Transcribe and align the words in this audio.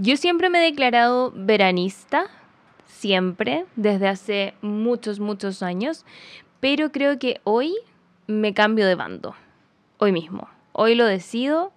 Yo 0.00 0.16
siempre 0.16 0.48
me 0.48 0.60
he 0.60 0.70
declarado 0.70 1.32
veranista, 1.34 2.26
siempre, 2.86 3.66
desde 3.74 4.06
hace 4.06 4.54
muchos, 4.62 5.18
muchos 5.18 5.60
años, 5.60 6.04
pero 6.60 6.92
creo 6.92 7.18
que 7.18 7.40
hoy 7.42 7.74
me 8.28 8.54
cambio 8.54 8.86
de 8.86 8.94
bando, 8.94 9.34
hoy 9.98 10.12
mismo. 10.12 10.48
Hoy 10.70 10.94
lo 10.94 11.04
decido, 11.04 11.72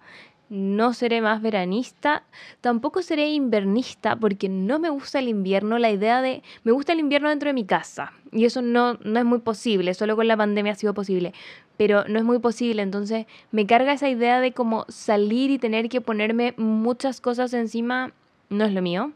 no 0.52 0.92
seré 0.92 1.22
más 1.22 1.40
veranista, 1.40 2.24
tampoco 2.60 3.00
seré 3.00 3.30
invernista 3.30 4.16
porque 4.16 4.50
no 4.50 4.78
me 4.78 4.90
gusta 4.90 5.18
el 5.18 5.28
invierno, 5.28 5.78
la 5.78 5.90
idea 5.90 6.20
de, 6.20 6.42
me 6.62 6.72
gusta 6.72 6.92
el 6.92 7.00
invierno 7.00 7.30
dentro 7.30 7.48
de 7.48 7.54
mi 7.54 7.64
casa 7.64 8.12
y 8.30 8.44
eso 8.44 8.60
no, 8.60 8.98
no 9.02 9.18
es 9.18 9.24
muy 9.24 9.38
posible, 9.38 9.94
solo 9.94 10.14
con 10.14 10.28
la 10.28 10.36
pandemia 10.36 10.72
ha 10.72 10.76
sido 10.76 10.92
posible, 10.92 11.32
pero 11.78 12.04
no 12.06 12.18
es 12.18 12.24
muy 12.26 12.38
posible, 12.38 12.82
entonces 12.82 13.24
me 13.50 13.66
carga 13.66 13.94
esa 13.94 14.10
idea 14.10 14.40
de 14.40 14.52
como 14.52 14.84
salir 14.90 15.50
y 15.50 15.58
tener 15.58 15.88
que 15.88 16.02
ponerme 16.02 16.52
muchas 16.58 17.22
cosas 17.22 17.54
encima, 17.54 18.12
no 18.50 18.66
es 18.66 18.74
lo 18.74 18.82
mío. 18.82 19.12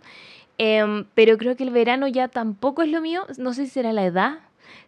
Em, 0.56 1.04
pero 1.14 1.36
creo 1.36 1.54
que 1.54 1.64
el 1.64 1.70
verano 1.70 2.08
ya 2.08 2.28
tampoco 2.28 2.80
es 2.80 2.88
lo 2.88 3.02
mío, 3.02 3.26
no 3.36 3.52
sé 3.52 3.66
si 3.66 3.72
será 3.72 3.92
la 3.92 4.06
edad, 4.06 4.38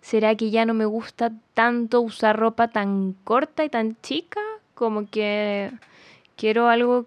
será 0.01 0.35
que 0.35 0.51
ya 0.51 0.65
no 0.65 0.73
me 0.73 0.87
gusta 0.87 1.31
tanto 1.53 2.01
usar 2.01 2.39
ropa 2.39 2.69
tan 2.69 3.13
corta 3.25 3.67
y 3.67 3.69
tan 3.69 4.01
chica, 4.01 4.41
como 4.75 5.11
que 5.11 5.71
quiero 6.39 6.69
algo 6.69 7.05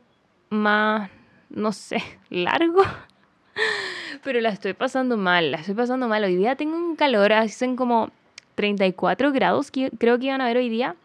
más, 0.51 1.09
no 1.49 1.71
sé, 1.71 2.03
largo. 2.29 2.83
Pero 4.23 4.39
la 4.41 4.49
estoy 4.49 4.73
pasando 4.73 5.17
mal, 5.17 5.51
la 5.51 5.57
estoy 5.57 5.73
pasando 5.73 6.07
mal. 6.07 6.23
Hoy 6.23 6.35
día 6.35 6.55
tengo 6.55 6.77
un 6.77 6.95
calor, 6.95 7.33
hacen 7.33 7.75
como 7.75 8.11
34 8.53 9.31
grados, 9.31 9.71
creo 9.71 10.19
que 10.19 10.25
iban 10.25 10.41
a 10.41 10.45
ver 10.45 10.57
hoy 10.57 10.69
día. 10.69 10.95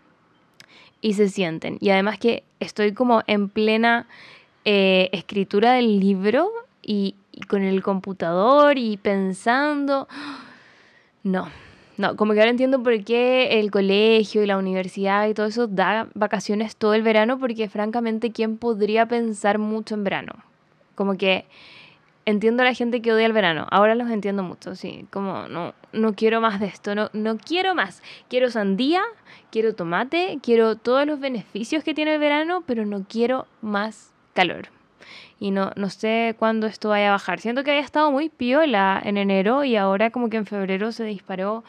Y 1.01 1.15
se 1.15 1.29
sienten. 1.29 1.79
Y 1.81 1.91
además 1.91 2.19
que 2.19 2.43
estoy 2.59 2.93
como 2.93 3.23
en 3.27 3.49
plena 3.49 4.07
eh, 4.65 5.09
escritura 5.13 5.73
del 5.73 6.01
libro 6.01 6.51
y 6.83 7.15
con 7.49 7.63
el 7.63 7.83
computador 7.83 8.77
y 8.77 8.99
pensando. 8.99 10.09
No, 11.23 11.49
no, 11.97 12.17
como 12.17 12.35
que 12.35 12.41
ahora 12.41 12.51
entiendo 12.51 12.83
por 12.83 13.05
qué 13.05 13.59
el 13.61 13.71
colegio 13.71 14.43
y 14.43 14.47
la 14.47 14.59
universidad 14.59 15.27
y 15.29 15.35
todo 15.35 15.47
eso 15.47 15.67
da 15.67 16.09
vacaciones 16.15 16.77
todo 16.77 16.95
el 16.95 17.03
verano, 17.03 17.39
porque 17.39 17.69
francamente, 17.69 18.33
¿quién 18.33 18.59
podría 18.59 19.07
pensar 19.07 19.59
mucho 19.59 19.95
en 19.95 20.05
verano? 20.05 20.33
Como 20.95 21.17
que 21.17 21.47
entiendo 22.27 22.63
a 22.63 22.67
la 22.67 22.75
gente 22.75 23.01
que 23.01 23.13
odia 23.13 23.27
el 23.27 23.33
verano, 23.33 23.67
ahora 23.71 23.95
los 23.95 24.11
entiendo 24.11 24.43
mucho, 24.43 24.75
sí, 24.75 25.07
como 25.11 25.49
no, 25.49 25.75
no 25.93 26.15
quiero 26.15 26.41
más 26.41 26.61
de 26.61 26.67
esto, 26.67 26.95
no, 26.95 27.09
no 27.13 27.39
quiero 27.39 27.75
más. 27.75 28.03
Quiero 28.29 28.51
sandía, 28.51 29.03
quiero 29.51 29.75
tomate, 29.75 30.39
quiero 30.43 30.77
todos 30.77 31.07
los 31.07 31.21
beneficios 31.21 31.83
que 31.83 31.95
tiene 31.95 32.15
el 32.15 32.21
verano, 32.21 32.63
pero 32.67 32.85
no 32.85 33.07
quiero 33.09 33.47
más 33.63 34.13
calor 34.35 34.76
y 35.39 35.51
no, 35.51 35.73
no 35.77 35.91
sé 35.91 36.35
cuándo 36.39 36.67
esto 36.67 36.91
vaya 36.91 37.09
a 37.09 37.13
bajar. 37.13 37.41
Siento 37.41 37.63
que 37.63 37.71
había 37.71 37.83
estado 37.83 38.11
muy 38.11 38.29
piola 38.29 39.01
en 39.05 39.17
enero 39.17 39.65
y 39.65 39.77
ahora 39.77 40.11
como 40.11 40.31
que 40.31 40.37
en 40.39 40.47
febrero 40.47 40.93
se 40.93 41.05
disparó 41.05 41.65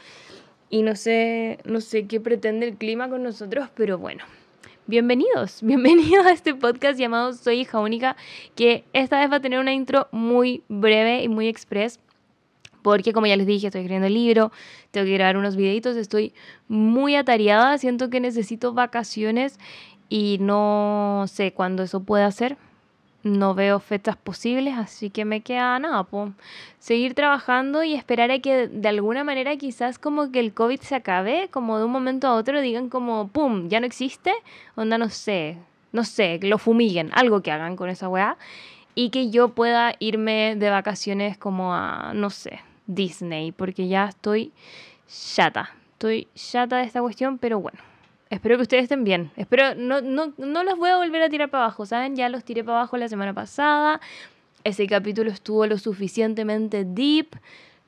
y 0.70 0.82
no 0.84 0.96
sé, 0.96 1.60
no 1.66 1.82
sé 1.82 2.08
qué 2.08 2.20
pretende 2.20 2.68
el 2.68 2.76
clima 2.76 3.10
con 3.10 3.24
nosotros, 3.24 3.70
pero 3.76 3.98
bueno. 3.98 4.24
Bienvenidos, 4.86 5.62
bienvenidos 5.62 6.26
a 6.26 6.32
este 6.32 6.56
podcast 6.56 6.98
llamado 6.98 7.34
Soy 7.34 7.62
hija 7.62 7.80
única, 7.80 8.16
que 8.56 8.86
esta 8.94 9.20
vez 9.20 9.30
va 9.32 9.38
a 9.38 9.42
tener 9.42 9.60
una 9.60 9.74
intro 9.74 10.08
muy 10.12 10.64
breve 10.70 11.24
y 11.24 11.28
muy 11.28 11.48
express 11.48 12.00
porque 12.84 13.12
como 13.12 13.28
ya 13.28 13.36
les 13.36 13.48
dije, 13.48 13.68
estoy 13.68 13.82
escribiendo 13.82 14.08
el 14.08 14.14
libro, 14.14 14.54
tengo 14.92 15.06
que 15.06 15.14
grabar 15.16 15.36
unos 15.36 15.58
videitos, 15.58 15.98
estoy 15.98 16.34
muy 16.70 17.18
atareada, 17.18 17.78
siento 17.78 18.10
que 18.10 18.22
necesito 18.22 18.72
vacaciones 18.72 19.60
y 20.08 20.38
no 20.40 21.26
sé 21.28 21.52
cuándo 21.52 21.84
eso 21.84 22.04
pueda 22.04 22.32
ser 22.32 22.56
no 23.28 23.54
veo 23.54 23.80
fechas 23.80 24.16
posibles, 24.16 24.76
así 24.78 25.10
que 25.10 25.26
me 25.26 25.42
queda 25.42 25.78
nada, 25.80 26.04
pues, 26.04 26.32
seguir 26.80 27.14
trabajando 27.14 27.84
y 27.84 27.94
esperar 27.94 28.32
a 28.32 28.40
que 28.40 28.68
de 28.68 28.88
alguna 28.88 29.24
manera 29.24 29.56
quizás 29.58 30.00
como 30.00 30.32
que 30.32 30.40
el 30.40 30.54
COVID 30.54 30.80
se 30.82 30.96
acabe, 30.96 31.50
como 31.52 31.78
de 31.78 31.86
un 31.86 31.92
momento 31.92 32.28
a 32.28 32.34
otro 32.34 32.62
digan 32.62 32.90
como, 32.90 33.28
¡pum!, 33.28 33.70
ya 33.70 33.80
no 33.80 33.86
existe, 33.86 34.34
onda, 34.76 34.98
no 34.98 35.10
sé, 35.10 35.58
no 35.92 36.04
sé, 36.04 36.40
que 36.40 36.48
lo 36.48 36.58
fumiguen, 36.58 37.12
algo 37.14 37.42
que 37.42 37.52
hagan 37.52 37.76
con 37.76 37.90
esa 37.90 38.10
weá, 38.10 38.38
y 38.96 39.10
que 39.10 39.30
yo 39.30 39.50
pueda 39.50 39.94
irme 40.00 40.56
de 40.56 40.70
vacaciones 40.70 41.38
como 41.38 41.74
a, 41.74 42.14
no 42.16 42.30
sé, 42.30 42.62
Disney, 42.88 43.52
porque 43.52 43.88
ya 43.88 44.06
estoy 44.06 44.52
chata, 45.08 45.72
estoy 45.94 46.28
chata 46.36 46.78
de 46.78 46.84
esta 46.84 47.02
cuestión, 47.02 47.38
pero 47.38 47.60
bueno. 47.60 47.87
Espero 48.30 48.58
que 48.58 48.64
ustedes 48.64 48.84
estén 48.84 49.04
bien. 49.04 49.32
Espero, 49.38 49.76
no, 49.76 50.02
no, 50.02 50.34
no 50.38 50.64
los 50.64 50.78
voy 50.78 50.90
a 50.90 50.98
volver 50.98 51.22
a 51.22 51.30
tirar 51.30 51.50
para 51.50 51.66
abajo, 51.66 51.86
¿saben? 51.86 52.16
Ya 52.16 52.30
los 52.30 52.44
tiré 52.44 52.64
para 52.64 52.80
abajo 52.80 52.98
la 52.98 53.08
semana 53.08 53.34
pasada. 53.34 54.02
Ese 54.64 54.86
capítulo 54.88 55.32
estuvo 55.32 55.66
lo 55.66 55.78
suficientemente 55.78 56.84
deep. 56.86 57.38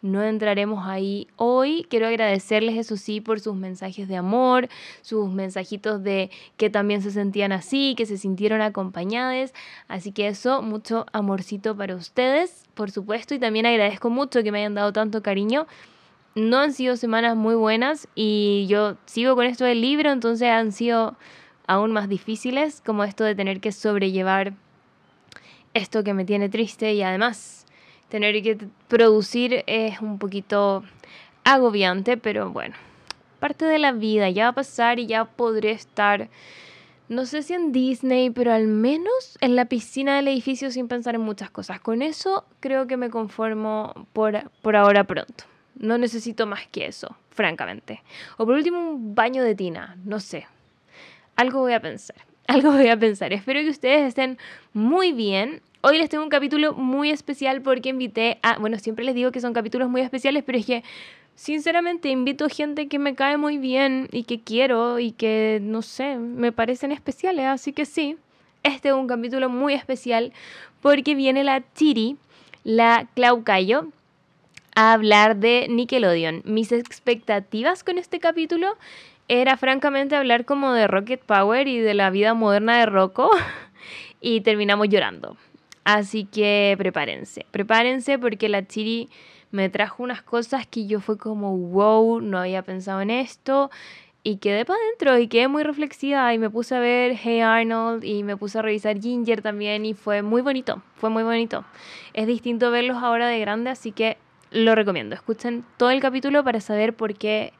No 0.01 0.23
entraremos 0.23 0.87
ahí 0.87 1.27
hoy. 1.35 1.85
Quiero 1.89 2.07
agradecerles, 2.07 2.77
eso 2.77 2.95
sí, 2.95 3.19
por 3.19 3.41
sus 3.41 3.55
mensajes 3.55 4.07
de 4.07 4.15
amor, 4.15 4.69
sus 5.01 5.29
mensajitos 5.29 6.01
de 6.03 6.31
que 6.55 6.69
también 6.69 7.01
se 7.01 7.11
sentían 7.11 7.51
así, 7.51 7.95
que 7.97 8.05
se 8.05 8.17
sintieron 8.17 8.61
acompañadas. 8.61 9.53
Así 9.89 10.13
que 10.13 10.29
eso, 10.29 10.61
mucho 10.61 11.05
amorcito 11.11 11.75
para 11.75 11.95
ustedes, 11.95 12.63
por 12.75 12.91
supuesto. 12.91 13.35
Y 13.35 13.39
también 13.39 13.65
agradezco 13.65 14.09
mucho 14.09 14.41
que 14.41 14.53
me 14.53 14.59
hayan 14.59 14.75
dado 14.75 14.93
tanto 14.93 15.21
cariño 15.21 15.67
no 16.35 16.59
han 16.59 16.73
sido 16.73 16.95
semanas 16.95 17.35
muy 17.35 17.55
buenas 17.55 18.07
y 18.15 18.65
yo 18.67 18.97
sigo 19.05 19.35
con 19.35 19.45
esto 19.45 19.65
del 19.65 19.81
libro, 19.81 20.11
entonces 20.11 20.49
han 20.49 20.71
sido 20.71 21.15
aún 21.67 21.91
más 21.91 22.09
difíciles, 22.09 22.81
como 22.85 23.03
esto 23.03 23.23
de 23.23 23.35
tener 23.35 23.59
que 23.59 23.71
sobrellevar 23.71 24.53
esto 25.73 26.03
que 26.03 26.13
me 26.13 26.25
tiene 26.25 26.49
triste 26.49 26.93
y 26.93 27.03
además 27.03 27.65
tener 28.09 28.41
que 28.41 28.57
producir 28.87 29.63
es 29.67 30.01
un 30.01 30.17
poquito 30.17 30.83
agobiante, 31.43 32.17
pero 32.17 32.49
bueno, 32.49 32.75
parte 33.39 33.65
de 33.65 33.79
la 33.79 33.91
vida, 33.91 34.29
ya 34.29 34.45
va 34.45 34.49
a 34.49 34.53
pasar 34.53 34.99
y 34.99 35.07
ya 35.07 35.25
podré 35.25 35.71
estar, 35.71 36.29
no 37.07 37.25
sé 37.25 37.43
si 37.43 37.53
en 37.53 37.71
Disney, 37.71 38.29
pero 38.29 38.51
al 38.51 38.67
menos 38.67 39.37
en 39.41 39.55
la 39.55 39.65
piscina 39.65 40.15
del 40.15 40.27
edificio 40.27 40.71
sin 40.71 40.87
pensar 40.87 41.15
en 41.15 41.21
muchas 41.21 41.49
cosas. 41.49 41.79
Con 41.79 42.01
eso 42.01 42.45
creo 42.59 42.87
que 42.87 42.97
me 42.97 43.09
conformo 43.09 44.07
por, 44.13 44.49
por 44.61 44.75
ahora 44.75 45.03
pronto. 45.03 45.45
No 45.79 45.97
necesito 45.97 46.45
más 46.45 46.67
que 46.67 46.85
eso, 46.85 47.15
francamente. 47.31 48.03
O 48.37 48.45
por 48.45 48.55
último, 48.55 48.77
un 48.77 49.15
baño 49.15 49.43
de 49.43 49.55
tina, 49.55 49.97
no 50.05 50.19
sé. 50.19 50.45
Algo 51.35 51.61
voy 51.61 51.73
a 51.73 51.81
pensar, 51.81 52.17
algo 52.47 52.71
voy 52.71 52.89
a 52.89 52.99
pensar. 52.99 53.31
Espero 53.33 53.61
que 53.61 53.69
ustedes 53.69 54.07
estén 54.07 54.37
muy 54.73 55.13
bien. 55.13 55.61
Hoy 55.81 55.97
les 55.97 56.09
tengo 56.09 56.23
un 56.23 56.29
capítulo 56.29 56.73
muy 56.73 57.09
especial 57.09 57.61
porque 57.61 57.89
invité 57.89 58.39
a, 58.43 58.59
bueno, 58.59 58.77
siempre 58.77 59.05
les 59.05 59.15
digo 59.15 59.31
que 59.31 59.39
son 59.39 59.53
capítulos 59.53 59.89
muy 59.89 60.01
especiales, 60.01 60.43
pero 60.45 60.57
es 60.57 60.65
que 60.65 60.83
sinceramente 61.35 62.09
invito 62.09 62.49
gente 62.49 62.89
que 62.89 62.99
me 62.99 63.15
cae 63.15 63.37
muy 63.37 63.57
bien 63.57 64.09
y 64.11 64.23
que 64.23 64.41
quiero 64.41 64.99
y 64.99 65.13
que, 65.13 65.59
no 65.61 65.81
sé, 65.81 66.17
me 66.17 66.51
parecen 66.51 66.91
especiales. 66.91 67.45
Así 67.45 67.71
que 67.71 67.85
sí, 67.85 68.17
este 68.63 68.89
es 68.89 68.93
un 68.93 69.07
capítulo 69.07 69.47
muy 69.47 69.73
especial 69.73 70.33
porque 70.81 71.15
viene 71.15 71.45
la 71.45 71.63
Chiri, 71.73 72.17
la 72.65 73.07
Claucayo, 73.15 73.87
a 74.75 74.93
hablar 74.93 75.37
de 75.37 75.67
Nickelodeon. 75.69 76.41
Mis 76.45 76.71
expectativas 76.71 77.83
con 77.83 77.97
este 77.97 78.19
capítulo 78.19 78.77
era 79.27 79.57
francamente 79.57 80.15
hablar 80.15 80.45
como 80.45 80.73
de 80.73 80.87
Rocket 80.87 81.21
Power 81.21 81.67
y 81.67 81.79
de 81.79 81.93
la 81.93 82.09
vida 82.09 82.33
moderna 82.33 82.79
de 82.79 82.85
Rocco 82.85 83.29
y 84.21 84.41
terminamos 84.41 84.89
llorando. 84.89 85.37
Así 85.83 86.25
que 86.25 86.75
prepárense, 86.77 87.45
prepárense 87.51 88.19
porque 88.19 88.49
la 88.49 88.65
Chiri 88.67 89.09
me 89.51 89.69
trajo 89.69 90.03
unas 90.03 90.21
cosas 90.21 90.67
que 90.67 90.85
yo 90.85 90.99
fue 90.99 91.17
como, 91.17 91.57
wow, 91.57 92.21
no 92.21 92.39
había 92.39 92.61
pensado 92.61 93.01
en 93.01 93.09
esto. 93.09 93.71
Y 94.21 94.37
quedé 94.37 94.65
para 94.65 94.79
adentro 94.79 95.17
y 95.17 95.27
quedé 95.27 95.47
muy 95.47 95.63
reflexiva 95.63 96.33
y 96.33 96.37
me 96.37 96.49
puse 96.49 96.75
a 96.75 96.79
ver 96.79 97.15
Hey 97.15 97.39
Arnold 97.39 98.03
y 98.03 98.23
me 98.23 98.35
puse 98.35 98.59
a 98.59 98.61
revisar 98.61 98.99
Ginger 98.99 99.41
también 99.41 99.85
y 99.85 99.93
fue 99.93 100.21
muy 100.21 100.41
bonito, 100.41 100.83
fue 100.95 101.09
muy 101.09 101.23
bonito. 101.23 101.63
Es 102.13 102.27
distinto 102.27 102.69
verlos 102.69 102.97
ahora 103.01 103.27
de 103.27 103.39
grande, 103.39 103.69
así 103.69 103.93
que 103.93 104.17
lo 104.51 104.75
recomiendo. 104.75 105.15
Escuchen 105.15 105.63
todo 105.77 105.91
el 105.91 105.99
capítulo 105.99 106.43
para 106.43 106.61
saber 106.61 106.95
por 106.95 107.15
qué, 107.15 107.53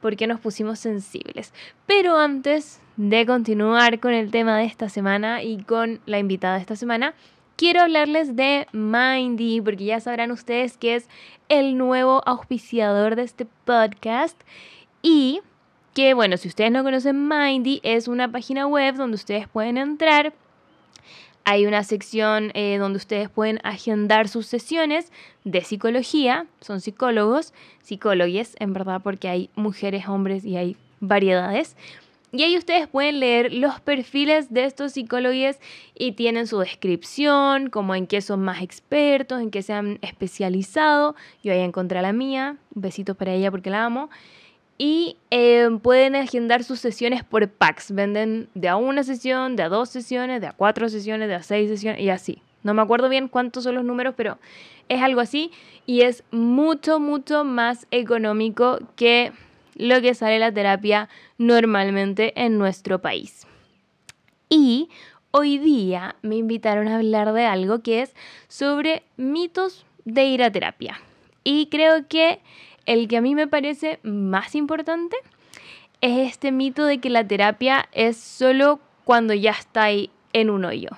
por 0.00 0.16
qué 0.16 0.26
nos 0.26 0.40
pusimos 0.40 0.78
sensibles. 0.78 1.52
Pero 1.86 2.16
antes 2.16 2.80
de 2.96 3.26
continuar 3.26 4.00
con 4.00 4.12
el 4.12 4.30
tema 4.30 4.58
de 4.58 4.64
esta 4.64 4.88
semana 4.88 5.42
y 5.42 5.62
con 5.62 6.00
la 6.06 6.18
invitada 6.18 6.54
de 6.54 6.60
esta 6.60 6.76
semana, 6.76 7.14
quiero 7.56 7.80
hablarles 7.80 8.36
de 8.36 8.66
Mindy, 8.72 9.60
porque 9.60 9.84
ya 9.84 10.00
sabrán 10.00 10.30
ustedes 10.30 10.76
que 10.76 10.96
es 10.96 11.08
el 11.48 11.76
nuevo 11.78 12.22
auspiciador 12.26 13.16
de 13.16 13.22
este 13.22 13.46
podcast. 13.64 14.40
Y 15.02 15.40
que, 15.94 16.14
bueno, 16.14 16.36
si 16.36 16.48
ustedes 16.48 16.70
no 16.70 16.82
conocen 16.82 17.28
Mindy, 17.28 17.80
es 17.82 18.08
una 18.08 18.30
página 18.30 18.66
web 18.66 18.96
donde 18.96 19.14
ustedes 19.14 19.48
pueden 19.48 19.78
entrar 19.78 20.34
hay 21.48 21.64
una 21.64 21.84
sección 21.84 22.50
eh, 22.54 22.76
donde 22.76 22.96
ustedes 22.96 23.28
pueden 23.28 23.60
agendar 23.62 24.26
sus 24.26 24.46
sesiones 24.46 25.12
de 25.44 25.62
psicología. 25.62 26.46
Son 26.60 26.80
psicólogos, 26.80 27.54
psicólogues, 27.84 28.56
en 28.58 28.72
verdad, 28.72 29.00
porque 29.00 29.28
hay 29.28 29.48
mujeres, 29.54 30.08
hombres 30.08 30.44
y 30.44 30.56
hay 30.56 30.76
variedades. 30.98 31.76
Y 32.32 32.42
ahí 32.42 32.58
ustedes 32.58 32.88
pueden 32.88 33.20
leer 33.20 33.52
los 33.54 33.78
perfiles 33.78 34.52
de 34.52 34.64
estos 34.64 34.94
psicólogos 34.94 35.58
y 35.94 36.12
tienen 36.12 36.48
su 36.48 36.58
descripción, 36.58 37.70
como 37.70 37.94
en 37.94 38.08
qué 38.08 38.22
son 38.22 38.42
más 38.42 38.60
expertos, 38.60 39.40
en 39.40 39.52
qué 39.52 39.62
se 39.62 39.72
han 39.72 40.00
especializado. 40.02 41.14
Yo 41.44 41.52
ahí 41.52 41.60
encontré 41.60 42.00
a 42.00 42.02
la 42.02 42.12
mía, 42.12 42.56
besitos 42.74 43.16
para 43.16 43.32
ella 43.32 43.52
porque 43.52 43.70
la 43.70 43.84
amo. 43.84 44.10
Y 44.78 45.16
eh, 45.30 45.68
pueden 45.82 46.16
agendar 46.16 46.64
sus 46.64 46.80
sesiones 46.80 47.24
por 47.24 47.48
packs. 47.48 47.92
Venden 47.92 48.48
de 48.54 48.68
a 48.68 48.76
una 48.76 49.02
sesión, 49.02 49.56
de 49.56 49.62
a 49.62 49.68
dos 49.68 49.88
sesiones, 49.88 50.40
de 50.40 50.48
a 50.48 50.52
cuatro 50.52 50.88
sesiones, 50.88 51.28
de 51.28 51.34
a 51.34 51.42
seis 51.42 51.70
sesiones 51.70 52.00
y 52.00 52.10
así. 52.10 52.42
No 52.62 52.74
me 52.74 52.82
acuerdo 52.82 53.08
bien 53.08 53.28
cuántos 53.28 53.64
son 53.64 53.76
los 53.76 53.84
números, 53.84 54.14
pero 54.16 54.38
es 54.88 55.00
algo 55.00 55.20
así. 55.20 55.50
Y 55.86 56.02
es 56.02 56.24
mucho, 56.30 57.00
mucho 57.00 57.44
más 57.44 57.86
económico 57.90 58.78
que 58.96 59.32
lo 59.76 60.00
que 60.00 60.14
sale 60.14 60.38
la 60.38 60.52
terapia 60.52 61.08
normalmente 61.38 62.32
en 62.42 62.58
nuestro 62.58 63.00
país. 63.00 63.46
Y 64.48 64.88
hoy 65.30 65.58
día 65.58 66.16
me 66.22 66.36
invitaron 66.36 66.88
a 66.88 66.96
hablar 66.96 67.32
de 67.32 67.46
algo 67.46 67.82
que 67.82 68.02
es 68.02 68.14
sobre 68.48 69.02
mitos 69.16 69.86
de 70.04 70.24
ir 70.26 70.42
a 70.42 70.50
terapia. 70.50 71.00
Y 71.44 71.66
creo 71.66 72.08
que 72.08 72.40
el 72.86 73.08
que 73.08 73.16
a 73.18 73.20
mí 73.20 73.34
me 73.34 73.46
parece 73.46 74.00
más 74.02 74.54
importante 74.54 75.16
es 76.00 76.30
este 76.30 76.52
mito 76.52 76.84
de 76.84 76.98
que 76.98 77.10
la 77.10 77.26
terapia 77.26 77.88
es 77.92 78.16
solo 78.16 78.80
cuando 79.04 79.34
ya 79.34 79.52
está 79.52 79.84
ahí 79.84 80.10
en 80.32 80.50
un 80.50 80.64
hoyo. 80.64 80.90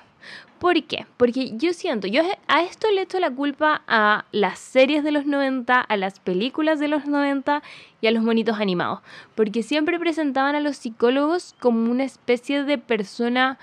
¿Por 0.59 0.83
qué? 0.83 1.05
Porque 1.15 1.51
yo 1.55 1.71
siento, 1.71 2.07
yo 2.07 2.21
a 2.47 2.63
esto 2.63 2.91
le 2.91 3.03
echo 3.03 3.17
la 3.19 3.31
culpa 3.31 3.81
a 3.87 4.25
las 4.33 4.59
series 4.59 5.05
de 5.05 5.13
los 5.13 5.25
90, 5.25 5.79
a 5.79 5.97
las 5.97 6.19
películas 6.19 6.79
de 6.79 6.89
los 6.89 7.05
90 7.05 7.63
y 8.01 8.07
a 8.07 8.11
los 8.11 8.23
monitos 8.23 8.59
animados. 8.59 8.99
Porque 9.35 9.63
siempre 9.63 9.97
presentaban 9.99 10.55
a 10.55 10.59
los 10.59 10.75
psicólogos 10.75 11.55
como 11.59 11.89
una 11.89 12.03
especie 12.03 12.65
de 12.65 12.77
persona, 12.77 13.57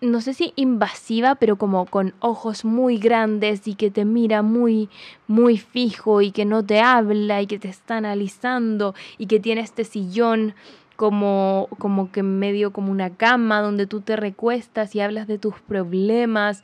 no 0.00 0.20
sé 0.20 0.34
si 0.34 0.52
invasiva, 0.56 1.36
pero 1.36 1.56
como 1.56 1.86
con 1.86 2.14
ojos 2.20 2.64
muy 2.64 2.98
grandes 2.98 3.66
y 3.66 3.74
que 3.74 3.90
te 3.90 4.04
mira 4.04 4.42
muy, 4.42 4.88
muy 5.26 5.58
fijo 5.58 6.20
y 6.20 6.30
que 6.30 6.44
no 6.44 6.64
te 6.64 6.80
habla 6.80 7.40
y 7.42 7.46
que 7.46 7.58
te 7.58 7.68
está 7.68 7.96
analizando 7.96 8.94
y 9.18 9.26
que 9.26 9.40
tiene 9.40 9.62
este 9.62 9.84
sillón 9.84 10.54
como, 10.96 11.68
como 11.78 12.12
que 12.12 12.22
medio 12.22 12.72
como 12.72 12.92
una 12.92 13.10
cama 13.10 13.60
donde 13.60 13.86
tú 13.86 14.00
te 14.00 14.16
recuestas 14.16 14.94
y 14.94 15.00
hablas 15.00 15.26
de 15.26 15.38
tus 15.38 15.60
problemas 15.60 16.62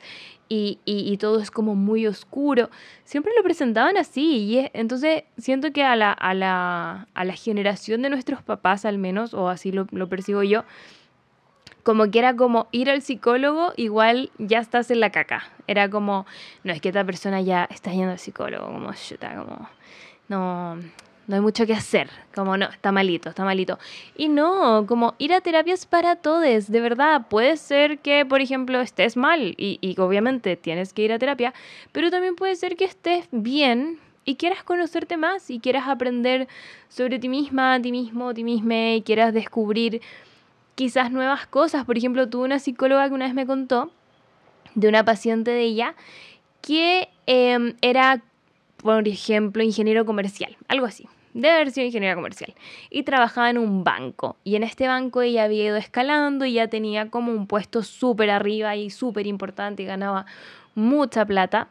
y, 0.53 0.79
y, 0.83 1.15
todo 1.15 1.39
es 1.39 1.49
como 1.49 1.75
muy 1.75 2.07
oscuro. 2.07 2.69
Siempre 3.05 3.31
lo 3.37 3.41
presentaban 3.41 3.95
así 3.95 4.35
y 4.37 4.69
entonces 4.73 5.23
siento 5.37 5.71
que 5.71 5.81
a 5.81 5.95
la, 5.95 6.11
a, 6.11 6.33
la, 6.33 7.07
a 7.13 7.23
la 7.23 7.33
generación 7.33 8.01
de 8.01 8.09
nuestros 8.09 8.43
papás 8.43 8.83
al 8.83 8.97
menos, 8.97 9.33
o 9.33 9.47
así 9.47 9.71
lo, 9.71 9.87
lo 9.91 10.09
percibo 10.09 10.43
yo, 10.43 10.65
como 11.83 12.09
que 12.09 12.19
era 12.19 12.35
como 12.35 12.67
ir 12.71 12.89
al 12.89 13.01
psicólogo, 13.01 13.73
igual 13.77 14.31
ya 14.37 14.59
estás 14.59 14.91
en 14.91 14.99
la 14.99 15.09
caca. 15.09 15.43
Era 15.67 15.89
como, 15.89 16.25
no 16.63 16.73
es 16.73 16.81
que 16.81 16.89
esta 16.89 17.03
persona 17.03 17.41
ya 17.41 17.67
está 17.71 17.91
yendo 17.91 18.11
al 18.11 18.19
psicólogo, 18.19 18.65
como, 18.65 18.91
como, 18.91 19.69
no, 20.27 20.75
no 21.27 21.35
hay 21.35 21.41
mucho 21.41 21.65
que 21.65 21.73
hacer, 21.73 22.09
como 22.35 22.57
no, 22.57 22.65
está 22.65 22.91
malito, 22.91 23.29
está 23.29 23.43
malito. 23.43 23.79
Y 24.17 24.29
no, 24.29 24.85
como 24.87 25.15
ir 25.17 25.33
a 25.33 25.41
terapias 25.41 25.85
para 25.85 26.15
todos, 26.15 26.69
de 26.69 26.81
verdad, 26.81 27.27
puede 27.29 27.57
ser 27.57 27.99
que, 27.99 28.25
por 28.25 28.41
ejemplo, 28.41 28.81
estés 28.81 29.17
mal 29.17 29.55
y, 29.57 29.79
y 29.81 29.99
obviamente 29.99 30.55
tienes 30.57 30.93
que 30.93 31.03
ir 31.03 31.13
a 31.13 31.19
terapia, 31.19 31.53
pero 31.91 32.09
también 32.11 32.35
puede 32.35 32.55
ser 32.55 32.75
que 32.75 32.85
estés 32.85 33.27
bien 33.31 33.99
y 34.25 34.35
quieras 34.35 34.63
conocerte 34.63 35.17
más 35.17 35.49
y 35.49 35.59
quieras 35.59 35.87
aprender 35.87 36.47
sobre 36.89 37.19
ti 37.19 37.29
misma, 37.29 37.79
ti 37.81 37.91
mismo, 37.91 38.33
ti 38.33 38.43
misma 38.43 38.93
y 38.95 39.01
quieras 39.01 39.33
descubrir 39.33 40.01
quizás 40.81 41.11
nuevas 41.11 41.45
cosas. 41.45 41.85
Por 41.85 41.95
ejemplo, 41.95 42.27
tuve 42.27 42.43
una 42.43 42.57
psicóloga 42.57 43.07
que 43.07 43.13
una 43.13 43.25
vez 43.25 43.35
me 43.35 43.45
contó 43.45 43.91
de 44.73 44.87
una 44.87 45.05
paciente 45.05 45.51
de 45.51 45.61
ella 45.61 45.93
que 46.59 47.07
em, 47.27 47.75
era 47.83 48.23
por 48.77 49.07
ejemplo, 49.07 49.61
ingeniero 49.61 50.07
comercial, 50.07 50.57
algo 50.67 50.87
así. 50.87 51.07
Debe 51.35 51.53
haber 51.53 51.69
sido 51.69 51.85
ingeniera 51.85 52.15
comercial. 52.15 52.55
Y 52.89 53.03
trabajaba 53.03 53.51
en 53.51 53.59
un 53.59 53.83
banco. 53.83 54.37
Y 54.43 54.55
en 54.55 54.63
este 54.63 54.87
banco 54.87 55.21
ella 55.21 55.43
había 55.43 55.65
ido 55.65 55.77
escalando 55.77 56.45
y 56.45 56.53
ya 56.53 56.67
tenía 56.67 57.11
como 57.11 57.31
un 57.31 57.45
puesto 57.45 57.83
súper 57.83 58.31
arriba 58.31 58.75
y 58.75 58.89
súper 58.89 59.27
importante 59.27 59.83
y 59.83 59.85
ganaba 59.85 60.25
mucha 60.73 61.27
plata. 61.27 61.67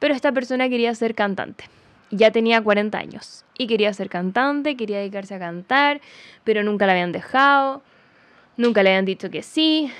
Pero 0.00 0.14
esta 0.14 0.32
persona 0.32 0.68
quería 0.68 0.92
ser 0.96 1.14
cantante. 1.14 1.66
Ya 2.10 2.32
tenía 2.32 2.60
40 2.60 2.98
años. 2.98 3.44
Y 3.56 3.68
quería 3.68 3.92
ser 3.94 4.08
cantante, 4.08 4.76
quería 4.76 4.98
dedicarse 4.98 5.36
a 5.36 5.38
cantar, 5.38 6.00
pero 6.42 6.64
nunca 6.64 6.86
la 6.86 6.92
habían 6.94 7.12
dejado. 7.12 7.82
Nunca 8.58 8.82
le 8.82 8.90
habían 8.90 9.04
dicho 9.04 9.30
que 9.30 9.42
sí. 9.42 9.90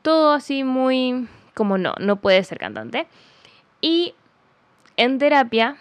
Todo 0.00 0.32
así 0.32 0.64
muy 0.64 1.28
como 1.54 1.76
no, 1.76 1.94
no 2.00 2.16
puede 2.16 2.42
ser 2.42 2.58
cantante. 2.58 3.06
Y 3.82 4.14
en 4.96 5.18
terapia 5.18 5.76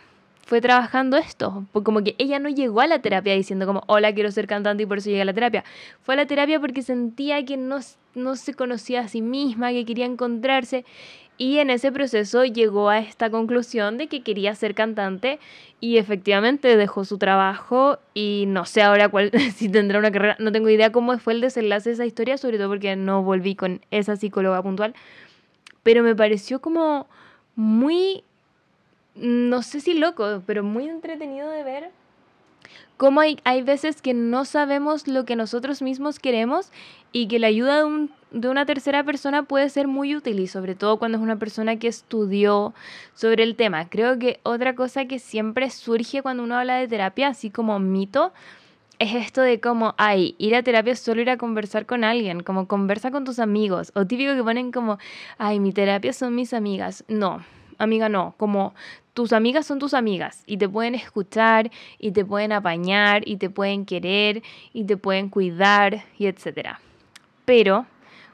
fue 0.45 0.59
trabajando 0.59 1.15
esto, 1.15 1.65
como 1.71 2.03
que 2.03 2.15
ella 2.17 2.37
no 2.37 2.49
llegó 2.49 2.81
a 2.81 2.87
la 2.87 3.01
terapia 3.01 3.33
diciendo 3.33 3.65
como, 3.65 3.83
hola, 3.87 4.13
quiero 4.13 4.29
ser 4.31 4.47
cantante 4.47 4.83
y 4.83 4.85
por 4.85 4.97
eso 4.97 5.09
llegué 5.09 5.21
a 5.21 5.25
la 5.25 5.33
terapia. 5.33 5.63
Fue 6.01 6.15
a 6.15 6.17
la 6.17 6.25
terapia 6.25 6.59
porque 6.59 6.81
sentía 6.81 7.45
que 7.45 7.55
no, 7.55 7.79
no 8.15 8.35
se 8.35 8.53
conocía 8.53 8.99
a 8.99 9.07
sí 9.07 9.21
misma, 9.21 9.71
que 9.71 9.85
quería 9.85 10.05
encontrarse 10.05 10.83
y 11.41 11.57
en 11.57 11.71
ese 11.71 11.91
proceso 11.91 12.45
llegó 12.45 12.89
a 12.89 12.99
esta 12.99 13.31
conclusión 13.31 13.97
de 13.97 14.05
que 14.05 14.21
quería 14.21 14.53
ser 14.53 14.75
cantante 14.75 15.39
y 15.79 15.97
efectivamente 15.97 16.77
dejó 16.77 17.03
su 17.03 17.17
trabajo 17.17 17.97
y 18.13 18.43
no 18.45 18.65
sé 18.65 18.83
ahora 18.83 19.09
cuál, 19.09 19.31
si 19.55 19.67
tendrá 19.67 19.97
una 19.97 20.11
carrera, 20.11 20.35
no 20.37 20.51
tengo 20.51 20.69
idea 20.69 20.91
cómo 20.91 21.17
fue 21.17 21.33
el 21.33 21.41
desenlace 21.41 21.89
de 21.89 21.93
esa 21.95 22.05
historia, 22.05 22.37
sobre 22.37 22.59
todo 22.59 22.69
porque 22.69 22.95
no 22.95 23.23
volví 23.23 23.55
con 23.55 23.81
esa 23.89 24.17
psicóloga 24.17 24.61
puntual, 24.61 24.93
pero 25.81 26.03
me 26.03 26.15
pareció 26.15 26.61
como 26.61 27.07
muy 27.55 28.23
no 29.15 29.63
sé 29.63 29.79
si 29.79 29.95
loco, 29.95 30.43
pero 30.45 30.61
muy 30.61 30.87
entretenido 30.87 31.49
de 31.49 31.63
ver 31.63 31.89
cómo 33.01 33.19
hay, 33.19 33.39
hay 33.45 33.63
veces 33.63 33.99
que 33.99 34.13
no 34.13 34.45
sabemos 34.45 35.07
lo 35.07 35.25
que 35.25 35.35
nosotros 35.35 35.81
mismos 35.81 36.19
queremos 36.19 36.71
y 37.11 37.27
que 37.27 37.39
la 37.39 37.47
ayuda 37.47 37.77
de, 37.77 37.83
un, 37.83 38.11
de 38.29 38.47
una 38.47 38.67
tercera 38.67 39.03
persona 39.03 39.41
puede 39.41 39.69
ser 39.69 39.87
muy 39.87 40.15
útil 40.15 40.39
y 40.39 40.45
sobre 40.45 40.75
todo 40.75 40.99
cuando 40.99 41.17
es 41.17 41.23
una 41.23 41.39
persona 41.39 41.77
que 41.77 41.87
estudió 41.87 42.75
sobre 43.15 43.41
el 43.41 43.55
tema. 43.55 43.89
Creo 43.89 44.19
que 44.19 44.39
otra 44.43 44.75
cosa 44.75 45.05
que 45.05 45.17
siempre 45.17 45.71
surge 45.71 46.21
cuando 46.21 46.43
uno 46.43 46.55
habla 46.55 46.75
de 46.75 46.87
terapia, 46.87 47.29
así 47.29 47.49
como 47.49 47.79
mito, 47.79 48.33
es 48.99 49.15
esto 49.15 49.41
de 49.41 49.59
como, 49.59 49.95
ay, 49.97 50.35
ir 50.37 50.53
a 50.53 50.61
terapia 50.61 50.93
es 50.93 50.99
solo 50.99 51.21
ir 51.21 51.31
a 51.31 51.37
conversar 51.37 51.87
con 51.87 52.03
alguien, 52.03 52.43
como 52.43 52.67
conversa 52.67 53.09
con 53.09 53.25
tus 53.25 53.39
amigos, 53.39 53.91
o 53.95 54.05
típico 54.05 54.35
que 54.35 54.43
ponen 54.43 54.71
como, 54.71 54.99
ay, 55.39 55.59
mi 55.59 55.73
terapia 55.73 56.13
son 56.13 56.35
mis 56.35 56.53
amigas. 56.53 57.03
No, 57.07 57.41
amiga, 57.81 58.09
no, 58.09 58.35
como 58.37 58.73
tus 59.13 59.33
amigas 59.33 59.65
son 59.65 59.79
tus 59.79 59.93
amigas 59.93 60.43
y 60.45 60.57
te 60.57 60.69
pueden 60.69 60.95
escuchar 60.95 61.71
y 61.99 62.11
te 62.11 62.23
pueden 62.23 62.51
apañar 62.51 63.27
y 63.27 63.37
te 63.37 63.49
pueden 63.49 63.85
querer 63.85 64.41
y 64.73 64.85
te 64.85 64.97
pueden 64.97 65.29
cuidar 65.29 66.05
y 66.17 66.27
etcétera. 66.27 66.79
Pero 67.45 67.85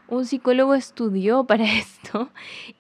un 0.08 0.26
psicólogo 0.26 0.76
estudió 0.76 1.44
para 1.48 1.66
esto 1.66 2.30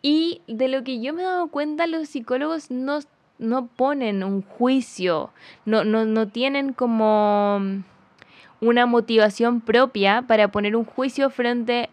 y 0.01 0.41
de 0.47 0.67
lo 0.67 0.83
que 0.83 1.01
yo 1.01 1.13
me 1.13 1.21
he 1.21 1.25
dado 1.25 1.47
cuenta 1.47 1.88
los 1.88 2.09
psicólogos 2.09 2.69
no, 2.71 3.00
no 3.39 3.67
ponen 3.67 4.24
un 4.24 4.41
juicio, 4.41 5.31
no, 5.65 5.83
no, 5.83 6.05
no 6.05 6.27
tienen 6.27 6.74
como 6.74 7.83
una 8.59 8.86
motivación 8.86 9.62
propia 9.62 10.24
para 10.27 10.50
poner 10.50 10.75
un 10.75 10.86
juicio 10.86 11.29
frente 11.29 11.89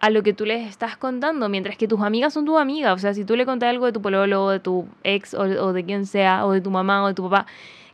a 0.00 0.10
lo 0.10 0.22
que 0.22 0.32
tú 0.32 0.44
les 0.44 0.68
estás 0.68 0.96
contando, 0.96 1.48
mientras 1.48 1.76
que 1.76 1.88
tus 1.88 2.00
amigas 2.00 2.32
son 2.34 2.44
tus 2.44 2.58
amigas. 2.58 2.94
O 2.94 2.98
sea, 2.98 3.14
si 3.14 3.24
tú 3.24 3.36
le 3.36 3.46
contas 3.46 3.70
algo 3.70 3.86
de 3.86 3.92
tu 3.92 4.02
pololo, 4.02 4.44
o 4.44 4.50
de 4.50 4.60
tu 4.60 4.86
ex, 5.04 5.34
o, 5.34 5.72
de 5.72 5.84
quien 5.84 6.06
sea, 6.06 6.46
o 6.46 6.52
de 6.52 6.60
tu 6.60 6.70
mamá, 6.70 7.04
o 7.04 7.08
de 7.08 7.14
tu 7.14 7.22
papá, 7.28 7.46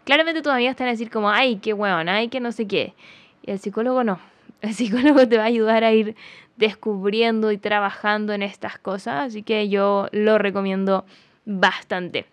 claramente 0.04 0.42
tus 0.42 0.52
amigas 0.52 0.76
te 0.76 0.82
van 0.82 0.88
a 0.88 0.92
decir 0.92 1.10
como, 1.10 1.30
ay, 1.30 1.56
qué 1.56 1.72
huevón, 1.72 2.08
ay, 2.08 2.28
que 2.28 2.40
no 2.40 2.52
sé 2.52 2.66
qué. 2.66 2.94
Y 3.42 3.52
el 3.52 3.58
psicólogo 3.58 4.04
no. 4.04 4.18
El 4.60 4.74
psicólogo 4.74 5.26
te 5.28 5.36
va 5.36 5.44
a 5.44 5.46
ayudar 5.46 5.84
a 5.84 5.92
ir 5.92 6.16
descubriendo 6.56 7.50
y 7.52 7.58
trabajando 7.58 8.32
en 8.32 8.42
estas 8.42 8.78
cosas, 8.78 9.28
así 9.28 9.42
que 9.42 9.68
yo 9.68 10.08
lo 10.12 10.38
recomiendo 10.38 11.04
bastante. 11.44 12.26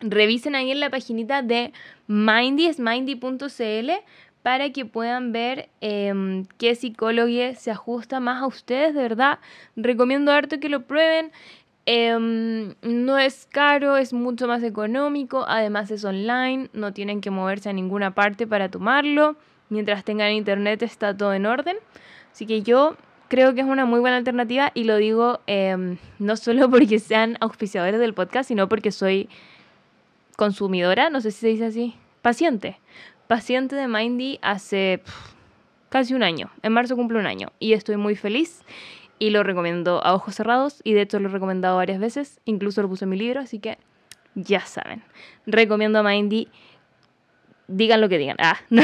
Revisen 0.00 0.56
ahí 0.56 0.72
en 0.72 0.80
la 0.80 0.90
paginita 0.90 1.42
de 1.42 1.72
Mindy, 2.08 2.66
es 2.66 2.80
mindy.cl, 2.80 3.90
para 4.42 4.70
que 4.70 4.84
puedan 4.84 5.32
ver 5.32 5.68
em, 5.80 6.46
qué 6.58 6.74
psicólogo 6.74 7.30
se 7.56 7.70
ajusta 7.70 8.20
más 8.20 8.42
a 8.42 8.46
ustedes. 8.46 8.94
De 8.94 9.02
verdad, 9.02 9.38
recomiendo 9.76 10.32
harto 10.32 10.58
que 10.58 10.68
lo 10.68 10.82
prueben. 10.82 11.30
Em, 11.86 12.74
no 12.82 13.18
es 13.18 13.48
caro, 13.50 13.96
es 13.96 14.12
mucho 14.12 14.46
más 14.46 14.62
económico, 14.62 15.44
además 15.48 15.90
es 15.90 16.04
online, 16.04 16.68
no 16.72 16.92
tienen 16.92 17.20
que 17.20 17.30
moverse 17.30 17.70
a 17.70 17.72
ninguna 17.72 18.14
parte 18.14 18.46
para 18.46 18.68
tomarlo. 18.68 19.36
Mientras 19.68 20.04
tengan 20.04 20.32
internet 20.32 20.82
está 20.82 21.16
todo 21.16 21.32
en 21.34 21.46
orden. 21.46 21.76
Así 22.32 22.46
que 22.46 22.62
yo 22.62 22.96
creo 23.28 23.54
que 23.54 23.62
es 23.62 23.66
una 23.66 23.86
muy 23.86 24.00
buena 24.00 24.16
alternativa 24.16 24.72
y 24.74 24.84
lo 24.84 24.96
digo 24.96 25.40
em, 25.46 25.98
no 26.18 26.36
solo 26.36 26.68
porque 26.70 26.98
sean 26.98 27.38
auspiciadores 27.40 28.00
del 28.00 28.14
podcast, 28.14 28.48
sino 28.48 28.68
porque 28.68 28.90
soy 28.90 29.28
consumidora, 30.36 31.10
no 31.10 31.20
sé 31.20 31.30
si 31.30 31.40
se 31.40 31.48
dice 31.48 31.66
así, 31.66 31.94
paciente 32.22 32.78
paciente 33.32 33.76
de 33.76 33.88
Mindy 33.88 34.38
hace 34.42 35.00
casi 35.88 36.12
un 36.12 36.22
año. 36.22 36.50
En 36.62 36.74
marzo 36.74 36.96
cumple 36.96 37.18
un 37.18 37.24
año 37.24 37.50
y 37.58 37.72
estoy 37.72 37.96
muy 37.96 38.14
feliz 38.14 38.60
y 39.18 39.30
lo 39.30 39.42
recomiendo 39.42 40.04
a 40.04 40.12
ojos 40.12 40.34
cerrados 40.34 40.82
y 40.84 40.92
de 40.92 41.00
hecho 41.00 41.18
lo 41.18 41.30
he 41.30 41.32
recomendado 41.32 41.78
varias 41.78 41.98
veces, 41.98 42.42
incluso 42.44 42.82
lo 42.82 42.90
puse 42.90 43.06
en 43.06 43.08
mi 43.08 43.16
libro, 43.16 43.40
así 43.40 43.58
que 43.58 43.78
ya 44.34 44.60
saben. 44.60 45.02
Recomiendo 45.46 46.00
a 46.00 46.02
Mindy. 46.02 46.48
Digan 47.68 48.02
lo 48.02 48.10
que 48.10 48.18
digan. 48.18 48.36
Ah, 48.38 48.58
no. 48.68 48.82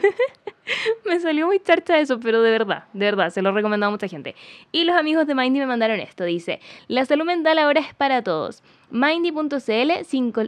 me 1.04 1.20
salió 1.20 1.46
muy 1.46 1.60
charcha 1.60 1.98
eso, 1.98 2.18
pero 2.20 2.42
de 2.42 2.50
verdad, 2.50 2.84
de 2.92 3.04
verdad, 3.04 3.30
se 3.30 3.42
lo 3.42 3.50
he 3.50 3.52
recomendado 3.52 3.88
a 3.88 3.92
mucha 3.92 4.08
gente. 4.08 4.34
Y 4.72 4.84
los 4.84 4.96
amigos 4.96 5.26
de 5.26 5.34
Mindy 5.34 5.60
me 5.60 5.66
mandaron 5.66 6.00
esto, 6.00 6.24
dice, 6.24 6.60
la 6.88 7.04
salud 7.04 7.24
mental 7.24 7.58
ahora 7.58 7.80
es 7.80 7.94
para 7.94 8.22
todos. 8.22 8.62
Mindy.cl, 8.90 10.04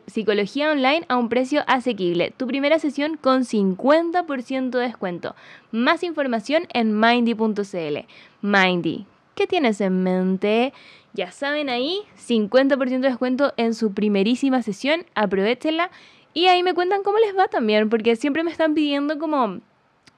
psicología 0.07 0.71
online 0.71 1.05
a 1.09 1.17
un 1.17 1.29
precio 1.29 1.65
asequible. 1.67 2.33
Tu 2.37 2.47
primera 2.47 2.79
sesión 2.79 3.17
con 3.17 3.43
50% 3.43 4.71
de 4.71 4.81
descuento. 4.81 5.35
Más 5.73 6.05
información 6.05 6.69
en 6.73 6.99
mindy.cl. 6.99 8.07
Mindy, 8.43 9.07
¿qué 9.35 9.47
tienes 9.49 9.81
en 9.81 10.03
mente? 10.05 10.73
Ya 11.15 11.33
saben 11.33 11.69
ahí, 11.69 12.03
50% 12.17 13.01
de 13.01 13.09
descuento 13.09 13.53
en 13.57 13.75
su 13.75 13.93
primerísima 13.93 14.63
sesión, 14.63 15.05
aprovechenla. 15.17 15.91
Y 16.33 16.47
ahí 16.47 16.63
me 16.63 16.75
cuentan 16.75 17.03
cómo 17.03 17.19
les 17.19 17.37
va 17.37 17.49
también, 17.49 17.89
porque 17.89 18.15
siempre 18.15 18.45
me 18.45 18.53
están 18.53 18.75
pidiendo 18.75 19.19
como 19.19 19.59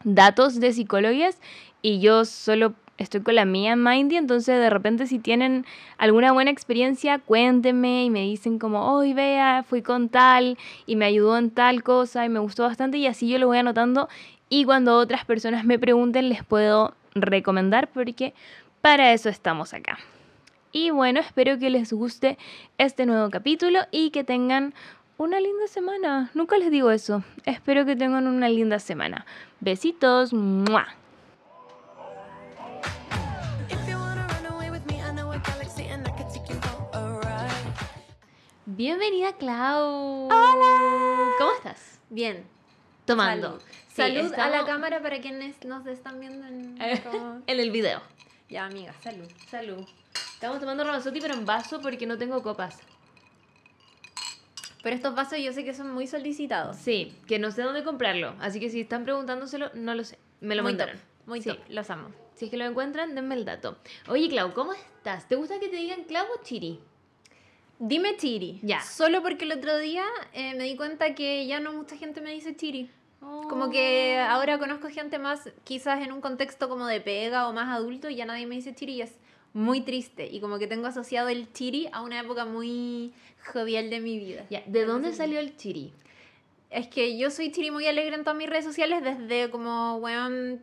datos 0.05 0.61
de 0.61 0.73
psicólogas 0.73 1.39
y 1.83 2.01
yo 2.01 2.25
solo 2.25 2.75
estoy 2.99 3.23
con 3.23 3.35
la 3.35 3.45
mía 3.45 3.77
Mindy, 3.77 4.17
entonces 4.17 4.59
de 4.59 4.69
repente 4.69 5.07
si 5.07 5.19
tienen 5.19 5.65
alguna 5.97 6.33
buena 6.33 6.51
experiencia, 6.51 7.19
cuéntenme 7.19 8.05
y 8.05 8.11
me 8.11 8.21
dicen 8.21 8.59
como, 8.59 8.93
hoy 8.93 9.15
vea, 9.15 9.65
fui 9.67 9.83
con 9.83 10.09
tal 10.09 10.59
y 10.87 10.97
me 10.97 11.07
ayudó 11.07 11.39
en 11.39 11.51
tal 11.51 11.83
cosa 11.83 12.25
y 12.25 12.29
me 12.29 12.41
gustó 12.41 12.65
bastante 12.65 12.99
y 12.99 13.07
así 13.07 13.29
yo 13.29 13.39
lo 13.39 13.47
voy 13.47 13.59
anotando 13.59 14.09
y 14.49 14.65
cuando 14.65 14.97
otras 14.97 15.25
personas 15.25 15.65
me 15.65 15.79
pregunten 15.79 16.29
les 16.29 16.45
puedo 16.45 16.95
recomendar 17.15 17.89
porque 17.89 18.35
para 18.81 19.13
eso 19.13 19.29
estamos 19.29 19.75
acá. 19.75 19.99
Y 20.73 20.91
bueno, 20.91 21.19
espero 21.21 21.59
que 21.59 21.69
les 21.69 21.93
guste 21.93 22.39
este 22.79 23.05
nuevo 23.05 23.29
capítulo 23.31 23.81
y 23.91 24.11
que 24.11 24.23
tengan 24.23 24.73
una 25.21 25.39
linda 25.39 25.67
semana. 25.67 26.31
Nunca 26.33 26.57
les 26.57 26.71
digo 26.71 26.91
eso. 26.91 27.23
Espero 27.45 27.85
que 27.85 27.95
tengan 27.95 28.27
una 28.27 28.49
linda 28.49 28.79
semana. 28.79 29.27
Besitos. 29.61 30.33
Bienvenida, 38.65 39.35
Clau. 39.35 40.29
Hola. 40.29 41.35
¿Cómo 41.39 41.53
estás? 41.53 42.01
Bien. 42.09 42.47
Tomando. 43.05 43.59
Salud, 43.89 44.33
a 44.33 44.49
la 44.49 44.65
cámara 44.65 45.03
para 45.03 45.21
quienes 45.21 45.63
nos 45.67 45.87
están 45.87 46.19
viendo 46.19 46.47
en, 46.47 46.79
en 47.47 47.61
el 47.61 47.71
video. 47.71 48.01
Ya, 48.49 48.65
amiga, 48.65 48.95
salud. 49.03 49.29
Salud. 49.51 49.87
Estamos 50.33 50.61
tomando 50.61 50.83
Ramazotti, 50.83 51.21
pero 51.21 51.35
en 51.35 51.45
vaso 51.45 51.83
porque 51.83 52.07
no 52.07 52.17
tengo 52.17 52.43
copas. 52.43 52.79
Pero 54.83 54.97
estos 54.97 55.15
vasos 55.15 55.39
yo 55.39 55.53
sé 55.53 55.65
que 55.65 55.75
son 55.75 55.93
muy 55.93 56.07
solicitados. 56.07 56.77
Sí, 56.77 57.15
que 57.27 57.39
no 57.39 57.51
sé 57.51 57.63
dónde 57.63 57.85
comprarlo. 57.85 58.35
Así 58.41 58.61
que 58.61 58.71
si 58.71 58.81
están 58.81 59.05
preguntándoselo, 59.05 59.71
no 59.75 59.95
lo 59.95 60.05
sé. 60.05 60.19
Me 60.41 60.55
lo 60.55 60.63
muy 60.63 60.73
mandaron. 60.73 61.01
Muy 61.27 61.43
sí. 61.43 61.51
top, 61.51 61.59
los 61.69 61.91
amo. 61.91 62.09
Si 62.35 62.47
es 62.47 62.51
que 62.51 62.57
lo 62.57 62.65
encuentran, 62.65 63.15
denme 63.15 63.35
el 63.35 63.45
dato. 63.45 63.77
Oye, 64.09 64.29
Clau, 64.29 64.55
¿cómo 64.55 64.73
estás? 64.73 65.29
¿Te 65.29 65.37
gusta 65.37 65.61
que 65.61 65.69
te 65.69 65.77
digan 65.77 66.05
Clau 66.05 66.25
o 66.25 66.43
Chiri? 66.43 66.81
Dime 67.79 68.17
Chiri. 68.17 68.61
Ya. 68.63 68.81
Solo 68.81 69.23
porque 69.23 69.45
el 69.45 69.53
otro 69.53 69.77
día 69.79 70.05
eh, 70.33 70.55
me 70.55 70.65
di 70.65 70.77
cuenta 70.77 71.15
que 71.15 71.47
ya 71.47 71.61
no 71.61 71.73
mucha 71.73 71.97
gente 71.97 72.21
me 72.21 72.33
dice 72.33 72.57
Chiri. 72.57 72.91
Como 73.21 73.69
que 73.69 74.19
ahora 74.19 74.59
conozco 74.59 74.89
gente 74.89 75.19
más, 75.19 75.51
quizás 75.65 76.01
en 76.01 76.11
un 76.13 76.23
contexto 76.23 76.71
como 76.71 76.87
de 76.87 77.03
pega 77.03 77.49
o 77.49 77.53
más 77.53 77.69
adulto, 77.69 78.09
y 78.09 78.17
ya 78.17 78.25
nadie 78.25 78.47
me 78.47 78.55
dice 78.55 78.75
Chiri 78.75 78.95
y 78.95 79.03
es 79.03 79.19
muy 79.53 79.81
triste. 79.81 80.27
Y 80.27 80.41
como 80.41 80.59
que 80.59 80.67
tengo 80.67 80.87
asociado 80.87 81.29
el 81.29 81.53
Chiri 81.53 81.89
a 81.93 82.03
una 82.03 82.21
época 82.21 82.45
muy 82.45 83.13
jovial 83.53 83.91
de 83.91 84.01
mi 84.01 84.19
vida. 84.19 84.47
Ya, 84.51 84.63
¿De 84.67 84.85
dónde 84.85 85.13
salió 85.13 85.41
el 85.41 85.57
Chiri? 85.57 85.93
Es 86.71 86.87
que 86.89 87.19
yo 87.19 87.31
soy 87.31 87.51
Chiri 87.51 87.71
muy 87.71 87.87
alegre 87.87 88.15
en 88.15 88.23
todas 88.23 88.39
mis 88.39 88.49
redes 88.49 88.65
sociales 88.65 89.03
desde 89.03 89.51
como, 89.51 89.97
weón, 89.97 90.63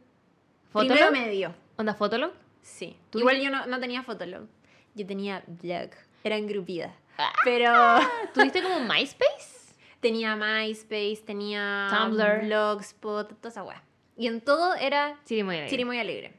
¿Fotolog? 0.70 0.96
primero 0.98 1.12
medio. 1.12 1.56
¿Onda 1.76 1.94
Fotolog? 1.94 2.32
Sí. 2.62 2.96
¿Tú 3.10 3.20
Igual 3.20 3.42
yo 3.42 3.50
no, 3.50 3.66
no 3.66 3.80
tenía 3.80 4.04
Fotolog. 4.04 4.48
Yo 4.96 5.06
tenía 5.06 5.44
blog. 5.48 5.90
Era 6.24 6.38
engrupida. 6.38 6.96
Ah. 7.18 7.34
Pero 7.44 7.72
¿Tuviste 8.34 8.62
como 8.62 8.80
MySpace? 8.82 9.58
tenía 10.00 10.36
MySpace, 10.36 11.22
tenía 11.26 11.90
Tumblr. 11.90 12.46
Blogspot, 12.46 13.30
toda 13.40 13.50
esa 13.50 13.64
weá. 13.64 13.84
Y 14.16 14.28
en 14.28 14.42
todo 14.42 14.76
era 14.76 15.20
Chiri 15.26 15.44
muy 15.44 15.56
alegre. 15.56 15.70
Chiri 15.70 15.86
muy 15.86 16.00
alegre. 16.00 16.34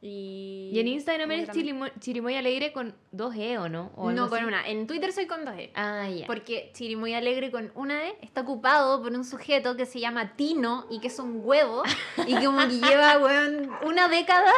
Y, 0.00 0.70
Y 0.72 0.78
en 0.78 0.86
Instagram 0.86 1.28
eres 1.32 1.48
Otra- 1.48 1.54
Chirimo- 1.54 1.90
Chirimoy 1.98 2.36
Alegre 2.36 2.72
con 2.72 2.94
dos 3.10 3.34
E 3.34 3.58
o 3.58 3.68
no? 3.68 3.90
¿O 3.96 4.08
algo 4.10 4.20
No, 4.22 4.28
con 4.28 4.38
así? 4.38 4.46
una. 4.46 4.64
En 4.68 4.86
Twitter 4.86 5.12
soy 5.12 5.26
con 5.26 5.44
dos 5.44 5.54
E. 5.58 5.72
Ah, 5.74 6.08
ya. 6.08 6.24
Porque 6.26 6.70
Chiri 6.72 6.94
muy 6.94 7.14
alegre 7.14 7.50
con 7.50 7.72
una 7.74 8.06
E 8.06 8.16
está 8.22 8.42
ocupado 8.42 9.02
por 9.02 9.10
un 9.12 9.24
sujeto 9.24 9.74
que 9.76 9.86
se 9.86 9.98
llama 9.98 10.36
Tino 10.36 10.86
y 10.88 11.00
que 11.00 11.08
es 11.08 11.18
un 11.18 11.40
huevo 11.42 11.82
y 12.28 12.34
que 12.38 12.44
como 12.44 12.60
que 12.60 12.78
lleva 12.80 13.18
weón, 13.22 13.70
una 13.84 14.06
década 14.08 14.52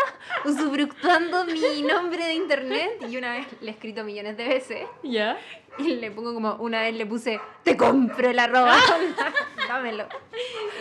usufructuando 0.44 1.44
mi 1.47 1.82
nombre 1.82 2.25
de 2.25 2.35
internet 2.35 2.90
y 3.09 3.16
una 3.16 3.32
vez 3.32 3.47
le 3.62 3.68
he 3.68 3.75
escrito 3.75 4.04
millones 4.04 4.37
de 4.37 4.47
veces 4.49 4.87
¿Ya? 5.02 5.38
y 5.78 5.94
le 5.97 6.11
pongo 6.11 6.35
como 6.35 6.56
una 6.56 6.82
vez 6.82 6.94
le 6.94 7.06
puse 7.06 7.40
te 7.62 7.76
compro 7.76 8.28
el 8.30 8.38
arroba 8.38 8.76
dámelo 9.68 10.06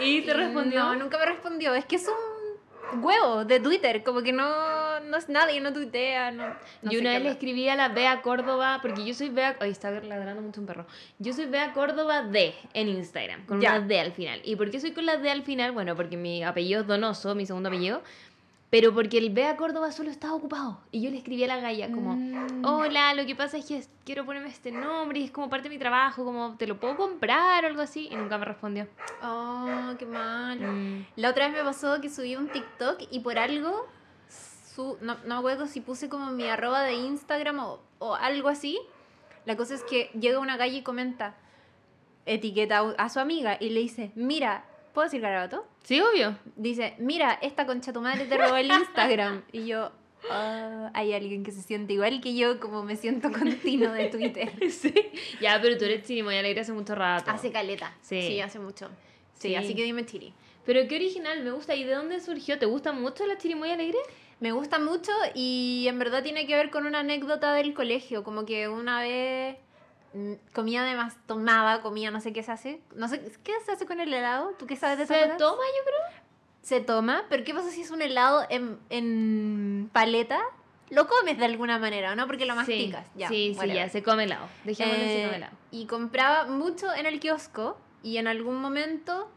¿Y 0.03 0.21
te 0.21 0.33
respondió? 0.33 0.83
no 0.83 0.95
nunca 0.95 1.17
me 1.17 1.25
respondió 1.27 1.73
es 1.75 1.85
que 1.85 1.95
es 1.97 2.07
un 2.07 2.38
huevo 3.01 3.45
de 3.45 3.59
Twitter 3.59 4.03
como 4.03 4.21
que 4.21 4.33
no 4.33 4.99
no 5.01 5.17
es 5.17 5.29
nadie 5.29 5.61
no 5.61 5.71
tuitea 5.73 6.31
no, 6.31 6.47
no 6.81 6.91
yo 6.91 6.99
una 6.99 7.11
vez 7.11 7.23
le 7.23 7.29
escribí 7.29 7.67
a 7.69 7.75
la 7.75 7.89
Bea 7.89 8.21
Córdoba, 8.21 8.79
porque 8.81 9.05
yo 9.05 9.13
soy 9.13 9.29
Bea. 9.29 9.55
Ay, 9.59 9.71
está 9.71 9.91
ladrando 9.91 10.41
mucho 10.41 10.61
un 10.61 10.67
perro. 10.67 10.85
Yo 11.19 11.33
soy 11.33 11.45
Bea 11.45 11.73
Córdoba 11.73 12.23
D 12.23 12.53
en 12.73 12.89
Instagram, 12.89 13.45
con 13.45 13.61
Ya. 13.61 13.75
una 13.77 13.87
D 13.87 13.99
al 13.99 14.11
final. 14.11 14.41
¿Y 14.43 14.55
por 14.55 14.69
qué 14.71 14.79
soy 14.79 14.91
con 14.91 15.05
la 15.05 15.17
D 15.17 15.29
al 15.29 15.43
final? 15.43 15.71
Bueno, 15.71 15.95
porque 15.95 16.17
mi 16.17 16.43
apellido 16.43 16.81
es 16.81 16.87
Donoso, 16.87 17.35
mi 17.35 17.45
segundo 17.45 17.69
apellido. 17.69 18.01
Pero 18.69 18.93
porque 18.93 19.17
el 19.17 19.31
Bea 19.31 19.55
Córdoba 19.57 19.91
solo 19.91 20.11
estaba 20.11 20.33
ocupado. 20.35 20.79
Y 20.91 21.01
yo 21.01 21.09
le 21.09 21.17
escribí 21.17 21.43
a 21.43 21.47
la 21.47 21.57
galla 21.59 21.91
como, 21.91 22.15
Mm. 22.15 22.63
hola, 22.63 23.15
lo 23.15 23.25
que 23.25 23.35
pasa 23.35 23.57
es 23.57 23.65
que 23.65 23.83
quiero 24.05 24.25
ponerme 24.25 24.49
este 24.49 24.71
nombre 24.71 25.19
y 25.19 25.23
es 25.23 25.31
como 25.31 25.49
parte 25.49 25.69
de 25.69 25.75
mi 25.75 25.79
trabajo, 25.79 26.23
como, 26.23 26.55
¿te 26.55 26.67
lo 26.67 26.79
puedo 26.79 26.95
comprar 26.95 27.63
o 27.63 27.67
algo 27.67 27.81
así? 27.81 28.07
Y 28.11 28.15
nunca 28.15 28.37
me 28.37 28.45
respondió. 28.45 28.87
oh 29.23 29.93
qué 29.97 30.05
mal 30.05 30.59
Mm. 30.59 31.05
La 31.15 31.29
otra 31.31 31.47
vez 31.47 31.57
me 31.57 31.63
pasó 31.63 31.99
que 31.99 32.09
subí 32.09 32.35
un 32.35 32.47
TikTok 32.49 33.01
y 33.09 33.19
por 33.21 33.39
algo, 33.39 33.87
su, 34.29 34.97
no, 35.01 35.15
no 35.25 35.27
me 35.27 35.35
acuerdo 35.35 35.65
si 35.65 35.81
puse 35.81 36.07
como 36.07 36.29
mi 36.31 36.47
arroba 36.47 36.81
de 36.83 36.93
Instagram 36.93 37.59
o, 37.59 37.79
o 37.97 38.13
algo 38.13 38.49
así. 38.49 38.79
La 39.45 39.57
cosa 39.57 39.73
es 39.73 39.83
que 39.83 40.11
llega 40.19 40.37
una 40.37 40.59
calle 40.59 40.77
y 40.77 40.83
comenta, 40.83 41.33
etiqueta 42.27 42.81
a 42.99 43.09
su 43.09 43.19
amiga 43.19 43.57
y 43.59 43.71
le 43.71 43.79
dice, 43.79 44.11
mira, 44.13 44.63
¿puedo 44.93 45.05
decir 45.05 45.21
garabato? 45.21 45.65
Sí, 45.83 45.99
obvio. 46.01 46.37
Dice, 46.55 46.93
mira, 46.99 47.39
esta 47.41 47.65
concha 47.65 47.91
tu 47.93 48.01
madre 48.01 48.25
te 48.25 48.37
robó 48.37 48.57
el 48.57 48.71
Instagram. 48.71 49.43
y 49.51 49.65
yo, 49.65 49.91
"Ah, 50.29 50.91
hay 50.93 51.13
alguien 51.13 51.43
que 51.43 51.51
se 51.51 51.61
siente 51.61 51.93
igual 51.93 52.21
que 52.21 52.35
yo 52.35 52.59
como 52.59 52.83
me 52.83 52.95
siento 52.95 53.31
con 53.31 53.51
Tino 53.59 53.91
de 53.93 54.09
Twitter. 54.09 54.51
sí. 54.71 54.93
Ya, 55.41 55.59
pero 55.61 55.77
tú 55.77 55.85
eres 55.85 56.03
Chirimoy 56.05 56.37
Alegre 56.37 56.61
hace 56.61 56.73
mucho 56.73 56.93
rato. 56.95 57.31
Hace 57.31 57.51
caleta. 57.51 57.95
Sí. 58.01 58.39
hace 58.41 58.59
mucho. 58.59 58.87
Sí, 59.33 59.49
Sí. 59.49 59.55
así 59.55 59.73
que 59.75 59.83
dime 59.83 60.05
Chiri. 60.05 60.33
Pero 60.65 60.87
qué 60.87 60.97
original, 60.97 61.41
me 61.43 61.51
gusta. 61.51 61.73
¿Y 61.75 61.83
de 61.85 61.93
dónde 61.95 62.19
surgió? 62.19 62.59
¿Te 62.59 62.65
gusta 62.67 62.91
mucho 62.91 63.25
la 63.25 63.37
Chirimoy 63.37 63.71
Alegre? 63.71 63.97
Me 64.41 64.51
gusta 64.51 64.77
mucho 64.79 65.11
y 65.33 65.85
en 65.87 65.97
verdad 65.97 66.21
tiene 66.23 66.45
que 66.45 66.55
ver 66.55 66.69
con 66.69 66.85
una 66.85 66.99
anécdota 66.99 67.53
del 67.53 67.73
colegio, 67.73 68.23
como 68.23 68.45
que 68.45 68.67
una 68.69 69.01
vez 69.01 69.57
comía 70.53 70.81
además, 70.83 71.17
tomaba, 71.27 71.81
comía, 71.81 72.11
no 72.11 72.21
sé 72.21 72.33
qué 72.33 72.43
se 72.43 72.51
hace, 72.51 72.81
no 72.95 73.07
sé, 73.07 73.21
¿qué 73.43 73.53
se 73.65 73.71
hace 73.71 73.85
con 73.85 73.99
el 73.99 74.13
helado? 74.13 74.51
¿Tú 74.57 74.65
qué 74.65 74.75
sabes 74.75 74.97
de 74.97 75.05
¿Se 75.05 75.13
esas 75.15 75.33
cosas? 75.33 75.37
toma, 75.37 75.63
yo 75.63 75.83
creo? 75.85 76.21
Se 76.61 76.81
toma, 76.81 77.23
pero 77.29 77.43
¿qué 77.43 77.53
pasa 77.53 77.69
si 77.69 77.81
es 77.81 77.91
un 77.91 78.01
helado 78.01 78.45
en, 78.49 78.79
en 78.89 79.89
paleta? 79.93 80.39
Lo 80.89 81.07
comes 81.07 81.37
de 81.37 81.45
alguna 81.45 81.77
manera, 81.77 82.15
¿no? 82.15 82.25
Porque 82.27 82.45
lo 82.47 82.55
masticas. 82.55 83.05
Sí, 83.05 83.11
ya, 83.19 83.27
sí, 83.27 83.55
sí, 83.59 83.67
ya, 83.67 83.89
se 83.89 84.01
come 84.03 84.23
helado. 84.23 84.47
Dejémoslo 84.63 85.03
se 85.05 85.19
Eh, 85.19 85.23
come 85.23 85.35
helado. 85.37 85.55
y 85.71 85.85
compraba 85.85 86.45
mucho 86.47 86.91
en 86.93 87.05
el 87.05 87.19
kiosco 87.19 87.77
y 88.01 88.17
en 88.17 88.27
algún 88.27 88.55
momento 88.59 89.29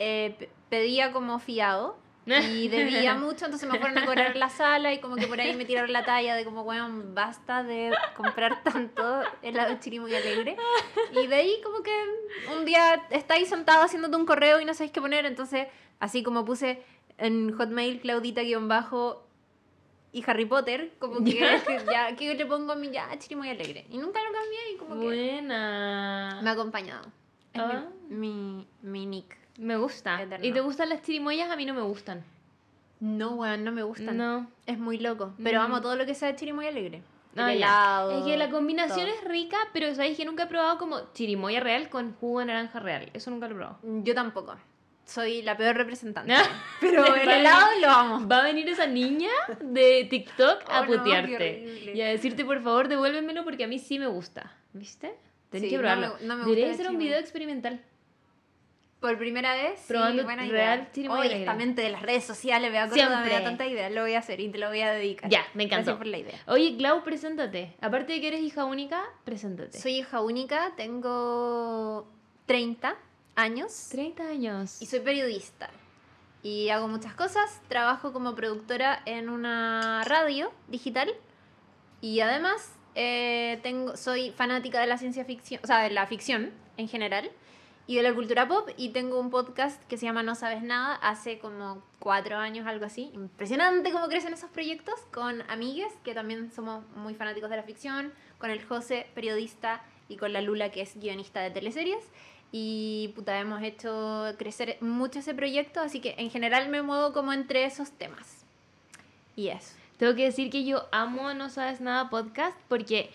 eh, 0.00 0.34
pe- 0.38 0.50
pedía 0.68 1.12
como 1.12 1.38
fiado 1.38 1.96
y 2.26 2.68
debía 2.68 3.14
mucho, 3.14 3.46
entonces 3.46 3.68
me 3.68 3.78
fueron 3.78 3.98
a 3.98 4.04
cobrar 4.06 4.36
la 4.36 4.48
sala 4.50 4.92
y 4.92 5.00
como 5.00 5.16
que 5.16 5.26
por 5.26 5.40
ahí 5.40 5.54
me 5.56 5.64
tiraron 5.64 5.92
la 5.92 6.04
talla 6.04 6.34
de 6.36 6.44
como, 6.44 6.62
weón, 6.62 7.14
basta 7.14 7.62
de 7.62 7.92
comprar 8.16 8.62
tanto 8.64 9.22
helado 9.42 9.76
chiri 9.80 9.98
muy 10.00 10.14
alegre. 10.14 10.56
Y 11.12 11.26
de 11.26 11.34
ahí 11.34 11.60
como 11.64 11.82
que 11.82 11.92
un 12.56 12.64
día 12.64 13.06
estáis 13.10 13.48
sentado 13.48 13.82
haciéndote 13.82 14.16
un 14.16 14.26
correo 14.26 14.60
y 14.60 14.64
no 14.64 14.74
sabéis 14.74 14.92
qué 14.92 15.00
poner, 15.00 15.26
entonces 15.26 15.66
así 15.98 16.22
como 16.22 16.44
puse 16.44 16.82
en 17.18 17.52
Hotmail 17.56 18.00
Claudita-bajo 18.00 19.26
y 20.12 20.24
Harry 20.28 20.44
Potter, 20.44 20.92
como 20.98 21.22
que 21.24 21.38
ya, 21.90 22.16
¿qué 22.16 22.34
le 22.34 22.46
pongo 22.46 22.72
a 22.72 22.76
mi 22.76 22.90
ya 22.90 23.08
chiri 23.18 23.36
muy 23.36 23.48
alegre? 23.48 23.86
Y 23.90 23.98
nunca 23.98 24.20
lo 24.22 24.32
cambié 24.32 24.72
y 24.74 24.76
como 24.76 24.94
que 25.00 25.06
Buena. 25.06 26.40
me 26.42 26.50
ha 26.50 26.52
acompañado. 26.52 27.06
Es 27.52 27.60
Ah. 27.62 27.86
mi, 28.08 28.16
mi, 28.16 28.66
mi 28.82 29.06
nick. 29.06 29.39
Me 29.60 29.76
gusta. 29.76 30.22
Eterno. 30.22 30.44
¿Y 30.46 30.52
te 30.52 30.60
gustan 30.60 30.88
las 30.88 31.02
chirimoyas? 31.02 31.50
A 31.50 31.56
mí 31.56 31.66
no 31.66 31.74
me 31.74 31.82
gustan. 31.82 32.24
No, 32.98 33.30
weón, 33.36 33.64
no 33.64 33.72
me 33.72 33.82
gustan. 33.82 34.16
No. 34.16 34.50
Es 34.66 34.78
muy 34.78 34.98
loco. 34.98 35.34
Pero 35.42 35.60
Mm. 35.60 35.64
amo 35.64 35.80
todo 35.80 35.96
lo 35.96 36.06
que 36.06 36.14
sea 36.14 36.28
de 36.28 36.36
chirimoya 36.36 36.68
alegre. 36.70 37.02
El 37.36 37.40
Ah, 37.42 37.52
helado, 37.52 38.18
Es 38.18 38.24
que 38.24 38.36
la 38.36 38.50
combinación 38.50 39.06
todo. 39.06 39.14
es 39.16 39.24
rica, 39.24 39.56
pero 39.72 39.94
sabéis 39.94 40.16
que 40.16 40.24
nunca 40.24 40.42
he 40.44 40.46
probado 40.46 40.78
como 40.78 41.12
chirimoya 41.12 41.60
real 41.60 41.88
con 41.88 42.14
jugo 42.14 42.40
de 42.40 42.46
naranja 42.46 42.80
real. 42.80 43.08
Eso 43.14 43.30
nunca 43.30 43.46
lo 43.48 43.54
he 43.54 43.56
probado. 43.58 43.78
Yo 44.02 44.14
tampoco. 44.14 44.56
Soy 45.04 45.42
la 45.42 45.56
peor 45.56 45.76
representante. 45.76 46.32
Pero 46.80 47.04
el 47.14 47.28
helado 47.28 47.66
lo 47.80 47.88
amo. 47.88 48.28
Va 48.28 48.38
a 48.40 48.42
venir 48.44 48.68
esa 48.68 48.86
niña 48.86 49.30
de 49.60 50.06
TikTok 50.08 50.62
a 50.68 50.80
Oh, 50.80 50.84
no, 50.84 50.90
qué 50.90 50.98
putearte 50.98 51.92
y 51.94 52.00
a 52.00 52.06
decirte, 52.08 52.44
por 52.44 52.60
favor, 52.62 52.88
devuélvemelo 52.88 53.44
porque 53.44 53.64
a 53.64 53.68
mí 53.68 53.78
sí 53.78 53.98
me 53.98 54.06
gusta. 54.06 54.52
¿Viste? 54.72 55.14
Tenés 55.50 55.64
Sí, 55.68 55.70
que 55.70 55.76
no 55.76 55.82
probarlo. 55.82 56.14
me- 56.20 56.26
no 56.26 56.34
me 56.36 56.42
gusta 56.44 56.48
Debería 56.54 56.74
ser 56.74 56.88
un 56.90 56.98
video 56.98 57.18
experimental. 57.18 57.80
Por 59.00 59.16
primera 59.16 59.54
vez, 59.54 59.80
Probando 59.88 60.18
sí, 60.20 60.24
buena 60.24 60.44
real 60.46 60.88
idea. 60.94 61.12
alegre. 61.12 61.40
esta 61.40 61.54
mente 61.54 61.80
de 61.80 61.88
las 61.88 62.02
redes 62.02 62.24
sociales, 62.24 62.70
me 62.70 62.78
acuerdo, 62.78 63.20
me 63.24 63.30
da 63.30 63.42
tanta 63.42 63.66
idea. 63.66 63.88
Lo 63.88 64.02
voy 64.02 64.12
a 64.14 64.18
hacer 64.18 64.40
y 64.40 64.50
te 64.50 64.58
lo 64.58 64.68
voy 64.68 64.82
a 64.82 64.92
dedicar. 64.92 65.30
Ya, 65.30 65.42
me 65.54 65.64
encantó. 65.64 65.84
Gracias 65.92 65.96
por 65.96 66.06
la 66.06 66.18
idea. 66.18 66.38
Oye, 66.46 66.76
Clau, 66.76 67.02
preséntate. 67.02 67.74
Aparte 67.80 68.12
de 68.12 68.20
que 68.20 68.28
eres 68.28 68.42
hija 68.42 68.66
única, 68.66 69.02
preséntate. 69.24 69.78
Soy 69.78 69.92
hija 70.00 70.20
única, 70.20 70.72
tengo 70.76 72.06
30 72.46 72.94
años 73.36 73.88
30 73.90 74.28
años. 74.28 74.82
y 74.82 74.86
soy 74.86 75.00
periodista. 75.00 75.70
Y 76.42 76.68
hago 76.70 76.88
muchas 76.88 77.14
cosas. 77.14 77.60
Trabajo 77.68 78.12
como 78.12 78.34
productora 78.34 79.02
en 79.06 79.28
una 79.30 80.02
radio 80.04 80.52
digital. 80.68 81.10
Y 82.02 82.20
además 82.20 82.74
eh, 82.94 83.60
tengo, 83.62 83.96
soy 83.96 84.30
fanática 84.32 84.80
de 84.80 84.86
la 84.86 84.98
ciencia 84.98 85.24
ficción, 85.24 85.60
o 85.64 85.66
sea, 85.66 85.78
de 85.82 85.90
la 85.90 86.06
ficción 86.06 86.50
en 86.76 86.88
general. 86.88 87.30
Y 87.90 87.96
de 87.96 88.04
la 88.04 88.14
cultura 88.14 88.46
pop. 88.46 88.68
Y 88.76 88.90
tengo 88.90 89.18
un 89.18 89.30
podcast 89.30 89.82
que 89.88 89.96
se 89.96 90.06
llama 90.06 90.22
No 90.22 90.36
Sabes 90.36 90.62
Nada. 90.62 90.94
Hace 90.94 91.40
como 91.40 91.82
cuatro 91.98 92.36
años, 92.36 92.68
algo 92.68 92.84
así. 92.84 93.10
Impresionante 93.14 93.90
cómo 93.90 94.06
crecen 94.06 94.32
esos 94.32 94.48
proyectos. 94.48 94.94
Con 95.10 95.42
amigues, 95.50 95.92
que 96.04 96.14
también 96.14 96.52
somos 96.52 96.84
muy 96.94 97.16
fanáticos 97.16 97.50
de 97.50 97.56
la 97.56 97.64
ficción. 97.64 98.12
Con 98.38 98.50
el 98.50 98.64
José, 98.64 99.08
periodista. 99.16 99.82
Y 100.08 100.18
con 100.18 100.32
la 100.32 100.40
Lula, 100.40 100.70
que 100.70 100.82
es 100.82 101.00
guionista 101.00 101.40
de 101.40 101.50
teleseries. 101.50 102.04
Y 102.52 103.10
puta, 103.16 103.36
hemos 103.40 103.60
hecho 103.60 104.36
crecer 104.38 104.78
mucho 104.80 105.18
ese 105.18 105.34
proyecto, 105.34 105.80
así 105.80 106.00
que 106.00 106.14
en 106.16 106.30
general 106.30 106.68
me 106.68 106.82
muevo 106.82 107.12
como 107.12 107.32
entre 107.32 107.64
esos 107.64 107.90
temas. 107.90 108.44
Y 109.34 109.48
eso. 109.48 109.74
Tengo 109.96 110.14
que 110.14 110.26
decir 110.26 110.48
que 110.48 110.64
yo 110.64 110.86
amo 110.92 111.34
No 111.34 111.50
Sabes 111.50 111.80
Nada 111.80 112.08
podcast 112.08 112.56
porque 112.68 113.10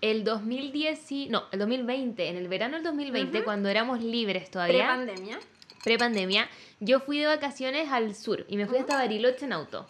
el 0.00 0.24
2010, 0.24 1.12
y- 1.12 1.28
no, 1.28 1.44
el 1.52 1.58
2020, 1.58 2.28
en 2.28 2.36
el 2.36 2.48
verano 2.48 2.74
del 2.76 2.84
2020, 2.84 3.38
Ujú. 3.38 3.44
cuando 3.44 3.68
éramos 3.68 4.02
libres 4.02 4.50
todavía, 4.50 4.94
Pre-pandemia. 4.96 5.38
pre-pandemia, 5.84 6.48
yo 6.80 7.00
fui 7.00 7.18
de 7.18 7.26
vacaciones 7.26 7.90
al 7.90 8.14
sur 8.14 8.44
y 8.48 8.56
me 8.56 8.66
fui 8.66 8.78
hasta 8.78 8.94
Bariloche 8.96 9.44
en 9.46 9.52
auto. 9.52 9.86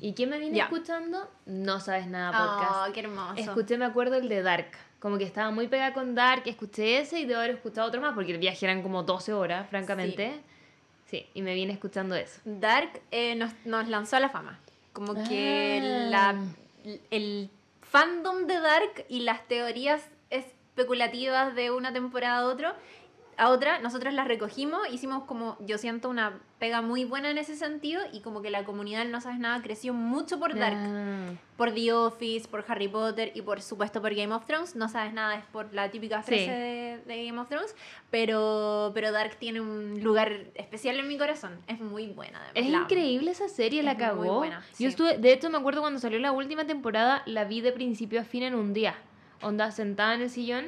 ¿Y 0.00 0.12
quién 0.14 0.28
me 0.30 0.38
viene 0.38 0.56
Ya. 0.58 0.64
escuchando? 0.64 1.30
No 1.46 1.80
Sabes 1.80 2.06
Nada 2.08 2.32
podcast. 2.32 2.88
Oh, 2.88 2.92
qué 2.92 3.00
hermoso. 3.00 3.34
Escuché, 3.36 3.78
me 3.78 3.84
acuerdo, 3.84 4.16
el 4.16 4.28
de 4.28 4.42
Dark. 4.42 4.70
Como 4.98 5.16
que 5.16 5.24
estaba 5.24 5.50
muy 5.50 5.68
pegada 5.68 5.92
con 5.94 6.14
Dark, 6.14 6.42
escuché 6.46 6.98
ese 6.98 7.20
y 7.20 7.24
debo 7.24 7.38
haber 7.40 7.52
escuchado 7.56 7.86
otro 7.86 8.00
más 8.00 8.12
porque 8.14 8.32
el 8.32 8.38
viaje 8.38 8.66
eran 8.66 8.82
como 8.82 9.04
12 9.04 9.32
horas, 9.32 9.68
francamente. 9.70 10.32
Sí, 11.06 11.24
y 11.34 11.42
me 11.42 11.54
viene 11.54 11.72
escuchando 11.72 12.14
eso. 12.16 12.40
Dark 12.44 13.00
eh, 13.12 13.36
nos, 13.36 13.52
nos 13.64 13.86
lanzó 13.88 14.16
a 14.16 14.20
la 14.20 14.28
fama. 14.30 14.58
Como 14.92 15.14
que 15.28 15.78
Ah. 15.82 16.10
la, 16.10 16.44
el 17.10 17.48
fandom 17.96 18.46
de 18.46 18.60
Dark 18.60 19.06
y 19.08 19.20
las 19.20 19.48
teorías 19.48 20.06
especulativas 20.28 21.54
de 21.54 21.70
una 21.70 21.94
temporada 21.94 22.40
a 22.40 22.44
otro 22.44 22.74
a 23.38 23.50
otra, 23.50 23.78
nosotros 23.80 24.14
las 24.14 24.26
recogimos, 24.26 24.80
hicimos 24.90 25.24
como, 25.24 25.56
yo 25.60 25.76
siento 25.78 26.08
una 26.08 26.38
pega 26.58 26.80
muy 26.80 27.04
buena 27.04 27.30
en 27.30 27.36
ese 27.36 27.54
sentido 27.54 28.00
y 28.12 28.20
como 28.20 28.40
que 28.40 28.48
la 28.50 28.64
comunidad 28.64 29.04
No 29.04 29.20
Sabes 29.20 29.38
Nada 29.38 29.60
creció 29.62 29.92
mucho 29.92 30.38
por 30.38 30.54
Dark. 30.58 30.76
Ah. 30.78 31.32
por 31.58 31.72
The 31.74 31.92
Office, 31.92 32.48
por 32.48 32.64
Harry 32.66 32.88
Potter 32.88 33.32
y 33.34 33.42
por 33.42 33.60
supuesto 33.60 34.00
por 34.00 34.14
Game 34.14 34.32
of 34.34 34.46
Thrones. 34.46 34.74
No 34.74 34.88
sabes 34.88 35.12
nada, 35.12 35.34
es 35.36 35.44
por 35.46 35.72
la 35.74 35.90
típica 35.90 36.22
frase 36.22 36.44
Sí. 36.44 36.50
de, 36.50 37.00
de 37.06 37.26
Game 37.26 37.38
of 37.38 37.48
Thrones. 37.48 37.74
Pero, 38.10 38.90
pero 38.94 39.12
Dark 39.12 39.36
tiene 39.36 39.60
un 39.60 40.02
lugar 40.02 40.32
especial 40.54 40.98
en 40.98 41.06
mi 41.08 41.18
corazón. 41.18 41.58
Es 41.66 41.78
muy 41.80 42.06
buena. 42.06 42.40
Es 42.54 42.68
la 42.70 42.78
increíble 42.78 43.30
esa 43.32 43.48
serie, 43.48 43.82
la 43.82 43.92
Es 43.92 43.98
muy 43.98 44.06
cagó. 44.06 44.38
buena, 44.38 44.62
sí. 44.72 44.84
Yo 44.84 44.88
estuve, 44.90 45.18
de 45.18 45.32
hecho 45.32 45.50
me 45.50 45.58
acuerdo 45.58 45.80
cuando 45.82 46.00
salió 46.00 46.18
la 46.18 46.32
última 46.32 46.66
temporada, 46.66 47.22
la 47.26 47.44
vi 47.44 47.60
de 47.60 47.72
principio 47.72 48.20
a 48.20 48.24
fin 48.24 48.42
en 48.44 48.54
un 48.54 48.72
día. 48.72 48.94
Onda 49.42 49.70
sentada 49.72 50.14
en 50.14 50.22
el 50.22 50.30
sillón, 50.30 50.66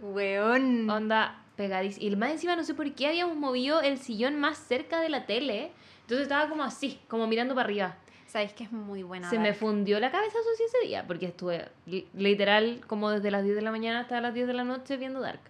Weón. 0.00 0.88
onda 0.90 1.42
pegadísima. 1.58 2.06
Y 2.06 2.16
más 2.16 2.30
encima 2.30 2.56
no 2.56 2.64
sé 2.64 2.72
por 2.72 2.90
qué 2.94 3.08
habíamos 3.08 3.36
movido 3.36 3.82
el 3.82 3.98
sillón 3.98 4.40
más 4.40 4.56
cerca 4.56 5.00
de 5.00 5.10
la 5.10 5.26
tele. 5.26 5.70
Entonces 6.02 6.22
estaba 6.22 6.48
como 6.48 6.62
así, 6.62 6.98
como 7.08 7.26
mirando 7.26 7.54
para 7.54 7.66
arriba. 7.66 7.96
Sabéis 8.26 8.52
que 8.52 8.64
es 8.64 8.72
muy 8.72 9.02
buena. 9.02 9.28
Se 9.28 9.38
me 9.38 9.52
fundió 9.52 10.00
la 10.00 10.10
cabeza 10.10 10.36
sí 10.56 10.62
ese 10.64 10.86
día, 10.86 11.06
porque 11.06 11.26
estuve 11.26 11.68
li- 11.86 12.06
literal 12.14 12.80
como 12.86 13.10
desde 13.10 13.30
las 13.30 13.42
10 13.44 13.56
de 13.56 13.62
la 13.62 13.70
mañana 13.70 14.00
hasta 14.00 14.20
las 14.22 14.32
10 14.32 14.46
de 14.46 14.52
la 14.54 14.64
noche 14.64 14.96
viendo 14.96 15.20
Dark. 15.20 15.40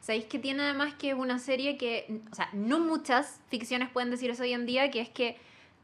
Sabéis 0.00 0.26
que 0.26 0.38
tiene 0.38 0.62
además 0.64 0.94
que 0.94 1.10
es 1.10 1.14
una 1.16 1.38
serie 1.38 1.76
que, 1.78 2.20
o 2.30 2.34
sea, 2.34 2.48
no 2.52 2.78
muchas 2.78 3.40
ficciones 3.48 3.88
pueden 3.88 4.10
decir 4.10 4.30
eso 4.30 4.42
hoy 4.42 4.52
en 4.52 4.66
día, 4.66 4.90
que 4.90 5.00
es 5.00 5.08
que 5.08 5.36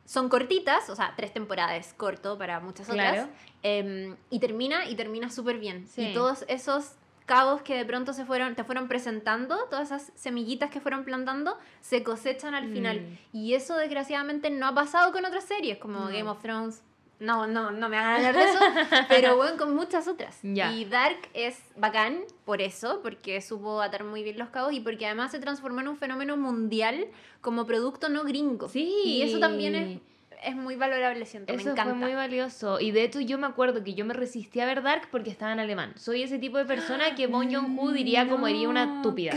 son 0.04 0.28
cortitas, 0.28 0.90
o 0.90 0.96
sea, 0.96 1.14
tres 1.16 1.32
temporadas 1.32 1.94
corto 1.96 2.36
para 2.36 2.58
muchas 2.60 2.90
otras, 2.90 3.12
Claro. 3.14 3.28
em, 3.62 4.16
y 4.28 4.40
termina 4.40 4.86
y 4.90 4.96
termina 4.96 5.30
súper 5.30 5.58
bien. 5.58 5.86
Sí. 5.88 6.08
Y 6.08 6.12
todos 6.14 6.44
esos 6.48 6.94
cabos 7.30 7.62
que 7.62 7.76
de 7.76 7.84
pronto 7.84 8.12
se 8.12 8.24
fueron, 8.24 8.56
te 8.56 8.64
fueron 8.64 8.88
presentando, 8.88 9.56
todas 9.70 9.92
esas 9.92 10.10
semillitas 10.16 10.68
que 10.68 10.80
fueron 10.80 11.04
plantando, 11.04 11.56
se 11.80 12.02
cosechan 12.02 12.56
al 12.56 12.68
final. 12.72 13.02
Mm. 13.02 13.36
Y 13.36 13.54
eso 13.54 13.76
desgraciadamente 13.76 14.50
no 14.50 14.66
ha 14.66 14.74
pasado 14.74 15.12
con 15.12 15.24
otras 15.24 15.44
series, 15.44 15.78
como 15.78 16.00
No. 16.00 16.06
Game 16.08 16.28
of 16.28 16.42
Thrones. 16.42 16.82
No, 17.20 17.46
no, 17.46 17.70
no 17.70 17.88
me 17.88 17.98
hagan 17.98 18.16
hablar 18.16 18.34
de 18.34 18.42
eso, 18.42 18.58
pero 19.08 19.36
bueno, 19.36 19.56
con 19.58 19.76
muchas 19.76 20.08
otras. 20.08 20.40
Ya. 20.42 20.72
Y 20.72 20.86
Dark 20.86 21.20
es 21.32 21.56
bacán 21.76 22.18
por 22.44 22.60
eso, 22.60 23.00
porque 23.00 23.40
supo 23.40 23.80
atar 23.80 24.02
muy 24.02 24.24
bien 24.24 24.36
los 24.36 24.48
cabos 24.48 24.72
y 24.72 24.80
porque 24.80 25.06
además 25.06 25.30
se 25.30 25.38
transformó 25.38 25.82
en 25.82 25.88
un 25.88 25.96
fenómeno 25.98 26.36
mundial 26.36 27.06
como 27.40 27.64
producto 27.64 28.08
no 28.08 28.24
gringo. 28.24 28.68
Sí. 28.68 28.92
Y 29.04 29.22
eso 29.22 29.38
también 29.38 29.76
es, 29.76 30.00
es 30.42 30.57
muy 30.57 30.76
valorable, 30.76 31.24
siento, 31.26 31.53
me 31.53 31.61
Eso 31.61 31.70
encanta. 31.72 31.94
fue 31.94 32.07
muy 32.07 32.14
valioso. 32.14 32.81
Y 32.81 32.90
de 32.90 33.05
hecho 33.05 33.20
yo 33.20 33.38
me 33.38 33.46
acuerdo 33.46 33.83
que 33.85 33.94
yo 33.94 34.05
me 34.05 34.14
resistí 34.14 34.61
a 34.61 34.66
ver 34.66 34.83
Dark 34.83 35.09
porque 35.11 35.31
estaba 35.31 35.53
en 35.53 35.61
alemán. 35.61 35.92
Soy 35.96 36.22
ese 36.22 36.38
tipo 36.38 36.59
de 36.59 36.64
persona 36.64 37.14
que 37.14 37.26
Bon 37.26 37.48
Joon-ho 37.53 37.92
diría 37.92 38.29
como 38.29 38.46
haría 38.46 38.68
una 38.68 38.87
No, 38.87 38.96
estúpida. 38.96 39.33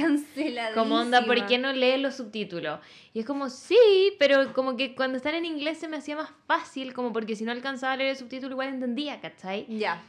Como 0.73 0.95
onda, 0.95 1.25
¿por 1.25 1.45
qué 1.45 1.57
no 1.57 1.73
lees 1.73 1.99
los 1.99 2.15
subtítulos? 2.15 2.79
Y 3.13 3.19
es 3.19 3.25
como, 3.25 3.49
sí, 3.49 3.77
pero 4.19 4.53
como 4.53 4.75
que 4.75 4.95
cuando 4.95 5.17
están 5.17 5.35
en 5.35 5.45
inglés 5.45 5.77
se 5.77 5.87
me 5.87 5.97
hacía 5.97 6.15
más 6.15 6.29
fácil, 6.47 6.93
como 6.93 7.13
porque 7.13 7.35
si 7.35 7.43
no 7.43 7.51
alcanzaba 7.51 7.93
a 7.93 7.97
leer 7.97 8.09
el 8.11 8.17
subtítulo 8.17 8.53
igual 8.53 8.69
entendía, 8.69 9.19
¿cachai? 9.21 9.65
Ya. 9.69 10.01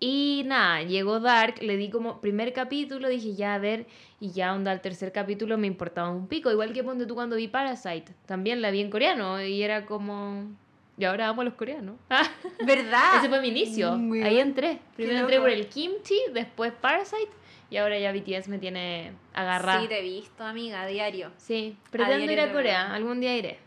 Y 0.00 0.42
nada, 0.46 0.82
llegó 0.82 1.20
Dark, 1.20 1.62
le 1.62 1.76
di 1.76 1.88
como 1.88 2.20
primer 2.20 2.52
capítulo, 2.52 3.08
dije 3.08 3.34
ya 3.34 3.54
a 3.54 3.58
ver, 3.58 3.86
y 4.20 4.32
ya 4.32 4.52
onda 4.52 4.72
el 4.72 4.80
tercer 4.80 5.12
capítulo 5.12 5.56
me 5.56 5.66
importaba 5.66 6.10
un 6.10 6.26
pico, 6.26 6.50
igual 6.50 6.72
que 6.72 6.82
ponte 6.82 7.06
tú 7.06 7.14
cuando 7.14 7.36
vi 7.36 7.48
Parasite, 7.48 8.12
también 8.26 8.60
la 8.60 8.70
vi 8.70 8.80
en 8.80 8.90
coreano 8.90 9.42
y 9.42 9.62
era 9.62 9.86
como... 9.86 10.52
Y 10.96 11.04
ahora 11.04 11.28
amo 11.28 11.40
a 11.40 11.44
los 11.44 11.54
coreanos. 11.54 11.96
¿Verdad? 12.64 13.18
Ese 13.18 13.28
fue 13.28 13.40
mi 13.40 13.48
inicio, 13.48 13.96
Muy 13.96 14.22
ahí 14.22 14.38
entré. 14.38 14.78
Primero 14.94 15.20
entré 15.20 15.40
por 15.40 15.50
el 15.50 15.66
kimchi, 15.68 16.16
después 16.32 16.72
Parasite, 16.72 17.30
y 17.70 17.76
ahora 17.78 17.98
ya 17.98 18.12
BTS 18.12 18.48
me 18.48 18.58
tiene 18.58 19.12
agarrada. 19.32 19.80
Sí, 19.80 19.88
te 19.88 19.98
he 19.98 20.02
visto, 20.02 20.44
amiga, 20.44 20.82
a 20.82 20.86
diario. 20.86 21.32
Sí, 21.36 21.76
pretendo 21.90 22.30
ir 22.30 22.40
a 22.40 22.52
Corea, 22.52 22.84
veo. 22.84 22.94
algún 22.94 23.20
día 23.20 23.36
iré. 23.36 23.58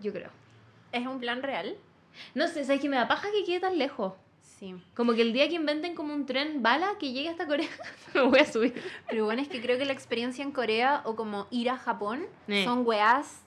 Yo 0.00 0.12
creo. 0.12 0.30
¿Es 0.90 1.06
un 1.06 1.20
plan 1.20 1.42
real? 1.42 1.76
No 2.34 2.48
sé, 2.48 2.64
¿sabes 2.64 2.80
que 2.80 2.88
me 2.88 2.96
da 2.96 3.06
paja 3.06 3.28
que 3.30 3.44
quede 3.44 3.60
tan 3.60 3.78
lejos? 3.78 4.14
Sí. 4.62 4.76
Como 4.94 5.14
que 5.14 5.22
el 5.22 5.32
día 5.32 5.48
que 5.48 5.56
inventen 5.56 5.96
como 5.96 6.14
un 6.14 6.24
tren 6.24 6.62
bala 6.62 6.92
que 7.00 7.10
llegue 7.12 7.28
hasta 7.28 7.48
Corea, 7.48 7.68
me 8.14 8.20
voy 8.20 8.38
a 8.38 8.46
subir. 8.46 8.80
Pero 9.08 9.24
bueno, 9.24 9.42
es 9.42 9.48
que 9.48 9.60
creo 9.60 9.76
que 9.76 9.84
la 9.84 9.92
experiencia 9.92 10.44
en 10.44 10.52
Corea 10.52 11.02
o 11.04 11.16
como 11.16 11.48
ir 11.50 11.68
a 11.68 11.76
Japón 11.76 12.24
Eh. 12.46 12.62
son 12.64 12.86
weás 12.86 13.40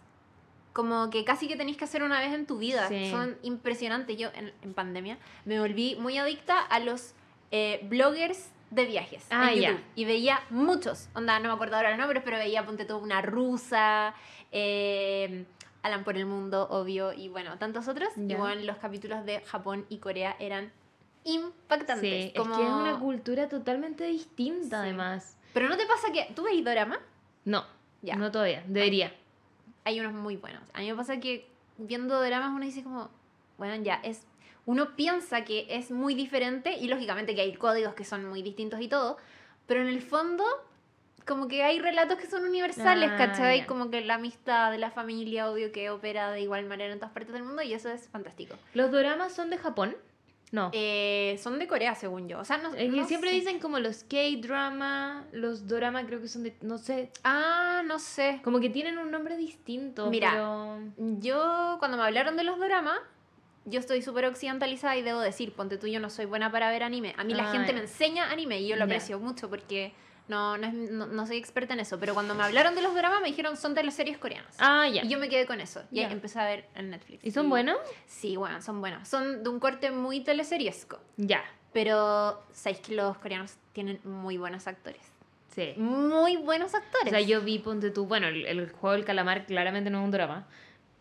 como 0.74 1.10
que 1.10 1.24
casi 1.24 1.48
que 1.48 1.56
tenéis 1.56 1.78
que 1.78 1.86
hacer 1.86 2.04
una 2.04 2.20
vez 2.20 2.34
en 2.34 2.46
tu 2.46 2.58
vida. 2.58 2.90
Sí. 2.90 3.10
Son 3.10 3.38
impresionantes. 3.44 4.18
Yo 4.18 4.28
en, 4.36 4.52
en 4.62 4.74
pandemia 4.74 5.18
me 5.46 5.58
volví 5.58 5.96
muy 5.98 6.18
adicta 6.18 6.60
a 6.60 6.82
los 6.82 7.14
eh, 7.52 7.80
bloggers 7.90 8.50
de 8.72 8.84
viajes 8.84 9.26
Ah, 9.30 9.54
en. 9.54 9.62
YouTube. 9.62 9.80
Y 9.96 10.04
veía 10.04 10.42
muchos. 10.50 11.08
Onda, 11.16 11.40
no 11.40 11.48
me 11.48 11.54
acuerdo 11.56 11.78
ahora 11.78 11.92
los 11.92 12.00
nombres, 12.00 12.24
pero 12.26 12.36
veía, 12.38 12.66
ponte 12.66 12.84
todo 12.84 12.98
una 12.98 13.22
rusa, 13.22 14.14
eh, 14.52 15.46
Alan 15.82 16.04
por 16.04 16.18
el 16.18 16.26
mundo, 16.26 16.68
obvio, 16.70 17.14
y 17.14 17.30
bueno, 17.30 17.58
tantos 17.58 17.88
otros. 17.88 18.10
Y 18.18 18.34
bueno, 18.34 18.62
los 18.64 18.76
capítulos 18.78 19.24
de 19.26 19.40
Japón 19.42 19.86
y 19.88 20.00
Corea 20.00 20.36
eran 20.40 20.74
impactantes. 21.26 22.26
Sí, 22.26 22.34
como... 22.38 22.54
es 22.54 22.58
que 22.60 22.64
es 22.66 22.72
una 22.74 23.00
cultura 23.00 23.50
totalmente 23.50 24.06
distinta 24.06 24.78
Sí. 24.82 24.84
además. 24.88 25.38
Pero 25.54 25.68
¿no 25.70 25.78
te 25.78 25.86
pasa 25.86 26.12
que 26.14 26.32
tú 26.36 26.44
veis 26.44 26.64
dorama? 26.64 27.00
No, 27.44 27.66
Ya. 28.02 28.16
no 28.16 28.32
todavía, 28.32 28.64
debería. 28.68 29.14
hay 29.84 30.00
unos 30.00 30.14
muy 30.14 30.38
buenos. 30.38 30.64
A 30.74 30.80
mí 30.80 30.90
me 30.90 30.96
pasa 30.96 31.20
que 31.20 31.48
viendo 31.78 32.20
dramas 32.22 32.52
uno 32.56 32.66
dice 32.66 32.84
como, 32.84 33.10
bueno, 33.58 33.76
ya, 33.84 33.96
es... 34.04 34.26
Uno 34.68 34.96
piensa 34.96 35.44
que 35.46 35.68
es 35.70 35.92
muy 35.92 36.16
diferente 36.16 36.76
y 36.78 36.88
lógicamente 36.88 37.36
que 37.36 37.42
hay 37.42 37.54
códigos 37.54 37.94
que 37.94 38.04
son 38.04 38.26
muy 38.26 38.42
distintos 38.42 38.82
y 38.82 38.88
todo, 38.88 39.18
pero 39.68 39.82
en 39.82 39.88
el 39.88 40.02
fondo 40.02 40.44
como 41.28 41.48
que 41.48 41.62
hay 41.64 41.80
relatos 41.80 42.18
que 42.18 42.26
son 42.28 42.44
universales, 42.46 43.12
Ah, 43.14 43.18
¿cachai? 43.18 43.66
Como 43.68 43.90
que 43.92 44.02
la 44.02 44.16
amistad 44.16 44.72
de 44.72 44.78
la 44.80 44.90
familia, 44.92 45.50
obvio 45.52 45.72
que 45.72 45.90
opera 45.92 46.32
de 46.32 46.42
igual 46.42 46.66
manera 46.66 46.94
en 46.94 47.00
todas 47.00 47.14
partes 47.14 47.34
del 47.34 47.44
mundo 47.44 47.62
y 47.62 47.74
eso 47.74 47.90
es 47.90 48.10
fantástico. 48.10 48.56
¿Los 48.74 48.92
doramas 48.92 49.34
son 49.34 49.50
de 49.52 49.58
Japón? 49.60 49.96
No. 50.56 50.70
Eh, 50.74 51.38
son 51.44 51.60
de 51.60 51.68
Corea, 51.68 51.94
según 51.96 52.28
yo. 52.30 52.40
O 52.40 52.46
sea, 52.46 52.58
no, 52.58 52.70
no 52.70 53.06
siempre 53.08 53.30
sé. 53.32 53.36
dicen 53.36 53.60
como 53.60 53.80
los 53.80 54.04
K-drama, 54.06 55.26
los 55.32 55.68
dorama 55.68 56.06
creo 56.06 56.22
que 56.22 56.28
son 56.28 56.44
de, 56.44 56.56
no 56.62 56.78
sé, 56.78 57.12
Ah, 57.24 57.84
no 57.86 58.00
sé. 58.00 58.40
como 58.44 58.60
que 58.60 58.70
tienen 58.70 58.98
un 58.98 59.12
nombre 59.12 59.36
distinto. 59.38 60.10
Mira. 60.10 60.32
pero... 60.32 60.80
Yo, 61.20 61.76
cuando 61.80 61.98
me 61.98 62.04
hablaron 62.04 62.38
de 62.38 62.44
los 62.44 62.58
doramas, 62.58 63.00
yo 63.66 63.80
estoy 63.80 64.02
súper 64.02 64.26
occidentalizada 64.26 64.96
y 64.96 65.02
debo 65.02 65.20
decir, 65.20 65.52
ponte 65.54 65.78
tú, 65.78 65.88
yo 65.88 66.00
no 66.00 66.10
soy 66.10 66.26
buena 66.26 66.52
para 66.52 66.70
ver 66.70 66.84
anime. 66.84 67.14
A 67.18 67.24
mí 67.24 67.34
la 67.34 67.52
gente 67.52 67.74
me 67.74 67.82
enseña 67.82 68.32
anime 68.32 68.62
y 68.62 68.68
yo 68.68 68.76
lo 68.76 68.86
aprecio 68.86 69.20
mucho 69.20 69.50
porque 69.50 69.94
no, 70.28 70.58
no, 70.58 70.68
es- 70.68 70.74
no, 70.74 71.06
no 71.08 71.28
soy 71.28 71.38
experta 71.38 71.74
en 71.74 71.80
eso. 71.82 72.00
Pero 72.00 72.14
cuando 72.14 72.34
me 72.36 72.44
hablaron 72.44 72.76
de 72.76 72.82
los 72.82 72.94
doramas 72.94 73.22
me 73.22 73.28
dijeron 73.28 73.58
son 73.58 73.74
de 73.74 73.84
las 73.84 73.94
series 73.94 74.18
coreanas. 74.18 74.56
Ah, 74.60 74.88
ya. 74.88 75.04
Y 75.04 75.10
yo 75.10 75.20
me 75.20 75.30
quedé 75.30 75.46
con 75.46 75.62
eso. 75.62 75.82
Y 75.92 76.02
empecé 76.02 76.40
a 76.40 76.46
ver 76.46 76.66
en 76.76 76.90
Netflix. 76.90 77.24
¿Y 77.24 77.32
son 77.32 77.50
buenos? 77.50 77.78
Sí, 78.08 78.36
bueno, 78.36 78.62
son 78.62 78.80
buenos. 78.82 79.08
Son 79.08 79.44
de 79.44 79.50
un 79.50 79.60
corte 79.60 79.92
muy 79.92 80.22
teleseriesco. 80.22 81.00
Ya. 81.18 81.44
Pero 81.74 82.42
sabéis 82.54 82.80
que 82.82 82.96
los 82.96 83.18
coreanos 83.18 83.56
tienen 83.74 84.00
muy 84.04 84.38
buenos 84.38 84.66
actores. 84.68 85.02
Sí. 85.54 85.74
Muy 85.78 86.38
buenos 86.38 86.74
O 86.74 86.78
actores. 86.78 87.10
sea, 87.12 87.22
yo 87.22 87.42
vi, 87.42 87.60
ponte 87.60 87.90
tú, 87.92 88.06
bueno, 88.06 88.28
el, 88.28 88.46
el 88.46 88.70
juego 88.72 88.94
del 88.94 89.06
calamar 89.06 89.46
claramente 89.46 89.90
no 89.90 90.00
es 90.00 90.06
un 90.06 90.12
drama, 90.12 90.48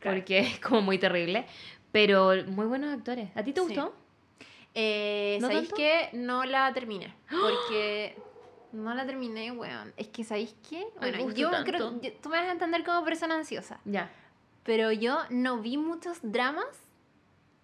Claro. 0.01 0.17
porque 0.19 0.39
es 0.41 0.61
como 0.61 0.81
muy 0.83 0.99
terrible, 0.99 1.47
pero 1.93 2.33
muy 2.47 2.67
buenos 2.67 2.93
actores. 2.93 3.31
¿A 3.37 3.43
ti 3.43 3.53
te 3.53 3.61
Sí. 3.63 3.67
gustó? 3.67 3.95
Eh, 4.75 5.39
¿No 5.41 5.49
¿Sabéis 5.49 5.73
qué? 5.73 6.11
No 6.13 6.45
la 6.45 6.73
terminé. 6.73 7.15
Porque 7.31 8.17
no 8.75 8.95
la 8.95 9.07
terminé, 9.07 9.51
weón. 9.53 9.93
Es 9.97 10.09
que, 10.09 10.25
¿sabéis 10.25 10.55
qué? 10.69 10.85
Me 11.01 11.11
Bueno, 11.13 11.31
yo 11.33 11.51
tanto. 11.51 11.71
creo 11.71 12.01
yo- 12.01 12.13
tú 12.23 12.29
me 12.29 12.39
vas 12.39 12.49
a 12.49 12.53
entender 12.53 12.85
como 12.85 13.05
persona 13.05 13.35
ansiosa. 13.37 13.81
Ya. 13.85 14.11
Pero 14.65 14.93
yo 14.93 15.19
no 15.31 15.59
vi 15.61 15.77
muchos 15.77 16.19
dramas, 16.23 16.67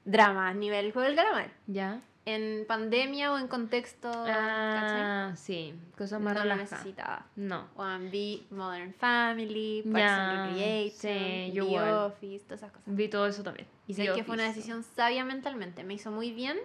dramas 0.05 0.55
nivel 0.57 0.92
juego 0.92 1.07
del 1.09 1.16
calamar, 1.16 1.51
Ya. 1.66 2.01
en 2.27 2.64
pandemia 2.66 3.33
o 3.33 3.38
en 3.38 3.49
contexto. 3.49 4.11
¿cachai? 4.11 5.01
Ah, 5.03 5.33
sí. 5.37 5.75
Cosas 5.96 6.20
más 6.20 6.35
no 6.35 6.42
relajadas. 6.42 6.70
necesitaba. 6.73 7.27
No. 7.37 7.68
Weón, 7.77 8.11
vi 8.11 8.46
Modern 8.51 8.92
Family, 8.94 9.83
Parks 9.90 10.09
and 10.09 10.49
Recreation, 10.51 10.92
sí, 11.18 11.53
yo 11.53 11.64
The. 11.66 11.92
Office, 11.92 12.44
todas 12.44 12.61
esas 12.61 12.73
cosas. 12.73 12.85
Vi 12.94 13.09
todo 13.09 13.27
eso 13.27 13.42
también. 13.42 13.66
Y 13.87 13.94
sé 13.94 14.12
que 14.12 14.23
fue 14.25 14.35
una 14.35 14.44
decisión 14.44 14.83
sabia 14.85 15.25
mentalmente, 15.25 15.83
me 15.85 15.94
hizo 15.94 16.11
muy 16.11 16.31
bien. 16.33 16.59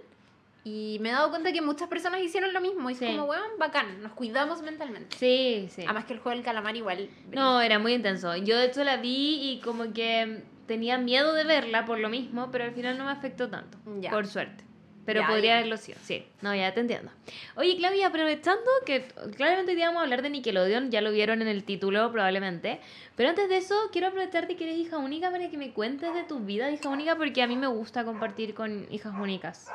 Y 0.68 0.98
me 1.00 1.10
he 1.10 1.12
dado 1.12 1.30
cuenta 1.30 1.52
que 1.54 1.62
muchas 1.62 1.88
personas 1.88 2.22
hicieron 2.22 2.52
lo 2.52 2.60
mismo. 2.60 2.90
Y 2.90 2.96
Sí. 2.96 3.06
es 3.06 3.12
como, 3.12 3.26
weón, 3.26 3.52
bacán, 3.60 4.02
nos 4.02 4.14
cuidamos 4.14 4.64
mentalmente. 4.64 5.16
Sí, 5.16 5.68
sí. 5.70 5.84
Además 5.84 6.06
que 6.06 6.14
el 6.14 6.20
juego 6.20 6.36
del 6.36 6.44
calamar 6.44 6.76
igual. 6.76 7.08
No, 7.32 7.62
era 7.62 7.78
muy 7.78 7.94
intenso. 7.94 8.36
Yo 8.36 8.58
de 8.58 8.66
hecho 8.66 8.84
la 8.84 8.98
vi 8.98 9.52
y 9.52 9.62
como 9.64 9.94
que 9.94 10.42
tenía 10.66 10.98
miedo 10.98 11.34
de 11.34 11.44
verla 11.44 11.86
por 11.86 12.00
lo 12.00 12.10
mismo, 12.10 12.50
pero 12.52 12.64
al 12.64 12.72
final 12.72 12.98
no 12.98 13.06
me 13.06 13.12
afectó 13.12 13.48
tanto. 13.48 13.78
Ya. 14.02 14.10
Por 14.10 14.26
suerte. 14.26 14.64
Pero 15.06 15.22
Ya, 15.22 15.28
podría 15.28 15.58
haberlo 15.60 15.78
sido. 15.78 16.00
Sí, 16.02 16.26
no, 16.42 16.56
ya 16.56 16.74
te 16.74 16.80
entiendo. 16.80 17.12
Oye, 17.58 17.78
Claudia, 17.78 18.08
aprovechando 18.08 18.66
que 18.88 19.06
claramente 19.38 19.74
hoy 19.74 19.76
día 19.76 19.86
vamos 19.90 20.00
a 20.00 20.04
hablar 20.06 20.24
de 20.24 20.32
Nickelodeon, 20.32 20.90
ya 20.90 21.02
lo 21.02 21.12
vieron 21.12 21.44
en 21.44 21.48
el 21.48 21.64
título 21.64 22.12
probablemente. 22.12 22.80
Pero 23.16 23.30
antes 23.30 23.48
de 23.50 23.58
eso, 23.58 23.76
quiero 23.92 24.08
aprovecharte 24.08 24.56
que 24.56 24.64
eres 24.64 24.80
hija 24.80 24.98
única 24.98 25.30
para 25.30 25.48
que 25.48 25.58
me 25.60 25.74
cuentes 25.74 26.12
de 26.16 26.24
tu 26.24 26.40
vida 26.40 26.66
de 26.66 26.74
hija 26.74 26.90
única, 26.90 27.16
porque 27.16 27.44
a 27.44 27.48
mí 27.48 27.56
me 27.56 27.68
gusta 27.68 28.04
compartir 28.04 28.56
con 28.56 28.88
hijas 28.92 29.14
únicas. 29.16 29.72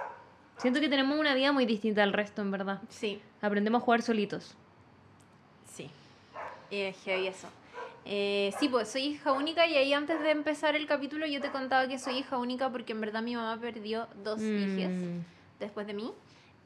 Siento 0.61 0.81
que 0.81 0.89
tenemos 0.89 1.19
una 1.19 1.35
vida 1.35 1.53
muy 1.53 1.65
distinta 1.67 2.03
al 2.03 2.13
resto, 2.13 2.43
en 2.43 2.51
verdad. 2.51 2.81
Sí, 2.89 3.21
Aprendemos 3.41 3.81
a 3.83 3.85
jugar 3.85 4.03
solitos. 4.03 4.55
sí. 5.73 5.91
Eh, 6.71 6.95
heavy 7.05 7.27
eso. 7.27 7.49
Eh, 8.05 8.53
sí, 8.61 8.69
pues 8.69 8.89
soy 8.89 9.03
hija 9.03 9.33
única 9.33 9.67
y 9.67 9.75
ahí 9.77 9.93
antes 9.93 10.21
de 10.21 10.31
empezar 10.31 10.77
el 10.77 10.87
capítulo 10.87 11.27
yo 11.27 11.41
te 11.41 11.51
contaba 11.51 11.87
que 11.89 11.99
soy 11.99 12.19
hija 12.19 12.39
única 12.39 12.71
porque 12.71 12.93
en 12.93 13.01
verdad 13.01 13.23
mi 13.23 13.35
mamá 13.35 13.61
perdió 13.61 14.07
dos 14.23 14.41
hijas 14.41 14.91
Mm, 14.93 15.21
después 15.59 15.87
de 15.87 15.95
mí. 15.95 16.13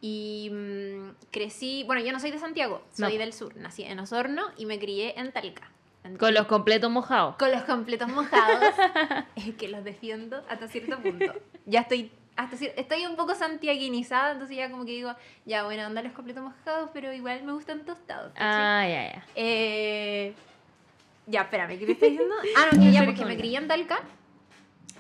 Y 0.03 0.51
mm, 0.53 1.11
crecí, 1.31 1.85
bueno, 1.87 2.03
yo 2.03 2.13
no 2.13 2.21
soy 2.21 2.33
de 2.33 2.39
Santiago, 2.39 2.83
No. 2.99 3.09
soy 3.09 3.17
del 3.17 3.33
sur. 3.33 3.57
Nací 3.57 3.83
en 3.85 3.99
Osorno 3.99 4.43
y 4.59 4.67
me 4.67 4.79
crié 4.79 5.19
en 5.19 5.33
Talca. 5.33 5.71
Con 6.19 6.35
los 6.35 6.47
completos 6.47 6.91
mojados. 6.91 7.37
con 7.37 7.51
los 7.51 7.63
completos 7.63 8.09
mojados, 8.11 8.75
que 9.59 9.69
los 9.69 9.83
defiendo 9.85 10.45
hasta 10.51 10.69
cierto 10.69 10.99
punto. 11.01 11.33
Ya 11.67 11.81
estoy, 11.81 12.11
hasta 12.37 12.57
cier- 12.57 12.73
estoy 12.77 13.07
un 13.07 13.17
poco 13.17 13.35
santiaguinizada, 13.35 14.33
entonces 14.33 14.57
ya 14.57 14.71
como 14.71 14.85
que 14.85 14.93
digo, 14.93 15.15
ya 15.45 15.65
bueno, 15.65 15.83
anda 15.85 16.03
los 16.03 16.13
completos 16.13 16.43
mojados, 16.43 16.91
pero 16.93 17.13
igual 17.13 17.43
me 17.45 17.53
gustan 17.53 17.85
tostados. 17.85 18.33
Ah, 18.37 18.85
ya, 18.89 19.13
ya. 19.15 19.25
Eh, 19.37 20.35
ya, 21.27 21.43
espérame, 21.43 21.79
¿qué 21.79 21.87
te 21.87 21.93
estoy 21.93 22.11
diciendo? 22.11 22.35
Ah, 22.57 22.69
no, 22.73 22.83
que 22.83 22.93
ya, 22.93 23.05
porque 23.05 23.25
me 23.25 23.37
crié 23.37 23.59
en 23.59 23.69
Talca 23.69 24.01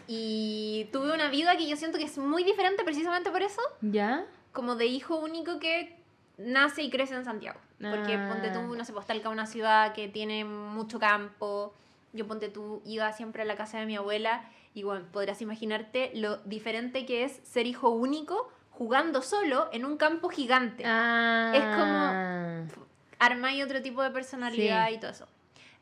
y 0.06 0.88
tuve 0.92 1.12
una 1.12 1.28
vida 1.28 1.56
que 1.56 1.66
yo 1.68 1.76
siento 1.76 1.98
que 1.98 2.04
es 2.04 2.18
muy 2.18 2.44
diferente 2.44 2.84
precisamente 2.84 3.30
por 3.30 3.42
eso, 3.42 3.60
¿Ya? 3.80 4.24
como 4.52 4.76
de 4.76 4.86
hijo 4.86 5.16
único 5.16 5.58
que 5.58 5.96
nace 6.36 6.82
y 6.82 6.90
crece 6.90 7.14
en 7.14 7.24
Santiago. 7.24 7.58
Porque 7.80 8.14
Ah. 8.14 8.28
ponte 8.32 8.50
tú, 8.50 8.60
no 8.76 8.84
sé, 8.84 8.92
pues 8.92 9.06
Talca 9.06 9.28
una 9.28 9.46
ciudad 9.46 9.92
que 9.92 10.08
tiene 10.08 10.44
mucho 10.44 10.98
campo. 10.98 11.74
Yo 12.12 12.26
ponte 12.26 12.48
tú, 12.48 12.80
iba 12.86 13.12
siempre 13.12 13.42
a 13.42 13.44
la 13.44 13.56
casa 13.56 13.78
de 13.78 13.86
mi 13.86 13.96
abuela 13.96 14.42
y 14.74 14.82
bueno, 14.82 15.06
podrás 15.12 15.40
imaginarte 15.40 16.10
lo 16.14 16.38
diferente 16.38 17.06
que 17.06 17.24
es 17.24 17.40
ser 17.44 17.66
hijo 17.66 17.90
único 17.90 18.50
jugando 18.70 19.22
solo 19.22 19.68
en 19.72 19.84
un 19.84 19.96
campo 19.96 20.28
gigante. 20.28 20.82
Ah. 20.84 22.64
como- 22.68 22.84
Arma 23.20 23.52
y 23.54 23.62
otro 23.62 23.80
tipo 23.80 24.02
de 24.02 24.10
personalidad 24.10 24.88
Sí. 24.88 24.94
y 24.94 24.98
todo 25.00 25.10
eso. 25.12 25.26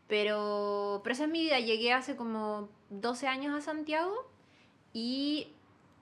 Pero, 0.08 1.00
pero 1.02 1.14
esa 1.14 1.24
es 1.24 1.30
mi 1.30 1.40
vida. 1.40 1.58
Llegué 1.58 1.92
hace 1.92 2.16
como 2.16 2.68
12 2.90 3.26
años 3.26 3.54
a 3.56 3.60
Santiago 3.62 4.14
y 4.92 5.48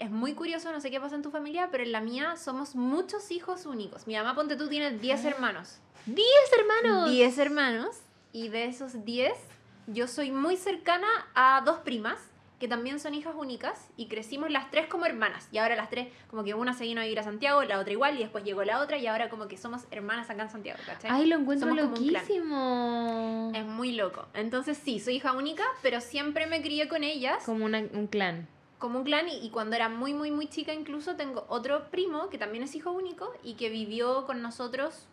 es 0.00 0.11
muy 0.11 0.35
curioso, 0.35 0.72
no 0.72 0.81
sé 0.81 0.90
qué 0.90 1.00
pasa 1.00 1.14
en 1.14 1.22
tu 1.22 1.31
familia, 1.31 1.68
pero 1.70 1.85
en 1.85 1.92
la 1.92 2.00
mía 2.00 2.37
somos 2.37 2.74
muchos 2.74 3.31
hijos 3.31 3.66
únicos. 3.66 4.07
Mi 4.07 4.16
mamá, 4.16 4.35
ponte 4.35 4.57
tú, 4.57 4.68
tiene 4.68 4.90
10 4.98 5.24
hermanos. 5.24 5.79
¡Diez 6.07 6.26
hermanos! 6.59 7.11
10 7.11 7.38
hermanos 7.38 7.96
y 8.33 8.48
de 8.48 8.64
esos 8.64 9.05
10 9.05 9.35
yo 9.87 10.09
soy 10.09 10.33
muy 10.33 10.57
cercana 10.57 11.07
a 11.35 11.62
dos 11.64 11.79
primas 11.79 12.18
que 12.60 12.68
también 12.68 13.00
son 13.00 13.14
hijas 13.14 13.34
únicas 13.36 13.88
y 13.96 14.06
crecimos 14.06 14.50
las 14.50 14.70
tres 14.70 14.86
como 14.86 15.06
hermanas 15.06 15.48
y 15.50 15.58
ahora 15.58 15.74
las 15.76 15.88
tres 15.90 16.08
como 16.28 16.44
que 16.44 16.52
una 16.54 16.74
se 16.74 16.84
vino 16.84 17.00
a 17.00 17.04
vivir 17.04 17.18
a 17.18 17.22
Santiago, 17.22 17.62
la 17.64 17.80
otra 17.80 17.92
igual 17.92 18.16
y 18.16 18.18
después 18.20 18.44
llegó 18.44 18.62
la 18.64 18.80
otra 18.80 18.98
y 18.98 19.06
ahora 19.06 19.30
como 19.30 19.48
que 19.48 19.56
somos 19.56 19.82
hermanas 19.90 20.28
acá 20.30 20.42
en 20.42 20.50
Santiago, 20.50 20.78
¿cachai? 20.86 21.10
Ay, 21.10 21.26
lo 21.26 21.36
encuentro 21.36 21.68
Somos 21.68 21.82
loquísimo. 21.90 23.50
Es 23.54 23.64
muy 23.64 23.92
loco. 23.92 24.26
Entonces 24.34 24.78
sí, 24.78 25.00
soy 25.00 25.16
hija 25.16 25.32
única, 25.32 25.64
pero 25.82 26.00
siempre 26.00 26.46
me 26.46 26.60
crié 26.62 26.88
con 26.88 27.02
ellas 27.02 27.42
Como 27.44 27.64
una- 27.64 27.78
un 27.78 28.06
clan. 28.06 28.46
como 28.78 28.98
un 28.98 29.04
clan 29.04 29.28
y, 29.28 29.38
y 29.44 29.50
cuando 29.50 29.76
era 29.76 29.88
muy, 29.88 30.12
muy, 30.14 30.30
muy 30.30 30.46
chica 30.48 30.72
incluso 30.74 31.16
tengo 31.16 31.44
otro 31.48 31.90
primo 31.90 32.28
que 32.28 32.38
también 32.38 32.64
es 32.64 32.74
hijo 32.74 32.90
único 32.92 33.32
y 33.42 33.54
que 33.54 33.68
vivió 33.70 34.26
con 34.26 34.42
nosotros 34.42 35.06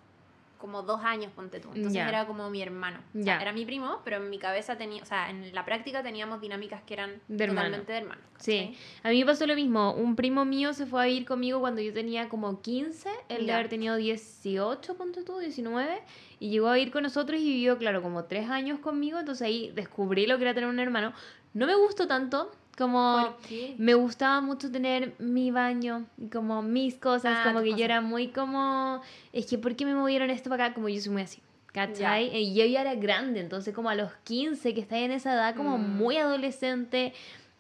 como 0.57 0.81
dos 0.83 1.01
años, 1.03 1.31
ponte 1.35 1.59
tú. 1.59 1.69
Entonces 1.73 2.01
era 2.07 2.25
como 2.25 2.49
mi 2.49 2.61
hermano. 2.61 2.99
O 3.17 3.23
sea, 3.23 3.41
era 3.41 3.53
mi 3.53 3.65
primo, 3.65 3.99
pero 4.03 4.17
en 4.17 4.29
mi 4.29 4.39
cabeza 4.39 4.77
tenía, 4.77 5.01
o 5.01 5.05
sea, 5.05 5.29
en 5.29 5.53
la 5.53 5.65
práctica 5.65 6.03
teníamos 6.03 6.41
dinámicas 6.41 6.81
que 6.83 6.93
eran 6.93 7.21
De 7.27 7.47
totalmente 7.47 7.91
de 7.91 7.97
hermano. 7.99 8.21
Sí, 8.39 8.77
a 9.03 9.09
mí 9.09 9.19
me 9.19 9.25
pasó 9.25 9.47
lo 9.47 9.55
mismo. 9.55 9.93
Un 9.93 10.15
primo 10.15 10.45
mío 10.45 10.73
se 10.73 10.85
fue 10.85 11.01
a 11.01 11.05
vivir 11.05 11.25
conmigo 11.25 11.59
cuando 11.59 11.81
yo 11.81 11.93
tenía 11.93 12.29
como 12.29 12.61
15, 12.61 13.09
él 13.29 13.41
de 13.41 13.45
Ya. 13.47 13.55
haber 13.55 13.69
tenido 13.69 13.95
18, 13.95 14.95
ponte 14.95 15.23
tú, 15.23 15.39
19, 15.39 16.01
y 16.39 16.49
llegó 16.49 16.67
a 16.67 16.73
vivir 16.75 16.91
con 16.91 17.03
nosotros 17.03 17.39
y 17.39 17.43
vivió, 17.43 17.77
claro, 17.77 18.01
como 18.01 18.25
tres 18.25 18.49
años 18.49 18.79
conmigo, 18.79 19.19
entonces 19.19 19.43
ahí 19.47 19.71
descubrí 19.73 20.27
lo 20.27 20.37
que 20.37 20.43
era 20.43 20.53
tener 20.53 20.69
un 20.69 20.79
hermano. 20.79 21.13
No 21.53 21.65
me 21.65 21.75
gustó 21.75 22.07
tanto, 22.07 22.51
como 22.77 23.35
me 23.77 23.93
gustaba 23.95 24.39
mucho 24.41 24.71
tener 24.71 25.13
mi 25.19 25.51
baño, 25.51 26.05
como 26.31 26.61
mis 26.61 26.95
cosas, 26.95 27.37
Ah, 27.39 27.43
como 27.47 27.61
que 27.63 27.71
yo 27.73 27.83
era 27.83 28.01
muy 28.01 28.27
como, 28.27 29.01
es 29.33 29.45
que 29.47 29.57
¿por 29.57 29.75
qué 29.75 29.85
me 29.85 29.95
movieron 29.95 30.29
esto 30.29 30.49
para 30.49 30.65
acá? 30.65 30.73
Como 30.75 30.87
yo 30.89 30.99
soy 31.01 31.11
muy 31.13 31.21
así. 31.23 31.41
¿Cachai? 31.73 32.35
Y 32.35 32.55
yo 32.55 32.65
ya 32.65 32.81
era 32.81 32.95
grande, 32.95 33.39
entonces 33.39 33.73
como 33.73 33.89
a 33.89 33.95
los 33.95 34.11
15, 34.23 34.73
que 34.73 34.81
estás 34.81 34.99
en 34.99 35.11
esa 35.11 35.33
edad 35.33 35.55
como 35.55 35.77
Mm. 35.77 35.97
muy 35.97 36.17
adolescente, 36.17 37.13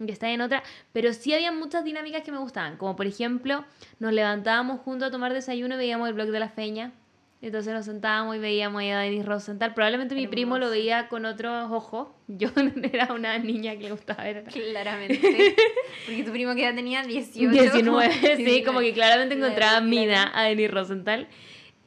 que 0.03 0.11
está 0.11 0.29
en 0.29 0.41
otra, 0.41 0.63
pero 0.93 1.13
sí 1.13 1.33
había 1.33 1.51
muchas 1.51 1.83
dinámicas 1.83 2.23
que 2.23 2.31
me 2.31 2.37
gustaban, 2.39 2.77
como 2.77 2.95
por 2.95 3.05
ejemplo, 3.07 3.63
nos 3.99 4.13
levantábamos 4.13 4.79
juntos 4.81 5.07
a 5.07 5.11
tomar 5.11 5.33
desayuno 5.33 5.75
y 5.75 5.77
veíamos 5.79 6.07
el 6.07 6.13
blog 6.15 6.27
de 6.29 6.39
la 6.39 6.49
feña, 6.49 6.91
entonces 7.41 7.71
nos 7.73 7.85
sentábamos 7.85 8.35
y 8.35 8.39
veíamos 8.39 8.81
a 8.83 8.99
Denis 8.99 9.25
Rosenthal, 9.25 9.73
probablemente 9.73 10.15
mi 10.15 10.27
primo 10.27 10.57
lo 10.57 10.65
Hermoso. 10.65 10.71
veía 10.71 11.07
con 11.07 11.25
otros 11.25 11.71
ojos, 11.71 12.07
yo 12.27 12.49
era 12.91 13.13
una 13.13 13.37
niña 13.37 13.75
que 13.77 13.83
le 13.83 13.91
gustaba 13.91 14.23
ver 14.23 14.43
Claramente. 14.45 15.55
Porque 16.05 16.23
tu 16.23 16.31
primo 16.31 16.55
que 16.55 16.61
ya 16.61 16.73
tenía 16.75 17.03
18. 17.03 17.51
19, 17.51 18.11
sí, 18.11 18.19
19. 18.43 18.63
como 18.63 18.79
que 18.79 18.93
claramente 18.93 19.35
encontraba 19.35 19.81
mina 19.81 20.31
a 20.33 20.43
Denis 20.45 20.71
Rosenthal. 20.71 21.27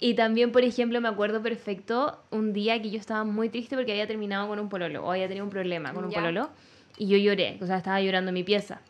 Y 0.03 0.15
también, 0.15 0.51
por 0.51 0.65
ejemplo, 0.65 0.99
me 1.03 1.09
acuerdo 1.09 1.43
perfecto 1.43 2.23
un 2.31 2.55
día 2.55 2.81
que 2.81 2.91
yo 2.91 2.99
estaba 2.99 3.25
muy 3.25 3.51
triste 3.51 3.77
porque 3.77 3.93
había 3.93 4.07
terminado 4.07 4.49
con 4.49 4.59
un 4.59 4.71
pololo, 4.71 5.05
o 5.05 5.11
había 5.13 5.29
tenido 5.29 5.45
un 5.45 5.51
problema 5.51 5.93
con 5.93 6.05
un 6.07 6.11
Ya. 6.11 6.21
pololo, 6.21 6.49
y 6.97 7.07
yo 7.09 7.19
lloré, 7.19 7.59
o 7.61 7.67
sea, 7.67 7.77
estaba 7.77 8.01
llorando 8.01 8.31
en 8.31 8.35
mi 8.35 8.43
pieza, 8.43 8.81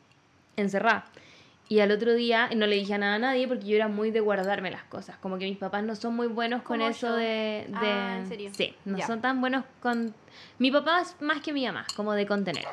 encerrada. 0.56 1.06
Y 1.70 1.78
al 1.78 1.92
otro 1.92 2.14
día 2.14 2.50
no 2.56 2.66
le 2.66 2.74
dije 2.74 2.98
nada 2.98 3.14
a 3.14 3.18
nadie 3.20 3.46
porque 3.46 3.64
yo 3.64 3.76
era 3.76 3.86
muy 3.86 4.10
de 4.10 4.18
guardarme 4.18 4.72
las 4.72 4.82
cosas. 4.82 5.16
Como 5.18 5.38
que 5.38 5.44
mis 5.44 5.56
papás 5.56 5.84
no 5.84 5.94
son 5.94 6.16
muy 6.16 6.26
buenos 6.26 6.62
con 6.62 6.82
eso 6.82 7.06
yo. 7.10 7.14
de, 7.14 7.22
de- 7.68 7.74
Ah, 7.74 8.16
¿en 8.18 8.26
serio? 8.28 8.50
Sí, 8.52 8.74
no 8.84 9.00
son 9.06 9.20
tan 9.20 9.40
buenos 9.40 9.64
con... 9.80 10.12
Mi 10.58 10.72
papá 10.72 11.00
es 11.02 11.14
más 11.20 11.40
que 11.40 11.52
mi 11.52 11.64
mamá, 11.64 11.86
como 11.94 12.12
de 12.14 12.26
contener. 12.26 12.64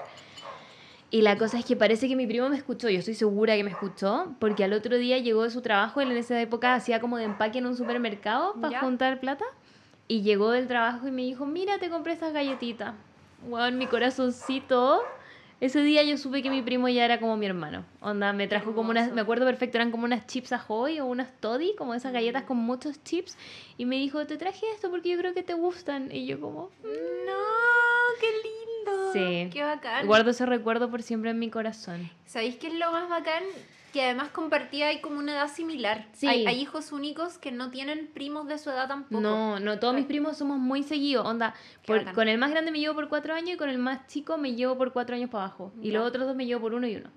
Y 1.11 1.21
la 1.21 1.37
cosa 1.37 1.59
es 1.59 1.65
que 1.65 1.75
parece 1.75 2.07
que 2.07 2.15
mi 2.15 2.25
primo 2.25 2.49
me 2.49 2.57
escuchó, 2.57 2.89
yo 2.89 2.97
estoy 2.97 3.13
segura 3.13 3.55
que 3.55 3.63
me 3.63 3.69
escuchó, 3.69 4.33
porque 4.39 4.63
al 4.63 4.73
otro 4.73 4.97
día 4.97 5.19
llegó 5.19 5.43
de 5.43 5.51
su 5.51 5.61
trabajo, 5.61 6.01
él 6.01 6.11
en 6.11 6.17
esa 6.17 6.41
época 6.41 6.73
hacía 6.73 6.99
como 6.99 7.17
de 7.17 7.25
empaque 7.25 7.59
en 7.59 7.67
un 7.67 7.77
supermercado 7.77 8.53
para 8.55 8.71
Ya. 8.71 8.79
juntar 8.79 9.19
plata, 9.19 9.45
y 10.07 10.23
llegó 10.23 10.49
del 10.51 10.67
trabajo 10.67 11.07
y 11.07 11.11
me 11.11 11.21
dijo, 11.21 11.45
mira, 11.45 11.77
te 11.77 11.89
compré 11.91 12.13
estas 12.13 12.33
galletitas. 12.33 12.95
Wow, 13.47 13.71
mi 13.73 13.85
corazoncito. 13.85 15.01
Ese 15.59 15.81
día 15.81 16.03
yo 16.03 16.17
supe 16.17 16.43
que 16.43 16.51
mi 16.51 16.61
primo 16.61 16.87
ya 16.87 17.03
era 17.03 17.19
como 17.19 17.35
mi 17.35 17.47
hermano. 17.47 17.83
Onda, 17.99 18.31
me 18.31 18.47
trajo 18.47 18.75
como 18.75 18.91
unas, 18.91 19.11
me 19.11 19.21
acuerdo 19.21 19.43
perfecto, 19.45 19.77
eran 19.79 19.89
como 19.89 20.05
unas 20.05 20.27
chips 20.27 20.53
Ahoy 20.53 20.99
o 20.99 21.05
unas 21.07 21.31
Toddy, 21.39 21.73
como 21.75 21.95
esas 21.95 22.13
galletas 22.13 22.43
Mm. 22.43 22.45
con 22.45 22.57
muchos 22.57 23.03
chips. 23.03 23.35
Y 23.75 23.85
me 23.85 23.95
dijo, 23.95 24.27
te 24.27 24.37
traje 24.37 24.65
esto 24.75 24.91
porque 24.91 25.09
yo 25.09 25.17
creo 25.17 25.33
que 25.33 25.41
te 25.41 25.55
gustan. 25.55 26.11
Y 26.11 26.27
yo 26.27 26.39
como, 26.39 26.69
No, 26.83 27.33
qué 28.19 28.27
lindo. 28.43 29.13
Sí. 29.13 29.49
Qué 29.51 29.63
bacán. 29.63 30.05
guardo 30.05 30.29
ese 30.29 30.45
recuerdo 30.45 30.91
por 30.91 31.01
siempre 31.01 31.31
en 31.31 31.39
mi 31.39 31.49
corazón. 31.49 32.09
¿Sabéis 32.27 32.57
qué 32.57 32.67
es 32.67 32.73
lo 32.75 32.91
más 32.91 33.09
bacán? 33.09 33.43
Que 33.97 34.03
además 34.03 34.29
compartía 34.29 34.89
ahí 34.89 35.01
como 35.01 35.17
una 35.17 35.31
edad 35.33 35.47
similar. 35.47 36.05
Sí. 36.13 36.27
Hay, 36.27 36.45
hay 36.45 36.61
hijos 36.61 36.91
únicos 36.91 37.39
que 37.39 37.51
no 37.51 37.71
tienen 37.71 38.05
primos 38.13 38.47
de 38.47 38.59
su 38.59 38.69
edad 38.69 38.87
tampoco. 38.87 39.19
No, 39.19 39.59
no, 39.59 39.79
todos 39.79 39.95
mis 39.95 40.05
primos 40.05 40.37
somos 40.37 40.59
muy 40.59 40.83
seguidos. 40.83 41.25
Onda, 41.25 41.55
por- 41.87 42.13
con 42.13 42.27
el 42.27 42.37
más 42.37 42.51
grande 42.51 42.69
me 42.69 42.79
llevo 42.79 42.93
por 42.93 43.09
cuatro 43.09 43.33
años 43.33 43.55
y 43.55 43.57
con 43.57 43.69
el 43.69 43.79
más 43.79 44.05
chico 44.05 44.37
me 44.37 44.53
llevo 44.53 44.77
por 44.77 44.93
cuatro 44.93 45.15
años 45.15 45.31
para 45.31 45.45
abajo. 45.45 45.73
Y 45.81 45.87
Ya. 45.89 45.97
los 45.97 46.07
otros 46.07 46.27
dos 46.27 46.35
me 46.35 46.45
llevo 46.45 46.61
por 46.61 46.75
uno 46.75 46.85
y 46.85 46.95
uno. 46.97 47.09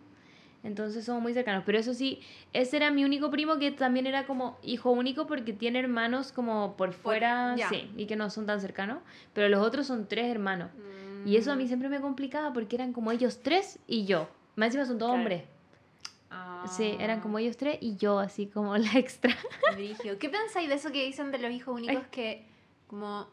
Entonces 0.63 1.05
somos 1.05 1.21
muy 1.21 1.35
cercanos. 1.35 1.65
Pero 1.67 1.79
eso 1.79 1.93
sí, 1.93 2.21
ese 2.55 2.79
era 2.79 2.91
mi 2.91 3.05
único 3.05 3.31
primo 3.31 3.59
que 3.59 3.71
también 3.73 4.07
era 4.07 4.25
como 4.27 4.57
hijo 4.63 4.91
único 4.91 5.27
porque 5.27 5.53
tiene 5.53 5.81
hermanos 5.81 6.33
como 6.33 6.79
por 6.79 6.95
fuera, 6.95 7.57
ya. 7.57 7.69
sí, 7.69 7.91
y 7.99 8.07
que 8.07 8.17
no 8.17 8.31
son 8.31 8.47
tan 8.47 8.59
cercanos. 8.63 9.01
Pero 9.35 9.51
los 9.51 9.61
otros 9.61 9.87
son 9.87 10.09
tres 10.09 10.31
hermanos. 10.31 10.71
Y 11.27 11.37
eso 11.37 11.53
a 11.53 11.57
mí 11.57 11.65
Mm. 11.65 11.69
siempre 11.69 11.89
me 11.91 12.01
complicaba 12.01 12.55
porque 12.55 12.77
eran 12.77 12.95
como 12.95 13.13
ellos 13.13 13.41
tres 13.43 13.79
y 13.87 14.07
yo. 14.07 14.31
Más 14.57 14.69
encima 14.69 14.87
son 14.87 14.97
todos 14.97 15.11
Claro. 15.11 15.21
hombres. 15.21 15.43
Ah, 16.31 16.65
Sí, 16.77 16.97
eran 17.01 17.21
como 17.21 17.39
ellos 17.39 17.57
tres 17.57 17.79
y 17.81 17.97
yo, 17.97 18.19
así 18.19 18.47
como 18.47 18.77
la 18.79 18.93
extra. 18.95 19.37
¿Qué 19.77 20.29
pensáis 20.29 20.69
de 20.69 20.75
eso 20.77 20.93
que 20.93 21.05
dicen 21.05 21.31
de 21.33 21.39
los 21.39 21.51
hijos 21.51 21.75
únicos 21.75 22.05
que 22.11 22.45
como... 22.87 23.27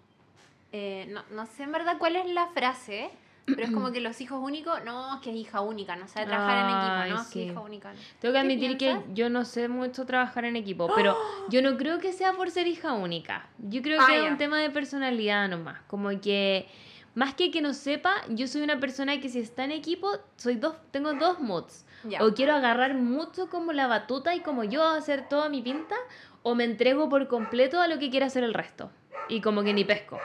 eh, 0.71 1.07
no, 1.09 1.21
no 1.31 1.45
sé 1.45 1.63
en 1.63 1.71
verdad 1.71 1.97
cuál 1.99 2.15
es 2.15 2.25
la 2.27 2.47
frase, 2.47 3.09
pero 3.45 3.63
es 3.63 3.71
como 3.71 3.91
que 3.93 4.01
los 4.01 4.19
hijos 4.21 4.39
únicos, 4.41 4.83
no, 4.85 5.15
es 5.15 5.21
que 5.21 5.29
es 5.31 5.35
hija 5.35 5.61
única, 5.61 5.95
no 5.95 6.07
sabe 6.07 6.25
trabajar 6.27 6.57
en 6.69 6.75
Ay, 6.75 7.09
equipo, 7.09 7.17
no, 7.17 7.23
sí. 7.25 7.33
que 7.33 7.45
hija 7.51 7.59
única. 7.61 7.93
no. 7.93 7.99
Tengo 8.19 8.33
que 8.33 8.33
¿Qué 8.33 8.37
admitir 8.39 8.77
que 8.77 8.99
yo 9.13 9.29
no 9.29 9.45
sé 9.45 9.67
mucho 9.67 10.05
trabajar 10.05 10.45
en 10.45 10.55
equipo, 10.55 10.89
pero 10.95 11.15
yo 11.49 11.61
no 11.61 11.77
creo 11.77 11.99
que 11.99 12.13
sea 12.13 12.33
por 12.33 12.49
ser 12.51 12.67
hija 12.67 12.93
única. 12.93 13.47
Yo 13.59 13.81
creo 13.81 14.01
Ah, 14.01 14.07
que 14.07 14.17
es 14.17 14.23
ya. 14.23 14.29
un 14.31 14.37
tema 14.37 14.59
de 14.59 14.69
personalidad 14.69 15.47
nomás. 15.49 15.81
Como 15.87 16.09
que, 16.21 16.67
más 17.15 17.33
que 17.35 17.51
que 17.51 17.61
no 17.61 17.73
sepa, 17.73 18.13
yo 18.29 18.47
soy 18.47 18.61
una 18.61 18.79
persona 18.79 19.19
que 19.19 19.29
si 19.29 19.39
está 19.39 19.63
en 19.65 19.71
equipo, 19.71 20.09
soy 20.35 20.55
dos, 20.55 20.75
tengo 20.91 21.13
dos 21.13 21.39
moods. 21.39 21.85
Ya. 22.03 22.23
O 22.23 22.33
quiero 22.33 22.53
agarrar 22.53 22.93
mucho 22.95 23.49
como 23.49 23.73
la 23.73 23.87
batuta 23.87 24.35
y 24.35 24.41
como 24.41 24.63
yo 24.63 24.83
hacer 24.87 25.27
toda 25.29 25.49
mi 25.49 25.61
pinta, 25.61 25.95
o 26.43 26.55
me 26.55 26.63
entrego 26.63 27.09
por 27.09 27.27
completo 27.27 27.81
a 27.81 27.87
lo 27.87 27.99
que 27.99 28.09
quiera 28.09 28.27
hacer 28.27 28.43
el 28.43 28.53
resto. 28.53 28.89
Y 29.29 29.41
como 29.41 29.63
que 29.63 29.73
ni 29.73 29.83
pesco. 29.83 30.19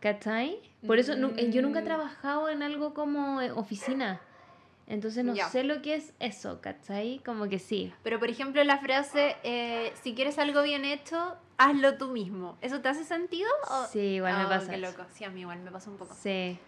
¿Cachai? 0.00 0.58
Por 0.86 0.98
eso 0.98 1.12
eh, 1.12 1.50
yo 1.50 1.60
nunca 1.62 1.80
he 1.80 1.82
Mm. 1.82 1.86
trabajado 1.86 2.48
en 2.48 2.62
algo 2.62 2.94
como 2.94 3.40
eh, 3.42 3.52
oficina. 3.52 4.20
Entonces 4.86 5.24
no 5.24 5.34
Ya. 5.34 5.48
sé 5.50 5.62
lo 5.62 5.82
que 5.82 5.94
es 5.94 6.12
eso, 6.18 6.60
¿cachai? 6.60 7.20
Como 7.24 7.48
que 7.48 7.58
sí. 7.58 7.92
Pero 8.02 8.18
por 8.18 8.28
ejemplo 8.30 8.64
la 8.64 8.78
frase, 8.78 9.36
eh, 9.44 9.92
si 10.02 10.14
quieres 10.14 10.38
algo 10.38 10.62
bien 10.62 10.84
hecho, 10.84 11.36
hazlo 11.58 11.96
tú 11.98 12.08
mismo. 12.08 12.56
¿Eso 12.62 12.80
te 12.80 12.88
hace 12.88 13.04
sentido? 13.04 13.48
o- 13.70 13.84
Sí, 13.86 13.98
igual 14.16 14.36
me 14.38 14.46
Oh, 14.46 14.48
pasa 14.48 14.70
Qué 14.72 14.78
eso. 14.78 14.90
loco, 14.98 15.08
sí, 15.12 15.24
a 15.24 15.30
mí 15.30 15.42
igual 15.42 15.60
me 15.60 15.70
pasa 15.70 15.90
un 15.90 15.96
poco. 15.98 16.14
Sí. 16.14 16.58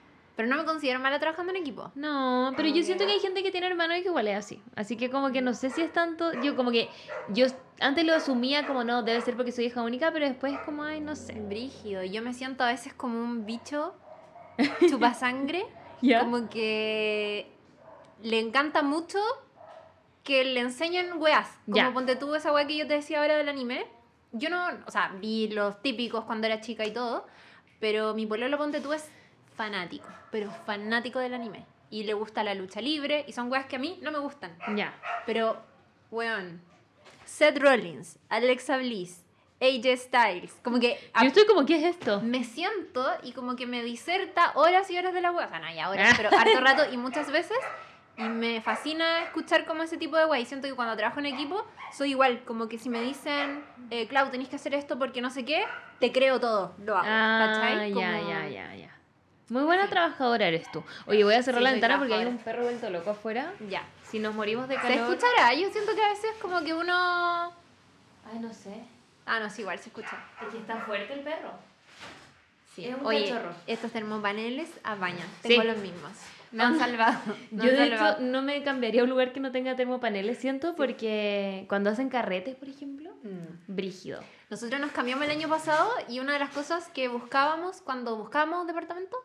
Pero 0.43 0.57
no 0.57 0.61
me 0.61 0.67
considero 0.67 0.99
mala 0.99 1.21
trabajando 1.21 1.53
en 1.53 1.59
equipo. 1.59 1.93
No, 1.95 2.53
pero 2.57 2.69
yo 2.69 2.83
siento 2.83 3.07
que 3.07 3.13
hay 3.13 3.21
gente 3.21 3.45
que 3.45 3.53
tiene 3.53 3.69
hermanos 3.69 3.99
y 3.99 4.03
que 4.03 4.09
igual 4.09 4.27
es 4.27 4.39
así. 4.39 4.61
Así 4.75 4.97
que 4.97 5.09
como 5.09 5.31
que 5.31 5.41
no 5.41 5.55
sé 5.55 5.71
si 5.71 5.83
es 5.83 5.93
tanto, 5.93 6.33
yo 6.43 6.57
como 6.57 6.73
que 6.73 6.89
yo 7.29 7.47
antes 7.79 8.05
lo 8.05 8.13
asumía 8.13 8.67
como 8.67 8.83
no, 8.83 9.05
debe 9.05 9.21
ser 9.21 9.37
porque 9.37 9.53
soy 9.53 9.67
hija 9.67 9.83
única, 9.83 10.11
pero 10.11 10.27
después 10.27 10.59
como, 10.65 10.83
ay, 10.83 10.99
no 11.01 11.15
sé. 11.15 11.35
Brígido. 11.35 12.03
Yo 12.03 12.23
me 12.23 12.35
siento 12.35 12.65
a 12.65 12.73
veces 12.73 12.93
como 12.93 13.23
un 13.23 13.47
bicho 13.47 13.95
chupasangre. 14.91 15.65
¿Ya? 16.01 16.19
Como 16.19 16.49
que 16.49 17.49
le 18.25 18.41
encanta 18.41 18.83
mucho 18.83 19.21
que 20.25 20.45
le 20.45 20.59
enseñen 20.59 21.21
weas. 21.21 21.57
Como 21.67 21.77
Ya. 21.77 21.93
ponte 21.93 22.17
tú 22.17 22.35
esa 22.35 22.53
wea 22.53 22.67
que 22.67 22.77
yo 22.77 22.89
te 22.89 22.95
decía 22.95 23.21
ahora 23.21 23.37
del 23.37 23.49
anime. 23.49 23.87
Yo 24.33 24.51
no, 24.51 24.61
o 24.87 24.91
sea, 24.91 25.13
vi 25.21 25.47
los 25.51 25.81
típicos 25.83 26.25
cuando 26.25 26.49
era 26.49 26.61
chica 26.61 26.85
y 26.85 26.93
todo, 26.93 27.29
pero 27.79 28.13
mi 28.15 28.27
pololo 28.27 28.59
ponte 28.59 28.81
tú 28.81 28.93
es 28.93 29.09
fanático, 29.57 30.09
pero 30.31 30.51
fanático 30.67 31.19
del 31.19 31.35
anime. 31.35 31.65
Y 31.91 32.05
le 32.05 32.15
gusta 32.15 32.43
la 32.43 32.55
lucha 32.55 32.81
libre 32.81 33.25
y 33.29 33.33
son 33.33 33.51
weas 33.51 33.67
que 33.67 33.77
a 33.77 33.79
mí 33.79 33.99
no 34.03 34.11
me 34.11 34.19
gustan. 34.19 34.57
Ya. 34.77 34.95
Pero, 35.27 35.61
weón, 36.11 36.63
Seth 37.25 37.59
Rollins, 37.59 38.19
Alexa 38.29 38.79
Bliss, 38.79 39.23
AJ 39.61 39.97
Styles, 39.97 40.55
como 40.65 40.81
que 40.81 40.99
Yo 41.21 41.27
estoy 41.27 41.47
como, 41.47 41.65
¿qué 41.67 41.77
es 41.77 41.85
esto? 41.85 42.21
me 42.21 42.45
siento 42.45 43.07
y 43.23 43.33
como 43.33 43.55
que 43.57 43.67
me 43.67 43.83
diserta 43.83 44.53
horas 44.55 44.91
y 44.91 44.99
horas 44.99 45.13
de 45.15 45.21
la 45.21 45.31
wea. 45.33 45.47
O 45.47 45.49
sea, 45.49 45.59
no, 45.61 45.73
ya 45.73 45.89
horas, 45.91 46.15
pero 46.17 46.31
harto 46.37 46.61
rato 46.61 46.83
y 46.93 46.97
muchas 46.97 47.31
veces. 47.31 47.59
Y 48.17 48.25
me 48.25 48.61
fascina 48.61 49.23
escuchar 49.23 49.65
como 49.65 49.83
ese 49.83 49.97
tipo 49.97 50.17
de 50.17 50.27
wea. 50.27 50.41
Y 50.41 50.47
siento 50.47 50.69
que 50.69 50.75
cuando 50.75 50.97
trabajo 50.97 51.21
en 51.21 51.27
equipo 51.27 51.65
soy 51.93 52.11
igual. 52.11 52.43
Como 52.45 52.69
que 52.69 52.79
si 52.79 52.89
me 52.89 53.01
dicen, 53.01 53.65
eh, 53.91 54.07
Clau, 54.09 54.31
tenés 54.31 54.49
que 54.49 54.57
hacer 54.57 54.75
esto 54.75 54.99
porque 54.99 55.21
no 55.23 55.31
sé 55.31 55.45
qué, 55.45 55.65
te 56.01 56.11
creo 56.11 56.41
todo. 56.41 56.75
Lo 56.85 56.97
hago. 56.97 57.07
Ah, 57.09 57.53
¿Cachai? 57.55 57.95
ya, 57.95 58.21
ya, 58.21 58.49
ya, 58.49 58.75
ya. 58.75 58.99
Muy 59.53 59.63
buena 59.65 59.87
trabajadora 59.89 60.47
eres 60.49 60.71
tú. 60.73 60.83
Oye, 61.07 61.25
voy 61.25 61.35
a 61.35 61.43
cerrar 61.43 61.59
Sí, 61.61 61.65
la 61.65 61.71
ventana 61.73 61.99
porque 61.99 62.15
hay 62.15 62.25
un 62.27 62.39
perro 62.39 62.63
vuelto 62.63 62.89
loco 62.91 63.11
afuera. 63.11 63.53
Ya. 63.69 63.83
Si 64.11 64.19
nos 64.19 64.35
morimos 64.35 64.67
de 64.69 64.77
¿Se 64.77 64.81
calor. 64.81 65.11
escuchará? 65.13 65.53
Yo 65.55 65.71
siento 65.71 65.95
que 65.95 66.03
a 66.03 66.09
veces 66.09 66.31
como 66.41 66.63
que 66.63 66.73
uno... 66.73 66.95
Ay, 68.33 68.39
no 68.41 68.53
sé. 68.53 68.75
Ah, 69.27 69.41
no, 69.41 69.51
sí, 69.51 69.61
igual 69.63 69.79
se 69.79 69.91
escucha. 69.91 70.17
Es 70.41 70.49
que 70.49 70.59
está 70.59 70.77
fuerte 70.81 71.13
el 71.13 71.21
perro. 71.21 71.51
Sí. 72.75 72.87
Es 72.87 72.95
un 72.97 73.05
Oye, 73.07 73.29
cachorro. 73.29 73.55
estos 73.67 73.93
termopaneles 73.93 74.71
apañan. 74.85 75.29
Sí. 75.43 75.49
Tengo 75.49 75.65
los 75.65 75.77
mismos. 75.79 76.13
Me 76.51 76.65
han 76.65 76.79
salvado. 76.79 77.19
me 77.51 77.63
Yo 77.65 77.71
han 77.71 77.77
de 77.77 77.89
salvado. 77.91 78.13
hecho 78.15 78.23
no 78.23 78.43
me 78.43 78.63
cambiaría 78.63 79.03
a 79.03 79.05
un 79.05 79.11
lugar 79.11 79.33
que 79.33 79.41
no 79.41 79.53
tenga 79.53 79.77
termopaneles, 79.77 80.39
siento, 80.39 80.75
porque 80.77 81.67
cuando 81.69 81.91
hacen 81.91 82.09
carretes, 82.09 82.57
por 82.57 82.69
ejemplo, 82.69 83.11
Mm. 83.23 83.67
brígido. 83.69 84.21
Nosotros 84.51 84.81
nos 84.81 84.91
cambiamos 84.91 85.25
el 85.27 85.31
año 85.31 85.49
pasado 85.49 85.89
y 86.09 86.19
una 86.19 86.33
de 86.33 86.41
las 86.41 86.51
cosas 86.51 86.89
que 86.89 87.07
buscábamos 87.07 87.81
cuando 87.83 88.17
buscábamos 88.17 88.67
departamento 88.67 89.17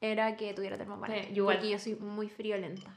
era 0.00 0.36
que 0.36 0.52
tuviera 0.54 0.76
termopaneles. 0.76 1.28
Sí, 1.28 1.40
porque 1.40 1.70
yo 1.70 1.78
soy 1.78 1.94
muy 1.96 2.28
friolenta. 2.28 2.94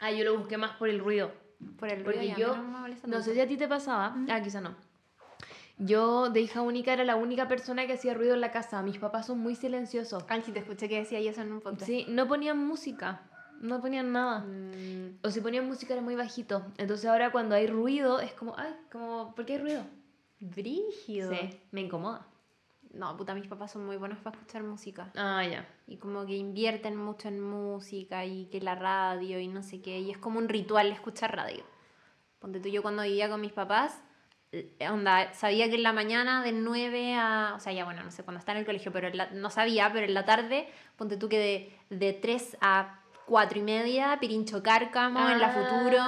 Ah, 0.00 0.10
yo 0.10 0.24
lo 0.24 0.38
busqué 0.38 0.56
más 0.56 0.76
por 0.76 0.88
el 0.88 0.98
ruido. 0.98 1.32
Por 1.78 1.90
el 1.90 2.02
Porque 2.02 2.18
ruido 2.20 2.34
mí 2.36 2.40
yo, 2.40 2.56
no 2.56 2.80
me 2.80 2.96
no 3.06 3.22
sé 3.22 3.34
si 3.34 3.40
a 3.40 3.46
ti 3.46 3.56
te 3.58 3.68
pasaba, 3.68 4.16
ah, 4.30 4.40
quizá 4.42 4.60
no. 4.60 4.74
Yo 5.76 6.28
de 6.30 6.40
hija 6.40 6.62
única 6.62 6.92
era 6.92 7.04
la 7.04 7.16
única 7.16 7.48
persona 7.48 7.86
que 7.86 7.94
hacía 7.94 8.14
ruido 8.14 8.34
en 8.34 8.40
la 8.40 8.50
casa. 8.50 8.82
Mis 8.82 8.98
papás 8.98 9.26
son 9.26 9.38
muy 9.38 9.54
silenciosos. 9.54 10.24
Ay, 10.28 10.42
si 10.42 10.52
te 10.52 10.58
escuché 10.58 10.88
que 10.88 10.98
decía 10.98 11.18
eso 11.18 11.40
en 11.40 11.52
un 11.52 11.60
podcast. 11.60 11.86
Sí, 11.86 12.06
no 12.08 12.28
ponían 12.28 12.58
música, 12.58 13.22
no 13.60 13.80
ponían 13.80 14.12
nada. 14.12 14.40
Mm, 14.40 15.18
O 15.22 15.30
si 15.30 15.40
ponían 15.40 15.66
música 15.66 15.94
era 15.94 16.02
muy 16.02 16.16
bajito. 16.16 16.64
Entonces 16.76 17.08
ahora 17.08 17.32
cuando 17.32 17.54
hay 17.54 17.66
ruido 17.66 18.20
es 18.20 18.32
como, 18.32 18.54
ay, 18.58 18.74
como, 18.92 19.34
¿por 19.34 19.46
qué 19.46 19.54
hay 19.54 19.58
ruido? 19.60 19.84
brígido. 20.40 21.30
Sí, 21.32 21.60
me 21.70 21.82
incomoda. 21.82 22.26
No, 22.92 23.16
puta, 23.16 23.34
mis 23.34 23.46
papás 23.46 23.70
son 23.72 23.86
muy 23.86 23.96
buenos 23.96 24.18
para 24.18 24.36
escuchar 24.36 24.62
música. 24.64 25.10
Ah, 25.14 25.44
ya. 25.44 25.66
Y 25.86 25.96
como 25.98 26.26
que 26.26 26.34
invierten 26.36 26.96
mucho 26.96 27.28
en 27.28 27.40
música 27.40 28.24
y 28.24 28.46
que 28.46 28.60
la 28.60 28.74
radio 28.74 29.38
y 29.38 29.46
no 29.46 29.62
sé 29.62 29.80
qué. 29.80 30.00
Y 30.00 30.10
es 30.10 30.18
como 30.18 30.38
un 30.38 30.48
ritual 30.48 30.90
escuchar 30.90 31.34
radio. 31.36 31.62
Ponte 32.40 32.58
tú, 32.58 32.68
yo 32.68 32.82
cuando 32.82 33.02
vivía 33.04 33.28
con 33.28 33.40
mis 33.40 33.52
papás, 33.52 34.02
eh, 34.52 34.76
onda, 34.90 35.32
sabía 35.34 35.68
que 35.68 35.76
en 35.76 35.84
la 35.84 35.92
mañana 35.92 36.42
de 36.42 36.52
9 36.52 37.14
a... 37.14 37.52
O 37.56 37.60
sea, 37.60 37.72
ya 37.72 37.84
bueno, 37.84 38.02
no 38.02 38.10
sé 38.10 38.24
cuándo 38.24 38.40
está 38.40 38.52
en 38.52 38.58
el 38.58 38.66
colegio, 38.66 38.90
pero 38.92 39.08
la- 39.10 39.30
no 39.30 39.50
sabía, 39.50 39.92
pero 39.92 40.06
en 40.06 40.14
la 40.14 40.24
tarde, 40.24 40.68
ponte 40.96 41.16
tú 41.16 41.28
que 41.28 41.38
de, 41.90 41.96
de 41.96 42.12
3 42.14 42.56
a 42.60 42.99
4 43.30 43.60
y 43.60 43.62
media, 43.62 44.18
Pirincho 44.20 44.60
Cárcamo 44.60 45.30
en 45.30 45.38
la 45.38 45.50
Futuro, 45.50 46.02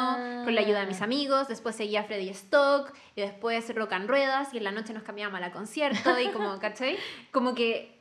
con 0.44 0.52
la 0.56 0.60
ayuda 0.60 0.80
de 0.80 0.86
mis 0.86 1.00
Ah. 1.00 1.04
amigos. 1.04 1.46
Después 1.46 1.76
seguía 1.76 2.02
Freddy 2.02 2.28
Stock 2.30 2.92
y 3.14 3.20
después 3.20 3.72
Rock 3.76 3.92
and 3.92 4.08
Ruedas 4.08 4.52
y 4.52 4.58
en 4.58 4.64
la 4.64 4.72
noche 4.72 4.92
nos 4.92 5.04
cambiábamos 5.04 5.38
a 5.38 5.40
la 5.40 5.52
concierto 5.52 6.18
y 6.18 6.30
como, 6.32 6.58
¿cachai? 6.60 6.98
Como 7.30 7.54
que 7.54 7.96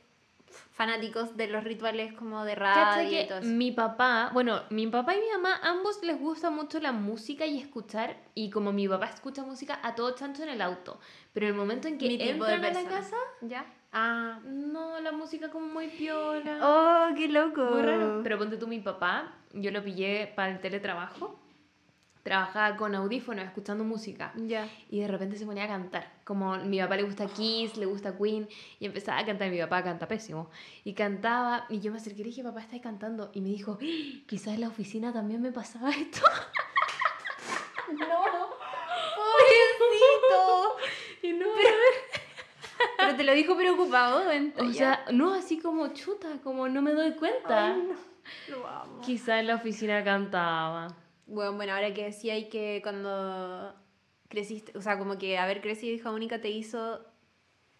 fanáticos 0.72 1.36
de 1.36 1.46
los 1.46 1.62
rituales 1.62 2.12
como 2.14 2.44
de 2.44 2.56
¿Cachai 2.56 3.04
radio 3.06 3.22
y 3.22 3.28
todo 3.28 3.38
eso. 3.38 3.48
mi 3.48 3.70
papá, 3.70 4.30
bueno, 4.34 4.62
mi 4.70 4.88
papá 4.88 5.14
y 5.14 5.20
mi 5.20 5.30
mamá, 5.30 5.60
ambos 5.62 6.02
les 6.02 6.18
gusta 6.18 6.50
mucho 6.50 6.80
la 6.80 6.90
música 6.90 7.46
y 7.46 7.60
escuchar, 7.60 8.16
y 8.34 8.50
como 8.50 8.72
mi 8.72 8.88
papá 8.88 9.06
escucha 9.06 9.44
música 9.44 9.78
a 9.84 9.94
todo 9.94 10.16
chancho 10.16 10.42
en 10.42 10.48
el 10.48 10.60
auto, 10.60 10.98
pero 11.32 11.46
el 11.46 11.54
momento 11.54 11.86
en 11.86 11.96
que 11.96 12.06
entran 12.14 12.64
a 12.64 12.70
la 12.72 12.84
casa, 12.88 13.16
¿Ya? 13.42 13.64
Ah. 13.92 14.40
no, 14.44 14.98
la 15.00 15.12
música 15.12 15.50
como 15.50 15.66
muy 15.66 15.88
piola. 15.88 16.58
Oh, 16.62 17.14
qué 17.14 17.28
loco. 17.28 17.62
Muy 17.62 17.82
raro. 17.82 18.20
Pero 18.22 18.38
ponte 18.38 18.56
tú, 18.56 18.66
mi 18.66 18.80
papá, 18.80 19.34
yo 19.52 19.70
lo 19.70 19.82
pillé 19.84 20.32
para 20.34 20.50
el 20.52 20.60
teletrabajo. 20.60 21.38
trabajaba 22.22 22.76
con 22.76 22.94
audífonos 22.94 23.44
escuchando 23.44 23.82
música. 23.84 24.32
Ya. 24.36 24.68
Y 24.88 25.00
de 25.00 25.08
repente 25.08 25.36
se 25.36 25.44
ponía 25.44 25.64
a 25.64 25.68
cantar. 25.68 26.08
Como 26.24 26.56
mi 26.58 26.78
papá 26.80 26.96
le 26.96 27.02
gusta 27.02 27.26
Kiss, 27.26 27.76
le 27.76 27.84
gusta 27.86 28.16
Queen. 28.16 28.48
Y 28.78 28.86
empezaba 28.86 29.18
a 29.18 29.26
cantar. 29.26 29.50
Mi 29.50 29.58
papá 29.58 29.82
canta 29.82 30.06
pésimo. 30.06 30.48
Y 30.84 30.94
cantaba. 30.94 31.66
Y 31.68 31.80
yo 31.80 31.90
me 31.90 31.98
acerqué 31.98 32.20
y 32.20 32.24
dije, 32.24 32.42
papá, 32.44 32.60
está 32.60 32.80
cantando. 32.80 33.30
Y 33.34 33.40
me 33.40 33.48
dijo, 33.48 33.76
"¡Ah! 33.82 33.84
quizás 34.28 34.54
en 34.54 34.60
la 34.60 34.68
oficina 34.68 35.12
también 35.12 35.42
me 35.42 35.50
pasaba 35.52 35.90
esto. 35.90 36.20
No, 37.92 38.06
pobrecito. 39.16 40.76
Y 41.22 41.32
no, 41.32 41.46
Pero 41.56 41.76
te 43.16 43.24
lo 43.24 43.32
dijo 43.32 43.56
preocupado. 43.56 44.22
o 44.58 44.72
sea, 44.72 45.04
no 45.12 45.34
así 45.34 45.58
como 45.58 45.88
chuta, 45.88 46.28
como 46.42 46.68
no 46.68 46.82
me 46.82 46.92
doy 46.92 47.12
cuenta. 47.12 47.74
Ay, 47.74 47.82
no. 47.88 48.56
Lo 48.56 48.66
amo. 48.66 49.00
Quizás 49.00 49.40
en 49.40 49.48
la 49.48 49.56
oficina 49.56 50.04
cantaba. 50.04 50.88
Bueno, 51.26 51.54
bueno, 51.54 51.72
ahora 51.74 51.92
que 51.92 52.04
decía 52.04 52.36
y 52.38 52.48
que 52.48 52.80
cuando 52.82 53.74
creciste, 54.28 54.76
o 54.78 54.82
sea, 54.82 54.98
como 54.98 55.18
que 55.18 55.38
haber 55.38 55.60
crecido 55.60 55.94
hija 55.94 56.10
única 56.10 56.40
te 56.40 56.50
hizo 56.50 57.04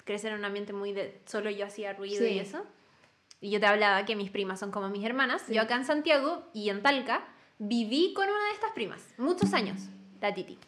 crecer 0.05 0.33
en 0.33 0.39
un 0.41 0.45
ambiente 0.45 0.73
muy 0.73 0.93
de 0.93 1.21
solo 1.27 1.49
yo 1.51 1.67
hacía 1.67 1.93
ruido 1.93 2.25
Sí. 2.27 2.33
y 2.33 2.39
eso. 2.41 2.65
Y 3.41 3.51
yo 3.51 3.61
te 3.61 3.67
hablaba 3.67 4.05
que 4.05 4.17
mis 4.17 4.31
primas 4.31 4.59
son 4.61 4.71
como 4.71 4.89
mis 4.89 5.05
hermanas. 5.05 5.43
Sí. 5.47 5.55
Yo 5.55 5.63
acá 5.63 5.77
en 5.77 5.85
Santiago 5.85 6.45
y 6.53 6.71
en 6.71 6.83
Talca 6.83 7.25
viví 7.59 8.13
con 8.15 8.29
una 8.29 8.45
de 8.47 8.53
estas 8.55 8.73
primas, 8.73 9.15
muchos 9.19 9.53
años, 9.53 9.79
la 10.21 10.35
Titi, 10.35 10.59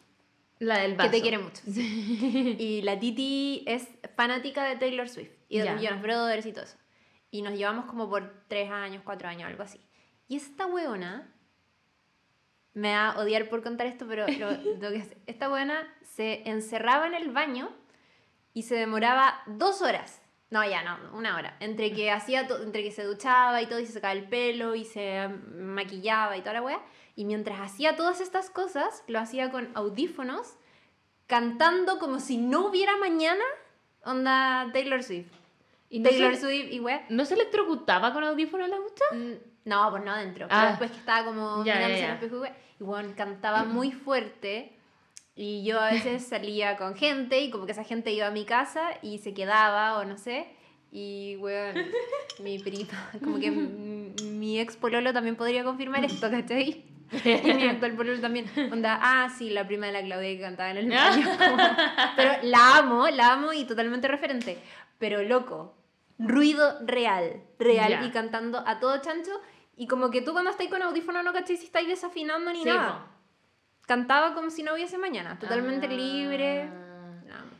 La 0.61 0.79
del 0.79 0.93
que 0.93 0.97
vaso. 0.99 1.11
te 1.11 1.21
quiere 1.23 1.39
mucho. 1.39 1.61
Y 1.67 2.81
la 2.83 2.99
Titi 2.99 3.65
es 3.67 3.89
fanática 4.17 4.65
de 4.65 4.77
Taylor 4.77 5.09
Swift 5.09 5.33
y 5.49 5.59
de 5.59 5.65
los 5.71 5.83
Jonas 5.83 6.03
Brothers 6.03 6.47
y 6.47 6.53
todo 6.53 6.65
eso. 6.65 6.77
Y 7.31 7.43
nos 7.43 7.55
llevamos 7.59 7.87
como 7.87 8.09
por 8.09 8.45
tres 8.49 8.71
años, 8.71 9.03
cuatro 9.05 9.29
años, 9.29 9.49
algo 9.49 9.63
así. 9.65 9.81
Y 10.29 10.37
esta 10.37 10.67
huevona, 10.67 11.31
me 12.73 12.93
va 12.95 13.11
a 13.11 13.19
odiar 13.19 13.49
por 13.49 13.63
contar 13.63 13.87
esto, 13.87 14.07
pero 14.09 14.27
lo, 14.27 14.51
lo 14.81 14.91
que 14.91 14.97
es- 14.97 15.17
esta 15.27 15.49
huevona 15.51 15.87
se 16.03 16.49
encerraba 16.49 17.07
en 17.07 17.15
el 17.15 17.31
baño 17.31 17.71
y 18.53 18.63
se 18.63 18.77
demoraba 18.77 19.43
dos 19.47 19.83
horas. 19.83 20.21
No, 20.51 20.65
ya 20.65 20.83
no, 20.85 21.17
una 21.19 21.37
hora. 21.37 21.57
Entre 21.59 21.93
que 21.93 22.11
hacía 22.13 22.47
entre 22.63 22.85
que 22.85 22.93
se 22.93 23.03
duchaba 23.03 23.61
y 23.61 23.67
todo 23.67 23.81
y 23.81 23.87
se 23.87 23.93
sacaba 23.93 24.13
el 24.13 24.29
pelo 24.29 24.77
y 24.77 24.85
se 24.85 25.29
maquillaba 25.29 26.37
y 26.37 26.41
toda 26.41 26.53
la 26.55 26.63
wea. 26.63 26.81
Y 27.17 27.25
mientras 27.25 27.61
hacía 27.61 27.97
todas 27.97 28.21
estas 28.21 28.51
cosas, 28.51 29.05
lo 29.07 29.19
hacía 29.21 29.51
con 29.51 29.71
audífonos, 29.75 30.55
cantando 31.27 31.99
como 31.99 32.21
si 32.21 32.37
no 32.37 32.67
hubiera 32.67 32.97
mañana, 32.97 33.45
onda 34.05 34.69
Taylor 34.73 35.03
Swift. 35.03 35.33
¿Y 35.91 36.01
no 36.01 36.11
Taylor 36.11 36.35
se, 36.35 36.41
Swift 36.43 36.73
y 36.73 36.81
wea. 36.81 37.07
¿No 37.09 37.25
se 37.25 37.35
electrocutaba 37.35 38.13
con 38.13 38.25
audífonos 38.25 38.69
la 38.69 38.79
gusta? 38.79 39.05
Mm, 39.13 39.33
No, 39.65 39.91
pues 39.91 40.05
no 40.05 40.11
adentro. 40.11 40.47
Ah. 40.51 40.57
Pero 40.59 40.69
después 40.71 40.91
que 40.91 40.99
estaba 40.99 41.25
como 41.25 41.65
Ya, 41.65 41.75
mirándose 41.75 42.01
ya, 42.01 42.05
en 42.07 42.11
el 42.11 42.15
espejo, 42.17 42.37
y 42.37 42.41
wea, 42.41 42.57
y 42.81 42.85
bueno, 42.85 43.15
cantaba 43.17 43.65
muy 43.65 43.93
fuerte. 43.93 44.73
Y 45.37 45.65
yo 45.65 45.81
a 45.81 45.91
veces 45.93 46.27
salía 46.29 46.77
con 46.77 46.97
gente 46.97 47.41
y 47.41 47.51
como 47.51 47.67
que 47.67 47.73
esa 47.73 47.85
gente 47.85 48.13
iba 48.13 48.27
a 48.27 48.31
mi 48.33 48.45
casa 48.45 48.83
y 49.03 49.19
se 49.19 49.35
quedaba 49.35 49.99
o 49.99 50.05
no 50.05 50.19
sé. 50.19 50.49
Y 50.91 51.37
weón, 51.41 51.75
mi 52.41 52.59
prima, 52.59 53.11
como 53.23 53.39
que 53.39 53.51
mi 53.51 54.61
ex 54.61 54.77
pololo 54.77 55.13
también 55.13 55.37
podría 55.37 55.65
confirmar 55.65 56.05
esto, 56.05 56.31
¿cachai? 56.31 56.85
Y 57.25 57.55
mi 57.55 57.65
actual 57.69 57.93
pololo 57.95 58.21
también. 58.21 58.47
Onda, 58.73 58.99
ah, 59.03 59.29
sí, 59.31 59.51
la 59.51 59.67
prima 59.67 59.87
de 59.87 59.93
la 59.93 60.03
Claudia 60.03 60.29
que 60.37 60.41
cantaba 60.41 60.71
en 60.71 60.77
el 60.79 60.89
baño. 60.91 61.27
Pero 62.17 62.33
la 62.43 62.79
amo, 62.79 63.09
la 63.09 63.33
amo 63.33 63.53
y 63.53 63.65
totalmente 63.65 64.09
referente. 64.09 64.59
Pero 64.99 65.23
loco, 65.23 65.77
ruido 66.19 66.79
real, 66.87 67.43
real 67.59 68.05
y 68.07 68.11
cantando 68.11 68.63
a 68.67 68.79
todo 68.81 68.99
chancho. 69.01 69.33
Y 69.77 69.87
como 69.89 70.11
que 70.11 70.23
tú 70.23 70.33
cuando 70.33 70.51
estás 70.51 70.69
con 70.69 70.83
audífono 70.83 71.23
no 71.23 71.33
cachai 71.33 71.57
si 71.57 71.65
estáis 71.67 71.89
desafinando 71.89 72.53
ni 72.53 72.63
Sí, 72.63 72.69
nada. 72.69 73.07
Cantaba 73.87 74.33
como 74.35 74.51
si 74.51 74.63
no 74.63 74.73
hubiese 74.75 74.99
mañana, 74.99 75.39
totalmente 75.39 75.87
Ah. 75.87 75.91
libre. 75.91 76.63
Amo. 76.63 77.51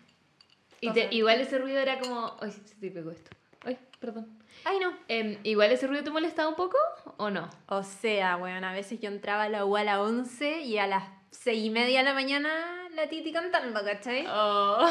Y 0.81 0.91
te- 0.93 1.09
igual 1.11 1.41
ese 1.41 1.59
ruido 1.59 1.79
era 1.81 1.99
como... 1.99 2.37
Ay, 2.41 2.53
se 2.53 2.75
te 2.77 2.91
pegó 2.91 3.11
esto. 3.11 3.31
Perdón. 4.05 4.29
Ay, 4.65 4.79
no. 4.81 4.93
Em, 5.09 5.39
¿Igual 5.45 5.73
ese 5.73 5.87
ruido 5.87 6.05
te 6.05 6.11
molestaba 6.11 6.47
un 6.51 6.57
poco 6.57 6.77
o 7.17 7.31
no? 7.31 7.49
O 7.69 7.83
sea, 7.83 8.37
weón, 8.37 8.63
a 8.63 8.73
veces 8.75 9.01
yo 9.01 9.09
entraba 9.09 9.45
a 9.45 9.49
la 9.49 9.65
U 9.65 9.77
a 9.79 9.85
las 9.85 9.99
11 9.99 10.61
y 10.61 10.77
a 10.77 10.87
las 10.87 11.05
6 11.31 11.65
y 11.65 11.71
media 11.71 12.01
de 12.01 12.05
la 12.05 12.13
mañana 12.13 12.51
la 12.95 13.09
Titi 13.09 13.33
cantando, 13.33 13.83
¿cachai? 13.83 14.27
Oh. 14.29 14.87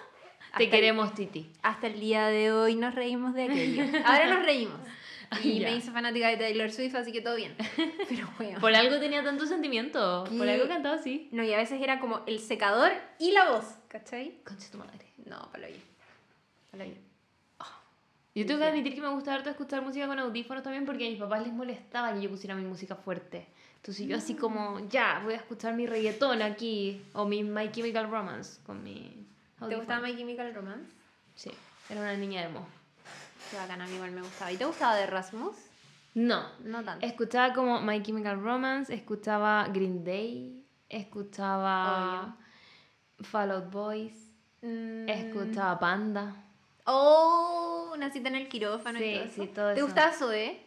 Te 0.56 0.70
queremos, 0.70 1.12
Titi. 1.14 1.52
Hasta 1.62 1.88
el 1.88 2.00
día 2.00 2.28
de 2.28 2.52
hoy 2.52 2.74
nos 2.76 2.94
reímos 2.94 3.34
de 3.34 3.42
aquello. 3.44 3.82
Ahora 4.06 4.28
nos 4.34 4.44
reímos. 4.46 4.80
Y 5.42 5.58
Ya. 5.58 5.70
me 5.70 5.76
hice 5.76 5.90
fanática 5.90 6.28
de 6.28 6.36
Taylor 6.36 6.70
Swift, 6.70 6.94
así 6.94 7.10
que 7.12 7.20
todo 7.20 7.34
bien. 7.34 7.54
Pero, 8.08 8.28
weón. 8.38 8.60
Por 8.60 8.72
algo 8.74 8.98
tenía 9.00 9.22
tanto 9.24 9.46
sentimiento. 9.46 10.24
Por 10.38 10.48
algo 10.48 10.68
cantaba 10.68 10.94
así. 10.94 11.28
No, 11.32 11.42
y 11.42 11.52
a 11.52 11.56
veces 11.58 11.82
era 11.82 11.98
como 11.98 12.22
el 12.26 12.38
secador 12.38 12.92
y 13.18 13.32
la 13.32 13.50
voz, 13.50 13.64
¿cachai? 13.88 14.38
Concha 14.44 14.70
tu 14.70 14.78
madre. 14.78 15.04
No, 15.26 15.50
para 15.50 15.64
lo 15.66 15.68
bien. 15.72 15.82
Para 16.70 16.84
lo 16.84 16.90
bien. 16.90 17.13
Yo 18.34 18.44
tengo 18.46 18.60
que 18.60 18.66
admitir 18.66 18.94
que 18.94 19.00
me 19.00 19.08
gusta 19.10 19.32
harto 19.34 19.48
escuchar 19.50 19.82
música 19.82 20.06
con 20.08 20.18
audífonos 20.18 20.62
también 20.64 20.84
porque 20.84 21.06
a 21.06 21.10
mis 21.10 21.18
papás 21.20 21.42
les 21.44 21.52
molestaba 21.52 22.12
que 22.12 22.22
yo 22.22 22.30
pusiera 22.30 22.54
mi 22.56 22.64
música 22.64 22.96
fuerte. 22.96 23.46
Entonces 23.76 24.06
yo 24.08 24.16
así 24.16 24.34
como, 24.34 24.80
ya, 24.88 25.20
voy 25.22 25.34
a 25.34 25.36
escuchar 25.36 25.74
mi 25.74 25.86
reggaetón 25.86 26.42
aquí 26.42 27.00
o 27.12 27.26
mi 27.26 27.44
My 27.44 27.70
Chemical 27.70 28.10
Romance 28.10 28.60
con 28.64 28.82
mi 28.82 29.26
¿Te 29.68 29.76
gustaba 29.76 30.00
My 30.00 30.16
Chemical 30.16 30.52
Romance? 30.54 30.90
Sí, 31.36 31.50
era 31.88 32.00
una 32.00 32.14
niña 32.16 32.42
emo. 32.42 32.66
Qué 33.50 33.56
bacán, 33.56 33.80
a 33.82 33.86
mí 33.86 33.94
igual 33.94 34.10
me 34.10 34.22
gustaba. 34.22 34.50
¿Y 34.50 34.56
te 34.56 34.64
gustaba 34.64 34.96
de 34.96 35.06
Rasmus? 35.06 35.54
No, 36.14 36.44
No 36.64 36.82
tanto. 36.82 37.04
escuchaba 37.06 37.52
como 37.54 37.80
My 37.82 38.02
Chemical 38.02 38.40
Romance, 38.42 38.92
escuchaba 38.92 39.68
Green 39.68 40.02
Day, 40.04 40.64
escuchaba 40.88 42.36
Fall 43.20 43.50
Out 43.52 43.70
Boys, 43.70 44.30
Mm. 44.62 45.08
escuchaba 45.08 45.78
Panda. 45.78 46.36
Oh, 46.86 47.90
una 47.94 48.10
cita 48.10 48.28
en 48.28 48.36
el 48.36 48.48
quirófano 48.48 48.98
Sí, 48.98 49.04
y 49.06 49.14
todo 49.14 49.24
eso. 49.24 49.42
sí, 49.42 49.48
todo 49.48 49.68
¿Te 49.68 49.76
eso. 49.78 49.86
gustaba 49.86 50.12
Zoe? 50.12 50.60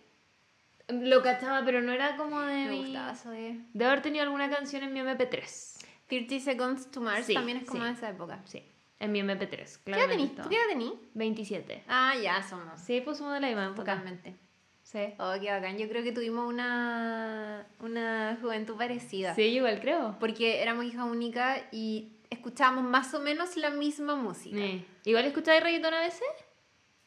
Lo 0.90 1.22
cachaba, 1.22 1.64
pero 1.66 1.82
no 1.82 1.92
era 1.92 2.16
como 2.16 2.40
de 2.42 2.56
Me 2.66 2.70
mi... 2.70 2.84
gustaba 2.86 3.14
Zoe. 3.16 3.60
De 3.74 3.86
haber 3.86 4.02
tenido 4.02 4.24
alguna 4.24 4.50
canción 4.50 4.84
en 4.84 4.94
mi 4.94 5.00
MP3. 5.02 5.86
30 6.08 6.40
Seconds 6.40 6.90
to 6.92 7.02
Mars 7.02 7.26
Sí, 7.26 7.34
también 7.34 7.58
es 7.58 7.66
como 7.66 7.84
sí. 7.84 7.90
de 7.90 7.94
esa 7.94 8.10
época. 8.10 8.42
Sí, 8.46 8.64
en 9.00 9.12
mi 9.12 9.20
MP3. 9.22 9.50
¿Qué 9.50 9.56
edad 9.58 9.78
claramente 9.84 10.16
tenís? 10.16 10.30
estaba. 10.30 10.44
¿Tú 10.44 10.50
qué 10.50 10.56
edad 10.56 10.68
tenís? 10.70 10.94
27. 11.14 11.84
Ah, 11.88 12.14
ya 12.22 12.42
somos. 12.42 12.80
Sí, 12.80 13.02
pues 13.02 13.18
somos 13.18 13.34
de 13.34 13.42
la 13.42 13.48
misma. 13.48 13.76
Totalmente. 13.76 14.36
Sí. 14.84 15.00
Oh, 15.20 15.34
qué 15.42 15.52
bacán. 15.52 15.78
Yo 15.78 15.90
creo 15.90 16.02
que 16.02 16.14
tuvimos 16.14 16.48
una, 16.48 17.68
una 17.82 18.38
juventud 18.42 18.78
parecida. 18.78 19.36
Sí, 19.36 19.42
igual 19.42 19.82
creo. 19.82 20.16
Porque 20.18 20.62
éramos 20.62 20.86
hija 20.86 21.04
única 21.04 21.58
y 21.74 22.14
escuchábamos 22.30 22.84
más 22.84 23.14
o 23.14 23.20
menos 23.20 23.56
la 23.58 23.70
misma 23.70 24.16
música. 24.16 24.58
¿Igual 25.06 25.26
escucháis 25.26 25.64
reggaetón 25.64 25.94
a 25.94 26.00
veces? 26.00 26.28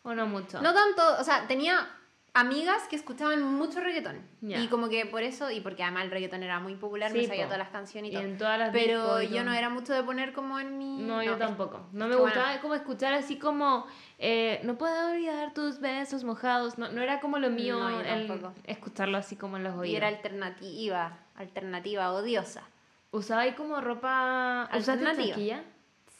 ¿O 0.02 0.14
no 0.14 0.26
mucho? 0.26 0.60
No 0.62 0.72
tanto, 0.72 1.02
o 1.20 1.24
sea, 1.24 1.46
tenía 1.46 1.88
amigas 2.32 2.84
que 2.88 2.94
escuchaban 2.94 3.42
mucho 3.42 3.80
reggaetón. 3.80 4.24
Y 4.40 4.68
como 4.68 4.88
que 4.88 5.04
por 5.04 5.22
eso, 5.22 5.50
y 5.50 5.60
porque 5.60 5.82
además 5.82 6.04
el 6.04 6.10
reggaetón 6.12 6.42
era 6.44 6.60
muy 6.60 6.76
popular, 6.76 7.12
me 7.12 7.20
Sí, 7.20 7.26
sabía 7.26 7.42
po. 7.42 7.48
todas 7.48 7.58
las 7.58 7.68
canciones 7.70 8.10
y 8.10 8.14
Y 8.14 8.16
todo. 8.16 8.24
en 8.24 8.38
todas 8.38 8.58
las 8.58 8.70
Pero 8.70 9.20
y 9.20 9.28
yo 9.28 9.42
no 9.44 9.52
era 9.52 9.68
mucho 9.68 9.92
de 9.92 10.02
poner 10.04 10.32
como 10.32 10.58
en 10.60 10.78
mi... 10.78 10.98
No, 11.02 11.22
yo 11.22 11.36
tampoco. 11.36 11.86
No 11.92 12.06
me 12.06 12.14
gustaba 12.16 12.46
bueno. 12.46 12.62
como 12.62 12.74
escuchar 12.76 13.12
así 13.14 13.36
como 13.38 13.84
eh, 14.18 14.60
no 14.62 14.78
puedo 14.78 15.10
olvidar 15.10 15.52
tus 15.52 15.80
besos 15.80 16.22
mojados. 16.24 16.78
No, 16.78 16.88
no 16.90 17.02
era 17.02 17.20
como 17.20 17.38
lo 17.38 17.50
mío 17.50 17.78
No, 17.80 18.00
el 18.00 18.30
escucharlo 18.64 19.18
así 19.18 19.34
como 19.36 19.56
en 19.56 19.64
los 19.64 19.74
Y 19.74 19.78
oídos. 19.78 19.96
era 19.96 20.08
alternativa, 20.08 21.18
alternativa 21.34 22.12
odiosa. 22.12 22.62
¿Usaba 23.12 23.42
ahí 23.42 23.52
como 23.52 23.80
ropa 23.80 24.68
¿Usaste 24.72 24.92
Alternativa. 25.06 25.62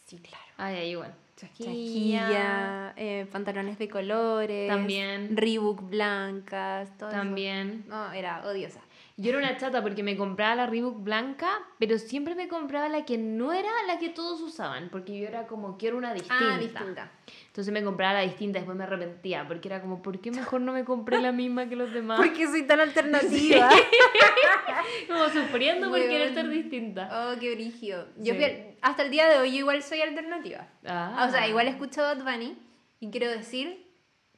Sí, 0.06 0.18
claro. 0.18 0.44
Ah, 0.58 0.72
ya, 0.72 0.82
igual. 0.82 1.14
Chasquilla. 1.36 1.70
Chasquilla, 1.70 2.94
eh, 2.96 3.26
pantalones 3.30 3.78
de 3.78 3.88
colores. 3.88 4.68
También. 4.68 5.36
Reebok 5.36 5.88
blancas, 5.88 6.90
todo 6.98 7.10
eso. 7.10 7.18
También. 7.18 7.84
No, 7.88 8.12
era 8.12 8.44
odiosa. 8.44 8.80
Yo 9.16 9.30
era 9.30 9.38
una 9.38 9.56
chata 9.56 9.82
porque 9.82 10.02
me 10.02 10.16
compraba 10.16 10.54
la 10.54 10.66
Reebok 10.66 11.02
blanca, 11.02 11.60
pero 11.78 11.98
siempre 11.98 12.34
me 12.34 12.48
compraba 12.48 12.88
la 12.88 13.04
que 13.04 13.18
no 13.18 13.52
era 13.52 13.70
la 13.86 13.98
que 13.98 14.08
todos 14.08 14.40
usaban, 14.40 14.88
porque 14.90 15.18
yo 15.18 15.28
era 15.28 15.46
como, 15.46 15.76
quiero 15.76 15.96
una 15.98 16.12
distinta. 16.14 16.54
Ah, 16.54 16.58
distinta. 16.58 17.10
Entonces 17.50 17.74
me 17.74 17.82
compraba 17.82 18.14
la 18.14 18.20
distinta, 18.20 18.60
después 18.60 18.78
me 18.78 18.84
arrepentía, 18.84 19.44
porque 19.48 19.66
era 19.66 19.80
como, 19.80 20.02
¿por 20.02 20.20
qué 20.20 20.30
mejor 20.30 20.60
no 20.60 20.72
me 20.72 20.84
compré 20.84 21.20
la 21.20 21.32
misma 21.32 21.68
que 21.68 21.74
los 21.74 21.92
demás? 21.92 22.20
Porque 22.20 22.46
soy 22.46 22.62
tan 22.62 22.78
alternativa. 22.78 23.68
Como 25.08 25.28
sufriendo 25.28 25.88
por 25.90 25.98
querer 25.98 26.32
ser 26.34 26.48
distinta. 26.48 27.08
Oh, 27.12 27.38
qué 27.40 27.54
brigio. 27.54 28.06
Yo 28.18 28.34
Sí. 28.34 28.40
hasta 28.80 29.02
el 29.02 29.10
día 29.10 29.28
de 29.28 29.38
hoy 29.38 29.50
yo 29.52 29.58
igual 29.58 29.82
soy 29.82 30.00
alternativa. 30.00 30.68
Ah. 30.86 31.26
O 31.28 31.30
sea, 31.30 31.48
igual 31.48 31.66
escucho 31.68 32.02
Bad 32.02 32.22
Bunny 32.22 32.56
y 33.00 33.10
quiero 33.10 33.28
decir, 33.28 33.84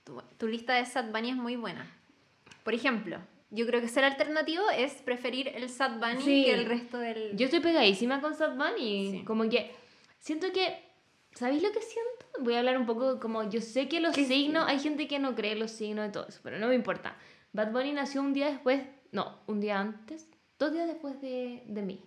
tu, 0.05 0.21
tu 0.39 0.47
lista 0.49 0.75
de 0.75 0.87
Sad 0.87 1.13
Bunny 1.13 1.31
es 1.31 1.37
muy 1.37 1.57
buena. 1.57 1.87
Por 2.65 2.75
ejemplo, 2.75 3.19
yo 3.51 3.67
creo 3.67 3.81
que 3.81 3.89
ser 3.89 4.05
alternativo 4.05 4.63
es 4.71 4.95
preferir 5.03 5.49
el 5.55 5.69
Sad 5.69 5.99
Bunny 5.99 6.23
Sí. 6.23 6.45
que 6.45 6.55
el 6.55 6.65
resto 6.67 6.99
del... 6.99 7.37
Yo 7.37 7.45
estoy 7.45 7.61
pegadísima 7.61 8.21
con 8.21 8.35
Sad 8.35 8.57
Bunny. 8.57 9.11
Sí. 9.19 9.25
Como 9.27 9.49
que 9.49 9.71
siento 10.19 10.51
que. 10.53 10.91
¿Sabéis 11.35 11.63
lo 11.63 11.71
que 11.73 11.81
siento? 11.81 12.27
Voy 12.41 12.55
a 12.55 12.59
hablar 12.61 12.79
un 12.79 12.87
poco 12.87 13.19
como. 13.21 13.49
Yo 13.49 13.61
sé 13.61 13.89
que 13.89 14.01
los 14.01 14.15
¿Qué 14.15 14.25
signos. 14.27 14.65
Hay 14.69 14.79
gente 14.79 15.09
que 15.09 15.19
no 15.19 15.35
cree 15.35 15.55
los 15.57 15.71
signos 15.71 16.09
y 16.09 16.13
todo 16.13 16.27
eso, 16.29 16.41
pero 16.43 16.59
no 16.59 16.69
me 16.69 16.75
importa. 16.75 17.17
Bad 17.53 17.73
Bunny 17.73 17.93
nació 17.93 18.21
un 18.21 18.33
día 18.33 18.47
después. 18.49 18.83
No, 19.13 19.39
un 19.47 19.61
día 19.61 19.79
antes. 19.81 20.29
Dos 20.59 20.73
días 20.73 20.87
después 20.87 21.21
de, 21.21 21.63
de 21.67 21.83
mí. 21.83 22.03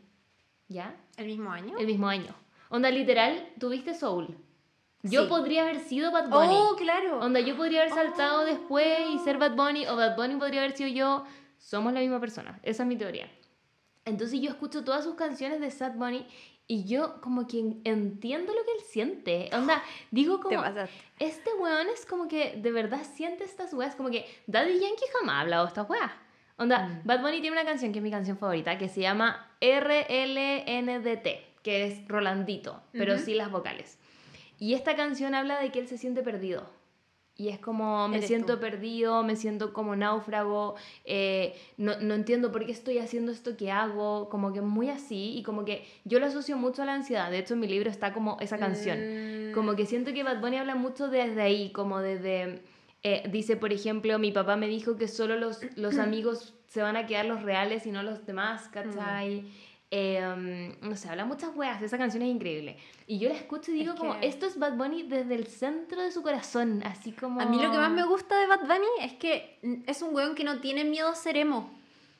¿Ya? 0.68 0.96
¿El 1.18 1.28
mismo 1.28 1.52
año? 1.52 1.78
El 1.78 1.86
mismo 1.86 2.08
año. 2.08 2.34
Onda, 2.70 2.90
literal, 2.90 3.48
tuviste 3.60 3.94
Soul. 3.94 4.36
Yo 5.04 5.24
Sí. 5.24 5.30
podría 5.30 5.62
haber 5.64 5.80
sido 5.82 6.12
Bad 6.12 6.30
Bunny. 6.30 6.56
Oh, 6.58 6.76
claro. 6.76 7.20
Onda, 7.20 7.40
yo 7.40 7.56
podría 7.56 7.82
haber 7.82 7.94
saltado 7.94 8.42
Oh. 8.42 8.46
después 8.46 8.88
y 9.12 9.20
ser 9.20 9.38
Bad 9.38 9.56
Bunny, 9.56 9.86
o 9.86 9.96
Bad 9.96 10.16
Bunny 10.16 10.36
podría 10.38 10.62
haber 10.62 10.76
sido 10.76 10.90
yo. 10.90 11.26
Somos 11.60 11.94
la 11.94 12.00
misma 12.00 12.20
persona. 12.20 12.60
Esa 12.64 12.84
es 12.84 12.90
mi 12.90 12.96
teoría. 12.96 13.30
Entonces 14.06 14.40
yo 14.42 14.50
escucho 14.50 14.84
todas 14.84 15.04
sus 15.04 15.14
canciones 15.16 15.60
de 15.60 15.70
Sad 15.70 15.94
Bunny 15.94 16.26
y 16.68 16.86
yo 16.86 17.22
como 17.22 17.47
que 17.47 17.59
entiendo 17.84 18.53
lo 18.53 18.63
que 18.66 18.72
él 18.72 18.82
siente. 18.88 19.49
Onda, 19.53 19.84
digo 20.11 20.39
como, 20.41 20.63
este 21.20 21.53
weón 21.59 21.88
es 21.93 22.05
como 22.05 22.28
que 22.28 22.55
de 22.57 22.72
verdad 22.72 23.01
siente 23.16 23.43
estas 23.43 23.74
weas, 23.74 23.95
como 23.95 24.09
que 24.09 24.26
Daddy 24.47 24.74
Yankee 24.80 25.05
jamás 25.20 25.36
ha 25.36 25.39
hablado 25.41 25.63
de 25.66 25.70
estas 25.70 25.89
weas. 25.89 26.11
Onda, 26.57 26.88
Mm. 26.88 27.01
Bad 27.07 27.22
Bunny 27.22 27.41
tiene 27.41 27.51
una 27.51 27.66
canción 27.66 27.91
que 27.91 27.99
es 27.99 28.03
mi 28.03 28.11
canción 28.11 28.38
favorita, 28.38 28.78
que 28.78 28.88
se 28.88 29.01
llama 29.01 29.51
RLNDT, 29.61 31.28
que 31.63 31.86
es 31.86 32.07
Rolandito, 32.07 32.82
pero 32.93 33.16
Ujú. 33.16 33.24
sin 33.26 33.38
las 33.38 33.51
vocales. 33.51 33.97
Y 34.57 34.74
esta 34.74 34.95
canción 34.95 35.36
habla 35.36 35.59
de 35.59 35.72
que 35.72 35.80
él 35.80 35.88
se 35.89 35.97
siente 35.97 36.24
perdido. 36.24 36.70
Y 37.38 37.50
es 37.50 37.60
como, 37.60 38.08
me 38.08 38.22
siento 38.22 38.54
tú. 38.56 38.62
perdido, 38.62 39.22
me 39.24 39.36
siento 39.36 39.74
como 39.74 39.96
náufrago, 39.98 40.76
eh, 41.04 41.54
no, 41.78 42.00
no 42.00 42.14
entiendo 42.14 42.50
por 42.52 42.66
qué 42.66 42.72
estoy 42.72 42.98
haciendo 43.00 43.32
esto 43.34 43.58
que 43.58 43.72
hago, 43.72 44.30
como 44.30 44.54
que 44.54 44.62
muy 44.62 44.90
así, 44.90 45.38
y 45.38 45.44
como 45.44 45.66
que 45.66 45.86
yo 46.06 46.20
lo 46.20 46.28
asocio 46.28 46.56
mucho 46.56 46.84
a 46.84 46.86
la 46.86 46.94
ansiedad. 46.94 47.30
De 47.30 47.40
hecho, 47.40 47.56
en 47.56 47.60
mi 47.60 47.68
libro 47.68 47.90
está 47.90 48.14
como 48.14 48.38
esa 48.40 48.58
canción. 48.58 49.50
Mm, 49.50 49.54
Como 49.54 49.76
que 49.76 49.86
siento 49.86 50.14
que 50.14 50.24
Bad 50.24 50.40
Bunny 50.40 50.58
habla 50.58 50.76
mucho 50.76 51.10
desde 51.10 51.42
ahí, 51.42 51.72
como 51.72 52.00
desde... 52.00 52.62
eh, 53.04 53.28
dice, 53.30 53.58
por 53.58 53.74
ejemplo, 53.74 54.18
mi 54.18 54.32
papá 54.32 54.56
me 54.56 54.68
dijo 54.68 54.96
que 54.96 55.08
solo 55.10 55.36
los, 55.36 55.60
los 55.76 55.98
amigos 56.00 56.54
se 56.68 56.82
van 56.82 56.96
a 56.96 57.06
quedar 57.06 57.26
los 57.26 57.44
reales 57.44 57.86
y 57.86 57.92
no 57.92 58.02
los 58.02 58.26
demás, 58.26 58.70
¿cachai? 58.70 59.46
Eh, 59.98 60.76
no 60.82 60.96
sé, 60.98 61.08
habla 61.08 61.24
muchas 61.24 61.56
weas, 61.56 61.82
esa 61.82 61.98
canción 61.98 62.22
es 62.24 62.30
increíble. 62.30 62.76
Y 63.08 63.18
yo 63.18 63.30
la 63.30 63.36
escucho 63.36 63.72
y 63.72 63.76
digo 63.76 63.93
Es 63.93 64.00
como, 64.00 64.20
que- 64.20 64.28
esto 64.28 64.46
es 64.46 64.60
Bad 64.60 64.74
Bunny 64.74 65.04
desde 65.04 65.36
el 65.36 65.48
centro 65.48 66.02
de 66.02 66.12
su 66.12 66.22
corazón, 66.22 66.84
así 66.84 67.14
como... 67.14 67.39
A 67.39 67.46
mí 67.46 67.62
lo 67.62 67.72
que 67.72 67.78
más 67.78 67.91
me 67.91 68.04
gusta 68.04 68.38
de 68.38 68.48
Bad 68.48 68.62
Bunny 68.68 68.88
es 69.02 69.14
que 69.14 69.58
es 69.88 70.02
un 70.02 70.14
weón 70.14 70.36
que 70.36 70.43
no 70.43 70.60
tiene 70.60 70.84
miedo 70.84 71.08
a 71.08 71.16
ser 71.16 71.38
emo. 71.38 71.70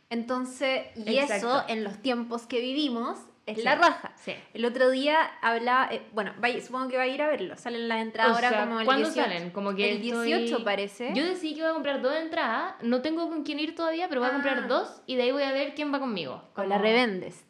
Entonces, 0.10 0.84
y 0.96 1.18
eso 1.18 1.34
Exacto. 1.34 1.66
en 1.74 1.84
los 1.84 1.98
tiempos 2.02 2.44
que 2.48 2.62
vivimos 2.62 3.18
es 3.46 3.58
Sí, 3.58 3.64
la 3.64 3.76
raja. 3.76 4.14
Sí. 4.16 4.34
El 4.54 4.66
otro 4.66 4.90
día 4.90 5.18
hablaba, 5.42 5.90
eh, 5.94 6.02
bueno, 6.14 6.34
vaya- 6.40 6.62
supongo 6.62 6.88
que 6.88 6.98
va 6.98 7.04
a 7.04 7.08
ir 7.08 7.22
a 7.22 7.28
verlo. 7.28 7.58
Salen 7.58 7.88
las 7.88 8.02
entradas 8.02 8.32
O 8.32 8.36
ahora 8.36 8.50
sea, 8.50 8.64
como 8.66 8.80
el 8.80 8.86
¿cuándo 8.86 9.08
18. 9.10 9.30
salen? 9.30 9.50
Como 9.52 9.76
que 9.76 9.92
el 9.92 10.02
18 10.02 10.46
estoy- 10.46 10.64
parece. 10.64 11.12
Yo 11.14 11.26
decidí 11.26 11.56
que 11.56 11.62
voy 11.62 11.70
a 11.72 11.74
comprar 11.74 12.02
dos 12.02 12.16
entradas, 12.16 12.76
no 12.82 13.02
tengo 13.02 13.28
con 13.30 13.44
quién 13.44 13.60
ir 13.60 13.76
todavía, 13.76 14.08
pero 14.10 14.22
voy 14.22 14.30
a 14.30 14.34
comprar 14.34 14.60
Ah. 14.64 14.68
dos 14.68 15.02
y 15.06 15.16
de 15.16 15.24
ahí 15.24 15.32
voy 15.32 15.44
a 15.44 15.52
ver 15.52 15.76
quién 15.76 15.94
va 15.94 16.00
conmigo. 16.00 16.42
o 16.56 16.64
la 16.64 16.76
Como- 16.78 16.82
revendes. 16.82 17.45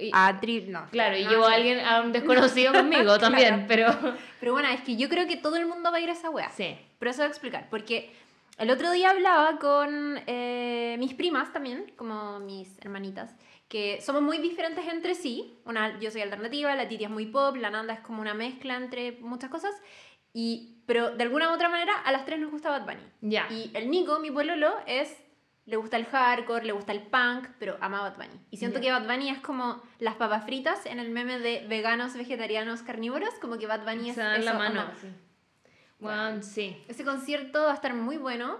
Y- 0.00 0.10
A 0.12 0.38
tri... 0.40 0.62
No. 0.68 0.88
Claro, 0.90 1.16
y 1.16 1.24
no, 1.24 1.30
llevo 1.30 1.46
sí. 1.46 1.52
a 1.52 1.54
alguien, 1.56 1.80
a 1.80 2.00
un 2.00 2.12
desconocido 2.18 2.72
conmigo 2.72 3.18
también, 3.18 3.66
pero... 3.68 3.88
Pero 4.40 4.52
bueno, 4.52 4.68
es 4.68 4.80
que 4.82 4.96
yo 4.96 5.08
creo 5.08 5.26
que 5.26 5.36
todo 5.36 5.56
el 5.56 5.66
mundo 5.66 5.90
va 5.90 5.96
a 5.96 6.00
ir 6.00 6.08
a 6.10 6.12
esa 6.12 6.30
wea. 6.30 6.48
Sí. 6.50 6.78
Pero 7.00 7.10
eso 7.10 7.22
voy 7.22 7.26
a 7.26 7.30
explicar, 7.30 7.66
porque 7.70 8.12
el 8.56 8.70
otro 8.70 8.90
día 8.92 9.10
hablaba 9.10 9.58
con 9.58 10.20
eh, 10.26 10.96
mis 10.98 11.14
primas 11.14 11.52
también, 11.52 11.92
como 11.96 12.38
mis 12.38 12.78
hermanitas, 12.78 13.34
que 13.68 14.00
somos 14.00 14.22
muy 14.22 14.38
diferentes 14.38 14.86
entre 14.86 15.14
sí. 15.14 15.58
Una, 15.64 15.98
yo 16.00 16.10
soy 16.10 16.22
alternativa, 16.22 16.74
la 16.74 16.88
Titi 16.88 17.04
es 17.04 17.10
muy 17.10 17.26
pop, 17.26 17.56
la 17.56 17.70
Nanda 17.70 17.94
es 17.94 18.00
como 18.00 18.20
una 18.20 18.34
mezcla 18.34 18.76
entre 18.76 19.12
muchas 19.20 19.50
cosas. 19.50 19.74
Y, 20.32 20.76
pero 20.86 21.10
de 21.10 21.22
alguna 21.24 21.50
u 21.50 21.54
otra 21.54 21.68
manera 21.68 21.92
a 22.04 22.12
las 22.12 22.24
tres 22.24 22.38
nos 22.38 22.50
gusta 22.50 22.70
Bad 22.70 22.84
Bunny. 22.84 23.02
Ya. 23.20 23.46
Y 23.50 23.70
el 23.74 23.90
Nico, 23.90 24.20
mi 24.20 24.30
pololo, 24.30 24.72
es... 24.86 25.16
Le 25.68 25.76
gusta 25.76 25.96
el 25.98 26.06
hardcore, 26.06 26.64
le 26.64 26.72
gusta 26.72 26.92
el 26.92 27.02
punk, 27.02 27.46
pero 27.58 27.76
ama 27.82 28.00
Bad 28.00 28.16
Bunny. 28.16 28.40
Y 28.50 28.56
siento 28.56 28.78
Ya. 28.78 28.82
que 28.82 28.90
Bad 28.92 29.06
Bunny 29.06 29.28
es 29.28 29.38
como 29.40 29.82
las 29.98 30.14
papas 30.14 30.44
fritas 30.44 30.86
en 30.86 30.98
el 30.98 31.10
meme 31.10 31.38
de 31.38 31.66
veganos, 31.68 32.14
vegetarianos, 32.16 32.80
carnívoros, 32.82 33.34
como 33.40 33.58
que 33.58 33.66
Bad 33.66 33.84
Bunny 33.84 34.08
es 34.08 34.14
Se 34.14 34.22
dan 34.22 34.44
la 34.44 34.50
eso, 34.52 34.58
mano. 34.58 34.80
onda. 34.80 34.94
sí. 35.00 35.08
Bueno, 36.00 36.42
sí. 36.42 36.76
Ese 36.88 37.04
concierto 37.04 37.62
va 37.64 37.72
a 37.72 37.74
estar 37.74 37.92
muy 37.94 38.16
bueno. 38.16 38.56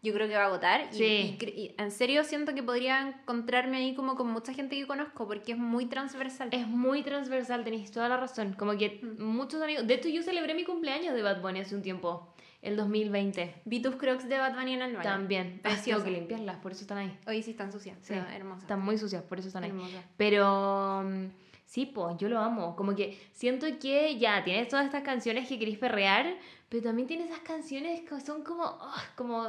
Yo 0.00 0.12
creo 0.14 0.28
que 0.28 0.34
va 0.36 0.44
a 0.44 0.46
agotar. 0.46 0.88
Y, 0.92 0.96
Sí. 0.96 1.04
y 1.04 1.38
cre- 1.38 1.54
y 1.54 1.74
en 1.76 1.90
serio 1.90 2.22
siento 2.24 2.54
que 2.54 2.62
podría 2.62 3.00
encontrarme 3.08 3.78
ahí 3.78 3.94
como 3.94 4.14
con 4.14 4.28
mucha 4.28 4.52
gente 4.54 4.76
que 4.76 4.86
conozco 4.86 5.26
porque 5.26 5.52
es 5.52 5.58
muy 5.58 5.86
transversal. 5.86 6.48
Es 6.52 6.66
muy 6.68 7.02
transversal, 7.02 7.64
tenéis 7.64 7.90
toda 7.90 8.08
la 8.08 8.16
razón. 8.16 8.52
Como 8.54 8.76
que 8.78 9.00
Mm. 9.02 9.22
muchos 9.22 9.60
amigos... 9.60 9.86
De 9.86 9.94
hecho, 9.94 10.08
yo 10.08 10.22
celebré 10.22 10.54
mi 10.54 10.64
cumpleaños 10.64 11.14
de 11.14 11.22
Bad 11.22 11.40
Bunny 11.42 11.60
hace 11.60 11.74
un 11.74 11.82
tiempo, 11.82 12.32
el 12.62 12.76
2020. 12.76 13.62
Vi 13.64 13.80
tus 13.80 13.96
crocs 13.96 14.28
de 14.28 14.38
Bad 14.38 14.54
Bunny 14.54 14.74
en 14.74 14.82
el 14.82 14.92
baño. 14.96 15.02
También. 15.08 15.60
Ah, 15.64 15.68
Preciosa. 15.70 16.02
tengo 16.02 16.04
que 16.04 16.10
limpiarlas, 16.10 16.56
por 16.56 16.72
eso 16.72 16.82
están 16.82 16.98
ahí. 16.98 17.18
Hoy 17.26 17.42
sí 17.42 17.52
están 17.52 17.72
sucias, 17.72 17.96
Sí, 18.02 18.14
pero 18.14 18.26
hermosas. 18.28 18.62
Están 18.62 18.80
muy 18.82 18.98
sucias, 18.98 19.22
por 19.22 19.38
eso 19.38 19.48
están 19.48 19.64
ahí. 19.64 19.70
Hermosas. 19.70 20.04
Pero 20.16 21.02
mm, 21.04 21.26
sí, 21.64 21.86
pues 21.86 22.16
yo 22.18 22.28
lo 22.28 22.38
amo. 22.40 22.74
Como 22.76 22.94
que 22.94 23.18
siento 23.32 23.66
que 23.80 24.18
ya 24.18 24.42
tienes 24.44 24.68
todas 24.68 24.86
estas 24.86 25.02
canciones 25.02 25.48
que 25.48 25.58
querés 25.58 25.78
perrear, 25.78 26.26
pero 26.68 26.82
también 26.82 27.06
tienes 27.08 27.28
esas 27.30 27.40
canciones 27.40 28.00
que 28.00 28.20
son 28.20 28.42
como, 28.42 28.64
ah, 28.64 29.02
como 29.16 29.46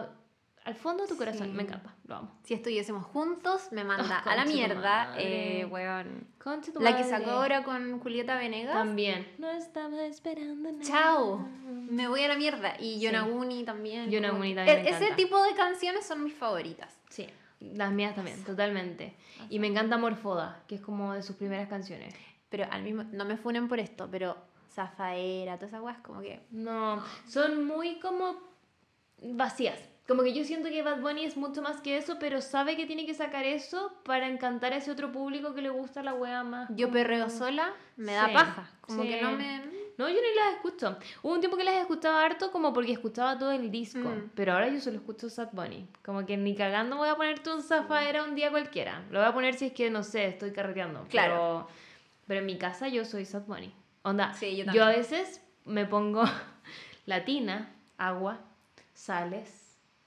al 0.65 0.75
fondo 0.75 1.03
de 1.03 1.09
tu 1.09 1.17
corazón. 1.17 1.47
Sí. 1.47 1.53
Me 1.53 1.63
encanta, 1.63 1.95
lo 2.05 2.15
amo. 2.15 2.31
Si 2.43 2.53
estuviésemos 2.53 3.05
juntos, 3.05 3.69
me 3.71 3.83
manda 3.83 4.21
Ah, 4.25 4.31
a 4.31 4.35
la 4.35 4.45
mierda. 4.45 5.15
Eh, 5.17 5.65
weón. 5.65 6.27
Concha 6.43 6.71
tu 6.71 6.79
La 6.79 6.95
que 6.97 7.03
sacó 7.03 7.31
ahora 7.31 7.63
con 7.63 7.99
Julieta 7.99 8.35
Venegas. 8.37 8.73
También. 8.73 9.27
No 9.37 9.49
estaba 9.49 10.05
esperando 10.05 10.71
nada. 10.71 10.83
Chao. 10.83 11.37
Me 11.67 12.07
voy 12.07 12.23
a 12.23 12.27
la 12.27 12.35
mierda. 12.37 12.75
Y 12.79 12.95
Sí. 12.95 12.99
Yonaguni 13.01 13.63
también. 13.63 14.09
Yonaguni 14.11 14.53
también 14.55 14.79
E- 14.85 14.89
Ese 14.89 15.11
tipo 15.15 15.41
de 15.43 15.53
canciones 15.55 16.05
son 16.05 16.23
mis 16.23 16.33
favoritas. 16.33 16.93
Sí, 17.09 17.27
las 17.59 17.91
mías 17.91 18.15
también, 18.15 18.43
totalmente. 18.43 19.15
Y 19.49 19.59
me 19.59 19.67
encanta 19.67 19.97
Morfoda, 19.97 20.63
que 20.67 20.75
es 20.75 20.81
como 20.81 21.13
de 21.13 21.23
sus 21.23 21.35
primeras 21.35 21.67
canciones. 21.67 22.13
Pero 22.49 22.65
al 22.71 22.83
mismo 22.83 23.03
no 23.11 23.25
me 23.25 23.37
funen 23.37 23.67
por 23.67 23.79
esto, 23.79 24.07
pero 24.11 24.37
Zafaera, 24.73 25.55
todas 25.57 25.69
esas 25.69 25.81
weas, 25.81 25.97
como 25.99 26.21
que. 26.21 26.41
No, 26.51 27.03
son 27.27 27.65
muy 27.65 27.99
como 27.99 28.35
vacías. 29.21 29.77
Como 30.09 30.23
que 30.23 30.33
yo 30.33 30.43
siento 30.43 30.69
que 30.69 30.81
Bad 30.81 31.01
Bunny 31.01 31.23
es 31.23 31.37
mucho 31.37 31.61
más 31.61 31.81
que 31.81 31.95
eso, 31.95 32.17
pero 32.19 32.41
sabe 32.41 32.75
que 32.75 32.87
tiene 32.87 33.05
que 33.05 33.13
sacar 33.13 33.45
eso 33.45 33.93
para 34.03 34.27
encantar 34.27 34.73
a 34.73 34.77
ese 34.77 34.89
otro 34.89 35.11
público 35.11 35.53
que 35.53 35.61
le 35.61 35.69
gusta 35.69 36.01
la 36.01 36.15
wea 36.15 36.43
más. 36.43 36.67
Yo 36.75 36.89
perreo 36.89 37.29
sola, 37.29 37.71
me 37.95 38.13
da 38.13 38.25
Sí, 38.25 38.33
paja. 38.33 38.71
Como 38.81 39.03
sí. 39.03 39.09
que 39.09 39.21
no 39.21 39.33
me. 39.33 39.61
No, 39.99 40.09
yo 40.09 40.15
ni 40.15 40.35
las 40.35 40.55
escucho. 40.55 40.97
Hubo 41.21 41.33
un 41.33 41.41
tiempo 41.41 41.57
que 41.57 41.63
las 41.63 41.75
escuchaba 41.75 42.25
harto 42.25 42.51
como 42.51 42.73
porque 42.73 42.91
escuchaba 42.91 43.37
todo 43.37 43.51
el 43.51 43.69
disco. 43.69 43.99
Mm. 43.99 44.31
Pero 44.33 44.53
ahora 44.53 44.67
yo 44.69 44.79
solo 44.81 44.95
escucho 44.95 45.29
Sad 45.29 45.49
Bunny. 45.51 45.87
Como 46.03 46.25
que 46.25 46.37
ni 46.37 46.55
cagando 46.55 46.97
voy 46.97 47.09
a 47.09 47.15
ponerte 47.15 47.51
un 47.51 47.61
zafaera 47.61 48.23
un 48.23 48.33
día 48.33 48.49
cualquiera. 48.49 49.03
Lo 49.11 49.19
voy 49.19 49.27
a 49.27 49.33
poner 49.33 49.53
si 49.53 49.67
es 49.67 49.73
que, 49.73 49.91
no 49.91 50.01
sé, 50.01 50.25
estoy 50.25 50.53
carreteando. 50.53 51.05
Claro. 51.09 51.33
Pero, 51.35 51.67
pero 52.25 52.39
en 52.39 52.45
mi 52.47 52.57
casa 52.57 52.87
yo 52.87 53.05
soy 53.05 53.25
Sad 53.25 53.43
Bunny. 53.43 53.71
Onda, 54.01 54.33
Sí, 54.33 54.55
yo 54.57 54.65
yo, 54.73 54.85
a 54.85 54.89
veces 54.89 55.41
me 55.65 55.85
pongo 55.85 56.23
latina, 57.05 57.69
agua, 57.99 58.39
sales, 58.95 59.58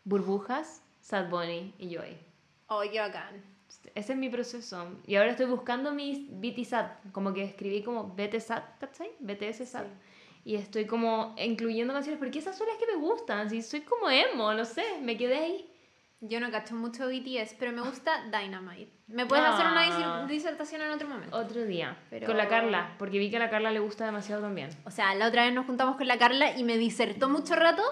burbujas, 0.04 0.82
Sad 1.00 1.28
Bunny 1.30 1.74
y 1.78 1.88
yo 1.88 2.02
ahí. 2.02 2.18
Oh, 2.68 2.82
qué 2.90 3.00
bacán. 3.00 3.42
Ese 3.94 4.12
es 4.12 4.18
mi 4.18 4.28
proceso. 4.28 4.86
Y 5.06 5.16
ahora 5.16 5.30
estoy 5.30 5.46
buscando 5.46 5.92
mis 5.92 6.20
BT 6.30 6.64
SAT. 6.64 7.10
Como 7.12 7.32
que 7.32 7.42
escribí 7.44 7.82
como 7.82 8.14
BT 8.14 8.38
SAT, 8.40 8.78
¿cachai? 8.78 9.10
BTS. 9.20 9.76
Y 10.44 10.56
estoy 10.56 10.86
como 10.86 11.34
incluyendo 11.38 11.92
canciones 11.94 12.18
porque 12.18 12.38
esas 12.38 12.56
son 12.56 12.66
las 12.68 12.76
que 12.76 12.86
me 12.86 12.96
gustan. 13.00 13.48
Si 13.48 13.62
soy 13.62 13.80
como 13.82 14.10
emo, 14.10 14.52
no 14.54 14.64
sé, 14.64 14.82
me 15.00 15.16
quedé 15.16 15.36
ahí. 15.38 15.68
Yo 16.20 16.38
no 16.38 16.50
cacho 16.52 16.74
mucho 16.76 17.08
BTS, 17.08 17.54
pero 17.58 17.72
me 17.72 17.80
gusta 17.82 18.24
Dynamite. 18.30 18.92
¿Me 19.08 19.26
puedes 19.26 19.44
hacer 19.44 19.66
una 19.66 19.82
Ah. 19.86 20.22
dis- 20.24 20.28
disertación 20.28 20.82
en 20.82 20.90
otro 20.92 21.08
momento? 21.08 21.36
Otro 21.36 21.64
día. 21.64 21.96
Pero- 22.10 22.26
Con 22.26 22.36
la 22.36 22.48
Carla, 22.48 22.94
porque 22.98 23.18
vi 23.18 23.30
que 23.30 23.36
a 23.36 23.40
la 23.40 23.50
Carla 23.50 23.70
le 23.72 23.80
gusta 23.80 24.04
demasiado 24.04 24.42
también. 24.42 24.70
O 24.84 24.90
sea, 24.90 25.14
la 25.14 25.26
otra 25.28 25.44
vez 25.44 25.52
nos 25.54 25.66
juntamos 25.66 25.96
con 25.96 26.06
la 26.06 26.18
Carla 26.18 26.56
y 26.56 26.62
me 26.64 26.76
disertó 26.76 27.28
mucho 27.28 27.54
rato. 27.56 27.82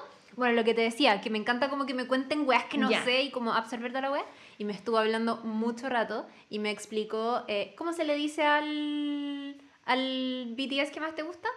Bueno, 0.40 0.54
lo 0.54 0.64
que 0.64 0.72
te 0.72 0.80
decía, 0.80 1.20
que 1.20 1.28
me 1.28 1.36
encanta 1.36 1.68
como 1.68 1.84
que 1.84 1.92
me 1.92 2.06
cuenten 2.06 2.48
weas 2.48 2.64
que 2.64 2.78
no 2.78 2.88
sé 3.04 3.24
y 3.24 3.30
como 3.30 3.52
absorber 3.52 3.90
toda 3.90 4.00
la 4.00 4.10
wea. 4.10 4.24
Y 4.56 4.64
me 4.64 4.72
estuvo 4.72 4.96
hablando 4.96 5.36
mucho 5.44 5.90
rato 5.90 6.26
y 6.48 6.60
me 6.60 6.70
explicó 6.70 7.44
eh, 7.46 7.74
cómo 7.76 7.92
se 7.92 8.06
le 8.06 8.14
dice 8.14 8.42
al, 8.44 9.60
al 9.84 10.54
BTS 10.56 10.92
que 10.92 11.00
más 11.00 11.14
te 11.14 11.24
gusta, 11.24 11.50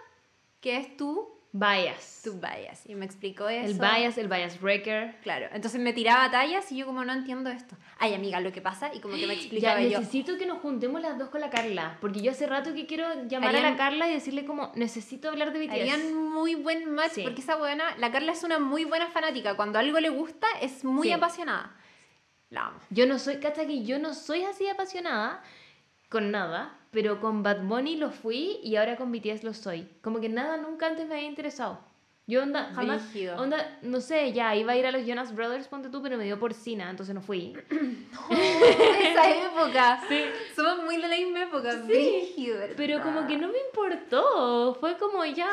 que 0.60 0.76
es 0.76 0.98
tú, 0.98 1.32
Bias. 1.56 2.20
tu 2.24 2.32
bias. 2.40 2.82
Y 2.84 2.96
me 2.96 3.04
explicó 3.04 3.48
eso. 3.48 3.70
el 3.70 3.74
bias, 3.78 4.18
el 4.18 4.26
bias 4.26 4.60
wrecker. 4.60 5.14
Claro, 5.22 5.46
entonces 5.52 5.80
me 5.80 5.92
tiraba 5.92 6.28
tallas 6.28 6.70
y 6.72 6.76
yo 6.78 6.84
como 6.86 7.04
no 7.04 7.12
entiendo 7.12 7.48
esto. 7.48 7.76
Ay, 8.00 8.12
amiga, 8.12 8.40
lo 8.40 8.50
que 8.50 8.60
pasa 8.60 8.92
y 8.92 8.98
como 8.98 9.14
que 9.14 9.26
me 9.28 9.34
Ya, 9.36 9.40
explicaba 9.40 9.80
yo. 9.80 10.00
necesito 10.00 10.36
que 10.36 10.46
nos 10.46 10.58
juntemos 10.58 11.00
las 11.00 11.16
dos 11.16 11.28
con 11.28 11.40
la 11.40 11.50
Carla. 11.50 11.96
Porque 12.00 12.20
yo 12.22 12.32
hace 12.32 12.46
rato 12.48 12.74
que 12.74 12.86
quiero 12.86 13.06
llamar 13.28 13.54
a 13.54 13.58
Harían- 13.60 13.70
la 13.70 13.76
Carla 13.76 14.08
y 14.08 14.14
decirle 14.14 14.44
como, 14.44 14.72
necesito 14.74 15.28
hablar 15.28 15.52
de 15.52 15.60
BTS. 15.60 15.70
Harían 15.80 16.14
muy 16.14 16.56
buen 16.56 16.90
match 16.92 17.12
Sí. 17.12 17.22
porque 17.22 17.40
esa 17.40 17.54
buena, 17.54 17.84
la 17.98 18.10
Carla 18.10 18.32
es 18.32 18.42
una 18.42 18.58
muy 18.58 18.84
buena 18.84 19.06
fanática. 19.12 19.54
Cuando 19.54 19.78
algo 19.78 20.00
le 20.00 20.08
gusta 20.08 20.48
es 20.60 20.82
muy 20.84 21.06
Sí. 21.06 21.12
apasionada. 21.12 21.76
La 22.50 22.66
amo. 22.66 22.78
Yo 22.90 23.06
no 23.06 23.20
soy, 23.20 23.38
cacha 23.38 23.64
que 23.64 23.84
yo 23.84 24.00
no 24.00 24.12
soy 24.12 24.42
así 24.42 24.68
apasionada 24.68 25.40
con 26.08 26.30
nada, 26.32 26.76
pero 26.94 27.20
con 27.20 27.42
Bad 27.42 27.62
Bunny 27.64 27.96
lo 27.96 28.10
fui 28.10 28.60
y 28.62 28.76
ahora 28.76 28.96
con 28.96 29.10
BTS 29.10 29.42
lo 29.42 29.52
soy. 29.52 29.86
Como 30.00 30.20
que 30.20 30.28
nada 30.28 30.56
nunca 30.56 30.86
antes 30.86 31.08
me 31.08 31.16
había 31.16 31.28
interesado. 31.28 31.80
Yo 32.26 32.42
onda, 32.42 32.70
jamás, 32.74 33.10
Brígido. 33.10 33.36
onda, 33.36 33.78
no 33.82 34.00
sé, 34.00 34.32
ya 34.32 34.56
iba 34.56 34.72
a 34.72 34.76
ir 34.76 34.86
a 34.86 34.92
los 34.92 35.04
Jonas 35.04 35.34
Brothers, 35.34 35.68
ponte 35.68 35.90
tú, 35.90 36.00
pero 36.00 36.16
me 36.16 36.24
dio 36.24 36.38
porcina, 36.38 36.88
entonces 36.88 37.14
no 37.14 37.20
fui. 37.20 37.52
Esa 38.30 39.30
época. 39.30 40.00
Somos 40.56 40.84
muy 40.84 40.96
de 40.96 41.08
la 41.08 41.16
misma 41.16 41.42
época. 41.42 41.82
Brígido, 41.84 42.60
Pero 42.76 43.02
como 43.02 43.26
que 43.26 43.36
no 43.36 43.48
me 43.48 43.58
importó, 43.58 44.74
fue 44.80 44.96
como 44.96 45.22
ya, 45.26 45.50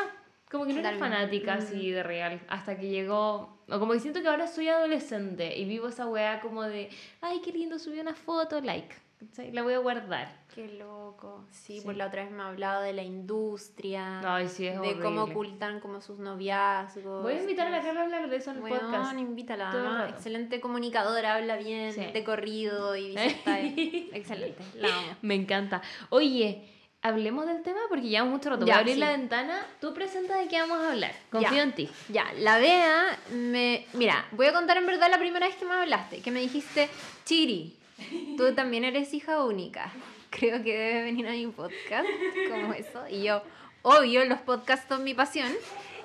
como 0.50 0.64
que 0.64 0.72
no 0.72 0.80
era 0.80 0.96
fanática 0.96 1.54
así 1.54 1.90
de 1.90 2.02
real, 2.02 2.40
hasta 2.48 2.78
que 2.78 2.88
llegó, 2.88 3.58
o 3.68 3.78
como 3.78 3.92
que 3.92 4.00
siento 4.00 4.22
que 4.22 4.28
ahora 4.28 4.46
soy 4.46 4.68
adolescente 4.68 5.58
y 5.58 5.66
vivo 5.66 5.88
esa 5.88 6.06
weá 6.06 6.40
como 6.40 6.62
de, 6.62 6.88
ay, 7.20 7.42
qué 7.44 7.52
lindo, 7.52 7.78
subí 7.78 8.00
una 8.00 8.14
foto, 8.14 8.60
like, 8.62 8.94
¿cachai? 9.28 9.52
la 9.52 9.62
voy 9.62 9.74
a 9.74 9.78
guardar. 9.78 10.42
Qué 10.54 10.68
loco. 10.78 11.44
Sí, 11.50 11.78
Sí. 11.78 11.82
pues 11.84 11.96
la 11.96 12.06
otra 12.08 12.22
vez 12.24 12.30
me 12.32 12.42
ha 12.42 12.48
hablado 12.48 12.82
de 12.82 12.92
la 12.92 13.02
industria. 13.02 14.20
Ay, 14.24 14.48
sí, 14.48 14.66
es 14.66 14.80
De 14.80 14.98
cómo 15.00 15.22
ocultan 15.24 15.80
como 15.80 16.00
sus 16.00 16.18
noviazgos. 16.18 17.22
Voy 17.22 17.34
a 17.34 17.40
invitar 17.40 17.66
a 17.68 17.70
la 17.70 17.82
Carla 17.82 18.00
a 18.00 18.04
hablar 18.04 18.28
de 18.28 18.36
eso 18.36 18.50
en 18.50 18.58
el 18.58 18.62
Weón, 18.64 18.80
podcast. 18.80 19.18
invítala. 19.18 20.08
Excelente 20.10 20.60
comunicadora, 20.60 21.34
habla 21.36 21.56
bien, 21.56 21.92
Sí. 21.92 22.04
de 22.12 22.24
corrido 22.24 22.96
y 22.96 23.14
está 23.16 23.60
excelente. 23.60 24.62
La 24.76 24.88
amo. 24.88 25.16
Me 25.22 25.34
encanta. 25.34 25.80
Oye, 26.10 26.68
hablemos 27.00 27.46
del 27.46 27.62
tema 27.62 27.80
porque 27.88 28.08
llevamos 28.08 28.34
mucho 28.34 28.50
rato. 28.50 28.60
Voy 28.60 28.68
Ya, 28.68 28.76
a 28.76 28.78
abrir 28.80 28.94
sí. 28.94 29.00
la 29.00 29.10
ventana. 29.10 29.66
Tú 29.80 29.94
presenta 29.94 30.36
de 30.38 30.48
qué 30.48 30.60
vamos 30.60 30.78
a 30.78 30.90
hablar. 30.92 31.12
Confío 31.30 31.50
Ya. 31.56 31.62
en 31.62 31.72
ti. 31.74 31.88
Ya, 32.10 32.26
la 32.38 32.58
Bea 32.58 33.18
me... 33.32 33.86
Mira, 33.94 34.26
voy 34.32 34.46
a 34.46 34.52
contar 34.52 34.76
en 34.76 34.86
verdad 34.86 35.08
la 35.10 35.18
primera 35.18 35.46
vez 35.46 35.56
que 35.56 35.64
me 35.64 35.72
hablaste, 35.74 36.20
que 36.20 36.30
me 36.30 36.40
dijiste, 36.40 36.88
Chiri, 37.24 37.78
tú 38.36 38.54
también 38.54 38.84
eres 38.84 39.12
hija 39.14 39.44
única. 39.44 39.92
Creo 40.30 40.62
que 40.62 40.76
debe 40.76 41.02
venir 41.02 41.26
a 41.28 41.32
mi 41.32 41.46
podcast, 41.48 42.08
como 42.50 42.72
eso. 42.72 43.04
Y 43.10 43.22
yo, 43.24 43.42
obvio, 43.82 44.24
los 44.24 44.40
podcasts 44.40 44.86
son 44.88 45.04
mi 45.04 45.14
pasión. 45.14 45.50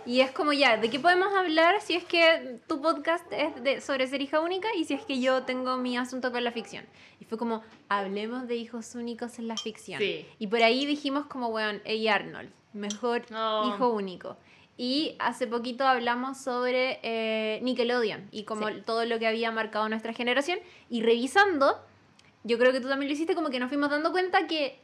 Y 0.05 0.21
es 0.21 0.31
como 0.31 0.53
ya, 0.53 0.77
¿de 0.77 0.89
qué 0.89 0.99
podemos 1.01 1.33
hablar 1.33 1.81
si 1.81 1.93
es 1.95 2.03
que 2.05 2.59
tu 2.67 2.81
podcast 2.81 3.25
es 3.31 3.61
de, 3.61 3.81
sobre 3.81 4.07
ser 4.07 4.21
hija 4.21 4.39
única 4.39 4.69
y 4.73 4.85
si 4.85 4.93
es 4.93 5.03
que 5.03 5.19
yo 5.19 5.43
tengo 5.43 5.75
mi 5.77 5.97
asunto 5.97 6.31
con 6.31 6.43
la 6.45 6.51
ficción? 6.53 6.85
Y 7.19 7.25
fue 7.25 7.37
como, 7.37 7.61
hablemos 7.89 8.47
de 8.47 8.55
hijos 8.55 8.95
únicos 8.95 9.37
en 9.37 9.49
la 9.49 9.57
ficción. 9.57 9.99
Sí. 9.99 10.25
Y 10.39 10.47
por 10.47 10.63
ahí 10.63 10.85
dijimos 10.85 11.25
como, 11.25 11.49
weón, 11.49 11.81
hey 11.83 12.07
Arnold, 12.07 12.49
mejor 12.71 13.23
Oh. 13.33 13.69
hijo 13.73 13.89
único. 13.89 14.37
Y 14.77 15.15
hace 15.19 15.47
poquito 15.47 15.85
hablamos 15.87 16.37
sobre 16.37 16.99
eh, 17.01 17.59
Nickelodeon 17.63 18.27
y 18.31 18.43
como 18.43 18.67
Sí. 18.69 18.75
todo 18.85 19.05
lo 19.05 19.17
que 19.19 19.25
había 19.27 19.51
marcado 19.51 19.89
nuestra 19.89 20.13
generación. 20.13 20.59
Y 20.89 21.01
revisando, 21.01 21.79
yo 22.43 22.57
creo 22.59 22.71
que 22.71 22.79
tú 22.79 22.87
también 22.87 23.09
lo 23.09 23.13
hiciste, 23.15 23.33
como 23.35 23.49
que 23.49 23.59
nos 23.59 23.69
fuimos 23.69 23.89
dando 23.89 24.11
cuenta 24.11 24.45
que 24.47 24.79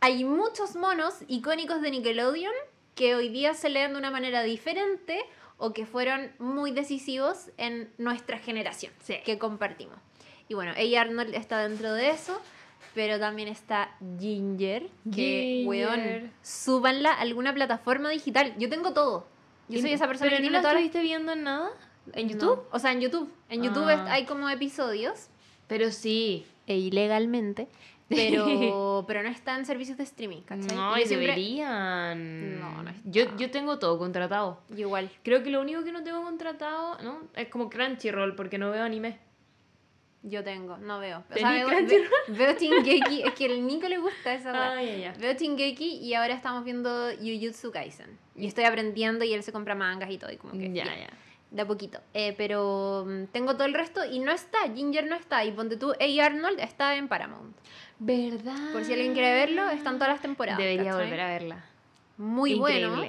hay 0.00 0.24
muchos 0.24 0.76
monos 0.76 1.14
icónicos 1.28 1.80
de 1.80 1.90
Nickelodeon 1.92 2.52
que 2.94 3.14
hoy 3.14 3.30
día 3.30 3.54
se 3.54 3.70
leen 3.70 3.92
de 3.92 3.98
una 3.98 4.10
manera 4.10 4.42
diferente 4.42 5.24
o 5.56 5.72
que 5.72 5.86
fueron 5.86 6.32
muy 6.38 6.72
decisivos 6.72 7.50
en 7.56 7.90
nuestra 7.96 8.38
generación 8.38 8.92
Sí. 9.02 9.16
que 9.24 9.38
compartimos. 9.38 9.96
Y 10.48 10.54
bueno, 10.54 10.72
ella 10.76 11.00
Arnold 11.02 11.34
está 11.34 11.66
dentro 11.66 11.94
de 11.94 12.10
eso, 12.10 12.38
pero 12.94 13.18
también 13.18 13.48
está 13.48 13.90
Ginger, 14.18 14.88
que, 15.14 15.62
Ginger. 15.64 15.66
weón, 15.66 16.32
súbanla 16.42 17.12
a 17.12 17.20
alguna 17.20 17.52
plataforma 17.54 18.10
digital. 18.10 18.54
Yo 18.58 18.68
tengo 18.68 18.92
todo. 18.92 19.26
Yo 19.68 19.80
soy 19.80 19.92
esa 19.92 20.06
persona 20.06 20.28
¿Pero 20.30 20.36
que 20.38 20.42
no 20.42 20.48
tiene 20.48 20.56
la 20.58 20.60
todas 20.62 20.74
las- 20.74 20.82
estuviste 20.84 21.02
viendo 21.02 21.32
en 21.32 21.44
nada? 21.44 21.70
¿En. 22.14 22.28
YouTube? 22.28 22.64
O 22.72 22.78
sea, 22.78 22.92
en 22.92 23.00
YouTube. 23.00 23.32
En 23.48 23.62
YouTube 23.62 23.86
Ah. 23.88 23.94
est- 23.94 24.06
hay 24.08 24.24
como 24.26 24.48
episodios 24.50 25.28
Pero 25.68 25.90
sí. 25.92 26.44
e 26.66 26.76
ilegalmente, 26.76 27.68
pero, 28.08 28.44
pero 29.06 29.22
no 29.22 29.28
está 29.30 29.56
en 29.56 29.64
servicios 29.64 29.96
de 29.96 30.04
streaming, 30.04 30.42
¿cachai? 30.42 30.76
No, 30.76 30.96
Y 30.96 31.00
y 31.00 31.02
yo 31.02 31.08
siempre- 31.08 31.28
deberían. 31.28 32.60
No, 32.60 32.82
no 32.82 32.90
está. 32.90 33.00
Yo, 33.08 33.36
yo 33.36 33.50
tengo 33.50 33.78
todo 33.78 33.98
contratado. 33.98 34.60
yo 34.70 34.78
igual. 34.80 35.10
Creo 35.22 35.42
que 35.42 35.50
lo 35.50 35.60
único 35.60 35.84
que 35.84 35.92
no 35.92 36.02
tengo 36.02 36.22
contratado, 36.22 36.98
¿no? 37.02 37.20
Es 37.34 37.48
como 37.48 37.70
Crunchyroll, 37.70 38.34
porque 38.34 38.58
no 38.58 38.70
veo 38.70 38.82
anime. 38.82 39.18
Yo 40.24 40.44
tengo, 40.44 40.76
no 40.78 41.00
veo. 41.00 41.18
O 41.18 41.22
¿Tenís 41.34 41.42
sea, 41.42 41.66
veo, 41.66 41.68
veo 42.28 42.52
Shingeki, 42.56 43.22
es 43.22 43.32
que 43.32 43.46
al 43.46 43.66
Nico 43.66 43.88
le 43.88 43.98
gusta 43.98 44.34
esa. 44.34 44.72
Ah. 44.72 45.14
Veo 45.18 45.32
Shingeki 45.34 45.96
y 45.98 46.14
ahora 46.14 46.34
estamos 46.34 46.64
viendo 46.64 47.10
Jujutsu 47.18 47.72
Kaisen. 47.72 48.18
Y 48.36 48.46
estoy 48.46 48.64
aprendiendo 48.64 49.24
y 49.24 49.32
él 49.32 49.42
se 49.42 49.52
compra 49.52 49.74
mangas 49.74 50.10
y 50.10 50.18
todo, 50.18 50.30
y 50.30 50.36
como 50.36 50.52
que 50.52 50.72
Ya, 50.72 50.84
ya. 50.84 51.10
de 51.50 51.62
a 51.62 51.66
poquito. 51.66 52.00
Eh, 52.14 52.34
pero 52.38 53.04
mm, 53.06 53.24
tengo 53.32 53.54
todo 53.54 53.64
el 53.64 53.74
resto 53.74 54.04
y 54.04 54.20
no 54.20 54.30
está, 54.30 54.58
Ginger 54.72 55.06
no 55.06 55.16
está. 55.16 55.44
Y 55.44 55.50
ponte 55.50 55.76
tú, 55.76 55.92
Hey 55.98 56.20
Arnold 56.20 56.60
está 56.60 56.94
en 56.94 57.08
Paramount. 57.08 57.56
¿Verdad? 57.98 58.72
Por 58.72 58.84
si 58.84 58.92
alguien 58.92 59.14
quiere 59.14 59.32
verlo, 59.32 59.68
están 59.70 59.94
todas 59.94 60.08
las 60.14 60.22
temporadas. 60.22 60.58
Debería 60.58 60.92
¿cachai? 60.92 61.04
volver 61.04 61.20
a 61.20 61.26
verla. 61.26 61.64
Muy 62.16 62.54
bueno. 62.54 63.04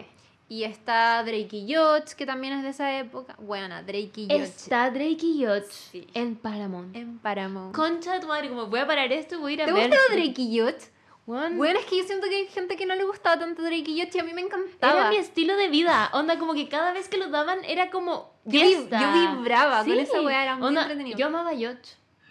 Y 0.53 0.65
está 0.65 1.23
Drake 1.23 1.49
y 1.57 1.73
Josh, 1.73 2.11
que 2.15 2.27
también 2.27 2.53
es 2.53 2.61
de 2.61 2.69
esa 2.69 2.95
época. 2.99 3.35
Buena, 3.39 3.81
Drake 3.81 4.11
y 4.17 4.27
Josh. 4.29 4.39
Está 4.41 4.91
Drake 4.91 5.17
y 5.25 5.43
Josh 5.43 5.63
Sí. 5.91 6.07
en 6.13 6.35
Paramount. 6.35 6.95
En 6.95 7.17
Paramount. 7.17 7.75
Concha 7.75 8.13
de 8.13 8.19
tu 8.19 8.27
madre, 8.27 8.49
como 8.49 8.67
voy 8.67 8.79
a 8.81 8.85
parar 8.85 9.11
esto 9.11 9.39
voy 9.39 9.53
a 9.53 9.55
ir 9.55 9.61
a 9.63 9.65
¿Te 9.65 9.71
ver. 9.73 9.87
gusta 9.89 9.97
Drake 10.13 10.35
y 10.37 10.59
Josh? 10.59 10.83
Weón, 11.25 11.57
Bueno, 11.57 11.79
es 11.79 11.85
que 11.87 11.97
yo 11.97 12.03
siento 12.03 12.27
que 12.29 12.35
hay 12.35 12.45
gente 12.47 12.75
que 12.75 12.85
no 12.85 12.93
le 12.93 13.03
gustaba 13.03 13.39
tanto 13.39 13.63
Drake 13.63 13.83
y 13.89 13.99
Josh 13.99 14.15
y 14.15 14.19
a 14.19 14.23
mí 14.23 14.33
me 14.35 14.41
encantaba. 14.41 14.99
Era 14.99 15.09
mi 15.09 15.15
estilo 15.15 15.55
de 15.57 15.69
vida. 15.69 16.11
Onda, 16.13 16.37
como 16.37 16.53
que 16.53 16.69
cada 16.69 16.93
vez 16.93 17.09
que 17.09 17.17
lo 17.17 17.29
daban 17.29 17.65
era 17.65 17.89
como. 17.89 18.31
Yo 18.45 18.59
Fiesta. 18.59 18.99
yo 19.01 19.37
vibraba 19.37 19.79
con 19.83 19.97
esa 19.97 20.21
weá, 20.21 20.43
era 20.43 20.55
muy 20.57 20.67
Onda, 20.67 20.81
entretenido. 20.81 21.17
Yo 21.17 21.25
amaba 21.27 21.49
a 21.49 21.53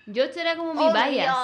Josh. 0.07 0.17
Josh 0.17 0.37
era 0.39 0.57
como 0.57 0.75
mi 0.75 0.85
bias. 0.93 1.35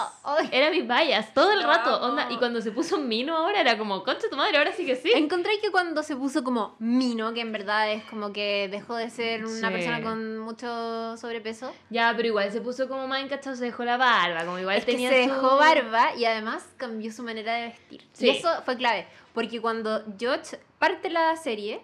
Era 0.51 0.71
mi 0.71 0.83
bias 0.83 1.33
todo 1.35 1.53
el 1.53 1.61
Lo 1.61 1.67
rato. 1.69 2.01
Onda, 2.01 2.27
y 2.31 2.37
cuando 2.37 2.61
se 2.61 2.71
puso 2.73 2.99
Mino 2.99 3.37
ahora 3.37 3.61
era 3.61 3.77
como, 3.79 4.03
concha 4.05 4.29
tu 4.31 4.37
madre, 4.37 4.59
ahora 4.59 4.73
sí 4.73 4.85
que 4.87 4.97
sí. 4.97 5.13
Encontré 5.15 5.59
que 5.61 5.71
cuando 5.71 6.03
se 6.03 6.17
puso 6.17 6.43
como 6.45 6.77
Mino, 6.79 7.33
que 7.35 7.41
en 7.41 7.53
verdad 7.53 7.91
es 7.93 8.05
como 8.05 8.33
que 8.33 8.69
dejó 8.71 8.97
de 8.97 9.11
ser 9.11 9.45
una 9.45 9.69
Sí. 9.69 9.75
persona 9.75 10.03
con 10.03 10.39
mucho 10.39 11.17
sobrepeso, 11.17 11.73
Ya, 11.91 12.13
pero 12.17 12.29
igual 12.29 12.51
se 12.53 12.61
puso 12.61 12.89
como 12.89 13.07
más 13.07 13.23
encachado, 13.23 13.57
se 13.57 13.65
dejó 13.65 13.85
la 13.85 13.97
barba. 13.97 14.45
Como 14.45 14.59
igual 14.59 14.77
es 14.77 14.85
que 14.85 14.93
tenía 14.93 15.11
se 15.11 15.25
su- 15.27 15.31
dejó 15.35 15.57
barba 15.57 16.15
y 16.17 16.25
además 16.25 16.65
cambió 16.77 17.13
su 17.13 17.23
manera 17.23 17.55
de 17.55 17.67
vestir. 17.69 18.07
Sí. 18.13 18.27
Y 18.27 18.31
eso 18.31 18.49
fue 18.65 18.77
clave, 18.77 19.07
porque 19.35 19.61
cuando 19.61 20.03
George 20.19 20.59
parte 20.79 21.11
la 21.11 21.37
serie, 21.37 21.81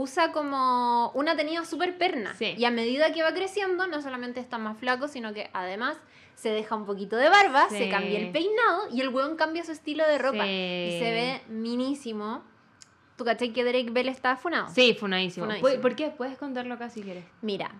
usa 0.00 0.30
como 0.30 1.10
una 1.14 1.34
tenida 1.36 1.64
súper 1.64 1.98
perna. 1.98 2.32
Sí. 2.36 2.54
Y 2.56 2.64
a 2.64 2.70
medida 2.70 3.12
que 3.12 3.24
va 3.24 3.32
creciendo, 3.34 3.88
no 3.88 4.00
solamente 4.00 4.38
está 4.38 4.56
más 4.56 4.78
flaco, 4.78 5.08
sino 5.08 5.32
que 5.34 5.50
además 5.52 5.96
se 6.36 6.50
deja 6.50 6.76
un 6.76 6.86
poquito 6.86 7.16
de 7.16 7.28
barba, 7.28 7.66
Sí. 7.68 7.78
se 7.78 7.88
cambia 7.90 8.16
el 8.20 8.30
peinado 8.30 8.82
y 8.92 9.00
el 9.00 9.08
weón 9.08 9.34
cambia 9.36 9.64
su 9.64 9.72
estilo 9.72 10.06
de 10.06 10.18
ropa. 10.18 10.44
Sí. 10.44 10.90
Y 10.94 10.98
se 11.00 11.10
ve 11.12 11.40
minísimo. 11.48 12.44
¿Tú 13.16 13.24
cachai 13.24 13.52
que 13.52 13.64
Drake 13.64 13.90
Bell 13.90 14.08
está 14.08 14.36
funado? 14.36 14.68
Sí, 14.72 14.94
funadísimo. 14.94 15.46
Funadísimo. 15.46 15.68
¿Por- 15.72 15.80
¿Por 15.80 15.96
qué? 15.96 16.10
Puedes 16.10 16.38
contarlo 16.38 16.74
acá 16.74 16.88
si 16.90 17.02
quieres. 17.02 17.24
Mira, 17.42 17.72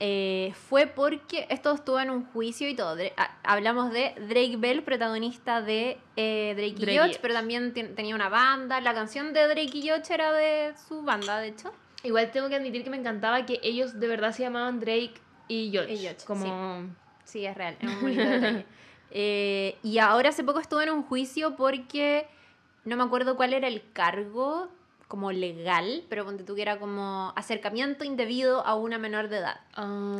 eh, 0.00 0.52
fue 0.68 0.86
porque 0.86 1.46
esto 1.50 1.72
estuvo 1.72 2.00
en 2.00 2.10
un 2.10 2.24
juicio 2.26 2.68
y 2.68 2.74
todo. 2.74 2.96
Ah, 3.16 3.36
hablamos 3.42 3.92
de 3.92 4.14
Drake 4.28 4.56
Bell, 4.58 4.82
protagonista 4.82 5.62
de 5.62 5.98
eh, 6.16 6.54
Drake, 6.56 6.74
Drake 6.74 6.92
y 6.92 6.98
Josh, 6.98 7.06
Josh. 7.06 7.18
pero 7.22 7.34
también 7.34 7.72
tenía 7.72 8.14
una 8.14 8.28
banda. 8.28 8.80
La 8.80 8.94
canción 8.94 9.32
de 9.32 9.46
Drake 9.46 9.70
y 9.72 9.88
Josh 9.88 10.10
era 10.10 10.32
de 10.32 10.74
su 10.88 11.02
banda, 11.02 11.38
de 11.38 11.48
hecho. 11.48 11.72
Igual 12.02 12.30
tengo 12.30 12.48
que 12.48 12.56
admitir 12.56 12.84
que 12.84 12.90
me 12.90 12.98
encantaba 12.98 13.46
que 13.46 13.60
ellos 13.62 13.98
de 13.98 14.08
verdad 14.08 14.32
se 14.32 14.42
llamaban 14.42 14.80
Drake 14.80 15.14
y 15.48 15.70
George, 15.70 16.16
como... 16.26 16.90
Sí, 17.24 17.46
es 17.46 17.56
real, 17.56 17.76
es. 17.80 18.64
Eh, 19.16 19.78
y 19.84 19.98
ahora 19.98 20.30
hace 20.30 20.42
poco 20.42 20.58
estuvo 20.58 20.80
en 20.82 20.90
un 20.90 21.04
juicio 21.04 21.54
porque 21.54 22.26
no 22.84 22.96
me 22.96 23.04
acuerdo 23.04 23.36
cuál 23.36 23.52
era 23.52 23.68
el 23.68 23.80
cargo 23.92 24.68
como 25.14 25.30
legal, 25.30 26.02
pero 26.08 26.24
ponte 26.24 26.42
tú 26.42 26.56
que 26.56 26.62
era 26.62 26.80
como 26.80 27.32
acercamiento 27.36 28.02
indebido 28.02 28.66
a 28.66 28.74
una 28.74 28.98
menor 28.98 29.28
de 29.28 29.36
edad. 29.36 29.60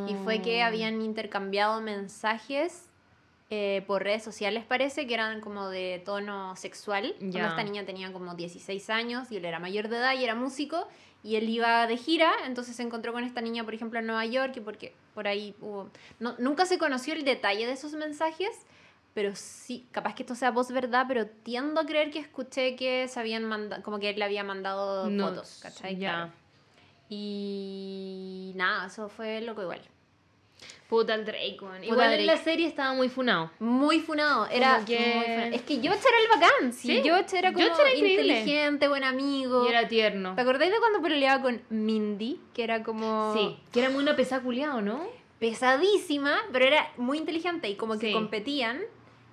Y 0.08 0.14
fue 0.22 0.40
que 0.40 0.62
Ah. 0.62 0.68
habían 0.68 1.02
intercambiado 1.02 1.80
mensajes 1.80 2.86
eh, 3.50 3.82
por 3.88 4.04
redes 4.04 4.22
sociales, 4.22 4.64
parece, 4.64 5.06
que 5.08 5.14
eran 5.14 5.40
como 5.40 5.68
de 5.68 6.00
tono 6.04 6.54
sexual. 6.54 7.12
Ya. 7.20 7.48
esta 7.48 7.64
niña 7.64 7.84
tenía 7.84 8.12
como 8.12 8.36
16 8.36 8.88
años 8.90 9.32
y 9.32 9.36
él 9.38 9.44
era 9.44 9.58
mayor 9.58 9.88
de 9.88 9.96
edad 9.96 10.14
y 10.14 10.22
era 10.22 10.36
músico. 10.36 10.86
Y 11.24 11.34
él 11.36 11.48
iba 11.48 11.86
de 11.88 11.96
gira, 11.96 12.30
entonces 12.46 12.76
se 12.76 12.82
encontró 12.84 13.12
con 13.12 13.24
esta 13.24 13.40
niña, 13.40 13.64
por 13.64 13.74
ejemplo, 13.74 13.98
en 13.98 14.06
Nueva 14.06 14.24
York, 14.26 14.52
y 14.56 14.60
porque 14.60 14.94
por 15.12 15.26
ahí 15.26 15.54
hubo... 15.60 15.88
No, 16.20 16.36
nunca 16.38 16.66
se 16.66 16.78
conoció 16.78 17.14
el 17.14 17.24
detalle 17.24 17.66
de 17.66 17.72
esos 17.72 17.94
mensajes, 17.94 18.48
pero 19.14 19.34
sí, 19.36 19.86
capaz 19.92 20.14
que 20.14 20.24
esto 20.24 20.34
sea 20.34 20.50
voz 20.50 20.70
verdad, 20.72 21.04
pero 21.08 21.26
tiendo 21.26 21.80
a 21.80 21.86
creer 21.86 22.10
que 22.10 22.18
escuché 22.18 22.76
que 22.76 23.06
se 23.08 23.20
habían 23.20 23.44
mandado, 23.44 23.82
como 23.82 23.98
que 24.00 24.10
él 24.10 24.18
le 24.18 24.24
había 24.24 24.44
mandado 24.44 25.08
No, 25.08 25.28
fotos, 25.28 25.60
¿cachai? 25.62 25.96
ya. 25.96 26.10
Claro. 26.10 26.32
Y 27.08 28.52
nada, 28.56 28.86
eso 28.86 29.08
fue 29.08 29.40
loco 29.40 29.62
igual. 29.62 29.80
Puta 30.88 31.14
el 31.14 31.24
Drake. 31.24 31.56
Puta 31.58 31.84
Igual 31.84 31.98
Drake. 32.08 32.20
en 32.20 32.26
la 32.26 32.36
serie 32.36 32.66
estaba 32.66 32.92
muy 32.92 33.08
funado. 33.08 33.50
Muy 33.58 34.00
funado, 34.00 34.46
era 34.48 34.84
que- 34.84 34.98
muy 35.14 35.24
funado. 35.24 35.54
Es 35.54 35.62
que 35.62 35.80
George 35.80 36.02
era 36.06 36.18
el 36.18 36.40
bacán, 36.40 36.72
sí. 36.72 36.88
Sí, 36.88 37.00
George 37.02 37.38
era 37.38 37.52
como 37.52 37.64
George 37.64 37.82
era 37.82 37.94
inteligente, 37.94 38.88
buen 38.88 39.04
amigo. 39.04 39.64
Y 39.66 39.70
era 39.70 39.88
tierno. 39.88 40.34
¿Te 40.34 40.42
acordáis 40.42 40.72
de 40.72 40.78
cuando 40.78 41.00
peleaba 41.02 41.42
con 41.42 41.62
Mindy? 41.70 42.40
Que 42.52 42.64
era 42.64 42.82
como 42.82 43.32
Sí, 43.34 43.56
que 43.72 43.80
era 43.80 43.90
muy 43.90 44.02
una 44.02 44.14
pesada 44.16 44.42
culiao, 44.42 44.80
¿no? 44.82 45.06
pesadísima, 45.38 46.38
pero 46.52 46.64
era 46.64 46.90
muy 46.96 47.18
inteligente 47.18 47.68
y 47.68 47.74
como 47.74 47.98
que 47.98 48.06
Sí. 48.08 48.12
competían. 48.12 48.80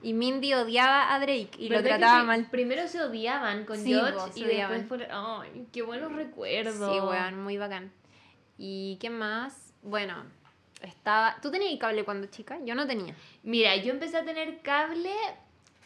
Y 0.03 0.13
Mindy 0.13 0.53
odiaba 0.53 1.13
a 1.13 1.19
Drake 1.19 1.51
y 1.57 1.69
lo 1.69 1.75
¿Verdad 1.75 1.83
que 1.83 1.97
trataba 1.99 2.23
mal. 2.23 2.47
Primero 2.49 2.87
se 2.87 3.01
odiaban 3.01 3.65
con 3.65 3.77
Sí, 3.77 3.93
George 3.93 4.39
y 4.39 4.43
odiaban. 4.45 4.79
después 4.79 5.01
fue... 5.03 5.09
Ay, 5.11 5.67
qué 5.71 5.83
buenos 5.83 6.11
recuerdos. 6.13 6.75
Sí, 6.75 6.99
weón, 6.99 7.43
muy 7.43 7.57
bacán. 7.57 7.91
¿Y 8.57 8.97
qué 8.99 9.09
más? 9.09 9.73
Bueno, 9.83 10.15
estaba... 10.81 11.37
¿Tú 11.41 11.51
tenías 11.51 11.79
cable 11.79 12.03
cuando 12.03 12.27
chica? 12.27 12.57
Yo 12.65 12.73
no 12.73 12.87
tenía. 12.87 13.15
Mira, 13.43 13.75
yo 13.75 13.91
empecé 13.91 14.17
a 14.17 14.25
tener 14.25 14.61
cable 14.61 15.13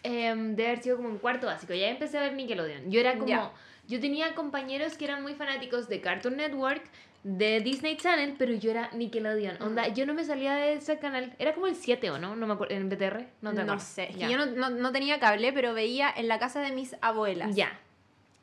em, 0.03 0.55
de 0.55 0.65
haber 0.67 0.81
sido 0.81 0.95
como 0.97 1.09
en 1.09 1.17
cuarto 1.17 1.47
básico. 1.47 1.73
Ya 1.73 1.89
empecé 1.89 2.17
a 2.17 2.21
ver 2.21 2.33
Nickelodeon. 2.33 2.89
Yo 2.89 2.99
era 3.01 3.13
como... 3.13 3.27
Ya. 3.27 3.51
Yo 3.87 3.99
tenía 3.99 4.33
compañeros 4.33 4.97
que 4.97 5.05
eran 5.05 5.21
muy 5.21 5.35
fanáticos 5.35 5.87
de 5.87 6.01
Cartoon 6.01 6.37
Network, 6.37 6.83
de 7.27 7.59
Disney 7.59 7.97
Channel, 7.97 8.35
pero 8.37 8.53
yo 8.53 8.69
era 8.69 8.91
Nickelodeon. 8.93 9.59
Onda, 9.59 9.87
yo 9.87 10.05
no 10.05 10.13
me 10.13 10.23
salía 10.23 10.53
de 10.57 10.73
ese 10.73 10.99
canal. 10.99 11.33
Era 11.39 11.55
como 11.55 11.65
el 11.65 11.75
7 11.75 12.11
o 12.11 12.19
no, 12.19 12.35
no 12.35 12.45
me 12.45 12.53
acuerdo. 12.53 12.75
¿En 12.75 12.87
BTR? 12.87 13.25
No 13.41 13.51
te 13.51 13.63
No 13.63 13.79
sé. 13.79 14.11
Es 14.11 14.17
que 14.17 14.29
yo 14.29 14.37
no, 14.37 14.45
no- 14.45 14.69
no 14.69 14.91
tenía 14.91 15.19
cable, 15.19 15.51
pero 15.51 15.73
veía 15.73 16.13
en 16.15 16.27
la 16.27 16.37
casa 16.37 16.61
de 16.61 16.71
mis 16.71 16.95
abuelas. 17.01 17.55
Ya. 17.55 17.79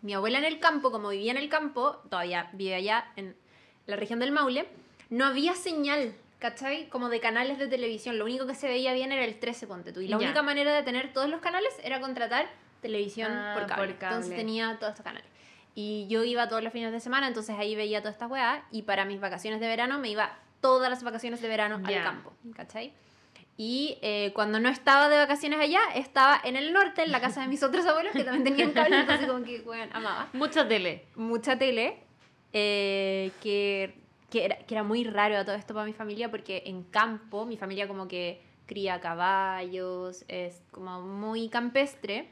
Mi 0.00 0.14
abuela 0.14 0.38
en 0.38 0.44
el 0.44 0.58
campo, 0.58 0.90
como 0.90 1.10
vivía 1.10 1.30
en 1.30 1.38
el 1.38 1.48
campo, 1.48 2.02
todavía 2.10 2.50
vive 2.54 2.74
allá 2.74 3.06
en 3.14 3.36
la 3.86 3.94
región 3.94 4.18
del 4.18 4.32
Maule, 4.32 4.66
no 5.10 5.26
había 5.26 5.54
señal, 5.54 6.12
¿cachai? 6.40 6.88
Como 6.88 7.08
de 7.08 7.20
canales 7.20 7.58
de 7.58 7.68
televisión. 7.68 8.18
Lo 8.18 8.24
único 8.24 8.48
que 8.48 8.56
se 8.56 8.66
veía 8.66 8.92
bien 8.94 9.12
era 9.12 9.24
el 9.24 9.38
13, 9.38 9.68
ponte 9.68 9.92
tú. 9.92 10.00
Y 10.00 10.08
la 10.08 10.18
Ya. 10.18 10.26
única 10.26 10.42
manera 10.42 10.74
de 10.74 10.82
tener 10.82 11.12
todos 11.12 11.28
los 11.28 11.40
canales 11.40 11.72
era 11.84 12.00
contratar 12.00 12.48
televisión 12.80 13.30
Ah, 13.30 13.54
por, 13.56 13.68
cable. 13.68 13.86
por 13.92 13.98
cable. 13.98 14.16
Entonces 14.16 14.36
tenía 14.36 14.76
todos 14.80 14.90
estos 14.94 15.04
canales. 15.04 15.28
Y 15.74 16.06
yo 16.08 16.22
iba 16.24 16.48
todos 16.48 16.62
los 16.62 16.72
fines 16.72 16.92
de 16.92 17.00
semana, 17.00 17.26
entonces 17.28 17.56
ahí 17.58 17.74
veía 17.74 18.00
todas 18.00 18.14
estas 18.14 18.30
weas. 18.30 18.62
Y 18.70 18.82
para 18.82 19.04
mis 19.04 19.20
vacaciones 19.20 19.60
de 19.60 19.66
verano 19.68 19.98
me 19.98 20.08
iba 20.10 20.36
todas 20.60 20.90
las 20.90 21.02
vacaciones 21.02 21.40
de 21.40 21.48
verano 21.48 21.80
Ya. 21.88 21.98
al 21.98 22.04
campo, 22.04 22.32
¿cachai? 22.54 22.92
Y 23.56 23.98
eh, 24.02 24.32
cuando 24.34 24.60
no 24.60 24.68
estaba 24.68 25.08
de 25.08 25.16
vacaciones 25.18 25.60
allá, 25.60 25.80
estaba 25.94 26.40
en 26.44 26.56
el 26.56 26.72
norte, 26.72 27.02
en 27.02 27.12
la 27.12 27.20
casa 27.20 27.42
de 27.42 27.48
mis 27.48 27.62
otros 27.68 27.86
abuelos, 27.86 28.12
que 28.12 28.24
también 28.24 28.44
tenían 28.44 28.72
cable, 28.72 29.00
entonces 29.00 29.26
como 29.26 29.44
que, 29.44 29.60
weón, 29.60 29.88
amaba 29.92 30.28
Mucha 30.32 30.66
tele. 30.66 31.04
mucha 31.16 31.58
tele, 31.58 31.98
eh, 32.52 33.30
que, 33.42 33.94
que, 34.30 34.44
era, 34.44 34.56
que 34.58 34.74
era 34.74 34.82
muy 34.82 35.04
raro 35.04 35.36
a 35.36 35.44
todo 35.44 35.54
esto 35.54 35.74
para 35.74 35.86
mi 35.86 35.92
familia, 35.92 36.30
porque 36.30 36.62
en 36.66 36.82
campo, 36.84 37.44
mi 37.46 37.56
familia 37.56 37.88
como 37.88 38.08
que 38.08 38.42
cría 38.66 39.00
caballos, 39.00 40.24
es 40.28 40.62
como 40.70 41.00
muy 41.02 41.48
campestre. 41.48 42.28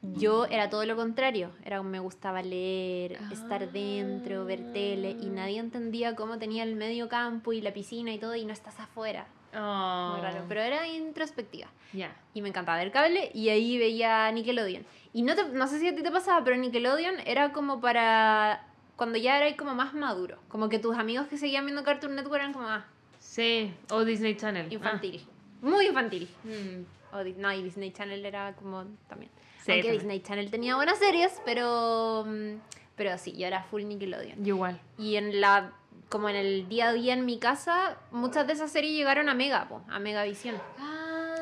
Yo 0.00 0.44
era 0.46 0.70
todo 0.70 0.84
lo 0.86 0.94
contrario, 0.94 1.50
era 1.64 1.82
me 1.82 1.98
gustaba 1.98 2.40
leer, 2.42 3.18
estar 3.32 3.72
dentro, 3.72 4.44
ver 4.44 4.72
tele, 4.72 5.10
y 5.20 5.26
nadie 5.26 5.58
entendía 5.58 6.14
cómo 6.14 6.38
tenía 6.38 6.62
el 6.62 6.76
medio 6.76 7.08
campo 7.08 7.52
y 7.52 7.60
la 7.60 7.72
piscina 7.72 8.12
y 8.12 8.18
todo, 8.18 8.36
y 8.36 8.44
no 8.44 8.52
estás 8.52 8.78
afuera. 8.78 9.26
Oh. 9.56 10.10
Muy 10.12 10.20
raro, 10.20 10.44
pero 10.48 10.60
era 10.60 10.86
introspectiva 10.86 11.68
Ya. 11.92 12.14
y 12.34 12.42
me 12.42 12.50
encantaba 12.50 12.78
ver 12.78 12.92
cable 12.92 13.30
y 13.34 13.48
ahí 13.48 13.78
veía 13.78 14.30
Nickelodeon. 14.30 14.84
Y 15.14 15.22
no, 15.22 15.34
te- 15.34 15.48
no 15.48 15.66
sé 15.66 15.80
si 15.80 15.88
a 15.88 15.94
ti 15.96 16.02
te 16.02 16.10
pasaba, 16.12 16.44
pero 16.44 16.56
Nickelodeon 16.58 17.16
era 17.26 17.52
como 17.52 17.80
para 17.80 18.66
cuando 18.96 19.16
ya 19.18 19.38
eras 19.38 19.56
como 19.56 19.74
más 19.74 19.94
maduro. 19.94 20.38
Como 20.48 20.68
que 20.68 20.78
tus 20.78 20.96
amigos 20.98 21.26
que 21.28 21.38
seguían 21.38 21.64
viendo 21.64 21.82
Cartoon 21.82 22.14
Network 22.14 22.36
eran 22.40 22.52
como 22.52 22.66
más 22.66 22.84
Sí. 23.18 23.72
O 23.90 24.04
Disney 24.04 24.36
Channel. 24.36 24.72
infantil. 24.72 25.24
Muy 25.62 25.86
infantil. 25.86 26.28
Ah. 26.44 26.48
Mm. 26.48 27.16
O 27.16 27.24
no, 27.40 27.52
y 27.52 27.62
Disney 27.62 27.90
Channel 27.90 28.24
era 28.26 28.54
como 28.54 28.84
también. 29.08 29.30
Sí, 29.68 29.72
Aunque 29.72 29.88
también. 29.88 29.92
Disney 29.92 30.20
Channel 30.20 30.50
tenía 30.50 30.76
buenas 30.76 30.98
series, 30.98 31.40
pero 31.44 32.24
mm, 32.26 32.54
pero 32.96 33.16
sí, 33.18 33.32
yo 33.36 33.46
era 33.46 33.62
full 33.62 33.84
Nickelodeon. 33.84 34.44
Yo 34.44 34.56
igual. 34.56 34.80
Y 34.98 35.16
en 35.16 35.40
la 35.40 35.72
como 36.08 36.28
en 36.30 36.36
el 36.36 36.68
día 36.68 36.88
a 36.88 36.92
día 36.94 37.12
en 37.12 37.26
mi 37.26 37.38
casa, 37.38 37.98
muchas 38.10 38.46
de 38.46 38.54
esas 38.54 38.72
series 38.72 38.94
llegaron 38.94 39.28
a 39.28 39.34
Mega, 39.34 39.68
po, 39.68 39.82
a 39.88 39.98
Megavisión. 39.98 40.56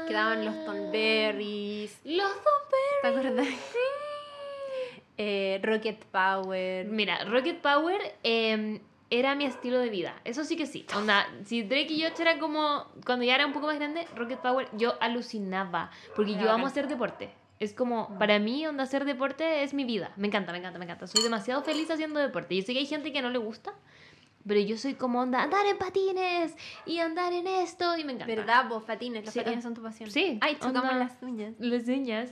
Quedaban 0.08 0.44
los 0.44 0.64
Tonberries. 0.64 2.00
Los 2.04 2.32
¿Te 3.02 3.08
acuerdas? 3.08 3.46
Eh, 5.18 5.60
Rocket 5.62 6.04
Power. 6.04 6.84
Mira, 6.88 7.24
Rocket 7.24 7.62
Power 7.62 7.98
eh, 8.22 8.82
era 9.08 9.34
mi 9.34 9.46
estilo 9.46 9.78
de 9.78 9.88
vida. 9.88 10.14
Eso 10.24 10.44
sí 10.44 10.58
que 10.58 10.66
sí. 10.66 10.84
Onda, 10.94 11.26
si 11.46 11.62
Drake 11.62 11.90
y 11.90 12.02
Josh 12.02 12.20
era 12.20 12.38
como. 12.38 12.86
Cuando 13.06 13.24
ya 13.24 13.36
era 13.36 13.46
un 13.46 13.54
poco 13.54 13.66
más 13.66 13.76
grande, 13.76 14.06
Rocket 14.14 14.40
Power, 14.40 14.68
yo 14.74 14.94
alucinaba. 15.00 15.90
Porque 16.14 16.34
yo 16.34 16.50
amo 16.50 16.66
hacer 16.66 16.86
deporte. 16.86 17.30
Es 17.58 17.72
como, 17.72 18.18
para 18.18 18.38
mí, 18.38 18.66
onda, 18.66 18.84
hacer 18.84 19.04
deporte 19.04 19.62
es 19.62 19.72
mi 19.72 19.84
vida. 19.84 20.12
Me 20.16 20.26
encanta, 20.26 20.52
me 20.52 20.58
encanta, 20.58 20.78
me 20.78 20.84
encanta. 20.84 21.06
Soy 21.06 21.22
demasiado 21.22 21.62
feliz 21.62 21.90
haciendo 21.90 22.20
deporte. 22.20 22.54
Yo 22.56 22.62
sé 22.62 22.72
que 22.74 22.80
hay 22.80 22.86
gente 22.86 23.12
que 23.12 23.22
no 23.22 23.30
le 23.30 23.38
gusta, 23.38 23.72
pero 24.46 24.60
yo 24.60 24.76
soy 24.76 24.94
como, 24.94 25.20
onda, 25.20 25.42
andar 25.42 25.64
en 25.66 25.76
patines 25.78 26.54
y 26.84 26.98
andar 26.98 27.32
en 27.32 27.46
esto 27.46 27.96
y 27.96 28.04
me 28.04 28.12
encanta. 28.12 28.32
¿Verdad? 28.34 28.68
Vos, 28.68 28.84
patines. 28.84 29.24
Los 29.24 29.32
Sí, 29.32 29.40
patines 29.40 29.64
son 29.64 29.74
tu 29.74 29.82
pasión. 29.82 30.10
sí, 30.10 30.38
Ay, 30.42 30.54
chocamos 30.54 30.82
onda. 30.92 30.94
las 30.98 31.22
uñas. 31.22 31.54
Las 31.58 31.88
uñas. 31.88 32.30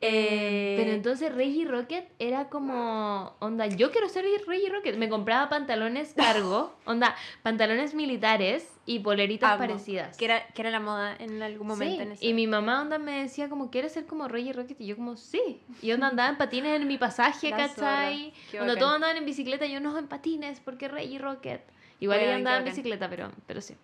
Eh, 0.00 0.76
Pero 0.78 0.92
entonces 0.92 1.34
Reggie 1.34 1.64
Rocket 1.66 2.08
era 2.18 2.48
como, 2.48 3.34
onda, 3.40 3.66
yo 3.66 3.90
quiero 3.90 4.08
ser 4.08 4.24
Reggie 4.46 4.68
Rocket. 4.70 4.96
Me 4.96 5.08
compraba 5.08 5.48
pantalones 5.48 6.14
cargo, 6.14 6.74
onda, 6.86 7.14
pantalones 7.42 7.92
militares 7.94 8.66
y 8.90 8.98
poleritas 8.98 9.50
amo, 9.52 9.60
parecidas. 9.60 10.16
Que 10.16 10.24
era, 10.24 10.46
que 10.48 10.62
era 10.62 10.70
la 10.70 10.80
moda 10.80 11.14
en 11.16 11.40
algún 11.42 11.68
momento. 11.68 11.94
Sí, 11.94 12.02
en 12.02 12.12
eso. 12.12 12.24
Y 12.24 12.34
mi 12.34 12.48
mamá 12.48 12.82
onda 12.82 12.98
me 12.98 13.22
decía 13.22 13.48
como, 13.48 13.70
¿quieres 13.70 13.92
ser 13.92 14.04
como 14.04 14.26
Reggie 14.26 14.52
Rocket? 14.52 14.80
Y 14.80 14.86
yo 14.86 14.96
como, 14.96 15.16
sí. 15.16 15.62
Y 15.80 15.92
onda 15.92 16.08
andaba 16.08 16.28
en 16.28 16.36
patines 16.36 16.80
en 16.80 16.88
mi 16.88 16.98
pasaje, 16.98 17.50
¿cachai? 17.50 18.32
Cuando 18.50 18.76
todos 18.76 18.94
andaban 18.94 19.16
en 19.16 19.24
bicicleta, 19.24 19.64
yo 19.66 19.78
no 19.78 19.96
en 19.96 20.08
patines, 20.08 20.58
porque 20.58 20.88
Reggie 20.88 21.20
Rocket. 21.20 21.62
Igual 22.00 22.18
Weón, 22.18 22.28
ella 22.30 22.36
andaba 22.38 22.56
en 22.58 22.64
bicicleta, 22.64 23.08
pero, 23.08 23.30
pero 23.46 23.60
sí. 23.60 23.76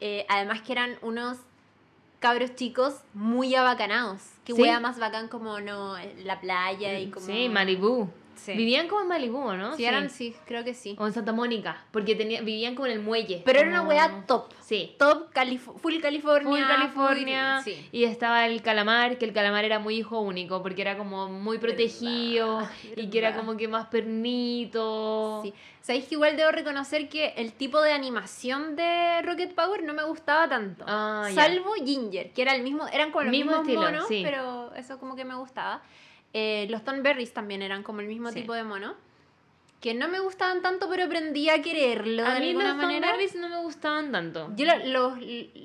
Eh, 0.00 0.24
además 0.30 0.62
que 0.62 0.72
eran 0.72 0.96
unos 1.02 1.36
cabros 2.18 2.54
chicos 2.54 3.02
muy 3.12 3.54
abacanados. 3.54 4.22
Que 4.44 4.54
Sí. 4.54 4.62
wea 4.62 4.80
más 4.80 4.98
bacán 4.98 5.28
como 5.28 5.60
no 5.60 5.96
la 6.24 6.40
playa 6.40 6.98
y 6.98 7.10
como... 7.10 7.26
Sí, 7.26 7.50
Malibú. 7.50 8.08
Sí. 8.42 8.54
Vivían 8.54 8.88
como 8.88 9.02
en 9.02 9.06
Malibú, 9.08 9.52
¿no? 9.52 9.76
Sí, 9.76 9.84
eran, 9.84 10.10
sí, 10.10 10.34
creo 10.46 10.64
que 10.64 10.74
sí. 10.74 10.96
O 10.98 11.06
en 11.06 11.12
Santa 11.12 11.32
Mónica, 11.32 11.84
porque 11.92 12.16
tenía, 12.16 12.40
vivían 12.40 12.74
como 12.74 12.86
en 12.86 12.92
el 12.94 13.00
muelle. 13.00 13.42
Pero 13.44 13.60
era 13.60 13.68
una 13.68 13.82
wea 13.82 14.24
top. 14.26 14.50
Sí. 14.60 14.96
Top, 14.98 15.32
Calif- 15.32 15.78
full 15.80 16.00
California. 16.00 16.48
Full 16.50 16.66
California. 16.66 17.60
full- 17.62 17.72
sí. 17.72 17.88
Y 17.92 18.02
estaba 18.04 18.46
el 18.46 18.60
calamar, 18.62 19.16
que 19.18 19.24
el 19.26 19.32
calamar 19.32 19.64
era 19.64 19.78
muy 19.78 19.94
hijo 19.96 20.18
único, 20.20 20.60
porque 20.60 20.82
era 20.82 20.98
como 20.98 21.28
muy 21.28 21.58
protegido 21.58 22.56
Verdad, 22.58 22.70
y 22.96 23.10
que 23.10 23.18
era 23.18 23.36
como 23.36 23.56
que 23.56 23.68
más 23.68 23.86
pernito. 23.86 25.40
Sí. 25.42 25.54
Sabéis 25.80 26.06
que 26.06 26.14
igual 26.14 26.36
debo 26.36 26.50
reconocer 26.52 27.08
que 27.08 27.34
el 27.36 27.52
tipo 27.52 27.80
de 27.80 27.92
animación 27.92 28.76
de 28.76 29.20
Rocket 29.22 29.54
Power 29.54 29.82
no 29.82 29.94
me 29.94 30.04
gustaba 30.04 30.48
tanto. 30.48 30.84
Ah. 30.86 31.28
Salvo 31.34 31.72
Ginger, 31.74 32.32
que 32.32 32.42
era 32.42 32.54
el 32.54 32.62
mismo, 32.62 32.86
eran 32.88 33.10
como 33.10 33.22
los 33.24 33.30
Mismo 33.30 33.50
mismos 33.62 33.66
estilo, 33.68 33.82
monos, 33.82 34.08
sí. 34.08 34.20
pero 34.24 34.72
eso 34.74 34.98
como 34.98 35.16
que 35.16 35.24
me 35.24 35.34
gustaba. 35.34 35.82
Eh, 36.34 36.66
los 36.70 36.84
Tonberries 36.84 37.32
también 37.32 37.62
eran 37.62 37.82
como 37.82 38.00
el 38.00 38.06
mismo 38.08 38.30
Sí. 38.30 38.40
tipo 38.40 38.54
de 38.54 38.64
mono. 38.64 38.94
Que 39.80 39.94
no 39.94 40.06
me 40.06 40.20
gustaban 40.20 40.62
tanto, 40.62 40.88
pero 40.88 41.02
aprendí 41.02 41.48
a 41.48 41.60
quererlo 41.60 42.24
A 42.24 42.34
de 42.34 42.40
mí 42.40 42.48
alguna 42.50 42.68
los 42.68 42.76
manera. 42.76 43.08
Thornberrys 43.08 43.34
no 43.34 43.48
me 43.48 43.58
gustaban 43.58 44.12
tanto. 44.12 44.48
Yo 44.54 44.64
lo- 44.64 44.86
los, 44.86 45.18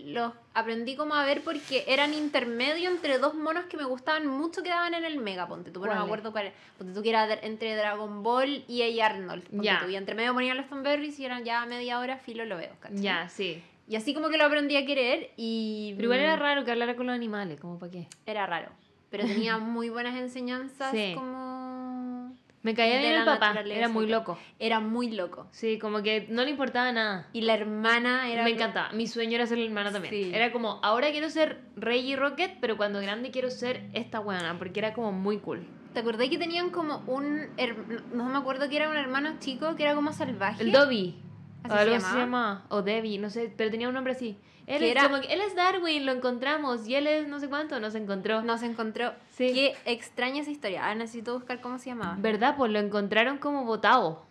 los 0.07 0.33
aprendí 0.55 0.95
como 0.95 1.13
a 1.13 1.23
ver 1.23 1.41
porque 1.41 1.83
eran 1.87 2.15
intermedio 2.15 2.89
entre 2.89 3.19
dos 3.19 3.35
monos 3.35 3.65
que 3.65 3.77
me 3.77 3.83
gustaban 3.83 4.25
mucho 4.25 4.63
que 4.63 4.69
daban 4.69 4.95
en 4.95 5.05
el 5.05 5.19
Mega, 5.19 5.47
ponte 5.47 5.69
tú, 5.69 5.81
pero 5.81 5.93
no 5.93 5.99
me 5.99 6.05
acuerdo 6.05 6.31
cuál 6.31 6.47
era. 6.47 6.55
Ponte 6.79 6.93
tú 6.95 7.03
que 7.03 7.09
era 7.11 7.31
entre 7.43 7.75
Dragon 7.75 8.23
Ball 8.23 8.63
y 8.67 8.99
A. 8.99 9.05
Arnold. 9.05 9.43
Ponte 9.49 9.63
Ya. 9.63 9.81
tú, 9.83 9.87
y 9.91 9.95
entre 9.95 10.15
medio 10.15 10.33
ponían 10.33 10.57
los 10.57 10.67
Thornberries 10.67 11.19
y 11.19 11.25
eran 11.25 11.43
ya 11.45 11.63
media 11.67 11.99
hora, 11.99 12.17
filo 12.17 12.43
lo 12.43 12.57
veo, 12.57 12.71
¿cachai? 12.79 12.99
Ya, 12.99 13.29
sí. 13.29 13.61
Y 13.87 13.97
así 13.97 14.15
como 14.15 14.29
que 14.29 14.37
lo 14.39 14.45
aprendí 14.45 14.77
a 14.77 14.85
querer 14.87 15.29
y... 15.37 15.93
Pero 15.95 16.05
igual 16.05 16.19
era 16.21 16.35
mm, 16.35 16.39
raro 16.39 16.65
que 16.65 16.71
hablara 16.71 16.95
con 16.95 17.05
los 17.05 17.13
animales, 17.15 17.59
como 17.59 17.77
para 17.77 17.91
qué. 17.91 18.07
Era 18.25 18.47
raro. 18.47 18.69
Pero 19.09 19.25
tenía 19.25 19.57
muy 19.57 19.89
buenas 19.89 20.15
enseñanzas 20.15 20.91
Sí. 20.91 21.13
como... 21.15 22.35
Me 22.63 22.73
caía 22.73 22.99
bien 22.99 23.13
el 23.13 23.23
papá, 23.25 23.47
naturaleza 23.53 23.77
era 23.79 23.87
y 23.87 23.91
muy 23.93 24.07
loco. 24.07 24.37
Era 24.59 24.79
muy 24.81 25.11
loco. 25.11 25.47
Sí, 25.51 25.77
como 25.79 26.01
que 26.03 26.27
no 26.29 26.43
le 26.43 26.49
importaba 26.49 26.91
nada. 26.91 27.29
Y 27.31 27.41
la 27.41 27.53
hermana 27.53 28.29
era... 28.29 28.43
Me 28.43 28.49
encantaba. 28.49 28.91
Mi 28.91 29.07
sueño 29.07 29.35
era 29.35 29.45
ser 29.45 29.59
la 29.59 29.65
hermana 29.65 29.91
también. 29.93 30.13
Sí. 30.13 30.31
Era 30.33 30.51
como, 30.51 30.79
ahora 30.83 31.09
quiero 31.11 31.29
ser 31.29 31.61
Reggie 31.77 32.17
Rocket, 32.17 32.57
pero 32.59 32.75
cuando 32.75 32.99
grande 32.99 33.31
quiero 33.31 33.49
ser 33.49 33.83
esta 33.93 34.19
buena, 34.19 34.57
porque 34.59 34.79
era 34.79 34.93
como 34.93 35.13
muy 35.13 35.37
cool. 35.37 35.65
¿Te 35.93 36.01
acordás 36.01 36.27
que 36.29 36.37
tenían 36.37 36.69
como 36.71 37.03
un... 37.07 37.47
her- 37.57 38.03
No 38.11 38.25
me 38.25 38.37
acuerdo 38.37 38.67
que 38.67 38.75
era 38.75 38.89
un 38.89 38.97
hermano 38.97 39.35
chico 39.39 39.75
que 39.77 39.83
era 39.83 39.95
como 39.95 40.11
salvaje? 40.11 40.61
El 40.63 40.73
Dobby. 40.73 41.15
¿Así 41.63 41.73
o 41.73 41.75
se 41.75 41.81
algo 41.81 41.95
se 41.95 42.01
llamaba? 42.01 42.19
llamaba. 42.19 42.65
O 42.69 42.81
Debbie, 42.81 43.17
no 43.17 43.29
sé, 43.29 43.53
pero 43.55 43.71
tenía 43.71 43.87
un 43.87 43.93
nombre 43.93 44.11
así. 44.13 44.37
Él 44.67 44.83
es, 44.83 44.91
era- 44.91 45.03
como 45.03 45.21
que- 45.21 45.33
él 45.33 45.39
es 45.41 45.55
Darwin, 45.55 46.05
lo 46.05 46.11
encontramos. 46.11 46.87
Y 46.87 46.95
él 46.95 47.07
es 47.07 47.27
no 47.27 47.39
sé 47.39 47.47
cuánto, 47.47 47.79
nos 47.79 47.95
encontró. 47.95 48.41
No 48.41 48.57
se 48.57 48.65
encontró. 48.65 49.13
Sí. 49.31 49.51
Qué 49.53 49.75
extraña 49.85 50.41
esa 50.41 50.51
historia. 50.51 50.85
Ah, 50.87 50.93
necesito 50.93 51.33
buscar 51.33 51.61
cómo 51.61 51.79
se 51.79 51.89
llamaba. 51.89 52.15
¿Verdad? 52.19 52.55
Pues 52.57 52.71
lo 52.71 52.79
encontraron 52.79 53.37
como 53.37 53.63
botado. 53.63 54.23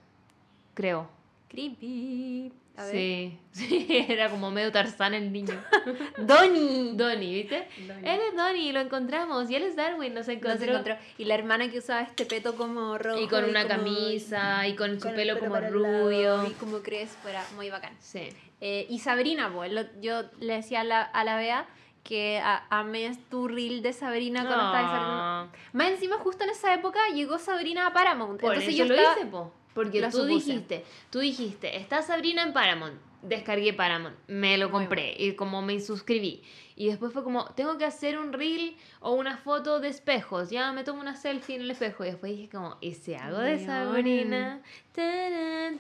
Creo. 0.75 1.09
Creepy. 1.49 2.53
A 2.77 2.85
ver. 2.85 2.93
Sí. 2.93 3.39
sí, 3.53 3.87
era 4.09 4.29
como 4.31 4.51
medio 4.51 4.71
Tarzán 4.71 5.15
el 5.15 5.33
niño. 5.33 5.55
Donnie. 6.19 6.93
Donnie, 6.95 7.35
¿viste? 7.43 7.69
Donnie. 7.87 8.15
Él 8.15 8.21
es 8.29 8.37
Donnie, 8.37 8.73
lo 8.73 8.81
encontramos. 8.81 9.51
Y 9.51 9.55
él 9.57 9.63
es 9.63 9.77
Darwin, 9.77 10.13
nos 10.13 10.27
No 10.27 10.33
encontró. 10.35 10.59
se 10.59 10.71
encontró. 10.71 10.97
Y 11.19 11.25
la 11.25 11.35
hermana 11.35 11.71
que 11.71 11.79
usaba 11.79 12.03
este 12.03 12.27
peto 12.27 12.55
como 12.57 12.99
rojo. 12.99 13.19
Y 13.21 13.29
con 13.29 13.45
una 13.45 13.67
camisa, 13.67 14.67
y 14.69 14.75
con 14.77 14.95
su 14.97 15.01
con 15.01 15.11
el 15.11 15.17
pelo 15.17 15.39
como 15.39 15.57
el 15.57 15.63
lado, 15.83 16.05
rubio. 16.05 16.47
Y 16.47 16.53
como 16.53 16.81
crees, 16.81 17.11
fuera 17.23 17.43
muy 17.55 17.71
bacán. 17.71 17.95
Sí. 18.01 18.29
Eh, 18.61 18.87
y 18.91 18.99
Sabrina, 18.99 19.51
pues, 19.55 19.73
lo- 19.73 20.01
yo 20.01 20.23
le 20.41 20.55
decía 20.57 20.81
a 20.81 20.85
la, 20.85 21.03
a 21.03 21.25
la 21.25 21.37
Bea 21.39 21.67
que 22.03 22.41
amé 22.71 23.17
tu 23.31 23.49
reel 23.49 23.83
de 23.83 23.93
Sabrina 23.93 24.41
cuando 24.47 24.65
estaba 24.67 24.79
desarrollando. 24.83 25.23
Ah, 25.23 25.49
Más 25.73 25.89
encima, 25.89 26.17
justo 26.19 26.45
en 26.45 26.51
esa 26.51 26.73
época 26.73 27.01
llegó 27.15 27.39
Sabrina 27.39 27.87
a 27.89 27.93
Paramount. 27.93 28.41
Por 28.41 28.53
Entonces 28.55 28.75
eso 28.75 28.85
yo 28.85 28.89
lo 28.89 28.95
estaba, 28.95 29.17
hice, 29.19 29.27
po. 29.27 29.53
Porque 29.77 30.01
Lo 30.01 30.11
tú 30.11 30.23
supuse. 30.27 30.53
dijiste, 30.53 30.85
tú 31.11 31.19
dijiste, 31.21 31.77
está 31.77 32.01
Sabrina 32.01 32.43
en 32.43 32.55
Paramount. 32.55 32.99
Descargué 33.21 33.73
Paramount, 33.75 34.17
me 34.29 34.57
lo 34.57 34.71
compré 34.71 35.15
y 35.19 35.35
como 35.35 35.61
me 35.61 35.81
suscribí. 35.81 36.43
Y 36.77 36.89
después 36.89 37.13
fue 37.13 37.23
como, 37.23 37.45
tengo 37.55 37.77
que 37.77 37.85
hacer 37.85 38.19
un 38.19 38.33
reel 38.33 38.77
o 39.01 39.13
una 39.13 39.37
foto 39.37 39.81
de 39.81 39.89
espejos. 39.89 40.49
Ya 40.49 40.73
me 40.73 40.83
tomo 40.83 41.01
una 41.01 41.15
selfie 41.15 41.57
en 41.57 41.63
el 41.63 41.71
espejo. 41.71 42.05
Y 42.05 42.09
después 42.09 42.33
dije 42.33 42.49
como, 42.49 42.79
¿y 42.81 42.95
si 42.95 43.15
hago 43.15 43.39
de. 43.39 43.59
Sabrina? 43.65 44.63
Tarán, 44.93 45.79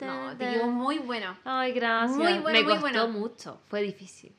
No, 0.00 0.36
te 0.36 0.50
quedó 0.50 0.68
muy 0.68 0.98
bueno. 0.98 1.36
Ay, 1.44 1.72
gracias. 1.72 2.16
Muy 2.16 2.38
bueno, 2.38 2.58
me 2.58 2.64
muy 2.64 2.72
costó 2.80 2.80
bueno. 2.80 3.08
mucho, 3.08 3.60
fue 3.68 3.82
difícil. 3.82 4.32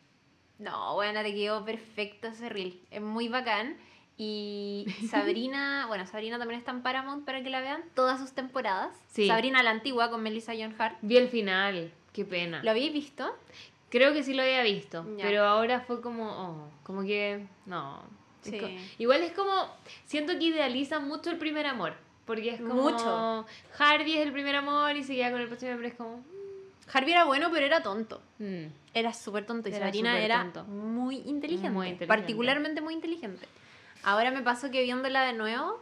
No, 0.58 0.95
bueno, 0.95 1.22
te 1.22 1.34
quedó 1.34 1.64
perfecto 1.64 2.30
ese 2.30 2.50
reel. 2.50 2.82
Es 2.89 3.02
muy 3.02 3.28
bacán. 3.30 3.78
Y 4.22 4.86
Sabrina, 5.09 5.86
bueno, 5.88 6.05
Sabrina 6.05 6.38
también 6.38 6.59
está 6.59 6.72
en 6.72 6.84
Paramount 6.84 7.26
para 7.26 7.41
que 7.41 7.49
la 7.49 7.61
vean, 7.61 7.82
todas 7.95 8.20
sus 8.20 8.34
temporadas. 8.34 8.93
Sí. 9.07 9.28
Sabrina 9.28 9.63
la 9.63 9.72
antigua 9.72 10.11
con 10.11 10.22
Melissa 10.22 10.51
John 10.59 10.76
Hart. 10.78 10.97
Vi 11.01 11.15
el 11.15 11.30
final, 11.30 11.91
qué 12.11 12.26
pena. 12.26 12.61
¿Lo 12.61 12.72
habéis 12.72 12.91
visto? 12.91 13.34
Creo 13.89 14.11
que 14.13 14.22
sí 14.22 14.34
lo 14.34 14.43
había 14.43 14.61
visto, 14.61 15.05
Ya. 15.17 15.24
pero 15.24 15.45
ahora 15.45 15.80
fue 15.80 16.01
como, 16.01 16.30
oh, 16.30 16.70
como 16.84 17.01
que, 17.03 17.47
no. 17.65 18.03
Es 18.45 18.53
igual 18.97 19.22
es 19.24 19.32
como, 19.32 19.51
siento 20.05 20.34
que 20.38 20.45
idealizan 20.45 21.07
mucho 21.07 21.30
el 21.30 21.38
primer 21.38 21.65
amor, 21.65 21.93
porque 22.26 22.49
es 22.51 22.61
como, 22.61 22.74
Mucho. 22.76 23.45
Harvey 23.78 24.13
es 24.17 24.26
el 24.26 24.32
primer 24.34 24.55
amor 24.57 24.95
y 24.97 25.03
se 25.03 25.15
queda 25.15 25.32
con 25.32 25.39
el 25.41 25.47
próximo 25.47 25.72
hombre, 25.72 25.88
es 25.89 25.93
como, 25.95 26.24
Harvey 26.91 27.13
era 27.13 27.24
bueno, 27.24 27.49
pero 27.51 27.65
era 27.65 27.82
tonto. 27.82 28.22
mm, 28.39 28.65
Era 28.93 29.13
súper 29.13 29.45
tonto 29.45 29.70
y 29.70 29.74
Era 29.74 29.86
Sabrina 29.88 30.20
era 30.20 30.41
tonto. 30.43 30.63
muy 30.65 31.17
inteligente, 31.17 31.70
Muy 31.70 31.88
inteligente. 31.88 32.07
Particularmente 32.07 32.82
muy 32.82 32.93
inteligente. 32.93 33.47
Ahora 34.04 34.32
me 34.32 34.41
pasó 34.41 34.72
que 34.72 34.82
viéndola 34.84 35.24
de 35.24 35.34
nuevo, 35.34 35.80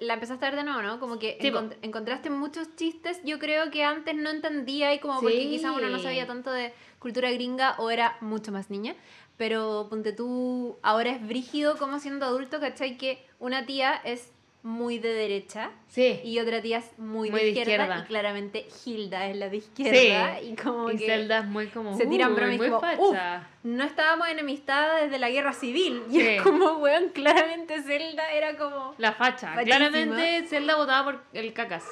la 0.00 0.14
empezaste 0.14 0.44
a 0.44 0.50
ver 0.50 0.58
de 0.58 0.64
nuevo, 0.64 0.82
¿no? 0.82 1.00
Como 1.00 1.18
que 1.18 1.38
Sí, 1.40 1.48
encont- 1.50 1.76
encontraste 1.82 2.28
muchos 2.30 2.74
chistes, 2.76 3.20
yo 3.24 3.38
creo 3.38 3.70
que 3.70 3.82
antes 3.84 4.14
no 4.14 4.30
entendía 4.30 4.92
y 4.92 4.98
como 4.98 5.20
porque 5.20 5.40
Sí. 5.42 5.48
quizás 5.50 5.74
uno 5.76 5.88
no 5.88 5.98
sabía 5.98 6.26
tanto 6.26 6.50
de 6.52 6.72
cultura 6.98 7.30
gringa 7.30 7.76
o 7.78 7.90
era 7.90 8.16
mucho 8.20 8.52
más 8.52 8.68
niña. 8.70 8.94
Pero 9.38 9.86
ponte 9.88 10.12
tú, 10.12 10.76
ahora 10.82 11.10
es 11.12 11.26
brígido 11.26 11.78
como 11.78 11.98
siendo 11.98 12.26
adulto, 12.26 12.60
¿cachai? 12.60 12.98
Que 12.98 13.24
una 13.38 13.64
tía 13.64 13.94
es 14.04 14.30
muy 14.62 14.98
de 14.98 15.12
derecha 15.14 15.70
sí, 15.88 16.20
y 16.22 16.38
otra 16.38 16.60
tía 16.60 16.78
es 16.78 16.98
muy, 16.98 17.30
Muy 17.30 17.40
de, 17.40 17.46
de 17.46 17.52
izquierda, 17.52 17.98
y 17.98 18.06
claramente 18.06 18.66
Hilda 18.84 19.26
es 19.28 19.36
la 19.36 19.48
de 19.48 19.56
izquierda 19.56 20.40
y 20.42 20.54
como 20.54 20.90
y 20.90 20.96
que 20.98 21.06
Zelda 21.06 21.38
es 21.38 21.46
muy 21.46 21.66
como, 21.68 21.96
se 21.96 22.06
tiran 22.06 22.30
"Uy, 22.32 22.36
bromas 22.36 22.56
muy 22.58 22.68
como, 22.68 22.80
facha. 22.80 23.48
no 23.62 23.84
estábamos 23.84 24.28
enemistad 24.28 25.00
desde 25.02 25.18
la 25.18 25.30
guerra 25.30 25.52
civil. 25.54 26.02
Y 26.10 26.20
Sí. 26.20 26.26
es 26.28 26.42
como, 26.42 26.72
weón, 26.74 27.08
claramente 27.10 27.82
Zelda 27.82 28.30
era 28.32 28.56
como. 28.58 28.94
La 28.98 29.12
facha, 29.12 29.54
Fachísima. 29.54 29.64
claramente 29.76 30.46
Zelda 30.48 30.76
votaba 30.76 31.04
por 31.12 31.22
el 31.32 31.52
cacas. 31.54 31.84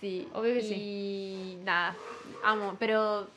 Sí, 0.00 0.26
Obvio 0.34 0.54
que 0.54 0.60
y 0.60 0.62
sí. 0.68 1.58
nada, 1.62 1.94
amo, 2.42 2.76
pero. 2.78 3.28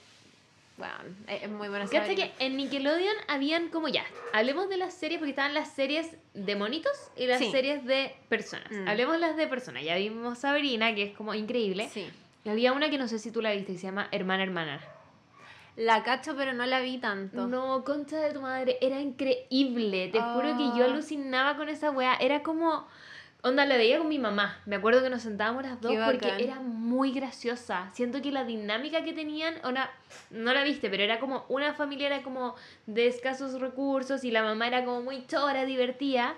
Bueno, 0.78 0.94
es 1.28 1.44
es 1.44 1.50
muy 1.50 1.70
buena 1.70 1.88
Sabrina. 1.88 2.16
que 2.38 2.46
en 2.46 2.56
Nickelodeon 2.56 3.16
habían 3.28 3.70
como 3.70 3.88
ya, 3.88 4.04
hablemos 4.32 4.70
de 4.70 4.78
las 4.78 4.94
series 4.94 5.18
porque 5.20 5.32
estaban 5.32 5.56
las 5.56 5.70
series 5.74 6.16
de 6.36 6.56
monitos 6.56 6.92
y 7.16 7.26
las 7.26 7.40
Sí. 7.40 7.50
series 7.52 7.84
de 7.86 8.16
personas. 8.30 8.72
Mm. 8.72 8.88
Hablemos 8.88 9.20
las 9.20 9.36
de 9.38 9.48
personas. 9.48 9.84
Ya 9.84 9.96
vimos 9.96 10.38
Sabrina, 10.38 10.94
que 10.94 11.04
es 11.04 11.18
como 11.18 11.34
increíble. 11.34 11.90
Sí. 11.92 12.08
Y 12.46 12.50
había 12.50 12.74
una 12.74 12.90
que 12.92 13.00
no 13.00 13.08
sé 13.08 13.18
si 13.18 13.32
tú 13.32 13.42
la 13.42 13.52
viste, 13.54 13.74
que 13.74 13.80
se 13.80 13.88
llama 13.88 14.08
Hermana 14.12 14.44
Hermana. 14.44 14.80
La 15.76 16.04
cacho, 16.04 16.36
pero 16.36 16.54
no 16.54 16.66
la 16.66 16.80
vi 16.80 16.98
tanto. 17.00 17.48
No, 17.48 17.84
concha 17.84 18.18
de 18.20 18.34
tu 18.34 18.42
madre, 18.42 18.78
era 18.82 19.00
increíble. 19.00 20.08
Te 20.10 20.20
juro 20.22 20.58
que 20.58 20.64
yo 20.78 20.84
Ah. 20.84 20.92
alucinaba 20.92 21.56
con 21.58 21.70
esa 21.70 21.92
wea. 21.92 22.16
Era 22.16 22.42
como. 22.44 22.88
Onda, 23.44 23.66
la 23.66 23.78
veía 23.78 24.00
con 24.00 24.10
mi 24.10 24.18
mamá. 24.20 24.60
Me 24.66 24.76
acuerdo 24.76 25.02
que 25.04 25.10
nos 25.10 25.22
sentábamos 25.22 25.64
las 25.64 25.80
dos 25.80 25.92
Qué 25.92 26.02
porque 26.04 26.26
bacán. 26.26 26.42
era 26.42 26.60
muy 26.60 27.12
graciosa. 27.12 27.90
Siento 27.94 28.22
que 28.22 28.32
la 28.32 28.44
dinámica 28.44 29.04
que 29.04 29.14
tenían, 29.14 29.56
ona, 29.64 29.90
no 30.32 30.54
la 30.54 30.64
viste, 30.64 30.90
pero 30.90 31.04
era 31.04 31.20
como 31.20 31.46
una 31.48 31.74
familia 31.74 32.08
era 32.08 32.24
como 32.24 32.56
de 32.88 33.08
escasos 33.08 33.62
recursos 33.62 34.24
y 34.24 34.32
la 34.32 34.42
mamá 34.44 34.68
era 34.68 34.84
como 34.84 35.02
muy 35.02 35.26
chora, 35.28 35.66
divertida. 35.66 36.34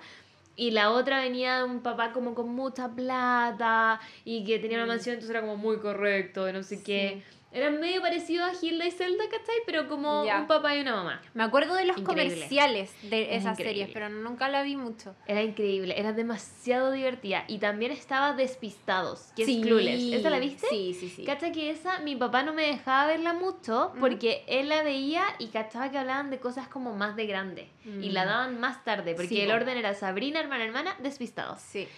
Y 0.56 0.72
la 0.72 0.90
otra 0.90 1.20
venía 1.20 1.58
de 1.58 1.64
un 1.64 1.80
papá 1.80 2.12
como 2.12 2.34
con 2.34 2.50
mucha 2.54 2.88
plata 2.90 3.98
y 4.26 4.44
que 4.44 4.58
tenía 4.58 4.76
una 4.76 4.84
Mm. 4.84 4.88
mansión, 4.88 5.14
entonces 5.14 5.30
era 5.34 5.40
como 5.40 5.56
muy 5.56 5.78
correcto, 5.78 6.48
y 6.48 6.52
no 6.52 6.62
sé 6.62 6.82
qué. 6.82 7.22
Sí. 7.52 7.58
Era 7.58 7.70
medio 7.70 8.00
parecido 8.00 8.44
a 8.44 8.52
Hilda 8.60 8.86
y 8.86 8.90
Zelda, 8.90 9.24
¿cachai? 9.30 9.56
Pero 9.66 9.88
como 9.88 10.24
Ya. 10.24 10.38
un 10.40 10.46
papá 10.46 10.76
y 10.76 10.80
una 10.80 10.94
mamá. 10.96 11.20
Me 11.34 11.42
acuerdo 11.42 11.74
de 11.74 11.84
los 11.84 11.98
Increíble. 11.98 12.32
comerciales 12.34 12.94
de 13.02 13.34
Es 13.34 13.42
esas 13.42 13.58
increíble. 13.58 13.80
series, 13.86 13.90
pero 13.92 14.08
nunca 14.08 14.48
la 14.48 14.62
vi 14.62 14.76
mucho. 14.76 15.14
Era 15.26 15.42
increíble, 15.42 15.94
era 15.98 16.12
demasiado 16.12 16.92
divertida. 16.92 17.44
Y 17.48 17.58
también 17.58 17.90
estaba 17.92 18.34
Despistados, 18.34 19.32
que 19.34 19.44
Sí. 19.44 19.56
es 19.60 19.66
Clueless. 19.66 20.12
¿Esa 20.20 20.30
la 20.30 20.38
viste? 20.38 20.66
Sí, 20.70 20.94
sí, 20.98 21.08
sí. 21.08 21.24
Cacha 21.24 21.50
que 21.52 21.70
esa, 21.70 21.98
mi 22.00 22.14
papá 22.16 22.42
no 22.42 22.52
me 22.52 22.62
dejaba 22.62 23.06
verla 23.06 23.32
mucho 23.32 23.92
Mm. 23.96 24.00
porque 24.00 24.44
él 24.46 24.68
la 24.68 24.82
veía 24.82 25.24
y 25.38 25.48
cachaba 25.48 25.90
que 25.90 25.98
hablaban 25.98 26.30
de 26.30 26.38
cosas 26.38 26.68
como 26.68 26.94
más 26.94 27.16
de 27.16 27.26
grande. 27.26 27.68
Y 27.84 28.10
la 28.10 28.24
Mm. 28.24 28.28
daban 28.28 28.60
más 28.60 28.84
tarde, 28.84 29.14
porque 29.14 29.28
Sí, 29.28 29.40
el 29.40 29.50
orden 29.50 29.76
era 29.76 29.94
Sabrina, 29.94 30.38
hermana, 30.40 30.64
hermana, 30.64 30.96
Despistados. 31.00 31.60
Sí. 31.60 31.88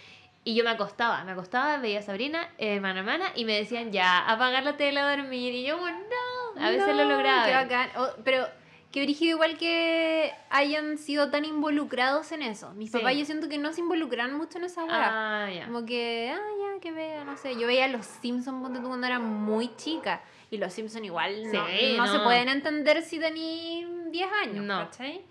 Y 0.45 0.55
yo 0.57 0.65
me 0.65 0.71
acostaba, 0.71 1.23
me 1.25 1.33
acostaba, 1.33 1.77
veía 1.79 2.01
a 2.01 2.03
Sabrina, 2.03 2.49
hermana, 2.59 3.01
hermana, 3.01 3.27
y 3.37 3.45
me 3.45 3.57
decían 3.57 3.93
ya, 3.93 4.19
apagar 4.29 4.65
la 4.65 4.77
tele 4.77 4.99
a 4.99 5.17
dormir. 5.17 5.55
Y 5.55 5.65
yo, 5.65 5.79
bueno, 5.79 5.99
no. 5.99 6.61
A 6.61 6.71
veces 6.71 6.95
lo 6.97 7.05
lograba. 7.05 7.47
Qué 7.47 7.55
bacán. 7.55 7.91
Oh, 7.97 8.09
pero 8.25 8.47
qué 8.91 9.03
brígido 9.05 9.37
igual 9.37 9.57
que 9.57 10.33
hayan 10.51 10.99
sido 10.99 11.31
tan 11.31 11.45
involucrados 11.45 12.33
en 12.33 12.43
eso. 12.43 12.73
Mis 12.75 12.91
Sí. 12.91 12.99
papás 12.99 13.15
yo 13.17 13.25
siento 13.25 13.49
que 13.49 13.57
no 13.59 13.73
se 13.73 13.81
involucran 13.83 14.35
mucho 14.37 14.59
en 14.59 14.65
esa 14.65 14.85
weá. 14.85 15.45
Ah, 15.45 15.51
ya. 15.51 15.67
Como 15.67 15.87
que, 15.87 16.33
ah, 16.35 16.41
ya, 16.75 16.81
que 16.81 16.91
vea, 16.91 17.23
no 17.25 17.37
sé. 17.37 17.57
Yo 17.57 17.69
veía 17.69 17.87
Los 17.87 18.05
Simpsons 18.07 18.69
cuando 18.83 19.07
era 19.07 19.21
muy 19.21 19.75
chica. 19.77 20.23
Y 20.51 20.59
Los 20.59 20.73
Simpsons 20.75 21.05
igual 21.07 21.51
no, 21.53 21.67
no 21.97 22.07
se 22.09 22.19
pueden 22.19 22.49
entender 22.49 23.01
si 23.03 23.19
tení 23.21 23.87
10 24.11 24.29
años, 24.43 24.65
No. 24.65 24.79
¿cachai? 24.91 25.25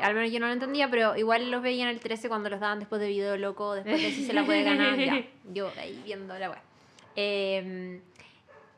Al 0.00 0.14
menos 0.14 0.30
yo 0.30 0.40
no 0.40 0.46
lo 0.46 0.52
entendía, 0.52 0.88
pero 0.90 1.16
igual 1.16 1.50
los 1.50 1.62
veía 1.62 1.84
en 1.84 1.90
el 1.90 2.00
13 2.00 2.28
cuando 2.28 2.48
los 2.48 2.60
daban 2.60 2.78
después 2.78 3.00
de 3.00 3.08
Video 3.08 3.36
Loco, 3.36 3.74
después 3.74 4.00
de 4.00 4.12
si 4.12 4.24
se 4.24 4.32
la 4.32 4.44
puede 4.44 4.62
ganar, 4.62 4.98
ya. 4.98 5.24
Yo 5.52 5.70
ahí 5.78 6.00
viendo 6.04 6.38
la 6.38 6.50
weá. 6.50 6.62
Eh, 7.16 8.00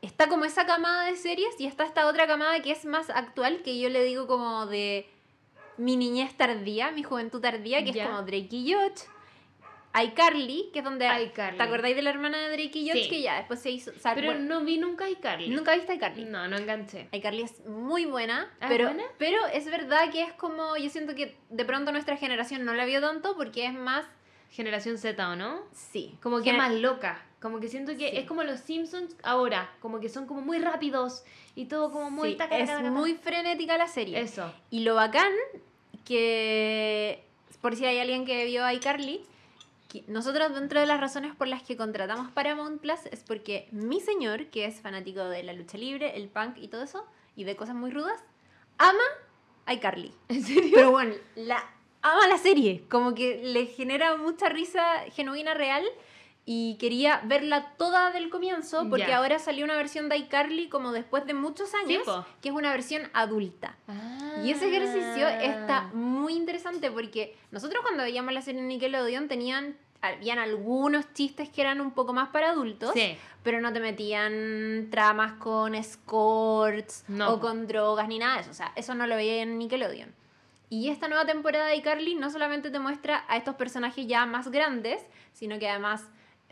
está 0.01 0.27
como 0.27 0.45
esa 0.45 0.65
camada 0.65 1.05
de 1.05 1.15
series 1.15 1.59
y 1.59 1.65
está 1.65 1.85
esta 1.85 2.07
otra 2.07 2.27
camada 2.27 2.61
que 2.61 2.71
es 2.71 2.85
más 2.85 3.09
actual, 3.09 3.61
que 3.63 3.79
yo 3.79 3.89
le 3.89 4.03
digo 4.03 4.27
como 4.27 4.65
de 4.65 5.07
mi 5.77 5.95
niñez 5.95 6.35
tardía, 6.35 6.91
mi 6.91 7.03
juventud 7.03 7.39
tardía, 7.39 7.83
que 7.83 7.91
es 7.91 8.05
como 8.05 8.21
Drake 8.21 8.49
y 8.51 8.75
iCarly, 10.01 10.69
que 10.73 10.79
es 10.79 10.85
donde... 10.85 11.05
iCarly. 11.05 11.57
¿Te 11.57 11.63
acordáis 11.63 11.95
de 11.95 12.01
la 12.01 12.09
hermana 12.09 12.37
de 12.39 12.47
Drake 12.49 12.79
y 12.79 12.89
Josh? 12.89 13.03
Sí. 13.03 13.09
Que 13.09 13.21
ya 13.21 13.35
después 13.37 13.59
se 13.59 13.69
hizo... 13.71 13.91
o 13.91 13.99
sea, 13.99 14.15
Pero 14.15 14.27
bueno, 14.27 14.41
no 14.59 14.65
vi 14.65 14.77
nunca 14.77 15.05
a 15.05 15.09
iCarly. 15.09 15.49
¿Nunca 15.49 15.75
viste 15.75 15.93
iCarly? 15.95 16.25
No, 16.25 16.47
no 16.47 16.57
enganché. 16.57 17.09
iCarly 17.11 17.43
es 17.43 17.65
muy 17.65 18.05
buena, 18.05 18.51
¿Ah, 18.59 18.65
es 18.65 18.69
pero, 18.71 18.85
buena? 18.87 19.03
pero 19.19 19.37
es 19.53 19.65
verdad 19.65 20.09
que 20.11 20.23
es 20.23 20.33
como, 20.33 20.77
yo 20.77 20.89
siento 20.89 21.13
que 21.15 21.37
de 21.49 21.65
pronto 21.65 21.91
nuestra 21.91 22.17
generación 22.17 22.65
no 22.65 22.73
la 22.73 22.85
vio 22.85 23.01
tanto 23.01 23.35
porque 23.35 23.65
es 23.67 23.73
más, 23.73 24.05
Generación 24.49 24.97
Z, 24.99 25.29
¿o 25.29 25.35
no? 25.35 25.61
sí, 25.73 26.15
Como 26.21 26.37
que 26.41 26.51
Gener- 26.51 26.57
más 26.57 26.71
loca. 26.73 27.23
Como 27.41 27.59
que 27.59 27.67
siento 27.67 27.91
que 27.97 28.09
Sí. 28.11 28.17
es 28.17 28.25
como 28.25 28.43
los 28.43 28.59
Simpsons 28.61 29.15
ahora. 29.23 29.69
Como 29.81 29.99
que 29.99 30.09
son 30.09 30.27
como 30.27 30.41
muy 30.41 30.59
rápidos 30.59 31.23
y 31.55 31.65
todo 31.65 31.91
como 31.91 32.09
muy... 32.09 32.31
sí, 32.31 32.35
taca, 32.37 32.57
es 32.57 32.67
taca, 32.67 32.77
taca, 32.83 32.91
muy 32.91 33.15
frenética 33.15 33.77
la 33.77 33.87
serie. 33.87 34.19
Eso. 34.21 34.53
Y 34.69 34.83
lo 34.83 34.95
bacán 34.95 35.31
que, 36.05 37.23
por 37.61 37.75
si 37.75 37.85
hay 37.85 37.99
alguien 37.99 38.25
que 38.25 38.45
vio 38.45 38.69
iCarly, 38.71 39.21
que 39.93 40.03
nosotros 40.11 40.53
dentro 40.55 40.79
de 40.79 40.87
las 40.87 40.99
razones 40.99 41.35
por 41.35 41.47
las 41.47 41.61
que 41.61 41.77
contratamos 41.77 42.31
Paramount 42.31 42.81
Plus 42.81 43.05
es 43.11 43.23
porque 43.23 43.67
mi 43.71 43.99
señor, 43.99 44.47
que 44.47 44.65
es 44.65 44.81
fanático 44.81 45.23
de 45.25 45.43
la 45.43 45.53
lucha 45.53 45.77
libre, 45.77 46.17
el 46.17 46.29
punk 46.29 46.57
y 46.57 46.67
todo 46.67 46.81
eso, 46.81 47.05
y 47.35 47.43
de 47.43 47.55
cosas 47.55 47.75
muy 47.75 47.91
rudas, 47.91 48.19
ama 48.79 49.03
iCarly. 49.71 50.11
¿En 50.29 50.43
serio? 50.43 50.71
Pero 50.73 50.91
bueno, 50.91 51.13
la 51.35 51.63
ama 52.01 52.27
la 52.27 52.39
serie, 52.39 52.83
como 52.89 53.13
que 53.13 53.41
le 53.43 53.67
genera 53.67 54.17
mucha 54.17 54.49
risa 54.49 55.03
genuina 55.11 55.53
real 55.53 55.83
y 56.45 56.75
quería 56.75 57.21
verla 57.23 57.73
toda 57.77 58.11
del 58.11 58.29
comienzo 58.29 58.89
porque 58.89 59.13
ahora 59.13 59.39
salió 59.39 59.63
una 59.63 59.77
versión 59.77 60.09
de 60.09 60.17
iCarly 60.17 60.67
como 60.67 60.91
después 60.91 61.25
de 61.25 61.33
muchos 61.33 61.73
años, 61.73 62.03
que 62.41 62.49
es 62.49 62.55
una 62.55 62.71
versión 62.71 63.03
adulta. 63.13 63.77
Y 64.43 64.51
ese 64.51 64.67
ejercicio 64.67 65.27
está 65.27 65.89
muy 65.93 66.33
interesante 66.33 66.91
porque 66.91 67.37
nosotros 67.51 67.81
cuando 67.81 68.03
veíamos 68.03 68.33
la 68.33 68.41
serie 68.41 68.59
en 68.59 68.67
Nickelodeon 68.67 69.29
tenían 69.29 69.77
habían 70.03 70.37
algunos 70.37 71.11
chistes 71.13 71.49
que 71.49 71.61
eran 71.61 71.81
un 71.81 71.91
poco 71.91 72.13
más 72.13 72.29
para 72.29 72.49
adultos, 72.49 72.91
Sí. 72.93 73.17
pero 73.41 73.61
no 73.61 73.71
te 73.73 73.79
metían 73.79 74.89
tramas 74.91 75.33
con 75.33 75.73
escorts 75.75 77.05
No. 77.07 77.33
o 77.33 77.39
con 77.39 77.65
drogas 77.67 78.07
ni 78.07 78.19
nada 78.19 78.35
de 78.35 78.41
eso. 78.41 78.51
O 78.51 78.53
sea, 78.53 78.71
eso 78.75 78.93
no 78.95 79.07
lo 79.07 79.15
veía 79.15 79.41
en 79.41 79.57
Nickelodeon. 79.57 80.13
Y 80.69 80.89
esta 80.89 81.07
nueva 81.07 81.25
temporada 81.25 81.67
de 81.67 81.75
iCarly 81.77 82.15
no 82.15 82.29
solamente 82.29 82.69
te 82.71 82.79
muestra 82.79 83.23
a 83.27 83.37
estos 83.37 83.55
personajes 83.55 84.05
ya 84.07 84.25
más 84.25 84.49
grandes, 84.49 85.01
sino 85.31 85.57
que 85.59 85.69
además 85.69 86.03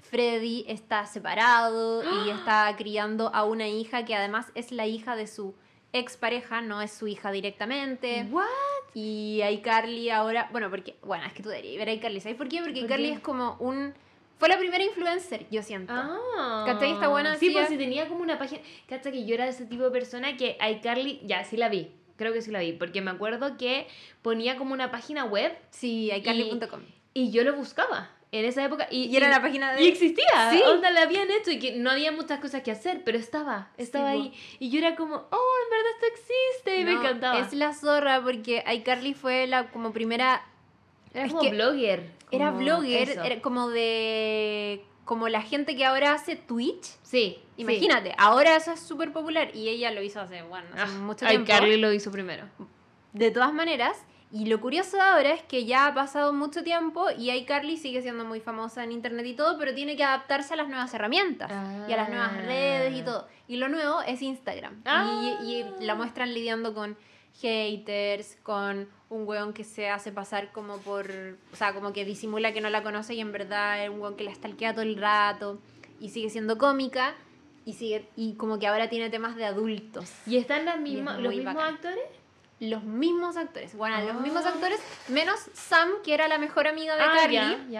Freddy 0.02 0.64
está 0.68 1.06
separado 1.06 2.04
y 2.26 2.30
está 2.30 2.74
criando 2.78 3.34
a 3.34 3.44
una 3.44 3.68
hija 3.68 4.06
que 4.06 4.16
además 4.16 4.48
es 4.56 4.72
la 4.72 4.86
hija 4.88 5.16
de 5.16 5.28
su 5.28 5.56
expareja, 5.94 6.62
no 6.62 6.82
es 6.82 6.92
su 6.94 7.08
hija 7.08 7.32
directamente. 7.32 8.26
¿What? 8.32 8.46
Y 8.94 9.42
iCarly 9.42 10.10
ahora, 10.10 10.50
bueno, 10.52 10.70
porque, 10.70 10.96
bueno, 11.04 11.26
es 11.26 11.34
que 11.34 11.42
tú 11.44 11.50
deberías 11.50 11.78
ver 11.78 11.90
a 11.90 11.94
iCarly, 11.94 12.20
¿sabes 12.20 12.38
por 12.38 12.48
qué? 12.50 12.58
Porque 12.60 12.82
¿Por 12.82 12.84
iCarly 12.86 13.08
qué? 13.10 13.14
es 13.14 13.20
como 13.22 13.56
un 13.60 13.94
Fue 14.38 14.50
la 14.50 14.58
primera 14.58 14.84
influencer, 14.84 15.46
yo 15.52 15.62
siento. 15.62 15.94
Ah. 15.96 16.64
¿Cachai? 16.66 16.92
Está 16.94 17.08
buena, 17.08 17.36
Sí, 17.36 17.52
pues 17.52 17.66
es- 17.66 17.70
si 17.70 17.78
tenía 17.78 18.08
como 18.08 18.22
una 18.24 18.38
página. 18.40 18.62
¿Cachai? 18.88 19.12
Que 19.12 19.26
yo 19.26 19.36
era 19.36 19.46
de 19.46 19.52
ese 19.52 19.66
tipo 19.66 19.84
de 19.84 19.92
persona 19.92 20.36
que 20.36 20.58
iCarly. 20.72 21.22
Ya, 21.26 21.44
sí 21.44 21.58
la 21.58 21.70
vi. 21.70 21.92
Creo 22.18 22.34
que 22.34 22.42
sí 22.42 22.50
la 22.52 22.60
vi. 22.60 22.74
Porque 22.74 23.02
me 23.02 23.12
acuerdo 23.12 23.56
que 23.58 23.88
ponía 24.24 24.58
como 24.58 24.74
una 24.74 24.90
página 24.92 25.26
web 25.26 25.56
Sí, 25.70 26.12
iCarly.com. 26.12 26.82
y 27.14 27.30
yo 27.32 27.44
lo 27.44 27.56
buscaba 27.56 28.10
en 28.32 28.46
esa 28.46 28.64
época. 28.64 28.88
Y, 28.90 29.06
Y 29.06 29.18
era 29.18 29.30
la 29.30 29.42
página 29.42 29.74
de... 29.74 29.84
Y 29.84 29.88
existía. 29.90 30.52
Sí. 30.52 30.62
Onda 30.66 30.90
la 30.92 31.02
habían 31.02 31.30
hecho 31.32 31.52
y 31.52 31.60
que 31.60 31.74
no 31.74 31.90
había 31.92 32.12
muchas 32.12 32.40
cosas 32.40 32.62
que 32.64 32.72
hacer, 32.72 33.04
pero 33.04 33.18
estaba. 33.18 33.70
Estaba 33.78 34.12
Sí, 34.14 34.18
ahí. 34.18 34.34
Y 34.60 34.70
yo 34.70 34.80
era 34.80 34.96
como, 34.96 35.16
oh, 35.16 35.54
en 35.64 35.70
verdad 35.70 35.92
esto 35.96 36.06
existe. 36.08 36.80
Y 36.82 36.86
me 36.86 36.94
No, 36.94 37.02
encantaba. 37.02 37.40
Es 37.40 37.54
la 37.54 37.74
zorra 37.74 38.22
porque 38.24 38.64
iCarly 38.74 39.14
fue 39.14 39.48
la 39.48 39.70
como 39.72 39.92
primera... 39.92 40.46
Era 41.14 41.26
es 41.26 41.32
como 41.32 41.44
que 41.44 41.50
blogger. 41.52 42.10
Era 42.32 42.48
como 42.52 42.60
blogger, 42.60 43.10
eso. 43.10 43.24
era 43.24 43.42
como 43.42 43.70
de... 43.70 44.84
Como 45.04 45.28
la 45.28 45.42
gente 45.42 45.76
que 45.76 45.84
ahora 45.84 46.14
hace 46.14 46.38
Twitch. 46.38 46.86
Sí. 47.04 47.38
Imagínate, 47.58 48.16
ahora 48.18 48.56
eso 48.56 48.72
es 48.72 48.80
súper 48.80 49.12
popular 49.12 49.54
y 49.54 49.68
ella 49.68 49.92
lo 49.92 50.02
hizo 50.02 50.22
hace, 50.22 50.42
bueno, 50.42 50.68
hace 50.76 50.98
mucho 51.00 51.26
tiempo. 51.28 51.44
iCarly 51.52 51.78
lo 51.78 51.92
hizo 51.92 52.12
primero. 52.12 52.46
De 53.12 53.30
todas 53.30 53.54
maneras, 53.54 53.98
y 54.32 54.46
lo 54.46 54.62
curioso 54.62 54.98
de 54.98 55.04
ahora 55.04 55.34
es 55.34 55.42
que 55.44 55.66
ya 55.66 55.88
ha 55.88 55.94
pasado 55.94 56.32
mucho 56.34 56.64
tiempo 56.64 57.08
y 57.18 57.32
iCarly 57.32 57.78
sigue 57.78 58.02
siendo 58.02 58.24
muy 58.26 58.40
famosa 58.40 58.84
en 58.84 58.92
internet 58.92 59.26
y 59.26 59.34
todo, 59.34 59.58
pero 59.58 59.74
tiene 59.74 59.96
que 59.98 60.04
adaptarse 60.04 60.54
a 60.54 60.58
las 60.58 60.68
nuevas 60.70 60.94
herramientas 60.94 61.52
y 61.88 61.92
a 61.92 61.98
las 61.98 62.10
nuevas 62.10 62.32
Ah. 62.34 62.42
redes 62.42 62.98
y 62.98 63.02
todo. 63.04 63.28
Y 63.48 63.58
lo 63.58 63.68
nuevo 63.68 64.02
es 64.02 64.22
Instagram. 64.22 64.82
Ah. 64.86 65.38
Y, 65.44 65.52
y 65.80 65.86
la 65.86 65.96
muestran 65.96 66.34
lidiando 66.34 66.74
con 66.74 66.96
haters, 67.42 68.38
con 68.44 68.88
un 69.10 69.28
weón 69.28 69.54
que 69.54 69.64
se 69.64 69.90
hace 69.90 70.12
pasar 70.12 70.52
como 70.52 70.78
por, 70.78 71.10
o 71.52 71.56
sea, 71.56 71.74
como 71.74 71.92
que 71.94 72.06
disimula 72.06 72.54
que 72.54 72.62
no 72.62 72.70
la 72.70 72.84
conoce 72.84 73.14
y 73.16 73.20
en 73.20 73.32
verdad 73.32 73.84
es 73.84 73.90
un 73.90 74.00
weón 74.02 74.16
que 74.16 74.24
la 74.24 74.34
stalkea 74.34 74.74
todo 74.74 74.84
el 74.84 74.96
rato 74.98 75.60
y 76.00 76.10
sigue 76.10 76.30
siendo 76.30 76.58
cómica. 76.58 77.16
Y, 77.64 77.74
sigue, 77.74 78.08
y 78.16 78.34
como 78.34 78.58
que 78.58 78.66
ahora 78.66 78.90
tiene 78.90 79.12
temas 79.12 79.36
de 79.36 79.46
adultos. 79.46 80.12
¿Y 80.26 80.38
están 80.38 80.66
las 80.66 80.80
mismas, 80.80 81.20
los 81.20 81.32
mismos 81.32 81.54
bacán. 81.54 81.76
actores? 81.76 82.00
Los 82.62 82.84
mismos 82.84 83.36
actores. 83.38 83.76
Bueno, 83.76 84.00
los 84.02 84.22
mismos 84.22 84.46
actores, 84.46 84.80
menos 85.10 85.40
Sam, 85.54 85.90
que 86.06 86.14
era 86.14 86.28
la 86.30 86.38
mejor 86.38 86.68
amiga 86.68 86.96
de 86.96 87.02
Ah, 87.02 87.12
Carly, 87.14 87.78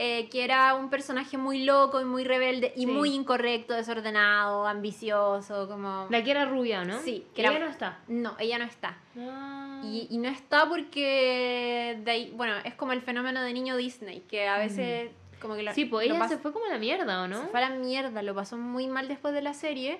eh, 0.00 0.28
que 0.30 0.44
era 0.44 0.74
un 0.74 0.90
personaje 0.90 1.36
muy 1.38 1.64
loco 1.64 2.00
y 2.00 2.04
muy 2.04 2.22
rebelde 2.22 2.72
y 2.76 2.80
Sí. 2.82 2.86
muy 2.86 3.12
incorrecto, 3.14 3.74
desordenado, 3.74 4.64
ambicioso, 4.68 5.66
como... 5.66 6.06
La 6.10 6.22
que 6.22 6.30
era 6.30 6.44
rubia, 6.44 6.84
¿no? 6.84 7.00
Sí, 7.00 7.26
que 7.34 7.40
ella 7.40 7.50
era- 7.56 7.64
no 7.64 7.70
está. 7.72 7.98
No, 8.06 8.36
ella 8.38 8.58
no 8.58 8.64
está. 8.66 8.96
Ah. 9.18 9.80
Y, 9.82 10.06
y 10.10 10.18
no 10.18 10.28
está 10.28 10.68
porque, 10.68 11.98
de 12.04 12.10
ahí, 12.10 12.32
bueno, 12.36 12.54
es 12.64 12.74
como 12.74 12.92
el 12.92 13.00
fenómeno 13.02 13.42
de 13.42 13.52
niño 13.52 13.76
Disney, 13.76 14.20
que 14.28 14.46
a 14.46 14.58
veces 14.58 15.10
como 15.40 15.56
que 15.56 15.62
lo, 15.62 15.72
sí, 15.72 15.84
pues 15.86 16.06
ella 16.08 16.28
se 16.28 16.36
fue 16.38 16.52
como 16.52 16.66
a 16.66 16.68
la 16.68 16.78
mierda, 16.78 17.22
¿o 17.22 17.28
no? 17.28 17.40
se 17.42 17.48
fue 17.48 17.62
a 17.64 17.68
la 17.70 17.74
mierda, 17.76 18.22
lo 18.22 18.34
pasó 18.34 18.56
muy 18.56 18.86
mal 18.88 19.08
después 19.08 19.32
de 19.34 19.40
la 19.42 19.54
serie. 19.54 19.98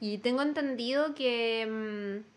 Y 0.00 0.18
tengo 0.18 0.42
entendido 0.42 1.14
que 1.14 2.22
mm, 2.24 2.35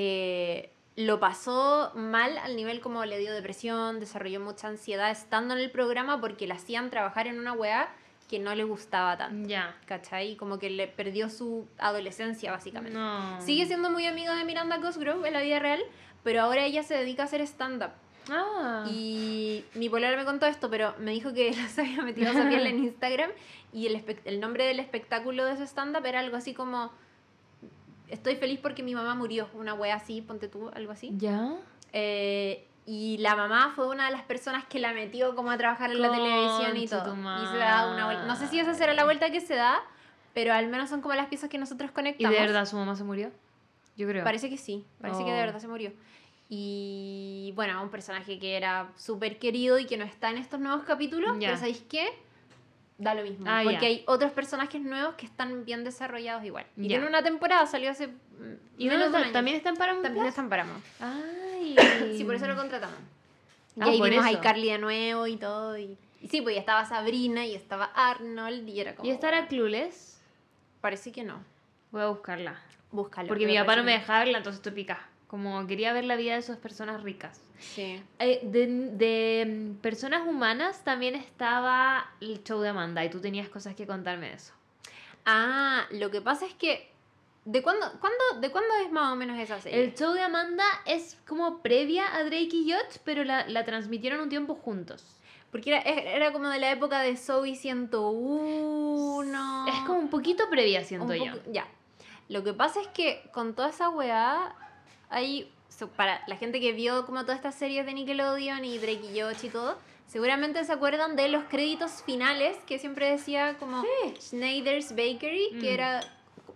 eh, 0.00 0.70
lo 0.94 1.18
pasó 1.18 1.90
mal 1.96 2.38
al 2.38 2.54
nivel 2.54 2.80
como 2.80 3.04
le 3.04 3.18
dio 3.18 3.32
depresión, 3.32 3.98
desarrolló 3.98 4.38
mucha 4.38 4.68
ansiedad 4.68 5.10
estando 5.10 5.54
en 5.54 5.60
el 5.60 5.72
programa 5.72 6.20
porque 6.20 6.46
le 6.46 6.54
hacían 6.54 6.88
trabajar 6.88 7.26
en 7.26 7.40
una 7.40 7.52
weá 7.52 7.88
que 8.28 8.38
no 8.38 8.54
le 8.54 8.62
gustaba 8.62 9.16
tanto. 9.16 9.48
Ya. 9.48 9.76
¿Cachai? 9.86 10.36
Como 10.36 10.60
que 10.60 10.70
le 10.70 10.86
perdió 10.86 11.28
su 11.30 11.66
adolescencia, 11.78 12.52
básicamente. 12.52 12.96
No. 12.96 13.40
Sigue 13.40 13.66
siendo 13.66 13.90
muy 13.90 14.06
amiga 14.06 14.36
de 14.36 14.44
Miranda 14.44 14.80
Cosgrove 14.80 15.26
en 15.26 15.34
la 15.34 15.40
vida 15.40 15.58
real, 15.58 15.80
pero 16.22 16.42
ahora 16.42 16.64
ella 16.64 16.84
se 16.84 16.94
dedica 16.94 17.22
a 17.22 17.26
hacer 17.26 17.40
stand-up. 17.40 17.90
Ah. 18.30 18.84
Y 18.88 19.64
mi 19.74 19.88
polar 19.88 20.16
me 20.16 20.24
contó 20.24 20.46
esto, 20.46 20.70
pero 20.70 20.94
me 21.00 21.10
dijo 21.10 21.32
que 21.32 21.56
los 21.60 21.76
había 21.76 22.02
metido 22.02 22.30
a 22.30 22.52
en 22.52 22.78
Instagram 22.84 23.32
y 23.72 23.86
el, 23.86 24.04
el 24.24 24.38
nombre 24.38 24.64
del 24.64 24.78
espectáculo 24.78 25.44
de 25.44 25.54
ese 25.54 25.66
stand-up 25.66 26.06
era 26.06 26.20
algo 26.20 26.36
así 26.36 26.54
como 26.54 26.92
Estoy 28.10 28.36
feliz 28.36 28.58
porque 28.62 28.82
mi 28.82 28.94
mamá 28.94 29.14
murió, 29.14 29.48
una 29.54 29.74
wea 29.74 29.96
así, 29.96 30.22
ponte 30.22 30.48
tú, 30.48 30.70
algo 30.74 30.92
así. 30.92 31.10
¿Ya? 31.16 31.52
Eh, 31.92 32.64
y 32.86 33.18
la 33.18 33.36
mamá 33.36 33.72
fue 33.76 33.88
una 33.88 34.06
de 34.06 34.12
las 34.12 34.22
personas 34.22 34.64
que 34.66 34.78
la 34.78 34.92
metió 34.92 35.34
como 35.34 35.50
a 35.50 35.58
trabajar 35.58 35.90
en 35.90 36.00
la 36.00 36.10
televisión 36.10 36.76
y 36.76 36.86
todo. 36.88 37.14
Y 37.14 37.46
se 37.46 37.58
da 37.58 37.90
una 37.92 38.06
vuelta. 38.06 38.24
No 38.24 38.34
sé 38.36 38.48
si 38.48 38.58
esa 38.58 38.72
será 38.74 38.94
la 38.94 39.04
vuelta 39.04 39.30
que 39.30 39.40
se 39.40 39.54
da, 39.54 39.80
pero 40.32 40.52
al 40.54 40.68
menos 40.68 40.88
son 40.88 41.02
como 41.02 41.14
las 41.14 41.26
piezas 41.26 41.50
que 41.50 41.58
nosotros 41.58 41.90
¿Y 41.90 41.94
conectamos. 41.94 42.34
de 42.34 42.40
verdad 42.40 42.64
su 42.66 42.76
mamá 42.76 42.96
se 42.96 43.04
murió? 43.04 43.30
Yo 43.96 44.06
creo. 44.08 44.24
Parece 44.24 44.48
que 44.48 44.56
sí, 44.56 44.84
parece 45.00 45.24
que 45.24 45.30
de 45.32 45.36
Oh. 45.42 45.44
verdad 45.46 45.58
se 45.60 45.68
murió. 45.68 45.92
Y 46.48 47.52
bueno, 47.56 47.82
un 47.82 47.90
personaje 47.90 48.38
que 48.38 48.56
era 48.56 48.90
súper 48.96 49.38
querido 49.38 49.78
y 49.78 49.84
que 49.86 49.96
no 49.98 50.04
está 50.04 50.30
en 50.30 50.38
estos 50.38 50.58
nuevos 50.60 50.84
capítulos, 50.84 51.38
Ya. 51.38 51.48
pero 51.48 51.58
¿sabéis 51.58 51.82
qué? 51.90 52.08
Da 52.98 53.14
lo 53.14 53.22
mismo, 53.22 53.46
Ah, 53.48 53.60
porque 53.62 53.86
hay 53.86 54.04
otros 54.08 54.32
personajes 54.32 54.82
nuevos 54.82 55.14
que 55.14 55.24
están 55.24 55.64
bien 55.64 55.84
desarrollados 55.84 56.44
igual. 56.44 56.66
Y 56.76 56.82
Ya. 56.82 56.88
tiene 56.88 57.06
una 57.06 57.22
temporada, 57.22 57.64
salió 57.66 57.90
hace... 57.90 58.08
mm, 58.08 58.12
¿Y 58.76 58.88
está? 58.88 59.18
año. 59.18 59.32
¿También 59.32 59.56
están 59.56 59.76
para 59.76 60.00
También 60.02 60.26
están 60.26 60.48
Paramount. 60.48 60.84
Ay. 61.00 61.76
Sí, 62.16 62.24
por 62.24 62.34
eso 62.34 62.46
lo 62.48 62.56
contratamos. 62.56 62.98
Y 63.76 63.80
Ah, 63.80 63.84
ahí 63.86 63.98
por 63.98 64.10
vimos 64.10 64.24
a 64.26 64.30
eso. 64.30 64.38
iCarly 64.40 64.70
de 64.72 64.78
nuevo 64.78 65.26
y 65.28 65.36
todo. 65.36 65.78
Y, 65.78 65.96
y 66.20 66.28
sí, 66.28 66.40
pues 66.42 66.56
ya 66.56 66.60
estaba 66.60 66.84
Sabrina 66.84 67.46
y 67.46 67.54
estaba 67.54 67.84
Arnold 67.94 68.68
y 68.68 68.80
era 68.80 68.96
como... 68.96 69.08
¿Y 69.08 69.12
estará 69.12 69.46
Clueless? 69.46 70.20
Parece 70.80 71.12
que 71.12 71.22
no. 71.22 71.40
Voy 71.92 72.02
a 72.02 72.06
buscarla. 72.08 72.58
Búscalo. 72.90 73.28
Porque 73.28 73.46
mi 73.46 73.56
papá 73.56 73.76
no 73.76 73.84
me 73.84 73.92
dejaba 73.92 74.20
verla, 74.20 74.38
entonces 74.38 74.58
estoy 74.58 74.72
pica. 74.72 74.98
Como 75.28 75.66
quería 75.66 75.92
ver 75.92 76.04
la 76.04 76.16
vida 76.16 76.32
de 76.32 76.40
esas 76.40 76.58
personas 76.58 77.02
ricas. 77.02 77.40
Sí. 77.58 78.02
Eh, 78.18 78.40
de, 78.42 78.66
de, 78.66 79.46
mm, 79.46 79.74
personas 79.76 80.26
humanas 80.26 80.82
también 80.84 81.14
estaba 81.14 82.10
el 82.20 82.42
show 82.42 82.60
de 82.60 82.70
Amanda 82.70 83.04
y 83.04 83.10
tú 83.10 83.20
tenías 83.20 83.48
cosas 83.48 83.76
que 83.76 83.86
contarme 83.86 84.30
de 84.30 84.34
eso. 84.34 84.52
Ah, 85.24 85.86
lo 85.90 86.10
que 86.10 86.20
pasa 86.20 86.46
es 86.46 86.54
que. 86.54 86.90
¿De 87.44 87.62
cuándo, 87.62 87.86
cuándo, 88.00 88.40
¿De 88.40 88.50
cuándo 88.50 88.68
es 88.84 88.92
más 88.92 89.12
o 89.12 89.16
menos 89.16 89.38
esa 89.38 89.60
serie? 89.60 89.84
El 89.84 89.94
show 89.94 90.12
de 90.12 90.20
Amanda 90.20 90.64
es 90.84 91.16
como 91.26 91.62
previa 91.62 92.14
a 92.14 92.24
Drake 92.24 92.50
y 92.52 92.72
Josh, 92.72 92.98
pero 93.04 93.24
la, 93.24 93.46
la 93.46 93.64
transmitieron 93.64 94.20
un 94.20 94.28
tiempo 94.28 94.54
juntos. 94.54 95.18
Porque 95.50 95.70
era, 95.70 95.80
era 95.82 96.32
como 96.32 96.48
de 96.48 96.58
la 96.58 96.70
época 96.70 97.00
de 97.00 97.16
Zoe 97.16 97.54
101. 97.54 99.66
Es 99.68 99.74
como 99.86 99.98
un 99.98 100.10
poquito 100.10 100.50
previa, 100.50 100.84
siento 100.84 101.06
un 101.06 101.14
yo. 101.14 101.32
Ya. 101.50 101.66
Lo 102.28 102.44
que 102.44 102.52
pasa 102.52 102.82
es 102.82 102.88
que 102.88 103.26
con 103.32 103.54
toda 103.54 103.70
esa 103.70 103.88
weá, 103.88 104.54
hay. 105.10 105.50
so- 105.68 105.88
Para 105.88 106.22
la 106.26 106.36
gente 106.36 106.60
que 106.60 106.72
vio 106.72 107.06
como 107.06 107.22
todas 107.22 107.36
estas 107.36 107.54
series 107.54 107.86
de 107.86 107.92
Nickelodeon 107.94 108.64
y 108.64 108.78
Drake 108.78 109.10
y 109.14 109.20
Josh 109.20 109.44
y 109.44 109.48
todo, 109.48 109.76
seguramente 110.08 110.64
se 110.64 110.72
acuerdan 110.72 111.14
de 111.14 111.28
los 111.28 111.44
créditos 111.44 112.02
finales 112.04 112.56
que 112.66 112.78
siempre 112.78 113.10
decía 113.10 113.56
como 113.58 113.84
Schneider's 114.20 114.90
Bakery, 114.90 115.50
que 115.60 115.70
Mm. 115.70 115.74
era 115.74 116.00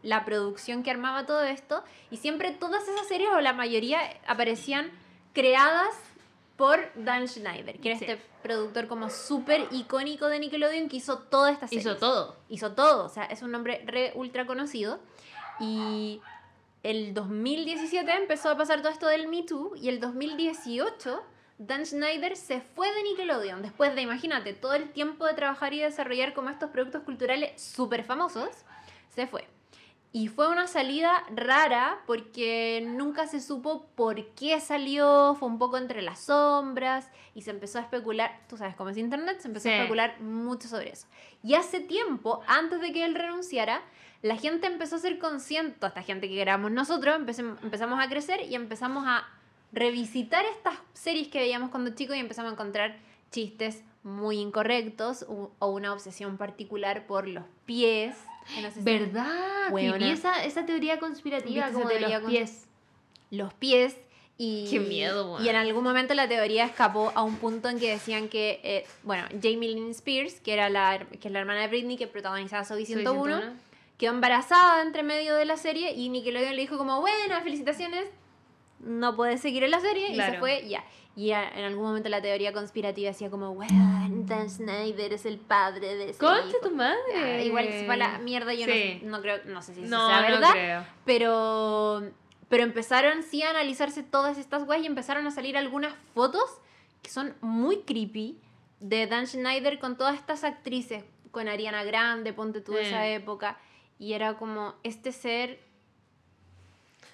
la 0.03 0.25
producción 0.25 0.83
que 0.83 0.91
armaba 0.91 1.27
todo 1.27 1.43
esto. 1.45 1.85
Y 2.11 2.17
siempre 2.17 2.51
todas 2.51 2.89
esas 2.89 3.07
series, 3.07 3.31
o 3.31 3.41
la 3.41 3.53
mayoría, 3.53 4.01
aparecían 4.27 4.91
creadas 5.33 5.95
por 6.57 6.81
Dan 6.97 7.29
Schneider, 7.29 7.79
que 7.81 7.91
era 7.91 7.99
Sí. 7.99 8.05
este 8.07 8.23
productor 8.43 8.89
como 8.89 9.09
súper 9.11 9.69
icónico 9.71 10.27
de 10.29 10.41
Nickelodeon 10.41 10.89
que 10.89 10.97
hizo 10.97 11.19
toda 11.19 11.51
esta 11.53 11.69
serie 11.69 11.81
Hizo 11.81 11.97
todo. 11.97 12.37
hizo 12.49 12.73
todo, 12.73 13.05
o 13.05 13.09
sea, 13.09 13.25
es 13.27 13.43
un 13.43 13.53
nombre 13.53 13.83
re 13.87 14.11
ultra 14.17 14.47
conocido. 14.47 14.99
Y 15.61 16.21
el 16.83 17.15
2017 17.15 18.11
empezó 18.13 18.51
a 18.51 18.57
pasar 18.57 18.81
todo 18.83 18.91
esto 18.93 19.07
del 19.07 19.29
Me 19.29 19.43
Too 19.43 19.73
y 19.77 19.89
el 19.89 20.01
2018 20.01 21.23
Dan 21.59 21.87
Schneider 21.87 22.37
se 22.37 22.61
fue 22.61 22.93
de 22.93 23.03
Nickelodeon 23.05 23.63
después 23.63 23.95
de, 23.95 24.03
imagínate, 24.03 24.53
todo 24.53 24.75
el 24.75 24.91
tiempo 24.91 25.27
de 25.27 25.35
trabajar 25.35 25.73
y 25.75 25.79
desarrollar 25.79 26.35
como 26.35 26.51
estos 26.51 26.71
productos 26.71 27.03
culturales 27.03 27.61
súper 27.63 28.03
famosos, 28.03 28.49
se 29.15 29.27
fue. 29.29 29.47
Y 30.15 30.27
fue 30.29 30.49
una 30.49 30.67
salida 30.67 31.25
rara 31.35 32.01
porque 32.07 32.85
nunca 32.87 33.27
se 33.29 33.41
supo 33.41 33.87
por 33.95 34.27
qué 34.35 34.61
salió, 34.61 35.37
fue 35.39 35.49
un 35.49 35.59
poco 35.59 35.79
entre 35.79 36.03
las 36.03 36.25
sombras 36.25 37.09
y 37.35 37.43
se 37.43 37.51
empezó 37.51 37.79
a 37.79 37.83
especular, 37.83 38.41
tú 38.49 38.57
sabes 38.57 38.75
cómo 38.75 38.91
es 38.91 38.99
internet, 38.99 39.39
se 39.41 39.49
empezó 39.49 39.65
Sí. 39.65 39.71
a 39.71 39.77
especular 39.77 40.21
mucho 40.21 40.69
sobre 40.69 40.91
eso. 40.91 41.07
Y 41.43 41.55
hace 41.55 41.81
tiempo, 41.81 42.41
antes 42.47 42.81
de 42.81 42.93
que 42.93 43.05
él 43.05 43.15
renunciara, 43.15 43.83
la 44.23 44.37
gente 44.37 44.67
empezó 44.67 44.97
a 44.97 44.99
ser 44.99 45.19
consciente, 45.19 45.87
esta 45.87 46.03
gente 46.03 46.29
que 46.29 46.41
éramos 46.41 46.71
nosotros, 46.71 47.17
empezamos 47.17 48.01
a 48.01 48.09
crecer 48.09 48.41
y 48.49 48.55
empezamos 48.55 49.05
a 49.07 49.29
revisitar 49.73 50.45
estas 50.45 50.75
series 50.93 51.29
que 51.29 51.39
veíamos 51.41 51.71
cuando 51.71 51.95
chicos 51.95 52.17
y 52.17 52.21
empezamos 52.21 52.51
a 52.51 52.53
encontrar 52.55 52.97
chistes 53.31 53.83
muy 54.05 54.39
incorrectos 54.39 55.25
o 55.29 55.67
una 55.69 55.93
obsesión 55.93 56.37
particular 56.37 57.07
por 57.07 57.27
los 57.29 57.45
pies. 57.67 58.17
que 58.55 58.61
no 58.61 58.69
sé 58.71 58.75
si- 58.75 58.83
¿Verdad? 58.83 59.73
Viví 59.73 60.11
esa, 60.11 60.45
esa 60.45 60.67
teoría 60.67 60.99
conspirativa 60.99 61.67
¿Viste 61.69 61.81
como 61.81 61.89
de 61.95 62.01
los 62.01 62.23
pies. 62.25 62.65
los 63.31 63.55
pies 63.55 63.97
y, 64.37 64.67
Qué 64.69 64.81
miedo, 64.81 65.33
weón. 65.35 65.45
y 65.45 65.49
en 65.49 65.55
algún 65.57 65.85
momento 65.85 66.13
la 66.15 66.29
teoría 66.29 66.65
escapó 66.65 67.13
a 67.15 67.23
un 67.23 67.37
punto 67.37 67.69
en 67.69 67.79
que 67.79 67.91
decían 67.91 68.29
que, 68.29 68.61
eh, 68.65 68.85
bueno, 69.05 69.25
Jamie 69.41 69.69
Lynn 69.75 69.91
Spears, 69.93 70.41
que, 70.41 70.53
era 70.55 70.69
la, 70.71 70.99
que 71.21 71.29
es 71.29 71.33
la 71.33 71.39
hermana 71.39 71.61
de 71.61 71.69
Britney, 71.69 71.97
que 71.97 72.09
protagonizaba 72.09 72.65
Soy 72.65 72.85
Soy 72.85 72.95
101, 72.97 73.25
101. 73.39 73.72
Quedó 74.03 74.15
embarazada 74.15 74.83
entre 74.83 75.05
medio 75.05 75.37
de 75.37 75.45
la 75.45 75.57
serie 75.57 75.93
y 75.93 76.09
Nickelodeon 76.09 76.57
le 76.57 76.63
dijo 76.63 76.77
como, 76.77 77.01
buena, 77.01 77.41
felicitaciones, 77.43 78.05
no 78.81 79.15
puede 79.15 79.39
seguir 79.39 79.63
en 79.63 79.71
la 79.71 79.79
serie 79.79 80.11
y 80.11 80.17
se 80.21 80.39
fue, 80.41 80.67
ya. 80.69 80.83
Y 81.15 81.31
a- 81.31 81.49
en 81.51 81.65
algún 81.65 81.85
momento 81.85 82.09
la 82.09 82.21
teoría 82.21 82.53
conspirativa 82.53 83.11
decía 83.11 83.31
como, 83.31 83.51
weón, 83.53 84.27
Dan 84.27 84.51
Snyder 84.51 85.13
es 85.13 85.25
el 85.25 85.39
padre 85.39 85.95
de 85.95 86.11
ese 86.11 86.19
Concha 86.19 86.49
hijo". 86.49 86.69
tu 86.69 86.75
madre. 86.75 86.99
Ah, 87.15 87.41
igual 87.43 87.69
se 87.71 87.85
fue 87.85 87.95
a 87.95 87.97
la 87.97 88.19
mierda, 88.19 88.53
yo 88.55 88.67
no 88.67 88.73
Sí. 88.73 89.01
no, 89.05 89.21
creo, 89.23 89.39
no 89.45 89.63
sé 89.63 89.73
si 89.77 89.83
eso 89.85 89.91
No, 89.97 90.09
sea 90.09 90.21
no 90.23 90.27
verdad, 90.27 90.51
creo. 90.53 90.85
pero, 91.05 92.11
pero 92.49 92.65
empezaron 92.65 93.23
sí 93.23 93.45
a 93.45 93.51
analizarse 93.51 94.03
todas 94.03 94.37
estas 94.37 94.65
weas 94.67 94.83
y 94.83 94.87
empezaron 94.87 95.25
a 95.29 95.31
salir 95.31 95.57
algunas 95.57 95.95
fotos 96.13 96.51
que 97.03 97.11
son 97.11 97.37
muy 97.41 97.83
creepy 97.83 98.41
de 98.81 99.07
Dan 99.07 99.29
Schneider 99.29 99.79
con 99.79 99.97
todas 99.97 100.17
estas 100.17 100.43
actrices, 100.43 101.05
con 101.31 101.47
Ariana 101.49 101.85
Grande, 101.85 102.33
ponte 102.33 102.61
tú 102.61 102.73
de 102.73 102.83
esa 102.83 103.07
época, 103.07 103.61
y 104.03 104.15
era 104.15 104.37
como 104.37 104.75
este 104.83 105.13
ser 105.13 105.61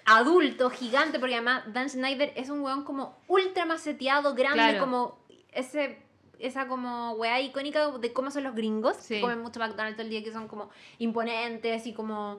adulto, 0.07 0.71
gigante, 0.71 1.19
porque 1.19 1.35
además 1.35 1.65
Dan 1.67 1.91
Schneider 1.91 2.33
es 2.35 2.49
un 2.49 2.61
weón 2.63 2.83
como 2.85 3.19
ultra 3.29 3.67
maceteado, 3.67 4.35
grande, 4.35 4.57
Claro. 4.57 4.81
como 4.81 5.19
ese 5.53 6.03
esa 6.39 6.67
como 6.69 7.13
weá 7.15 7.41
icónica 7.41 7.91
de 7.99 8.13
cómo 8.13 8.31
son 8.31 8.45
los 8.45 8.55
gringos, 8.55 8.97
Sí. 8.99 9.17
que 9.17 9.21
comen 9.21 9.41
mucho 9.43 9.59
McDonald's 9.61 9.97
todo 9.97 10.05
el 10.05 10.11
día, 10.11 10.23
que 10.23 10.33
son 10.33 10.47
como 10.49 10.71
imponentes 10.99 11.85
y 11.87 11.93
como, 11.93 12.39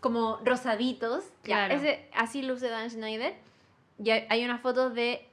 como 0.00 0.36
rosaditos. 0.44 1.24
Ya, 1.42 1.66
Claro. 1.66 1.74
ese, 1.74 2.08
así 2.14 2.42
luce 2.42 2.68
Dan 2.68 2.88
Schneider. 2.88 3.34
Y 4.02 4.10
hay, 4.10 4.26
hay 4.30 4.44
unas 4.44 4.60
fotos 4.62 4.94
de 4.94 5.28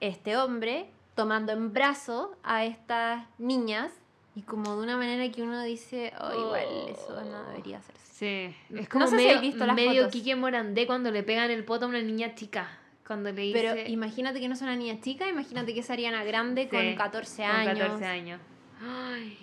este 0.00 0.36
hombre 0.36 0.90
tomando 1.14 1.52
en 1.52 1.72
brazo 1.72 2.34
a 2.42 2.64
estas 2.64 3.24
niñas 3.38 3.92
y 4.40 4.42
como 4.42 4.74
de 4.74 4.82
una 4.82 4.96
manera 4.96 5.30
que 5.30 5.42
uno 5.42 5.62
dice, 5.62 6.14
oh, 6.18 6.32
igual 6.32 6.88
eso 6.88 7.22
no 7.24 7.44
debería 7.50 7.76
hacerse. 7.76 8.00
Sí, 8.10 8.56
No 8.70 8.80
es 8.80 8.88
como 8.88 9.06
sé 9.06 9.10
si 9.10 9.16
medio, 9.16 9.36
has 9.36 9.40
visto 9.42 9.66
las 9.66 9.76
medio 9.76 10.02
fotos. 10.04 10.12
Quique 10.12 10.34
Morandé 10.34 10.86
cuando 10.86 11.10
le 11.10 11.22
pegan 11.22 11.50
el 11.50 11.62
poto 11.62 11.84
a 11.84 11.88
una 11.88 12.00
niña 12.00 12.34
chica. 12.34 12.66
Cuando 13.06 13.30
le 13.32 13.42
dice... 13.42 13.60
Pero 13.60 13.88
imagínate 13.90 14.40
que 14.40 14.48
no 14.48 14.54
es 14.54 14.62
una 14.62 14.76
niña 14.76 14.98
chica, 15.02 15.28
imagínate 15.28 15.74
que 15.74 15.80
es 15.80 15.90
Ariana 15.90 16.24
Grande 16.24 16.62
Sí, 16.62 16.68
con 16.70 16.94
14 16.94 17.42
con 17.42 17.50
años. 17.50 17.78
14 17.78 18.04
años. 18.06 18.40
Ay, 18.80 19.38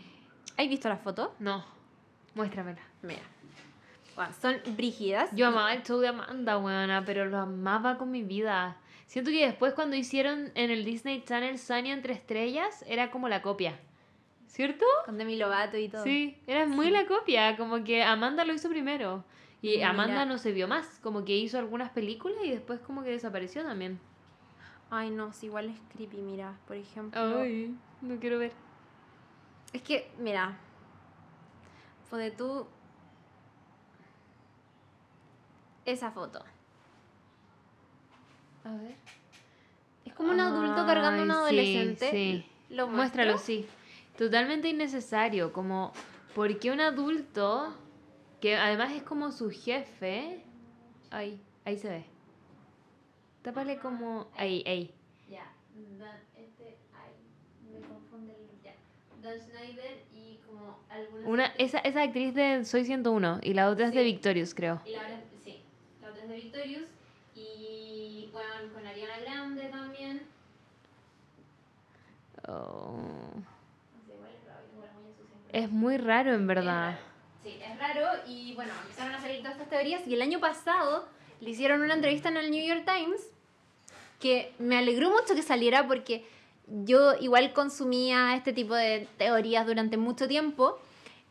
¿Has 0.57 0.67
visto 0.67 0.89
las 0.89 0.99
fotos? 0.99 1.29
no, 1.37 1.63
muéstramela. 2.33 2.81
Mira. 3.03 3.21
Bueno, 4.15 4.31
son 4.41 4.55
brígidas. 4.75 5.29
Yo 5.33 5.45
amaba 5.45 5.75
el 5.75 5.83
show 5.83 5.99
de 5.99 6.07
Amanda, 6.07 6.57
weona, 6.57 7.05
pero 7.05 7.25
lo 7.25 7.37
amaba 7.37 7.99
con 7.99 8.09
mi 8.09 8.23
vida. 8.23 8.77
Siento 9.05 9.29
que 9.29 9.45
después 9.45 9.75
cuando 9.75 9.95
hicieron 9.95 10.51
en 10.55 10.71
el 10.71 10.83
Disney 10.83 11.23
Channel 11.23 11.59
Sunny 11.59 11.91
entre 11.91 12.13
estrellas, 12.13 12.83
era 12.87 13.11
como 13.11 13.29
la 13.29 13.43
copia. 13.43 13.79
¿Cierto? 14.47 14.85
Con 15.05 15.17
Demi 15.17 15.35
Lovato 15.35 15.77
y 15.77 15.89
todo. 15.89 16.03
Sí, 16.03 16.41
era 16.47 16.65
muy 16.65 16.89
la 16.89 17.05
copia, 17.05 17.57
como 17.57 17.83
que 17.83 18.03
Amanda 18.03 18.45
lo 18.45 18.53
hizo 18.53 18.69
primero. 18.69 19.23
Y 19.61 19.77
Mira. 19.77 19.89
Amanda 19.89 20.25
no 20.25 20.37
se 20.37 20.51
vio 20.51 20.67
más, 20.67 20.99
como 21.01 21.25
que 21.25 21.35
hizo 21.35 21.57
algunas 21.57 21.91
películas 21.91 22.37
y 22.43 22.51
después 22.51 22.79
como 22.79 23.03
que 23.03 23.09
desapareció 23.09 23.63
también. 23.63 23.99
Ay, 24.89 25.09
no, 25.09 25.33
sí, 25.33 25.47
igual 25.47 25.69
es 25.69 25.77
creepy, 25.93 26.17
mira. 26.17 26.57
Por 26.65 26.77
ejemplo. 26.77 27.39
Ay, 27.41 27.75
no 28.01 28.19
quiero 28.19 28.39
ver. 28.39 28.53
Es 29.73 29.81
que, 29.81 30.09
mira. 30.19 30.57
Fue 32.09 32.31
tú. 32.31 32.65
Esa 35.85 36.11
foto. 36.11 36.43
A 38.63 38.71
ver. 38.71 38.95
Es 40.05 40.13
como 40.13 40.31
un 40.31 40.39
adulto 40.39 40.85
cargando 40.85 41.21
a 41.21 41.25
un 41.25 41.31
adolescente. 41.31 42.11
Sí, 42.11 42.43
sí. 42.43 42.73
¿Lo 42.73 42.87
Muéstralo, 42.87 43.37
sí. 43.37 43.67
Totalmente 44.17 44.67
innecesario, 44.67 45.53
como, 45.53 45.93
¿por 46.33 46.57
qué 46.59 46.71
un 46.71 46.81
adulto, 46.81 47.73
que 48.41 48.55
además 48.55 48.93
es 48.93 49.03
como 49.03 49.31
su 49.31 49.49
jefe, 49.51 50.43
ahí, 51.11 51.39
ahí 51.65 51.77
se 51.77 51.89
ve. 51.89 52.05
Tápale 53.43 53.77
como, 53.79 54.27
ahí, 54.35 54.63
ahí. 54.65 54.91
Ya, 55.29 55.45
este, 56.35 56.77
ay, 56.95 57.11
me 57.71 57.79
confunde 57.87 58.33
el, 58.33 58.61
ya. 58.63 58.73
Dan 59.21 59.39
Schneider 59.39 60.03
y 60.13 60.39
como 60.47 60.79
algunas... 60.89 61.27
Una, 61.27 61.45
esa, 61.57 61.79
esa 61.79 62.01
actriz 62.01 62.33
de 62.33 62.65
Soy 62.65 62.85
101 62.85 63.39
y 63.43 63.53
la 63.53 63.69
otra 63.69 63.87
es 63.87 63.93
de. 63.93 64.03
Victorious, 64.03 64.53
creo. 64.55 64.81
Y 64.85 64.91
la 64.91 64.99
otra, 65.03 65.21
sí, 65.43 65.61
la 66.01 66.09
otra 66.09 66.23
es 66.23 66.29
de 66.29 66.35
Victorious 66.35 66.87
y, 67.35 68.29
bueno, 68.33 68.73
con 68.73 68.85
Ariana 68.85 69.19
Grande 69.19 69.69
también. 69.69 70.23
Oh. 72.47 72.95
No 72.97 74.01
sé, 74.05 74.13
igual 74.13 74.31
es 74.31 74.45
raro, 74.47 74.61
tengo 74.69 74.83
las 74.85 74.95
uñas 74.95 75.15
sucias, 75.17 75.27
pero- 75.29 75.36
Es 75.51 75.71
muy 75.71 75.97
raro, 75.97 76.33
en 76.33 76.47
verdad. 76.47 76.99
Sí, 77.43 77.57
es 77.63 77.79
raro 77.79 78.07
y 78.27 78.53
bueno, 78.55 78.71
empezaron 78.83 79.13
a 79.13 79.21
salir 79.21 79.39
todas 79.39 79.53
estas 79.53 79.69
teorías 79.69 80.05
y 80.05 80.13
el 80.13 80.21
año 80.21 80.39
pasado 80.39 81.07
le 81.39 81.49
hicieron 81.51 81.81
una 81.81 81.93
entrevista 81.93 82.29
en 82.29 82.37
el 82.37 82.51
New 82.51 82.65
York 82.65 82.83
Times 82.85 83.21
que 84.19 84.53
me 84.59 84.77
alegró 84.77 85.09
mucho 85.09 85.35
que 85.35 85.43
saliera 85.43 85.87
porque 85.87 86.25
yo 86.67 87.13
igual 87.19 87.53
consumía 87.53 88.35
este 88.35 88.51
tipo 88.51 88.75
de 88.75 89.07
teorías 89.17 89.65
durante 89.65 89.97
mucho 89.97 90.27
tiempo 90.27 90.79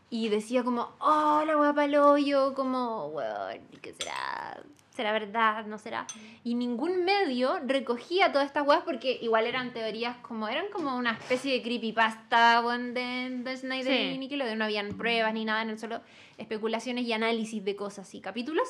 y 0.09 0.29
decía 0.29 0.63
como, 0.63 0.93
oh, 1.01 1.43
la 1.45 1.57
guapa 1.57 1.85
el 1.85 1.97
hoyo, 1.97 2.55
como, 2.55 3.09
weón, 3.09 3.61
¿qué 3.83 3.93
será? 3.93 4.63
¿Será 4.97 5.13
verdad? 5.13 5.67
¿No 5.67 5.77
será? 5.77 6.07
Y 6.43 6.55
ningún 6.55 7.05
medio 7.05 7.59
recogía 7.67 8.33
todas 8.33 8.47
estas 8.47 8.67
weas 8.67 8.83
porque 8.83 9.19
igual 9.21 9.47
eran 9.47 9.75
teorías 9.75 10.17
como, 10.19 10.49
eran 10.49 10.67
como 10.73 10.97
una 10.97 11.13
especie 11.13 11.53
de 11.53 11.63
creepypasta 11.63 12.63
weón, 12.65 12.95
de, 12.95 13.29
de 13.45 13.57
Snyder 13.59 13.93
Sí. 13.93 14.15
y 14.15 14.19
Nickelodeon. 14.19 14.57
No 14.57 14.65
habían 14.65 14.97
pruebas 14.97 15.35
ni 15.35 15.45
nada, 15.45 15.61
eran 15.63 15.79
solo 15.79 16.01
especulaciones 16.39 17.05
y 17.05 17.13
análisis 17.13 17.63
de 17.63 17.77
cosas 17.77 18.15
y 18.15 18.21
capítulos. 18.23 18.67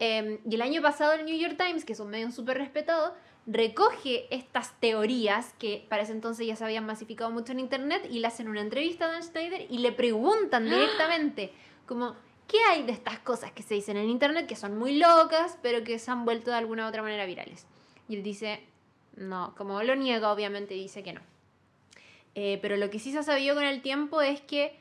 Eh, 0.00 0.40
y 0.48 0.54
el 0.56 0.62
año 0.62 0.82
pasado 0.82 1.12
el 1.12 1.24
New 1.24 1.38
York 1.38 1.56
Times, 1.56 1.84
que 1.84 1.92
es 1.92 2.00
un 2.00 2.08
medio 2.10 2.32
súper 2.32 2.58
respetado, 2.58 3.14
recoge 3.46 4.26
estas 4.34 4.72
teorías 4.80 5.54
que 5.58 5.86
para 5.88 6.02
ese 6.02 6.12
entonces 6.12 6.46
ya 6.46 6.56
se 6.56 6.64
habían 6.64 6.86
masificado 6.86 7.30
mucho 7.30 7.52
en 7.52 7.60
internet 7.60 8.08
y 8.10 8.18
le 8.20 8.26
hacen 8.26 8.48
una 8.48 8.60
entrevista 8.60 9.06
a 9.06 9.12
Dan 9.12 9.22
Schneider 9.22 9.66
y 9.70 9.78
le 9.78 9.92
preguntan 9.92 10.64
directamente 10.64 11.52
como 11.86 12.14
¿qué 12.50 12.58
hay 12.68 12.82
de 12.82 12.92
estas 12.92 13.20
cosas 13.20 13.52
que 13.52 13.62
se 13.62 13.74
dicen 13.74 13.96
en 13.96 14.08
internet 14.08 14.46
que 14.46 14.56
son 14.56 14.76
muy 14.76 14.98
locas 14.98 15.56
pero 15.62 15.84
que 15.84 15.98
se 15.98 16.10
han 16.10 16.24
vuelto 16.24 16.50
de 16.50 16.56
alguna 16.56 16.84
u 16.84 16.88
otra 16.88 17.02
manera 17.02 17.24
virales? 17.24 17.66
Y 18.08 18.16
él 18.16 18.22
dice, 18.22 18.60
no, 19.16 19.54
como 19.56 19.82
lo 19.82 19.94
niega 19.94 20.32
obviamente 20.32 20.74
dice 20.74 21.02
que 21.02 21.12
no. 21.12 21.20
Eh, 22.34 22.58
pero 22.60 22.76
lo 22.76 22.90
que 22.90 22.98
sí 22.98 23.12
se 23.12 23.18
ha 23.18 23.22
sabido 23.22 23.54
con 23.54 23.64
el 23.64 23.82
tiempo 23.82 24.20
es 24.20 24.40
que 24.40 24.74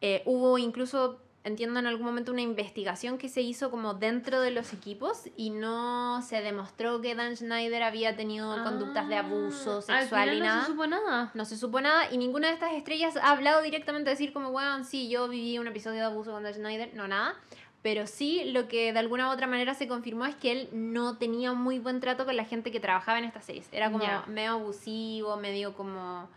eh, 0.00 0.22
hubo 0.24 0.58
incluso, 0.58 1.20
entiendo 1.46 1.78
en 1.80 1.86
algún 1.86 2.04
momento, 2.06 2.32
una 2.32 2.42
investigación 2.42 3.18
que 3.18 3.28
se 3.28 3.40
hizo 3.40 3.70
como 3.70 3.94
dentro 3.94 4.40
de 4.40 4.50
los 4.50 4.72
equipos 4.72 5.28
y 5.36 5.50
no 5.50 6.20
se 6.22 6.42
demostró 6.42 7.00
que 7.00 7.14
Dan 7.14 7.36
Schneider 7.36 7.82
había 7.82 8.16
tenido 8.16 8.62
conductas 8.62 9.08
de 9.08 9.16
abuso 9.16 9.80
Ah, 9.88 9.94
al 9.98 10.02
sexual 10.02 10.28
final 10.30 10.36
y 10.36 10.40
no 10.40 10.44
nada. 10.46 10.60
se 10.62 10.66
supo 10.66 10.86
nada. 10.86 11.30
No 11.34 11.44
se 11.44 11.56
supo 11.56 11.80
nada 11.80 12.10
y 12.12 12.18
ninguna 12.18 12.48
de 12.48 12.54
estas 12.54 12.72
estrellas 12.72 13.16
ha 13.16 13.30
hablado 13.30 13.62
directamente 13.62 14.10
de 14.10 14.14
decir 14.14 14.32
como, 14.32 14.50
bueno, 14.52 14.84
sí, 14.84 15.08
yo 15.08 15.28
viví 15.28 15.58
un 15.58 15.66
episodio 15.68 16.00
de 16.00 16.06
abuso 16.06 16.32
con 16.32 16.42
Dan 16.42 16.54
Schneider, 16.54 16.92
no 16.94 17.08
nada. 17.08 17.34
Pero 17.82 18.08
sí, 18.08 18.44
lo 18.46 18.66
que 18.66 18.92
de 18.92 18.98
alguna 18.98 19.28
u 19.28 19.32
otra 19.32 19.46
manera 19.46 19.72
se 19.74 19.86
confirmó 19.86 20.26
es 20.26 20.34
que 20.34 20.50
él 20.50 20.68
no 20.72 21.18
tenía 21.18 21.52
muy 21.52 21.78
buen 21.78 22.00
trato 22.00 22.24
con 22.24 22.36
la 22.36 22.44
gente 22.44 22.72
que 22.72 22.80
trabajaba 22.80 23.18
en 23.20 23.24
estas 23.26 23.44
series. 23.44 23.68
Era 23.72 23.92
como 23.92 24.04
medio 24.26 24.50
abusivo, 24.52 25.36
medio 25.36 25.74
como... 25.74 26.28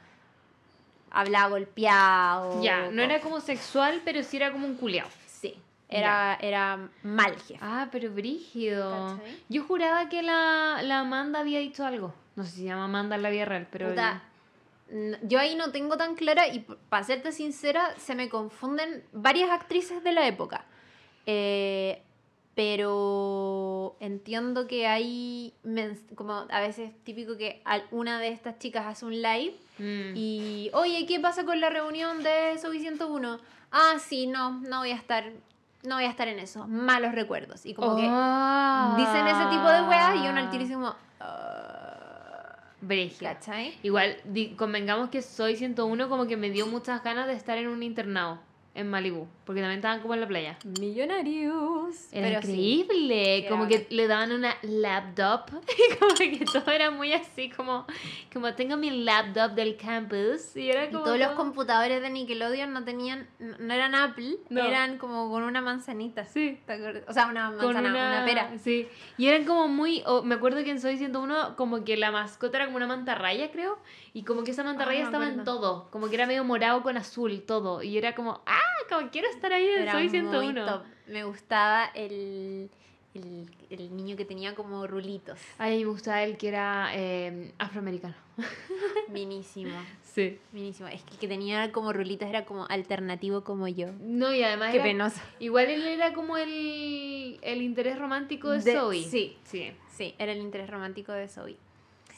Hablaba 1.11 1.49
golpeado. 1.49 2.61
Ya, 2.61 2.89
no 2.91 3.01
era 3.01 3.19
como 3.21 3.41
sexual, 3.41 4.01
pero 4.05 4.23
sí 4.23 4.37
era 4.37 4.51
como 4.51 4.67
un 4.67 4.75
culiao. 4.75 5.07
Sí, 5.27 5.55
era, 5.87 6.37
era 6.41 6.89
mal 7.03 7.35
jefe. 7.35 7.59
Ah, 7.61 7.87
pero 7.91 8.11
brígido. 8.11 9.17
¿Cachai? 9.17 9.37
Yo 9.49 9.63
juraba 9.63 10.09
que 10.09 10.21
la, 10.21 10.81
la 10.83 10.99
Amanda 10.99 11.39
había 11.39 11.59
dicho 11.59 11.85
algo. 11.85 12.13
No 12.35 12.43
sé 12.43 12.51
si 12.51 12.57
se 12.57 12.63
llama 12.65 12.85
Amanda 12.85 13.15
en 13.15 13.23
la 13.23 13.29
vida 13.29 13.45
real, 13.45 13.67
pero... 13.71 13.89
Puta, 13.89 14.21
yo 15.23 15.39
ahí 15.39 15.55
no 15.55 15.71
tengo 15.71 15.97
tan 15.97 16.15
clara 16.15 16.47
y 16.47 16.65
para 16.89 17.03
serte 17.03 17.31
sincera, 17.31 17.95
se 17.97 18.15
me 18.15 18.29
confunden 18.29 19.03
varias 19.11 19.51
actrices 19.51 20.03
de 20.03 20.11
la 20.13 20.27
época. 20.27 20.65
Eh, 21.25 22.01
pero 22.59 23.95
entiendo 24.01 24.67
que 24.67 24.85
hay, 24.85 25.53
como 26.15 26.45
a 26.49 26.59
veces 26.59 26.91
típico 27.05 27.37
que 27.37 27.63
una 27.91 28.19
de 28.19 28.27
estas 28.27 28.59
chicas 28.59 28.85
hace 28.85 29.05
un 29.05 29.13
live 29.21 29.55
Mm. 29.77 30.11
y, 30.13 30.69
oye, 30.73 31.05
¿qué 31.05 31.21
pasa 31.21 31.45
con 31.45 31.61
la 31.61 31.69
reunión 31.69 32.21
de 32.21 32.57
Soy 32.61 32.81
101? 32.81 33.39
Ah, 33.71 33.93
sí, 33.97 34.27
no, 34.27 34.59
no 34.59 34.79
voy 34.79 34.91
a 34.91 34.95
estar, 34.95 35.31
no 35.83 35.95
voy 35.95 36.03
a 36.03 36.09
estar 36.09 36.27
en 36.27 36.37
eso. 36.39 36.67
Malos 36.67 37.13
recuerdos. 37.15 37.65
Y 37.65 37.73
como 37.73 37.95
que 37.95 38.05
Ah. 38.09 38.93
dicen 38.97 39.25
ese 39.25 39.45
tipo 39.55 39.69
de 39.69 39.81
weas 39.83 40.15
y 40.17 40.27
uno 40.27 40.37
al 40.37 40.49
tiro 40.49 40.63
dice 40.63 40.73
como, 40.73 40.95
"Ah". 41.21 42.57
Igual, 43.83 44.17
convengamos 44.57 45.09
que 45.09 45.21
Soy 45.21 45.55
101 45.55 46.09
como 46.09 46.27
que 46.27 46.35
me 46.35 46.49
dio 46.49 46.67
muchas 46.67 47.01
ganas 47.05 47.27
de 47.27 47.35
estar 47.35 47.57
en 47.57 47.69
un 47.69 47.83
internado. 47.83 48.39
En 48.75 48.87
Malibu, 48.87 49.27
porque 49.45 49.61
también 49.61 49.79
estaban 49.79 49.99
como 50.01 50.13
en 50.13 50.21
la 50.21 50.27
playa. 50.27 50.57
Millonarios. 50.79 52.13
Era 52.13 52.27
Pero 52.27 52.41
sí. 52.43 52.51
increíble, 52.51 53.45
como 53.49 53.67
que 53.67 53.87
le 53.89 54.07
daban 54.07 54.31
una 54.31 54.55
laptop 54.61 55.45
y 55.91 55.97
como 55.97 56.13
que 56.15 56.45
todo 56.45 56.71
era 56.71 56.91
muy 56.91 57.13
así 57.13 57.49
como 57.49 57.85
como 58.31 58.53
tengo 58.53 58.77
mi 58.77 58.91
laptop 59.03 59.51
del 59.55 59.75
campus 59.75 60.55
y 60.55 60.69
era 60.69 60.85
Y 60.85 60.91
como 60.91 61.03
todos 61.03 61.17
los 61.19 61.31
computadores 61.31 62.01
de 62.01 62.09
Nickelodeon 62.09 62.71
no 62.71 62.83
tenían, 62.85 63.27
no 63.39 63.73
eran 63.73 63.95
Apple, 63.95 64.37
No. 64.49 64.63
eran 64.63 64.97
como 64.97 65.29
con 65.29 65.43
una 65.43 65.61
manzanita. 65.61 66.25
Sí. 66.25 66.59
O 67.07 67.13
sea, 67.13 67.27
una 67.27 67.49
manzana, 67.51 67.79
una, 67.79 67.89
una, 67.89 68.25
pera. 68.25 68.51
Sí. 68.59 68.87
Y 69.17 69.27
eran 69.27 69.45
como 69.45 69.67
muy. 69.67 70.03
o 70.05 70.21
me 70.21 70.35
acuerdo 70.35 70.63
que 70.63 70.71
en 70.71 70.79
Soy 70.79 70.97
101, 70.97 71.55
como 71.55 71.83
que 71.83 71.97
la 71.97 72.11
mascota 72.11 72.57
era 72.57 72.65
como 72.65 72.77
una 72.77 72.87
mantarraya, 72.87 73.51
creo. 73.51 73.79
Y 74.13 74.23
como 74.23 74.43
que 74.43 74.51
esa 74.51 74.63
mantarraya 74.63 75.01
Ah, 75.01 75.05
estaba 75.05 75.27
en 75.29 75.43
todo. 75.43 75.87
Como 75.91 76.09
que 76.09 76.15
era 76.15 76.25
medio 76.25 76.43
morado 76.43 76.81
con 76.83 76.97
azul, 76.97 77.41
todo. 77.43 77.83
Y 77.83 77.97
era 77.97 78.15
como, 78.15 78.41
¡ah! 78.45 78.59
Como 78.89 79.09
quiero 79.11 79.29
estar 79.29 79.53
ahí 79.53 79.67
en 79.67 79.91
Soy 79.91 80.01
muy 80.03 80.09
101. 80.09 80.65
top. 80.65 80.81
Me 81.07 81.23
gustaba 81.25 81.85
el, 81.93 82.69
el, 83.13 83.49
el 83.69 83.95
niño 83.95 84.15
que 84.17 84.25
tenía 84.25 84.55
como 84.55 84.87
rulitos. 84.87 85.39
A 85.59 85.67
mí 85.67 85.77
me 85.77 85.85
gustaba 85.85 86.23
el 86.23 86.37
que 86.37 86.47
era 86.47 86.89
eh, 86.93 87.53
afroamericano. 87.59 88.15
Minísimo. 89.09 89.71
Sí. 90.01 90.39
Minísimo. 90.51 90.87
Es 90.89 91.03
que 91.03 91.13
el 91.13 91.19
que 91.19 91.27
tenía 91.27 91.71
como 91.71 91.93
rulitos 91.93 92.27
era 92.27 92.45
como 92.45 92.65
alternativo 92.67 93.43
como 93.43 93.67
yo. 93.67 93.87
No, 93.99 94.33
y 94.33 94.43
además. 94.43 94.71
Qué 94.71 94.77
era- 94.77 94.85
penoso. 94.85 95.21
Igual 95.39 95.67
él 95.69 95.85
era 95.87 96.13
como 96.13 96.37
el, 96.37 97.37
el 97.41 97.61
interés 97.61 97.97
romántico 97.99 98.49
de, 98.49 98.59
De- 98.59 98.73
Zoe. 98.73 99.03
sí. 99.03 99.37
Sí. 99.43 99.71
Sí, 99.91 100.15
era 100.17 100.31
el 100.31 100.39
interés 100.39 100.69
romántico 100.69 101.11
de 101.11 101.27
Zoe. 101.27 101.57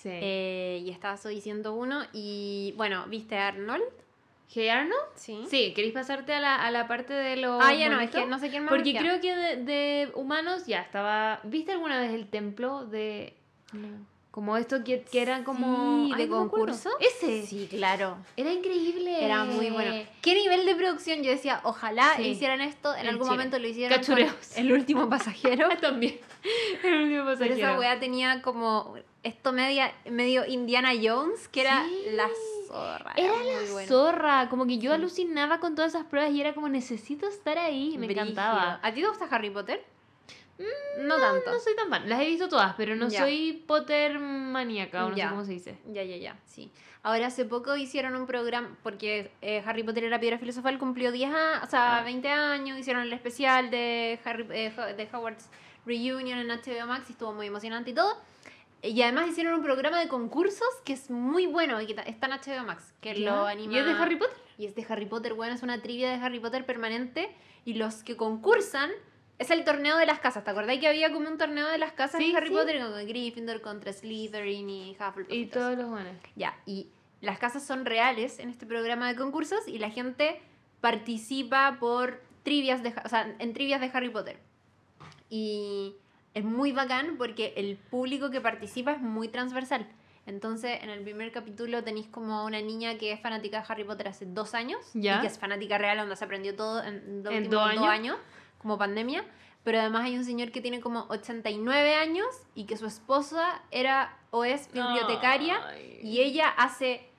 Sí. 0.01 0.09
Eh, 0.11 0.81
y 0.85 0.89
estaba 0.89 1.17
Zoe 1.17 1.39
101 1.41 2.05
y 2.13 2.73
bueno, 2.77 3.05
¿viste 3.07 3.37
a 3.37 3.49
Arnold? 3.49 3.83
¿Hey 4.53 4.67
Arnold? 4.67 5.01
Sí. 5.15 5.45
Sí, 5.49 5.73
¿queréis 5.73 5.93
pasarte 5.93 6.33
a 6.33 6.41
la, 6.41 6.55
a 6.55 6.71
la 6.71 6.87
parte 6.87 7.13
de 7.13 7.37
los. 7.37 7.61
Ah, 7.63 7.73
ya 7.73 7.89
no, 7.89 8.01
es 8.01 8.11
que 8.11 8.25
no 8.25 8.37
sé 8.37 8.49
quién 8.49 8.63
más. 8.65 8.73
Porque 8.73 8.93
creo 8.93 9.21
que 9.21 9.33
de, 9.33 9.63
de 9.63 10.11
humanos 10.13 10.65
ya 10.65 10.81
estaba. 10.81 11.39
¿Viste 11.43 11.71
alguna 11.71 11.99
vez 12.01 12.11
el 12.13 12.27
templo 12.27 12.85
de.? 12.85 13.33
Como 14.31 14.55
esto 14.55 14.81
que, 14.85 15.01
que 15.03 15.21
eran 15.21 15.43
como. 15.43 16.05
Sí, 16.07 16.13
de 16.15 16.27
no 16.27 16.37
concurso. 16.37 16.89
Ese. 17.01 17.45
Sí, 17.45 17.67
claro. 17.69 18.15
Era 18.37 18.53
increíble. 18.53 19.25
Era 19.25 19.43
muy 19.43 19.69
bueno. 19.71 19.93
¿Qué 20.21 20.35
nivel 20.35 20.65
de 20.65 20.73
producción? 20.75 21.21
Yo 21.21 21.31
decía, 21.31 21.59
ojalá 21.63 22.13
Sí. 22.15 22.23
hicieran 22.29 22.61
esto. 22.61 22.93
En 22.95 23.01
En 23.01 23.07
algún 23.09 23.27
Chile. 23.27 23.37
momento 23.37 23.59
lo 23.59 23.67
hicieron. 23.67 23.97
con 23.97 24.05
Cachureos. 24.05 24.57
El 24.57 24.71
último 24.71 25.09
pasajero. 25.09 25.67
También. 25.81 26.17
El 26.83 26.93
último 27.03 27.23
Pero 27.25 27.25
pasajero. 27.25 27.55
esa 27.57 27.77
weá 27.77 27.99
tenía 27.99 28.41
como 28.41 28.95
esto 29.23 29.51
media, 29.51 29.93
medio 30.09 30.45
Indiana 30.45 30.91
Jones, 30.99 31.49
que 31.49 31.61
era 31.61 31.83
Sí. 31.85 32.05
la 32.15 32.29
zorra. 32.67 33.11
Era 33.17 33.33
muy 33.35 33.45
la 33.65 33.71
bueno. 33.73 33.87
zorra. 33.89 34.47
Como 34.49 34.65
que 34.65 34.77
yo 34.77 34.93
alucinaba 34.93 35.59
con 35.59 35.75
todas 35.75 35.93
esas 35.93 36.05
pruebas 36.07 36.31
y 36.31 36.39
era 36.39 36.53
como 36.55 36.69
necesito 36.69 37.27
estar 37.27 37.57
ahí. 37.57 37.97
Me 37.97 38.05
Brígido. 38.07 38.23
encantaba. 38.23 38.79
¿A 38.81 38.93
ti 38.93 39.01
te 39.01 39.07
gusta 39.09 39.25
Harry 39.29 39.49
Potter? 39.49 39.83
No 40.99 41.17
tanto. 41.19 41.51
No 41.51 41.59
soy 41.59 41.75
tan 41.75 41.89
fan. 41.89 42.07
Las 42.09 42.21
he 42.21 42.25
visto 42.25 42.47
todas, 42.49 42.73
pero 42.75 42.95
no 42.95 43.07
Ya. 43.09 43.21
soy 43.21 43.63
Potter 43.67 44.19
maníaca 44.19 45.05
o 45.05 45.09
no 45.09 45.15
Ya. 45.15 45.25
sé 45.25 45.29
cómo 45.29 45.45
se 45.45 45.51
dice. 45.53 45.77
Ya, 45.87 46.03
ya, 46.03 46.17
ya, 46.17 46.37
sí. 46.45 46.71
Ahora 47.03 47.27
hace 47.27 47.45
poco 47.45 47.75
hicieron 47.75 48.15
un 48.15 48.27
programa, 48.27 48.77
porque 48.83 49.31
eh, 49.41 49.63
Harry 49.65 49.83
Potter 49.83 50.03
era 50.03 50.19
piedra 50.19 50.37
filosofal, 50.37 50.77
cumplió 50.77 51.11
10 51.11 51.31
años, 51.33 51.63
o 51.63 51.69
sea, 51.69 51.97
Ah. 51.97 52.03
20 52.03 52.29
años, 52.29 52.77
hicieron 52.77 53.03
el 53.03 53.13
especial 53.13 53.71
de, 53.71 54.19
Harry, 54.23 54.45
eh, 54.51 54.71
de 54.95 55.09
Howard's 55.11 55.49
Reunion 55.85 56.37
en 56.37 56.51
HBO 56.51 56.85
Max 56.85 57.09
y 57.09 57.13
estuvo 57.13 57.33
muy 57.33 57.47
emocionante 57.47 57.89
y 57.89 57.93
todo. 57.95 58.15
Y 58.83 59.01
además 59.03 59.27
hicieron 59.29 59.53
un 59.55 59.63
programa 59.63 59.99
de 59.99 60.07
concursos 60.07 60.67
que 60.85 60.93
es 60.93 61.09
muy 61.09 61.45
bueno 61.47 61.79
y 61.81 61.87
que 61.87 61.93
está 62.05 62.25
en 62.27 62.33
HBO 62.33 62.63
Max, 62.65 62.93
que 63.01 63.13
Ya. 63.19 63.31
lo 63.31 63.45
anima... 63.47 63.73
¿Y 63.73 63.77
es 63.79 63.85
de 63.85 63.91
Harry 63.93 64.15
Potter? 64.15 64.37
Y 64.59 64.65
es 64.67 64.75
de 64.75 64.85
Harry 64.89 65.05
Potter, 65.07 65.33
bueno, 65.33 65.53
es 65.55 65.63
una 65.63 65.81
trivia 65.81 66.09
de 66.09 66.15
Harry 66.23 66.39
Potter 66.39 66.65
permanente. 66.65 67.35
Y 67.65 67.75
los 67.75 68.03
que 68.03 68.15
concursan 68.17 68.89
es 69.41 69.51
el 69.51 69.63
torneo 69.63 69.97
de 69.97 70.05
las 70.05 70.19
casas. 70.19 70.43
¿Te 70.43 70.51
acordás 70.51 70.77
que 70.79 70.87
había 70.87 71.11
como 71.11 71.27
un 71.29 71.37
torneo 71.37 71.67
de 71.67 71.77
las 71.77 71.91
casas 71.93 72.19
Sí, 72.19 72.29
en 72.29 72.37
Harry 72.37 72.47
sí. 72.49 72.53
Potter? 72.53 72.79
Con 72.81 73.07
Gryffindor 73.07 73.61
contra 73.61 73.91
Slytherin 73.91 74.69
y 74.69 74.91
Hufflepuff. 74.99 75.33
Y 75.33 75.43
eso. 75.43 75.59
todos 75.59 75.77
los 75.77 75.89
buenos. 75.89 76.13
Ya, 76.35 76.57
y 76.65 76.89
las 77.21 77.37
casas 77.39 77.65
son 77.65 77.85
reales 77.85 78.39
en 78.39 78.49
este 78.49 78.65
programa 78.65 79.07
de 79.07 79.15
concursos 79.15 79.67
y 79.67 79.77
la 79.79 79.89
gente 79.89 80.41
participa 80.79 81.77
por 81.79 82.21
trivias 82.43 82.81
de, 82.83 82.93
o 83.05 83.09
sea, 83.09 83.35
en 83.39 83.53
trivias 83.53 83.81
de 83.81 83.91
Harry 83.93 84.09
Potter. 84.09 84.37
Y 85.29 85.95
es 86.33 86.43
muy 86.43 86.71
bacán 86.71 87.17
porque 87.17 87.53
el 87.57 87.77
público 87.77 88.29
que 88.31 88.41
participa 88.41 88.93
es 88.93 89.01
muy 89.01 89.27
transversal. 89.27 89.87
Entonces, 90.27 90.79
en 90.83 90.89
el 90.89 91.01
primer 91.01 91.31
capítulo 91.31 91.83
tenéis 91.83 92.07
como 92.07 92.45
una 92.45 92.61
niña 92.61 92.97
que 92.97 93.11
es 93.11 93.19
fanática 93.19 93.59
de 93.61 93.65
Harry 93.67 93.83
Potter 93.83 94.07
hace 94.07 94.25
dos 94.25 94.53
años 94.53 94.79
Ya. 94.93 95.17
y 95.17 95.21
que 95.21 95.27
es 95.27 95.39
fanática 95.39 95.77
real, 95.77 95.97
donde 95.97 96.15
se 96.15 96.23
aprendió 96.25 96.55
todo 96.55 96.83
en 96.83 97.23
los 97.23 97.33
¿En 97.33 97.43
últimos 97.43 97.49
dos 97.49 97.75
dos 97.75 97.87
años? 97.87 98.17
Como 98.61 98.77
pandemia. 98.77 99.25
Pero 99.63 99.79
además 99.79 100.05
hay 100.05 100.17
un 100.17 100.25
señor 100.25 100.51
que 100.51 100.61
tiene 100.61 100.79
como 100.79 101.05
89 101.09 101.95
años 101.95 102.25
y 102.55 102.65
que 102.65 102.77
su 102.77 102.87
esposa 102.87 103.61
era 103.69 104.17
o 104.31 104.43
es 104.43 104.71
bibliotecaria 104.71 105.59
Ay. 105.67 105.99
y 106.01 106.21
ella 106.21 106.47
hace 106.49 107.11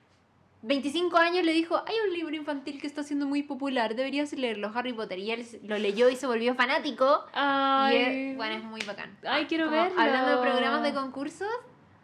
25 0.63 1.17
años 1.17 1.45
le 1.45 1.51
dijo, 1.51 1.81
hay 1.85 1.95
un 2.07 2.13
libro 2.13 2.35
infantil 2.35 2.79
que 2.79 2.87
está 2.87 3.03
siendo 3.03 3.25
muy 3.27 3.43
popular, 3.43 3.95
deberías 3.95 4.31
leerlo, 4.33 4.71
Harry 4.73 4.93
Potter. 4.93 5.19
Y 5.19 5.31
él 5.31 5.45
lo 5.63 5.77
leyó 5.77 6.09
y 6.09 6.15
se 6.15 6.25
volvió 6.25 6.55
fanático. 6.55 7.25
Ay. 7.33 7.95
Y 7.95 7.99
es, 8.31 8.37
bueno, 8.37 8.55
es 8.55 8.63
muy 8.63 8.81
bacán. 8.81 9.17
Ay, 9.25 9.45
quiero 9.45 9.69
verlo. 9.69 9.99
Hablando 9.99 10.31
de 10.31 10.49
programas 10.49 10.83
de 10.83 10.93
concursos, 10.93 11.49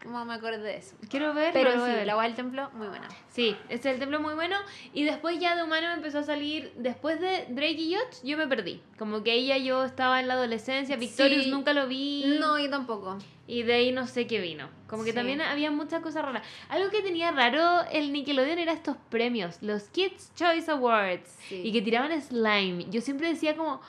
como 0.03 0.23
me 0.25 0.33
acordé 0.33 0.59
de 0.59 0.77
eso. 0.77 0.95
Quiero 1.09 1.33
verlo. 1.33 1.51
Pero 1.53 1.71
sí, 1.73 1.91
ver. 1.91 2.05
la 2.05 2.13
agua 2.13 2.23
del 2.23 2.35
templo, 2.35 2.69
muy 2.73 2.87
buena. 2.87 3.07
Sí, 3.29 3.55
es 3.69 3.85
el 3.85 3.99
templo 3.99 4.19
muy 4.19 4.33
bueno. 4.33 4.55
Y 4.93 5.03
después 5.03 5.39
ya 5.39 5.55
de 5.55 5.63
humano 5.63 5.91
empezó 5.91 6.19
a 6.19 6.23
salir. 6.23 6.71
Después 6.77 7.19
de 7.19 7.45
Drake 7.49 7.73
y 7.81 7.95
Josh, 7.95 8.23
yo 8.23 8.37
me 8.37 8.47
perdí. 8.47 8.81
Como 8.97 9.23
que 9.23 9.33
ella 9.33 9.57
yo 9.57 9.83
estaba 9.83 10.19
en 10.19 10.27
la 10.27 10.35
adolescencia. 10.35 10.95
Victorious 10.95 11.45
Sí. 11.45 11.51
nunca 11.51 11.73
lo 11.73 11.87
vi. 11.87 12.37
No, 12.39 12.57
yo 12.59 12.69
tampoco. 12.69 13.17
Y 13.47 13.63
de 13.63 13.73
ahí 13.73 13.91
no 13.91 14.05
sé 14.07 14.27
qué 14.27 14.39
vino. 14.39 14.69
Como 14.87 15.03
que 15.03 15.09
Sí. 15.09 15.15
también 15.15 15.41
había 15.41 15.71
muchas 15.71 16.01
cosas 16.01 16.23
raras. 16.23 16.43
Algo 16.69 16.89
que 16.91 17.01
tenía 17.01 17.31
raro 17.31 17.81
el 17.91 18.13
Nickelodeon 18.13 18.59
era 18.59 18.71
estos 18.73 18.95
premios, 19.09 19.57
los 19.61 19.83
Kids 19.89 20.31
Choice 20.35 20.69
Awards. 20.71 21.29
Sí. 21.49 21.61
Y 21.63 21.71
que 21.73 21.81
tiraban 21.81 22.19
slime. 22.21 22.85
Yo 22.89 23.01
siempre 23.01 23.27
decía 23.27 23.55
como, 23.57 23.81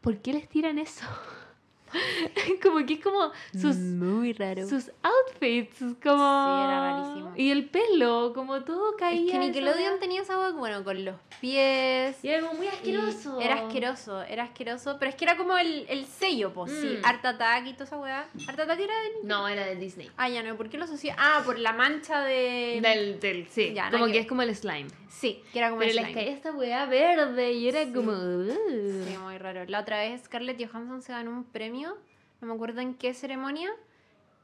¿por 0.00 0.18
qué 0.22 0.32
les 0.32 0.48
tiran 0.48 0.78
eso? 0.78 1.04
como 2.62 2.84
que 2.84 2.94
es 2.94 3.00
como 3.00 3.30
sus, 3.52 3.76
Muy 3.76 4.32
raro. 4.32 4.66
sus 4.68 4.90
outfits, 5.02 5.78
como... 6.02 6.46
Sí, 6.46 6.64
era 6.64 6.92
rarísimo. 6.92 7.32
Y 7.36 7.50
el 7.50 7.68
pelo, 7.68 8.32
como 8.34 8.62
todo 8.64 8.96
caía. 8.96 9.20
Es 9.20 9.24
que 9.30 9.36
esa 9.36 9.38
Nickelodeon 9.46 9.90
weá. 9.92 10.00
tenía 10.00 10.22
esa 10.22 10.34
agua, 10.34 10.50
bueno, 10.52 10.82
con 10.84 11.04
los 11.04 11.14
pies. 11.40 12.16
Y 12.22 12.28
era 12.28 12.40
como 12.40 12.54
muy 12.54 12.66
y 12.66 12.68
asqueroso. 12.70 13.40
Era 13.40 13.54
asqueroso, 13.66 14.22
era 14.22 14.44
asqueroso. 14.44 14.96
Pero 14.98 15.10
es 15.10 15.16
que 15.16 15.24
era 15.24 15.36
como 15.36 15.56
el, 15.56 15.86
el 15.88 16.06
sello, 16.06 16.52
pues, 16.52 16.72
sí. 16.72 16.98
Mm. 17.00 17.04
Art 17.06 17.24
Attack 17.24 17.66
y 17.66 17.72
toda 17.74 17.84
esa 17.84 17.98
weá. 17.98 18.28
Art 18.48 18.58
Attack 18.60 18.78
era 18.80 18.94
de 18.94 19.10
No, 19.24 19.48
era 19.48 19.64
de 19.66 19.76
Disney. 19.76 20.10
Ah, 20.16 20.28
ya 20.28 20.42
no, 20.42 20.56
¿por 20.56 20.68
qué 20.68 20.78
lo 20.78 20.84
asocia? 20.84 21.14
Ah, 21.18 21.42
por 21.44 21.58
la 21.58 21.72
mancha 21.72 22.20
de. 22.22 22.80
Del, 22.82 23.20
del, 23.20 23.46
sí, 23.48 23.72
Ya, 23.74 23.90
como 23.90 24.06
que, 24.06 24.12
que 24.12 24.18
es 24.20 24.26
como 24.26 24.42
el 24.42 24.54
slime. 24.54 24.88
Sí, 25.08 25.42
que 25.52 25.60
era 25.60 25.68
como 25.70 25.78
Pero 25.80 25.90
el 25.92 25.96
les 25.96 26.04
slime. 26.06 26.20
caía 26.20 26.34
esta 26.36 26.52
weá 26.52 26.84
verde 26.86 27.52
y 27.52 27.68
era 27.68 27.84
Sí. 27.84 27.92
como... 27.94 28.12
Sí, 28.12 29.16
muy 29.22 29.38
raro. 29.38 29.64
La 29.66 29.80
otra 29.80 30.00
vez 30.00 30.22
Scarlett 30.24 30.58
Johansson 30.62 31.00
se 31.00 31.12
ganó 31.12 31.30
un 31.30 31.44
premio, 31.44 31.75
no 31.84 32.46
me 32.48 32.54
acuerdo 32.54 32.80
en 32.80 32.94
qué 32.94 33.12
ceremonia, 33.14 33.70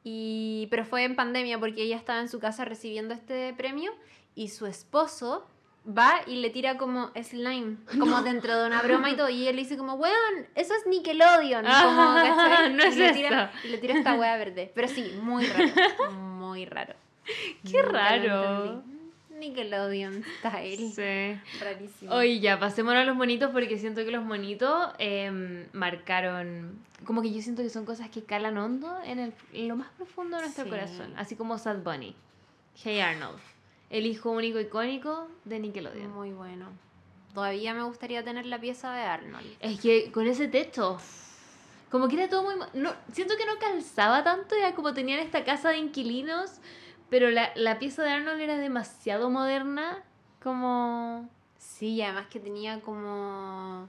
y 0.04 0.66
pero 0.70 0.84
fue 0.84 1.04
en 1.04 1.14
pandemia 1.16 1.58
porque 1.58 1.82
ella 1.82 1.96
estaba 1.96 2.20
en 2.20 2.28
su 2.28 2.40
casa 2.40 2.64
recibiendo 2.64 3.14
este 3.14 3.54
premio 3.54 3.92
y 4.34 4.48
su 4.48 4.66
esposo 4.66 5.46
va 5.86 6.20
y 6.26 6.36
le 6.36 6.50
tira 6.50 6.76
como 6.76 7.10
slime, 7.22 7.76
como 7.98 8.22
dentro 8.22 8.56
de 8.58 8.66
una 8.66 8.82
broma 8.82 9.10
y 9.10 9.16
todo, 9.16 9.28
y 9.28 9.46
él 9.48 9.56
le 9.56 9.62
dice 9.62 9.76
como, 9.76 9.94
weón, 9.94 10.46
eso 10.54 10.74
es 10.74 10.86
Nickelodeon, 10.86 11.64
como, 11.82 12.02
Ah, 12.02 12.22
¿cachai? 12.36 12.72
no 12.74 12.82
es 12.84 12.96
y 12.96 12.98
le 12.98 13.12
tira. 13.12 13.52
Y 13.64 13.68
le 13.68 13.78
tira 13.78 13.94
esta 13.98 14.14
wea 14.18 14.36
verde. 14.36 14.70
Pero 14.74 14.88
sí, 14.88 15.12
muy 15.22 15.44
raro, 15.46 16.10
muy 16.12 16.64
raro. 16.66 16.94
Qué 17.70 17.82
Nunca 17.82 17.92
raro. 17.92 18.82
Nickelodeon 19.42 20.24
style. 20.38 20.76
Sí. 20.90 21.58
Rarísimo. 21.60 22.14
Oye, 22.14 22.40
ya, 22.40 22.58
pasémonos 22.58 23.02
a 23.02 23.04
los 23.04 23.16
monitos 23.16 23.50
porque 23.50 23.76
siento 23.78 24.04
que 24.04 24.10
los 24.10 24.24
monitos 24.24 24.92
em, 24.98 25.66
marcaron. 25.72 26.78
Como 27.04 27.20
que 27.22 27.32
yo 27.32 27.42
siento 27.42 27.62
que 27.62 27.68
son 27.70 27.84
cosas 27.84 28.08
que 28.10 28.22
calan 28.22 28.56
hondo 28.56 28.96
en, 29.04 29.18
el, 29.18 29.34
en 29.52 29.68
lo 29.68 29.76
más 29.76 29.88
profundo 29.96 30.36
de 30.36 30.44
nuestro 30.44 30.64
Sí. 30.64 30.70
corazón. 30.70 31.12
Así 31.16 31.34
como 31.36 31.58
Sad 31.58 31.78
Bunny. 31.78 32.14
Hey 32.82 33.00
Arnold. 33.00 33.38
El 33.90 34.06
hijo 34.06 34.30
único 34.30 34.58
icónico 34.60 35.28
de 35.44 35.58
Nickelodeon. 35.58 36.10
Muy 36.12 36.30
bueno. 36.30 36.66
Todavía 37.34 37.74
me 37.74 37.82
gustaría 37.82 38.22
tener 38.22 38.46
la 38.46 38.60
pieza 38.60 38.94
de 38.94 39.02
Arnold. 39.02 39.46
Es 39.60 39.80
que 39.80 40.10
con 40.12 40.26
ese 40.26 40.48
texto. 40.48 40.98
Como 41.90 42.08
que 42.08 42.16
era 42.16 42.28
todo 42.28 42.42
muy. 42.44 42.54
No, 42.74 42.94
siento 43.12 43.34
que 43.36 43.44
no 43.44 43.58
calzaba 43.58 44.24
tanto, 44.24 44.54
era 44.54 44.74
como 44.74 44.94
tenían 44.94 45.18
esta 45.20 45.44
casa 45.44 45.70
de 45.70 45.78
inquilinos, 45.78 46.52
pero 47.12 47.30
la, 47.30 47.52
la 47.56 47.78
pieza 47.78 48.02
de 48.02 48.10
Arnold 48.10 48.40
era 48.40 48.56
demasiado 48.56 49.28
moderna. 49.28 50.02
Como. 50.42 51.28
Sí, 51.58 52.00
además 52.00 52.28
que 52.28 52.40
tenía 52.40 52.80
como 52.80 53.86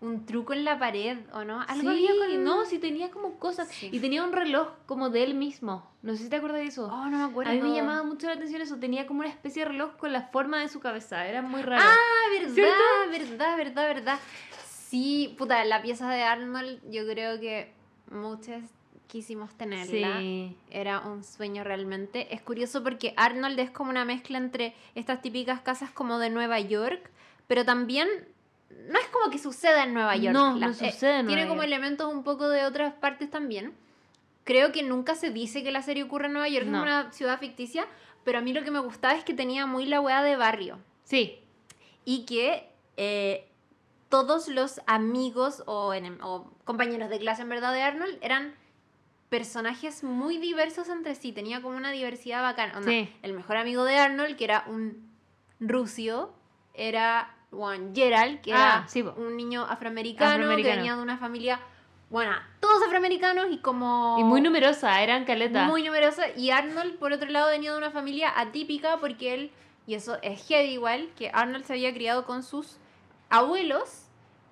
un 0.00 0.24
truco 0.24 0.54
en 0.54 0.64
la 0.64 0.78
pared, 0.78 1.18
¿o 1.34 1.44
no? 1.44 1.60
Algo 1.60 1.90
sí, 1.92 2.06
había 2.08 2.12
con... 2.18 2.42
No, 2.42 2.64
sí 2.64 2.78
tenía 2.78 3.10
como 3.10 3.38
cosas. 3.38 3.68
Y 3.82 4.00
tenía 4.00 4.24
un 4.24 4.32
reloj 4.32 4.68
como 4.86 5.10
de 5.10 5.24
él 5.24 5.34
mismo. 5.34 5.86
No 6.00 6.16
sé 6.16 6.24
si 6.24 6.30
te 6.30 6.36
acuerdas 6.36 6.62
de 6.62 6.68
eso. 6.68 6.86
Oh, 6.86 7.04
no 7.10 7.18
me 7.18 7.24
acuerdo. 7.24 7.52
A 7.52 7.54
mí 7.54 7.60
me 7.60 7.74
llamaba 7.74 8.02
mucho 8.02 8.28
la 8.28 8.32
atención 8.32 8.62
eso. 8.62 8.78
Tenía 8.78 9.06
como 9.06 9.20
una 9.20 9.28
especie 9.28 9.64
de 9.64 9.68
reloj 9.68 9.98
con 9.98 10.14
la 10.14 10.22
forma 10.28 10.58
de 10.58 10.70
su 10.70 10.80
cabeza. 10.80 11.26
Era 11.26 11.42
muy 11.42 11.60
raro. 11.60 11.84
Ah, 11.86 12.40
verdad, 12.40 13.10
verdad, 13.10 13.56
verdad, 13.58 13.88
verdad. 13.88 14.18
Sí, 14.66 15.34
puta, 15.36 15.62
la 15.66 15.82
pieza 15.82 16.08
de 16.08 16.22
Arnold, 16.22 16.80
yo 16.90 17.06
creo 17.06 17.38
que 17.38 17.74
muchas 18.10 18.62
quisimos 19.06 19.54
tenerla. 19.56 20.18
Sí. 20.18 20.56
Era 20.70 21.00
un 21.00 21.24
sueño 21.24 21.64
realmente. 21.64 22.34
Es 22.34 22.42
curioso 22.42 22.82
porque 22.82 23.14
Arnold 23.16 23.58
es 23.58 23.70
como 23.70 23.90
una 23.90 24.04
mezcla 24.04 24.38
entre 24.38 24.74
estas 24.94 25.22
típicas 25.22 25.60
casas 25.60 25.90
como 25.90 26.18
de 26.18 26.30
Nueva 26.30 26.60
York, 26.60 27.10
pero 27.46 27.64
también 27.64 28.08
no 28.88 28.98
es 28.98 29.06
como 29.08 29.30
que 29.30 29.38
suceda 29.38 29.84
en 29.84 29.94
Nueva 29.94 30.16
York. 30.16 30.34
No, 30.34 30.56
no 30.56 30.74
sucede 30.74 31.20
en 31.20 31.26
Tiene 31.26 31.46
como 31.46 31.62
elementos 31.62 32.12
un 32.12 32.24
poco 32.24 32.48
de 32.48 32.64
otras 32.64 32.94
partes 32.94 33.30
también. 33.30 33.72
Creo 34.44 34.72
que 34.72 34.82
nunca 34.82 35.14
se 35.14 35.30
dice 35.30 35.62
que 35.62 35.72
la 35.72 35.82
serie 35.82 36.02
ocurre 36.02 36.26
en 36.26 36.34
Nueva 36.34 36.48
York, 36.48 36.66
es 36.66 36.72
una 36.72 37.12
ciudad 37.12 37.38
ficticia, 37.38 37.86
pero 38.24 38.38
a 38.38 38.40
mí 38.42 38.52
lo 38.52 38.62
que 38.62 38.70
me 38.70 38.78
gustaba 38.80 39.14
es 39.14 39.24
que 39.24 39.32
tenía 39.32 39.66
muy 39.66 39.86
la 39.86 40.00
weá 40.00 40.22
de 40.22 40.36
barrio. 40.36 40.78
Sí. 41.04 41.38
Y 42.04 42.26
que 42.26 42.68
eh, 42.96 43.48
todos 44.08 44.48
los 44.48 44.80
amigos 44.86 45.62
o, 45.66 45.92
compañeros 46.64 47.08
de 47.08 47.18
clase 47.18 47.42
en 47.42 47.48
verdad 47.48 47.72
de 47.72 47.82
Arnold 47.82 48.18
eran 48.20 48.54
personajes 49.34 50.04
muy 50.04 50.38
diversos 50.38 50.88
entre 50.88 51.16
sí, 51.16 51.32
tenía 51.32 51.60
como 51.60 51.76
una 51.76 51.90
diversidad 51.90 52.40
bacana. 52.40 52.80
El 53.20 53.32
mejor 53.32 53.56
amigo 53.56 53.82
de 53.82 53.96
Arnold, 53.98 54.36
que 54.36 54.44
era 54.44 54.62
un 54.68 55.10
rucio, 55.58 56.32
era 56.72 57.34
Juan 57.50 57.92
Gerald, 57.96 58.42
que 58.42 58.50
era 58.52 58.86
ah, 58.86 59.14
un 59.16 59.36
niño 59.36 59.64
afroamericano, 59.68 60.54
que 60.54 60.62
venía 60.62 60.94
de 60.94 61.02
una 61.02 61.18
familia, 61.18 61.58
bueno, 62.10 62.30
todos 62.60 62.80
afroamericanos 62.84 63.48
y 63.50 63.58
como... 63.58 64.14
Y 64.20 64.22
muy 64.22 64.40
numerosa, 64.40 65.02
eran 65.02 65.24
caleta. 65.24 65.64
Muy 65.64 65.82
numerosa. 65.82 66.28
Y 66.36 66.50
Arnold, 66.50 66.96
por 67.00 67.12
otro 67.12 67.28
lado, 67.28 67.48
venía 67.48 67.72
de 67.72 67.78
una 67.78 67.90
familia 67.90 68.32
atípica 68.36 68.98
porque 68.98 69.34
él, 69.34 69.50
y 69.88 69.94
eso 69.94 70.16
es 70.22 70.46
heavy 70.46 70.74
igual, 70.74 71.10
que 71.18 71.32
Arnold 71.34 71.64
se 71.64 71.72
había 71.72 71.92
criado 71.92 72.24
con 72.24 72.44
sus 72.44 72.78
abuelos 73.30 74.03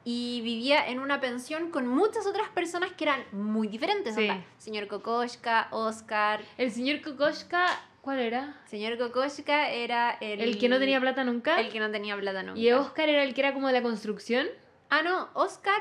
y 0.05 0.41
vivía 0.43 0.87
en 0.89 0.99
una 0.99 1.21
pensión 1.21 1.71
con 1.71 1.87
muchas 1.87 2.27
otras 2.27 2.49
personas 2.49 2.93
que 2.93 3.05
eran 3.05 3.25
muy 3.33 3.69
diferentes. 3.69 4.15
Sí. 4.15 4.29
señor 4.59 4.89
Kokoshka, 4.89 5.69
Oscar. 5.71 6.43
El 6.59 6.71
señor 6.71 7.01
Kokoshka 7.01 7.67
¿Cuál 8.03 8.19
era? 8.19 8.57
Señor 8.67 8.99
Kokoshka 8.99 9.71
era 9.71 10.11
el... 10.21 10.41
¿El 10.41 10.59
que 10.59 10.69
no 10.69 10.81
tenía 10.81 11.01
plata 11.01 11.23
nunca? 11.23 11.61
El 11.61 11.71
que 11.71 11.79
no 11.79 11.89
tenía 11.89 12.17
plata 12.17 12.43
nunca. 12.43 12.59
¿Y 12.59 12.73
Oscar 12.73 13.09
era 13.09 13.23
el 13.23 13.33
que 13.33 13.41
era 13.43 13.55
como 13.55 13.69
de 13.69 13.75
la 13.75 13.83
construcción? 13.83 14.49
Ah, 14.91 15.03
no, 15.03 15.29
Oscar... 15.35 15.81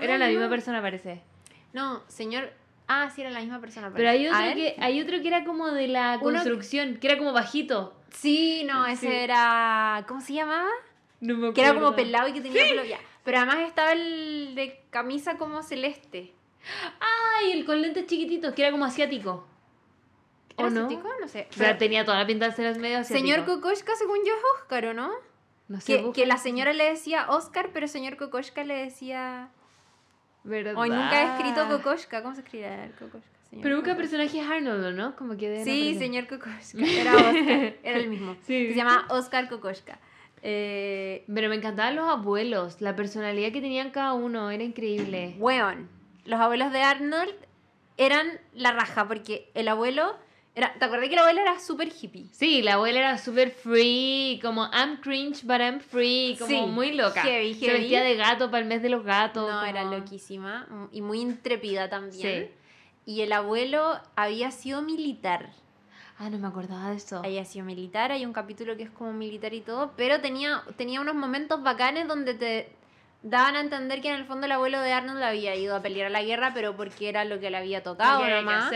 Era 0.00 0.16
la 0.18 0.28
misma 0.28 0.48
persona, 0.48 0.80
parece. 0.80 1.20
No, 1.72 2.04
señor... 2.06 2.52
Ah, 2.86 3.10
sí, 3.12 3.22
era 3.22 3.30
la 3.30 3.40
misma 3.40 3.60
persona. 3.60 3.90
Pero 3.92 4.08
hay 4.08 4.28
otro, 4.28 4.54
que, 4.54 4.76
hay 4.78 5.00
otro 5.00 5.20
que 5.20 5.26
era 5.26 5.44
como 5.44 5.72
de 5.72 5.88
la 5.88 6.20
construcción, 6.22 6.98
que... 6.98 7.08
era 7.08 7.18
como 7.18 7.32
bajito. 7.32 7.92
Sí, 8.14 8.62
no, 8.64 8.86
ese 8.86 9.24
era... 9.24 10.04
¿Cómo 10.06 10.20
se 10.20 10.34
llamaba? 10.34 10.68
No 11.20 11.34
me 11.34 11.48
acuerdo. 11.48 11.54
Que 11.54 11.60
era 11.60 11.74
como 11.74 11.96
pelado 11.96 12.28
y 12.28 12.34
que 12.34 12.40
tenía 12.40 12.62
pelo 12.62 12.84
ya. 12.84 13.00
Pero 13.28 13.40
además 13.40 13.58
estaba 13.58 13.92
el 13.92 14.54
de 14.54 14.80
camisa 14.88 15.36
como 15.36 15.62
celeste. 15.62 16.32
Ay, 16.98 17.52
el 17.52 17.66
con 17.66 17.82
lentes 17.82 18.06
chiquititos, 18.06 18.54
que 18.54 18.62
era 18.62 18.70
como 18.70 18.86
asiático. 18.86 19.46
¿O 20.56 20.70
no? 20.70 20.88
No 20.88 21.28
sé. 21.28 21.46
O 21.50 21.52
sea, 21.52 21.76
tenía 21.76 22.06
toda 22.06 22.16
la 22.20 22.26
pinta 22.26 22.46
de 22.46 22.52
ser 22.52 22.78
medio 22.78 23.00
asiático. 23.00 23.28
Señor 23.28 23.44
Kokoshka, 23.44 23.94
según 23.96 24.20
yo, 24.24 24.32
es 24.32 24.40
Oscar, 24.56 24.86
¿o 24.86 24.94
no? 24.94 25.10
No 25.68 25.78
sé. 25.78 26.04
Que, 26.04 26.12
que 26.12 26.26
la 26.26 26.38
señora 26.38 26.72
le 26.72 26.84
decía 26.84 27.28
Oscar, 27.28 27.68
pero 27.74 27.86
señor 27.86 28.16
Kokoshka 28.16 28.64
le 28.64 28.76
decía... 28.76 29.50
¿Verdad? 30.44 30.72
Hoy 30.78 30.88
nunca 30.88 31.22
he 31.22 31.36
escrito 31.36 31.68
Kokoshka. 31.68 32.22
¿Cómo 32.22 32.34
se 32.34 32.40
escribe 32.40 32.92
Kokoshka? 32.98 33.28
pero 33.62 33.76
busca 33.76 33.94
personaje 33.94 34.40
es 34.40 34.48
Arnold, 34.48 34.96
¿no? 34.96 35.14
Como 35.16 35.36
que 35.36 35.64
Sí, 35.64 35.96
señor 35.98 36.28
Kokoshka. 36.28 36.78
Era 36.78 37.14
Oscar. 37.14 37.74
Era 37.82 37.98
el 37.98 38.08
mismo. 38.08 38.38
Sí. 38.46 38.70
Se 38.70 38.74
llama 38.74 39.06
Oscar 39.10 39.50
Kokoshka. 39.50 39.98
Eh, 40.42 41.24
pero 41.32 41.48
me 41.48 41.56
encantaban 41.56 41.96
los 41.96 42.08
abuelos. 42.08 42.80
La 42.80 42.96
personalidad 42.96 43.52
que 43.52 43.60
tenían 43.60 43.90
cada 43.90 44.14
uno 44.14 44.50
era 44.50 44.62
increíble. 44.62 45.36
Weón. 45.38 45.88
Los 46.24 46.40
abuelos 46.40 46.72
de 46.72 46.82
Arnold 46.82 47.34
eran 47.96 48.26
la 48.52 48.72
raja 48.72 49.08
porque 49.08 49.50
el 49.54 49.68
abuelo 49.68 50.16
¿Te 50.78 50.84
acuerdas 50.84 51.08
que 51.08 51.14
la 51.14 51.22
abuela 51.22 51.42
era 51.42 51.60
súper 51.60 51.88
hippie? 51.88 52.26
Sí, 52.32 52.62
la 52.62 52.74
abuela 52.74 52.98
era 52.98 53.18
súper 53.18 53.52
free, 53.52 54.40
como 54.42 54.68
I'm 54.72 54.96
cringe, 54.96 55.44
but 55.44 55.60
I'm 55.60 55.78
free, 55.78 56.36
como 56.36 56.66
muy 56.66 56.94
loca. 56.94 57.22
Heavy, 57.22 57.54
Se 57.54 57.72
vestía 57.72 58.02
de 58.02 58.16
gato 58.16 58.50
para 58.50 58.62
el 58.62 58.68
mes 58.68 58.82
de 58.82 58.88
los 58.88 59.04
gatos. 59.04 59.48
No, 59.48 59.64
era 59.64 59.84
loquísima 59.84 60.66
y 60.90 61.00
muy 61.00 61.20
intrépida 61.20 61.88
también. 61.88 62.50
Y 63.06 63.20
el 63.20 63.32
abuelo 63.32 64.00
había 64.16 64.50
sido 64.50 64.82
militar. 64.82 65.50
Ah, 66.18 66.30
no 66.30 66.38
me 66.38 66.48
acordaba 66.48 66.90
de 66.90 66.96
eso. 66.96 67.18
Había 67.18 67.44
sido 67.44 67.64
militar, 67.64 68.10
hay 68.10 68.26
un 68.26 68.32
capítulo 68.32 68.76
que 68.76 68.82
es 68.84 68.90
como 68.90 69.12
militar 69.12 69.54
y 69.54 69.60
todo, 69.60 69.92
pero 69.96 70.20
tenía, 70.20 70.62
tenía 70.76 71.00
unos 71.00 71.14
momentos 71.14 71.62
bacanes 71.62 72.08
donde 72.08 72.34
te, 72.34 72.72
daban 73.22 73.56
a 73.56 73.60
entender 73.60 74.00
que 74.00 74.08
en 74.08 74.16
el 74.16 74.24
fondo 74.24 74.46
el 74.46 74.52
abuelo 74.52 74.80
de 74.80 74.92
Arnold 74.92 75.22
había 75.22 75.54
ido 75.56 75.74
a 75.74 75.82
pelear 75.82 76.06
a 76.06 76.10
la 76.10 76.22
guerra, 76.22 76.52
pero 76.54 76.76
porque 76.76 77.08
era 77.08 77.24
lo 77.24 77.40
que 77.40 77.50
le 77.50 77.56
había 77.56 77.82
tocado 77.82 78.24
nomás, 78.26 78.72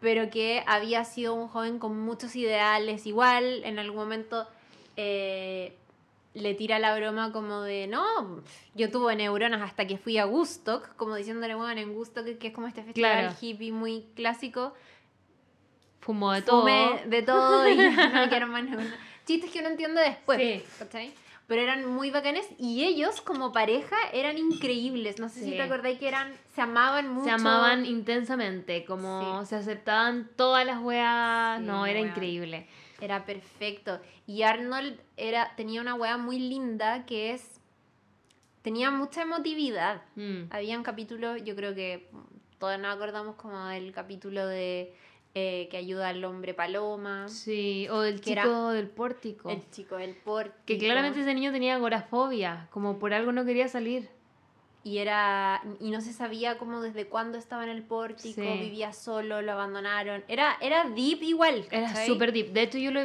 Pero 0.00 0.28
que 0.30 0.62
había 0.66 1.04
sido 1.04 1.34
un 1.34 1.48
joven 1.48 1.78
con 1.78 1.98
muchos 1.98 2.34
ideales. 2.36 3.06
Igual, 3.06 3.62
en 3.64 3.78
algún 3.78 3.96
momento 3.96 4.46
eh, 4.96 5.76
le 6.34 6.54
tira 6.54 6.78
la 6.78 6.96
broma 6.96 7.32
como 7.32 7.62
de, 7.62 7.86
no, 7.86 8.42
yo 8.74 8.90
tuve 8.90 9.14
neuronas 9.14 9.62
hasta 9.62 9.86
que 9.86 9.98
fui 9.98 10.18
a 10.18 10.26
Woodstock, 10.26 10.96
como 10.96 11.14
diciéndole, 11.14 11.54
bueno, 11.54 11.80
en 11.80 11.90
Woodstock, 11.96 12.24
que 12.38 12.48
es 12.48 12.52
como 12.52 12.66
este 12.66 12.82
festival 12.82 13.36
hippie 13.40 13.72
muy 13.72 14.06
clásico. 14.14 14.74
Fumó 16.06 16.32
de 16.32 16.40
todo. 16.40 16.60
Fumé 16.60 17.02
de 17.06 17.22
todo 17.22 17.68
y 17.68 17.76
no 18.14 18.28
quiero 18.30 18.46
más 18.46 18.64
Chistes 19.26 19.50
que 19.50 19.58
uno 19.58 19.68
entiende 19.68 20.00
después. 20.00 20.40
Sí 20.90 21.12
pero 21.46 21.62
eran 21.62 21.86
muy 21.86 22.10
bacanes 22.10 22.46
y 22.58 22.84
ellos 22.84 23.20
como 23.20 23.52
pareja 23.52 23.96
eran 24.12 24.36
increíbles. 24.36 25.20
No 25.20 25.28
sé 25.28 25.44
si 25.44 25.50
te 25.52 25.62
acordáis 25.62 25.98
que 25.98 26.08
eran, 26.08 26.34
se 26.54 26.60
amaban 26.60 27.08
mucho. 27.08 27.26
Se 27.26 27.30
amaban 27.30 27.86
intensamente, 27.86 28.84
como 28.84 29.44
se 29.46 29.56
aceptaban 29.56 30.28
todas 30.36 30.66
las 30.66 30.82
weas. 30.82 31.60
no, 31.60 31.86
era 31.86 32.00
increíble. 32.00 32.66
Era 33.00 33.24
perfecto. 33.24 34.00
Y 34.26 34.42
Arnold 34.42 34.98
era, 35.16 35.54
tenía 35.54 35.80
una 35.80 35.94
wea 35.94 36.16
muy 36.16 36.40
linda 36.40 37.06
que 37.06 37.32
es, 37.32 37.60
tenía 38.62 38.90
mucha 38.90 39.22
emotividad. 39.22 40.02
Mm. 40.16 40.44
Había 40.50 40.76
un 40.76 40.82
capítulo, 40.82 41.36
yo 41.36 41.54
creo 41.54 41.74
que 41.74 42.10
todos 42.58 42.78
nos 42.80 42.96
acordamos 42.96 43.36
como 43.36 43.66
del 43.66 43.92
capítulo 43.92 44.46
de 44.46 44.96
eh, 45.38 45.68
que 45.70 45.76
ayuda 45.76 46.08
al 46.08 46.24
hombre 46.24 46.54
paloma. 46.54 47.28
Sí, 47.28 47.86
o 47.90 48.04
el 48.04 48.22
chico 48.22 48.70
del 48.70 48.88
pórtico. 48.88 49.50
El 49.50 49.68
chico 49.70 49.96
del 49.96 50.14
pórtico. 50.14 50.64
Que 50.64 50.78
claramente 50.78 51.20
ese 51.20 51.34
niño 51.34 51.52
tenía 51.52 51.74
agorafobia, 51.74 52.68
como 52.70 52.98
por 52.98 53.12
algo 53.12 53.32
no 53.32 53.44
quería 53.44 53.68
salir. 53.68 54.08
Y 54.82 54.96
era 54.96 55.62
y 55.78 55.90
no 55.90 56.00
se 56.00 56.14
sabía 56.14 56.56
cómo 56.56 56.80
desde 56.80 57.04
cuándo 57.08 57.36
estaba 57.36 57.64
en 57.64 57.68
el 57.68 57.82
pórtico, 57.82 58.40
vivía 58.40 58.94
solo, 58.94 59.42
lo 59.42 59.52
abandonaron. 59.52 60.24
Era 60.26 60.56
era 60.62 60.88
deep 60.88 61.22
igual. 61.22 61.66
Era 61.70 62.06
súper 62.06 62.32
deep. 62.32 62.52
De 62.54 62.62
hecho, 62.62 62.78
yo 62.78 62.90
lo, 62.90 63.02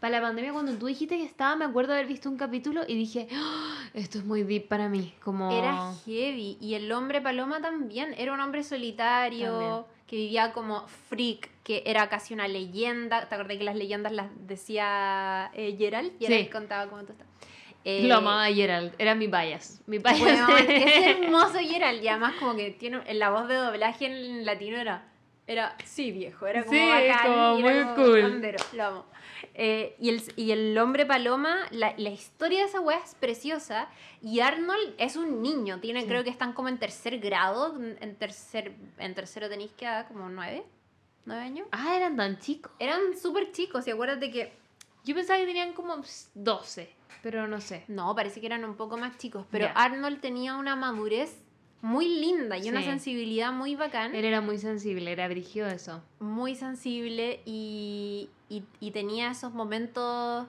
para 0.00 0.20
la 0.20 0.22
pandemia 0.22 0.54
cuando 0.54 0.72
tú 0.78 0.86
dijiste 0.86 1.18
que 1.18 1.24
estaba, 1.24 1.54
me 1.54 1.66
acuerdo 1.66 1.92
haber 1.92 2.06
visto 2.06 2.30
un 2.30 2.38
capítulo 2.38 2.84
y 2.88 2.94
dije, 2.94 3.28
¡Ah! 3.30 3.90
esto 3.92 4.16
es 4.16 4.24
muy 4.24 4.42
deep 4.42 4.68
para 4.68 4.88
mí, 4.88 5.12
como 5.22 5.52
Era 5.52 5.92
heavy 6.06 6.56
y 6.62 6.76
el 6.76 6.90
hombre 6.92 7.20
paloma 7.20 7.60
también, 7.60 8.14
era 8.16 8.32
un 8.32 8.40
hombre 8.40 8.62
solitario 8.62 9.86
que 10.06 10.16
vivía 10.16 10.52
como 10.52 10.86
freak, 11.08 11.50
que 11.62 11.82
era 11.86 12.08
casi 12.08 12.34
una 12.34 12.48
leyenda. 12.48 13.28
¿Te 13.28 13.34
acordás 13.34 13.58
que 13.58 13.64
las 13.64 13.76
leyendas 13.76 14.12
las 14.12 14.28
decía 14.46 15.50
eh, 15.54 15.74
Gerald? 15.78 16.12
Gerald 16.18 16.50
contaba 16.50 16.90
cómo 16.90 17.04
tú 17.04 17.12
estás. 17.12 17.26
Eh, 17.84 18.06
Lo 18.06 18.16
amaba 18.16 18.46
Gerald, 18.46 18.94
era 18.98 19.14
mi 19.14 19.26
bias. 19.26 19.82
Mi 19.86 19.98
bias. 19.98 20.18
es 20.68 21.06
hermoso 21.18 21.58
Gerald 21.58 22.02
y 22.02 22.08
además 22.08 22.34
como 22.38 22.56
que 22.56 22.70
tiene 22.70 23.02
la 23.14 23.30
voz 23.30 23.46
de 23.48 23.56
doblaje 23.56 24.06
en 24.06 24.46
latino 24.46 24.78
era 24.78 25.10
era 25.46 25.76
sí 25.84 26.10
viejo, 26.10 26.46
era 26.46 26.64
como 26.64 26.88
bacán, 26.88 27.60
muy 27.60 27.84
cool. 27.94 28.42
lo 28.72 28.84
amo. 28.84 29.06
Eh, 29.54 29.96
y, 29.98 30.08
el, 30.10 30.22
y 30.36 30.50
el 30.50 30.76
hombre 30.78 31.06
paloma, 31.06 31.56
la, 31.70 31.94
la, 31.96 32.10
historia 32.10 32.60
de 32.60 32.64
esa 32.66 32.80
weá 32.80 32.98
es 32.98 33.14
preciosa. 33.14 33.88
Y 34.22 34.40
Arnold 34.40 34.94
es 34.98 35.16
un 35.16 35.42
niño, 35.42 35.80
tiene, 35.80 36.06
creo 36.06 36.24
que 36.24 36.30
están 36.30 36.52
como 36.52 36.68
en 36.68 36.78
tercer 36.78 37.18
grado. 37.18 37.76
En, 37.78 38.16
tercer, 38.16 38.74
en 38.98 39.14
tercero 39.14 39.48
tenéis 39.48 39.72
que 39.72 39.84
edad, 39.84 40.08
como 40.08 40.28
nueve, 40.28 40.64
nueve 41.24 41.42
años. 41.42 41.68
Ah, 41.72 41.96
eran 41.96 42.16
tan 42.16 42.38
chicos. 42.38 42.72
Eran 42.78 43.16
súper 43.20 43.52
chicos, 43.52 43.86
y 43.86 43.90
acuérdate 43.90 44.30
que. 44.30 44.52
Yo 45.04 45.14
pensaba 45.14 45.38
que 45.38 45.44
tenían 45.44 45.74
como 45.74 46.00
12, 46.34 46.90
pero 47.22 47.46
no 47.46 47.60
sé. 47.60 47.84
No, 47.88 48.14
parece 48.14 48.40
que 48.40 48.46
eran 48.46 48.64
un 48.64 48.74
poco 48.74 48.96
más 48.96 49.18
chicos. 49.18 49.44
Pero 49.50 49.68
Arnold 49.74 50.20
tenía 50.20 50.56
una 50.56 50.76
madurez 50.76 51.43
muy 51.84 52.08
linda 52.08 52.56
y 52.56 52.68
una 52.70 52.82
sensibilidad 52.82 53.52
muy 53.52 53.76
bacán. 53.76 54.14
Él 54.14 54.24
era 54.24 54.40
muy 54.40 54.58
sensible, 54.58 55.12
era 55.12 55.28
brígido 55.28 55.66
eso. 55.68 56.02
Muy 56.18 56.54
sensible 56.56 57.40
y, 57.44 58.30
y, 58.48 58.90
tenía 58.92 59.30
esos 59.30 59.52
momentos 59.52 60.46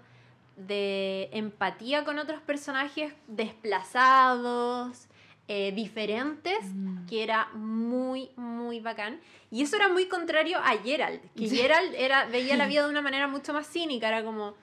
de 0.56 1.28
empatía 1.34 2.06
con 2.06 2.20
otros 2.20 2.41
personajes 2.41 3.14
desplazados, 3.28 5.07
eh, 5.48 5.72
diferentes, 5.76 6.57
Mm. 6.74 7.06
que 7.07 7.22
era 7.24 7.49
muy, 7.53 8.30
muy 8.38 8.80
bacán. 8.80 9.20
Y 9.52 9.62
eso 9.62 9.76
era 9.76 9.90
muy 9.90 10.07
contrario 10.07 10.57
a 10.60 10.72
Gerald, 10.84 11.20
que 11.36 11.49
Gerald 11.70 11.94
era, 11.95 12.26
veía 12.26 12.56
la 12.57 12.66
vida 12.68 12.84
de 12.86 12.90
una 12.90 13.02
manera 13.10 13.28
mucho 13.28 13.53
más 13.53 13.68
cínica, 13.68 14.07
era 14.07 14.24
como, 14.24 14.56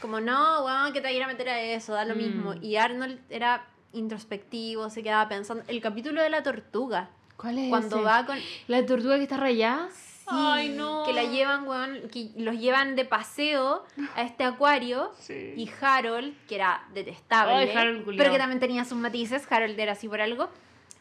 como 0.00 0.20
no, 0.20 0.64
weón, 0.64 0.92
que 0.92 1.00
te 1.00 1.08
vaya 1.08 1.24
a 1.24 1.28
meter 1.28 1.48
a 1.48 1.60
eso, 1.60 1.92
da 1.92 2.04
lo 2.04 2.14
Mm. 2.14 2.18
mismo. 2.18 2.54
Y 2.62 2.76
Arnold 2.76 3.18
era 3.28 3.66
introspectivo, 3.94 4.90
se 4.90 5.02
quedaba 5.02 5.28
pensando. 5.28 5.64
El 5.68 5.80
capítulo 5.80 6.22
de 6.22 6.30
la 6.30 6.42
tortuga, 6.42 7.08
¿Cuál 7.36 7.58
es 7.58 7.68
cuando 7.70 7.96
ese? 7.96 8.04
va 8.04 8.26
con... 8.26 8.38
¿La 8.68 8.84
tortuga 8.86 9.16
que 9.16 9.22
está 9.24 9.36
rayada? 9.36 9.88
Sí, 9.90 10.30
Ay, 10.30 10.68
no. 10.70 11.02
Que 11.04 11.12
la 11.12 11.24
llevan, 11.24 11.66
weón, 11.68 12.08
que 12.10 12.30
los 12.36 12.56
llevan 12.58 12.96
de 12.96 13.04
paseo 13.04 13.84
a 14.16 14.22
este 14.22 14.44
acuario. 14.44 15.12
Y 15.28 15.68
Harold, 15.80 16.34
que 16.46 16.54
era 16.54 16.82
detestable, 16.94 17.54
Ay, 17.54 17.76
Harold 17.76 18.04
pero 18.16 18.30
que 18.30 18.38
también 18.38 18.58
tenía 18.60 18.84
sus 18.84 18.96
matices, 18.98 19.46
Harold 19.50 19.78
era 19.78 19.92
así 19.92 20.08
por 20.08 20.20
algo, 20.22 20.48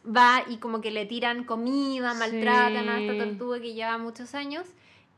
va 0.06 0.44
y 0.49 0.57
como 0.57 0.82
que 0.82 0.91
le 0.91 1.06
tiran 1.06 1.45
comida, 1.45 2.14
maltratan 2.14 2.90
a 2.90 2.99
esta 2.99 3.14
Sí. 3.14 3.20
tortuga 3.20 3.61
que 3.61 3.74
lleva 3.74 3.98
muchos 3.98 4.36
años. 4.36 4.68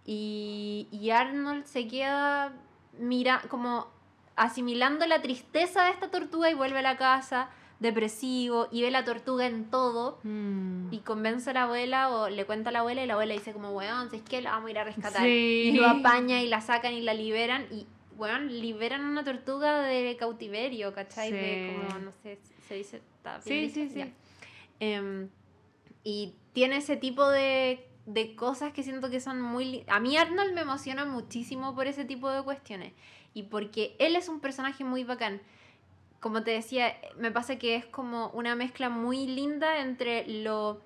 Y, 0.06 0.88
y 0.91 1.10
Arnold 1.10 1.65
se 1.65 1.88
queda, 1.88 2.53
mira, 2.99 3.41
como 3.49 3.88
asimilando 4.35 5.07
la 5.07 5.22
tristeza 5.23 5.85
de 5.85 5.91
esta 5.91 6.11
tortuga 6.11 6.49
y 6.52 6.53
vuelve 6.53 6.77
a 6.80 6.81
la 6.84 6.97
casa 6.97 7.49
depresivo 7.80 8.68
y 8.72 8.81
ve 8.81 8.91
la 8.91 9.03
tortuga 9.03 9.45
en 9.45 9.65
todo 9.69 10.19
Mm. 10.23 10.93
y 10.93 10.99
convence 10.99 11.49
a 11.49 11.53
la 11.53 11.64
abuela 11.64 12.10
o 12.10 12.30
le 12.30 12.45
cuenta 12.45 12.69
a 12.69 12.73
la 12.73 12.80
abuela 12.80 13.03
y 13.03 13.07
la 13.07 13.14
abuela 13.14 13.34
dice 13.34 13.53
como, 13.53 13.72
weón, 13.72 14.10
si 14.10 14.18
es 14.18 14.22
que 14.23 14.41
la 14.41 14.52
vamos 14.52 14.68
a 14.68 14.72
ir 14.72 14.80
a 14.80 14.84
rescatar. 14.84 15.22
Sí. 15.23 15.69
Y 15.69 15.72
lo 15.73 15.85
apaña 15.88 16.41
y 16.41 16.47
la 16.47 16.61
sacan 16.61 16.93
y 16.93 17.02
la 17.02 17.14
liberan 17.14 17.65
y, 17.72 17.85
weón, 18.18 18.47
liberan 18.61 19.02
a 19.06 19.10
una 19.10 19.23
tortuga 19.23 19.81
de 19.81 20.15
cautiverio, 20.18 20.93
¿cachai? 20.93 21.31
De 21.31 21.76
Sí. 21.77 21.88
como, 21.89 21.99
no 22.06 22.11
sé, 22.23 22.39
se 22.68 22.76
dice... 22.76 22.97
está 23.18 23.39
bien 23.45 23.69
Sí, 23.72 23.88
sí, 23.88 23.93
sí. 23.93 24.14
Em, 24.80 25.30
y 26.03 26.34
tiene 26.53 26.77
ese 26.77 26.95
tipo 26.97 27.27
de, 27.27 27.85
de 28.06 28.35
cosas 28.35 28.72
que 28.73 28.84
siento 28.84 29.10
que 29.10 29.19
son 29.19 29.41
muy... 29.41 29.84
A 29.88 29.99
mí 29.99 30.15
Arnold 30.18 30.53
me 30.53 30.61
emociona 30.61 31.06
muchísimo 31.06 31.76
por 31.76 31.88
ese 31.88 32.06
tipo 32.06 32.30
de 32.30 32.41
cuestiones. 32.43 32.93
Y 33.34 33.43
porque 33.43 33.95
él 33.99 34.15
es 34.15 34.30
un 34.30 34.39
personaje 34.39 34.84
muy 34.85 35.03
bacán. 35.03 35.41
Como 36.19 36.43
te 36.43 36.51
decía, 36.51 36.95
me 37.17 37.31
pasa 37.31 37.57
que 37.57 37.75
es 37.75 37.85
como 37.85 38.29
una 38.29 38.55
mezcla 38.55 38.89
muy 38.89 39.27
linda 39.27 39.79
entre 39.79 40.27
lo 40.27 40.81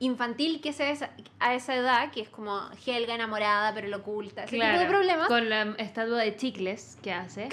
infantil 0.00 0.60
que 0.60 0.68
es 0.68 0.80
a 0.80 0.90
esa, 0.90 1.10
a 1.40 1.54
esa 1.54 1.74
edad, 1.74 2.10
que 2.12 2.20
es 2.20 2.28
como 2.28 2.60
Helga 2.86 3.14
enamorada 3.14 3.74
pero 3.74 3.88
lo 3.88 3.98
oculta, 3.98 4.44
ese 4.44 4.58
tipo 4.58 4.78
de 4.78 4.86
problemas. 4.86 5.26
Con 5.26 5.48
la 5.48 5.74
estatua 5.78 6.18
de 6.18 6.36
chicles 6.36 6.98
que 7.02 7.12
hace. 7.12 7.48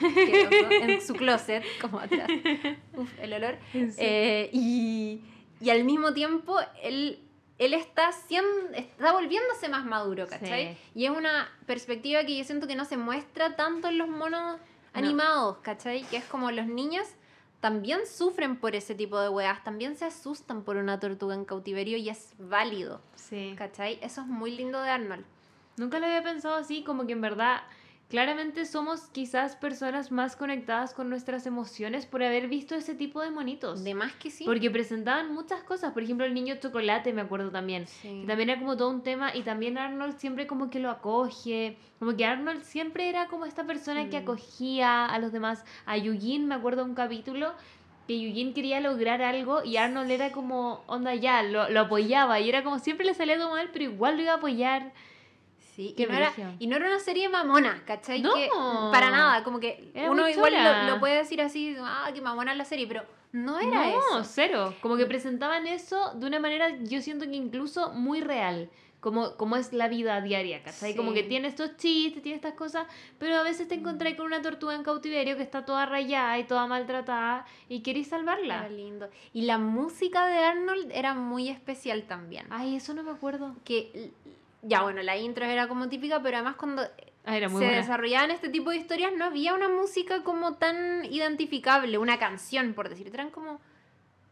en 0.00 1.00
su 1.00 1.14
closet, 1.14 1.62
como 1.80 2.00
atrás. 2.00 2.28
Uf, 2.96 3.10
el 3.20 3.32
olor. 3.32 3.58
Eh, 3.72 4.50
y, 4.52 5.20
y 5.60 5.70
al 5.70 5.84
mismo 5.84 6.12
tiempo, 6.12 6.58
él, 6.82 7.20
él 7.58 7.74
está, 7.74 8.10
siendo, 8.12 8.74
está 8.74 9.12
volviéndose 9.12 9.68
más 9.68 9.84
maduro, 9.84 10.26
¿cachai? 10.26 10.74
Sí. 10.74 11.00
Y 11.00 11.04
es 11.04 11.10
una 11.10 11.48
perspectiva 11.66 12.24
que 12.24 12.36
yo 12.36 12.44
siento 12.44 12.66
que 12.66 12.74
no 12.74 12.84
se 12.84 12.96
muestra 12.96 13.54
tanto 13.54 13.88
en 13.88 13.98
los 13.98 14.08
monos 14.08 14.58
animados, 14.94 15.58
¿cachai? 15.58 16.02
Que 16.04 16.16
es 16.18 16.24
como 16.24 16.50
los 16.50 16.66
niños 16.66 17.06
también 17.60 18.00
sufren 18.06 18.56
por 18.56 18.74
ese 18.74 18.94
tipo 18.94 19.18
de 19.18 19.28
weas, 19.30 19.64
también 19.64 19.96
se 19.96 20.04
asustan 20.04 20.62
por 20.64 20.76
una 20.76 21.00
tortuga 21.00 21.34
en 21.34 21.44
cautiverio 21.46 21.96
y 21.96 22.08
es 22.10 22.34
válido, 22.38 23.00
Sí. 23.14 23.54
¿cachai? 23.56 23.98
Eso 24.02 24.20
es 24.20 24.26
muy 24.26 24.54
lindo 24.54 24.80
de 24.82 24.90
Arnold. 24.90 25.24
Nunca 25.76 25.98
lo 25.98 26.06
había 26.06 26.22
pensado 26.22 26.56
así, 26.56 26.84
como 26.84 27.06
que 27.06 27.12
en 27.14 27.20
verdad, 27.22 27.62
claramente 28.14 28.64
somos 28.64 29.08
quizás 29.08 29.56
personas 29.56 30.12
más 30.12 30.36
conectadas 30.36 30.94
con 30.94 31.10
nuestras 31.10 31.46
emociones 31.46 32.06
por 32.06 32.22
haber 32.22 32.46
visto 32.46 32.76
ese 32.76 32.94
tipo 32.94 33.20
de 33.20 33.30
monitos. 33.32 33.82
De 33.82 33.92
más 33.92 34.12
que 34.12 34.30
sí. 34.30 34.44
Porque 34.44 34.70
presentaban 34.70 35.34
muchas 35.34 35.64
cosas, 35.64 35.92
por 35.92 36.04
ejemplo 36.04 36.24
el 36.24 36.32
niño 36.32 36.54
chocolate 36.62 37.12
me 37.12 37.22
acuerdo 37.22 37.50
también. 37.50 37.88
Sí. 37.88 38.20
que 38.20 38.26
También 38.28 38.50
era 38.50 38.60
como 38.60 38.76
todo 38.76 38.90
un 38.90 39.02
tema 39.02 39.34
y 39.34 39.42
también 39.42 39.78
Arnold 39.78 40.16
siempre 40.18 40.46
como 40.46 40.70
que 40.70 40.78
lo 40.78 40.90
acoge, 40.90 41.76
como 41.98 42.16
que 42.16 42.24
Arnold 42.24 42.62
siempre 42.62 43.08
era 43.08 43.26
como 43.26 43.46
esta 43.46 43.64
persona 43.64 44.08
que 44.08 44.20
Mm. 44.20 44.22
acogía 44.22 45.06
a 45.06 45.18
los 45.18 45.32
demás. 45.32 45.64
A 45.84 45.96
Eugene 45.96 46.46
me 46.46 46.54
acuerdo 46.54 46.84
un 46.84 46.94
capítulo 46.94 47.52
que 48.06 48.14
Eugene 48.14 48.52
quería 48.54 48.78
lograr 48.78 49.22
algo 49.22 49.64
y 49.64 49.76
Arnold 49.76 50.12
era 50.12 50.30
como, 50.30 50.84
onda 50.86 51.16
ya, 51.16 51.42
lo, 51.42 51.68
lo 51.68 51.80
apoyaba 51.80 52.38
y 52.38 52.48
era 52.48 52.62
como 52.62 52.78
siempre 52.78 53.06
le 53.06 53.14
salía 53.14 53.38
todo 53.38 53.50
mal, 53.50 53.70
pero 53.72 53.86
igual 53.86 54.14
lo 54.18 54.22
iba 54.22 54.34
a 54.34 54.36
apoyar. 54.36 54.92
Sí, 55.74 55.92
y 55.96 56.06
no, 56.06 56.14
era, 56.16 56.32
y 56.60 56.66
no 56.68 56.76
era 56.76 56.86
una 56.86 57.00
serie 57.00 57.28
mamona, 57.28 57.82
¿cachai? 57.84 58.22
No. 58.22 58.32
Que, 58.34 58.48
para 58.92 59.10
nada, 59.10 59.42
como 59.42 59.58
que 59.58 59.90
Era 59.92 60.08
uno 60.10 60.28
igual 60.28 60.52
lo, 60.54 60.94
lo 60.94 61.00
puede 61.00 61.16
decir 61.16 61.42
así, 61.42 61.74
ah, 61.80 62.08
qué 62.14 62.20
mamona 62.20 62.54
la 62.54 62.64
serie, 62.64 62.86
pero 62.86 63.02
no 63.32 63.58
era 63.58 63.84
no, 63.86 63.98
eso. 63.98 64.24
cero. 64.24 64.74
Como 64.80 64.96
que 64.96 65.06
presentaban 65.06 65.66
eso 65.66 66.12
de 66.14 66.26
una 66.26 66.38
manera, 66.38 66.76
yo 66.82 67.00
siento 67.02 67.24
que 67.26 67.34
incluso 67.34 67.92
muy 67.92 68.20
real. 68.20 68.70
Como, 69.00 69.36
como 69.36 69.56
es 69.56 69.74
la 69.74 69.88
vida 69.88 70.18
diaria, 70.22 70.62
¿cachai? 70.62 70.96
Como 70.96 71.10
Sí. 71.10 71.16
que 71.16 71.22
tiene 71.24 71.46
estos 71.48 71.76
chistes, 71.76 72.22
tiene 72.22 72.36
estas 72.36 72.54
cosas, 72.54 72.86
pero 73.18 73.36
a 73.36 73.42
veces 73.42 73.68
te 73.68 73.74
encontrás 73.74 74.14
con 74.14 74.24
una 74.24 74.40
tortuga 74.40 74.74
en 74.74 74.82
cautiverio 74.82 75.36
que 75.36 75.42
está 75.42 75.66
toda 75.66 75.84
rayada 75.84 76.38
y 76.38 76.44
toda 76.44 76.66
maltratada 76.66 77.44
y 77.68 77.80
querés 77.82 78.06
salvarla. 78.08 78.60
Era 78.60 78.68
lindo. 78.70 79.10
Y 79.34 79.42
la 79.42 79.58
música 79.58 80.26
de 80.26 80.38
Arnold 80.38 80.90
era 80.90 81.12
muy 81.12 81.50
especial 81.50 82.04
también. 82.04 82.46
Ay, 82.48 82.76
eso 82.76 82.94
no 82.94 83.02
me 83.02 83.10
acuerdo. 83.10 83.54
Que, 83.64 84.10
ya 84.64 84.82
bueno, 84.82 85.02
la 85.02 85.16
intro 85.16 85.44
era 85.44 85.68
como 85.68 85.88
típica, 85.88 86.20
pero 86.22 86.36
además 86.36 86.56
cuando 86.56 86.82
Ah, 87.26 87.38
se 87.38 87.46
buena. 87.48 87.72
desarrollaban 87.72 88.30
este 88.30 88.50
tipo 88.50 88.68
de 88.70 88.76
historias 88.76 89.12
no 89.16 89.24
había 89.24 89.54
una 89.54 89.68
música 89.70 90.22
como 90.22 90.56
tan 90.56 91.06
identificable, 91.06 91.96
una 91.96 92.18
canción, 92.18 92.74
por 92.74 92.90
decir. 92.90 93.08
Eran 93.14 93.30
como, 93.30 93.60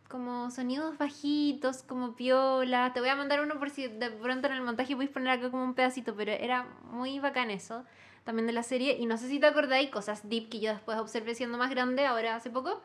como 0.09 0.51
sonidos 0.51 0.99
bajitos, 0.99 1.83
como 1.85 2.15
piola. 2.15 2.93
Te 2.93 3.01
voy 3.01 3.09
a 3.09 3.17
mandar 3.17 3.41
uno 3.41 3.59
por 3.59 3.71
si 3.71 3.89
de 3.89 4.11
pronto 4.11 4.49
en 4.49 4.53
el 4.55 4.61
montaje 4.63 4.95
podéis 4.95 5.11
poner 5.11 5.31
acá 5.31 5.51
como 5.51 5.65
un 5.65 5.73
pedacito, 5.75 6.15
pero 6.15 6.33
era 6.33 6.67
muy 6.91 7.19
bacán 7.19 7.51
eso 7.51 7.85
también 8.25 8.47
de 8.47 8.53
la 8.53 8.63
serie. 8.63 8.99
Y 8.99 9.07
no 9.07 9.17
sé 9.17 9.27
si 9.29 9.41
te 9.41 9.47
acordáis, 9.47 9.89
cosas 9.89 10.29
deep 10.29 10.51
que 10.51 10.61
yo 10.61 10.71
después 10.73 10.99
observé 10.99 11.35
siendo 11.35 11.57
más 11.57 11.71
grande, 11.71 12.05
ahora 12.05 12.37
hace 12.37 12.51
poco, 12.51 12.83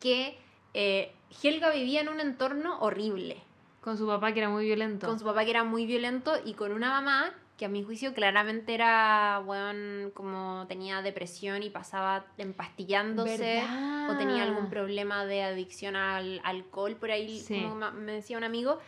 que 0.00 0.36
eh, 0.74 1.14
Helga 1.42 1.70
vivía 1.70 2.02
en 2.02 2.10
un 2.10 2.20
entorno 2.20 2.78
horrible 2.80 3.42
Con 3.84 3.98
su 3.98 4.06
papá 4.06 4.32
que 4.32 4.40
era 4.40 4.48
muy 4.48 4.64
violento. 4.64 5.06
con 5.06 5.18
su 5.18 5.26
papá 5.26 5.44
que 5.44 5.50
era 5.50 5.62
muy 5.62 5.84
violento 5.84 6.32
y 6.42 6.54
con 6.54 6.72
una 6.72 6.88
mamá 6.88 7.30
que 7.58 7.66
a 7.66 7.68
mi 7.68 7.84
juicio 7.84 8.14
claramente 8.14 8.74
era, 8.74 9.40
weón, 9.44 10.10
como 10.14 10.64
tenía 10.68 11.02
depresión 11.02 11.62
y 11.62 11.68
pasaba 11.70 12.24
empastillándose 12.38 13.62
o 14.08 14.16
tenía 14.16 14.42
algún 14.42 14.70
problema 14.70 15.24
de 15.26 15.42
adicción 15.42 15.94
al 15.96 16.40
alcohol, 16.44 16.96
por 16.96 17.10
ahí 17.10 17.38
Sí. 17.38 17.62
como 17.62 17.90
me 17.92 18.12
decía 18.12 18.38
un 18.38 18.44
amigo, 18.44 18.78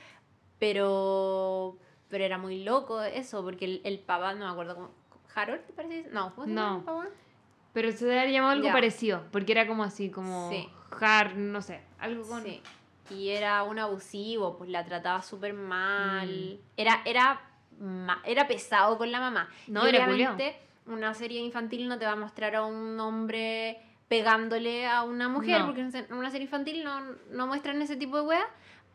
pero 0.59 1.77
pero 2.09 2.25
era 2.25 2.39
muy 2.39 2.63
loco 2.65 3.03
eso, 3.03 3.43
porque 3.43 3.65
el, 3.65 3.81
el 3.85 3.99
papá, 3.99 4.33
no 4.35 4.47
me 4.47 4.51
acuerdo 4.53 4.77
cómo, 4.77 4.91
Harold, 5.35 5.61
¿te 5.67 5.73
parece? 5.73 6.09
No, 6.11 6.33
¿cómo 6.35 6.47
se 6.47 6.53
No. 6.53 6.79
el 6.79 6.85
papá? 6.85 7.09
Pero 7.73 7.93
se 7.93 8.07
debe 8.07 8.21
haber 8.21 8.33
llamado 8.33 8.53
algo 8.53 8.67
Ya. 8.67 8.73
parecido, 8.73 9.25
porque 9.33 9.53
era 9.53 9.67
como 9.67 9.83
así, 9.85 10.09
como 10.11 10.49
Sí. 10.51 10.69
hard, 11.01 11.35
no 11.35 11.61
sé, 11.63 11.83
algo 11.99 12.27
con... 12.27 12.43
Sí. 12.45 12.63
Y 13.11 13.31
era 13.31 13.63
un 13.63 13.79
abusivo, 13.79 14.57
pues 14.57 14.71
la 14.71 14.85
trataba 14.85 15.23
súper 15.23 15.53
mal. 15.55 16.29
Mm. 16.29 16.59
Era, 16.77 17.03
era, 17.05 17.41
era 18.25 18.49
pesado 18.49 18.99
con 18.99 19.11
la 19.13 19.21
mamá. 19.21 19.49
No, 19.67 19.85
Y 19.87 19.91
era 19.95 20.05
obviamente 20.11 20.59
una 20.87 21.15
serie 21.15 21.41
infantil 21.41 21.89
no 21.89 21.99
te 21.99 22.07
va 22.07 22.13
a 22.13 22.17
mostrar 22.17 22.55
a 22.55 22.65
un 22.65 22.99
hombre 23.01 23.81
pegándole 24.09 24.87
a 24.87 25.03
una 25.03 25.29
mujer, 25.29 25.61
No. 25.61 25.67
porque 25.67 25.81
en 25.81 26.13
una 26.15 26.31
serie 26.31 26.45
infantil 26.45 26.85
no, 26.85 27.01
no 27.31 27.47
muestran 27.47 27.83
ese 27.83 27.97
tipo 27.97 28.17
de 28.17 28.23
weas. 28.23 28.47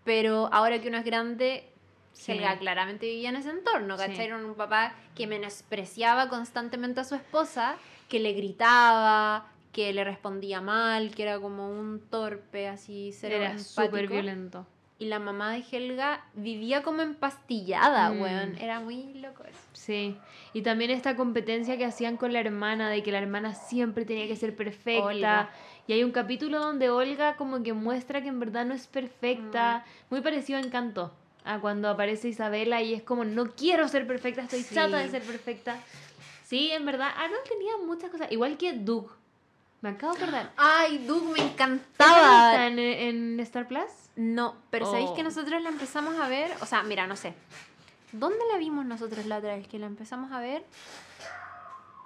Pero 0.03 0.49
ahora 0.51 0.79
que 0.81 0.87
uno 0.87 0.97
es 0.97 1.05
grande, 1.05 1.67
Sí. 2.13 2.33
Helga 2.33 2.57
claramente 2.57 3.05
vivía 3.05 3.29
en 3.29 3.37
ese 3.37 3.49
entorno, 3.51 3.97
Sí. 3.97 4.05
¿cachai? 4.05 4.25
Era 4.25 4.37
un 4.37 4.53
papá 4.55 4.93
que 5.15 5.27
menospreciaba 5.27 6.27
constantemente 6.27 6.99
a 6.99 7.03
su 7.05 7.15
esposa, 7.15 7.75
que 8.09 8.19
le 8.19 8.33
gritaba, 8.33 9.45
que 9.71 9.93
le 9.93 10.03
respondía 10.03 10.61
mal, 10.61 11.11
que 11.15 11.23
era 11.23 11.39
como 11.39 11.69
un 11.69 11.99
torpe, 12.09 12.67
así, 12.67 13.11
cero 13.13 13.35
Era 13.35 13.57
súper 13.59 14.07
violento. 14.07 14.65
Y 14.99 15.05
la 15.05 15.17
mamá 15.17 15.51
de 15.53 15.63
Helga 15.71 16.23
vivía 16.35 16.83
como 16.83 17.01
empastillada, 17.01 18.11
Mm. 18.11 18.21
weón. 18.21 18.55
Era 18.59 18.79
muy 18.81 19.13
loco 19.15 19.43
eso. 19.45 19.57
Sí, 19.73 20.15
y 20.53 20.61
también 20.61 20.91
esta 20.91 21.15
competencia 21.15 21.75
que 21.77 21.85
hacían 21.85 22.17
con 22.17 22.33
la 22.33 22.39
hermana, 22.39 22.89
de 22.89 23.01
que 23.01 23.11
la 23.11 23.17
hermana 23.17 23.55
siempre 23.55 24.05
tenía 24.05 24.27
que 24.27 24.35
ser 24.35 24.55
perfecta. 24.55 25.03
Olga. 25.05 25.49
Y 25.87 25.93
hay 25.93 26.03
un 26.03 26.11
capítulo 26.11 26.59
donde 26.59 26.89
Olga 26.91 27.35
como 27.35 27.63
que 27.63 27.73
muestra 27.73 28.21
que 28.21 28.27
en 28.27 28.39
verdad 28.39 28.65
no 28.65 28.75
es 28.75 28.85
perfecta, 28.87 29.83
Mm. 29.87 30.13
muy 30.13 30.21
parecido 30.21 30.59
a 30.59 30.61
Encanto, 30.61 31.11
a 31.45 31.59
cuando 31.59 31.89
aparece 31.89 32.27
Isabela 32.29 32.81
y 32.83 32.93
es 32.93 33.01
como, 33.01 33.25
no 33.25 33.49
quiero 33.55 33.87
ser 33.87 34.05
perfecta, 34.05 34.41
estoy 34.43 34.61
Sí. 34.61 34.75
chata 34.75 34.97
de 34.99 35.09
ser 35.09 35.23
perfecta. 35.23 35.77
Sí, 36.43 36.69
en 36.71 36.85
verdad, 36.85 37.09
Arnold 37.17 37.43
tenía 37.49 37.71
muchas 37.87 38.11
cosas, 38.11 38.31
igual 38.31 38.57
que 38.57 38.73
Doug. 38.73 39.09
Me 39.81 39.89
acabo 39.89 40.13
de 40.13 40.21
acordar. 40.23 40.51
Ay, 40.57 40.99
Doug, 40.99 41.23
me 41.23 41.33
¿Esa 41.39 41.43
no 41.43 41.51
encantaba. 41.53 42.51
está 42.51 42.67
en, 42.67 42.79
en 42.79 43.39
Star 43.39 43.67
Plus? 43.67 43.89
No, 44.15 44.55
pero 44.69 44.85
¿sabéis 44.85 45.09
Oh. 45.09 45.15
que 45.15 45.23
nosotros 45.23 45.61
la 45.61 45.69
empezamos 45.69 46.19
a 46.19 46.27
ver? 46.27 46.51
O 46.61 46.65
sea, 46.65 46.83
mira, 46.83 47.07
no 47.07 47.15
sé. 47.15 47.33
¿Dónde 48.11 48.39
la 48.51 48.57
vimos 48.57 48.85
nosotros 48.85 49.25
la 49.25 49.37
otra 49.37 49.55
vez 49.55 49.67
que 49.67 49.79
la 49.79 49.87
empezamos 49.87 50.31
a 50.31 50.39
ver? 50.39 50.63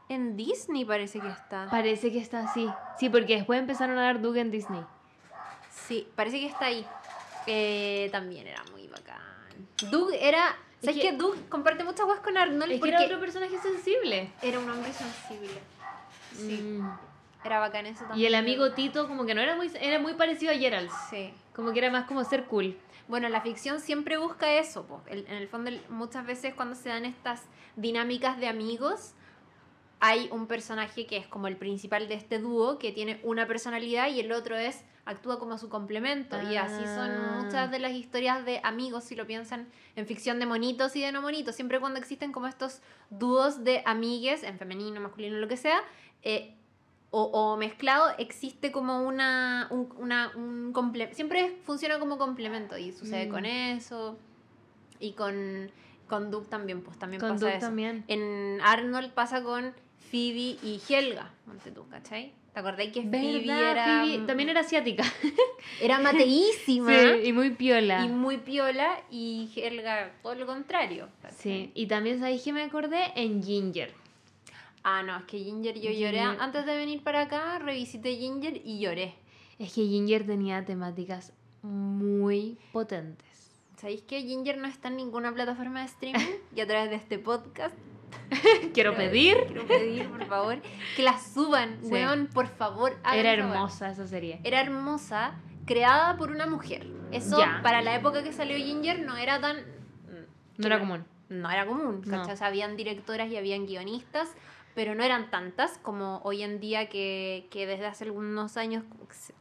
En 0.07 0.37
Disney 0.37 0.85
parece 0.85 1.19
que 1.19 1.27
está. 1.27 1.67
Parece 1.69 2.11
que 2.11 2.19
está 2.19 2.41
así. 2.49 2.69
Sí, 2.99 3.09
porque 3.09 3.35
después 3.35 3.59
empezaron 3.59 3.97
a 3.97 4.03
dar 4.03 4.21
Doug 4.21 4.37
en 4.37 4.51
Disney. 4.51 4.81
Sí, 5.87 6.07
parece 6.15 6.39
que 6.39 6.45
está 6.45 6.65
ahí. 6.65 6.85
Eh, 7.47 8.09
también 8.11 8.47
era 8.47 8.63
muy 8.71 8.87
bacán. 8.87 9.19
Doug 9.91 10.11
era. 10.13 10.55
¿Sabes 10.79 10.95
que- 10.97 11.01
que 11.01 11.11
Doug 11.13 11.35
comparte 11.49 11.83
muchas 11.83 12.05
cosas 12.05 12.21
con 12.23 12.37
Arnold? 12.37 12.63
Es 12.71 12.75
que 12.75 12.79
porque 12.79 12.91
era 12.95 13.05
otro 13.05 13.19
personaje 13.19 13.57
sensible. 13.59 14.31
era 14.41 14.59
un 14.59 14.69
hombre 14.69 14.93
sensible. 14.93 15.59
Sí, 16.35 16.61
Mm. 16.61 16.97
Era 17.47 17.59
bacán 17.59 17.85
eso 17.85 17.99
también. 18.05 18.19
Y 18.21 18.25
el 18.25 18.35
amigo 18.35 18.71
Tito 18.73 19.07
como 19.07 19.25
que 19.25 19.35
no 19.35 19.41
era 19.41 19.55
muy 19.55 19.71
era 19.79 19.99
muy 19.99 20.13
parecido 20.13 20.51
a 20.51 20.55
Gerald. 20.55 20.89
Sí. 21.09 21.33
Como 21.55 21.71
que 21.73 21.79
era 21.79 21.89
más 21.89 22.05
como 22.05 22.23
ser 22.23 22.45
cool. 22.45 22.77
Bueno, 23.07 23.29
la 23.29 23.41
ficción 23.41 23.79
siempre 23.79 24.17
busca 24.17 24.51
eso. 24.53 24.85
po. 24.85 25.01
En 25.07 25.27
el 25.29 25.47
fondo, 25.47 25.71
muchas 25.89 26.25
veces 26.25 26.53
cuando 26.55 26.75
se 26.75 26.89
dan 26.89 27.05
estas 27.05 27.43
dinámicas 27.75 28.39
de 28.39 28.47
amigos, 28.47 29.13
hay 29.99 30.27
un 30.31 30.47
personaje 30.47 31.05
que 31.05 31.17
es 31.17 31.27
como 31.27 31.47
el 31.47 31.55
principal 31.55 32.07
de 32.07 32.15
este 32.15 32.39
dúo, 32.39 32.77
que 32.79 32.91
tiene 32.91 33.19
una 33.23 33.47
personalidad 33.47 34.09
y 34.09 34.19
el 34.19 34.31
otro 34.31 34.55
es 34.57 34.83
actúa 35.05 35.37
como 35.37 35.59
su 35.59 35.69
complemento. 35.69 36.41
Y 36.51 36.57
así 36.57 36.83
son 36.83 37.11
Ah. 37.11 37.41
muchas 37.43 37.69
de 37.69 37.77
las 37.77 37.91
historias 37.91 38.43
de 38.43 38.59
amigos, 38.63 39.03
si 39.03 39.15
lo 39.15 39.27
piensan 39.27 39.67
en 39.95 40.07
ficción 40.07 40.39
de 40.39 40.47
monitos 40.47 40.95
y 40.95 41.01
de 41.01 41.11
no 41.11 41.21
monitos. 41.21 41.55
Siempre 41.55 41.79
cuando 41.79 41.99
existen 41.99 42.31
como 42.31 42.47
estos 42.47 42.81
dúos 43.11 43.63
de 43.63 43.83
amigues, 43.85 44.41
en 44.43 44.57
femenino, 44.57 44.99
masculino, 44.99 45.37
lo 45.37 45.47
que 45.47 45.57
sea, 45.57 45.77
eh, 46.23 46.55
o, 47.17 47.23
o 47.31 47.55
mezclado, 47.55 48.13
existe 48.17 48.73
como 48.73 49.03
una, 49.03 49.67
un, 49.71 49.87
una, 49.97 50.31
un 50.35 50.73
comple- 50.73 51.13
siempre 51.13 51.55
funciona 51.63 51.97
como 51.97 52.17
complemento 52.17 52.77
y 52.77 52.91
sucede 52.91 53.27
Mm. 53.27 53.29
con 53.29 53.45
eso 53.45 54.17
y 54.99 55.13
con, 55.13 55.71
con 56.07 56.29
Duke 56.29 56.47
también, 56.49 56.81
pues 56.81 56.99
también 56.99 57.21
Con 57.21 57.29
pasa 57.31 57.51
eso. 57.53 57.67
también. 57.67 58.03
En 58.09 58.59
Arnold 58.61 59.11
pasa 59.13 59.41
con 59.43 59.73
Phoebe 60.11 60.57
y 60.61 60.81
Helga, 60.89 61.31
tú, 61.73 61.87
¿cachai? 61.89 62.33
¿Te 62.53 62.59
acordáis 62.59 62.91
que 62.91 63.01
Phoebe 63.03 63.45
era, 63.71 64.03
Phoebe 64.03 64.25
también 64.27 64.49
era 64.49 64.59
asiática. 64.59 65.03
era 65.81 65.99
mateísima 65.99 66.91
Sí, 66.99 67.27
y 67.27 67.31
muy 67.33 67.51
piola. 67.51 68.03
y 68.03 68.09
muy 68.09 68.37
piola 68.39 68.99
y 69.09 69.49
Helga 69.55 70.11
todo 70.21 70.35
lo 70.35 70.45
contrario? 70.45 71.07
¿cachai? 71.21 71.37
Sí, 71.37 71.71
y 71.75 71.87
también 71.87 72.19
sabéis 72.19 72.43
que 72.43 72.51
me 72.51 72.63
acordé 72.63 73.11
en 73.15 73.41
Ginger. 73.41 73.93
Ah, 74.87 75.01
no, 75.01 75.17
es 75.17 75.23
que 75.23 75.39
Ginger 75.39 75.75
yo 75.79 75.89
lloré. 75.89 76.19
Ginger. 76.19 76.37
Antes 76.39 76.65
de 76.67 76.77
venir 76.77 77.01
para 77.03 77.21
acá, 77.21 77.57
revisité 77.57 78.15
Ginger 78.17 78.61
y 78.63 78.79
lloré. 78.79 79.15
Es 79.57 79.73
que 79.73 79.81
Ginger 79.81 80.25
tenía 80.27 80.63
temáticas 80.63 81.33
muy 81.63 82.57
potentes. 82.71 83.25
¿Sabéis 83.77 84.03
que 84.03 84.21
Ginger 84.21 84.57
no 84.57 84.67
está 84.67 84.87
en 84.89 84.97
ninguna 84.97 85.33
plataforma 85.33 85.79
de 85.79 85.87
streaming? 85.87 86.25
Y 86.55 86.61
a 86.61 86.67
través 86.67 86.89
de 86.91 86.97
este 86.97 87.17
podcast 87.19 87.75
Quiero 88.73 88.95
pedir. 88.95 89.37
Quiero 89.47 89.65
pedir, 89.67 90.07
por 90.09 90.25
favor, 90.25 90.61
que 90.95 91.01
la 91.03 91.19
suban, 91.19 91.79
Sí. 91.81 91.87
weón, 91.91 92.27
por 92.27 92.47
favor. 92.47 92.95
Era 93.13 93.33
hermosa 93.33 93.89
esa 93.89 94.07
serie. 94.07 94.39
Era 94.43 94.61
hermosa, 94.61 95.33
creada 95.65 96.15
por 96.15 96.29
una 96.31 96.45
mujer. 96.47 96.87
Eso, 97.11 97.37
para 97.63 97.81
la 97.81 97.95
época 97.95 98.23
que 98.23 98.31
salió 98.33 98.55
Ginger, 98.57 98.99
no 99.05 99.17
era 99.17 99.39
tan... 99.41 99.57
No 100.57 100.67
era 100.67 100.79
común. 100.79 101.03
No 101.29 101.49
era 101.49 101.65
común, 101.65 102.01
No. 102.05 102.21
O 102.21 102.35
sea, 102.35 102.47
habían 102.47 102.77
directoras 102.77 103.29
y 103.31 103.35
habían 103.37 103.65
guionistas, 103.65 104.29
pero 104.75 104.93
no 104.93 105.03
eran 105.03 105.31
tantas 105.31 105.77
como 105.79 106.19
hoy 106.23 106.43
en 106.43 106.59
día 106.59 106.89
que, 106.89 107.47
que 107.49 107.65
desde 107.65 107.85
hace 107.87 108.03
algunos 108.03 108.57
años 108.57 108.83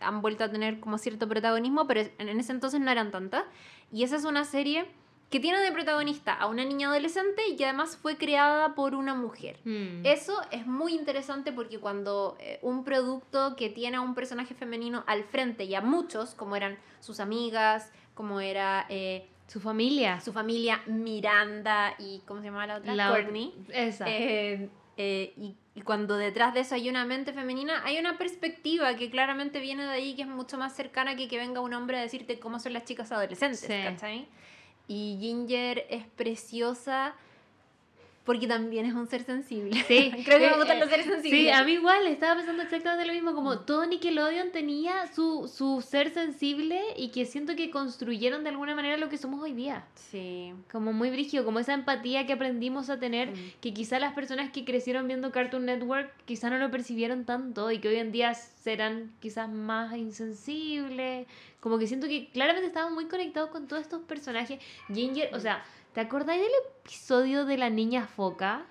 han 0.00 0.22
vuelto 0.22 0.44
a 0.44 0.50
tener 0.50 0.80
como 0.80 0.96
cierto 0.96 1.28
protagonismo, 1.28 1.86
pero 1.86 2.00
en 2.18 2.40
ese 2.40 2.52
entonces 2.52 2.80
no 2.80 2.90
eran 2.90 3.10
tantas. 3.10 3.44
Y 3.92 4.04
esa 4.04 4.16
es 4.16 4.24
una 4.24 4.44
serie 4.44 4.86
que 5.30 5.40
tiene 5.40 5.58
de 5.58 5.72
protagonista 5.72 6.32
a 6.32 6.46
una 6.46 6.64
niña 6.64 6.88
adolescente 6.88 7.42
y 7.48 7.56
que 7.56 7.64
además 7.64 7.96
fue 7.96 8.16
creada 8.16 8.76
por 8.76 8.94
una 8.94 9.14
mujer. 9.14 9.58
Mm. 9.64 10.06
Eso 10.06 10.40
es 10.52 10.64
muy 10.66 10.94
interesante 10.94 11.52
porque 11.52 11.80
cuando 11.80 12.36
eh, 12.38 12.60
un 12.62 12.84
producto 12.84 13.56
que 13.56 13.68
tiene 13.68 13.96
a 13.96 14.00
un 14.00 14.14
personaje 14.14 14.54
femenino 14.54 15.02
al 15.08 15.24
frente 15.24 15.64
y 15.64 15.74
a 15.74 15.80
muchos, 15.80 16.34
como 16.36 16.54
eran 16.54 16.78
sus 17.00 17.18
amigas, 17.18 17.90
como 18.14 18.38
era 18.40 18.86
eh, 18.88 19.26
Su 19.48 19.58
familia. 19.60 20.20
su 20.20 20.32
familia 20.32 20.82
Miranda 20.86 21.94
y 21.98 22.20
¿cómo 22.26 22.38
se 22.40 22.46
llama 22.46 22.66
la 22.68 22.76
otra? 22.76 22.94
La- 22.94 23.08
Courtney. 23.10 23.52
Esa. 23.70 24.04
Eh, 24.08 24.68
eh, 24.96 25.32
y, 25.36 25.54
y 25.74 25.80
cuando 25.82 26.16
detrás 26.16 26.54
de 26.54 26.60
eso 26.60 26.74
hay 26.74 26.88
una 26.88 27.04
mente 27.04 27.32
femenina, 27.32 27.82
hay 27.84 27.98
una 27.98 28.16
perspectiva 28.18 28.94
que 28.96 29.10
claramente 29.10 29.60
viene 29.60 29.84
de 29.84 29.90
ahí, 29.90 30.14
que 30.14 30.22
es 30.22 30.28
mucho 30.28 30.56
más 30.58 30.74
cercana 30.74 31.16
que 31.16 31.28
que 31.28 31.36
venga 31.38 31.60
un 31.60 31.74
hombre 31.74 31.98
a 31.98 32.02
decirte 32.02 32.38
cómo 32.38 32.60
son 32.60 32.72
las 32.74 32.84
chicas 32.84 33.10
adolescentes, 33.12 33.60
Sí. 33.60 33.72
¿cachai? 33.82 34.28
Y 34.86 35.16
Ginger 35.20 35.86
es 35.90 36.06
preciosa 36.06 37.14
porque 38.24 38.46
también 38.46 38.86
es 38.86 38.94
un 38.94 39.06
ser 39.06 39.22
sensible. 39.24 39.84
Sí, 39.86 40.10
Creo 40.24 40.38
que 40.38 40.46
me 40.46 40.52
eh, 40.52 40.56
gustan 40.56 40.78
eh, 40.78 40.80
los 40.80 40.88
seres 40.88 41.06
sensibles. 41.06 41.40
Sí, 41.40 41.50
a 41.50 41.62
mí 41.64 41.72
igual, 41.72 42.06
estaba 42.06 42.36
pensando 42.36 42.62
exactamente 42.62 43.06
lo 43.06 43.12
mismo, 43.12 43.34
como 43.34 43.60
todo 43.60 43.84
Nickelodeon 43.86 44.50
tenía 44.50 45.06
su, 45.12 45.46
su 45.52 45.82
ser 45.82 46.10
sensible 46.14 46.80
y 46.96 47.08
que 47.10 47.26
siento 47.26 47.54
que 47.56 47.70
construyeron 47.70 48.42
de 48.42 48.50
alguna 48.50 48.74
manera 48.74 48.96
lo 48.96 49.08
que 49.08 49.18
somos 49.18 49.42
hoy 49.42 49.52
día. 49.52 49.84
Sí. 49.94 50.52
Como 50.72 50.92
muy 50.92 51.10
brígido, 51.10 51.44
como 51.44 51.58
esa 51.58 51.74
empatía 51.74 52.26
que 52.26 52.32
aprendimos 52.32 52.90
a 52.90 52.98
tener, 52.98 53.14
Mm. 53.24 53.52
que 53.60 53.72
quizá 53.74 53.98
las 53.98 54.12
personas 54.14 54.50
que 54.50 54.64
crecieron 54.64 55.06
viendo 55.06 55.30
Cartoon 55.30 55.64
Network 55.66 56.12
quizá 56.24 56.50
no 56.50 56.58
lo 56.58 56.70
percibieron 56.70 57.24
tanto 57.24 57.70
y 57.70 57.78
que 57.78 57.88
hoy 57.88 57.96
en 57.96 58.12
día 58.12 58.34
serán 58.34 59.12
quizás 59.20 59.48
más 59.48 59.96
insensibles. 59.96 61.26
Como 61.60 61.78
que 61.78 61.86
siento 61.86 62.06
que 62.08 62.28
claramente 62.30 62.66
estaban 62.66 62.94
muy 62.94 63.06
conectados 63.06 63.50
con 63.50 63.66
todos 63.66 63.82
estos 63.82 64.02
personajes. 64.02 64.60
Ginger, 64.92 65.34
o 65.34 65.40
sea, 65.40 65.64
¿te 65.94 66.00
acordáis 66.00 66.42
del 66.42 66.50
episodio 66.82 67.44
de 67.46 67.56
la 67.56 67.70
niña 67.70 68.06
foca? 68.06 68.66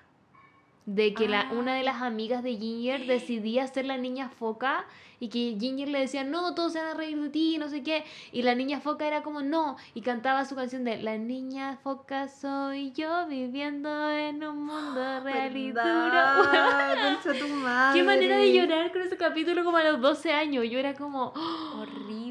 De 0.86 1.14
que 1.14 1.28
la, 1.28 1.40
Ah. 1.40 1.52
una 1.52 1.74
de 1.74 1.82
las 1.82 2.02
amigas 2.02 2.42
de 2.42 2.56
Ginger 2.56 3.06
decidía 3.06 3.66
ser 3.66 3.86
la 3.86 3.96
niña 3.96 4.28
foca 4.28 4.84
y 5.18 5.30
que 5.30 5.56
Ginger 5.58 5.88
le 5.88 6.00
decía, 6.00 6.24
no, 6.24 6.54
todos 6.54 6.74
se 6.74 6.78
van 6.80 6.88
a 6.88 6.94
reír 6.94 7.18
de 7.18 7.30
ti, 7.30 7.56
no 7.56 7.70
sé 7.70 7.82
qué. 7.82 8.04
Y 8.32 8.42
la 8.42 8.54
niña 8.54 8.80
foca 8.80 9.06
era 9.06 9.22
como, 9.22 9.40
no. 9.40 9.76
Y 9.94 10.02
cantaba 10.02 10.44
su 10.44 10.54
canción 10.54 10.84
de, 10.84 11.00
la 11.00 11.16
niña 11.16 11.78
foca 11.82 12.28
soy 12.28 12.92
yo 12.92 13.26
viviendo 13.26 14.10
en 14.10 14.44
un 14.44 14.66
mundo 14.66 15.20
real 15.24 15.56
y 15.56 15.70
duro. 15.72 15.82
Qué 17.94 18.02
manera 18.02 18.36
de 18.36 18.52
llorar 18.52 18.92
con 18.92 19.00
ese 19.00 19.16
capítulo 19.16 19.64
como 19.64 19.78
a 19.78 19.84
los 19.84 20.02
12 20.02 20.34
años. 20.34 20.66
Yo 20.68 20.78
era 20.78 20.92
como, 20.92 21.32
¡oh! 21.34 21.76
Horrible. 21.80 22.23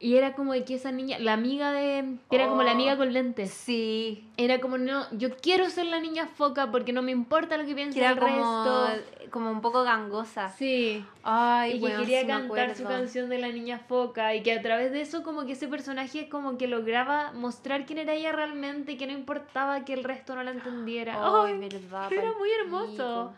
Y 0.00 0.16
era 0.16 0.34
como 0.34 0.52
de 0.52 0.64
que 0.64 0.74
esa 0.74 0.90
niña, 0.92 1.18
la 1.18 1.32
amiga 1.34 1.72
de, 1.72 2.16
que 2.28 2.36
era 2.36 2.48
como 2.48 2.62
la 2.62 2.70
Oh. 2.72 2.74
amiga 2.74 2.96
con 2.96 3.12
lentes. 3.12 3.50
Sí. 3.50 4.24
Era 4.36 4.60
como, 4.60 4.78
no, 4.78 5.06
yo 5.16 5.36
quiero 5.36 5.68
ser 5.70 5.86
la 5.86 6.00
niña 6.00 6.26
foca 6.26 6.70
porque 6.70 6.92
no 6.92 7.02
me 7.02 7.12
importa 7.12 7.56
lo 7.56 7.64
que 7.64 7.72
era 7.72 8.10
el 8.12 8.18
como, 8.18 8.64
resto. 8.64 9.30
como 9.30 9.50
un 9.50 9.60
poco 9.60 9.82
gangosa. 9.82 10.48
Sí. 10.50 11.04
Ay, 11.22 11.74
y 11.76 11.80
que 11.80 11.94
quería 11.96 12.20
sí 12.22 12.26
cantar 12.26 12.74
su 12.74 12.84
canción 12.84 13.28
de 13.28 13.38
la 13.38 13.48
niña 13.48 13.78
foca 13.78 14.34
y 14.34 14.42
que 14.42 14.52
a 14.52 14.62
través 14.62 14.92
de 14.92 15.00
eso 15.02 15.22
como 15.22 15.44
que 15.46 15.52
ese 15.52 15.68
personaje 15.68 16.28
como 16.28 16.56
que 16.58 16.66
lograba 16.66 17.32
mostrar 17.32 17.86
quién 17.86 17.98
era 17.98 18.14
ella 18.14 18.32
realmente 18.32 18.92
y 18.92 18.96
que 18.96 19.06
no 19.06 19.12
importaba 19.12 19.84
que 19.84 19.92
el 19.92 20.04
resto 20.04 20.34
no 20.34 20.42
la 20.42 20.50
entendiera. 20.50 21.14
Ay, 21.18 21.52
Ay, 21.52 21.68
verdad. 21.68 22.12
era 22.12 22.22
pal 22.22 22.34
muy 22.38 22.50
hermoso. 22.62 23.32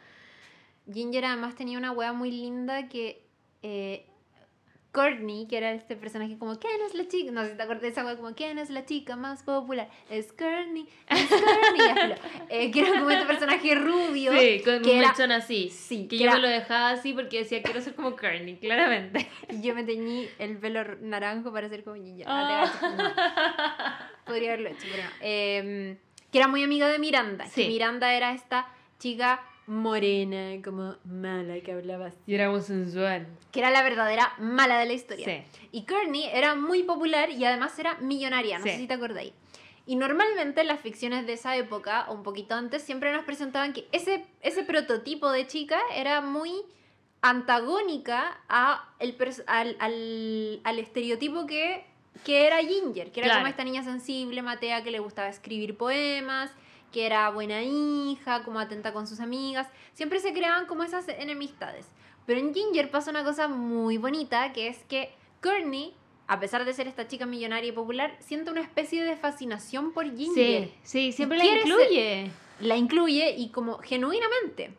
Ginger 0.92 1.24
además 1.26 1.54
tenía 1.54 1.78
una 1.78 1.92
wea 1.92 2.12
muy 2.12 2.30
linda 2.30 2.88
que 2.88 3.22
eh, 3.62 4.04
Courtney, 4.92 5.46
que 5.48 5.56
era 5.56 5.72
este 5.72 5.96
personaje 5.96 6.36
como 6.38 6.58
¿Quién 6.58 6.80
es 6.86 6.94
la 6.94 7.08
chica? 7.08 7.32
No 7.32 7.42
sé 7.44 7.52
si 7.52 7.56
te 7.56 7.62
acuerdas 7.62 7.82
de 7.82 7.88
esa 7.88 8.04
wea 8.04 8.16
como 8.16 8.34
¿Quién 8.34 8.58
es 8.58 8.68
la 8.68 8.84
chica 8.84 9.16
más 9.16 9.42
popular? 9.42 9.88
Es 10.10 10.32
Courtney, 10.34 10.86
es 11.08 11.28
Courtney. 11.28 12.14
Eh, 12.50 12.70
que 12.70 12.80
era 12.80 12.98
como 12.98 13.10
este 13.10 13.24
personaje 13.24 13.74
rubio. 13.74 14.32
Sí, 14.38 14.60
con 14.62 14.82
que 14.82 14.90
un 14.90 14.96
era- 14.98 15.08
mechón 15.08 15.32
así. 15.32 15.70
Sí, 15.70 16.02
Que 16.08 16.08
que 16.08 16.18
yo 16.18 16.24
era- 16.24 16.34
me 16.34 16.40
lo 16.42 16.48
dejaba 16.48 16.90
así 16.90 17.14
porque 17.14 17.38
decía, 17.38 17.62
quiero 17.62 17.80
ser 17.80 17.94
como 17.94 18.14
Kearney, 18.16 18.56
claramente. 18.58 19.28
Y 19.50 19.62
yo 19.62 19.74
me 19.74 19.84
teñí 19.84 20.28
el 20.38 20.58
pelo 20.58 20.84
naranjo 21.00 21.50
para 21.52 21.68
ser 21.70 21.84
como 21.84 21.96
Ginger. 21.96 22.26
Ah. 22.28 22.70
Ah. 22.82 22.94
No. 22.98 24.12
Podría 24.26 24.52
haberlo 24.52 24.68
hecho, 24.68 24.86
pero 24.90 25.04
no. 25.04 25.10
Em, 25.20 25.96
que 26.30 26.38
era 26.38 26.48
muy 26.48 26.62
amiga 26.62 26.88
de 26.88 26.98
Miranda. 26.98 27.46
Sí. 27.46 27.62
Que 27.62 27.68
Miranda 27.68 28.12
era 28.14 28.32
esta 28.32 28.66
chica 28.98 29.42
morena, 29.66 30.60
como 30.64 30.96
mala, 31.04 31.60
que 31.60 31.72
hablaba 31.72 32.06
así. 32.06 32.18
Y 32.26 32.34
era 32.34 32.50
muy 32.50 32.60
sensual. 32.62 33.26
Que 33.50 33.60
era 33.60 33.70
la 33.70 33.82
verdadera 33.82 34.32
mala 34.38 34.78
de 34.78 34.86
la 34.86 34.92
historia. 34.92 35.24
Sí. 35.24 35.42
Y 35.72 35.84
Courtney 35.86 36.24
era 36.32 36.54
muy 36.54 36.82
popular 36.82 37.30
y 37.30 37.44
además 37.44 37.78
era 37.78 37.94
millonaria, 38.00 38.58
no 38.58 38.64
Sí. 38.64 38.70
sé 38.70 38.76
si 38.78 38.86
te 38.86 38.94
acordáis. 38.94 39.32
Y 39.86 39.96
normalmente 39.96 40.62
las 40.64 40.80
ficciones 40.80 41.26
de 41.26 41.32
esa 41.32 41.56
época, 41.56 42.06
o 42.08 42.14
un 42.14 42.22
poquito 42.22 42.54
antes, 42.54 42.82
siempre 42.82 43.12
nos 43.12 43.24
presentaban 43.24 43.72
que 43.72 43.88
ese, 43.92 44.24
ese 44.40 44.62
prototipo 44.62 45.30
de 45.30 45.46
chica 45.48 45.80
era 45.96 46.20
muy 46.20 46.52
antagónica 47.20 48.40
a 48.48 48.88
el 48.98 49.16
al, 49.46 49.76
al- 49.80 50.60
al 50.64 50.78
estereotipo 50.78 51.46
que, 51.46 51.84
que 52.24 52.46
era 52.46 52.58
Ginger, 52.58 53.10
que 53.12 53.20
era 53.20 53.28
Claro. 53.28 53.40
como 53.40 53.48
esta 53.48 53.64
niña 53.64 53.82
sensible, 53.82 54.42
matea, 54.42 54.82
que 54.82 54.90
le 54.90 54.98
gustaba 54.98 55.28
escribir 55.28 55.76
poemas, 55.76 56.50
que 56.92 57.06
era 57.06 57.28
buena 57.30 57.62
hija, 57.62 58.44
como 58.44 58.60
atenta 58.60 58.92
con 58.92 59.06
sus 59.06 59.20
amigas. 59.20 59.66
Siempre 59.94 60.20
se 60.20 60.32
creaban 60.32 60.66
como 60.66 60.84
esas 60.84 61.08
enemistades. 61.08 61.86
Pero 62.26 62.38
en 62.38 62.54
Ginger 62.54 62.90
pasa 62.90 63.10
una 63.10 63.24
cosa 63.24 63.48
muy 63.48 63.96
bonita, 63.98 64.52
que 64.52 64.68
es 64.68 64.78
que 64.84 65.12
Courtney, 65.42 65.94
a 66.28 66.38
pesar 66.38 66.64
de 66.64 66.72
ser 66.72 66.86
esta 66.86 67.08
chica 67.08 67.26
millonaria 67.26 67.70
y 67.70 67.72
popular, 67.72 68.14
siente 68.20 68.50
una 68.50 68.60
especie 68.60 69.02
de 69.02 69.16
fascinación 69.16 69.92
por 69.92 70.04
Ginger. 70.16 70.68
Sí, 70.68 70.72
sí, 70.84 71.12
siempre 71.12 71.38
la 71.38 71.44
incluye. 71.46 72.30
La 72.60 72.76
incluye 72.76 73.34
y 73.36 73.48
como 73.48 73.78
genuinamente. 73.78 74.72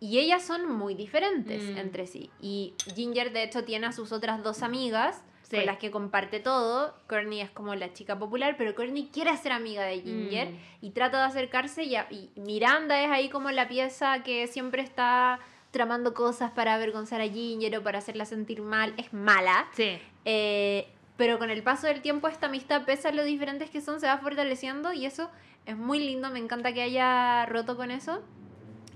Y 0.00 0.18
ellas 0.18 0.42
son 0.44 0.70
muy 0.70 0.94
diferentes 0.94 1.62
Mm. 1.62 1.78
entre 1.78 2.06
sí. 2.06 2.30
Y 2.40 2.74
Ginger, 2.94 3.32
de 3.32 3.42
hecho, 3.42 3.64
tiene 3.64 3.86
a 3.86 3.92
sus 3.92 4.12
otras 4.12 4.42
dos 4.42 4.62
amigas, 4.62 5.22
Sí. 5.54 5.60
Con 5.60 5.66
las 5.66 5.78
que 5.78 5.90
comparte 5.90 6.40
todo. 6.40 6.94
Courtney 7.08 7.40
es 7.40 7.50
como 7.50 7.74
la 7.74 7.92
chica 7.92 8.18
popular, 8.18 8.56
pero 8.58 8.74
Courtney 8.74 9.08
quiere 9.12 9.36
ser 9.36 9.52
amiga 9.52 9.82
de 9.84 10.00
Ginger 10.00 10.48
Mm. 10.50 10.56
y 10.82 10.90
trata 10.90 11.18
de 11.18 11.24
acercarse 11.24 11.82
y, 11.84 11.96
a- 11.96 12.06
y 12.10 12.30
Miranda 12.36 13.00
es 13.02 13.10
ahí 13.10 13.28
como 13.28 13.50
la 13.50 13.68
pieza 13.68 14.22
que 14.22 14.46
siempre 14.46 14.82
está 14.82 15.38
tramando 15.70 16.14
cosas 16.14 16.50
para 16.52 16.74
avergonzar 16.74 17.20
a 17.20 17.28
Ginger 17.28 17.78
o 17.78 17.82
para 17.82 17.98
hacerla 17.98 18.24
sentir 18.26 18.62
mal. 18.62 18.94
Es 18.96 19.12
mala. 19.12 19.66
Sí. 19.72 19.98
Eh, 20.24 20.86
pero 21.16 21.38
con 21.38 21.50
el 21.50 21.62
paso 21.62 21.86
del 21.86 22.00
tiempo 22.02 22.28
esta 22.28 22.46
amistad, 22.46 22.84
pese 22.84 23.08
a 23.08 23.12
lo 23.12 23.24
diferentes 23.24 23.70
que 23.70 23.80
son, 23.80 24.00
se 24.00 24.06
va 24.06 24.18
fortaleciendo 24.18 24.92
y 24.92 25.06
eso 25.06 25.30
es 25.66 25.76
muy 25.76 25.98
lindo. 25.98 26.30
Me 26.30 26.38
encanta 26.38 26.72
que 26.72 26.82
haya 26.82 27.46
roto 27.46 27.76
con 27.76 27.90
eso. 27.90 28.22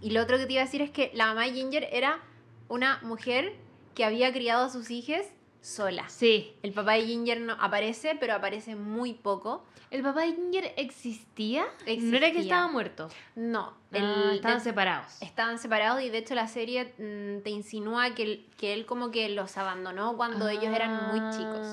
Y 0.03 0.11
lo 0.11 0.23
otro 0.23 0.37
que 0.39 0.47
te 0.47 0.53
iba 0.53 0.63
a 0.63 0.65
decir 0.67 0.83
es 0.83 0.91
que 0.91 1.11
la 1.15 1.27
mamá 1.27 1.45
de 1.45 1.53
Ginger 1.53 1.89
era 1.93 2.21
una 2.69 2.99
mujer 3.03 3.55
que 3.95 4.05
había 4.05 4.33
criado 4.33 4.67
a 4.67 4.69
sus 4.71 4.91
hijas 4.91 5.27
sola. 5.61 6.09
Sí. 6.09 6.55
El 6.63 6.73
papá 6.73 6.93
de 6.95 7.03
Ginger 7.07 7.41
no 7.41 7.55
aparece, 7.61 8.17
pero 8.21 8.35
aparece 8.35 8.75
muy 8.77 9.15
poco. 9.15 9.65
¿El 9.91 10.03
papá 10.03 10.21
de 10.21 10.35
Ginger 10.35 10.75
existía? 10.77 11.65
No 11.87 12.17
era 12.17 12.31
que 12.31 12.41
estaba 12.41 12.69
muerto. 12.69 13.09
No, 13.35 13.73
El, 13.91 14.05
el- 14.05 14.31
estaban 14.37 14.59
de- 14.59 14.65
separados. 14.65 15.23
estaban 15.23 15.59
separados 15.59 16.03
y 16.03 16.11
de 16.11 16.19
hecho 16.19 16.35
la 16.35 16.47
serie 16.47 16.95
mm, 16.99 17.43
te 17.43 17.49
insinúa 17.51 18.15
que, 18.15 18.23
él- 18.23 18.47
que 18.59 18.75
él 18.75 18.85
como 18.85 19.11
que 19.11 19.31
los 19.31 19.57
abandonó 19.57 20.15
cuando 20.19 20.47
ellos 20.49 20.67
eran 20.75 21.09
muy 21.09 21.21
chicos. 21.37 21.67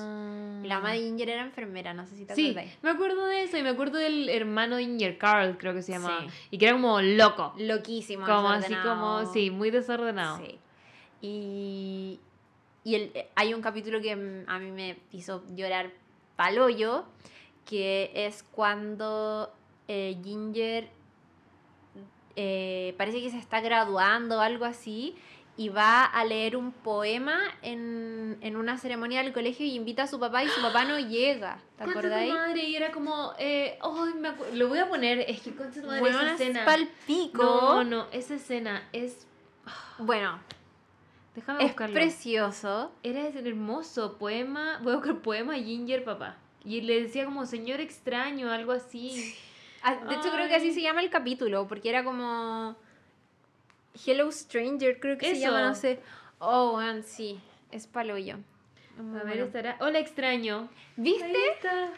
La 0.66 0.76
mamá 0.76 0.92
de 0.92 1.00
Ginger 1.00 1.28
era 1.28 1.42
enfermera, 1.42 1.92
no 1.92 2.06
sé 2.06 2.16
si 2.16 2.24
te 2.24 2.32
Ah. 2.32 2.36
Sí, 2.36 2.50
acuerdas. 2.50 2.72
me 2.82 2.90
acuerdo 2.90 3.26
de 3.26 3.42
eso 3.42 3.58
y 3.58 3.62
me 3.62 3.68
acuerdo 3.68 3.98
del 3.98 4.30
hermano 4.30 4.76
de 4.76 4.84
Ginger, 4.86 5.18
Carl 5.18 5.58
creo 5.58 5.74
que 5.74 5.82
se 5.82 5.92
llamaba. 5.92 6.20
Sí. 6.22 6.26
Y 6.52 6.58
que 6.58 6.64
era 6.66 6.74
como 6.74 7.00
loco. 7.02 7.52
Loquísimo. 7.58 8.24
Como 8.26 8.48
así 8.48 8.74
como, 8.76 9.30
sí, 9.32 9.50
muy 9.50 9.70
desordenado. 9.70 10.38
Sí. 10.38 10.58
Y, 11.20 12.18
y 12.86 12.94
el- 12.94 13.10
eh, 13.14 13.28
hay 13.34 13.52
un 13.52 13.60
capítulo 13.62 14.00
que 14.00 14.14
mm, 14.14 14.44
a 14.48 14.58
mí 14.60 14.70
me 14.70 14.96
hizo 15.12 15.42
llorar 15.54 15.90
paloyo, 16.36 17.04
que 17.68 18.12
es 18.14 18.44
cuando 18.44 19.52
eh, 19.88 20.16
Ginger 20.22 20.88
eh, 22.36 22.94
parece 22.98 23.20
que 23.22 23.30
se 23.30 23.38
está 23.38 23.60
graduando 23.60 24.36
o 24.38 24.40
algo 24.40 24.64
así 24.66 25.16
y 25.56 25.70
va 25.70 26.04
a 26.04 26.22
leer 26.26 26.54
un 26.56 26.70
poema 26.70 27.38
en, 27.62 28.36
en 28.42 28.56
una 28.56 28.76
ceremonia 28.76 29.22
del 29.22 29.32
colegio 29.32 29.64
y 29.64 29.74
invita 29.74 30.02
a 30.02 30.06
su 30.06 30.20
papá 30.20 30.44
y 30.44 30.48
su 30.50 30.60
papá 30.60 30.84
no 30.84 30.98
llega. 30.98 31.58
¿Te 31.78 31.84
acordáis? 31.84 32.32
madre, 32.34 32.64
y 32.64 32.76
era 32.76 32.92
como, 32.92 33.32
eh, 33.38 33.78
me 34.20 34.32
lo 34.56 34.68
voy 34.68 34.78
a 34.78 34.88
poner, 34.88 35.20
es 35.20 35.40
que 35.40 35.54
concha 35.56 35.80
tu 35.80 35.86
madre, 35.86 36.00
Bueno, 36.00 36.20
esa 36.20 36.34
es 36.34 36.40
escena. 36.40 36.64
pal 36.66 36.88
pico. 37.06 37.42
No, 37.42 37.84
no, 37.84 38.06
esa 38.12 38.34
escena 38.34 38.86
es, 38.92 39.26
Bueno, 39.98 40.38
déjame 41.36 41.62
es 41.64 41.70
buscarlo. 41.70 41.94
precioso. 41.94 42.92
Era 43.04 43.28
ese 43.28 43.38
hermoso 43.48 44.18
poema, 44.18 44.78
voy 44.82 44.94
a 44.94 44.96
buscar 44.96 45.22
poema 45.22 45.54
Ginger 45.54 46.02
papá. 46.02 46.36
Y 46.64 46.80
le 46.80 47.02
decía 47.02 47.24
como 47.24 47.46
señor 47.46 47.80
extraño, 47.80 48.50
algo 48.50 48.72
así. 48.72 49.36
Ah, 49.82 49.94
De 49.94 50.16
hecho, 50.16 50.32
creo 50.32 50.48
que 50.48 50.56
así 50.56 50.72
se 50.74 50.82
llama 50.82 51.00
el 51.00 51.10
capítulo, 51.10 51.68
porque 51.68 51.88
era 51.90 52.02
como. 52.02 52.74
Hello 54.04 54.30
Stranger, 54.32 54.98
creo 54.98 55.16
que 55.16 55.34
se 55.34 55.40
llama, 55.40 55.62
no 55.62 55.74
sé. 55.76 56.00
Oh, 56.40 56.76
weón, 56.76 57.02
sí. 57.04 57.40
Es 57.70 57.86
paloyo. 57.86 58.34
A 58.98 59.02
ver, 59.02 59.26
bueno. 59.26 59.44
estará. 59.44 59.76
Hola 59.80 59.98
extraño. 60.00 60.68
¿Viste? 60.96 61.24
Ahí 61.24 61.34
está. 61.54 61.90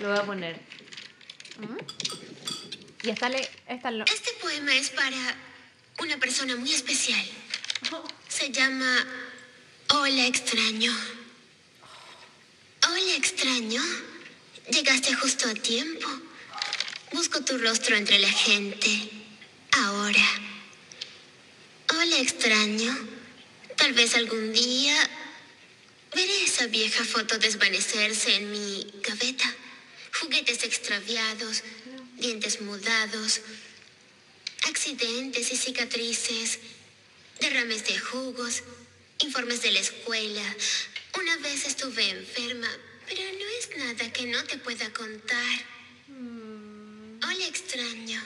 Lo 0.00 0.08
voy 0.08 0.18
a 0.18 0.22
poner. 0.24 0.60
Y 3.02 3.10
está 3.10 3.28
le. 3.28 3.48
Está 3.66 3.90
lo- 3.90 4.04
Este 4.04 4.30
poema 4.42 4.74
es 4.74 4.90
para 4.90 5.16
una 6.02 6.16
persona 6.18 6.56
muy 6.56 6.72
especial. 6.72 7.20
Se 8.28 8.50
llama 8.50 9.06
Hola 9.88 10.26
extraño. 10.26 10.92
Hola 12.88 13.14
extraño. 13.16 13.82
Llegaste 14.70 15.14
justo 15.14 15.48
a 15.48 15.54
tiempo. 15.54 16.08
Busco 17.12 17.44
tu 17.44 17.58
rostro 17.58 17.96
entre 17.96 18.18
la 18.18 18.30
gente. 18.30 18.88
Ahora. 19.72 20.26
Hola 21.90 22.18
extraño. 22.18 22.96
Tal 23.76 23.92
vez 23.94 24.14
algún 24.14 24.52
día 24.52 24.94
veré 26.14 26.44
esa 26.44 26.66
vieja 26.66 27.04
foto 27.04 27.38
desvanecerse 27.38 28.36
en 28.36 28.52
mi 28.52 28.86
gaveta. 29.02 29.52
Juguetes 30.20 30.64
extraviados, 30.64 31.62
dientes 32.16 32.60
mudados, 32.60 33.40
accidentes 34.68 35.52
y 35.52 35.56
cicatrices, 35.56 36.58
derrames 37.40 37.86
de 37.86 37.98
jugos, 37.98 38.62
informes 39.20 39.62
de 39.62 39.72
la 39.72 39.80
escuela. 39.80 40.42
Una 41.18 41.36
vez 41.38 41.66
estuve 41.66 42.08
enferma, 42.10 42.68
pero 43.08 43.22
no 43.22 43.46
es 43.58 43.76
nada 43.76 44.12
que 44.12 44.26
no 44.26 44.42
te 44.44 44.58
pueda 44.58 44.92
contar. 44.92 45.58
Hola 46.08 47.46
extraño, 47.46 48.22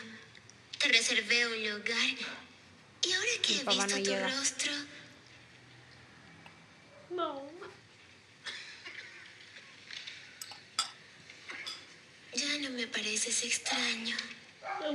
te 0.78 0.88
reservé 0.88 1.46
un 1.46 1.70
lugar 1.70 2.10
y 3.02 3.12
ahora 3.12 3.30
que 3.42 3.54
Mi 3.54 3.60
he 3.60 3.64
visto 3.64 3.86
no 3.86 3.86
tu 3.96 4.02
llega. 4.10 4.28
rostro, 4.28 4.72
No. 7.10 7.52
ya 12.34 12.58
no 12.58 12.70
me 12.70 12.86
pareces 12.88 13.44
extraño. 13.44 14.16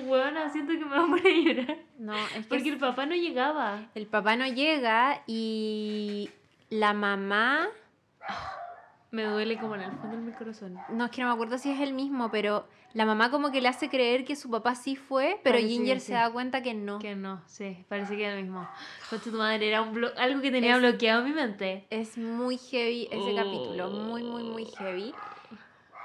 Bueno, 0.07 0.49
siento 0.51 0.73
que 0.73 0.85
me 0.85 0.97
voy 0.97 0.97
a 0.97 1.07
poner 1.07 1.27
a 1.27 1.63
llorar. 1.65 1.77
No, 1.97 2.13
es 2.15 2.31
que 2.33 2.43
Porque 2.43 2.69
el 2.69 2.77
papá 2.77 3.05
no 3.05 3.15
llegaba. 3.15 3.89
el 3.95 4.07
papá 4.07 4.35
no 4.35 4.45
llega 4.47 5.21
y 5.27 6.29
la 6.69 6.93
mamá. 6.93 7.67
Me 9.11 9.23
duele 9.23 9.57
como 9.57 9.73
en 9.75 9.81
el 9.81 9.91
fondo 9.93 10.17
de 10.17 10.21
mi 10.21 10.31
corazón. 10.33 10.77
No, 10.89 11.05
es 11.05 11.11
que 11.11 11.21
no 11.23 11.29
me 11.29 11.33
acuerdo 11.33 11.57
si 11.57 11.71
es 11.71 11.79
el 11.79 11.93
mismo, 11.95 12.29
pero 12.29 12.67
la 12.93 13.05
mamá 13.05 13.31
como 13.31 13.51
que 13.51 13.59
le 13.59 13.67
hace 13.67 13.89
creer 13.89 14.23
que 14.23 14.35
su 14.35 14.51
papá 14.51 14.75
sí 14.75 14.95
fue, 14.95 15.39
pero 15.43 15.55
Parece 15.55 15.67
Ginger 15.69 15.99
se 15.99 16.13
da 16.13 16.31
cuenta 16.31 16.61
que 16.61 16.75
no. 16.75 16.99
Que 16.99 17.15
no, 17.15 17.41
sí, 17.47 17.83
parece 17.89 18.15
que 18.15 18.25
era 18.25 18.35
lo 18.35 18.41
mismo. 18.43 18.69
Concha 19.09 19.31
tu 19.31 19.37
madre, 19.37 19.67
era 19.67 19.81
un 19.81 19.95
blo- 19.95 20.13
algo 20.15 20.41
que 20.41 20.51
tenía 20.51 20.75
Es- 20.75 20.79
bloqueado 20.81 21.23
mi 21.23 21.31
mente. 21.31 21.87
Es 21.89 22.19
muy 22.19 22.57
heavy 22.57 23.05
ese 23.11 23.17
Oh. 23.17 23.35
capítulo, 23.35 23.89
muy, 23.89 24.21
muy, 24.21 24.43
muy 24.43 24.65
heavy. 24.77 25.11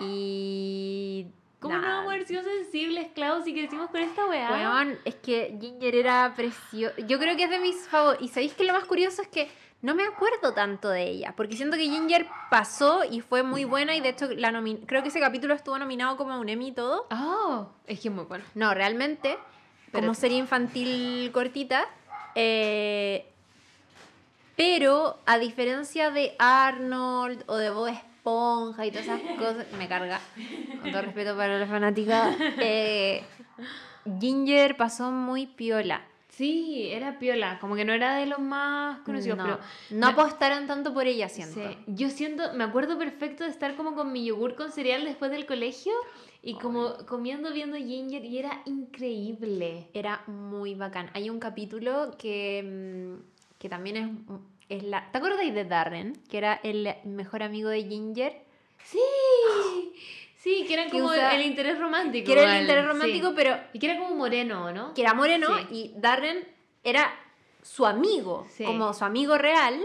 Y. 0.00 1.26
¿Cómo 1.64 1.74
no 1.76 1.82
nada. 1.82 1.94
vamos 1.96 2.10
a 2.12 2.14
haber 2.14 2.26
sido 2.26 2.42
sensibles, 2.42 3.08
Klaus, 3.14 3.44
si 3.44 3.52
crecimos 3.52 3.90
con 3.90 4.00
esta 4.00 4.24
weá? 4.26 4.50
Weón, 4.52 4.98
es 5.04 5.14
que 5.16 5.56
Ginger 5.60 5.94
era 5.96 6.32
precioso. 6.36 6.94
Yo 7.06 7.18
creo 7.18 7.36
que 7.36 7.44
es 7.44 7.50
de 7.50 7.58
mis 7.58 7.88
favoritos. 7.88 8.24
Y 8.24 8.28
sabéis 8.28 8.54
que 8.54 8.64
lo 8.64 8.72
más 8.72 8.84
curioso 8.84 9.22
es 9.22 9.28
que 9.28 9.50
no 9.82 9.94
me 9.94 10.04
acuerdo 10.04 10.54
tanto 10.54 10.88
de 10.88 11.02
ella. 11.08 11.34
Porque 11.36 11.56
siento 11.56 11.76
que 11.76 11.82
Ginger 11.84 12.26
pasó 12.50 13.02
y 13.04 13.20
fue 13.20 13.42
muy 13.42 13.64
buena. 13.64 13.94
Y 13.94 14.00
de 14.00 14.10
hecho, 14.10 14.28
la 14.30 14.50
nomin- 14.50 14.84
creo 14.86 15.02
que 15.02 15.08
ese 15.08 15.20
capítulo 15.20 15.52
estuvo 15.54 15.78
nominado 15.78 16.16
como 16.16 16.32
a 16.32 16.38
un 16.38 16.48
Emmy 16.48 16.68
y 16.68 16.72
todo. 16.72 17.06
Oh, 17.10 17.66
es 17.86 18.00
que 18.00 18.08
es 18.08 18.14
muy 18.14 18.24
bueno. 18.24 18.44
No, 18.54 18.72
realmente, 18.72 19.36
Pero- 19.92 20.02
como 20.04 20.14
serie 20.14 20.38
infantil 20.38 21.30
cortita. 21.32 21.86
eh, 22.34 23.26
pero 24.56 25.18
a 25.26 25.38
diferencia 25.38 26.10
de 26.10 26.34
Arnold 26.38 27.42
o 27.48 27.56
de 27.56 27.70
Bob 27.70 27.92
Esponja 28.24 28.86
y 28.86 28.90
todas 28.90 29.04
esas 29.06 29.20
cosas, 29.38 29.66
me 29.76 29.86
carga, 29.86 30.18
con 30.80 30.90
todo 30.90 31.02
respeto 31.02 31.36
para 31.36 31.58
la 31.58 31.66
fanática, 31.66 32.34
eh, 32.58 33.22
Ginger 34.18 34.78
pasó 34.78 35.10
muy 35.10 35.46
piola. 35.46 36.02
Sí, 36.30 36.88
era 36.90 37.18
piola, 37.18 37.58
como 37.60 37.76
que 37.76 37.84
no 37.84 37.92
era 37.92 38.16
de 38.16 38.26
los 38.26 38.40
más 38.40 38.98
conocidos, 39.00 39.38
no, 39.38 39.44
pero... 39.44 39.58
no 39.90 40.06
apostaron 40.08 40.66
tanto 40.66 40.92
por 40.92 41.06
ella, 41.06 41.28
siento. 41.28 41.60
Sí, 41.60 41.76
yo 41.86 42.08
siento, 42.08 42.54
me 42.54 42.64
acuerdo 42.64 42.98
perfecto 42.98 43.44
de 43.44 43.50
estar 43.50 43.76
como 43.76 43.94
con 43.94 44.10
mi 44.10 44.24
yogur 44.24 44.56
con 44.56 44.72
cereal 44.72 45.04
después 45.04 45.30
del 45.30 45.46
colegio 45.46 45.92
y 46.42 46.54
como 46.54 46.96
comiendo, 47.06 47.52
viendo 47.52 47.76
Ginger 47.76 48.24
y 48.24 48.38
era 48.38 48.62
increíble. 48.64 49.88
Era 49.92 50.24
muy 50.26 50.74
bacán. 50.74 51.08
Hay 51.12 51.30
un 51.30 51.38
capítulo 51.38 52.16
que, 52.18 53.16
mm, 53.16 53.58
que 53.58 53.68
también 53.68 53.96
es, 53.96 54.08
es 54.68 54.82
la... 54.82 55.10
¿Te 55.10 55.18
acordáis 55.18 55.54
de 55.54 55.64
Darren? 55.64 56.14
Que 56.30 56.38
era 56.38 56.60
el 56.62 56.94
mejor 57.04 57.42
amigo 57.42 57.68
de 57.68 57.82
Ginger. 57.84 58.42
Sí, 58.84 58.98
sí, 60.36 60.64
que 60.66 60.74
era 60.74 60.88
como 60.90 61.06
usa- 61.06 61.34
el 61.34 61.42
interés 61.42 61.78
romántico. 61.78 62.26
Que 62.26 62.32
era 62.32 62.56
el 62.56 62.62
interés 62.62 62.84
sí. 62.84 62.88
romántico, 62.88 63.32
pero 63.34 63.56
Y 63.72 63.78
que 63.78 63.90
era 63.90 63.98
como 63.98 64.14
moreno, 64.14 64.72
¿no? 64.72 64.94
que 64.94 65.02
era 65.02 65.14
moreno 65.14 65.48
Sí. 65.58 65.66
y 65.70 65.92
Darren 65.96 66.46
era 66.82 67.12
su 67.62 67.86
amigo, 67.86 68.46
Sí. 68.50 68.64
como 68.64 68.92
su 68.92 69.04
amigo 69.04 69.38
real. 69.38 69.80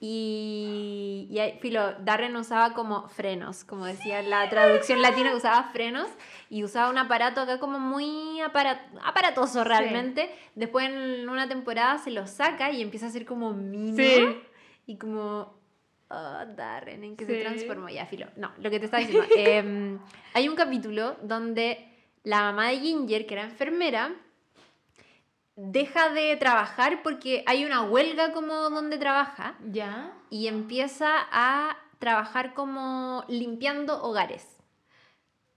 Y, 0.00 1.26
y 1.30 1.38
ahí, 1.40 1.58
filo, 1.60 1.94
Darren 2.00 2.36
usaba 2.36 2.72
como 2.72 3.08
frenos, 3.08 3.64
como 3.64 3.84
decía 3.86 4.22
la 4.22 4.48
traducción 4.48 5.02
latina, 5.02 5.34
usaba 5.34 5.64
frenos 5.72 6.08
y 6.50 6.62
usaba 6.64 6.90
un 6.90 6.98
aparato 6.98 7.40
acá 7.40 7.58
como 7.58 7.78
muy 7.80 8.40
apara- 8.40 8.86
aparatoso 9.04 9.64
realmente. 9.64 10.30
Después 10.54 10.88
en 10.88 11.28
una 11.28 11.48
temporada 11.48 11.98
se 11.98 12.10
lo 12.12 12.26
saca 12.26 12.70
y 12.70 12.80
empieza 12.82 13.06
a 13.06 13.10
ser 13.10 13.24
como 13.24 13.52
mino 13.52 13.96
Sí. 13.96 14.38
y 14.86 14.96
como... 14.96 15.56
Oh, 16.10 16.40
Darren, 16.56 17.04
¿en 17.04 17.16
qué 17.16 17.26
Sí. 17.26 17.32
se 17.32 17.40
transformó? 17.42 17.88
Ya, 17.90 18.06
filo. 18.06 18.28
No, 18.36 18.50
lo 18.58 18.70
que 18.70 18.78
te 18.78 18.86
estaba 18.86 19.02
diciendo. 19.02 19.26
em, 19.36 19.98
hay 20.32 20.48
un 20.48 20.54
capítulo 20.56 21.16
donde 21.22 21.86
la 22.24 22.40
mamá 22.40 22.68
de 22.68 22.78
Ginger, 22.78 23.26
que 23.26 23.34
era 23.34 23.44
enfermera, 23.44 24.14
deja 25.60 26.10
de 26.10 26.36
trabajar 26.36 27.02
porque 27.02 27.42
hay 27.46 27.64
una 27.64 27.82
huelga 27.82 28.32
como 28.32 28.54
donde 28.70 28.96
trabaja 28.96 29.56
¿Ya? 29.64 30.12
y 30.30 30.46
empieza 30.46 31.08
a 31.32 31.76
trabajar 31.98 32.54
como 32.54 33.24
limpiando 33.26 34.00
hogares. 34.04 34.46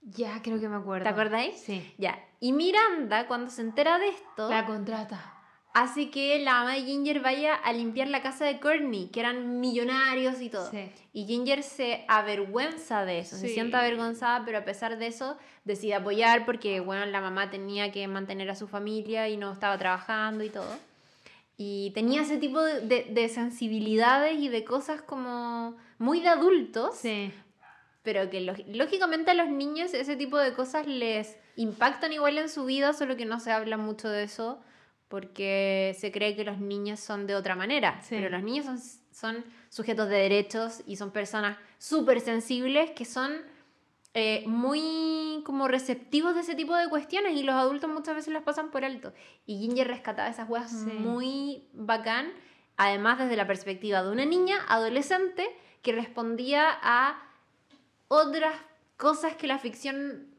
Ya, 0.00 0.42
creo 0.42 0.58
que 0.58 0.68
me 0.68 0.74
acuerdo. 0.74 1.04
¿Te 1.04 1.10
acordáis? 1.10 1.56
Sí. 1.56 1.94
Ya. 1.98 2.18
Y 2.40 2.52
Miranda, 2.52 3.28
cuando 3.28 3.52
se 3.52 3.62
entera 3.62 4.00
de 4.00 4.08
esto, 4.08 4.50
La 4.50 4.66
contrata. 4.66 5.31
Hace 5.74 6.10
que 6.10 6.38
la 6.40 6.52
mamá 6.54 6.74
de 6.74 6.82
Ginger 6.82 7.20
vaya 7.20 7.54
a 7.54 7.72
limpiar 7.72 8.08
la 8.08 8.20
casa 8.22 8.44
de 8.44 8.60
Courtney, 8.60 9.08
que 9.08 9.20
eran 9.20 9.58
millonarios 9.60 10.40
y 10.40 10.48
todo. 10.50 10.70
Sí. 10.70 10.90
Y 11.14 11.24
Ginger 11.26 11.62
se 11.62 12.04
avergüenza 12.08 13.04
de 13.04 13.20
eso, 13.20 13.36
se 13.36 13.48
siente 13.48 13.76
avergonzada, 13.76 14.44
pero 14.44 14.58
a 14.58 14.64
pesar 14.64 14.98
de 14.98 15.06
eso 15.06 15.36
decide 15.64 15.94
apoyar 15.94 16.44
porque, 16.44 16.80
bueno, 16.80 17.06
la 17.06 17.20
mamá 17.20 17.50
tenía 17.50 17.90
que 17.92 18.06
mantener 18.08 18.50
a 18.50 18.54
su 18.54 18.68
familia 18.68 19.28
y 19.28 19.36
no 19.36 19.52
estaba 19.52 19.78
trabajando 19.78 20.44
y 20.44 20.50
todo. 20.50 20.76
Y 21.56 21.90
tenía 21.94 22.22
ese 22.22 22.38
tipo 22.38 22.60
de, 22.62 22.80
de- 22.80 23.06
de 23.10 23.28
sensibilidades 23.28 24.38
y 24.40 24.48
de 24.48 24.64
cosas 24.64 25.00
como 25.02 25.76
muy 25.98 26.20
de 26.20 26.28
adultos, 26.28 26.96
Sí. 26.96 27.32
pero 28.02 28.28
que 28.30 28.40
lógi- 28.40 28.66
lógicamente 28.74 29.30
a 29.30 29.34
los 29.34 29.48
niños 29.48 29.94
ese 29.94 30.16
tipo 30.16 30.38
de 30.38 30.54
cosas 30.54 30.86
les 30.86 31.36
impactan 31.56 32.12
igual 32.12 32.38
en 32.38 32.48
su 32.48 32.64
vida, 32.64 32.92
solo 32.94 33.16
que 33.16 33.26
no 33.26 33.38
se 33.38 33.52
habla 33.52 33.76
mucho 33.76 34.08
de 34.08 34.24
eso 34.24 34.60
porque 35.12 35.94
se 36.00 36.10
cree 36.10 36.34
que 36.34 36.42
los 36.42 36.56
niños 36.58 36.98
son 36.98 37.26
de 37.26 37.34
otra 37.34 37.54
manera, 37.54 38.00
Sí. 38.00 38.14
pero 38.16 38.30
los 38.30 38.42
niños 38.42 38.64
son, 38.64 38.78
son 39.12 39.44
sujetos 39.68 40.08
de 40.08 40.16
derechos 40.16 40.80
y 40.86 40.96
son 40.96 41.10
personas 41.10 41.58
súper 41.76 42.22
sensibles 42.22 42.92
que 42.92 43.04
son 43.04 43.30
eh, 44.14 44.42
muy 44.46 45.42
como 45.44 45.68
receptivos 45.68 46.34
de 46.34 46.40
ese 46.40 46.54
tipo 46.54 46.74
de 46.74 46.88
cuestiones 46.88 47.34
y 47.36 47.42
los 47.42 47.54
adultos 47.54 47.90
muchas 47.90 48.14
veces 48.14 48.32
las 48.32 48.42
pasan 48.42 48.70
por 48.70 48.86
alto. 48.86 49.12
Y 49.44 49.58
Ginger 49.58 49.86
rescataba 49.86 50.30
esas 50.30 50.48
weas 50.48 50.70
Sí. 50.70 50.86
muy 50.90 51.68
bacán, 51.74 52.32
además 52.78 53.18
desde 53.18 53.36
la 53.36 53.46
perspectiva 53.46 54.02
de 54.02 54.10
una 54.10 54.24
niña 54.24 54.56
adolescente 54.68 55.46
que 55.82 55.92
respondía 55.92 56.68
a 56.82 57.22
otras 58.08 58.54
cosas 58.96 59.36
que 59.36 59.46
la 59.46 59.58
ficción 59.58 60.31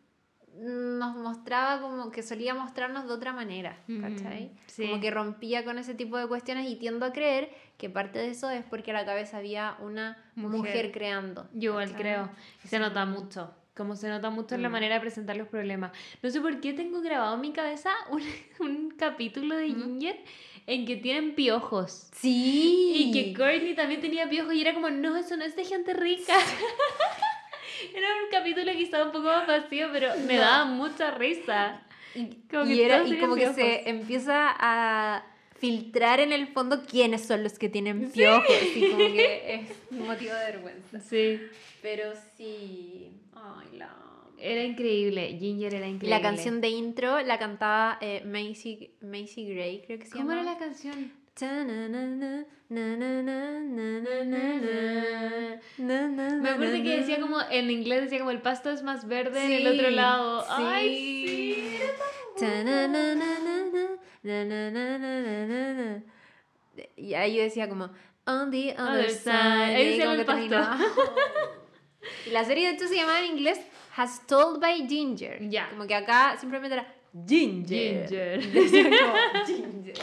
nos 0.60 1.16
mostraba 1.16 1.82
como 1.82 2.12
que 2.12 2.22
solía 2.24 2.54
mostrarnos 2.54 3.08
de 3.08 3.14
otra 3.14 3.34
manera, 3.34 3.78
¿cachai? 4.02 4.52
Sí. 4.68 4.88
Como 4.88 5.02
que 5.02 5.10
rompía 5.12 5.66
con 5.66 5.78
ese 5.80 5.94
tipo 5.96 6.18
de 6.18 6.28
cuestiones 6.28 6.70
y 6.70 6.76
tiendo 6.76 7.06
a 7.06 7.12
creer 7.14 7.50
que 7.78 7.90
parte 7.90 8.20
de 8.20 8.30
eso 8.30 8.50
es 8.50 8.64
porque 8.64 8.92
a 8.92 8.94
la 8.94 9.06
cabeza 9.06 9.38
había 9.38 9.76
una 9.80 10.18
mujer, 10.36 10.58
Mujer. 10.60 10.92
creando. 10.92 11.48
Yo 11.54 11.72
igual 11.72 11.86
¿cachai? 11.88 12.02
creo. 12.02 12.30
Y 12.64 12.68
se 12.68 12.80
nota 12.80 13.06
mucho. 13.06 13.54
Como 13.76 13.96
se 13.96 14.08
nota 14.08 14.30
mucho 14.30 14.54
en 14.54 14.62
la 14.62 14.70
Mm. 14.70 14.74
manera 14.74 14.96
de 14.96 15.02
presentar 15.02 15.36
los 15.36 15.48
problemas. 15.48 15.92
No 16.22 16.30
sé 16.30 16.40
por 16.40 16.60
qué 16.62 16.74
tengo 16.74 17.02
grabado 17.02 17.34
en 17.36 17.42
mi 17.42 17.52
cabeza 17.52 17.90
un, 18.12 18.22
un 18.60 18.92
capítulo 18.92 19.56
de 19.58 19.68
Ginger 19.70 20.18
en 20.68 20.86
que 20.86 20.96
tienen 20.98 21.34
piojos. 21.34 22.10
Sí. 22.14 22.94
Y 22.96 23.12
que 23.12 23.34
Courtney 23.34 23.76
también 23.76 24.00
tenía 24.00 24.30
piojos 24.30 24.54
y 24.54 24.62
era 24.62 24.76
como, 24.76 24.92
no, 24.92 25.16
eso 25.18 25.36
no 25.36 25.44
es 25.44 25.56
de 25.56 25.66
gente 25.66 25.94
rica. 25.96 26.36
era 27.96 28.08
un 28.24 28.30
capítulo 28.32 28.72
que 28.72 28.84
estaba 28.84 29.06
un 29.06 29.12
poco 29.12 29.26
más 29.26 29.48
vacío, 29.48 29.88
pero 29.92 30.10
me 30.28 30.36
No. 30.36 30.42
daba 30.42 30.66
mucha 30.66 31.12
risa. 31.12 31.82
Y, 32.16 32.28
Como 32.50 32.66
y 32.72 32.76
que 32.76 32.86
era- 32.86 32.98
todos 32.98 33.08
y 33.08 33.12
tenían 33.12 33.22
como 33.30 33.36
que 33.36 33.42
piojos. 33.42 33.56
se 33.56 33.90
empieza 33.90 34.56
a 34.60 35.26
filtrar 35.58 36.20
en 36.20 36.32
el 36.34 36.48
fondo 36.48 36.84
quiénes 36.86 37.26
son 37.26 37.44
los 37.44 37.58
que 37.58 37.70
tienen 37.70 38.12
piojos. 38.12 38.46
Y 38.76 38.90
como 38.92 38.98
que 39.06 39.54
es 39.56 39.78
un 39.92 40.06
motivo 40.08 40.34
de 40.34 40.46
vergüenza. 40.52 41.00
Sí. 41.00 41.40
Pero 41.82 42.12
sí. 42.38 43.10
Ay, 43.36 43.78
la. 43.78 43.90
Era 44.38 44.64
increíble. 44.64 45.38
Ginger 45.40 45.74
era 45.76 45.88
increíble. 45.88 46.10
La 46.10 46.22
canción 46.22 46.60
de 46.60 46.68
intro 46.70 47.22
la 47.22 47.40
cantaba 47.40 47.98
eh, 48.02 48.22
Macy, 48.26 48.92
Macy 49.02 49.46
Gray, 49.54 49.82
creo 49.86 50.00
que 50.00 50.06
se 50.06 50.12
¿Cómo 50.12 50.32
era 50.34 50.44
llama. 50.44 50.54
la 50.54 50.60
canción? 50.60 51.14
Me 55.78 56.50
acuerdo 56.50 56.74
que 56.84 56.98
decía 57.00 57.20
como, 57.20 57.38
en 57.50 57.72
inglés 57.72 58.04
decía 58.04 58.20
como 58.20 58.32
el 58.32 58.42
pasto 58.42 58.70
es 58.72 58.84
más 58.84 59.08
verde 59.08 59.44
en 59.46 59.52
el 59.52 59.68
otro 59.68 59.88
Sí, 59.90 59.96
lado. 59.96 60.46
sí. 60.58 61.80
Sí. 62.36 62.46
Y 66.96 67.14
ahí 67.14 67.38
decía 67.38 67.70
como 67.70 67.90
On 68.26 68.50
the 68.52 68.74
other, 68.74 68.82
Other 69.06 69.10
side. 69.12 69.34
Ahí 69.34 69.90
decía 69.90 70.14
el 70.14 70.26
pasto. 70.26 70.44
y 72.26 72.30
la 72.32 72.44
serie 72.46 72.68
de 72.70 72.76
hecho 72.76 72.88
se 72.88 72.96
llamaba 72.96 73.20
en 73.20 73.26
inglés 73.26 73.60
Has 73.96 74.26
Told 74.26 74.60
by 74.62 74.88
Ginger. 74.88 75.48
Ya. 75.50 75.70
Como 75.70 75.86
que 75.86 75.96
acá 75.96 76.36
simplemente 76.40 76.76
era 76.76 76.93
Ginger. 77.28 78.08
Ginger. 78.08 78.52
Decía 78.54 78.84
como 78.84 79.46
Ginger. 79.46 79.94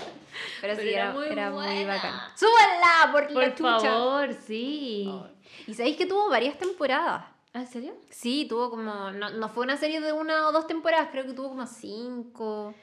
Pero, 0.60 0.74
sí, 0.76 0.88
era 0.88 0.90
era, 0.90 1.12
muy 1.12 1.26
era 1.26 1.50
muy 1.50 1.84
bacán. 1.84 2.14
¡Súbala! 2.36 3.12
Por, 3.12 3.30
la 3.30 3.40
Por 3.48 3.54
chucha! 3.54 3.80
favor, 3.80 4.32
sí. 4.46 5.06
Oh. 5.08 5.26
Y 5.66 5.74
sabéis 5.74 5.96
que 5.96 6.06
tuvo 6.06 6.28
varias 6.28 6.56
temporadas. 6.58 7.24
¿Ah, 7.52 7.60
¿En 7.60 7.66
serio? 7.66 7.94
Sí, 8.10 8.46
tuvo 8.48 8.70
como. 8.70 9.10
No, 9.10 9.30
no 9.30 9.48
fue 9.48 9.64
una 9.64 9.76
serie 9.76 10.00
de 10.00 10.12
una 10.12 10.46
o 10.48 10.52
dos 10.52 10.66
temporadas, 10.66 11.08
creo 11.10 11.24
que 11.26 11.32
tuvo 11.32 11.48
como 11.48 11.66
cinco, 11.66 12.74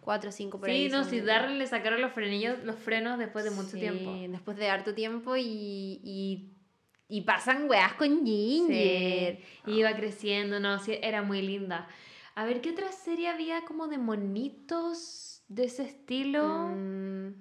cuatro 0.00 0.30
o 0.30 0.32
cinco 0.32 0.58
por 0.58 0.68
ahí. 0.70 0.86
Sí, 0.86 0.92
no, 0.92 1.02
son- 1.02 1.10
si 1.10 1.20
Darren 1.20 1.58
le 1.58 1.66
sacaron 1.68 2.00
los 2.00 2.12
frenillos, 2.12 2.58
los 2.64 2.76
frenos 2.76 3.18
después 3.18 3.44
de 3.44 3.52
mucho 3.52 3.70
Sí, 3.70 3.78
tiempo. 3.80 4.12
Después 4.28 4.56
de 4.56 4.68
harto 4.70 4.94
tiempo 4.94 5.36
y. 5.36 6.00
y, 6.02 6.50
y 7.08 7.20
pasan 7.22 7.68
weas 7.70 7.92
con 7.94 8.26
Ginger. 8.26 9.38
Sí, 9.64 9.70
iba 9.70 9.94
creciendo, 9.94 10.58
no, 10.60 10.78
sí, 10.80 10.98
era 11.00 11.22
muy 11.22 11.40
linda. 11.42 11.86
A 12.38 12.44
ver, 12.44 12.60
¿qué 12.60 12.70
otra 12.70 12.92
serie 12.92 13.28
había 13.28 13.64
como 13.64 13.88
de 13.88 13.98
monitos 13.98 15.42
de 15.48 15.64
ese 15.64 15.82
estilo? 15.82 16.68
Mm, 16.68 17.32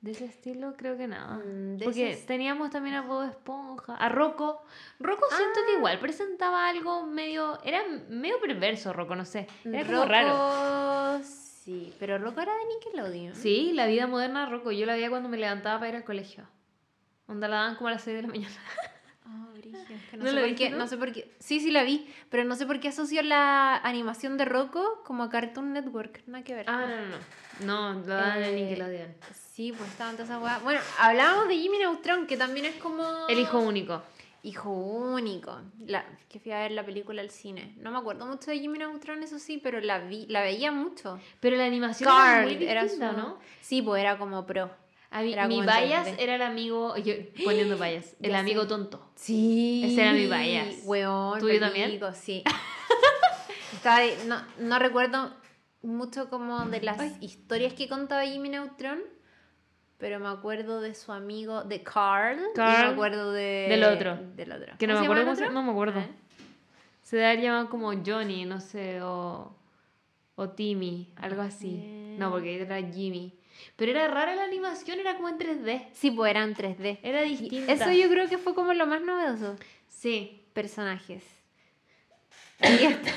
De 0.00 0.10
ese 0.12 0.26
estilo 0.26 0.74
creo 0.76 0.96
que 0.98 1.08
nada. 1.08 1.38
Mm, 1.38 1.76
de 1.78 1.84
Porque 1.86 2.10
esas- 2.12 2.26
teníamos 2.26 2.70
también 2.70 2.94
a 2.96 3.00
Bob 3.02 3.24
Esponja, 3.28 3.94
a 3.96 4.08
Rocco. 4.10 4.62
Rocco 5.00 5.24
siento 5.34 5.60
Ah. 5.60 5.66
que 5.66 5.72
igual 5.78 5.98
presentaba 5.98 6.68
algo 6.68 7.06
medio, 7.06 7.58
era 7.64 7.82
medio 8.10 8.38
perverso 8.38 8.92
Rocco, 8.92 9.16
no 9.16 9.24
sé. 9.24 9.48
Era 9.64 9.84
como 9.86 9.96
Rocco, 10.02 10.08
raro. 10.08 11.20
Sí, 11.24 11.94
pero 11.98 12.18
Rocco 12.18 12.40
era 12.42 12.52
de 12.54 12.66
Nickelodeon. 12.66 13.34
Sí, 13.34 13.72
la 13.72 13.86
vida 13.86 14.06
moderna 14.06 14.44
de 14.44 14.50
Rocco, 14.52 14.70
yo 14.72 14.84
la 14.86 14.92
veía 14.94 15.08
cuando 15.10 15.28
me 15.30 15.38
levantaba 15.38 15.78
para 15.78 15.88
ir 15.88 15.96
al 15.96 16.04
colegio. 16.04 16.44
Onda 17.26 17.48
la 17.48 17.56
daban 17.56 17.76
como 17.76 17.88
a 17.88 17.92
las 17.92 18.02
6 18.02 18.14
de 18.16 18.22
la 18.22 18.28
mañana. 18.28 18.54
Ah, 19.30 19.48
es 19.90 20.02
que 20.10 20.16
no, 20.16 20.24
¿No 20.24 20.30
sé 20.30 20.40
por 20.46 20.54
qué, 20.56 20.70
no 20.70 20.86
sé 20.88 20.96
por 20.96 21.12
qué. 21.12 21.30
Sí, 21.38 21.60
sí 21.60 21.70
la 21.70 21.82
vi, 21.82 22.10
pero 22.30 22.44
no 22.44 22.56
sé 22.56 22.66
por 22.66 22.80
qué 22.80 22.88
asoció 22.88 23.22
la 23.22 23.76
animación 23.76 24.36
de 24.38 24.44
Rocco 24.46 25.02
como 25.04 25.22
a 25.22 25.28
Cartoon 25.28 25.72
Network. 25.72 26.22
Nada 26.26 26.44
que 26.44 26.54
ver. 26.54 26.64
Ah, 26.68 26.86
no, 26.86 27.66
no, 27.66 27.92
no. 27.94 27.94
No, 27.94 28.04
lo 28.06 28.26
en 28.26 28.42
Eh, 28.44 28.62
Nickelodeon. 28.64 29.14
Sí, 29.34 29.72
pues 29.76 29.90
estaban 29.90 30.14
todas 30.16 30.30
esas. 30.30 30.62
Bueno, 30.62 30.80
hablábamos 30.98 31.48
de 31.48 31.56
Jimmy 31.56 31.78
Neutron, 31.78 32.26
que 32.26 32.36
también 32.36 32.66
es 32.66 32.76
como. 32.76 33.26
El 33.28 33.38
hijo 33.38 33.58
único. 33.58 34.02
Hijo 34.44 34.70
único. 34.70 35.60
La, 35.84 36.04
que 36.28 36.38
fui 36.38 36.52
a 36.52 36.60
ver 36.60 36.70
la 36.70 36.86
película 36.86 37.20
al 37.20 37.30
cine. 37.30 37.74
No 37.78 37.90
me 37.90 37.98
acuerdo 37.98 38.24
mucho 38.24 38.50
de 38.52 38.58
Jimmy 38.60 38.78
Neutron, 38.78 39.22
eso 39.24 39.38
sí, 39.40 39.58
pero 39.62 39.80
la 39.80 39.98
vi, 39.98 40.26
la 40.28 40.42
veía 40.42 40.70
mucho. 40.70 41.18
Pero 41.40 41.56
la 41.56 41.64
animación 41.66 42.08
era 42.08 42.42
muy 42.42 42.64
era 42.64 42.82
distinta, 42.84 43.10
su- 43.10 43.16
¿no? 43.18 43.38
Sí, 43.60 43.82
pues 43.82 44.00
era 44.00 44.16
como 44.16 44.46
pro. 44.46 44.70
A 45.10 45.22
mí, 45.22 45.32
Era 45.32 45.48
mi 45.48 45.60
bias 45.62 46.06
3D. 46.06 46.16
era 46.18 46.34
el 46.34 46.42
amigo, 46.42 46.96
yo 46.98 47.14
poniendo 47.44 47.76
bias, 47.82 48.14
el 48.20 48.30
Ya 48.32 48.38
amigo 48.40 48.62
sé. 48.62 48.68
tonto. 48.68 49.10
Sí. 49.14 49.82
Ese 49.84 50.02
era 50.02 50.12
mi 50.12 50.26
bias. 50.26 50.82
Weón, 50.84 51.38
¿Tuyo 51.40 51.58
también? 51.60 51.86
verídico, 51.86 52.12
Sí. 52.12 52.44
Estaba 53.72 54.00
no, 54.26 54.42
no 54.58 54.78
recuerdo 54.78 55.32
mucho 55.82 56.28
como 56.28 56.66
de 56.66 56.80
las 56.80 56.98
Ay. 56.98 57.16
historias 57.20 57.72
que 57.74 57.88
contaba 57.88 58.24
Jimmy 58.26 58.48
Neutron, 58.48 59.00
pero 59.98 60.18
me 60.20 60.28
acuerdo 60.28 60.80
de 60.80 60.94
su 60.94 61.12
amigo, 61.12 61.62
de 61.64 61.82
Carl. 61.82 62.38
y 62.52 62.56
Carl, 62.56 62.86
me 62.88 62.92
acuerdo 62.92 63.32
de, 63.32 63.66
del 63.68 63.84
otro. 63.84 64.18
Del 64.34 64.52
otro. 64.52 64.74
Que 64.78 64.86
no 64.86 64.94
me 65.00 65.06
¿Cómo 65.06 65.14
se 65.14 65.20
acuerdo 65.22 65.46
se 65.48 65.54
no 65.54 65.62
me 65.62 65.70
acuerdo. 65.70 66.00
¿Eh? 66.00 66.08
Se 67.02 67.16
debe 67.16 67.28
haber 67.28 67.40
llamado 67.42 67.68
como 67.70 67.92
Johnny, 68.04 68.44
no 68.44 68.60
sé, 68.60 69.00
o, 69.00 69.54
o 70.34 70.48
Timmy, 70.50 71.12
algo 71.16 71.42
así. 71.42 71.68
Bien. 71.76 72.18
No, 72.18 72.30
porque 72.30 72.60
era 72.60 72.76
Jimmy. 72.82 73.37
Pero 73.76 73.92
era 73.92 74.08
rara 74.08 74.34
la 74.34 74.44
animación, 74.44 74.98
era 75.00 75.14
como 75.16 75.28
en 75.28 75.38
3D. 75.38 75.88
Sí, 75.92 76.10
pues 76.10 76.30
eran 76.30 76.54
3D. 76.54 76.98
Era 77.02 77.22
distinta. 77.22 77.72
Eso 77.72 77.90
yo 77.92 78.08
creo 78.08 78.28
que 78.28 78.38
fue 78.38 78.54
como 78.54 78.72
lo 78.74 78.86
más 78.86 79.00
novedoso. 79.02 79.56
Sí. 79.88 80.44
Personajes. 80.52 81.24
Ahí 82.60 82.84
está. 82.86 83.12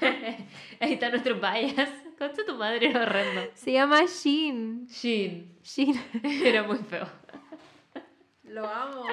Ahí 0.80 0.92
está 0.94 1.08
nuestro 1.10 1.36
bias. 1.36 1.88
Concha 2.18 2.44
tu 2.46 2.56
madre, 2.56 2.90
era 2.90 3.02
horrendo. 3.02 3.50
Se 3.54 3.72
llama 3.72 4.02
Shin. 4.04 4.86
Shin. 4.88 5.58
Shin. 5.64 5.98
Era 6.44 6.62
muy 6.62 6.76
feo. 6.78 7.08
Lo 8.44 8.68
amo. 8.68 9.04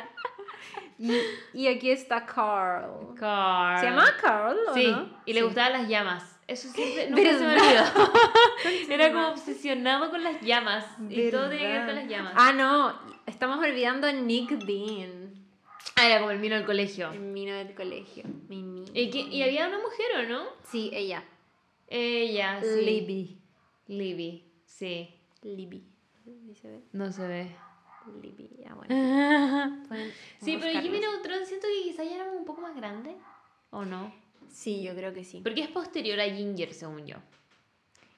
Y, 0.97 1.13
y 1.53 1.67
aquí 1.67 1.91
está 1.91 2.25
Carl. 2.25 3.15
Carl. 3.17 3.79
¿Se 3.79 3.85
llama 3.85 4.13
Carl 4.21 4.57
o 4.69 4.73
Sí, 4.73 4.87
no? 4.91 5.17
y 5.25 5.33
le 5.33 5.39
Sí. 5.39 5.45
gustaban 5.45 5.73
las 5.73 5.87
llamas. 5.87 6.38
Eso 6.49 6.67
siempre 6.69 7.09
nunca 7.09 7.37
se 7.37 7.39
me 7.45 7.53
olvidó. 7.53 8.13
Era 8.93 9.11
como 9.13 9.27
obsesionado 9.29 10.09
con 10.09 10.23
las 10.23 10.41
llamas. 10.41 10.85
Y 11.09 11.29
todo 11.29 11.49
tenía 11.49 11.67
que 11.67 11.73
ver 11.77 11.85
con 11.85 11.95
las 11.95 12.07
llamas. 12.07 12.33
Ah, 12.35 12.51
no. 12.53 12.93
Estamos 13.25 13.59
olvidando 13.59 14.07
a 14.07 14.11
Nick 14.11 14.49
Dean. 14.65 15.29
Ah, 15.95 16.07
era 16.07 16.19
como 16.19 16.31
el 16.31 16.39
vino 16.39 16.55
al 16.55 16.65
colegio. 16.65 17.11
El 17.11 17.19
mino 17.19 17.53
del 17.53 17.73
colegio. 17.75 18.23
Mi. 18.47 18.83
¿Y, 18.93 19.09
que- 19.09 19.19
y 19.19 19.43
había 19.43 19.67
una 19.67 19.79
mujer 19.79 20.07
o 20.25 20.29
no? 20.29 20.43
Sí, 20.71 20.89
ella. 20.93 21.23
Ella, 21.87 22.59
sí. 22.61 22.81
Libby. 22.85 23.37
Libby, 23.87 24.43
sí. 24.65 25.09
Libby. 25.41 25.83
¿Ahí 26.25 26.55
se 26.55 26.69
ve? 26.69 26.79
No 26.93 27.11
se 27.11 27.27
ve. 27.27 27.55
Libby, 28.21 28.49
ah, 28.69 28.75
bueno. 28.75 29.75
Sí, 30.41 30.57
pero 30.59 30.79
Jimmy. 30.81 30.99
Neutron 30.99 31.45
siento 31.45 31.67
que 31.67 31.89
quizá 31.89 32.03
ya 32.03 32.15
era 32.15 32.31
un 32.31 32.45
poco 32.45 32.61
más 32.61 32.75
grande. 32.75 33.15
¿O 33.71 33.83
no? 33.85 34.11
Sí, 34.51 34.81
yo 34.83 34.93
creo 34.95 35.13
que 35.13 35.23
sí. 35.23 35.41
Porque 35.43 35.61
es 35.61 35.69
posterior 35.69 36.19
a 36.19 36.25
Ginger, 36.25 36.73
según 36.73 37.05
yo. 37.05 37.17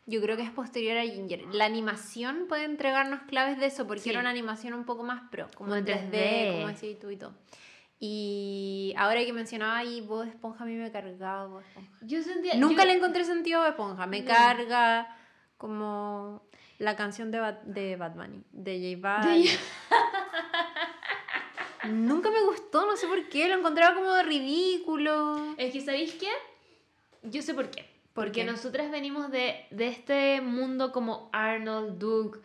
Yo 0.07 0.19
creo 0.21 0.35
que 0.35 0.43
es 0.43 0.49
posterior 0.51 0.97
a 0.97 1.03
Ginger. 1.03 1.45
La 1.53 1.65
animación 1.65 2.45
puede 2.49 2.63
entregarnos 2.65 3.21
claves 3.23 3.59
de 3.59 3.67
eso, 3.67 3.85
porque 3.87 4.01
Sí. 4.01 4.09
era 4.09 4.19
una 4.19 4.29
animación 4.31 4.73
un 4.73 4.83
poco 4.85 5.03
más 5.03 5.21
pro, 5.29 5.45
como 5.55 5.69
Como 5.69 5.75
en 5.75 5.85
3D, 5.85 6.09
3D. 6.11 6.51
como 6.53 6.67
así 6.67 6.97
tú 6.99 7.09
y 7.11 7.17
todo. 7.17 7.33
Y 7.99 8.93
ahora 8.97 9.23
que 9.23 9.31
mencionaba 9.31 9.77
ahí 9.77 10.01
Bob 10.01 10.23
Esponja, 10.27 10.63
a 10.63 10.67
mí 10.67 10.73
me 10.75 10.91
cargaba 10.91 11.45
Bob 11.45 11.61
Esponja. 11.61 11.91
Yo 12.01 12.21
sentía. 12.23 12.55
Nunca 12.55 12.81
yo- 12.83 12.87
le 12.87 12.93
encontré 12.97 13.23
sentido 13.25 13.59
a 13.59 13.63
Bob 13.65 13.69
Esponja. 13.71 14.07
Me 14.07 14.21
No. 14.21 14.27
carga 14.27 15.15
como 15.57 16.41
la 16.79 16.95
canción 16.95 17.29
de 17.29 17.39
Bad, 17.39 17.61
de 17.61 17.95
Bad 17.95 18.15
Bunny, 18.15 18.43
de 18.51 18.95
J 18.99 19.07
Balvin. 19.23 19.45
Nunca 21.89 22.29
me 22.31 22.43
gustó, 22.43 22.85
no 22.85 22.95
sé 22.95 23.07
por 23.07 23.27
qué, 23.29 23.47
lo 23.47 23.55
encontraba 23.55 23.95
como 23.95 24.21
ridículo. 24.23 25.53
Es 25.57 25.73
que, 25.73 25.81
¿sabéis 25.81 26.13
qué? 26.15 26.27
Yo 27.23 27.41
sé 27.41 27.53
por 27.53 27.69
qué. 27.69 27.81
¿Por 28.13 28.25
Porque 28.25 28.41
qué? 28.41 28.43
nosotras 28.51 28.91
venimos 28.91 29.31
de, 29.31 29.65
de 29.71 29.87
este 29.87 30.41
mundo 30.41 30.91
como 30.91 31.29
Arnold, 31.31 31.97
Duke, 31.97 32.39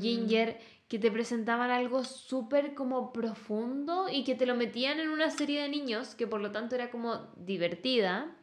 Ginger, 0.00 0.58
que 0.86 0.98
te 0.98 1.10
presentaban 1.10 1.70
algo 1.70 2.04
súper 2.04 2.74
como 2.74 3.12
profundo 3.12 4.08
y 4.10 4.24
que 4.24 4.34
te 4.34 4.46
lo 4.46 4.54
metían 4.54 5.00
en 5.00 5.08
una 5.10 5.30
serie 5.30 5.62
de 5.62 5.68
niños, 5.68 6.14
que 6.14 6.26
por 6.26 6.40
lo 6.40 6.50
tanto 6.52 6.74
era 6.76 6.90
como 6.90 7.26
divertida, 7.36 8.34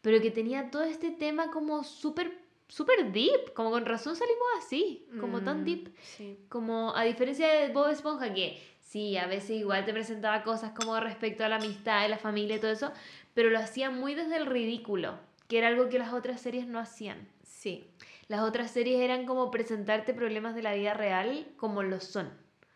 pero 0.00 0.20
que 0.22 0.30
tenía 0.30 0.70
todo 0.70 0.84
este 0.84 1.10
tema 1.10 1.50
como 1.50 1.82
súper, 1.84 2.32
súper 2.68 3.12
deep, 3.12 3.52
como 3.54 3.70
con 3.70 3.84
razón 3.84 4.14
salimos 4.16 4.46
así, 4.58 5.06
como 5.20 5.42
tan 5.42 5.62
Mm, 5.62 5.64
deep. 5.64 5.94
Sí. 6.02 6.38
Como 6.48 6.94
a 6.94 7.02
diferencia 7.04 7.48
de 7.48 7.68
Bob 7.72 7.88
Esponja, 7.90 8.32
que 8.32 8.62
sí, 8.92 9.16
a 9.16 9.26
veces 9.26 9.52
igual 9.52 9.84
te 9.86 9.92
presentaba 9.94 10.42
cosas 10.42 10.72
como 10.72 10.98
respecto 11.00 11.44
a 11.44 11.48
la 11.48 11.56
amistad, 11.56 12.08
la 12.10 12.18
familia 12.18 12.56
y 12.56 12.60
todo 12.60 12.70
eso, 12.70 12.92
pero 13.32 13.48
lo 13.48 13.58
hacía 13.58 13.90
muy 13.90 14.14
desde 14.14 14.36
el 14.36 14.44
ridículo, 14.46 15.18
que 15.48 15.56
era 15.58 15.68
algo 15.68 15.88
que 15.88 15.98
las 15.98 16.12
otras 16.12 16.40
series 16.42 16.66
no 16.66 16.78
hacían. 16.78 17.26
Sí. 17.42 17.90
Las 18.28 18.40
otras 18.42 18.70
series 18.70 19.00
eran 19.00 19.24
como 19.24 19.50
presentarte 19.50 20.12
problemas 20.12 20.54
de 20.54 20.62
la 20.62 20.74
vida 20.74 20.92
real 20.94 21.46
como 21.56 21.82
lo 21.82 22.00
son. 22.00 22.30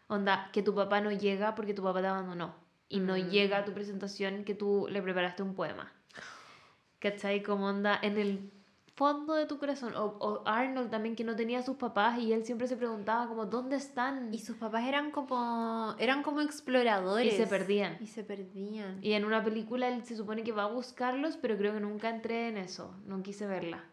Onda, 0.09 0.49
que 0.53 0.63
tu 0.63 0.75
papá 0.75 1.01
no 1.03 1.13
llega 1.13 1.55
porque 1.55 1.75
tu 1.75 1.83
papá 1.83 2.01
te 2.01 2.07
abandonó. 2.07 2.55
Y 2.89 3.01
no 3.01 3.15
Mm. 3.17 3.29
llega 3.31 3.59
a 3.59 3.65
tu 3.65 3.73
presentación 3.73 4.45
que 4.45 4.55
tú 4.55 4.87
le 4.89 5.03
preparaste 5.03 5.43
un 5.43 5.55
poema. 5.55 5.93
¿Cachai? 6.99 7.43
Como 7.43 7.67
onda 7.67 7.99
en 8.03 8.17
el 8.19 8.51
fondo 8.97 9.35
de 9.35 9.47
tu 9.47 9.59
corazón. 9.59 9.95
O, 9.95 10.17
o 10.19 10.43
Arnold 10.47 10.91
también 10.91 11.15
que 11.15 11.23
no 11.23 11.37
tenía 11.37 11.61
a 11.61 11.63
sus 11.63 11.77
papás 11.77 12.19
y 12.19 12.33
él 12.33 12.45
siempre 12.45 12.67
se 12.67 12.77
preguntaba 12.77 13.29
como, 13.29 13.47
¿dónde 13.47 13.77
están? 13.77 14.33
Y 14.33 14.39
sus 14.39 14.57
papás 14.57 14.85
eran 14.85 15.11
como 15.11 15.95
eran 15.99 16.23
como 16.23 16.41
exploradores. 16.41 17.33
Y 17.33 17.37
se 17.37 17.47
perdían. 17.47 17.99
Y 18.01 18.07
se 18.07 18.25
perdían. 18.25 18.99
Y 19.03 19.13
en 19.13 19.25
una 19.25 19.45
película 19.45 19.89
él 19.89 20.03
se 20.05 20.17
supone 20.17 20.43
que 20.43 20.53
va 20.53 20.65
a 20.65 20.69
buscarlos, 20.69 21.37
pero 21.37 21.57
creo 21.57 21.75
que 21.75 21.81
nunca 21.81 22.09
entré 22.09 22.49
en 22.49 22.57
eso, 22.57 22.95
no 23.05 23.23
quise 23.23 23.47
verla. 23.47 23.85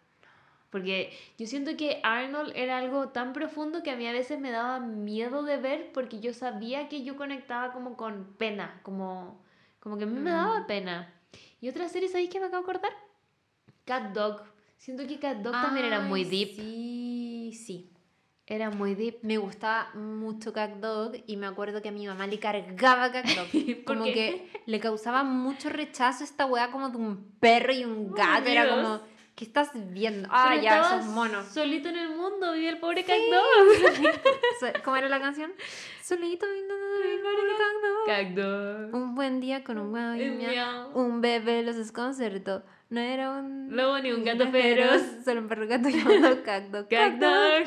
Porque 0.70 1.14
yo 1.38 1.46
siento 1.46 1.78
que 1.78 2.00
Arnold 2.02 2.54
era 2.56 2.80
algo 2.80 3.10
tan 3.10 3.34
profundo 3.34 3.84
que 3.84 3.92
a 3.92 3.96
mí 3.96 4.08
a 4.08 4.12
veces 4.12 4.40
me 4.40 4.50
daba 4.50 4.80
miedo 4.80 5.44
de 5.44 5.58
ver 5.58 5.92
porque 5.94 6.20
yo 6.20 6.34
sabía 6.34 6.90
que 6.90 7.04
yo 7.04 7.16
conectaba 7.16 7.74
como 7.74 7.96
con 7.96 8.34
pena, 8.40 8.80
como, 8.82 9.40
como 9.80 9.98
que 9.98 10.06
a 10.06 10.08
mí 10.08 10.18
me 10.18 10.32
daba 10.32 10.66
pena. 10.66 11.14
Y 11.62 11.70
otra 11.70 11.90
serie, 11.90 12.10
¿sabéis 12.10 12.32
que 12.32 12.40
me 12.40 12.48
acabo 12.48 12.64
de 12.64 12.72
acordar? 12.72 12.92
Cat 13.86 14.14
Dog. 14.14 14.53
Siento 14.84 15.08
que 15.08 15.18
Cat 15.18 15.38
Dog 15.38 15.54
también 15.54 15.86
era 15.86 16.02
muy 16.02 16.24
Ay, 16.24 16.30
deep. 16.30 16.56
Sí, 16.58 17.52
sí. 17.66 17.90
Era 18.46 18.70
muy 18.70 18.96
deep. 18.96 19.20
Me 19.22 19.38
gustaba 19.38 19.90
mucho 19.96 20.52
Cat 20.52 20.72
Dog 20.82 21.14
y 21.26 21.38
me 21.38 21.46
acuerdo 21.48 21.82
que 21.82 21.88
a 21.88 21.92
mi 21.94 22.06
mamá 22.06 22.28
le 22.28 22.38
cargaba 22.38 23.10
Cat 23.10 23.26
Dog. 23.28 23.48
¿Por 23.86 23.96
como 23.96 24.04
qué? 24.04 24.14
que 24.14 24.50
le 24.66 24.82
causaba 24.82 25.24
mucho 25.24 25.70
rechazo 25.70 26.26
esta 26.26 26.46
weá 26.48 26.70
como 26.70 26.90
de 26.90 26.98
un 26.98 27.32
perro 27.40 27.72
y 27.72 27.86
un 27.86 28.12
gato. 28.12 28.50
Era 28.50 28.66
Dios. 28.66 28.76
como, 28.76 29.00
¿qué 29.36 29.46
estás 29.46 29.70
viendo? 29.74 30.28
Ah, 30.30 30.48
Pero 30.50 30.62
ya, 30.64 30.82
esos 30.98 31.06
monos. 31.14 31.46
Solito 31.48 31.88
en 31.88 31.96
el 31.96 32.10
mundo, 32.10 32.52
vivía 32.52 32.72
el 32.72 32.80
pobre 32.80 33.06
Cat 33.06 33.16
Dog. 33.32 34.74
¿Cómo 34.84 34.98
era 34.98 35.08
la 35.08 35.22
canción? 35.22 35.54
Solito 36.04 36.46
viendo 36.52 36.74
el 36.74 37.22
pobre 37.22 37.54
Cat 37.58 37.78
Dog. 37.82 38.06
Cat 38.06 38.28
Dog. 38.92 39.02
Un 39.02 39.16
buen 39.16 39.40
día 39.40 39.64
con 39.64 39.78
un 39.78 39.94
miau 39.94 40.16
y 40.18 40.28
Un 40.28 40.38
miau. 40.40 40.52
miau. 40.52 40.92
Un 41.00 41.22
bebé 41.22 41.64
los 41.64 41.78
desconcertó. 41.78 42.64
No 42.94 43.00
era 43.00 43.32
un 43.32 43.76
Lobo 43.76 43.98
ni 43.98 44.12
un 44.12 44.24
gato 44.24 44.52
feroz. 44.52 45.02
Solo 45.26 45.42
un 45.42 45.48
perro 45.48 45.66
gato 45.68 45.90
llamado 45.90 46.44
Cacto. 46.46 46.88
Cat 46.88 47.14
Dog. 47.14 47.66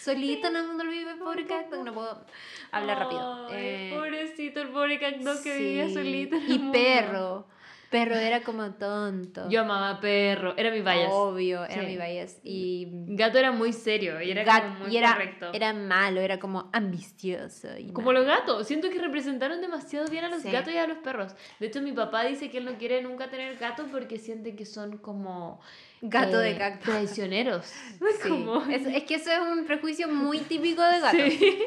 Solito 0.00 0.48
en 0.48 0.56
el 0.56 0.66
mundo 0.66 0.84
vive 0.84 1.14
pobre 1.14 1.46
Cacto. 1.46 1.80
No 1.84 1.94
puedo 1.94 2.26
hablar 2.72 2.98
rápido. 2.98 3.46
Eh, 3.52 3.92
pobrecito 3.94 4.62
el 4.62 4.70
pobre 4.70 4.98
Cat 4.98 5.14
Dog 5.18 5.40
que 5.44 5.56
vivía 5.56 5.88
solito. 5.90 6.34
Y 6.44 6.58
perro. 6.72 7.46
Perro 7.92 8.16
era 8.16 8.40
como 8.42 8.72
tonto. 8.72 9.48
Yo 9.48 9.60
amaba 9.60 10.00
perro, 10.00 10.54
era 10.56 10.70
mi 10.72 10.80
bias. 10.80 11.08
Obvio, 11.12 11.62
era 11.64 11.74
Sí. 11.82 11.86
mi 11.86 11.96
bias. 11.96 12.40
Y 12.42 12.88
Gato 13.14 13.38
era 13.38 13.52
muy 13.52 13.72
serio 13.72 14.20
y 14.20 14.30
era 14.32 14.44
gat- 14.44 14.62
como 14.64 14.78
muy 14.80 14.92
y 14.92 14.96
era, 14.96 15.12
correcto. 15.12 15.50
era 15.52 15.72
malo, 15.72 16.20
era 16.20 16.38
como 16.40 16.70
ambicioso. 16.72 17.68
y 17.78 17.92
Como 17.92 18.06
malo. 18.08 18.20
los 18.20 18.26
gatos, 18.28 18.66
siento 18.66 18.90
que 18.90 18.98
representaron 18.98 19.60
demasiado 19.60 20.08
bien 20.08 20.24
a 20.24 20.28
los 20.28 20.42
Sí. 20.42 20.50
gatos 20.50 20.72
y 20.72 20.78
a 20.78 20.86
los 20.86 20.98
perros. 20.98 21.36
De 21.60 21.66
hecho, 21.68 21.80
mi 21.82 21.92
papá 21.92 22.24
dice 22.24 22.50
que 22.50 22.58
él 22.58 22.64
no 22.64 22.78
quiere 22.78 23.02
nunca 23.02 23.28
tener 23.30 23.56
gatos 23.58 23.86
porque 23.92 24.18
siente 24.18 24.56
que 24.56 24.64
son 24.66 24.96
como 24.98 25.60
Gato 26.00 26.38
de 26.38 26.52
eh, 26.52 26.58
cacto. 26.58 26.90
traicioneros. 26.90 27.66
Sí. 28.22 28.28
Como- 28.28 28.62
Es, 28.70 28.86
es 28.86 29.04
que 29.04 29.16
eso 29.16 29.30
es 29.30 29.38
un 29.40 29.64
prejuicio 29.66 30.08
muy 30.08 30.38
típico 30.48 30.82
de 30.82 31.00
gato. 31.00 31.16
Sí. 31.18 31.58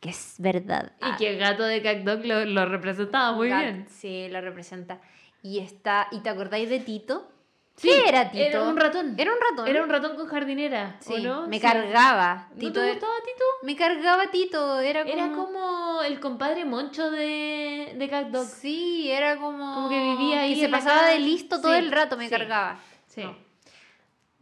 Que 0.00 0.10
es 0.10 0.34
verdad. 0.38 0.92
Y 1.00 1.16
que 1.16 1.36
gato 1.36 1.62
de 1.64 1.80
Cat 1.80 1.98
Dog 1.98 2.26
lo, 2.26 2.44
lo 2.44 2.66
representaba 2.66 3.32
muy 3.32 3.48
Gat- 3.48 3.60
bien. 3.62 3.86
Sí, 3.88 4.28
lo 4.28 4.40
representa. 4.42 5.00
Y 5.44 5.58
está. 5.60 6.08
¿Y 6.10 6.20
te 6.20 6.30
acordáis 6.30 6.68
de 6.70 6.80
Tito? 6.80 7.28
Sí, 7.76 7.88
¿Qué 7.88 8.08
era 8.08 8.30
Tito? 8.30 8.42
Era 8.44 8.62
un 8.62 8.76
ratón. 8.78 9.14
Era 9.18 9.32
un 9.32 9.38
ratón. 9.50 9.68
Era 9.68 9.82
un 9.82 9.90
ratón 9.90 10.16
con 10.16 10.26
jardinera, 10.26 10.96
¿o 11.00 11.04
Sí, 11.16 11.22
no? 11.22 11.46
me 11.48 11.56
Sí. 11.56 11.62
cargaba. 11.62 12.48
¿No 12.54 12.58
Tito 12.60 12.80
te 12.80 12.86
e- 12.88 12.90
gustaba 12.92 13.12
Tito? 13.24 13.44
Me 13.62 13.76
cargaba 13.76 14.30
Tito. 14.30 14.80
Era 14.80 15.02
como. 15.04 15.12
Era 15.14 15.32
como 15.34 16.02
el 16.02 16.18
compadre 16.20 16.64
moncho 16.64 17.10
de, 17.10 17.92
de 17.96 18.08
Cat 18.08 18.28
Dog. 18.28 18.46
Sí, 18.46 19.10
era 19.10 19.36
como. 19.36 19.74
Como 19.74 19.88
que 19.90 20.00
vivía 20.02 20.40
ahí 20.40 20.54
Que 20.54 20.60
se 20.62 20.68
pasaba 20.70 21.00
casa. 21.02 21.12
de 21.12 21.18
listo 21.20 21.60
todo 21.60 21.72
Sí, 21.72 21.78
el 21.78 21.92
rato, 21.92 22.16
me 22.16 22.30
cargaba. 22.30 22.80
Sí. 23.06 23.22
No. 23.22 23.36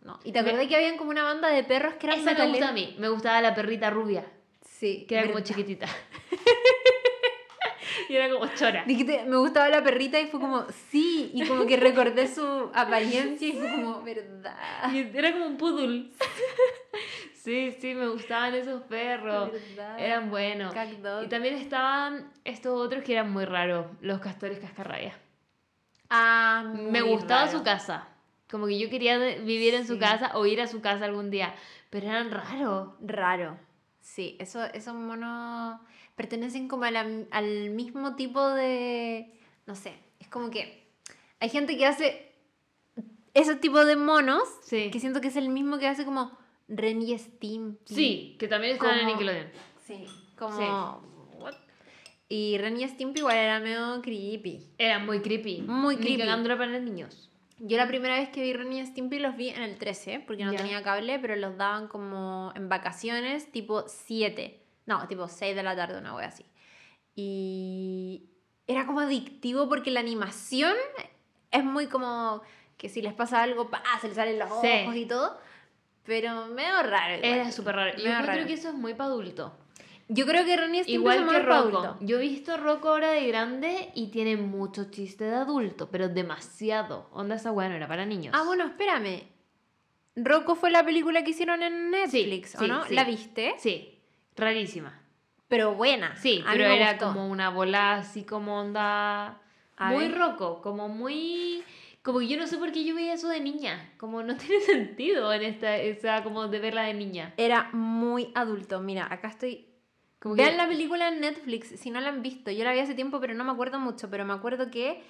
No. 0.05 0.21
¿Y 0.25 0.31
te 0.33 0.39
acordás 0.39 0.67
que 0.69 0.77
habían 0.77 0.97
como 0.99 1.11
una 1.11 1.25
banda 1.25 1.49
de 1.49 1.65
perros 1.65 1.95
que 1.95 2.07
eran 2.07 2.21
Esa 2.21 2.35
me 2.35 2.49
gusta 2.49 2.69
a 2.69 2.73
mí. 2.73 2.95
Me 2.99 3.09
gustaba 3.09 3.41
la 3.41 3.55
perrita 3.55 3.89
rubia, 3.91 4.25
Sí. 4.65 5.05
que 5.09 5.17
era 5.17 5.27
como 5.27 5.41
chiquitita. 5.41 5.87
y 8.13 8.17
era 8.17 8.29
como 8.31 8.47
chora. 8.55 8.85
Dijiste, 8.87 9.25
me 9.25 9.39
gustaba 9.39 9.69
la 9.71 9.83
perrita 9.83 10.21
y 10.21 10.27
fue 10.27 10.39
como, 10.39 10.67
sí, 10.91 11.31
y 11.33 11.47
como 11.47 11.67
que 11.67 11.79
recordé 11.79 12.29
su 12.29 12.71
apariencia 12.75 13.49
y 13.49 13.53
fue 13.53 13.71
como, 13.71 14.03
verdad. 14.03 14.93
Y 14.93 15.17
era 15.17 15.33
como 15.33 15.47
un 15.47 15.57
poodle. 15.57 16.11
sí, 17.35 17.75
sí, 17.81 17.95
me 17.95 18.09
gustaban 18.09 18.55
esos 18.55 18.83
perros. 18.83 19.51
verdad. 19.53 19.99
Eran 19.99 20.31
buenos. 20.31 20.75
Y 21.25 21.29
también 21.29 21.55
estaban 21.55 22.31
estos 22.45 22.79
otros 22.79 23.03
que 23.03 23.13
eran 23.15 23.33
muy 23.33 23.47
raros, 23.47 23.87
los 24.03 24.21
castores 24.21 24.59
cascarrabias. 24.59 25.17
Ah, 26.11 26.71
Me 26.91 27.01
gustaba 27.01 27.47
raro. 27.47 27.59
su 27.59 27.65
casa. 27.65 28.09
Como 28.51 28.67
que 28.67 28.79
yo 28.79 28.91
quería 28.91 29.17
vivir 29.17 29.73
en 29.73 29.87
su 29.87 29.99
casa 29.99 30.33
o 30.37 30.45
ir 30.45 30.61
a 30.61 30.67
su 30.67 30.83
casa 30.83 31.07
algún 31.07 31.31
día. 31.31 31.55
Pero 31.89 32.09
eran 32.09 32.31
raros. 32.31 32.91
Raro. 33.01 33.57
Sí, 34.01 34.37
eso, 34.39 34.63
esos 34.65 34.95
monos 34.95 35.81
pertenecen 36.23 36.69
como 36.69 36.85
la- 36.87 37.25
al 37.31 37.71
mismo 37.71 38.15
tipo 38.15 38.41
de... 38.51 39.33
No 39.67 39.75
sé, 39.75 39.93
es 40.21 40.29
como 40.29 40.51
que 40.51 40.85
hay 41.41 41.49
gente 41.49 41.77
que 41.77 41.85
hace 41.87 42.33
ese 43.35 43.57
tipo 43.57 43.85
de 43.85 43.97
monos 43.97 44.43
Sí. 44.63 44.91
que 44.93 45.01
siento 45.01 45.21
que 45.21 45.29
es 45.29 45.37
el 45.37 45.49
mismo 45.49 45.79
que 45.79 45.89
hace 45.89 46.05
como 46.05 46.31
Ren 46.69 47.03
y 47.03 47.19
Stimpy. 47.19 47.95
Sí, 47.95 48.37
que 48.39 48.47
también 48.49 48.75
en 48.75 48.79
Como- 48.79 48.93
Nickelodeon. 48.93 49.49
Sí, 49.87 50.05
como... 50.39 50.57
Sí. 50.59 50.65
what? 51.43 51.55
Y 52.29 52.57
Ren 52.59 52.81
y 52.81 52.89
Stimpy 52.89 53.19
igual 53.21 53.37
era 53.37 53.59
medio 53.61 54.01
creepy. 54.01 54.63
Era 54.79 54.99
muy 55.01 55.21
creepy. 55.21 55.63
Muy 55.63 55.97
Ni 55.97 56.03
creepy. 56.03 56.19
cagando 56.21 56.49
era 56.49 56.57
para 56.59 56.71
los 56.71 56.83
niños. 56.83 57.31
Yo 57.59 57.77
la 57.77 57.87
primera 57.89 58.17
vez 58.19 58.29
que 58.31 58.43
vi 58.43 58.53
Ren 58.53 58.73
y 58.73 58.85
Stimpy 58.87 59.19
los 59.19 59.37
vi 59.37 59.49
en 59.51 59.63
el 59.63 59.77
13, 59.77 60.21
porque 60.27 60.45
no 60.45 60.53
Ya. 60.53 60.59
tenía 60.59 60.83
cable, 60.83 61.19
pero 61.19 61.37
los 61.37 61.57
daban 61.57 61.89
como 61.89 62.53
en 62.57 62.69
vacaciones, 62.69 63.51
tipo 63.53 63.85
7. 63.89 64.59
No, 64.87 65.07
tipo 65.09 65.29
6 65.29 65.55
de 65.55 65.63
la 65.63 65.77
tarde, 65.77 65.99
una 65.99 66.15
wea 66.15 66.29
así. 66.29 66.45
Y 67.15 68.25
era 68.67 68.87
como 68.87 69.01
adictivo 69.01 69.69
porque 69.69 69.91
la 69.91 70.01
animación 70.01 70.75
es 71.51 71.65
muy 71.65 71.87
como 71.87 72.43
que 72.77 72.89
si 72.89 73.03
les 73.03 73.13
pasa 73.13 73.43
algo, 73.43 73.71
¡pa! 73.71 73.83
se 74.01 74.09
les 74.09 74.17
salen 74.17 74.39
los 74.39 74.49
Sí. 74.61 74.69
ojos 74.83 74.97
y 74.97 75.07
todo. 75.07 75.39
Pero 76.05 76.47
medio 76.47 76.83
raro. 76.83 77.15
igual. 77.17 77.33
Era 77.33 77.53
súper 77.53 77.77
raro. 77.77 77.97
Yo 77.97 78.05
raro. 78.11 78.47
que 78.47 78.55
eso 78.55 78.69
es 78.71 78.75
muy 78.75 78.95
para 78.95 79.11
adulto. 79.11 79.57
Yo 80.09 80.27
creo 80.27 80.45
que 80.45 80.53
y 80.55 80.57
Stimpy 80.57 80.93
Igual 80.93 81.21
que 81.21 81.25
pa' 81.27 81.39
Rocco. 81.39 81.97
Yo 82.01 82.19
he 82.19 82.21
visto 82.21 82.57
Rocco 82.57 82.89
ahora 82.89 83.13
de 83.13 83.27
grande 83.29 83.93
y 83.95 84.09
tiene 84.09 84.37
mucho 84.37 84.91
chiste 84.91 85.25
de 85.25 85.37
adulto, 85.37 85.91
pero 85.91 86.09
demasiado. 86.09 87.09
Onda 87.13 87.37
esa 87.37 87.53
weá 87.53 87.69
no 87.69 87.77
era 87.77 87.87
para 87.89 88.05
niños. 88.05 88.35
Ah, 88.37 88.43
bueno, 88.45 88.65
espérame. 88.67 89.23
Rocco 90.17 90.55
fue 90.57 90.71
la 90.71 90.85
película 90.85 91.23
que 91.25 91.31
hicieron 91.31 91.63
en 91.63 91.91
Netflix, 91.91 92.57
¿o 92.57 92.59
sí, 92.59 92.69
no? 92.69 92.85
¿La 92.91 93.05
viste? 93.05 93.55
Sí, 93.59 93.92
rarísima. 94.37 94.99
Pero 95.49 95.75
buena. 95.75 96.17
Sí, 96.17 96.43
A 96.47 96.53
mí 96.53 96.57
pero 96.59 96.69
me 96.71 96.77
era 96.77 96.93
gustó. 96.93 97.07
como 97.09 97.29
una 97.29 97.51
bola 97.51 97.95
así 97.97 98.25
como 98.25 98.59
onda... 98.61 99.39
A 99.77 99.91
muy 99.91 100.09
ver. 100.09 100.17
roco, 100.19 100.63
como 100.63 100.89
muy... 100.89 101.63
Como 102.03 102.19
que 102.21 102.29
yo 102.29 102.37
no 102.37 102.47
sé 102.47 102.59
por 102.59 102.73
qué 102.73 102.85
yo 102.85 102.95
veía 102.95 103.15
eso 103.15 103.29
de 103.29 103.41
niña. 103.41 103.93
Como 103.99 104.23
no 104.23 104.37
tiene 104.39 104.61
sentido 104.65 105.33
en 105.33 105.43
esta... 105.43 105.77
Esa 105.77 106.23
como 106.23 106.49
de 106.49 106.59
verla 106.59 106.83
de 106.85 106.95
niña. 106.95 107.35
Era 107.37 107.71
muy 107.73 108.31
adulto. 108.35 108.81
Mira, 108.81 109.07
acá 109.13 109.29
estoy. 109.29 109.67
Como 110.19 110.37
Vean 110.37 110.51
que- 110.53 110.57
la 110.57 110.69
película 110.69 111.09
en 111.09 111.21
Netflix 111.21 111.69
si 111.81 111.91
no 111.91 112.01
la 112.01 112.09
han 112.09 112.23
visto. 112.23 112.51
Yo 112.51 112.65
la 112.65 112.73
vi 112.73 112.79
hace 112.79 112.95
tiempo, 112.95 113.21
pero 113.21 113.35
no 113.35 113.45
me 113.45 113.51
acuerdo 113.53 113.79
mucho. 113.79 114.09
Pero 114.09 114.25
me 114.25 114.33
acuerdo 114.33 114.71
que 114.71 115.03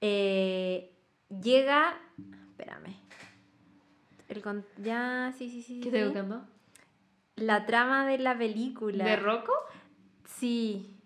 eh, 0.00 0.92
llega. 1.42 1.98
Espérame. 2.50 2.94
El 4.28 4.42
con- 4.42 4.66
Ya, 4.78 5.32
sí, 5.38 5.48
sí, 5.48 5.62
sí. 5.62 5.80
¿Qué 5.80 5.90
sí. 5.90 5.96
estoy 5.96 6.04
buscando? 6.04 6.46
La 7.40 7.66
trama 7.66 8.06
de 8.06 8.18
la 8.18 8.36
película. 8.36 9.04
¿De 9.04 9.16
Rocco? 9.16 9.52
Sí. 10.24 10.96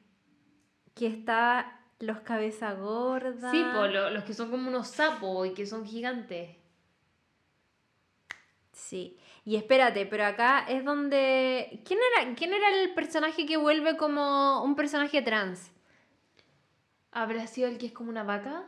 Que 0.94 1.06
está 1.06 1.80
los 2.00 2.20
cabeza 2.20 2.72
gorda. 2.74 3.50
Sí, 3.50 3.62
po, 3.74 3.86
lo- 3.86 4.10
los 4.10 4.24
que 4.24 4.34
son 4.34 4.50
como 4.50 4.68
unos 4.68 4.88
sapos 4.88 5.46
y 5.46 5.54
que 5.54 5.66
son 5.66 5.86
gigantes. 5.86 6.56
Sí. 8.72 9.18
Y 9.44 9.56
espérate, 9.56 10.06
pero 10.06 10.24
acá 10.24 10.64
es 10.68 10.84
donde. 10.84 11.82
¿Quién 11.84 11.98
era, 12.16 12.34
¿Quién 12.34 12.52
era 12.54 12.68
el 12.82 12.94
personaje 12.94 13.44
que 13.46 13.56
vuelve 13.56 13.96
como 13.96 14.62
un 14.62 14.74
personaje 14.76 15.20
trans? 15.22 15.70
¿Habrá 17.10 17.46
sido 17.46 17.68
el 17.68 17.78
que 17.78 17.86
es 17.86 17.92
como 17.92 18.10
una 18.10 18.22
vaca? 18.22 18.64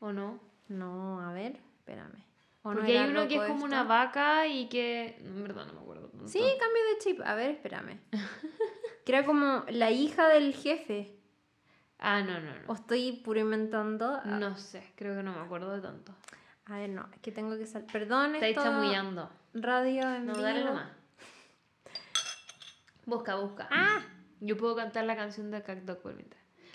¿O 0.00 0.12
no? 0.12 0.40
No, 0.68 1.20
a 1.20 1.32
ver, 1.32 1.58
espérame. 1.78 2.22
¿O 2.62 2.70
no 2.70 2.76
Porque 2.80 2.92
era 2.94 3.04
hay 3.04 3.10
uno 3.10 3.26
que 3.28 3.36
es 3.36 3.40
como 3.42 3.54
esto? 3.54 3.64
una 3.64 3.84
vaca 3.84 4.46
y 4.46 4.68
que... 4.68 5.16
En 5.20 5.42
verdad 5.42 5.64
no 5.66 5.72
me 5.72 5.80
acuerdo. 5.80 5.87
Sí, 6.28 6.38
cambio 6.38 6.82
de 6.92 6.98
chip. 7.00 7.20
A 7.24 7.34
ver, 7.34 7.50
espérame. 7.50 7.98
que 9.04 9.12
era 9.12 9.24
como 9.24 9.64
la 9.68 9.90
hija 9.90 10.28
del 10.28 10.54
jefe. 10.54 11.14
Ah, 11.98 12.20
no, 12.22 12.38
no, 12.40 12.50
O 12.50 12.66
no. 12.68 12.74
estoy 12.74 13.12
puro 13.24 13.40
inventando. 13.40 14.14
A- 14.14 14.24
No 14.24 14.56
sé, 14.56 14.82
creo 14.96 15.16
que 15.16 15.22
no 15.22 15.32
me 15.32 15.40
acuerdo 15.40 15.72
de 15.74 15.80
tanto. 15.80 16.14
A 16.66 16.76
ver, 16.78 16.90
no, 16.90 17.08
es 17.12 17.18
que 17.20 17.32
tengo 17.32 17.56
que 17.56 17.66
salir. 17.66 17.90
Perdón, 17.90 18.34
Estáis 18.34 18.56
esto... 18.56 18.68
chamullando. 18.68 19.30
Radio 19.54 20.02
en 20.02 20.26
No, 20.26 20.32
vivo. 20.34 20.44
dale 20.44 20.64
nomás. 20.64 20.90
Busca, 23.06 23.36
busca. 23.36 23.68
Ah, 23.70 24.02
Yo 24.40 24.56
puedo 24.56 24.76
cantar 24.76 25.04
la 25.04 25.16
canción 25.16 25.50
de 25.50 25.62
Cacto. 25.62 25.98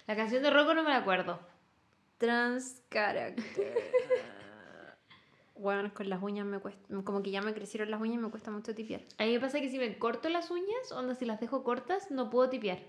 La 0.08 0.16
canción 0.16 0.42
de 0.44 0.50
Rocco 0.50 0.74
no 0.74 0.84
me 0.84 0.90
la 0.90 0.98
acuerdo. 0.98 1.40
trans 2.18 2.82
character. 2.90 3.74
bueno, 5.56 5.94
con 5.94 6.10
las 6.10 6.22
uñas 6.22 6.46
me 6.46 6.60
cuesta. 6.60 6.82
Como 7.04 7.22
que 7.24 7.32
ya 7.32 7.42
me 7.42 7.54
crecieron 7.54 7.92
las 7.92 8.02
uñas 8.02 8.16
y 8.16 8.20
me 8.20 8.30
cuesta 8.30 8.52
mucho 8.52 8.74
tipiar. 8.74 9.02
A 9.18 9.24
mí 9.24 9.34
me 9.34 9.40
pasa 9.40 9.60
que 9.60 9.70
si 9.70 9.78
me 9.78 9.98
corto 9.98 10.30
las 10.30 10.52
uñas, 10.52 10.92
onda, 10.92 11.16
si 11.16 11.26
las 11.26 11.40
dejo 11.40 11.64
cortas, 11.64 12.12
no 12.12 12.30
puedo 12.30 12.50
tipear. 12.50 12.80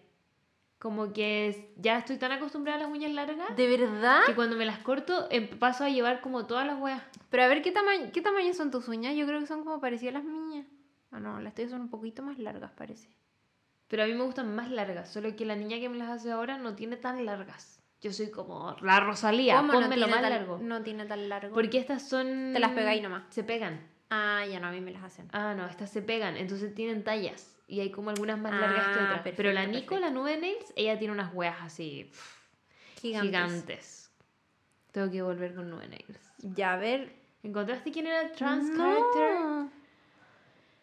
Como 0.79 1.13
que 1.13 1.73
ya 1.77 1.99
estoy 1.99 2.19
tan 2.19 2.33
acostumbrada 2.33 2.79
a 2.79 2.83
las 2.83 2.91
uñas 2.93 3.13
largas 3.13 3.57
¿De 3.57 3.67
verdad? 3.69 4.21
que 4.27 4.35
cuando 4.35 4.57
me 4.57 4.67
las 4.67 4.81
corto 4.81 5.29
em- 5.31 5.49
paso 5.59 5.85
a 5.85 5.89
llevar 5.89 6.21
como 6.21 6.47
todas 6.47 6.67
las 6.67 6.79
weas. 6.79 7.03
Pero 7.31 7.43
a 7.43 7.49
ver, 7.49 7.63
¿qué, 7.63 7.73
tamaño 7.73 8.11
¿qué 8.13 8.21
tamaño 8.21 8.53
son 8.53 8.71
tus 8.71 8.89
uñas? 8.89 9.15
Yo 9.17 9.27
creo 9.27 9.41
que 9.41 9.47
son 9.47 9.65
como 9.65 9.81
parecidas 9.81 10.17
a 10.17 10.19
las 10.19 10.27
mías. 10.27 10.67
Ah, 11.11 11.21
no, 11.21 11.41
las 11.41 11.55
tuyas 11.55 11.71
son 11.71 11.83
un 11.83 11.89
poquito 11.91 12.23
más 12.23 12.39
largas, 12.39 12.73
parece. 12.73 13.09
Pero 13.89 14.03
a 14.03 14.07
mí 14.07 14.15
me 14.15 14.25
gustan 14.25 14.55
más 14.55 14.71
largas, 14.71 15.11
solo 15.13 15.35
que 15.37 15.45
la 15.47 15.57
niña 15.57 15.79
que 15.79 15.89
me 15.89 15.97
las 15.97 16.09
hace 16.09 16.33
ahora 16.33 16.59
no 16.59 16.75
tiene 16.75 16.97
tan 16.97 17.25
largas. 17.25 17.74
Yo 18.05 18.13
soy 18.13 18.31
como 18.31 18.77
la 18.83 19.01
Rosalía, 19.01 19.57
¿Cómo 19.57 19.73
no 19.73 19.81
pónmelo 19.81 20.05
tiene 20.07 20.11
más 20.13 20.21
tan- 20.21 20.31
largo. 20.31 20.59
No 20.59 20.83
tiene 20.83 21.07
tan 21.07 21.27
largo. 21.31 21.55
Porque 21.55 21.79
estas 21.79 22.07
son... 22.07 22.51
Te 22.53 22.61
las 22.61 22.73
pegáis 22.73 23.03
nomás. 23.03 23.23
Se 23.31 23.43
pegan. 23.43 23.81
Ah, 24.11 24.45
ya 24.47 24.61
no, 24.61 24.67
a 24.67 24.73
mí 24.73 24.81
me 24.83 24.91
las 24.91 25.03
hacen. 25.05 25.27
Ah, 25.33 25.55
no, 25.57 25.67
estas 25.67 25.91
se 25.91 26.03
pegan, 26.03 26.37
entonces 26.37 26.75
tienen 26.75 27.03
tallas. 27.03 27.57
Y 27.67 27.81
hay 27.81 27.91
como 27.91 28.11
algunas 28.11 28.39
más 28.39 28.53
Ah, 28.53 28.61
largas 28.61 28.87
que 28.89 29.03
otras. 29.05 29.23
Pero 29.37 29.53
la 29.53 29.63
perfecto, 29.63 29.81
Nico, 29.95 29.99
la 29.99 30.11
nube 30.11 30.37
nails, 30.37 30.71
ella 30.77 30.99
tiene 30.99 31.15
unas 31.15 31.33
weas 31.35 31.57
así 31.63 32.11
pff, 32.13 33.01
Gigantes. 33.01 33.31
gigantes. 33.31 34.11
Tengo 34.93 35.11
que 35.11 35.23
volver 35.23 35.55
con 35.55 35.71
nube 35.71 35.89
nails. 35.89 36.19
Ya, 36.43 36.75
a 36.75 36.77
ver. 36.77 37.11
¿Encontraste 37.43 37.91
quién 37.91 38.07
era 38.07 38.21
el 38.21 38.33
trans 38.33 38.67
No. 38.67 38.77
character? 38.77 39.71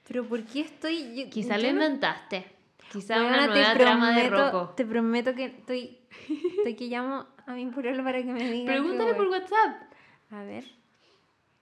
Pero 0.08 0.26
¿por 0.26 0.44
qué 0.44 0.62
estoy...? 0.62 1.16
yo- 1.16 1.30
Quizá 1.30 1.58
yo 1.58 1.68
lo 1.68 1.74
no- 1.74 1.86
inventaste. 1.86 2.46
Quizá 2.92 3.16
Weona, 3.18 3.38
una 3.46 3.48
nueva 3.48 3.74
trama 3.76 4.12
de 4.18 4.30
Rocco. 4.30 4.74
Te 4.76 4.86
prometo 4.86 5.34
que 5.36 5.46
estoy... 5.46 5.98
Estoy 6.58 6.76
que 6.76 6.88
llamo 6.88 7.26
a 7.46 7.54
mi 7.54 7.66
purolo 7.68 8.04
para 8.04 8.20
que 8.20 8.32
me 8.32 8.52
diga 8.52 8.74
Pregúntale 8.74 9.14
por. 9.16 9.28
WhatsApp. 9.28 9.82
A 10.30 10.44
ver. 10.44 10.66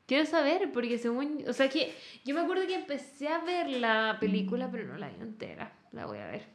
Quiero 0.06 0.26
saber, 0.26 0.72
porque 0.72 0.98
según. 0.98 1.44
O 1.48 1.54
sea, 1.54 1.70
que 1.70 1.94
yo 2.26 2.34
me 2.34 2.42
acuerdo 2.42 2.66
que 2.66 2.76
empecé 2.76 3.28
a 3.28 3.40
ver 3.40 3.70
la 3.70 4.18
película, 4.20 4.70
pero 4.72 4.86
no 4.88 4.98
la 4.98 5.10
vi 5.10 5.22
entera. 5.22 5.72
La 5.92 6.06
voy 6.06 6.18
a 6.18 6.28
ver. 6.28 6.48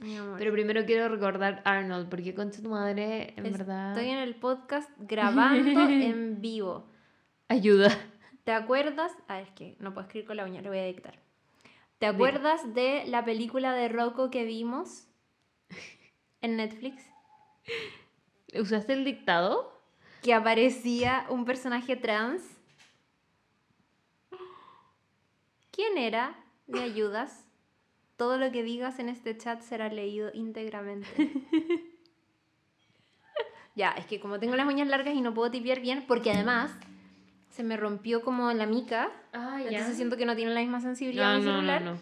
Mi 0.00 0.16
amor. 0.16 0.38
Pero 0.38 0.52
primero 0.52 0.86
quiero 0.86 1.08
recordar 1.08 1.60
Arnold, 1.64 2.08
porque 2.08 2.34
concha 2.34 2.62
tu 2.62 2.70
madre, 2.70 3.34
en 3.36 3.52
verdad. 3.52 3.90
Estoy 3.90 4.10
en 4.10 4.18
el 4.18 4.36
podcast 4.36 4.90
grabando 4.98 5.80
en 5.90 6.40
vivo. 6.40 6.88
Ayuda. 7.48 7.90
¿Te 8.44 8.52
acuerdas? 8.52 9.12
Ah, 9.26 9.40
es 9.40 9.50
que 9.50 9.76
no 9.80 9.92
puedo 9.92 10.06
escribir 10.06 10.26
con 10.26 10.36
la 10.36 10.44
uña, 10.44 10.62
le 10.62 10.68
voy 10.68 10.78
a 10.78 10.84
dictar. 10.84 11.18
¿Te 11.98 12.06
acuerdas 12.06 12.74
de 12.74 13.04
la 13.06 13.24
película 13.24 13.74
de 13.74 13.88
Rocco 13.88 14.30
que 14.30 14.44
vimos 14.44 15.08
en 16.40 16.56
Netflix? 16.56 17.04
¿Usaste 18.54 18.92
el 18.94 19.04
dictado? 19.04 19.72
Que 20.22 20.34
aparecía 20.34 21.26
un 21.28 21.44
personaje 21.44 21.96
trans. 21.96 22.42
¿Quién 25.70 25.96
era? 25.98 26.34
¿Me 26.66 26.80
ayudas? 26.82 27.46
Todo 28.16 28.36
lo 28.36 28.50
que 28.50 28.62
digas 28.62 28.98
en 28.98 29.08
este 29.08 29.36
chat 29.36 29.60
será 29.62 29.88
leído 29.88 30.30
íntegramente. 30.34 31.06
ya, 33.76 33.90
es 33.92 34.06
que 34.06 34.18
como 34.18 34.40
tengo 34.40 34.56
las 34.56 34.66
uñas 34.66 34.88
largas 34.88 35.14
y 35.14 35.20
no 35.20 35.34
puedo 35.34 35.50
tipear 35.50 35.80
bien, 35.80 36.04
porque 36.08 36.32
además 36.32 36.72
se 37.50 37.62
me 37.62 37.76
rompió 37.76 38.22
como 38.22 38.52
la 38.52 38.66
mica, 38.66 39.12
Ah, 39.32 39.60
entonces 39.62 39.96
siento 39.96 40.16
que 40.16 40.26
no 40.26 40.34
tiene 40.34 40.52
la 40.52 40.60
misma 40.60 40.80
sensibilidad 40.80 41.32
No, 41.34 41.38
mi 41.38 41.44
celular. 41.44 41.82
no, 41.82 41.92
no. 41.92 41.98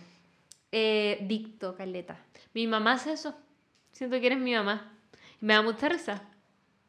Eh, 0.73 1.19
dicto, 1.23 1.77
caleta. 1.77 2.19
Mi 2.55 2.67
mamá 2.67 2.93
hace 2.93 3.13
eso. 3.13 3.35
Siento 3.93 4.19
que 4.21 4.27
eres 4.27 4.39
mi 4.39 4.55
mamá. 4.55 4.96
Me 5.41 5.55
da 5.55 5.63
mucha 5.63 5.89
risa. 5.89 6.23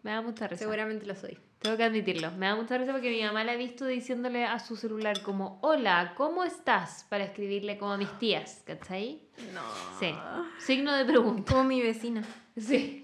Me 0.04 0.12
da 0.12 0.22
mucha 0.22 0.48
risa. 0.48 0.60
Seguramente 0.60 1.06
lo 1.06 1.16
soy. 1.16 1.38
Tengo 1.60 1.76
que 1.76 1.84
admitirlo. 1.84 2.32
Me 2.32 2.46
da 2.46 2.56
mucha 2.56 2.78
risa 2.78 2.92
porque 2.92 3.10
mi 3.10 3.24
mamá 3.24 3.44
la 3.44 3.54
ha 3.54 3.56
visto 3.56 3.86
diciéndole 3.86 4.46
a 4.46 4.60
su 4.60 4.76
celular 4.76 5.22
como, 5.24 5.58
hola, 5.64 6.14
¿cómo 6.16 6.44
estás? 6.44 7.06
Para 7.10 7.24
escribirle 7.24 7.78
como 7.80 7.94
a 7.94 7.98
mis 7.98 8.12
tías, 8.20 8.62
¿cachai? 8.66 9.24
No. 9.54 9.62
Sí. 10.00 10.14
Signo 10.60 10.94
de 10.94 11.04
pregunta. 11.06 11.52
Como 11.52 11.64
mi 11.66 11.82
vecina. 11.82 12.24
Sí. 12.56 13.02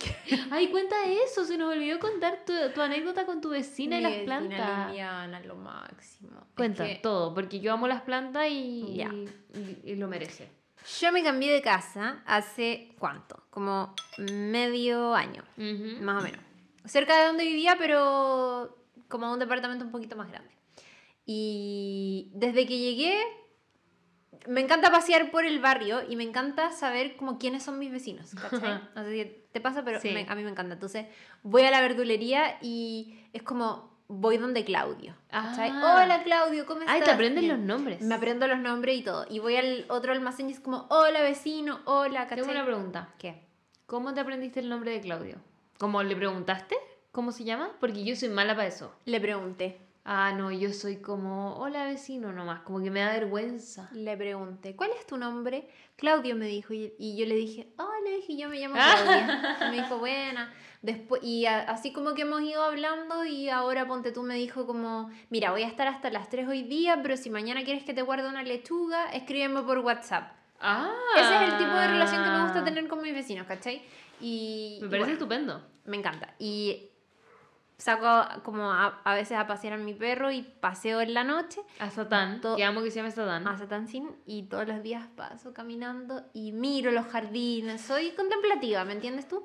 Ay, 0.51 0.69
cuenta 0.69 0.95
eso. 1.25 1.45
Se 1.45 1.57
nos 1.57 1.73
olvidó 1.73 1.99
contar 1.99 2.45
tu, 2.45 2.53
tu 2.73 2.81
anécdota 2.81 3.25
con 3.25 3.41
tu 3.41 3.49
vecina 3.49 3.95
y 3.95 3.99
Mi 3.99 4.03
las 4.03 4.11
vecina 4.13 4.39
plantas. 4.39 4.87
Liliana, 4.89 5.39
lo 5.41 5.55
máximo. 5.55 6.39
Es 6.41 6.55
Cuenta 6.55 6.85
que 6.85 6.95
todo, 6.95 7.33
porque 7.33 7.59
yo 7.59 7.73
amo 7.73 7.87
las 7.87 8.01
plantas 8.03 8.47
y, 8.49 9.01
y, 9.01 9.81
y 9.83 9.95
lo 9.95 10.07
merece. 10.07 10.47
Yo 10.99 11.11
me 11.11 11.23
cambié 11.23 11.51
de 11.51 11.61
casa 11.61 12.21
hace 12.25 12.93
cuánto? 12.99 13.43
Como 13.49 13.93
medio 14.17 15.13
año, 15.15 15.43
más 16.01 16.21
o 16.21 16.23
menos. 16.25 16.41
Cerca 16.85 17.17
de 17.19 17.27
donde 17.27 17.45
vivía, 17.45 17.75
pero 17.77 18.77
como 19.07 19.27
a 19.27 19.33
un 19.33 19.39
departamento 19.39 19.85
un 19.85 19.91
poquito 19.91 20.15
más 20.15 20.29
grande. 20.29 20.51
Y 21.25 22.29
desde 22.33 22.65
que 22.65 22.77
llegué, 22.77 23.17
me 24.47 24.59
encanta 24.61 24.91
pasear 24.91 25.31
por 25.31 25.45
el 25.45 25.59
barrio 25.59 26.01
y 26.09 26.15
me 26.17 26.23
encanta 26.23 26.71
saber 26.71 27.15
como 27.15 27.37
quiénes 27.37 27.63
son 27.63 27.79
mis 27.79 27.91
vecinos, 27.91 28.33
¿cachai? 28.41 28.81
No 28.95 29.03
sé 29.05 29.11
si 29.23 29.43
te 29.53 29.61
pasa, 29.61 29.85
pero 29.85 30.01
Sí. 30.01 30.09
me- 30.11 30.25
a 30.27 30.35
mí 30.35 30.43
me 30.43 30.49
encanta. 30.51 30.73
Entonces, 30.73 31.05
voy 31.43 31.61
a 31.63 31.71
la 31.71 31.79
verdulería 31.81 32.57
y 32.61 33.19
es 33.31 33.43
como, 33.43 33.92
voy 34.07 34.37
donde 34.37 34.63
Claudio. 34.63 35.15
Ah. 35.31 36.01
Hola 36.03 36.23
Claudio, 36.23 36.65
¿cómo 36.65 36.81
estás? 36.81 36.95
Ay, 36.95 37.01
te 37.01 37.11
aprenden 37.11 37.43
Bien. 37.43 37.57
los 37.57 37.65
nombres. 37.65 38.01
Me 38.01 38.15
aprendo 38.15 38.47
los 38.47 38.59
nombres 38.59 38.97
y 38.97 39.03
todo. 39.03 39.25
Y 39.29 39.39
voy 39.39 39.55
al 39.55 39.85
otro 39.89 40.11
almacén 40.11 40.49
y 40.49 40.53
es 40.53 40.59
como, 40.59 40.85
hola 40.89 41.21
vecino, 41.21 41.81
hola, 41.85 42.27
¿cachai? 42.27 42.45
Tengo 42.45 42.51
una 42.51 42.65
pregunta. 42.65 43.09
¿Qué? 43.17 43.45
¿Cómo 43.85 44.13
te 44.13 44.19
aprendiste 44.19 44.59
el 44.59 44.69
nombre 44.69 44.91
de 44.91 45.01
Claudio? 45.01 45.37
¿Cómo 45.77 46.01
le 46.03 46.15
preguntaste? 46.15 46.75
¿Cómo 47.11 47.31
se 47.31 47.43
llama? 47.43 47.71
Porque 47.79 48.03
yo 48.03 48.15
soy 48.15 48.29
mala 48.29 48.55
para 48.55 48.67
eso. 48.67 48.93
Le 49.05 49.19
pregunté. 49.19 49.79
Ah, 50.05 50.33
no, 50.35 50.51
yo 50.51 50.73
soy 50.73 50.97
como, 50.97 51.55
hola 51.55 51.85
vecino 51.85 52.33
nomás, 52.33 52.61
como 52.63 52.81
que 52.83 52.91
me 52.91 52.99
da 52.99 53.13
vergüenza. 53.13 53.89
Le 53.93 54.17
pregunté, 54.17 54.75
¿cuál 54.75 54.91
es 54.99 55.07
tu 55.07 55.15
nombre? 55.17 55.69
Claudio 55.95 56.35
me 56.35 56.45
dijo. 56.47 56.73
Y, 56.73 56.93
y 56.99 57.15
yo 57.17 57.25
le 57.25 57.35
dije, 57.35 57.69
oh, 57.77 57.89
le 58.03 58.17
dije, 58.17 58.35
yo 58.35 58.49
me 58.49 58.59
llamo. 58.59 58.75
Claudia. 58.75 59.57
Y 59.61 59.69
me 59.71 59.81
dijo, 59.81 59.99
buena. 59.99 60.53
Después, 60.81 61.23
y 61.23 61.45
a- 61.45 61.61
así 61.69 61.93
como 61.93 62.13
que 62.15 62.23
hemos 62.23 62.41
ido 62.41 62.61
hablando 62.63 63.23
y 63.23 63.47
ahora 63.49 63.87
ponte 63.87 64.11
tú 64.11 64.23
me 64.23 64.35
dijo 64.35 64.67
como, 64.67 65.09
mira, 65.29 65.51
voy 65.51 65.63
a 65.63 65.67
estar 65.67 65.87
hasta 65.87 66.09
las 66.09 66.29
3 66.29 66.49
hoy 66.49 66.63
día, 66.63 66.99
pero 67.01 67.15
si 67.15 67.29
mañana 67.29 67.63
quieres 67.63 67.85
que 67.85 67.93
te 67.93 68.01
guarde 68.01 68.27
una 68.27 68.43
lechuga, 68.43 69.05
escríbeme 69.13 69.61
por 69.61 69.79
WhatsApp. 69.79 70.33
Ah. 70.59 70.91
Ese 71.15 71.33
es 71.45 71.53
el 71.53 71.57
tipo 71.59 71.73
de 71.75 71.87
relación 71.87 72.23
que 72.25 72.29
me 72.29 72.43
gusta 72.43 72.63
tener 72.65 72.87
con 72.89 73.01
mis 73.01 73.13
vecinos, 73.13 73.47
¿cachai? 73.47 73.81
Y 74.19 74.79
Me 74.81 74.87
y 74.87 74.89
parece 74.89 74.97
bueno. 74.99 75.13
estupendo. 75.13 75.67
Me 75.85 75.95
encanta. 75.97 76.33
Y 76.39 76.89
saco 77.83 78.05
a- 78.07 78.39
como 78.43 78.71
a, 78.71 79.01
a 79.03 79.13
veces 79.13 79.37
a 79.37 79.45
pasear 79.45 79.73
a 79.73 79.77
mi 79.77 79.93
perro 79.93 80.31
y 80.31 80.41
paseo 80.41 81.01
en 81.01 81.13
la 81.13 81.23
noche 81.25 81.59
A 81.79 81.89
Satán. 81.91 82.39
Que 82.55 82.63
amo 82.63 82.81
que 82.81 82.89
se 82.91 82.97
llame 82.97 83.11
Satán. 83.11 83.45
a 83.47 83.57
Satansin 83.57 84.09
y 84.25 84.43
todos 84.43 84.65
los 84.67 84.81
días 84.81 85.05
paso 85.17 85.53
caminando 85.53 86.23
y 86.33 86.53
miro 86.53 86.91
los 86.91 87.05
jardines. 87.07 87.81
Soy 87.81 88.11
contemplativa, 88.11 88.85
¿me 88.85 88.93
entiendes 88.93 89.27
tú? 89.27 89.43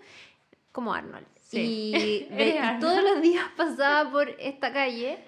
Como 0.70 0.94
Arnold. 0.94 1.27
Sí. 1.40 1.93
Y, 1.97 2.24
de- 2.35 2.60
y 2.77 2.81
todos 2.81 3.02
los 3.02 3.20
días 3.23 3.44
pasaba 3.56 4.09
por 4.10 4.28
esta 4.39 4.73
calle 4.73 5.19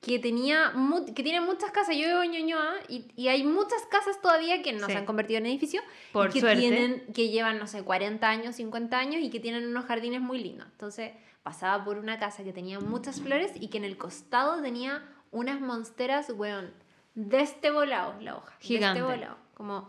que 0.00 0.18
tenía 0.18 0.72
que 1.14 1.22
tiene 1.22 1.40
muchas 1.40 1.70
casas. 1.70 1.96
Yo 1.96 2.06
vivo 2.06 2.22
en 2.22 2.32
Ñuñoa 2.32 2.74
y, 2.88 3.04
y 3.16 3.28
hay 3.28 3.44
muchas 3.44 3.82
casas 3.90 4.20
todavía 4.20 4.62
que 4.62 4.72
no 4.72 4.86
Sí. 4.86 4.92
se 4.92 4.98
han 4.98 5.06
convertido 5.06 5.38
en 5.38 5.46
edificio 5.46 5.80
Por 6.12 6.32
que 6.32 6.40
suerte. 6.40 6.60
tienen 6.60 7.04
que 7.14 7.28
llevan 7.30 7.58
no 7.58 7.66
sé 7.66 7.82
40 7.82 8.28
años, 8.28 8.56
50 8.56 8.98
años 8.98 9.22
y 9.22 9.30
que 9.30 9.38
tienen 9.40 9.66
unos 9.66 9.84
jardines 9.86 10.20
muy 10.20 10.38
lindos. 10.42 10.66
Entonces, 10.72 11.12
pasaba 11.42 11.84
por 11.84 11.98
una 11.98 12.18
casa 12.18 12.44
que 12.44 12.52
tenía 12.52 12.78
muchas 12.80 13.20
flores 13.20 13.52
y 13.58 13.68
que 13.68 13.78
en 13.78 13.84
el 13.84 13.96
costado 13.96 14.60
tenía 14.62 15.02
unas 15.30 15.60
monsteras, 15.60 16.30
weón, 16.30 16.72
de 17.14 17.40
este 17.40 17.70
volado 17.70 18.20
la 18.20 18.36
hoja, 18.36 18.54
Gigante. 18.60 19.00
de 19.00 19.06
este 19.06 19.16
volado, 19.16 19.36
como 19.54 19.88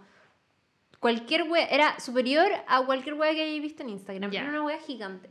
cualquier 0.99 1.43
wea, 1.43 1.65
era 1.67 1.99
superior 1.99 2.49
a 2.67 2.85
cualquier 2.85 3.15
wea 3.15 3.33
que 3.33 3.41
hayáis 3.43 3.61
visto 3.61 3.83
en 3.83 3.89
Instagram, 3.89 4.31
Ya. 4.31 4.41
era 4.41 4.49
una 4.49 4.63
wea 4.63 4.79
gigante. 4.79 5.29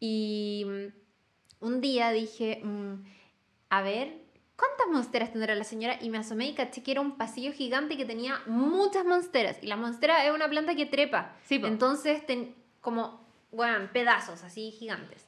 Y 0.00 0.64
mm, 0.66 1.64
un 1.66 1.80
día 1.80 2.10
dije, 2.10 2.60
mm, 2.64 3.04
a 3.70 3.82
ver, 3.82 4.22
¿cuántas 4.56 4.86
monsteras 4.90 5.30
tendrá 5.32 5.54
la 5.54 5.64
señora? 5.64 5.98
Y 6.00 6.08
me 6.10 6.18
asomé 6.18 6.48
y 6.48 6.54
caché 6.54 6.82
que 6.82 6.92
era 6.92 7.00
un 7.00 7.16
pasillo 7.16 7.52
gigante 7.52 7.96
que 7.96 8.04
tenía 8.06 8.40
muchas 8.46 9.04
monsteras. 9.04 9.58
Y 9.62 9.66
la 9.66 9.76
monstera 9.76 10.24
es 10.26 10.32
una 10.34 10.48
planta 10.48 10.74
que 10.74 10.86
trepa. 10.86 11.36
Sí. 11.44 11.60
Entonces, 11.64 12.24
ten- 12.26 12.54
como, 12.80 13.26
bueno, 13.52 13.88
pedazos 13.92 14.42
así 14.44 14.70
gigantes. 14.70 15.27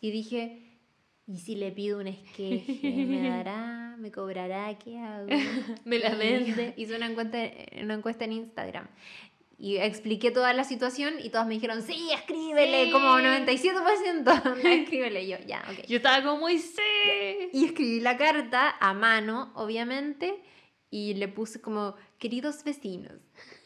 Y 0.00 0.10
dije, 0.10 0.62
¿y 1.26 1.38
si 1.38 1.54
le 1.56 1.72
pido 1.72 1.98
un 2.00 2.06
esqueje? 2.08 2.78
¿Me 3.06 3.28
dará? 3.28 3.96
¿Me 3.98 4.12
cobrará? 4.12 4.76
¿Qué 4.78 4.98
hago? 4.98 5.28
Me 5.84 5.98
la 5.98 6.14
vende. 6.14 6.74
Hice 6.76 6.96
una 6.96 7.06
encuesta, 7.06 7.38
una 7.82 7.94
encuesta 7.94 8.24
en 8.24 8.32
Instagram. 8.32 8.86
Y 9.58 9.76
expliqué 9.78 10.30
toda 10.30 10.52
la 10.52 10.64
situación 10.64 11.14
y 11.18 11.30
todas 11.30 11.46
me 11.46 11.54
dijeron, 11.54 11.80
sí, 11.80 12.10
escríbele, 12.12 12.84
Sí. 12.86 12.90
como 12.92 13.06
97%. 13.18 14.56
escríbele 14.82 15.26
yo, 15.26 15.38
ya, 15.46 15.64
ok. 15.70 15.86
Yo 15.86 15.96
estaba 15.96 16.22
como 16.22 16.40
muy 16.40 16.58
sí. 16.58 17.48
Y 17.54 17.64
escribí 17.64 18.00
la 18.00 18.18
carta 18.18 18.76
a 18.78 18.92
mano, 18.92 19.52
obviamente, 19.54 20.42
y 20.90 21.14
le 21.14 21.28
puse 21.28 21.62
como, 21.62 21.94
queridos 22.18 22.64
vecinos, 22.64 23.14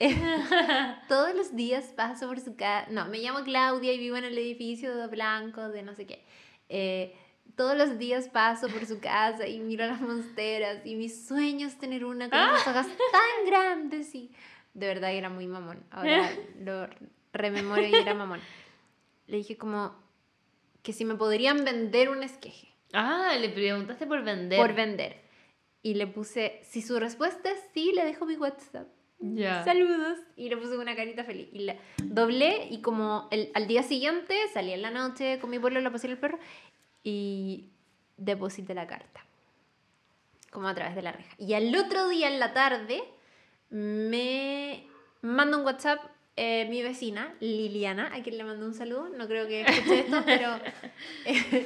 todos 1.09 1.35
los 1.35 1.55
días 1.55 1.87
paso 1.97 2.27
por 2.27 2.41
su 2.41 2.57
casa, 2.57 2.89
no, 2.91 3.07
me 3.07 3.19
llamo 3.19 3.45
Claudia 3.45 3.93
y 3.93 3.99
vivo 3.99 4.17
en 4.17 4.25
el 4.25 4.37
edificio 4.39 4.97
de 4.97 5.07
blanco, 5.07 5.69
de 5.69 5.83
no 5.83 5.95
sé 5.95 6.07
qué. 6.07 6.25
Eh, 6.69 7.15
todos 7.57 7.77
los 7.77 7.99
días 7.99 8.29
paso 8.29 8.69
por 8.69 8.87
su 8.87 9.01
casa 9.01 9.47
y 9.47 9.61
miro 9.61 9.87
las 9.87 10.01
monsteras 10.01 10.85
y 10.87 10.95
mi 10.95 11.09
sueño 11.09 11.67
es 11.67 11.79
tener 11.79 12.05
una 12.05 12.31
con 12.31 12.39
unas 12.39 12.67
hojas 12.67 12.87
tan 13.13 13.47
grandes 13.47 14.15
y 14.15 14.31
de 14.75 14.87
verdad 14.87 15.13
era 15.13 15.29
muy 15.29 15.47
mamón. 15.47 15.85
Ahora 15.91 16.31
lo 16.61 16.89
rememoro 17.33 17.83
y 17.83 17.95
era 17.95 18.15
mamón. 18.15 18.41
Le 19.27 19.37
dije 19.39 19.57
como 19.57 19.95
que 20.83 20.93
si 20.93 21.05
me 21.05 21.15
podrían 21.15 21.65
vender 21.65 22.09
un 22.09 22.23
esqueje 22.23 22.71
Ah, 22.93 23.37
le 23.39 23.49
preguntaste 23.51 24.07
por 24.07 24.23
vender. 24.25 24.59
por 24.59 24.75
vender. 24.75 25.21
Y 25.83 25.95
le 25.95 26.07
puse, 26.07 26.61
si 26.65 26.83
su 26.83 26.99
respuesta 26.99 27.51
es 27.51 27.59
sí, 27.73 27.93
le 27.95 28.05
dejo 28.05 28.27
mi 28.27 28.37
WhatsApp. 28.37 28.89
Saludos. 29.65 30.19
Y 30.37 30.49
le 30.49 30.57
puse 30.57 30.79
una 30.79 30.97
carita 30.97 31.25
feliz. 31.25 31.49
Y 31.53 31.61
la 31.61 31.77
doblé 32.03 32.69
y 32.71 32.81
como 32.81 33.29
el, 33.31 33.51
al 33.55 33.67
día 33.67 33.83
siguiente 33.83 34.35
salí 34.53 34.73
en 34.73 34.83
la 34.83 34.91
noche 34.91 35.39
con 35.41 35.51
mi 35.51 35.59
pueblo, 35.59 35.81
la 35.81 35.91
pasé 35.91 36.07
el 36.07 36.19
perro 36.19 36.39
y 37.05 37.67
deposité 38.17 38.75
la 38.75 38.87
carta. 38.87 39.25
Como 40.51 40.69
a 40.69 40.75
través 40.75 40.95
de 40.95 41.03
la 41.03 41.13
reja. 41.13 41.35
Y 41.39 41.55
al 41.55 41.75
otro 41.77 42.09
día 42.09 42.29
en 42.29 42.41
la 42.41 42.53
tarde 42.55 43.03
me 43.69 44.87
manda 45.23 45.59
un 45.59 45.65
WhatsApp 45.65 46.01
eh, 46.37 46.67
mi 46.71 46.83
vecina, 46.83 47.35
Liliana, 47.41 48.15
a 48.15 48.23
quien 48.23 48.39
le 48.39 48.45
mando 48.45 48.65
un 48.65 48.73
saludo. 48.73 49.11
No 49.11 49.29
creo 49.29 49.47
que 49.47 49.61
escuche 49.61 50.01
esto, 50.01 50.23
pero 50.27 50.59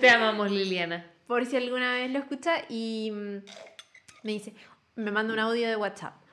Te 0.01 0.11
amamos, 0.11 0.51
Liliana. 0.51 1.07
por 1.29 1.47
si 1.47 1.57
alguna 1.57 1.93
vez 1.93 2.11
lo 2.11 2.19
escucha 2.19 2.65
y 2.69 3.13
mm, 3.13 3.37
me 4.25 4.33
dice, 4.33 4.53
me 4.97 5.13
manda 5.13 5.33
un 5.33 5.39
audio 5.39 5.69
de 5.69 5.77
WhatsApp. 5.77 6.24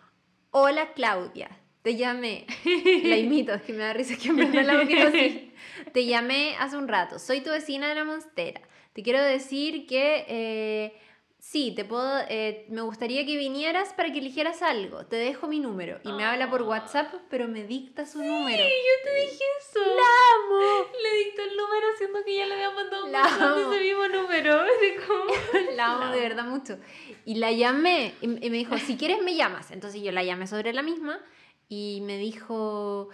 Hola 0.53 0.91
Claudia, 0.91 1.49
te 1.81 1.95
llamé. 1.95 2.45
La 3.05 3.17
imito, 3.17 3.53
es 3.53 3.61
que 3.61 3.71
me 3.71 3.79
da 3.79 3.93
risa 3.93 4.17
que 4.17 4.27
en 4.27 4.35
verdad 4.35 4.65
la 4.65 5.07
así. 5.07 5.53
Te 5.93 6.05
llamé 6.05 6.57
hace 6.59 6.75
un 6.75 6.89
rato, 6.89 7.19
soy 7.19 7.39
tu 7.39 7.51
vecina 7.51 7.87
de 7.87 7.95
la 7.95 8.03
Monstera. 8.03 8.59
Te 8.91 9.01
quiero 9.01 9.23
decir 9.23 9.87
que 9.87 10.25
eh, 10.27 10.93
sí, 11.43 11.73
te 11.75 11.83
puedo, 11.83 12.19
eh, 12.29 12.65
me 12.69 12.81
gustaría 12.81 13.25
que 13.25 13.35
vinieras 13.35 13.93
para 13.93 14.13
que 14.13 14.19
eligieras 14.19 14.61
algo. 14.61 15.05
Te 15.07 15.15
dejo 15.15 15.47
mi 15.47 15.59
número. 15.59 15.99
Y 16.03 16.11
me 16.13 16.23
habla 16.23 16.49
por 16.51 16.61
WhatsApp, 16.61 17.11
pero 17.31 17.47
me 17.47 17.63
dicta 17.65 18.05
su 18.05 18.19
número. 18.23 18.63
yo 18.63 19.09
te 19.11 19.21
dije 19.21 19.43
eso. 19.59 19.79
¡La 19.79 20.03
amo! 20.35 20.85
Le 21.01 21.17
dictó 21.25 21.41
el 21.41 21.57
número 21.57 21.87
siendo 21.97 22.23
que 22.23 22.35
ya 22.37 22.45
le 22.45 22.53
había 22.53 22.69
mandado 22.71 23.05
un 23.05 23.11
La 23.11 23.21
WhatsApp 23.23 23.39
de 23.39 23.45
amo. 23.63 23.73
ese 23.73 23.81
mismo 23.83 24.07
número. 24.07 24.61
Como- 25.07 25.71
La 25.75 25.91
amo 25.95 26.13
de 26.13 26.19
verdad 26.21 26.45
mucho. 26.45 26.77
Y 27.25 27.35
la 27.35 27.51
llamé 27.51 28.13
y 28.21 28.27
me 28.27 28.49
dijo, 28.57 28.77
si 28.77 28.95
quieres 28.95 29.21
me 29.23 29.35
llamas. 29.35 29.71
Entonces 29.71 30.01
yo 30.01 30.11
la 30.11 30.23
llamé 30.23 30.45
sobre 30.47 30.71
la 30.73 30.83
misma 30.83 31.19
y 31.67 32.01
me 32.03 32.17
dijo, 32.17 33.09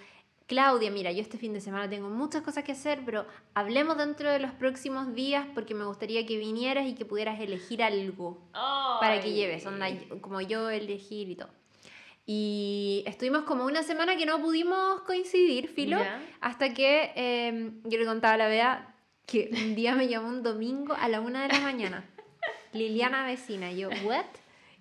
Claudia, 0.47 0.89
mira, 0.89 1.11
yo 1.11 1.21
este 1.21 1.37
fin 1.37 1.53
de 1.53 1.59
semana 1.59 1.89
tengo 1.89 2.09
muchas 2.09 2.41
cosas 2.41 2.63
que 2.63 2.71
hacer, 2.71 3.01
pero 3.05 3.25
hablemos 3.53 3.97
dentro 3.97 4.31
de 4.31 4.39
los 4.39 4.51
próximos 4.53 5.13
días 5.13 5.45
porque 5.53 5.75
me 5.75 5.83
gustaría 5.83 6.25
que 6.25 6.37
vinieras 6.37 6.87
y 6.87 6.95
que 6.95 7.03
pudieras 7.03 7.39
elegir 7.41 7.83
algo 7.83 8.37
para 8.53 9.19
que 9.19 9.27
Ay. 9.27 9.33
lleves, 9.33 9.65
onda, 9.65 9.87
como 10.21 10.39
yo 10.39 10.69
elegir 10.69 11.29
y 11.29 11.35
todo. 11.35 11.49
Y 12.25 13.03
estuvimos 13.05 13.43
como 13.43 13.65
una 13.65 13.83
semana 13.83 14.15
que 14.15 14.25
no 14.25 14.41
pudimos 14.41 15.01
coincidir, 15.01 15.67
Filo, 15.67 15.99
hasta 16.39 16.73
que 16.73 17.11
eh, 17.15 17.71
yo 17.83 17.97
le 17.99 18.05
contaba 18.05 18.35
a 18.35 18.37
la 18.37 18.47
Bea 18.47 18.95
que 19.25 19.49
un 19.51 19.75
día 19.75 19.95
me 19.95 20.07
llamó 20.07 20.29
un 20.29 20.43
domingo 20.43 20.93
a 20.93 21.09
la 21.09 21.19
una 21.19 21.43
de 21.43 21.53
la 21.53 21.59
mañana. 21.59 22.09
Liliana 22.71 23.25
vecina, 23.25 23.71
y 23.71 23.79
yo, 23.79 23.89
¿what? 24.05 24.25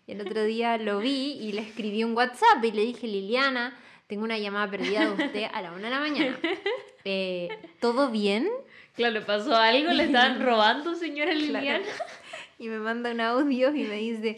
Y 0.07 0.13
el 0.13 0.21
otro 0.21 0.45
día 0.45 0.79
lo 0.79 1.01
vi 1.01 1.33
y 1.41 1.53
le 1.53 1.63
escribí 1.63 2.05
un 2.05 2.17
WhatsApp 2.17 2.65
y 2.65 2.71
le 2.71 2.83
dije, 2.83 3.09
Liliana, 3.09 3.77
tengo 4.07 4.25
una 4.25 4.39
llamada 4.39 4.71
perdida 4.71 5.07
de 5.11 5.25
usted 5.25 5.45
a 5.53 5.63
la 5.63 5.73
una 5.73 5.85
de 5.89 5.91
la 5.91 6.01
mañana. 6.01 6.39
Eh, 7.09 7.49
¿Todo 7.79 8.11
bien? 8.11 8.49
Claro, 8.97 9.25
pasó 9.25 9.55
algo, 9.55 9.93
le 9.93 10.05
estaban 10.07 10.43
robando, 10.45 10.97
señora 10.97 11.33
Liliana. 11.33 11.85
Y 12.59 12.67
me 12.69 12.79
manda 12.81 13.13
un 13.13 13.21
audio 13.21 13.69
y 13.73 13.85
me 13.85 13.95
dice, 13.97 14.37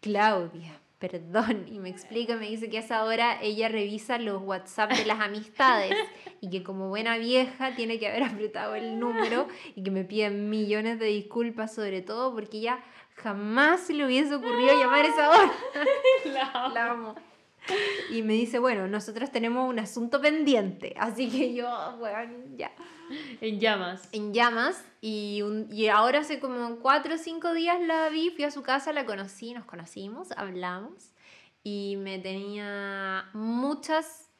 Claudia, 0.00 0.78
perdón. 0.98 1.66
Y 1.66 1.78
me 1.80 1.88
explica, 1.88 2.36
me 2.36 2.46
dice 2.48 2.68
que 2.70 2.76
a 2.78 2.80
esa 2.80 3.02
hora 3.04 3.40
ella 3.42 3.68
revisa 3.68 4.18
los 4.18 4.42
WhatsApp 4.42 4.92
de 4.92 5.06
las 5.06 5.18
amistades 5.20 5.96
y 6.40 6.50
que 6.50 6.62
como 6.62 6.88
buena 6.88 7.16
vieja 7.18 7.74
tiene 7.74 7.98
que 7.98 8.06
haber 8.08 8.22
apretado 8.22 8.74
el 8.74 9.00
número 9.00 9.48
y 9.74 9.82
que 9.82 9.90
me 9.90 10.04
pide 10.04 10.30
millones 10.30 10.98
de 10.98 11.06
disculpas 11.06 11.74
sobre 11.74 12.00
todo 12.02 12.32
porque 12.34 12.58
ella 12.58 12.78
jamás 13.16 13.80
se 13.80 13.94
le 13.94 14.04
hubiese 14.06 14.34
ocurrido 14.34 14.78
llamar 14.78 15.04
a 15.04 15.08
esa 15.08 15.30
hora. 15.30 15.52
La- 16.26 16.70
La 16.74 16.90
amo. 16.92 17.14
Y 18.10 18.22
me 18.22 18.32
dice, 18.32 18.58
bueno, 18.58 18.88
nosotros 18.88 19.30
tenemos 19.30 19.68
un 19.68 19.78
asunto 19.78 20.20
pendiente, 20.20 20.94
así 20.98 21.28
que 21.28 21.52
yo, 21.54 21.68
bueno, 21.98 22.32
ya 22.56 22.70
En 23.40 23.60
llamas. 23.60 24.08
en 24.12 24.32
llamas 24.32 24.82
y, 25.02 25.42
un- 25.42 25.68
y 25.70 25.88
ahora 25.88 26.20
hace 26.20 26.40
como 26.40 26.76
cuatro 26.76 27.14
o 27.16 27.18
cinco 27.18 27.52
días 27.52 27.78
la 27.80 28.08
vi, 28.08 28.30
fui 28.30 28.44
a 28.44 28.50
su 28.50 28.62
casa, 28.62 28.92
la 28.92 29.04
conocí, 29.04 29.52
nos 29.52 29.64
conocimos, 29.66 30.32
hablamos 30.38 31.10
y 31.62 31.96
me 31.98 32.18
tenía 32.18 33.28
muchas 33.34 34.30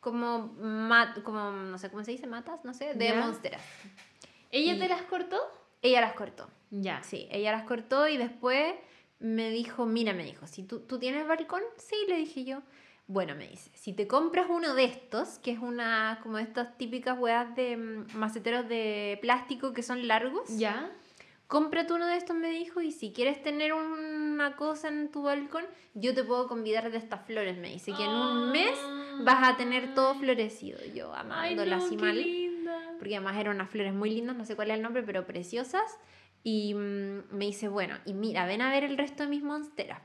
como, 0.00 0.54
mat- 0.60 1.22
como 1.22 1.50
no 1.50 1.76
sé 1.78 1.90
cómo 1.90 2.04
se 2.04 2.12
dice, 2.12 2.26
matas, 2.28 2.64
no 2.64 2.72
sé, 2.72 2.94
de 2.94 3.12
monsteras. 3.14 3.62
¿Ella 4.52 4.74
Y- 4.74 4.78
te 4.78 4.88
las 4.88 5.02
cortó? 5.02 5.38
Ella 5.82 6.00
las 6.00 6.12
cortó, 6.14 6.48
Ya. 6.70 7.02
sí, 7.02 7.28
ella 7.30 7.52
las 7.52 7.64
cortó 7.64 8.06
y 8.08 8.16
después 8.16 8.74
me 9.20 9.50
dijo, 9.50 9.86
mira, 9.86 10.12
me 10.12 10.24
dijo, 10.24 10.46
si 10.46 10.62
tú, 10.62 10.80
tú 10.80 10.98
tienes 10.98 11.26
balcón, 11.26 11.62
sí, 11.76 11.96
le 12.08 12.16
dije 12.16 12.44
yo. 12.44 12.62
Bueno, 13.06 13.34
me 13.34 13.48
dice, 13.48 13.70
si 13.74 13.94
te 13.94 14.06
compras 14.06 14.46
uno 14.50 14.74
de 14.74 14.84
estos, 14.84 15.38
que 15.38 15.50
es 15.52 15.58
una, 15.58 16.20
como 16.22 16.38
estas 16.38 16.76
típicas 16.76 17.18
hueas 17.18 17.56
de 17.56 17.76
mm, 17.76 18.06
maceteros 18.14 18.68
de 18.68 19.18
plástico 19.22 19.72
que 19.72 19.82
son 19.82 20.06
largos, 20.06 20.42
¿Ya? 20.58 20.90
cómprate 21.46 21.94
uno 21.94 22.06
de 22.06 22.16
estos, 22.18 22.36
me 22.36 22.50
dijo, 22.50 22.82
y 22.82 22.92
si 22.92 23.12
quieres 23.12 23.42
tener 23.42 23.72
una 23.72 24.54
cosa 24.56 24.88
en 24.88 25.10
tu 25.10 25.22
balcón, 25.22 25.64
yo 25.94 26.14
te 26.14 26.22
puedo 26.22 26.46
convidar 26.48 26.90
de 26.90 26.98
estas 26.98 27.24
flores, 27.24 27.56
me 27.56 27.70
dice, 27.70 27.92
que 27.96 28.04
en 28.04 28.10
un 28.10 28.52
mes 28.52 28.78
vas 29.24 29.48
a 29.48 29.56
tener 29.56 29.94
todo 29.94 30.14
florecido. 30.14 30.78
Yo 30.94 31.10
Ay, 31.14 31.20
amándola 31.22 31.78
no, 31.78 31.88
qué 31.88 31.96
mal, 31.96 32.14
linda. 32.22 32.78
porque 32.98 33.16
además 33.16 33.38
eran 33.38 33.56
unas 33.56 33.70
flores 33.70 33.94
muy 33.94 34.10
lindas, 34.10 34.36
no 34.36 34.44
sé 34.44 34.54
cuál 34.54 34.70
es 34.70 34.76
el 34.76 34.82
nombre, 34.82 35.02
pero 35.02 35.26
preciosas. 35.26 35.98
Y 36.42 36.74
mm, 36.74 37.34
me 37.34 37.46
dice, 37.46 37.68
bueno, 37.68 37.96
y 38.04 38.14
mira, 38.14 38.46
ven 38.46 38.62
a 38.62 38.70
ver 38.70 38.84
el 38.84 38.96
resto 38.96 39.24
de 39.24 39.28
mis 39.28 39.42
monsteras. 39.42 40.02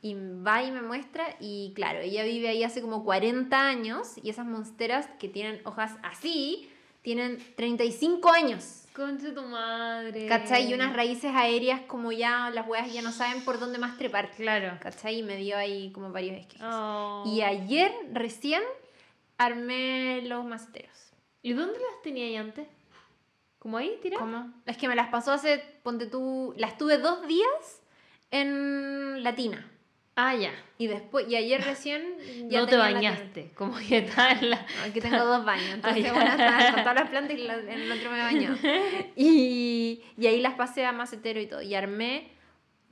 Y 0.00 0.14
va 0.14 0.62
y 0.64 0.72
me 0.72 0.82
muestra, 0.82 1.36
y 1.38 1.72
claro, 1.74 2.00
ella 2.00 2.24
vive 2.24 2.48
ahí 2.48 2.64
hace 2.64 2.82
como 2.82 3.04
40 3.04 3.56
años, 3.56 4.14
y 4.22 4.30
esas 4.30 4.46
monsteras 4.46 5.08
que 5.20 5.28
tienen 5.28 5.60
hojas 5.64 5.92
así, 6.02 6.68
tienen 7.02 7.38
35 7.56 8.32
años. 8.32 8.84
Concha 8.94 9.34
tu 9.34 9.42
madre. 9.42 10.26
¿Cachai? 10.26 10.70
Y 10.70 10.74
unas 10.74 10.94
raíces 10.94 11.32
aéreas 11.34 11.80
como 11.82 12.12
ya 12.12 12.50
las 12.50 12.66
weas 12.68 12.92
ya 12.92 13.02
no 13.02 13.10
saben 13.10 13.44
por 13.44 13.58
dónde 13.58 13.78
más 13.78 13.96
trepar. 13.96 14.30
Claro. 14.32 14.78
¿Cachai? 14.80 15.18
Y 15.18 15.22
me 15.22 15.36
dio 15.36 15.56
ahí 15.56 15.90
como 15.92 16.12
varios 16.12 16.38
esquejes. 16.38 16.66
Oh. 16.66 17.24
Y 17.26 17.42
ayer 17.42 17.92
recién 18.12 18.62
armé 19.38 20.22
los 20.22 20.44
maceteros. 20.44 21.12
¿Y 21.42 21.54
dónde 21.54 21.78
las 21.78 22.02
tenía 22.02 22.26
ahí 22.26 22.36
antes? 22.36 22.68
¿Como 23.62 23.76
ahí, 23.76 23.96
tira? 24.02 24.18
¿Cómo? 24.18 24.52
Es 24.66 24.76
que 24.76 24.88
me 24.88 24.96
las 24.96 25.06
pasó 25.06 25.30
hace, 25.30 25.62
ponte 25.84 26.06
tú, 26.06 26.52
las 26.56 26.76
tuve 26.76 26.98
dos 26.98 27.28
días 27.28 27.80
en 28.32 29.22
Latina. 29.22 29.68
Ah, 30.16 30.34
ya. 30.34 30.50
Y 30.78 30.88
después, 30.88 31.28
y 31.28 31.36
ayer 31.36 31.60
recién 31.64 32.02
ya 32.50 32.58
no 32.60 32.66
te 32.66 32.72
tenía 32.72 32.88
la 32.88 32.94
bañaste. 32.94 33.52
Como 33.54 33.76
que 33.78 33.98
estaba 33.98 34.32
en 34.32 34.50
la... 34.50 34.56
No, 34.56 34.82
aquí 34.90 35.00
tengo 35.00 35.24
dos 35.24 35.44
baños. 35.44 35.70
Entonces, 35.74 36.02
ya. 36.02 36.12
bueno, 36.12 36.30
estaba 36.32 36.72
con 36.72 36.80
todas 36.82 36.94
las 36.96 37.10
plantas 37.10 37.38
y 37.38 37.42
la- 37.44 37.58
en 37.60 37.68
el 37.68 37.92
otro 37.92 38.10
me 38.10 38.18
bañó. 38.18 38.56
Y, 39.16 40.02
y 40.18 40.26
ahí 40.26 40.40
las 40.40 40.54
pasé 40.54 40.84
a 40.84 40.90
macetero 40.92 41.40
y 41.40 41.46
todo. 41.46 41.62
Y 41.62 41.74
armé 41.76 42.30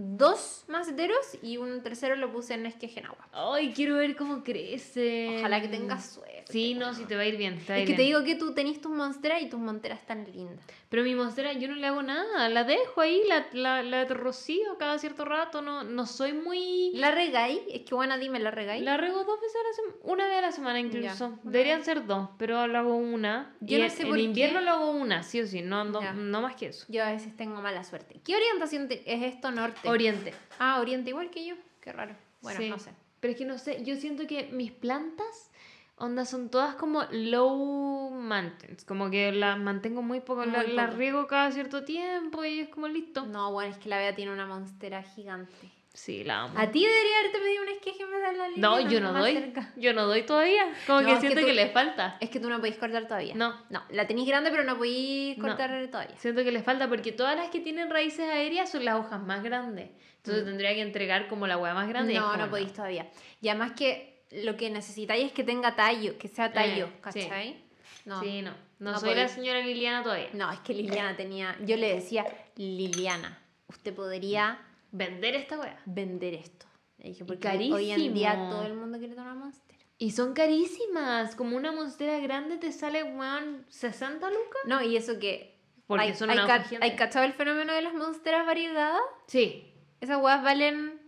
dos 0.03 0.65
maceteros 0.67 1.37
y 1.43 1.59
un 1.59 1.83
tercero 1.83 2.17
lo 2.17 2.33
puse 2.33 2.55
en 2.55 2.65
esqueje 2.65 3.01
en 3.01 3.07
agua. 3.07 3.29
Ay, 3.33 3.73
quiero 3.75 3.97
ver 3.97 4.17
cómo 4.17 4.43
crece. 4.43 5.37
Ojalá 5.39 5.61
que 5.61 5.69
tengas 5.69 6.07
suerte. 6.15 6.45
Sí, 6.51 6.75
no, 6.75 6.95
sí 6.95 7.05
te 7.05 7.15
va 7.17 7.23
a 7.23 7.27
ir 7.27 7.37
bien. 7.37 7.59
te 7.65 7.73
va 7.73 7.77
a 7.77 7.79
Es 7.79 7.83
ir 7.83 7.89
que 7.91 7.97
te 7.97 8.03
digo 8.03 8.25
que 8.25 8.35
tú 8.35 8.55
tenés 8.55 8.81
tus 8.81 8.91
monsteras 8.91 9.43
y 9.43 9.49
tus 9.49 9.61
monteras 9.61 10.05
tan 10.07 10.25
lindas. 10.25 10.65
Pero 10.89 11.05
mi 11.05 11.15
monstera, 11.15 11.53
yo 11.53 11.69
no 11.69 11.75
le 11.77 11.87
hago 11.87 12.03
nada. 12.03 12.49
La 12.49 12.65
dejo 12.65 13.01
ahí, 13.01 13.23
la, 13.29 13.47
la, 13.53 13.83
la 13.83 14.05
rocío 14.07 14.77
cada 14.79 14.99
cierto 14.99 15.25
rato. 15.25 15.63
No, 15.63 15.85
no 15.85 16.07
soy 16.07 16.33
muy... 16.33 16.91
¿La 16.95 17.11
regáis? 17.13 17.61
Es 17.71 17.83
que 17.83 17.95
buena, 17.95 18.19
dime, 18.19 18.41
¿la 18.41 18.51
regáis? 18.51 18.83
La 18.83 18.97
rego 18.97 19.23
dos 19.23 19.41
veces 19.41 19.57
a 19.57 19.69
la 19.69 19.75
semana, 19.75 19.97
una 20.03 20.27
vez 20.27 20.39
a 20.39 20.41
la 20.41 20.53
semana 20.53 20.81
incluso. 20.81 21.31
Ya. 21.31 21.51
Deberían 21.51 21.85
ser 21.85 22.07
dos, 22.07 22.31
pero 22.39 22.67
lo 22.67 22.79
hago 22.79 22.97
una. 22.97 23.55
Yo 23.61 23.77
y 23.77 23.81
no 23.81 23.85
en, 23.87 23.91
sé 23.93 24.03
en 24.03 24.09
por 24.09 24.17
qué. 24.17 24.23
invierno 24.25 24.61
lo 24.63 24.71
hago 24.71 24.91
una, 24.91 25.23
sí 25.23 25.41
o 25.41 25.47
sí, 25.47 25.63
no, 25.63 25.85
no, 25.85 26.01
no 26.15 26.41
más 26.43 26.57
que 26.57 26.67
eso. 26.69 26.87
Yo 26.89 27.05
a 27.05 27.13
veces 27.13 27.37
tengo 27.37 27.61
mala 27.61 27.85
suerte. 27.85 28.21
¿Qué 28.25 28.35
orientación 28.35 28.89
es 28.91 29.23
esto 29.23 29.51
norte? 29.53 29.89
Oriente. 29.91 30.35
ah, 30.59 30.81
oriente 30.81 31.11
igual 31.11 31.31
que 31.31 31.47
yo. 31.47 31.55
Qué 31.81 31.93
raro. 31.93 32.15
Bueno, 32.43 32.61
Sí. 32.61 32.69
no 32.71 32.79
sé. 32.79 32.91
Pero 33.21 33.33
es 33.33 33.39
que 33.39 33.45
no 33.45 33.59
sé, 33.59 33.85
yo 33.85 33.97
siento 33.97 34.27
que 34.27 34.45
mis 34.53 34.73
plantas, 34.73 35.51
onda, 35.97 36.25
son 36.25 36.49
todas 36.49 36.75
como 36.77 37.03
low 37.11 38.11
maintenance. 38.11 38.87
Como 38.87 39.11
que 39.11 39.31
las 39.33 39.59
mantengo 39.59 40.01
muy 40.03 40.21
poco, 40.21 40.45
la- 40.47 40.63
las 40.63 40.95
riego 40.95 41.27
cada 41.27 41.51
cierto 41.53 41.85
tiempo 41.85 42.45
y 42.45 42.61
es 42.61 42.69
como 42.71 42.89
listo. 42.89 43.27
No, 43.27 43.53
bueno, 43.53 43.71
es 43.73 43.79
que 43.79 43.89
la 43.91 43.99
Bea 43.99 44.15
tiene 44.15 44.33
una 44.33 44.47
monstera 44.47 45.03
gigante. 45.03 45.71
Sí, 45.93 46.23
la 46.23 46.43
amo. 46.43 46.55
A 46.59 46.71
ti 46.71 46.85
debería 46.85 47.19
haberte 47.19 47.39
pedido 47.41 47.63
un 47.65 47.69
esqueje 47.69 48.03
en 48.05 48.11
vez 48.13 48.21
de 48.23 48.37
la 48.39 48.49
línea 48.49 48.61
No, 48.63 48.81
yo 48.89 49.01
no 49.01 49.13
doy. 49.13 49.33
cerca. 49.35 49.73
Yo 49.77 49.93
no 49.93 50.07
doy 50.07 50.23
todavía. 50.23 50.73
Como 50.87 51.01
No, 51.01 51.09
que 51.09 51.15
que 51.15 51.21
siento 51.21 51.41
que, 51.41 51.47
tú- 51.49 51.53
le 51.57 51.69
falta. 51.71 52.17
Es 52.21 52.31
que 52.31 52.39
tú 52.39 52.49
no 52.49 52.59
podéis 52.59 52.77
cortar 52.77 53.07
todavía. 53.09 53.35
No. 53.35 53.61
No, 53.71 53.83
la 53.91 54.07
tenéis 54.07 54.29
grande, 54.29 54.51
pero 54.53 54.63
no 54.63 54.77
podéis 54.79 55.37
No. 55.39 55.49
cortar 55.49 55.71
todavía. 55.91 56.17
Siento 56.17 56.45
que 56.45 56.53
le 56.53 56.63
falta 56.63 56.89
porque 56.89 57.11
todas 57.11 57.37
las 57.37 57.49
que 57.51 57.59
tienen 57.61 57.91
raíces 57.91 58.29
aéreas 58.31 58.71
son 58.71 58.85
las 58.85 58.95
hojas 59.01 59.21
más 59.21 59.43
grandes. 59.43 59.91
Entonces 60.19 60.45
tendría 60.45 60.75
que 60.75 60.83
entregar 60.83 61.27
como 61.29 61.47
la 61.49 61.59
hueá 61.59 61.75
más 61.75 61.89
grande. 61.89 62.15
Mm. 62.15 62.17
no, 62.19 62.37
no 62.37 62.49
podéis 62.51 62.73
todavía. 62.73 63.11
Y 63.43 63.49
además 63.49 63.73
que 63.73 64.23
lo 64.31 64.57
que 64.57 64.71
necesitáis 64.71 65.27
es 65.27 65.33
que 65.33 65.43
tenga 65.43 65.75
tallo, 65.75 66.17
que 66.19 66.29
sea 66.29 66.53
tallo, 66.53 66.87
Eh, 66.87 66.91
sí. 67.13 67.21
¿cachai? 67.23 67.65
No. 68.05 68.21
Sí, 68.23 68.43
no. 68.43 68.53
No, 68.79 68.93
No 68.93 68.99
soy 69.01 69.09
la 69.11 69.15
podéis. 69.17 69.33
señora 69.33 69.61
Liliana 69.61 70.03
todavía. 70.05 70.29
No, 70.35 70.51
es 70.53 70.61
que 70.61 70.73
Liliana 70.73 71.17
tenía. 71.17 71.57
Yo 71.65 71.77
le 71.77 71.95
decía, 71.97 72.25
Liliana, 72.57 73.39
usted 73.67 73.93
podría 73.93 74.59
Vender 74.93 75.35
esta 75.37 75.59
hueá. 75.59 75.79
vender 75.87 76.35
esto. 76.35 76.67
Le 76.99 77.09
dije, 77.11 77.25
porque 77.25 77.49
hoy 77.49 77.91
en 77.91 78.13
día 78.15 78.31
carísimo. 78.33 78.51
todo 78.51 78.67
el 78.67 78.75
mundo 78.75 78.99
quiere 78.99 79.15
tomar 79.15 79.35
monster. 79.35 79.77
Y 79.99 80.11
son 80.13 80.33
carísimas. 80.35 81.35
Como 81.37 81.57
una 81.57 81.73
monstera 81.73 82.19
grande 82.19 82.57
te 82.59 82.73
sale, 82.73 83.03
weón, 83.03 83.65
60 83.69 84.29
lucas. 84.29 84.63
No, 84.67 84.83
y 84.83 84.97
eso 84.97 85.19
que. 85.19 85.59
Porque 85.87 86.05
hay, 86.07 86.15
son 86.15 86.31
hay, 86.31 86.37
ca-. 86.47 86.65
¿Hay 86.81 86.97
cachado 86.97 87.25
el 87.25 87.33
fenómeno 87.33 87.73
de 87.73 87.83
las 87.83 87.95
monsteras 87.95 88.47
variegadas? 88.47 89.01
Sí. 89.27 89.73
Esas 90.01 90.17
huevas 90.17 90.43
valen. 90.43 91.01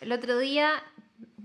El 0.00 0.12
otro 0.12 0.38
día 0.38 0.82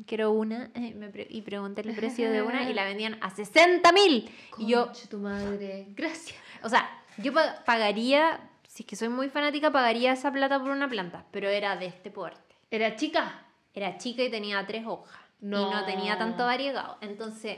quiero 0.05 0.31
una 0.31 0.71
y 1.29 1.41
pregunté 1.41 1.81
el 1.81 1.95
precio 1.95 2.31
de 2.31 2.41
una 2.41 2.69
y 2.69 2.73
la 2.73 2.83
vendían 2.85 3.17
a 3.21 3.29
60 3.29 3.91
mil. 3.93 4.29
Y 4.57 4.67
yo, 4.67 4.91
tu 5.09 5.17
madre. 5.19 5.87
Gracias. 5.91 6.37
o 6.63 6.69
sea, 6.69 6.89
yo 7.17 7.33
pa- 7.33 7.63
pagaría, 7.65 8.47
si 8.77 8.83
es 8.83 8.87
que 8.87 8.95
soy 8.95 9.09
muy 9.09 9.27
fanática, 9.27 9.71
pagaría 9.71 10.11
esa 10.11 10.31
plata 10.31 10.59
por 10.59 10.69
una 10.69 10.87
planta, 10.87 11.25
pero 11.31 11.49
era 11.49 11.77
de 11.77 11.87
este 11.87 12.11
porte. 12.11 12.55
¿Era 12.69 12.95
chica? 12.95 13.47
Era 13.73 13.97
chica 13.97 14.21
y 14.21 14.29
tenía 14.29 14.63
tres 14.67 14.85
hojas. 14.85 15.19
No. 15.39 15.71
Y 15.71 15.73
no 15.73 15.83
tenía 15.83 16.19
tanto 16.19 16.45
variegado. 16.45 16.99
Entonces, 17.01 17.57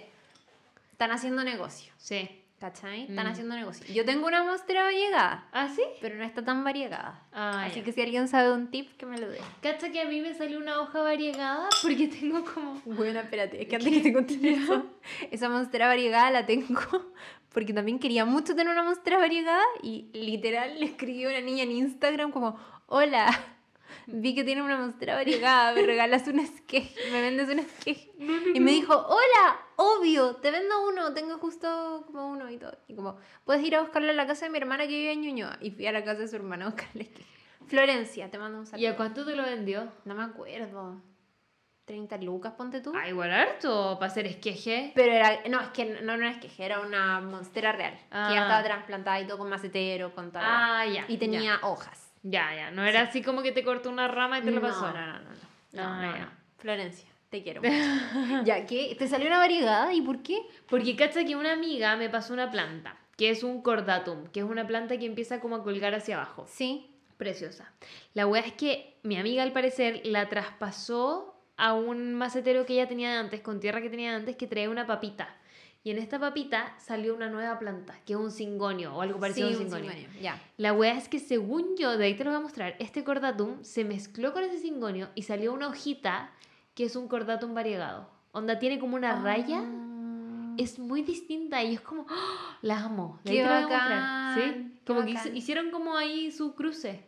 están 0.93 1.11
haciendo 1.11 1.43
negocio. 1.43 1.91
Sí. 1.97 2.38
¿Cachai? 2.59 3.03
Están 3.03 3.25
Mm. 3.25 3.29
haciendo 3.29 3.55
negocio. 3.55 3.85
Yo 3.93 4.03
tengo 4.03 4.27
una 4.27 4.43
monstera 4.43 4.83
variegada, 4.83 5.47
¿Ah, 5.53 5.69
sí? 5.73 5.81
pero 6.01 6.15
no 6.15 6.23
está 6.25 6.43
tan 6.43 6.63
variegada. 6.65 7.21
Ah, 7.31 7.63
Así 7.65 7.81
que 7.83 7.93
si 7.93 8.01
alguien 8.01 8.27
sabe 8.27 8.51
un 8.51 8.69
tip, 8.69 8.97
que 8.97 9.05
me 9.05 9.17
lo 9.17 9.29
dé. 9.29 9.39
Cacha 9.61 9.89
que 9.91 10.01
a 10.01 10.05
mí 10.05 10.19
me 10.19 10.33
salió 10.33 10.57
una 10.59 10.81
hoja 10.81 11.01
variegada 11.01 11.69
porque 11.81 12.07
tengo 12.09 12.43
como... 12.43 12.81
Bueno, 12.83 13.19
espérate, 13.21 13.61
es 13.61 13.67
que 13.69 13.75
antes 13.77 13.93
que 13.93 14.01
te 14.01 14.11
conté 14.13 14.51
eso, 14.53 14.85
esa 15.31 15.47
monstera 15.47 15.87
variegada 15.87 16.31
la 16.31 16.45
tengo 16.45 16.81
porque 17.53 17.73
también 17.73 17.97
quería 17.97 18.25
mucho 18.25 18.53
tener 18.55 18.73
una 18.73 18.83
monstera 18.83 19.17
variegada 19.17 19.63
y 19.81 20.09
literal 20.13 20.79
le 20.79 20.85
escribí 20.85 21.23
a 21.25 21.29
una 21.29 21.41
niña 21.41 21.63
en 21.63 21.71
Instagram 21.71 22.31
como, 22.31 22.59
hola, 22.87 23.27
vi 24.21 24.35
que 24.35 24.43
tiene 24.43 24.61
una 24.61 24.77
monstera 24.77 25.15
variegada, 25.15 25.73
me 25.73 25.83
regalas 25.83 26.27
un 26.27 26.39
esqueje, 26.39 26.93
me 27.11 27.21
vendes 27.21 27.49
un 27.49 27.59
esqueje. 27.59 28.11
Y 28.53 28.59
me 28.59 28.71
dijo, 28.71 28.93
hola, 28.95 29.59
obvio, 29.77 30.35
te 30.37 30.51
vendo 30.51 30.87
uno, 30.87 31.13
tengo 31.13 31.37
justo 31.37 32.03
como 32.07 32.29
uno 32.29 32.49
y 32.49 32.57
todo. 32.57 32.77
Y 32.87 32.95
como, 32.95 33.17
puedes 33.45 33.63
ir 33.63 33.75
a 33.75 33.81
buscarlo 33.81 34.09
a 34.09 34.13
la 34.13 34.27
casa 34.27 34.45
de 34.45 34.51
mi 34.51 34.57
hermana 34.57 34.83
que 34.87 34.95
vive 34.97 35.11
en 35.13 35.21
Ñuñoa. 35.21 35.57
Y 35.61 35.71
fui 35.71 35.87
a 35.87 35.91
la 35.91 36.03
casa 36.03 36.21
de 36.21 36.27
su 36.27 36.35
hermana 36.35 36.65
a 36.65 36.69
buscarle. 36.69 37.09
Florencia, 37.67 38.29
te 38.31 38.37
mando 38.39 38.59
un 38.59 38.65
saludo. 38.65 38.83
¿Y 38.83 38.87
a 38.87 38.95
cuánto 38.97 39.25
te 39.25 39.35
lo 39.35 39.43
vendió? 39.43 39.91
No 40.05 40.15
me 40.15 40.23
acuerdo. 40.23 41.01
30 41.85 42.17
lucas, 42.17 42.53
ponte 42.53 42.81
tú. 42.81 42.91
Ah, 42.95 43.09
igual 43.09 43.31
harto, 43.31 43.97
para 43.99 44.11
hacer 44.11 44.27
esqueje. 44.27 44.91
Pero 44.93 45.11
era, 45.11 45.39
no, 45.49 45.59
es 45.59 45.69
que 45.69 45.85
no, 45.85 46.01
no 46.01 46.13
era 46.13 46.29
esqueje, 46.31 46.63
era 46.63 46.81
una 46.81 47.19
monstera 47.19 47.71
real. 47.71 47.93
Que 47.95 48.05
Ah. 48.11 48.29
ya 48.31 48.41
estaba 48.43 48.63
trasplantada 48.63 49.19
y 49.19 49.25
todo 49.25 49.39
con 49.39 49.49
macetero, 49.49 50.13
con 50.13 50.31
tal. 50.31 50.43
Ah, 50.45 50.85
ya. 50.85 51.05
y 51.07 51.17
tenía 51.17 51.59
hojas. 51.63 52.08
Ya, 52.23 52.53
ya. 52.55 52.71
No 52.71 52.83
era 52.85 53.01
así 53.01 53.21
como 53.21 53.41
que 53.41 53.51
te 53.51 53.63
cortó 53.63 53.89
una 53.89 54.07
rama 54.07 54.39
y 54.39 54.41
te 54.41 54.51
lo 54.51 54.59
no, 54.59 54.67
pasó. 54.67 54.91
No, 54.91 54.93
no, 54.93 55.05
no, 55.07 55.19
no. 55.19 55.29
No, 55.71 55.95
no, 56.01 56.15
ya. 56.15 56.25
no. 56.25 56.31
Florencia, 56.57 57.07
te 57.29 57.41
quiero 57.43 57.61
mucho. 57.63 58.43
ya, 58.43 58.65
¿qué? 58.65 58.95
¿Te 58.97 59.07
salió 59.07 59.27
una 59.27 59.37
variegada? 59.37 59.93
¿Y 59.93 60.01
por 60.01 60.21
qué? 60.21 60.41
Porque 60.67 60.95
cacha 60.95 61.23
que 61.23 61.35
una 61.35 61.53
amiga 61.53 61.95
me 61.95 62.09
pasó 62.09 62.33
una 62.33 62.51
planta, 62.51 62.97
que 63.17 63.29
es 63.29 63.43
un 63.43 63.61
cordatum, 63.61 64.27
que 64.27 64.41
es 64.41 64.45
una 64.45 64.67
planta 64.67 64.97
que 64.97 65.05
empieza 65.05 65.39
como 65.39 65.57
a 65.57 65.63
colgar 65.63 65.93
hacia 65.95 66.15
abajo. 66.15 66.45
Sí. 66.49 66.85
Preciosa. 67.17 67.71
La 68.13 68.25
wea 68.27 68.41
es 68.41 68.53
que 68.53 68.97
mi 69.03 69.17
amiga 69.17 69.43
al 69.43 69.51
parecer 69.51 70.01
la 70.05 70.29
traspasó 70.29 71.35
a 71.57 71.73
un 71.73 72.13
macetero 72.13 72.65
que 72.65 72.73
ella 72.73 72.87
tenía 72.87 73.19
antes, 73.19 73.41
con 73.41 73.59
tierra 73.59 73.81
que 73.81 73.89
tenía 73.89 74.15
antes, 74.15 74.37
que 74.37 74.47
traía 74.47 74.69
una 74.69 74.87
papita. 74.87 75.35
Y 75.89 75.91
en 75.93 75.97
esta 75.97 76.19
papita 76.19 76.75
salió 76.77 77.15
una 77.15 77.29
nueva 77.31 77.57
planta, 77.57 77.95
que 78.05 78.13
es 78.13 78.19
un 78.19 78.29
cingonio 78.29 78.93
o 78.95 79.01
algo 79.01 79.19
parecido 79.19 79.47
sí, 79.47 79.55
a 79.55 79.57
un 79.57 79.63
un 79.63 79.69
cingonio. 79.71 79.91
cingonio, 79.91 80.21
Ya. 80.21 80.39
La 80.57 80.71
wea 80.71 80.95
es 80.95 81.09
que 81.09 81.17
según 81.17 81.75
yo, 81.77 81.97
de 81.97 82.05
ahí 82.05 82.13
te 82.13 82.23
lo 82.23 82.29
voy 82.29 82.37
a 82.37 82.43
mostrar, 82.43 82.75
este 82.77 83.03
cordatum 83.03 83.63
se 83.63 83.83
mezcló 83.85 84.31
con 84.31 84.43
ese 84.43 84.59
cingonio 84.59 85.09
y 85.15 85.23
salió 85.23 85.51
una 85.51 85.67
hojita 85.67 86.29
que 86.75 86.83
es 86.83 86.95
un 86.95 87.07
cordatum 87.07 87.55
variegado. 87.55 88.07
Onda 88.33 88.59
tiene 88.59 88.77
como 88.77 88.97
una 88.97 89.19
raya, 89.19 89.63
Ah. 89.65 90.53
es 90.59 90.77
muy 90.77 91.01
distinta 91.01 91.63
y 91.63 91.73
es 91.73 91.81
como, 91.81 92.05
¡ah! 92.07 92.59
la 92.61 92.83
amo. 92.83 93.19
De 93.23 93.31
Qué 93.31 93.41
ahí 93.41 93.47
te 93.47 93.49
lo 93.49 93.49
voy 93.49 93.57
a 93.57 93.79
mostrar. 93.79 93.89
bacán, 93.89 94.35
¿Sí? 94.35 94.41
qué 94.83 94.85
Como 94.93 95.05
que 95.07 95.13
bacán. 95.15 95.37
hicieron 95.37 95.71
como 95.71 95.97
ahí 95.97 96.31
su 96.31 96.53
cruce. 96.53 97.03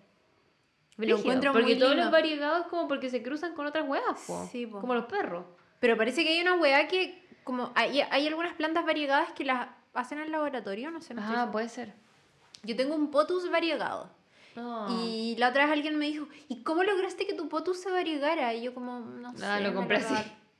Lo 0.98 1.18
encuentro 1.20 1.52
porque 1.52 1.68
muy 1.74 1.78
todos 1.78 1.92
lindo. 1.92 2.06
los 2.06 2.12
variegados 2.12 2.66
como 2.66 2.88
porque 2.88 3.12
se 3.12 3.22
cruzan 3.22 3.54
con 3.54 3.68
otras 3.68 3.88
huevas, 3.88 4.20
po. 4.26 4.48
Sí, 4.52 4.66
po. 4.66 4.80
como 4.80 4.96
los 4.96 5.06
perros. 5.06 5.46
Pero 5.82 5.98
parece 5.98 6.24
que 6.24 6.30
hay 6.30 6.40
una 6.42 6.54
hueá 6.54 6.88
que, 6.88 7.28
como, 7.44 7.74
hay, 7.76 8.00
hay 8.00 8.28
algunas 8.28 8.54
plantas 8.54 8.86
variegadas 8.86 9.34
que 9.34 9.44
las 9.44 9.68
hacen 9.94 10.20
en 10.20 10.26
el 10.26 10.32
laboratorio, 10.32 10.90
no 10.92 11.02
sé, 11.02 11.14
no 11.14 11.22
Ah, 11.26 11.50
puede 11.52 11.68
ser. 11.68 11.94
Yo 12.64 12.76
tengo 12.78 12.96
un 12.96 13.12
potus 13.12 13.50
variegado. 13.52 14.10
No. 14.56 14.88
Y 15.06 15.36
la 15.38 15.50
otra 15.50 15.64
vez 15.66 15.74
alguien 15.74 15.98
me 15.98 16.06
dijo, 16.06 16.28
¿y 16.48 16.64
cómo 16.64 16.84
lograste 16.84 17.26
que 17.26 17.34
tu 17.34 17.50
potus 17.50 17.82
se 17.82 17.90
variegara? 17.92 18.54
Y 18.54 18.62
yo 18.64 18.74
como, 18.74 19.00
no 19.00 19.36
sé. 19.36 19.44
Ah, 19.46 19.60
lo 19.60 19.74
compré 19.74 19.98
así. 19.98 20.14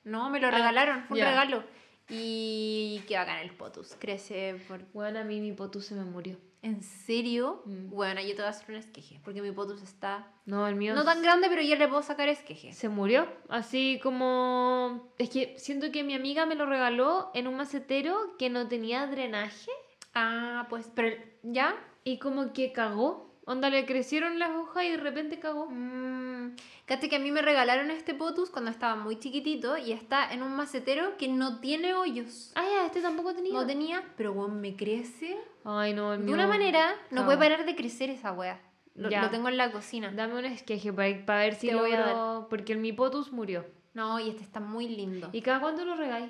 No, 0.04 0.30
me 0.30 0.40
lo 0.42 0.48
Ah, 0.48 0.52
regalaron, 0.52 1.04
fue 1.04 1.20
un 1.20 1.26
regalo. 1.26 1.64
Y 2.10 3.02
qué 3.08 3.16
bacán 3.16 3.38
el 3.40 3.52
potus, 3.52 3.96
crece 3.98 4.60
por... 4.68 4.82
Bueno, 4.92 5.20
a 5.20 5.24
mí 5.24 5.40
mi 5.40 5.54
potus 5.54 5.86
se 5.86 5.96
me 5.96 6.04
murió. 6.04 6.38
¿En 6.64 6.84
serio? 6.84 7.64
Mm. 7.66 7.90
Bueno, 7.90 8.22
yo 8.22 8.30
te 8.36 8.36
voy 8.42 8.46
a 8.46 8.50
hacer 8.50 8.70
un 8.70 8.76
esqueje, 8.76 9.20
porque 9.24 9.42
mi 9.42 9.52
potus 9.52 9.82
está... 9.82 10.28
No, 10.46 10.68
el 10.68 10.76
mío 10.76 10.94
No 10.94 11.04
tan 11.04 11.22
grande, 11.24 11.48
pero 11.50 11.62
ya 11.62 11.76
le 11.76 11.88
puedo 11.88 12.04
sacar 12.04 12.28
esqueje. 12.30 12.72
se 12.74 12.88
murió. 12.90 13.28
Así 13.50 14.00
como... 14.04 15.12
Es 15.18 15.30
que 15.32 15.56
siento 15.58 15.92
que 15.92 16.04
mi 16.04 16.14
amiga 16.14 16.46
me 16.46 16.56
lo 16.56 16.66
regaló 16.68 17.32
en 17.34 17.48
un 17.48 17.56
macetero 17.56 18.36
que 18.38 18.50
no 18.50 18.68
tenía 18.68 19.08
drenaje 19.08 19.72
Ah, 20.14 20.68
pues, 20.70 20.90
pero 20.94 21.16
ya. 21.42 21.74
y 22.04 22.18
como 22.20 22.54
que 22.54 22.72
cagó. 22.74 23.31
Onda, 23.52 23.70
le 23.70 23.86
crecieron 23.86 24.40
las 24.40 24.52
hojas 24.52 24.86
y 24.86 24.92
de 24.92 24.98
repente 24.98 25.40
cagó. 25.40 25.68
Mm, 25.70 26.56
Caché 26.86 27.10
que 27.10 27.18
a 27.18 27.20
mí 27.20 27.32
me 27.32 27.42
regalaron 27.42 27.92
este 27.92 28.14
potus 28.14 28.50
cuando 28.50 28.72
estaba 28.72 28.96
muy 28.96 29.20
chiquitito 29.20 29.78
y 29.78 29.92
está 29.92 30.32
en 30.32 30.42
un 30.42 30.56
macetero 30.56 31.18
que 31.18 31.28
no 31.28 31.60
tiene 31.60 31.94
hoyos. 31.94 32.52
Ah, 32.56 32.64
ya, 32.66 32.86
este 32.86 33.02
tampoco 33.02 33.34
tenía. 33.34 33.54
No 33.54 33.66
tenía, 33.66 34.04
pero 34.16 34.32
weón, 34.32 34.62
me 34.62 34.76
crece. 34.76 35.38
Ay, 35.66 35.94
no, 35.94 36.14
el 36.14 36.20
De 36.20 36.26
mío- 36.26 36.34
una 36.36 36.48
manera, 36.48 36.96
no 37.10 37.26
puede 37.26 37.38
parar 37.38 37.66
de 37.66 37.76
crecer 37.76 38.10
esa 38.10 38.32
wea. 38.32 38.62
Lo, 38.96 39.10
lo 39.10 39.30
tengo 39.30 39.50
en 39.50 39.58
la 39.58 39.72
cocina. 39.72 40.12
Dame 40.12 40.36
un 40.36 40.46
esqueje 40.46 40.92
para, 40.94 41.26
para 41.26 41.40
ver 41.42 41.56
si 41.56 41.68
Te 41.68 41.76
voy 41.76 41.92
a 41.94 42.00
logro... 42.08 42.48
Porque 42.50 42.72
el 42.74 42.80
mi 42.80 42.94
potus 42.94 43.32
murió. 43.32 43.66
No, 43.94 44.20
y 44.20 44.30
este 44.30 44.44
está 44.44 44.60
muy 44.62 44.88
lindo. 44.88 45.30
¿Y 45.34 45.42
cada 45.42 45.60
cuánto 45.60 45.84
lo 45.86 45.96
regáis? 45.96 46.30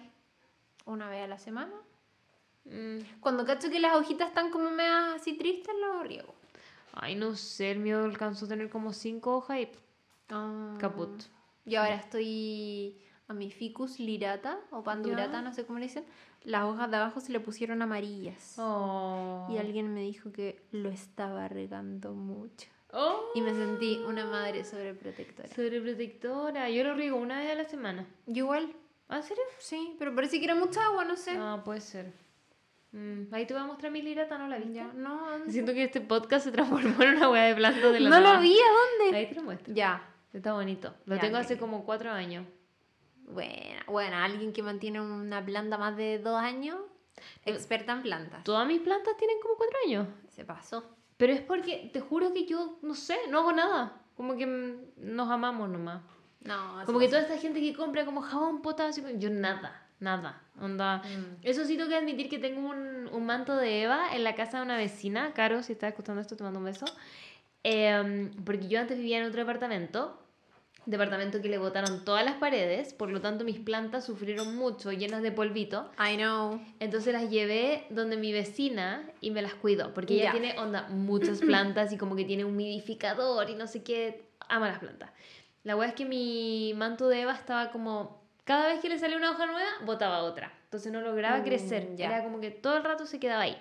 Una 0.85 1.07
vez 1.10 1.23
a 1.23 1.27
la 1.27 1.38
semana. 1.38 1.73
Mm, 2.65 2.99
Cuando 3.19 3.45
cacho 3.45 3.69
que 3.69 3.80
las 3.80 3.95
hojitas 3.95 4.27
están 4.30 4.49
como 4.52 4.69
medias 4.72 5.15
así 5.22 5.34
tristes, 5.34 5.73
lo 5.80 6.02
riego. 6.03 6.35
Ay, 6.94 7.16
no 7.16 7.36
sé, 7.36 7.72
el 7.72 7.80
mío 7.80 8.04
alcanzó 8.04 8.46
a 8.46 8.50
tener 8.50 8.70
como 8.70 8.94
cinco 8.94 9.36
hojas 9.36 9.60
y... 9.60 9.68
Ah. 10.30 10.76
Caput. 10.80 11.24
Y 11.66 11.76
ahora 11.76 11.96
estoy 11.96 13.02
a 13.28 13.34
mi 13.34 13.52
ficus 13.52 14.00
lirata 14.00 14.60
o 14.72 14.84
pandurata, 14.84 15.42
no 15.42 15.54
sé 15.54 15.66
cómo 15.66 15.80
le 15.80 15.86
dicen. 15.86 16.06
Las 16.44 16.64
hojas 16.64 16.90
de 16.90 16.98
abajo 16.98 17.20
se 17.20 17.32
le 17.32 17.40
pusieron 17.40 17.82
amarillas. 17.82 18.56
Oh. 18.58 19.48
Y 19.50 19.58
alguien 19.58 19.94
me 19.94 20.02
dijo 20.02 20.32
que 20.32 20.66
lo 20.72 20.90
estaba 20.90 21.48
regando 21.48 22.14
mucho. 22.14 22.68
Oh. 22.94 23.32
Y 23.36 23.42
me 23.42 23.54
sentí 23.54 24.02
una 24.06 24.26
madre 24.26 24.66
sobreprotectora. 24.66 25.48
Sobreprotectora. 25.50 26.70
Yo 26.70 26.84
lo 26.84 26.96
riego 26.96 27.18
una 27.18 27.40
vez 27.40 27.52
a 27.52 27.56
la 27.56 27.66
semana. 27.66 28.06
Yo 28.26 28.46
igual, 28.46 28.76
¿Ah, 29.08 29.18
¿En 29.18 29.24
serio? 29.24 29.44
sí, 29.60 29.96
pero 30.00 30.16
parece 30.16 30.40
que 30.40 30.46
era 30.46 30.56
mucha 30.56 30.84
agua, 30.86 31.06
no 31.06 31.16
sé. 31.16 31.38
Ah, 31.38 31.62
puede 31.64 31.82
ser. 31.82 32.14
Mm, 32.92 33.34
ahí 33.34 33.46
te 33.46 33.54
voy 33.54 33.64
a 33.64 33.66
mostrar 33.66 33.92
mi 33.92 34.02
lirata, 34.02 34.38
¿no 34.38 34.48
la 34.48 34.58
viste? 34.58 34.74
Ya, 34.74 34.92
no, 34.94 35.30
¿dónde? 35.32 35.52
Siento 35.52 35.74
que 35.74 35.84
este 35.84 36.02
podcast 36.02 36.46
se 36.46 36.52
transformó 36.52 37.02
en 37.04 37.18
una 37.18 37.30
hueá 37.30 37.44
de 37.46 37.56
plantas 37.56 37.94
de 37.94 38.00
la 38.00 38.10
no 38.10 38.20
nada. 38.20 38.36
lo 38.36 38.42
vi, 38.42 38.58
¿a 38.58 39.02
dónde? 39.04 39.18
Ahí 39.18 39.28
te 39.28 39.36
lo 39.36 39.44
muestro. 39.44 39.74
Ya. 39.74 40.08
Está 40.34 40.54
bonito. 40.54 40.94
Lo 41.06 41.16
Ya, 41.16 41.22
tengo 41.22 41.38
hace 41.38 41.58
como 41.58 41.84
cuatro 41.86 42.12
años. 42.12 42.46
Bueno, 43.28 43.82
bueno, 43.88 44.18
alguien 44.18 44.52
que 44.54 44.62
mantiene 44.64 45.00
una 45.02 45.44
planta 45.46 45.78
más 45.78 45.96
de 45.96 46.20
dos 46.20 46.40
años, 46.42 46.78
experta 47.46 47.94
en 47.94 48.02
plantas. 48.02 48.44
Todas 48.44 48.68
mis 48.68 48.82
plantas 48.82 49.16
tienen 49.18 49.38
como 49.42 49.56
cuatro 49.56 49.78
años. 49.86 50.08
Se 50.30 50.44
pasó. 50.46 50.84
Pero 51.18 51.34
es 51.34 51.42
porque 51.42 51.90
te 51.94 52.00
juro 52.02 52.34
que 52.34 52.46
yo, 52.46 52.80
no 52.82 52.96
sé, 52.96 53.18
no 53.30 53.40
hago 53.40 53.52
nada. 53.54 54.02
Como 54.16 54.36
que 54.36 54.46
nos 54.98 55.30
amamos 55.30 55.70
nomás. 55.70 56.02
No, 56.42 56.82
Como 56.86 56.98
que 56.98 57.08
toda 57.08 57.22
esta 57.22 57.38
gente 57.38 57.62
que 57.62 57.74
compra 57.76 58.06
como 58.06 58.22
jabón 58.22 58.62
potasio, 58.62 59.08
yo 59.18 59.30
nada, 59.30 59.81
nada. 60.02 60.41
Onda. 60.60 60.98
Mm. 60.98 61.38
Eso 61.44 61.65
sí 61.65 61.78
tengo 61.78 61.90
que 61.90 61.95
admitir 61.95 62.30
que 62.30 62.40
tengo 62.40 62.68
un, 62.68 63.07
un 63.11 63.26
manto 63.26 63.56
de 63.56 63.84
Eva 63.84 64.14
en 64.14 64.23
la 64.23 64.36
casa 64.36 64.57
de 64.57 64.64
una 64.64 64.78
vecina. 64.78 65.34
Caro, 65.34 65.64
si 65.64 65.73
estás 65.73 65.90
escuchando 65.90 66.22
esto, 66.22 66.36
te 66.36 66.44
mando 66.44 66.60
un 66.60 66.65
beso. 66.65 66.86
Em, 67.64 68.32
porque 68.44 68.68
yo 68.68 68.80
antes 68.80 68.98
vivía 68.98 69.19
en 69.19 69.26
otro 69.26 69.40
departamento. 69.40 70.18
Departamento 70.88 71.44
que 71.44 71.49
le 71.49 71.60
botaron 71.60 72.03
todas 72.03 72.26
las 72.26 72.36
paredes. 72.36 72.94
Por 72.94 73.11
lo 73.11 73.22
tanto, 73.22 73.44
mis 73.44 73.60
plantas 73.60 74.03
sufrieron 74.03 74.56
mucho, 74.56 74.91
llenas 74.91 75.22
de 75.22 75.32
polvito. 75.32 75.91
I 75.99 76.18
know. 76.18 76.60
Entonces 76.80 77.14
las 77.14 77.30
llevé 77.30 77.86
donde 77.91 78.18
mi 78.18 78.34
vecina 78.34 79.07
y 79.22 79.30
me 79.30 79.44
las 79.44 79.53
cuidó. 79.53 79.94
Porque 79.94 80.15
ella 80.15 80.32
tiene, 80.32 80.57
onda, 80.57 80.88
muchas 80.90 81.40
plantas 81.41 81.94
y 81.94 81.98
como 81.98 82.15
que 82.15 82.26
tiene 82.26 82.45
un 82.45 82.53
humidificador 82.53 83.49
y 83.49 83.56
no 83.56 83.68
sé 83.68 83.84
qué. 83.84 84.26
Ama 84.49 84.68
las 84.68 84.80
plantas. 84.80 85.11
La 85.64 85.76
weá 85.76 85.90
es 85.90 85.94
que 85.94 86.06
mi 86.06 86.73
manto 86.76 87.07
de 87.07 87.22
Eva 87.22 87.34
estaba 87.34 87.72
como. 87.72 88.20
Cada 88.52 88.68
vez 88.68 88.82
que 88.82 88.90
le 88.90 88.99
salía 88.99 89.15
una 89.15 89.32
hoja 89.32 89.45
nueva, 89.45 89.69
botaba 89.86 90.23
otra. 90.23 90.52
Entonces 90.65 90.91
no 90.91 90.99
lograba 90.99 91.38
Mm, 91.38 91.44
crecer. 91.44 91.95
ya. 91.95 92.07
Era 92.07 92.22
como 92.23 92.41
que 92.41 92.52
todo 92.52 92.76
el 92.76 92.84
rato 92.84 93.06
se 93.06 93.18
quedaba 93.18 93.44
ahí. 93.44 93.57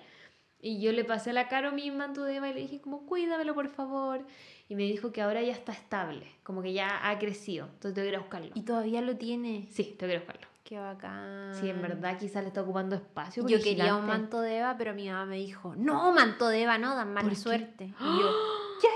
Y 0.61 0.81
yo 0.81 0.91
le 0.91 1.05
pasé 1.05 1.31
a 1.31 1.33
la 1.33 1.47
Caro 1.47 1.71
mi 1.71 1.89
manto 1.93 2.25
de 2.25 2.35
Eva 2.37 2.49
y 2.49 2.55
le 2.55 2.61
dije 2.63 2.81
como, 2.81 3.07
cuídamelo 3.07 3.55
por 3.55 3.69
favor. 3.69 4.27
Y 4.69 4.75
me 4.75 4.83
dijo 4.83 5.13
que 5.13 5.23
ahora 5.23 5.43
ya 5.43 5.53
está 5.53 5.71
estable. 5.71 6.27
Como 6.43 6.61
que 6.61 6.73
ya 6.73 7.09
ha 7.09 7.19
crecido. 7.21 7.67
Entonces 7.67 7.95
tengo 7.95 8.05
que 8.05 8.09
ir 8.09 8.17
a 8.17 8.19
buscarlo. 8.19 8.51
Y 8.55 8.63
todavía 8.63 9.01
lo 9.01 9.17
tiene. 9.17 9.69
Sí, 9.71 9.95
tengo 9.97 10.11
que 10.11 10.17
ir 10.17 10.17
a 10.17 10.25
buscarlo. 10.25 10.49
Qué 10.65 10.79
bacán. 10.81 11.55
Sí, 11.55 11.69
en 11.71 11.81
verdad 11.83 12.19
quizás 12.19 12.43
le 12.43 12.49
está 12.49 12.63
ocupando 12.63 12.97
espacio. 12.97 13.47
Yo 13.47 13.61
quería 13.63 13.95
un 13.95 14.07
manto 14.07 14.41
de 14.41 14.59
Eva, 14.59 14.75
pero 14.77 14.93
mi 14.93 15.09
mamá 15.09 15.25
me 15.25 15.37
dijo, 15.37 15.75
no, 15.77 16.13
manto 16.13 16.49
de 16.49 16.63
Eva 16.63 16.79
no, 16.79 16.97
dan 16.97 17.15
mala 17.15 17.33
suerte. 17.37 17.85
Y 17.85 18.21
yo, 18.21 18.31
¿qué? 18.81 18.89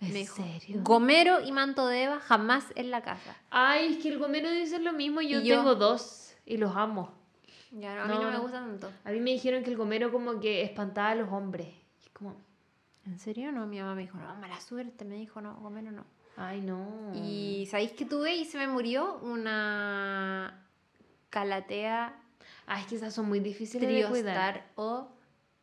¿En 0.00 0.12
Me 0.12 0.20
dijo, 0.20 0.36
serio? 0.36 0.80
Gomero 0.84 1.40
y 1.40 1.50
manto 1.52 1.86
de 1.88 2.04
Eva 2.04 2.20
jamás 2.20 2.66
en 2.76 2.90
la 2.90 3.02
casa. 3.02 3.36
Ay, 3.50 3.94
es 3.94 3.98
que 4.02 4.08
el 4.10 4.18
gomero 4.18 4.48
ser 4.66 4.80
lo 4.82 4.92
mismo. 4.92 5.20
Yo, 5.20 5.40
Y 5.40 5.44
yo- 5.44 5.56
tengo 5.56 5.74
dos 5.74 6.34
y 6.46 6.56
los 6.56 6.76
amo. 6.76 7.12
Ya, 7.72 7.96
no, 7.96 8.02
a 8.02 8.06
mí 8.06 8.14
No, 8.14 8.22
no, 8.22 8.30
me 8.30 8.38
gusta 8.38 8.58
tanto. 8.60 8.90
A 9.04 9.10
mí 9.10 9.20
me 9.20 9.30
dijeron 9.32 9.62
que 9.64 9.70
el 9.70 9.76
gomero 9.76 10.10
como 10.12 10.38
que 10.40 10.62
espantaba 10.62 11.10
a 11.10 11.14
los 11.16 11.30
hombres. 11.32 11.68
Y 12.06 12.08
como, 12.10 12.36
¿En 13.04 13.18
serio? 13.18 13.50
No, 13.52 13.66
mi 13.66 13.78
mamá 13.80 13.94
me 13.94 14.02
dijo, 14.02 14.18
no, 14.18 14.34
mala 14.36 14.60
suerte. 14.60 15.04
Me 15.04 15.16
dijo, 15.16 15.40
no, 15.40 15.54
Gomero 15.56 15.90
no. 15.90 16.04
ay 16.36 16.60
no. 16.60 17.10
Y 17.14 17.66
¿sabéis 17.70 17.92
qué 17.92 18.04
tuve 18.04 18.36
y 18.36 18.44
se 18.44 18.56
me 18.58 18.68
murió? 18.68 19.18
Una 19.22 20.64
calatea 21.30 22.14
Ay, 22.66 22.82
es 22.82 22.86
que 22.88 22.96
esas 22.96 23.14
son 23.14 23.26
muy 23.28 23.40
difíciles 23.40 23.88
de 23.88 24.06
cuidar. 24.08 24.66
o 24.76 25.08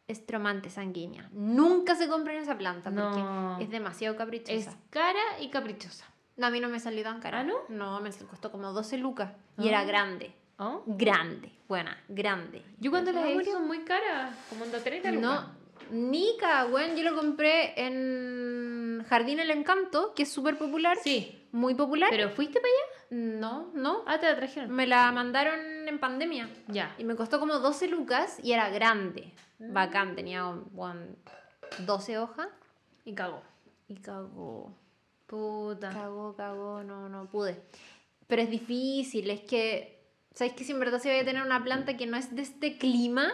estromante 0.08 0.70
sanguínea. 0.70 1.30
Nunca 1.32 1.96
se 1.96 2.08
compren 2.08 2.38
esa 2.38 2.58
planta 2.58 2.90
No. 2.92 3.12
porque 3.12 3.64
es 3.64 3.70
demasiado 3.70 4.16
caprichosa. 4.16 4.54
Es 4.54 4.70
cara 4.90 5.20
y 5.40 5.50
caprichosa. 5.50 6.06
No, 6.38 6.48
a 6.48 6.50
mí 6.50 6.60
no 6.60 6.70
me 6.70 6.80
salió 6.80 7.04
tan 7.04 7.20
cara. 7.22 7.40
¿Ah, 7.40 7.44
no? 7.44 7.56
No, 7.70 8.00
me 8.02 8.12
costó 8.12 8.52
como 8.52 8.72
12 8.74 8.98
lucas. 8.98 9.32
Y 9.58 9.66
Ah. 9.68 9.70
era 9.70 9.84
grande. 9.86 10.34
¿Oh? 10.58 10.84
Grande. 10.86 11.52
Buena, 11.68 11.98
grande. 12.08 12.62
Yo 12.80 12.92
cuando 12.92 13.12
las 13.12 13.26
he 13.26 13.38
visto 13.38 13.60
muy 13.60 13.80
caras. 13.80 14.36
Como 14.50 14.66
en 14.66 14.72
30 14.72 15.12
lucas. 15.12 15.22
No, 15.22 15.66
Nica, 15.92 16.66
weón, 16.66 16.96
yo 16.96 17.04
lo 17.04 17.16
compré 17.16 17.74
en 17.80 19.04
Jardín 19.08 19.40
El 19.40 19.52
Encanto, 19.52 20.14
que 20.16 20.24
es 20.24 20.32
súper 20.32 20.58
popular. 20.58 20.98
Sí. 21.04 21.42
Muy 21.52 21.76
popular. 21.76 22.10
¿Pero 22.10 22.30
fuiste 22.32 22.60
para 22.60 22.68
allá? 22.72 22.95
No, 23.10 23.72
no. 23.74 24.04
Ah, 24.08 24.20
te 24.20 24.28
la 24.28 24.36
trajeron. 24.36 24.72
Me 24.72 24.88
la 24.88 25.12
mandaron 25.12 25.88
en 25.88 26.00
pandemia. 26.00 26.50
Ya. 26.68 26.94
Y 26.98 27.04
me 27.04 27.16
costó 27.16 27.40
como 27.40 27.60
12 27.60 27.88
lucas 27.88 28.38
y 28.44 28.52
era 28.54 28.70
grande. 28.70 29.32
Mm. 29.60 29.74
Bacán, 29.74 30.16
tenía 30.16 30.48
weón, 30.74 31.16
12 31.80 32.18
hojas 32.18 32.48
Y 33.06 33.14
cagó. 33.14 33.42
y 33.88 33.96
cagó. 33.96 34.74
Puta. 35.28 35.90
Cagó, 35.90 36.36
cagó, 36.36 36.84
no, 36.84 37.10
no 37.10 37.28
pude. 37.28 37.62
Pero 38.28 38.42
es 38.42 38.50
difícil, 38.50 39.30
es 39.30 39.42
que, 39.42 40.04
¿sabes 40.34 40.54
que 40.54 40.64
si 40.64 40.72
en 40.72 40.80
verdad 40.80 41.00
se 41.00 41.10
vaya 41.10 41.22
a 41.22 41.26
tener 41.26 41.44
una 41.44 41.64
planta 41.64 41.96
que 41.98 42.06
no 42.08 42.18
es 42.18 42.36
de 42.36 42.42
este 42.42 42.78
clima? 42.78 43.32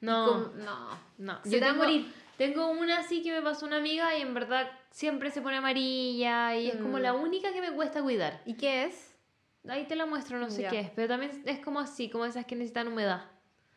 No. 0.00 0.48
no. 0.54 1.12
No, 1.18 1.38
Se 1.44 1.50
yo 1.50 1.58
te 1.60 1.64
va 1.64 1.70
a 1.70 1.74
morir. 1.74 2.12
Tengo 2.42 2.68
una 2.70 2.98
así 2.98 3.22
que 3.22 3.32
me 3.32 3.42
pasó 3.42 3.66
una 3.66 3.76
amiga 3.76 4.16
y 4.16 4.22
en 4.22 4.34
verdad 4.34 4.70
siempre 4.90 5.30
se 5.30 5.40
pone 5.42 5.56
amarilla 5.56 6.56
y 6.56 6.68
es 6.70 6.76
como 6.76 6.98
Mm. 6.98 7.02
la 7.02 7.12
única 7.14 7.52
que 7.52 7.60
me 7.60 7.72
cuesta 7.72 8.02
cuidar. 8.02 8.42
¿Y 8.44 8.54
qué 8.54 8.84
es? 8.84 9.14
Ahí 9.68 9.86
te 9.86 9.94
la 9.96 10.06
muestro, 10.06 10.38
no 10.38 10.50
sé 10.50 10.62
Ya. 10.62 10.70
qué 10.70 10.80
es, 10.80 10.90
pero 10.90 11.08
también 11.08 11.42
es 11.46 11.60
como 11.60 11.78
así, 11.80 12.10
como 12.10 12.24
esas 12.24 12.44
que 12.46 12.56
necesitan 12.56 12.88
humedad. 12.88 13.24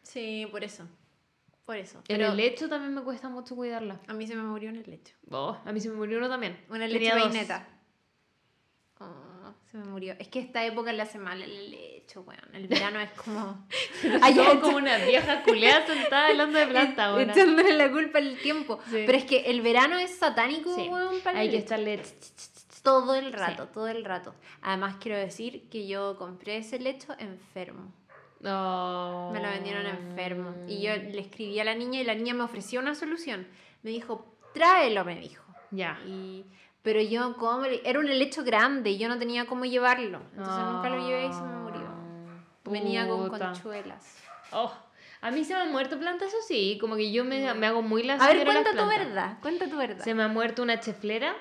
Sí, 0.01 0.47
por 0.51 0.63
eso. 0.63 0.87
Por 1.65 1.77
eso. 1.77 1.97
En 2.07 2.17
Pero 2.17 2.31
el 2.31 2.37
lecho 2.37 2.69
también 2.69 2.93
me 2.93 3.01
cuesta 3.01 3.27
mucho 3.29 3.55
cuidarla. 3.55 3.99
a 4.07 4.13
mí 4.13 4.25
se 4.27 4.35
me 4.35 4.43
murió 4.43 4.69
en 4.69 4.77
el 4.77 4.89
lecho. 4.89 5.15
Oh, 5.31 5.57
a 5.65 5.71
mí 5.71 5.79
se 5.79 5.89
me 5.89 5.95
murió 5.95 6.17
uno 6.17 6.29
también. 6.29 6.63
Una 6.69 6.87
leche 6.87 7.11
dos. 7.11 7.21
vaineta. 7.21 7.67
Oh, 8.99 9.34
se 9.75 9.81
me 9.81 9.91
murió. 9.91 10.15
Es 10.19 10.29
que 10.29 10.39
esta 10.39 10.63
época 10.65 10.93
le 10.93 11.01
hace 11.01 11.17
mal 11.17 11.41
el 11.41 11.71
lecho, 11.71 12.21
weón. 12.21 12.39
El 12.53 12.67
verano 12.67 12.99
es 12.99 13.11
como. 13.11 13.67
Ay, 14.21 14.33
Somos 14.33 14.53
ya, 14.53 14.61
como 14.61 14.77
una 14.77 14.97
vieja 14.99 15.43
culeada 15.43 15.85
sentada 15.85 16.27
hablando 16.27 16.59
de 16.59 16.67
planta 16.67 17.05
ahora. 17.07 17.31
Echándole 17.33 17.73
la 17.73 17.91
culpa 17.91 18.19
al 18.19 18.37
tiempo. 18.37 18.79
Sí. 18.89 19.03
Pero 19.05 19.17
es 19.17 19.25
que 19.25 19.41
el 19.41 19.61
verano 19.61 19.97
es 19.97 20.15
satánico, 20.15 20.73
Sí, 20.75 20.87
weón, 20.89 21.19
para 21.21 21.39
Hay 21.39 21.47
el 21.47 21.51
que 21.51 21.57
lecho. 21.57 21.63
estarle... 21.63 22.01
Todo 22.83 23.15
el 23.15 23.33
rato, 23.33 23.67
todo 23.69 23.87
el 23.87 24.05
rato. 24.05 24.35
Además, 24.61 24.97
quiero 24.99 25.17
decir 25.17 25.67
que 25.69 25.87
yo 25.87 26.17
compré 26.17 26.57
ese 26.57 26.79
lecho 26.79 27.15
enfermo. 27.17 27.91
Oh. 28.45 29.31
Me 29.33 29.41
lo 29.41 29.49
vendieron 29.49 29.87
enfermo. 29.87 30.53
Y 30.67 30.83
yo 30.83 30.95
le 30.95 31.19
escribí 31.19 31.59
a 31.59 31.63
la 31.63 31.73
niña 31.73 31.99
y 31.99 32.03
la 32.03 32.13
niña 32.13 32.35
me 32.35 32.43
ofreció 32.43 32.79
una 32.79 32.93
solución. 32.93 33.47
Me 33.81 33.89
dijo, 33.89 34.37
tráelo, 34.53 35.03
me 35.03 35.15
dijo. 35.19 35.43
Ya. 35.71 35.99
Y, 36.05 36.45
pero 36.85 37.01
yo, 37.01 37.35
¿cómo 37.35 37.63
le- 37.63 37.81
Era 37.83 37.99
un 37.99 38.07
helecho 38.07 38.43
grande 38.45 38.91
y 38.91 38.97
yo 38.97 39.09
no 39.09 39.17
tenía 39.17 39.45
cómo 39.45 39.65
llevarlo. 39.65 40.21
Entonces 40.37 40.63
nunca 40.63 40.87
lo 40.87 41.05
llevé 41.05 41.25
y 41.25 41.33
se 41.33 41.41
me 41.41 41.55
murió. 41.57 41.87
Venía 42.63 43.07
con 43.07 43.25
Ah, 43.25 43.29
Puta. 43.29 43.45
conchuelas. 43.47 44.17
Oh, 44.51 44.71
a 45.21 45.31
mí 45.31 45.43
se 45.43 45.53
me 45.55 45.61
han 45.61 45.71
muerto 45.71 45.97
plantas, 45.99 46.29
eso 46.29 46.37
sí, 46.47 46.77
como 46.79 46.95
que 46.95 47.11
yo 47.11 47.25
me, 47.25 47.53
me 47.55 47.65
hago 47.67 47.81
muy 47.81 48.03
la 48.03 48.13
A 48.13 48.27
ver, 48.27 48.45
cuenta 48.45 48.71
tu 48.71 48.87
verdad. 48.87 49.37
Cuenta 49.41 49.67
tu 49.67 49.75
verdad. 49.77 50.03
Se 50.03 50.13
me 50.13 50.23
ha 50.23 50.27
muerto 50.27 50.61
una 50.63 50.79
cheflera, 50.79 51.35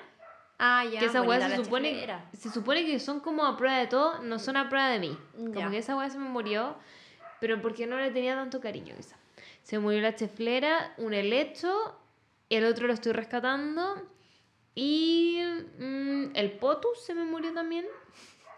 Ah, 0.57 0.83
ya. 0.91 0.99
que 0.99 1.05
esa 1.05 1.21
weá 1.21 1.47
se 1.47 1.55
supone, 1.63 2.07
se 2.33 2.49
supone 2.49 2.85
que 2.85 2.99
son 2.99 3.19
como 3.19 3.45
a 3.45 3.55
prueba 3.57 3.77
de 3.77 3.87
todo, 3.87 4.19
no 4.23 4.39
son 4.39 4.57
a 4.57 4.67
prueba 4.69 4.89
de 4.89 4.99
mí. 4.99 5.17
Ya. 5.37 5.53
Como 5.53 5.69
que 5.69 5.77
esa 5.77 5.95
weá 5.95 6.09
se 6.09 6.17
me 6.17 6.27
murió, 6.27 6.75
pero 7.39 7.61
porque 7.61 7.85
no 7.85 7.97
le 7.97 8.09
tenía 8.11 8.33
tanto 8.35 8.59
cariño 8.59 8.95
quizá. 8.97 9.15
Se 9.61 9.77
murió 9.79 10.01
la 10.01 10.15
cheflera, 10.15 10.93
un 10.97 11.13
helecho, 11.13 11.95
el 12.49 12.65
otro 12.65 12.87
lo 12.87 12.93
estoy 12.93 13.11
rescatando 13.13 14.01
y 14.75 15.39
mm, 15.79 16.35
el 16.35 16.51
potus 16.59 17.01
se 17.03 17.13
me 17.15 17.23
murió 17.23 17.53
también. 17.53 17.85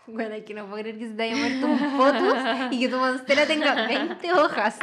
Bueno, 0.10 0.36
es 0.36 0.46
que 0.46 0.54
no 0.54 0.66
puedo 0.70 0.82
creer 0.82 0.98
que 0.98 1.10
se 1.10 1.16
te 1.16 1.24
haya 1.24 1.36
muerto 1.36 1.66
un 1.68 1.98
potus 1.98 2.38
y 2.72 2.80
que 2.80 2.88
tu 2.88 2.96
monstera 2.96 3.46
tenga 3.46 3.88
20 3.88 4.32
hojas. 4.36 4.80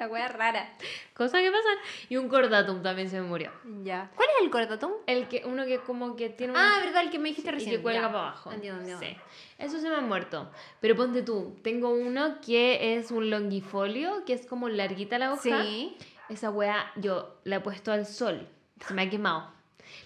La 0.00 0.08
wea 0.08 0.28
rara. 0.28 0.72
Cosas 1.12 1.42
que 1.42 1.50
pasan. 1.50 1.76
Y 2.08 2.16
un 2.16 2.26
cordatum 2.30 2.82
también 2.82 3.10
se 3.10 3.20
me 3.20 3.28
murió. 3.28 3.52
Ya. 3.84 4.10
¿Cuál 4.16 4.28
es 4.34 4.44
el 4.44 4.50
cordatum? 4.50 4.92
El 5.06 5.28
que, 5.28 5.42
uno 5.44 5.66
que 5.66 5.80
como 5.80 6.16
que 6.16 6.30
tiene. 6.30 6.54
Ah, 6.56 6.78
verdad, 6.82 7.02
el 7.02 7.10
que 7.10 7.18
me 7.18 7.28
dijiste 7.28 7.50
y 7.50 7.52
recién. 7.52 7.76
que 7.76 7.82
cuelga 7.82 8.00
Ya. 8.00 8.06
para 8.06 8.18
abajo. 8.28 8.50
Entiendo, 8.50 8.80
entiendo. 8.80 9.04
Sí. 9.04 9.16
Eso 9.58 9.78
se 9.78 9.90
me 9.90 9.96
ha 9.96 10.00
muerto. 10.00 10.50
Pero 10.80 10.96
ponte 10.96 11.20
tú, 11.20 11.54
tengo 11.62 11.90
uno 11.90 12.40
que 12.40 12.96
es 12.96 13.10
un 13.10 13.28
longifolio, 13.28 14.24
que 14.24 14.32
es 14.32 14.46
como 14.46 14.70
larguita 14.70 15.18
la 15.18 15.34
hoja. 15.34 15.42
Sí. 15.64 15.98
Esa 16.30 16.48
wea 16.48 16.92
yo 16.96 17.36
la 17.44 17.56
he 17.56 17.60
puesto 17.60 17.92
al 17.92 18.06
sol, 18.06 18.48
se 18.86 18.94
me 18.94 19.02
ha 19.02 19.10
quemado. 19.10 19.52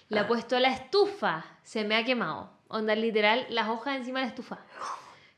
La 0.09 0.21
he 0.21 0.25
puesto 0.25 0.55
a 0.55 0.59
la 0.59 0.71
estufa, 0.73 1.45
se 1.63 1.83
me 1.83 1.95
ha 1.95 2.03
quemado. 2.05 2.51
Onda 2.67 2.95
literal, 2.95 3.45
las 3.49 3.67
hojas 3.69 3.97
encima 3.97 4.19
de 4.19 4.25
la 4.25 4.29
estufa. 4.29 4.59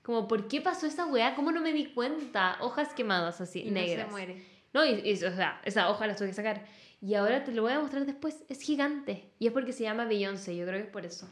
Como, 0.04 0.28
¿por 0.28 0.48
qué 0.48 0.62
pasó 0.62 0.86
esa 0.86 1.06
wea? 1.06 1.34
¿Cómo 1.36 1.52
no 1.52 1.62
me 1.62 1.72
di 1.74 1.94
cuenta? 1.94 2.58
Hojas 2.60 2.94
quemadas 2.94 3.40
así, 3.42 3.62
Y 3.62 3.66
no 3.72 3.74
negras. 3.80 4.06
se 4.06 4.12
muere. 4.12 4.46
No, 4.74 4.86
y, 4.86 5.02
y, 5.04 5.14
o 5.14 5.34
sea, 5.36 5.62
esa 5.64 5.90
hoja 5.90 6.08
la 6.08 6.16
tuve 6.16 6.28
que 6.28 6.34
sacar. 6.34 6.66
Y 7.02 7.16
ahora 7.16 7.44
te 7.44 7.52
lo 7.52 7.62
voy 7.64 7.74
a 7.74 7.80
mostrar 7.80 8.06
después. 8.06 8.44
Es 8.50 8.62
gigante. 8.62 9.32
Y 9.40 9.48
es 9.48 9.54
porque 9.54 9.72
se 9.74 9.84
llama 9.84 10.06
Beyoncé. 10.06 10.56
Yo 10.56 10.66
creo 10.66 10.80
que 10.80 10.86
es 10.88 10.92
por 10.92 11.06
eso. 11.06 11.30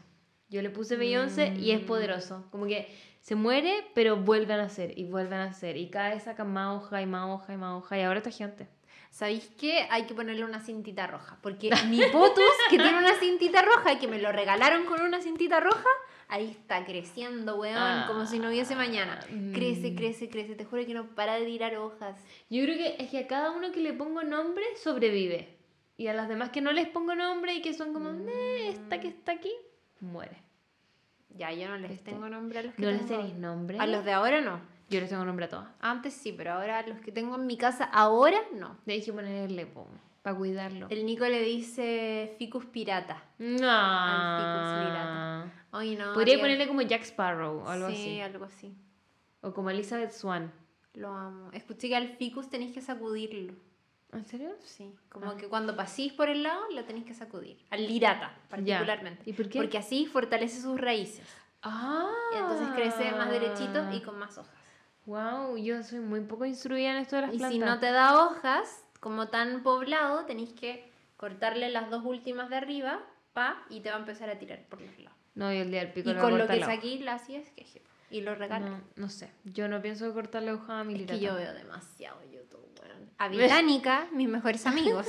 Yo 0.49 0.61
le 0.61 0.69
puse 0.69 0.95
Beyoncé 0.95 1.53
y 1.57 1.71
es 1.71 1.81
Mm. 1.81 1.85
poderoso. 1.85 2.45
Como 2.51 2.65
que 2.65 2.93
se 3.21 3.35
muere, 3.35 3.85
pero 3.93 4.17
vuelve 4.17 4.53
a 4.53 4.57
nacer 4.57 4.97
y 4.97 5.05
vuelve 5.05 5.35
a 5.35 5.45
nacer. 5.45 5.77
Y 5.77 5.89
cada 5.89 6.09
vez 6.09 6.23
sacan 6.23 6.51
más 6.51 6.75
hoja 6.75 7.01
y 7.01 7.05
más 7.05 7.29
hoja 7.29 7.53
y 7.53 7.57
más 7.57 7.73
hoja. 7.77 7.97
Y 7.97 8.01
ahora 8.01 8.19
está 8.19 8.31
gigante. 8.31 8.67
¿Sabéis 9.11 9.51
qué? 9.59 9.87
Hay 9.91 10.05
que 10.05 10.13
ponerle 10.15 10.43
una 10.45 10.61
cintita 10.61 11.05
roja. 11.05 11.37
Porque 11.41 11.69
mi 11.89 11.99
potus, 12.11 12.43
que 12.69 12.77
tiene 12.77 12.97
una 12.97 13.13
cintita 13.15 13.61
roja 13.61 13.93
y 13.93 13.97
que 13.97 14.07
me 14.07 14.19
lo 14.19 14.31
regalaron 14.31 14.85
con 14.85 15.01
una 15.01 15.21
cintita 15.21 15.59
roja, 15.59 15.89
ahí 16.29 16.49
está 16.49 16.85
creciendo, 16.85 17.57
weón, 17.57 17.75
Ah, 17.77 18.05
como 18.07 18.25
si 18.25 18.39
no 18.39 18.47
hubiese 18.47 18.75
mañana. 18.75 19.19
Crece, 19.53 19.91
mm. 19.91 19.95
crece, 19.95 20.29
crece. 20.29 20.55
Te 20.55 20.63
juro 20.65 20.85
que 20.85 20.93
no 20.93 21.07
para 21.13 21.35
de 21.35 21.45
tirar 21.45 21.75
hojas. 21.75 22.15
Yo 22.49 22.63
creo 22.63 22.77
que 22.77 23.03
es 23.03 23.09
que 23.11 23.19
a 23.19 23.27
cada 23.27 23.51
uno 23.51 23.71
que 23.73 23.81
le 23.81 23.93
pongo 23.93 24.23
nombre 24.23 24.63
sobrevive. 24.81 25.57
Y 25.97 26.07
a 26.07 26.13
las 26.13 26.29
demás 26.29 26.49
que 26.49 26.61
no 26.61 26.71
les 26.71 26.87
pongo 26.87 27.13
nombre 27.13 27.53
y 27.53 27.61
que 27.61 27.73
son 27.73 27.91
como, 27.93 28.09
"Eh, 28.29 28.69
esta 28.69 28.99
que 29.01 29.09
está 29.09 29.33
aquí, 29.33 29.51
muere. 29.99 30.37
Ya, 31.37 31.51
yo 31.51 31.67
no 31.69 31.77
les 31.77 31.91
¿Viste? 31.91 32.11
tengo 32.11 32.27
nombre 32.29 32.59
a 32.59 32.63
los 32.63 32.73
que 32.75 32.81
¿No 32.81 32.91
les 32.91 33.05
tengo. 33.05 33.19
tenéis 33.21 33.35
nombre? 33.37 33.77
A 33.77 33.85
los 33.87 34.03
de 34.05 34.11
ahora 34.13 34.41
no. 34.41 34.61
Yo 34.91 34.99
les 34.99 35.09
tengo 35.09 35.23
nombre 35.25 35.45
a 35.45 35.49
todas. 35.49 35.67
Antes 35.79 36.13
sí, 36.13 36.33
pero 36.33 36.51
ahora 36.53 36.85
los 36.85 36.99
que 36.99 37.11
tengo 37.11 37.35
en 37.35 37.47
mi 37.47 37.57
casa 37.57 37.85
ahora 37.85 38.37
no. 38.53 38.77
Le 38.85 38.95
dije 38.95 39.11
ponerle 39.13 39.65
para 40.21 40.35
cuidarlo. 40.37 40.87
El 40.89 41.05
Nico 41.05 41.25
le 41.25 41.41
dice 41.41 42.35
Ficus 42.37 42.65
pirata. 42.65 43.23
No. 43.39 43.69
Al 43.69 44.37
ficus 44.37 44.85
lirata. 44.85 45.51
Ay, 45.71 45.95
no. 45.95 46.13
Podría 46.13 46.33
había- 46.35 46.43
ponerle 46.43 46.67
como 46.67 46.81
Jack 46.81 47.03
Sparrow 47.03 47.63
o 47.63 47.69
algo 47.69 47.87
sí, 47.87 47.93
así. 47.95 48.21
algo 48.21 48.45
así. 48.45 48.75
O 49.41 49.53
como 49.53 49.69
Elizabeth 49.69 50.11
Swan. 50.11 50.51
Lo 50.93 51.07
amo. 51.15 51.49
Escuché 51.53 51.87
que 51.87 51.95
al 51.95 52.09
ficus 52.17 52.49
tenéis 52.49 52.73
que 52.73 52.81
sacudirlo. 52.81 53.53
¿En 54.11 54.25
serio? 54.25 54.49
Sí, 54.65 54.93
como 55.09 55.31
Ah. 55.31 55.37
que 55.37 55.47
cuando 55.47 55.73
pasís 55.77 56.11
por 56.11 56.27
el 56.27 56.43
lado 56.43 56.61
lo 56.75 56.83
tenéis 56.83 57.05
que 57.05 57.13
sacudir. 57.13 57.57
Al 57.69 57.87
lirata, 57.87 58.33
particularmente. 58.49 59.23
¿Y 59.25 59.31
por 59.31 59.47
qué? 59.47 59.57
Porque 59.59 59.77
así 59.77 60.05
fortalece 60.05 60.61
sus 60.61 60.77
raíces. 60.79 61.25
Ah. 61.63 62.11
Y 62.33 62.37
entonces 62.37 62.67
crece 62.75 63.09
más 63.15 63.29
derechito 63.31 63.89
y 63.93 64.01
con 64.01 64.19
más 64.19 64.37
hojas. 64.37 64.53
Wow, 65.05 65.57
yo 65.57 65.81
soy 65.83 65.99
muy 65.99 66.21
poco 66.21 66.45
instruida 66.45 66.91
en 66.91 66.97
esto 66.97 67.15
de 67.15 67.21
las 67.23 67.33
Y 67.33 67.37
plantas. 67.37 67.53
si 67.53 67.59
no 67.59 67.79
te 67.79 67.91
da 67.91 68.23
hojas, 68.25 68.83
como 68.99 69.27
tan 69.29 69.63
poblado, 69.63 70.25
tenéis 70.25 70.53
que 70.53 70.89
cortarle 71.17 71.69
las 71.69 71.89
dos 71.89 72.03
últimas 72.05 72.49
de 72.49 72.57
arriba, 72.57 72.99
pa, 73.33 73.63
y 73.69 73.79
te 73.81 73.89
va 73.89 73.95
a 73.95 73.99
empezar 73.99 74.29
a 74.29 74.37
tirar 74.37 74.59
por 74.69 74.79
los 74.81 74.97
lados. 74.99 75.17
No, 75.33 75.51
yo 75.53 75.61
el 75.61 75.71
día 75.71 75.79
del 75.81 75.93
pico 75.93 76.09
Y 76.09 76.13
a 76.13 76.19
con 76.19 76.31
lo 76.31 76.39
cortar 76.39 76.55
que 76.55 76.59
la 76.59 76.65
hoja. 76.67 76.75
saquí 76.75 76.99
la 76.99 77.13
así 77.15 77.35
es 77.35 77.49
que 77.51 77.81
y 78.11 78.21
lo 78.21 78.35
regalas. 78.35 78.69
No, 78.69 78.81
no 78.97 79.09
sé. 79.09 79.31
Yo 79.45 79.69
no 79.69 79.81
pienso 79.81 80.13
cortarle 80.13 80.51
hoja 80.51 80.81
a 80.81 80.83
mi 80.83 80.95
Es 81.01 81.07
que 81.09 81.19
yo 81.19 81.33
veo 81.33 81.53
demasiado 81.53 82.19
YouTube, 82.29 82.67
weón. 82.81 83.09
A 83.17 83.29
Británica, 83.29 84.07
mis 84.11 84.27
mejores 84.27 84.65
amigos. 84.67 85.07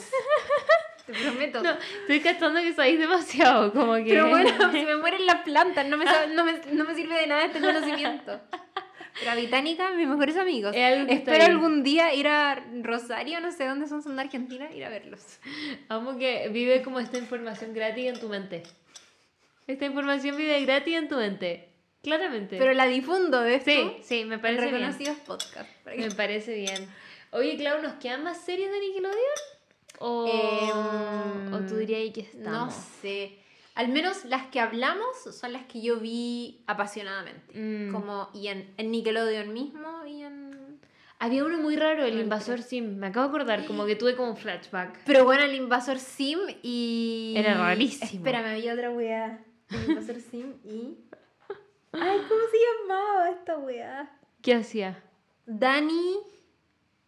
Te 1.07 1.13
prometo. 1.15 1.61
No, 1.65 1.71
estoy 2.03 2.21
cachando 2.21 2.61
que 2.61 2.73
sabéis 2.75 3.01
demasiado, 3.01 3.73
como 3.73 3.95
que... 3.97 4.05
Pero 4.05 4.29
bueno, 4.31 4.51
si 4.73 4.85
me 4.85 4.97
mueren 4.97 5.27
las 5.27 5.43
plantas, 5.43 5.85
no 5.87 5.97
me, 5.97 6.05
no 6.33 6.45
me, 6.45 6.61
no 6.73 6.85
me 6.85 6.95
sirve 6.95 7.17
de 7.19 7.27
nada 7.27 7.45
este 7.45 7.61
conocimiento. 7.61 8.41
Pero 9.19 9.31
a 9.31 9.35
Británica, 9.35 9.91
mis 9.93 10.07
mejores 10.09 10.37
amigos. 10.37 10.75
Espero 11.09 11.45
algún 11.45 11.83
día 11.83 12.15
ir 12.15 12.29
a 12.29 12.65
Rosario, 12.83 13.41
no 13.41 13.53
sé 13.53 13.67
dónde 13.67 13.87
son, 13.87 14.03
son 14.03 14.17
de 14.17 14.23
Argentina, 14.23 14.71
ir 14.75 14.85
a 14.85 14.89
verlos. 14.89 15.39
Amo 15.89 16.17
que 16.19 16.49
vive 16.49 16.83
como 16.83 16.99
esta 17.01 17.19
información 17.19 17.75
gratis 17.75 18.07
en 18.07 18.19
tu 18.21 18.29
mente. 18.29 18.63
Esta 19.67 19.85
información 19.87 20.37
vive 20.37 20.65
gratis 20.65 20.97
en 20.97 21.09
tu 21.09 21.17
mente. 21.17 21.69
Claramente. 22.03 22.59
Pero 22.59 22.73
la 22.73 22.87
difundo 22.87 23.41
de 23.43 23.55
esto 23.57 23.71
sí, 23.71 23.97
sí, 24.03 24.25
me 24.25 24.35
en 24.37 24.41
parece 24.41 24.63
bien. 24.63 24.75
reconocidos 24.75 25.17
para 25.19 25.39
que- 25.97 26.03
Me 26.03 26.11
parece 26.11 26.55
bien. 26.55 26.89
Oye, 27.31 27.57
Clau, 27.57 27.81
¿nos 27.81 27.95
quedan 27.95 28.25
más 28.25 28.39
series 28.45 28.71
de 28.73 28.81
Nickelodeon? 28.81 29.19
¿O, 30.01 30.27
Em, 30.27 31.55
¿o 31.55 31.61
tú 31.67 31.77
dirías 31.77 32.13
que 32.13 32.23
estamos? 32.23 32.75
No 32.75 32.83
sé. 33.01 33.39
Al 33.75 33.89
menos 33.89 34.25
las 34.27 34.47
que 34.49 34.61
hablamos 34.61 35.17
son 35.17 35.53
las 35.53 35.65
que 35.65 35.81
yo 35.81 35.99
vi 35.99 36.63
apasionadamente. 36.67 37.59
Mm. 37.59 37.93
Como, 37.93 38.29
y 38.35 38.49
en, 38.49 38.73
en 38.77 38.91
Nickelodeon 38.91 39.53
mismo 39.53 40.05
y 40.05 40.23
en... 40.23 40.81
Había 41.19 41.45
uno 41.45 41.59
muy 41.59 41.77
raro, 41.77 42.05
el 42.05 42.19
invasor 42.19 42.63
sim. 42.63 42.97
Me 42.97 43.07
acabo 43.07 43.29
de 43.29 43.35
acordar, 43.37 43.67
como 43.67 43.87
que 43.87 43.95
tuve 43.95 44.17
como 44.17 44.31
un 44.31 44.37
flashback. 44.37 45.05
Pero 45.07 45.25
bueno, 45.25 45.45
el 45.45 45.55
invasor 45.55 46.01
Sim 46.01 46.41
y... 46.63 47.35
Era 47.37 47.55
rarísimo. 47.55 48.27
Espérame, 48.27 48.57
había 48.57 48.75
otra 48.75 48.91
weá. 48.91 49.45
El 49.71 49.91
invasor 49.91 50.17
Sim 50.17 50.55
y... 50.65 50.99
Ay, 51.93 52.21
¿cómo 52.29 52.41
se 52.51 52.59
llamaba 52.59 53.31
esta 53.31 53.57
weá? 53.57 54.19
¿Qué 54.43 54.55
hacía? 54.55 55.01
Dani... 55.47 56.19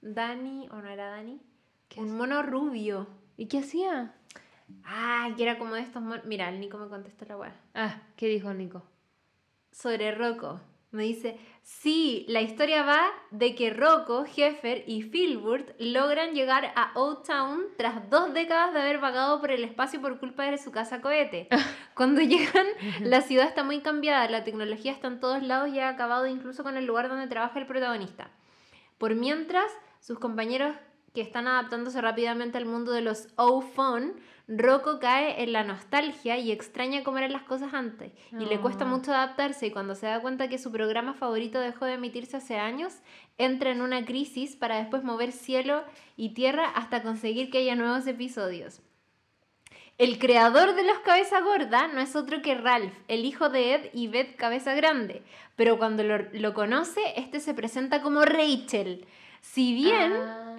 Dani, 0.01 0.69
¿o 0.71 0.77
no 0.77 0.89
era 0.89 1.07
Dani? 1.07 1.41
¿Qué 1.89 2.01
Un 2.01 2.17
mono 2.17 2.43
rubio. 2.43 3.09
¿Y 3.37 3.47
qué 3.47 3.59
hacía? 3.59 4.15
Ah, 4.85 5.31
que 5.37 5.43
era 5.43 5.59
como 5.59 5.75
de 5.75 5.83
estos 5.83 6.03
monos... 6.03 6.25
Mira, 6.25 6.49
el 6.49 6.61
Nico 6.61 6.79
me 6.79 6.89
contestó 6.89 7.25
la 7.27 7.37
weá. 7.37 7.55
Ah, 7.75 8.03
¿qué 8.17 8.27
dijo 8.29 8.53
Nico? 8.53 8.83
sobre 9.75 10.13
Rocco. 10.13 10.61
Me 10.93 11.03
dice, 11.03 11.37
sí, 11.63 12.25
la 12.29 12.41
historia 12.41 12.85
va 12.85 13.11
de 13.33 13.57
que 13.57 13.71
Rocco, 13.71 14.25
Heffer 14.25 14.85
y 14.87 15.03
Filbert 15.03 15.75
logran 15.81 16.35
llegar 16.35 16.73
a 16.77 16.93
Old 16.95 17.27
Town 17.27 17.65
tras 17.77 18.09
dos 18.11 18.33
décadas 18.33 18.73
de 18.73 18.81
haber 18.81 19.01
vagado 19.01 19.41
por 19.41 19.51
el 19.51 19.65
espacio 19.65 20.01
por 20.01 20.21
culpa 20.21 20.45
de 20.45 20.57
su 20.57 20.71
casa 20.71 21.01
cohete. 21.01 21.49
Cuando 21.97 22.21
llegan, 22.21 22.67
la 23.01 23.23
ciudad 23.23 23.49
está 23.49 23.65
muy 23.65 23.81
cambiada, 23.81 24.31
la 24.31 24.45
tecnología 24.45 24.93
está 24.93 25.09
en 25.09 25.19
todos 25.19 25.43
lados 25.43 25.71
y 25.71 25.81
ha 25.81 25.89
acabado 25.89 26.29
incluso 26.29 26.63
con 26.63 26.77
el 26.77 26.87
lugar 26.87 27.09
donde 27.09 27.27
trabaja 27.27 27.59
el 27.59 27.67
protagonista. 27.67 28.31
Por 28.97 29.17
mientras, 29.17 29.67
sus 29.99 30.21
compañeros 30.21 30.77
que 31.13 31.23
están 31.23 31.49
adaptándose 31.49 32.01
rápidamente 32.01 32.57
al 32.57 32.67
mundo 32.67 32.93
de 32.93 33.01
los 33.01 33.29
O-Phone, 33.35 34.15
Rocco 34.47 34.99
cae 34.99 35.43
en 35.43 35.53
la 35.55 35.65
nostalgia 35.65 36.37
y 36.37 36.53
extraña 36.53 37.03
cómo 37.03 37.17
eran 37.19 37.33
las 37.33 37.45
cosas 37.45 37.73
antes. 37.73 38.13
Y 38.33 38.45
le 38.45 38.61
cuesta 38.61 38.85
Oh. 38.85 38.89
mucho 38.89 39.13
adaptarse 39.13 39.67
y 39.67 39.71
cuando 39.71 39.95
se 39.95 40.07
da 40.07 40.21
cuenta 40.21 40.49
que 40.49 40.59
su 40.59 40.71
programa 40.71 41.15
favorito 41.15 41.61
dejó 41.61 41.87
de 41.87 41.95
emitirse 41.95 42.37
hace 42.37 42.59
años, 42.59 42.93
entra 43.39 43.71
en 43.71 43.81
una 43.81 44.05
crisis 44.05 44.55
para 44.55 44.77
después 44.77 45.03
mover 45.03 45.33
cielo 45.33 45.83
y 46.17 46.31
tierra 46.35 46.69
hasta 46.69 47.03
conseguir 47.03 47.51
que 47.51 47.59
haya 47.59 47.75
nuevos 47.75 48.07
episodios. 48.07 48.83
El 49.97 50.19
creador 50.19 50.75
de 50.75 50.83
los 50.85 50.99
Cabeza 50.99 51.41
Gorda 51.41 51.87
no 51.87 52.01
es 52.01 52.17
otro 52.17 52.43
que 52.43 52.57
Ralph, 52.57 52.93
el 53.07 53.25
hijo 53.25 53.49
de 53.49 53.75
Ed 53.75 53.91
y 53.95 54.09
Beth 54.09 54.35
Cabeza 54.37 54.75
Grande, 54.75 55.23
pero 55.57 55.79
cuando 55.79 56.03
lo, 56.03 56.19
lo 56.33 56.53
conoce, 56.53 57.01
este 57.17 57.39
se 57.39 57.55
presenta 57.55 58.03
como 58.03 58.25
Rachel. 58.25 59.07
Si 59.41 59.73
bien 59.73 60.13
Ah. 60.15 60.57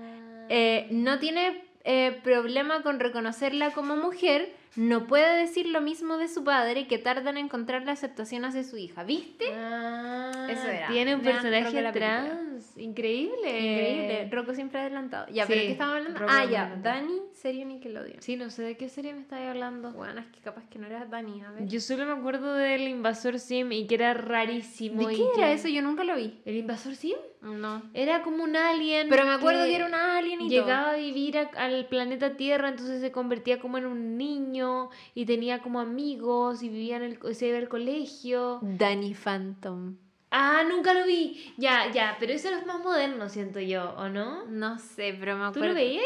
eh, 0.47 0.87
no 0.91 1.19
tiene 1.19 1.64
eh, 1.85 2.19
problema 2.23 2.81
con 2.81 2.99
reconocerla 2.99 3.71
como 3.71 3.95
mujer, 3.95 4.51
no 4.75 5.07
puede 5.07 5.37
decir 5.39 5.67
lo 5.67 5.81
mismo 5.81 6.17
de 6.17 6.27
su 6.27 6.43
padre 6.43 6.87
que 6.87 6.97
tarda 6.97 7.29
en 7.29 7.37
encontrar 7.37 7.83
la 7.83 7.91
aceptación 7.93 8.45
hacia 8.45 8.63
su 8.63 8.77
hija. 8.77 9.03
¿Viste? 9.03 9.45
Ah, 9.53 10.47
Eso 10.49 10.67
era. 10.67 10.87
Tiene 10.87 11.15
un 11.15 11.21
personaje 11.21 11.83
trans. 11.91 12.77
Increíble. 12.77 13.47
Increíble. 13.49 14.29
Rocco 14.31 14.53
siempre 14.53 14.79
adelantado. 14.81 15.27
Ya, 15.31 15.43
Sí, 15.45 15.53
pero 15.53 15.61
¿qué 15.65 15.71
estamos 15.71 15.95
hablando? 15.97 16.19
Rocco 16.19 16.31
ah, 16.35 16.45
ya. 16.45 16.75
Dani, 16.81 17.19
serie 17.33 17.65
Nickelodeon. 17.65 18.21
Sí, 18.21 18.35
no 18.35 18.49
sé 18.49 18.63
de 18.63 18.77
qué 18.77 18.89
serie 18.89 19.13
me 19.13 19.21
estáis 19.21 19.47
hablando. 19.47 19.91
Bueno, 19.93 20.19
es 20.21 20.27
que 20.27 20.39
capaz 20.41 20.67
que 20.69 20.79
no 20.79 20.87
era 20.87 21.05
Dani. 21.05 21.41
A 21.43 21.51
ver. 21.51 21.67
Yo 21.67 21.79
solo 21.79 22.05
me 22.05 22.13
acuerdo 22.13 22.53
del 22.53 22.87
invasor 22.87 23.39
sim 23.39 23.71
y 23.71 23.87
que 23.87 23.95
era 23.95 24.13
rarísimo. 24.13 25.07
¿De 25.07 25.13
y 25.13 25.17
qué 25.17 25.23
era 25.37 25.47
que- 25.47 25.53
eso? 25.53 25.67
Yo 25.67 25.81
nunca 25.81 26.03
lo 26.03 26.15
vi. 26.15 26.41
¿El 26.45 26.55
invasor 26.57 26.95
sim? 26.95 27.15
No. 27.41 27.83
Era 27.93 28.23
como 28.23 28.43
un 28.43 28.55
alien. 28.55 29.07
Pero 29.09 29.25
me 29.25 29.33
acuerdo 29.33 29.65
que, 29.65 29.75
era 29.75 29.85
un 29.85 29.93
alien 29.93 30.41
y 30.41 30.49
Llegaba 30.49 30.91
a 30.91 30.95
vivir 30.95 31.37
a- 31.37 31.51
al 31.57 31.85
planeta 31.87 32.35
Tierra, 32.37 32.69
entonces 32.69 33.01
se 33.01 33.11
convertía 33.11 33.59
como 33.59 33.77
en 33.77 33.85
un 33.85 34.17
niño 34.17 34.64
y 35.13 35.25
tenía 35.25 35.61
como 35.61 35.79
amigos 35.79 36.63
y 36.63 36.69
vivía 36.69 36.97
en 36.97 37.03
el, 37.03 37.35
se 37.35 37.47
iba 37.47 37.57
al 37.57 37.69
colegio. 37.69 38.59
Danny 38.61 39.13
Phantom. 39.13 39.97
Ah, 40.31 40.63
nunca 40.69 40.93
lo 40.93 41.05
vi. 41.05 41.53
Ya, 41.57 41.91
ya, 41.91 42.17
pero 42.19 42.33
eso 42.33 42.49
es 42.49 42.65
más 42.65 42.79
moderno, 42.83 43.29
siento 43.29 43.59
yo, 43.59 43.91
¿o 43.97 44.09
no? 44.09 44.45
No 44.47 44.77
sé, 44.79 45.15
pero 45.19 45.35
me 45.37 45.43
¿Tú 45.43 45.49
acuerdo. 45.59 45.67
lo 45.69 45.73
veías? 45.75 46.03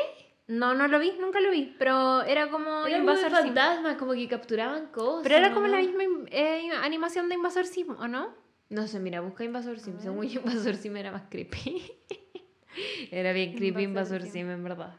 No, 0.48 0.74
no 0.74 0.88
lo 0.88 1.00
vi, 1.00 1.14
nunca 1.20 1.40
lo 1.40 1.52
vi. 1.52 1.76
Pero 1.78 2.22
era 2.24 2.50
como 2.50 2.86
Era 2.86 3.00
como 3.00 3.12
Invasor 3.12 3.30
Sim. 3.30 3.46
fantasmas, 3.48 3.98
como 3.98 4.14
que 4.14 4.28
capturaban 4.28 4.88
cosas. 4.88 5.24
Pero 5.24 5.36
era 5.36 5.54
como 5.54 5.68
¿no? 5.68 5.74
la 5.74 5.80
misma 5.80 6.04
eh, 6.32 6.70
animación 6.84 7.30
de 7.30 7.36
Invasor 7.36 7.66
Sim, 7.66 7.92
¿o 8.00 8.08
no? 8.08 8.34
No 8.70 8.88
sé, 8.88 9.00
mira, 9.00 9.22
busca 9.22 9.44
Invasor 9.44 9.80
Sim. 9.80 10.00
Según 10.00 10.28
yo, 10.28 10.42
Invasor 10.42 10.76
Sim 10.76 10.96
era 10.98 11.12
más 11.12 11.24
creepy. 11.30 11.84
Era 13.12 13.34
bien 13.34 13.54
creepy 13.56 13.84
Invasor 13.84 14.18
Invasor 14.18 14.22
Sim. 14.24 14.32
Sim, 14.32 14.52
en 14.52 14.64
verdad. 14.64 14.96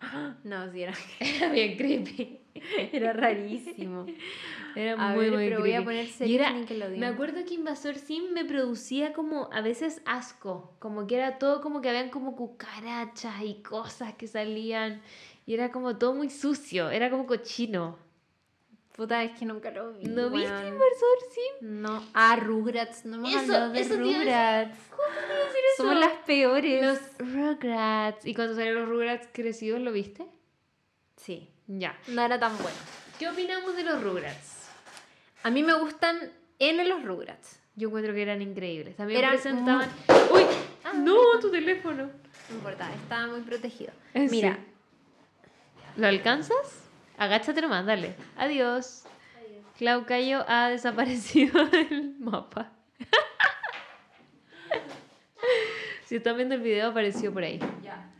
No, 0.44 0.70
sí, 0.72 0.82
era, 0.82 0.94
Era 1.20 1.50
bien 1.52 1.76
creepy. 1.76 2.40
era 2.92 3.12
rarísimo. 3.12 4.06
Era 4.76 4.94
A 4.94 5.12
muy, 5.14 5.24
ver, 5.24 5.32
muy 5.34 5.44
pero 5.48 5.60
voy 5.60 5.70
a 5.72 5.76
creepy. 5.76 5.84
poner 5.84 6.06
series 6.08 6.40
era- 6.40 6.88
me 6.96 7.06
acuerdo 7.06 7.44
que 7.44 7.54
Invasor 7.54 7.96
Sim 7.96 8.32
me 8.32 8.44
producía 8.44 9.12
como 9.12 9.48
a 9.52 9.60
veces 9.60 10.02
asco, 10.04 10.74
como 10.78 11.06
que 11.06 11.16
era 11.16 11.38
todo 11.38 11.60
como 11.60 11.80
que 11.80 11.88
habían 11.88 12.10
como 12.10 12.34
cucarachas 12.36 13.42
y 13.44 13.62
cosas 13.62 14.14
que 14.14 14.26
salían 14.26 15.00
y 15.46 15.54
era 15.54 15.70
como 15.70 15.96
todo 15.98 16.14
muy 16.14 16.30
sucio, 16.30 16.90
era 16.90 17.10
como 17.10 17.26
cochino. 17.26 17.98
Puta, 18.96 19.24
es 19.24 19.36
que 19.36 19.44
nunca 19.44 19.70
lo 19.72 19.92
vi. 19.92 20.04
¿No 20.04 20.30
viste. 20.30 20.48
Invasor 20.48 21.18
Sim? 21.32 21.82
No. 21.82 22.04
Ah, 22.14 22.36
Rugrats. 22.36 23.04
No 23.04 23.16
hemos 23.16 23.30
Eso- 23.30 23.40
hablado 23.40 23.72
de 23.72 23.80
eso 23.80 23.94
te 23.96 24.06
iba 24.06 24.08
a 24.08 24.18
Rugrats. 24.20 24.78
decir 24.78 25.62
Somos 25.76 25.92
eso. 25.92 26.00
las 26.00 26.12
peores. 26.24 26.82
Los 27.18 27.28
Rugrats. 27.32 28.24
¿Y 28.24 28.34
cuando 28.34 28.54
salieron 28.54 28.82
los 28.82 28.88
Rugrats 28.90 29.28
crecidos 29.32 29.80
lo 29.80 29.90
viste? 29.90 30.24
Sí. 31.16 31.50
Ya. 31.66 31.98
No 32.06 32.22
era 32.22 32.38
tan 32.38 32.56
bueno. 32.58 32.76
¿Qué 33.18 33.28
opinamos 33.28 33.74
de 33.74 33.82
los 33.82 34.00
Rugrats? 34.02 34.68
A 35.42 35.50
mí 35.50 35.62
me 35.64 35.74
gustan 35.74 36.32
N 36.60 36.84
los 36.84 37.02
Rugrats. 37.04 37.58
Yo 37.74 37.88
encuentro 37.88 38.14
que 38.14 38.22
eran 38.22 38.42
increíbles. 38.42 38.94
También 38.96 39.18
Eran 39.18 39.32
presentaban... 39.32 39.90
¡Uy! 40.32 40.42
¡No! 40.98 41.16
Tu 41.40 41.50
teléfono. 41.50 42.04
No 42.50 42.54
importa, 42.54 42.88
estaba 42.94 43.26
muy 43.26 43.40
protegido. 43.40 43.92
Eh, 44.14 44.28
sí. 44.28 44.36
Mira, 44.36 44.58
¿Lo 45.96 46.06
alcanzas? 46.06 46.83
Agáchate 47.18 47.60
nomás, 47.60 47.86
dale. 47.86 48.14
Adiós. 48.36 49.04
Clau 49.78 50.04
Cayo 50.06 50.44
ha 50.48 50.68
desaparecido 50.68 51.64
del 51.66 52.14
mapa. 52.18 52.72
si 56.04 56.16
están 56.16 56.36
viendo 56.36 56.54
el 56.54 56.60
video, 56.60 56.90
apareció 56.90 57.32
por 57.32 57.42
ahí. 57.42 57.58
ya. 57.82 58.10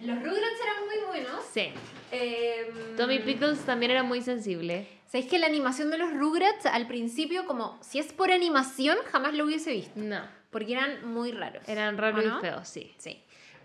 Los 0.00 0.16
Rugrats 0.16 0.60
eran 0.62 0.86
muy 0.86 1.06
buenos. 1.08 1.44
Sí. 1.52 1.72
Em, 2.10 2.96
Tommy 2.96 3.18
Pickles 3.18 3.60
también 3.60 3.92
era 3.92 4.02
muy 4.02 4.22
sensible. 4.22 4.86
¿Sabéis 5.06 5.28
que 5.28 5.38
la 5.38 5.46
animación 5.46 5.90
de 5.90 5.98
los 5.98 6.12
Rugrats 6.14 6.64
al 6.66 6.86
principio, 6.86 7.44
como 7.44 7.78
si 7.82 7.98
es 7.98 8.12
por 8.12 8.30
animación, 8.30 8.96
jamás 9.12 9.34
lo 9.34 9.44
hubiese 9.44 9.72
visto? 9.72 9.92
No. 9.96 10.20
Porque 10.50 10.72
eran 10.72 11.12
muy 11.12 11.32
raros. 11.32 11.68
Eran 11.68 11.98
raros 11.98 12.24
y 12.24 12.40
feos, 12.40 12.66
sí. 12.66 12.94
Sí. 12.96 13.20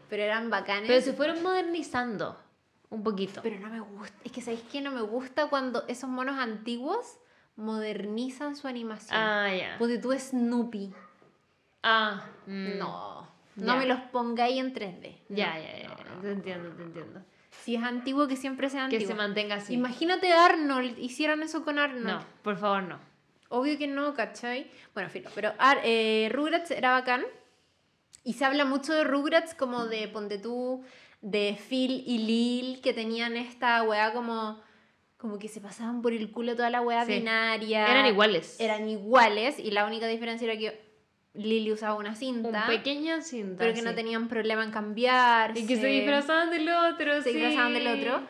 Pero 0.09 0.23
eran 0.23 0.49
bacanes. 0.49 0.87
Pero 0.87 1.01
se 1.01 1.13
fueron 1.13 1.41
modernizando 1.41 2.37
un 2.89 3.03
poquito. 3.03 3.41
Pero 3.43 3.59
no 3.59 3.69
me 3.69 3.79
gusta. 3.79 4.15
Es 4.23 4.31
que 4.31 4.41
¿sabéis 4.41 4.61
que 4.71 4.81
no 4.81 4.91
me 4.91 5.01
gusta 5.01 5.47
cuando 5.47 5.85
esos 5.87 6.09
monos 6.09 6.37
antiguos 6.37 7.17
modernizan 7.55 8.55
su 8.55 8.67
animación? 8.67 9.19
Ah, 9.19 9.53
ya. 9.53 9.77
Ponte 9.77 9.97
tú 9.97 10.11
Snoopy. 10.17 10.93
Ah, 11.83 12.25
mm. 12.45 12.77
No. 12.77 13.27
No 13.55 13.77
me 13.77 13.85
los 13.85 13.99
pongáis 14.11 14.59
en 14.59 14.73
3D. 14.73 15.15
Ya, 15.29 15.57
ya, 15.57 15.77
ya. 15.83 15.95
Te 16.21 16.31
entiendo, 16.31 16.69
te 16.71 16.83
entiendo. 16.83 17.21
Si 17.63 17.75
es 17.75 17.83
antiguo, 17.83 18.27
que 18.27 18.35
siempre 18.35 18.69
sea 18.69 18.81
Que 18.89 18.97
antiguo. 18.97 19.07
se 19.07 19.13
mantenga 19.15 19.55
así. 19.55 19.73
Imagínate 19.73 20.31
Arnold, 20.33 20.99
hicieran 20.99 21.41
eso 21.41 21.63
con 21.63 21.79
Arnold. 21.79 22.05
No, 22.05 22.19
por 22.43 22.57
favor, 22.57 22.83
no. 22.83 22.99
Obvio 23.49 23.77
que 23.77 23.87
no, 23.87 24.13
¿cachai? 24.13 24.69
Bueno, 24.93 25.09
filo, 25.09 25.29
pero 25.33 25.53
Ar- 25.57 25.79
eh, 25.83 26.29
Rugrats 26.33 26.71
era 26.71 26.91
bacán. 26.91 27.23
Y 28.25 28.33
se 28.33 28.43
habla 28.43 28.65
mucho 28.65 28.91
de 28.93 29.03
Rugrats 29.03 29.53
como 29.53 29.85
de, 29.85 30.07
ponte 30.09 30.37
tú, 30.39 30.83
de 31.27 31.57
Phil 31.69 32.03
y 32.05 32.19
Lil, 32.19 32.81
que 32.81 32.93
tenían 32.93 33.35
esta 33.35 33.81
weá 33.81 34.13
como, 34.13 34.61
como 35.17 35.39
que 35.39 35.47
se 35.47 35.59
pasaban 35.59 36.03
por 36.03 36.13
el 36.13 36.31
culo 36.31 36.55
toda 36.55 36.69
la 36.69 36.81
weá 36.81 37.03
Sí. 37.03 37.13
binaria. 37.13 37.87
Eran 37.89 38.05
iguales. 38.05 38.59
Eran 38.59 38.87
iguales 38.87 39.57
y 39.57 39.71
la 39.71 39.85
única 39.87 40.05
diferencia 40.05 40.45
era 40.45 40.55
que 40.59 40.85
Lily 41.33 41.71
usaba 41.71 41.95
una 41.95 42.11
un 42.11 42.15
cinta, 42.15 42.67
pequeño 42.67 43.21
cinta. 43.21 43.57
pero 43.57 43.73
que 43.73 43.81
no 43.81 43.95
tenían 43.95 44.27
problema 44.29 44.63
en 44.63 44.69
cambiarse. 44.69 45.59
Y 45.59 45.65
que 45.65 45.77
se 45.77 45.87
disfrazaban 45.87 46.51
del 46.51 46.69
otro, 46.69 47.15
se 47.23 47.31
sí. 47.31 47.37
disfrazaban 47.37 47.73
del 47.73 47.87
otro. 47.87 48.21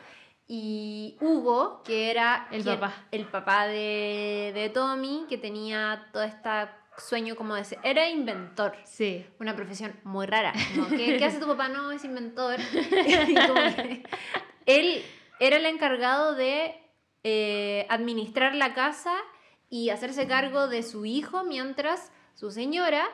Y 0.47 1.17
Hugo, 1.21 1.81
que 1.83 2.11
era 2.11 2.47
El 2.51 2.63
papá. 2.63 2.93
el 3.11 3.25
papá 3.25 3.67
de, 3.67 4.51
de 4.55 4.69
Tommy, 4.69 5.25
que 5.27 5.37
tenía 5.37 6.07
todo 6.13 6.23
este 6.23 6.49
sueño 6.97 7.35
como 7.35 7.55
de 7.55 7.63
ser, 7.63 7.79
era 7.83 8.09
inventor. 8.09 8.75
Sí. 8.85 9.25
Una 9.39 9.55
profesión 9.55 9.99
muy 10.03 10.25
rara. 10.25 10.53
como, 10.75 10.89
¿qué, 10.89 11.17
qué 11.17 11.25
hace 11.25 11.39
tu 11.39 11.47
papá? 11.47 11.69
No, 11.69 11.91
es 11.91 12.03
inventor. 12.03 12.59
Él 14.65 15.03
era 15.39 15.57
el 15.57 15.65
encargado 15.65 16.35
de 16.35 16.75
eh, 17.23 17.85
administrar 17.89 18.55
la 18.55 18.73
casa 18.73 19.13
y 19.69 19.89
hacerse 19.89 20.27
cargo 20.27 20.67
de 20.67 20.83
su 20.83 21.05
hijo 21.05 21.43
mientras 21.43 22.11
su 22.33 22.51
señora, 22.51 23.05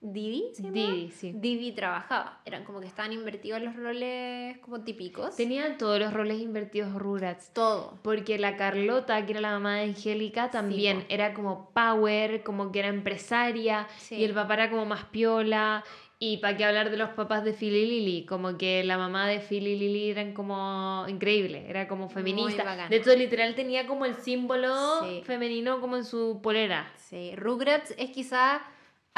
Didi. 0.00 0.44
Didi, 0.58 1.10
sí. 1.10 1.32
Didi 1.34 1.72
trabajaba. 1.72 2.40
Eran 2.44 2.64
como 2.64 2.80
que 2.80 2.86
estaban 2.86 3.12
invertidos 3.12 3.60
los 3.60 3.74
roles 3.74 4.56
como 4.58 4.82
típicos. 4.84 5.34
Tenían 5.34 5.76
todos 5.76 5.98
los 5.98 6.12
roles 6.12 6.40
invertidos 6.40 6.94
Rugrats. 6.94 7.52
todo. 7.52 7.98
Porque 8.02 8.38
la 8.38 8.56
Carlota, 8.56 9.26
que 9.26 9.32
era 9.32 9.40
la 9.40 9.50
mamá 9.50 9.76
de 9.76 9.82
Angélica, 9.84 10.50
también 10.50 11.04
era 11.08 11.34
como 11.34 11.70
power, 11.74 12.44
como 12.44 12.70
que 12.70 12.78
era 12.78 12.88
empresaria. 12.88 13.88
Sí. 13.98 14.16
Y 14.16 14.24
el 14.24 14.34
papá 14.34 14.54
era 14.54 14.70
como 14.70 14.86
más 14.86 15.04
piola. 15.06 15.82
Y 16.20 16.38
para 16.38 16.56
qué 16.56 16.64
hablar 16.64 16.90
de 16.90 16.96
los 16.96 17.10
papás 17.10 17.44
de 17.44 17.52
Phil 17.52 17.74
y 17.74 17.86
Lily, 17.86 18.26
como 18.26 18.58
que 18.58 18.82
la 18.82 18.98
mamá 18.98 19.28
de 19.28 19.38
Phil 19.38 19.66
y 19.68 19.76
Lily 19.78 20.10
eran 20.10 20.32
como 20.32 21.04
increíble, 21.08 21.64
era 21.68 21.86
como 21.86 22.08
feminista. 22.08 22.88
De 22.88 22.96
hecho, 22.96 23.14
literal 23.14 23.54
tenía 23.54 23.86
como 23.86 24.04
el 24.04 24.14
símbolo 24.16 24.74
Sí. 25.04 25.22
femenino 25.24 25.80
como 25.80 25.96
en 25.96 26.04
su 26.04 26.40
polera. 26.42 26.92
Sí, 26.96 27.34
Rugrats 27.36 27.94
es 27.98 28.10
quizá 28.10 28.60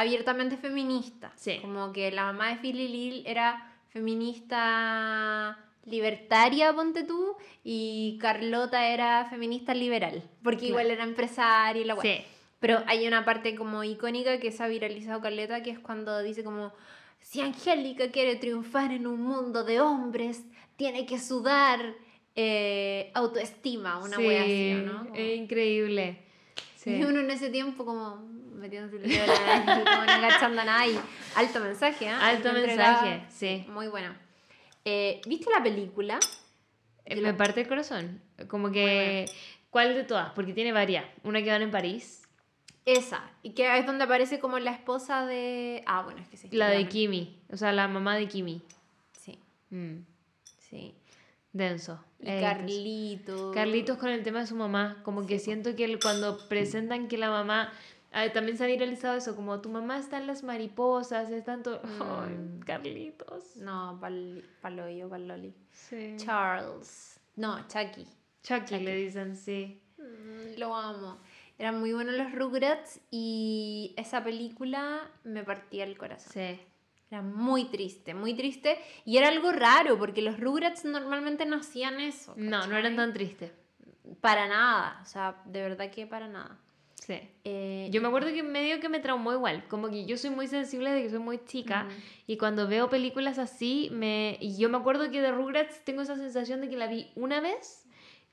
abiertamente 0.00 0.56
feminista. 0.56 1.32
Sí. 1.36 1.58
Como 1.60 1.92
que 1.92 2.10
la 2.10 2.24
mamá 2.24 2.48
de 2.50 2.56
Philly 2.56 2.88
Lil 2.88 3.22
era 3.26 3.72
feminista 3.88 5.58
libertaria, 5.84 6.72
ponte 6.74 7.04
tú, 7.04 7.36
y 7.64 8.18
Carlota 8.20 8.86
era 8.88 9.26
feminista 9.30 9.74
liberal, 9.74 10.22
porque 10.42 10.58
Claro. 10.58 10.70
igual 10.70 10.90
era 10.90 11.04
empresaria 11.04 11.82
y 11.82 11.84
la. 11.84 11.96
Sí. 12.00 12.18
Pero 12.60 12.82
hay 12.86 13.06
una 13.06 13.24
parte 13.24 13.54
como 13.54 13.82
icónica 13.84 14.38
que 14.38 14.52
se 14.52 14.62
ha 14.62 14.68
viralizado 14.68 15.20
Carleta, 15.20 15.62
que 15.62 15.70
es 15.70 15.78
cuando 15.78 16.22
dice 16.22 16.44
como, 16.44 16.72
si 17.20 17.40
Angélica 17.40 18.10
quiere 18.10 18.36
triunfar 18.36 18.92
en 18.92 19.06
un 19.06 19.22
mundo 19.22 19.64
de 19.64 19.80
hombres, 19.80 20.44
tiene 20.76 21.06
que 21.06 21.18
sudar 21.18 21.94
eh, 22.36 23.10
autoestima, 23.14 23.98
una 23.98 24.16
sí, 24.16 24.26
wea 24.26 24.42
así, 24.42 24.72
¿o 24.74 24.78
¿no? 24.86 24.98
Como- 25.04 25.14
es 25.16 25.36
increíble. 25.38 26.18
Sí. 26.82 26.96
y 26.96 27.04
uno 27.04 27.20
en 27.20 27.30
ese 27.30 27.50
tiempo 27.50 27.84
como 27.84 28.16
metiéndose 28.54 28.96
el 28.96 29.02
dedo 29.10 29.24
en 29.24 29.66
la 29.66 29.84
como 29.84 30.04
no 30.04 30.12
agachando 30.12 30.64
nada 30.64 30.86
y 30.86 30.98
alto 31.36 31.60
mensaje, 31.60 32.08
¿ah? 32.08 32.28
Alto 32.28 32.52
mensaje, 32.52 33.22
sí. 33.28 33.64
Muy 33.68 33.88
bueno. 33.88 34.14
Eh, 34.84 35.20
¿Viste 35.26 35.50
la 35.50 35.62
película? 35.62 36.18
Eh, 37.04 37.20
Me 37.20 37.34
parte 37.34 37.60
el 37.60 37.68
corazón. 37.68 38.22
Como 38.48 38.70
que. 38.70 39.26
¿Cuál 39.68 39.94
de 39.94 40.04
todas? 40.04 40.30
Porque 40.32 40.52
tiene 40.52 40.72
varias. 40.72 41.04
Una 41.22 41.42
que 41.42 41.50
van 41.50 41.62
en 41.62 41.70
París. 41.70 42.22
Esa. 42.86 43.30
Y 43.42 43.50
que 43.50 43.78
es 43.78 43.86
donde 43.86 44.04
aparece 44.04 44.40
como 44.40 44.58
la 44.58 44.72
esposa 44.72 45.26
de... 45.26 45.82
Ah, 45.86 46.02
bueno, 46.02 46.20
es 46.22 46.28
que 46.28 46.36
sí. 46.36 46.48
La 46.50 46.68
de. 46.70 46.88
Kimi. 46.88 47.38
O 47.52 47.56
sea, 47.56 47.72
la 47.72 47.86
mamá 47.88 48.16
de 48.16 48.26
Kimi. 48.26 48.62
Sí, 49.12 49.38
Mm, 49.70 49.98
sí. 50.58 50.94
Denso. 51.52 52.02
Y 52.20 52.28
es 52.30 52.40
Carlitos. 52.42 53.54
Carlitos 53.54 53.98
con 53.98 54.10
el 54.10 54.22
tema 54.22 54.40
de 54.40 54.46
su 54.46 54.54
mamá, 54.56 55.00
como 55.04 55.26
que 55.26 55.38
Sí, 55.38 55.46
siento 55.46 55.74
que 55.74 55.84
el- 55.84 55.98
cuando 56.00 56.38
presentan 56.48 57.08
que 57.08 57.16
la 57.18 57.30
mamá, 57.30 57.72
también 58.34 58.56
se 58.58 58.64
ha 58.64 58.66
viralizado 58.66 59.16
eso, 59.16 59.34
como 59.36 59.60
tu 59.60 59.68
mamá 59.70 59.98
está 59.98 60.18
en 60.18 60.26
las 60.26 60.42
mariposas, 60.42 61.30
es 61.30 61.44
tanto, 61.44 61.80
Mm. 61.82 62.60
Carlitos. 62.60 63.56
No, 63.56 63.98
pal, 64.00 64.44
paloyo, 64.60 65.08
paloli. 65.08 65.54
Sí. 65.70 66.14
Charles. 66.18 67.20
No, 67.36 67.56
Chucky. 67.68 68.06
Chucky, 68.42 68.60
Chucky. 68.74 68.78
le 68.80 68.96
dicen, 68.96 69.36
sí. 69.36 69.80
Mm, 69.98 70.58
Lo 70.58 70.74
amo. 70.74 71.18
Eran 71.58 71.78
muy 71.78 71.92
buenos 71.92 72.14
los 72.14 72.32
Rugrats 72.32 73.00
y 73.10 73.92
esa 73.98 74.24
película 74.24 75.10
me 75.24 75.44
partía 75.44 75.84
el 75.84 75.98
corazón. 75.98 76.32
Sí. 76.32 76.58
Era 77.10 77.22
muy 77.22 77.64
triste, 77.64 78.14
muy 78.14 78.34
triste. 78.34 78.78
Y 79.04 79.16
era 79.16 79.28
algo 79.28 79.50
raro, 79.50 79.98
porque 79.98 80.22
los 80.22 80.38
Rugrats 80.38 80.84
normalmente 80.84 81.44
no 81.44 81.56
hacían 81.56 82.00
eso. 82.00 82.34
No, 82.36 82.66
no 82.66 82.76
eran 82.76 82.94
tan 82.96 83.12
tristes. 83.12 83.52
Para 84.20 84.46
nada. 84.46 85.00
O 85.02 85.06
sea, 85.06 85.42
de 85.44 85.62
verdad 85.62 85.90
que 85.90 86.06
para 86.06 86.28
nada. 86.28 86.58
Sí. 86.94 87.18
Eh, 87.44 87.88
Yo 87.90 88.00
me 88.00 88.08
acuerdo 88.08 88.28
que 88.28 88.42
medio 88.42 88.78
que 88.78 88.88
me 88.88 89.00
traumó 89.00 89.32
igual, 89.32 89.66
como 89.68 89.88
que 89.88 90.04
yo 90.04 90.16
soy 90.16 90.30
muy 90.30 90.46
sensible 90.46 90.90
de 90.90 91.02
que 91.02 91.10
soy 91.10 91.18
muy 91.18 91.42
chica 91.44 91.88
y 92.26 92.36
cuando 92.36 92.68
veo 92.68 92.90
películas 92.90 93.38
así, 93.38 93.88
me 93.90 94.36
y 94.40 94.56
yo 94.58 94.68
me 94.68 94.76
acuerdo 94.76 95.10
que 95.10 95.20
de 95.20 95.32
Rugrats 95.32 95.82
tengo 95.84 96.02
esa 96.02 96.16
sensación 96.16 96.60
de 96.60 96.68
que 96.68 96.76
la 96.76 96.86
vi 96.86 97.10
una 97.16 97.40
vez 97.40 97.88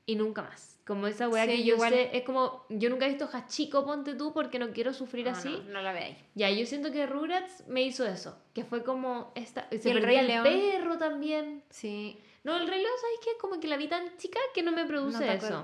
y 0.06 0.16
nunca 0.16 0.42
más. 0.42 0.77
Como 0.88 1.06
esa 1.06 1.28
weá 1.28 1.44
Sí, 1.44 1.50
que 1.50 1.64
yo 1.64 1.74
igual. 1.74 1.92
sé, 1.92 2.16
es 2.16 2.22
como, 2.22 2.64
yo 2.70 2.88
nunca 2.88 3.04
he 3.04 3.10
visto 3.10 3.28
Hachiko, 3.30 3.84
ponte 3.84 4.14
tú, 4.14 4.32
porque 4.32 4.58
no 4.58 4.70
quiero 4.70 4.94
sufrir 4.94 5.26
no, 5.26 5.32
así. 5.32 5.50
No, 5.66 5.74
no 5.74 5.82
la 5.82 5.92
veáis. 5.92 6.16
Ya, 6.34 6.50
yo 6.50 6.64
siento 6.64 6.90
que 6.90 7.06
Rugrats 7.06 7.68
me 7.68 7.82
hizo 7.82 8.06
eso, 8.06 8.38
que 8.54 8.64
fue 8.64 8.82
como 8.82 9.30
esta, 9.34 9.68
se 9.70 9.90
el 9.90 10.02
Rey 10.02 10.16
el 10.16 10.28
León? 10.28 10.44
perro 10.44 10.96
también. 10.96 11.62
Sí. 11.68 12.18
No, 12.42 12.56
el 12.56 12.66
Rey 12.66 12.80
León, 12.80 12.94
¿sabes 13.02 13.18
qué? 13.22 13.30
Como 13.38 13.60
que 13.60 13.68
la 13.68 13.76
vi 13.76 13.86
tan 13.86 14.16
chica 14.16 14.40
que 14.54 14.62
no 14.62 14.72
me 14.72 14.86
produce 14.86 15.26
no 15.26 15.30
eso. 15.30 15.62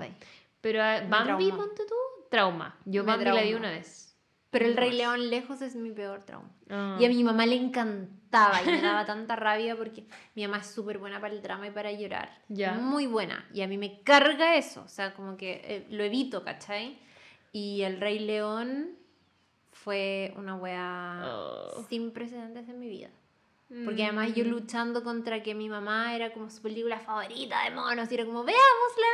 Pero 0.61 0.83
a 0.83 1.01
Bambi, 1.01 1.51
ponte 1.51 1.85
tú, 1.87 1.95
trauma. 2.29 2.77
Yo 2.85 3.03
Me 3.03 3.13
Bambi 3.13 3.25
la 3.25 3.41
vi 3.41 3.55
una 3.55 3.71
vez. 3.71 4.15
Pero 4.51 4.67
el 4.67 4.77
Rey. 4.77 4.91
León 4.91 5.31
lejos 5.31 5.63
es 5.63 5.75
mi 5.75 5.91
peor 5.91 6.23
trauma. 6.23 6.51
Ah. 6.69 6.97
Y 6.99 7.05
a 7.05 7.09
mi 7.09 7.23
mamá 7.23 7.47
le 7.47 7.55
y 8.65 8.71
me 8.71 8.81
daba 8.81 9.05
tanta 9.05 9.35
rabia 9.35 9.75
porque 9.75 10.03
mi 10.35 10.45
mamá 10.47 10.59
es 10.61 10.67
súper 10.67 10.97
buena 10.97 11.19
para 11.21 11.33
el 11.33 11.41
drama 11.41 11.67
y 11.67 11.71
para 11.71 11.91
llorar. 11.91 12.29
Muy 12.73 13.07
buena. 13.07 13.47
Y 13.53 13.61
a 13.61 13.67
mí 13.67 13.77
me 13.77 14.01
carga 14.03 14.55
eso. 14.55 14.81
O 14.85 14.87
sea, 14.89 15.13
como 15.13 15.37
que 15.37 15.61
eh, 15.63 15.85
lo 15.89 16.03
evito, 16.03 16.43
¿cachai? 16.43 16.97
Y 17.51 17.81
el 17.83 17.99
Rey 18.01 18.19
León 18.19 18.89
fue 19.71 20.33
una 20.37 20.55
wea 20.55 21.23
Oh. 21.25 21.85
sin 21.89 22.11
precedentes 22.11 22.67
en 22.69 22.79
mi 22.79 22.87
vida. 22.89 23.09
Porque 23.83 24.03
además 24.03 24.31
yo 24.35 24.45
Mm. 24.45 24.49
luchando 24.49 25.03
contra 25.03 25.41
que 25.41 25.55
mi 25.55 25.69
mamá 25.69 26.15
era 26.15 26.31
como 26.31 26.51
su 26.51 26.61
película 26.61 26.99
favorita 26.99 27.63
de 27.63 27.71
monos 27.71 28.11
y 28.11 28.13
era 28.15 28.23
como, 28.25 28.43
veámosla, 28.43 29.05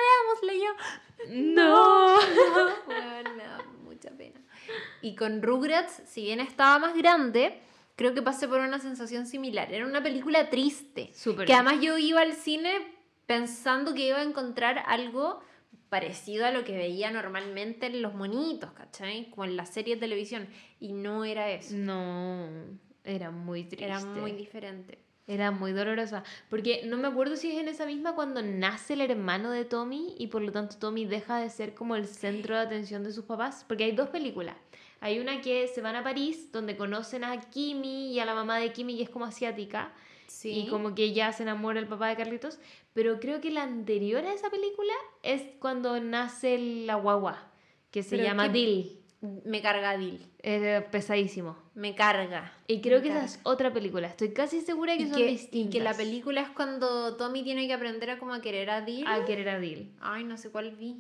veámosla. 0.44 0.54
Y 0.54 0.60
yo, 0.60 1.54
No. 1.54 2.18
Weón, 2.88 3.38
me 3.38 3.44
da 3.46 3.60
mucha 3.84 4.10
pena. 4.12 4.40
Y 5.02 5.16
con 5.16 5.42
Rugrats, 5.42 6.02
si 6.06 6.24
bien 6.24 6.40
estaba 6.42 6.80
más 6.80 6.96
grande, 6.98 7.62
creo 8.02 8.16
que 8.16 8.24
pasé 8.24 8.48
por 8.48 8.60
una 8.62 8.80
sensación 8.80 9.28
similar. 9.28 9.72
Era 9.72 9.86
una 9.86 10.02
película 10.02 10.50
triste. 10.50 11.12
Súper 11.14 11.46
Que 11.46 11.54
además 11.54 11.82
yo 11.82 12.00
iba 12.00 12.22
al 12.22 12.34
cine 12.34 12.72
pensando 13.28 13.94
que 13.94 14.08
iba 14.08 14.18
a 14.18 14.24
encontrar 14.24 14.84
algo 14.88 15.42
parecido 15.90 16.48
a 16.48 16.52
lo 16.52 16.64
que 16.64 16.76
veía 16.76 17.12
normalmente 17.12 17.86
en 17.86 18.02
los 18.02 18.16
monitos, 18.16 18.72
¿cachai? 18.72 19.30
Como 19.30 19.46
en 19.46 19.56
las 19.56 19.70
series 19.70 19.98
de 19.98 20.02
televisión. 20.02 20.48
Y 20.80 20.94
no 20.94 21.26
era 21.26 21.52
eso. 21.52 21.76
No, 21.76 22.50
era 23.04 23.30
muy 23.30 23.66
triste. 23.66 23.86
Era 23.86 24.04
muy 24.04 24.32
diferente. 24.32 24.98
Era 25.28 25.52
muy 25.52 25.72
dolorosa. 25.72 26.24
Porque 26.50 26.82
no 26.88 26.98
me 26.98 27.08
acuerdo 27.08 27.36
si 27.36 27.52
es 27.52 27.60
en 27.60 27.68
esa 27.68 27.86
misma 27.86 28.16
cuando 28.16 28.42
nace 28.42 28.94
el 28.94 29.02
hermano 29.02 29.52
de 29.52 29.64
Tommy 29.64 30.16
y 30.18 30.28
por 30.28 30.42
lo 30.42 30.52
tanto 30.52 30.78
Tommy 30.78 31.06
deja 31.06 31.38
de 31.38 31.52
ser 31.52 31.76
como 31.76 31.96
el 31.96 32.08
centro 32.08 32.56
de 32.56 32.62
atención 32.62 33.04
de 33.04 33.12
sus 33.12 33.26
papás. 33.26 33.64
Porque 33.68 33.84
hay 33.84 33.92
dos 33.92 34.10
películas. 34.10 34.56
Hay 35.02 35.20
una 35.20 35.42
que 35.42 35.68
se 35.68 35.82
van 35.82 35.96
a 35.98 36.04
París, 36.04 36.52
donde 36.54 36.78
conocen 36.78 37.24
a 37.26 37.42
Kimi 37.42 38.14
y 38.14 38.20
a 38.20 38.26
la 38.26 38.34
mamá 38.36 38.58
de 38.60 38.72
Kimi, 38.72 38.96
que 38.96 39.04
es 39.04 39.10
como 39.10 39.26
asiática. 39.26 39.92
Sí. 40.28 40.52
Y 40.52 40.68
como 40.70 40.96
que 40.96 41.12
ya 41.12 41.34
se 41.34 41.44
enamora 41.44 41.80
el 41.80 41.88
papá 41.88 42.08
de 42.08 42.16
Carlitos. 42.16 42.60
Pero 42.94 43.20
creo 43.20 43.42
que 43.42 43.52
la 43.52 43.64
anterior 43.64 44.24
a 44.26 44.34
esa 44.34 44.50
película 44.50 44.94
es 45.24 45.42
cuando 45.60 46.00
nace 46.00 46.58
la 46.86 46.96
guagua, 46.96 47.38
que 47.90 48.04
se 48.04 48.12
Pero 48.16 48.24
llama 48.30 48.48
qué- 48.48 48.54
Dil. 48.54 48.98
Me 49.46 49.62
carga 49.62 49.98
Dil. 49.98 50.26
Es 50.40 50.84
pesadísimo. 50.86 51.56
Me 51.76 51.94
carga. 51.94 52.52
Y 52.66 52.82
creo 52.82 53.04
que 53.04 53.10
esa 53.10 53.24
es 53.24 53.40
otra 53.44 53.72
película. 53.72 54.08
Estoy 54.08 54.34
casi 54.34 54.62
segura 54.62 54.98
que 54.98 55.04
Y 55.04 55.08
son 55.10 55.18
que, 55.18 55.26
y 55.26 55.32
distintas. 55.32 55.72
que 55.74 55.80
la 55.80 55.94
película 55.94 56.42
es 56.42 56.50
cuando 56.50 57.16
Tommy 57.18 57.44
tiene 57.44 57.68
que 57.68 57.74
aprender 57.74 58.10
a 58.10 58.18
como 58.18 58.34
a 58.34 58.42
querer 58.42 58.72
a 58.72 58.82
Dil. 58.82 59.06
A 59.06 59.24
querer 59.26 59.50
a 59.50 59.60
Dil. 59.60 59.92
Ay, 60.00 60.24
no 60.24 60.38
sé 60.38 60.50
cuál 60.50 60.72
vi. 60.76 60.96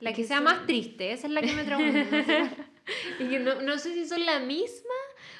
La 0.00 0.12
que 0.12 0.24
sea 0.24 0.36
son- 0.36 0.44
más 0.44 0.66
triste, 0.66 1.12
esa 1.12 1.26
es 1.26 1.32
la 1.32 1.40
que 1.42 1.52
me 1.52 1.64
traumó. 1.64 1.92
no 1.92 3.38
no, 3.54 3.62
no 3.62 3.78
sé 3.78 3.94
si 3.94 4.06
son 4.06 4.24
la 4.26 4.40
misma 4.40 4.94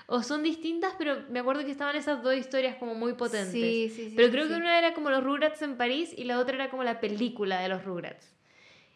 o 0.06 0.22
son 0.22 0.42
distintas, 0.42 0.94
pero 0.98 1.24
me 1.30 1.40
acuerdo 1.40 1.64
que 1.64 1.70
estaban 1.70 1.96
esas 1.96 2.22
dos 2.22 2.34
historias 2.34 2.76
como 2.76 2.94
muy 2.94 3.14
potentes. 3.14 3.52
Sí, 3.52 3.90
sí, 3.94 4.10
sí, 4.10 4.12
pero 4.16 4.30
creo 4.30 4.48
que 4.48 4.54
una 4.54 4.78
era 4.78 4.92
como 4.94 5.10
los 5.10 5.22
Rugrats 5.24 5.62
en 5.62 5.76
París 5.76 6.12
y 6.16 6.24
la 6.24 6.38
otra 6.38 6.54
era 6.56 6.70
como 6.70 6.84
la 6.84 7.00
película 7.00 7.60
de 7.60 7.68
los 7.68 7.84
Rugrats. 7.84 8.34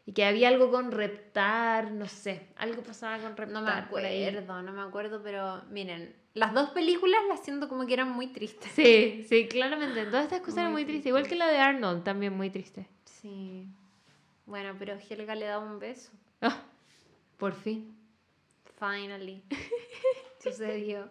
Y 0.07 0.12
que 0.12 0.24
había 0.27 0.49
algo 0.49 0.70
con 0.70 0.93
Reptar, 0.93 1.91
no 1.93 2.07
sé, 2.09 2.49
algo 2.57 2.82
pasaba 2.82 3.16
con 3.19 3.36
Reptar. 3.36 3.49
No 3.49 3.62
me 3.62 3.70
acuerdo, 3.70 4.62
no 4.62 4.73
me 4.73 4.82
acuerdo, 4.82 5.23
pero 5.23 5.62
miren, 5.70 6.15
las 6.35 6.53
dos 6.53 6.70
películas 6.70 7.20
las 7.28 7.43
siento 7.43 7.69
como 7.70 7.86
que 7.86 7.95
eran 7.95 8.11
muy 8.11 8.27
tristes. 8.27 8.70
Sí, 8.73 9.24
sí, 9.27 9.49
claramente. 9.49 10.05
Todas 10.05 10.24
estas 10.24 10.41
cosas 10.41 10.59
eran 10.59 10.73
Muy 10.73 10.82
muy 10.82 10.85
tristes. 10.85 11.05
triste. 11.05 11.09
Igual 11.09 11.27
que 11.28 11.36
la 11.36 11.47
de 11.49 11.57
Arnold, 11.59 12.05
también 12.05 12.36
muy 12.36 12.51
triste. 12.51 12.86
Sí. 13.07 13.66
Bueno, 14.47 14.75
pero 14.79 14.95
Helga 15.09 15.35
le 15.35 15.47
da 15.47 15.59
un 15.59 15.79
beso. 15.79 16.11
Ah, 16.41 16.62
por 17.39 17.55
fin. 17.55 17.97
Finally. 18.79 19.43
Sucedió. 20.43 21.09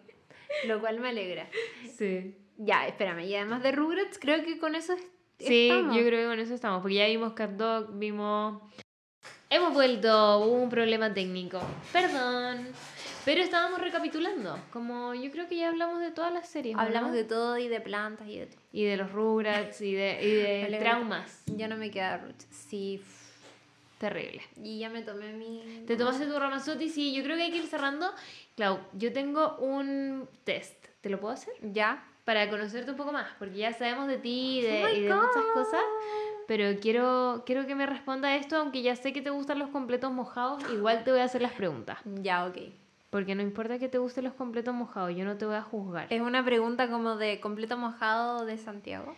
Lo 0.66 0.80
cual 0.80 1.00
me 1.00 1.08
alegra. 1.08 1.48
Sí. 1.96 2.36
Ya, 2.56 2.86
espérame. 2.86 3.20
Y 3.24 3.34
además 3.34 3.62
de 3.62 3.72
Rugrats, 3.72 4.18
creo 4.18 4.44
que 4.44 4.58
con 4.58 4.74
eso 4.74 4.92
es- 4.92 5.06
Sí, 5.40 5.68
estamos. 5.68 5.96
yo 5.96 6.02
creo 6.06 6.20
que 6.22 6.26
con 6.28 6.38
eso 6.38 6.54
estamos, 6.54 6.80
porque 6.80 6.94
ya 6.94 7.06
vimos 7.06 7.32
Cat 7.32 7.50
Dog, 7.50 7.98
vimos... 7.98 8.62
Hemos 9.50 9.74
vuelto, 9.74 10.38
hubo 10.38 10.52
un 10.62 10.70
problema 10.70 11.12
técnico. 11.12 11.60
Perdón. 11.92 12.68
Pero 13.24 13.40
estábamos 13.42 13.80
recapitulando, 13.80 14.56
como 14.72 15.12
yo 15.14 15.30
creo 15.32 15.48
que 15.48 15.56
ya 15.56 15.68
hablamos 15.70 15.98
de 16.00 16.10
todas 16.12 16.32
las 16.32 16.48
series. 16.48 16.76
¿o 16.76 16.80
Hablamos 16.80 17.10
no? 17.10 17.16
de 17.16 17.24
todo 17.24 17.58
y 17.58 17.66
de 17.68 17.80
plantas 17.80 18.28
y 18.28 18.38
de 18.38 18.46
todo. 18.46 18.60
Y 18.72 18.84
de 18.84 18.96
los 18.96 19.10
Rugrats 19.12 19.80
y 19.80 19.94
de, 19.94 20.18
y 20.22 20.30
de 20.70 20.76
traumas. 20.80 21.42
Ya 21.46 21.66
no 21.66 21.76
me 21.76 21.90
queda 21.90 22.18
Rugrats. 22.18 22.46
Sí. 22.50 23.02
Terrible. 23.98 24.42
Y 24.62 24.78
ya 24.78 24.90
me 24.90 25.02
tomé 25.02 25.32
mi... 25.32 25.84
Te 25.86 25.96
tomaste 25.96 26.26
tu 26.26 26.38
Ramazotti, 26.38 26.88
sí, 26.88 27.14
yo 27.14 27.22
creo 27.22 27.36
que 27.36 27.44
hay 27.44 27.50
que 27.50 27.58
ir 27.58 27.66
cerrando. 27.66 28.10
Clau, 28.56 28.78
yo 28.92 29.12
tengo 29.12 29.56
un 29.58 30.28
test. 30.44 30.86
¿Te 31.00 31.10
lo 31.10 31.20
puedo 31.20 31.34
hacer? 31.34 31.54
Ya. 31.60 32.04
Para 32.24 32.48
conocerte 32.48 32.90
un 32.90 32.96
poco 32.96 33.12
más, 33.12 33.28
porque 33.38 33.58
ya 33.58 33.72
sabemos 33.74 34.08
de 34.08 34.16
ti 34.16 34.58
y 34.58 34.62
de, 34.62 34.82
Oh 34.82 34.88
y 34.88 35.02
de 35.02 35.14
muchas 35.14 35.44
cosas. 35.52 35.82
Pero 36.46 36.80
quiero, 36.80 37.42
quiero 37.44 37.66
que 37.66 37.74
me 37.74 37.86
responda 37.86 38.34
esto, 38.36 38.56
aunque 38.56 38.82
ya 38.82 38.96
sé 38.96 39.12
que 39.12 39.20
te 39.20 39.30
gustan 39.30 39.58
los 39.58 39.68
completos 39.68 40.10
mojados, 40.12 40.62
igual 40.72 41.04
te 41.04 41.10
voy 41.10 41.20
a 41.20 41.24
hacer 41.24 41.42
las 41.42 41.52
preguntas. 41.52 41.98
Ya, 42.22 42.46
ok. 42.46 42.56
Porque 43.10 43.34
no 43.34 43.42
importa 43.42 43.78
que 43.78 43.88
te 43.88 43.98
gusten 43.98 44.24
los 44.24 44.34
completos 44.34 44.74
mojados, 44.74 45.14
yo 45.14 45.24
no 45.24 45.36
te 45.36 45.46
voy 45.46 45.54
a 45.54 45.62
juzgar. 45.62 46.06
Es 46.10 46.20
una 46.20 46.44
pregunta 46.44 46.88
como 46.90 47.16
de 47.16 47.40
completo 47.40 47.76
mojado 47.76 48.44
de 48.44 48.58
Santiago. 48.58 49.14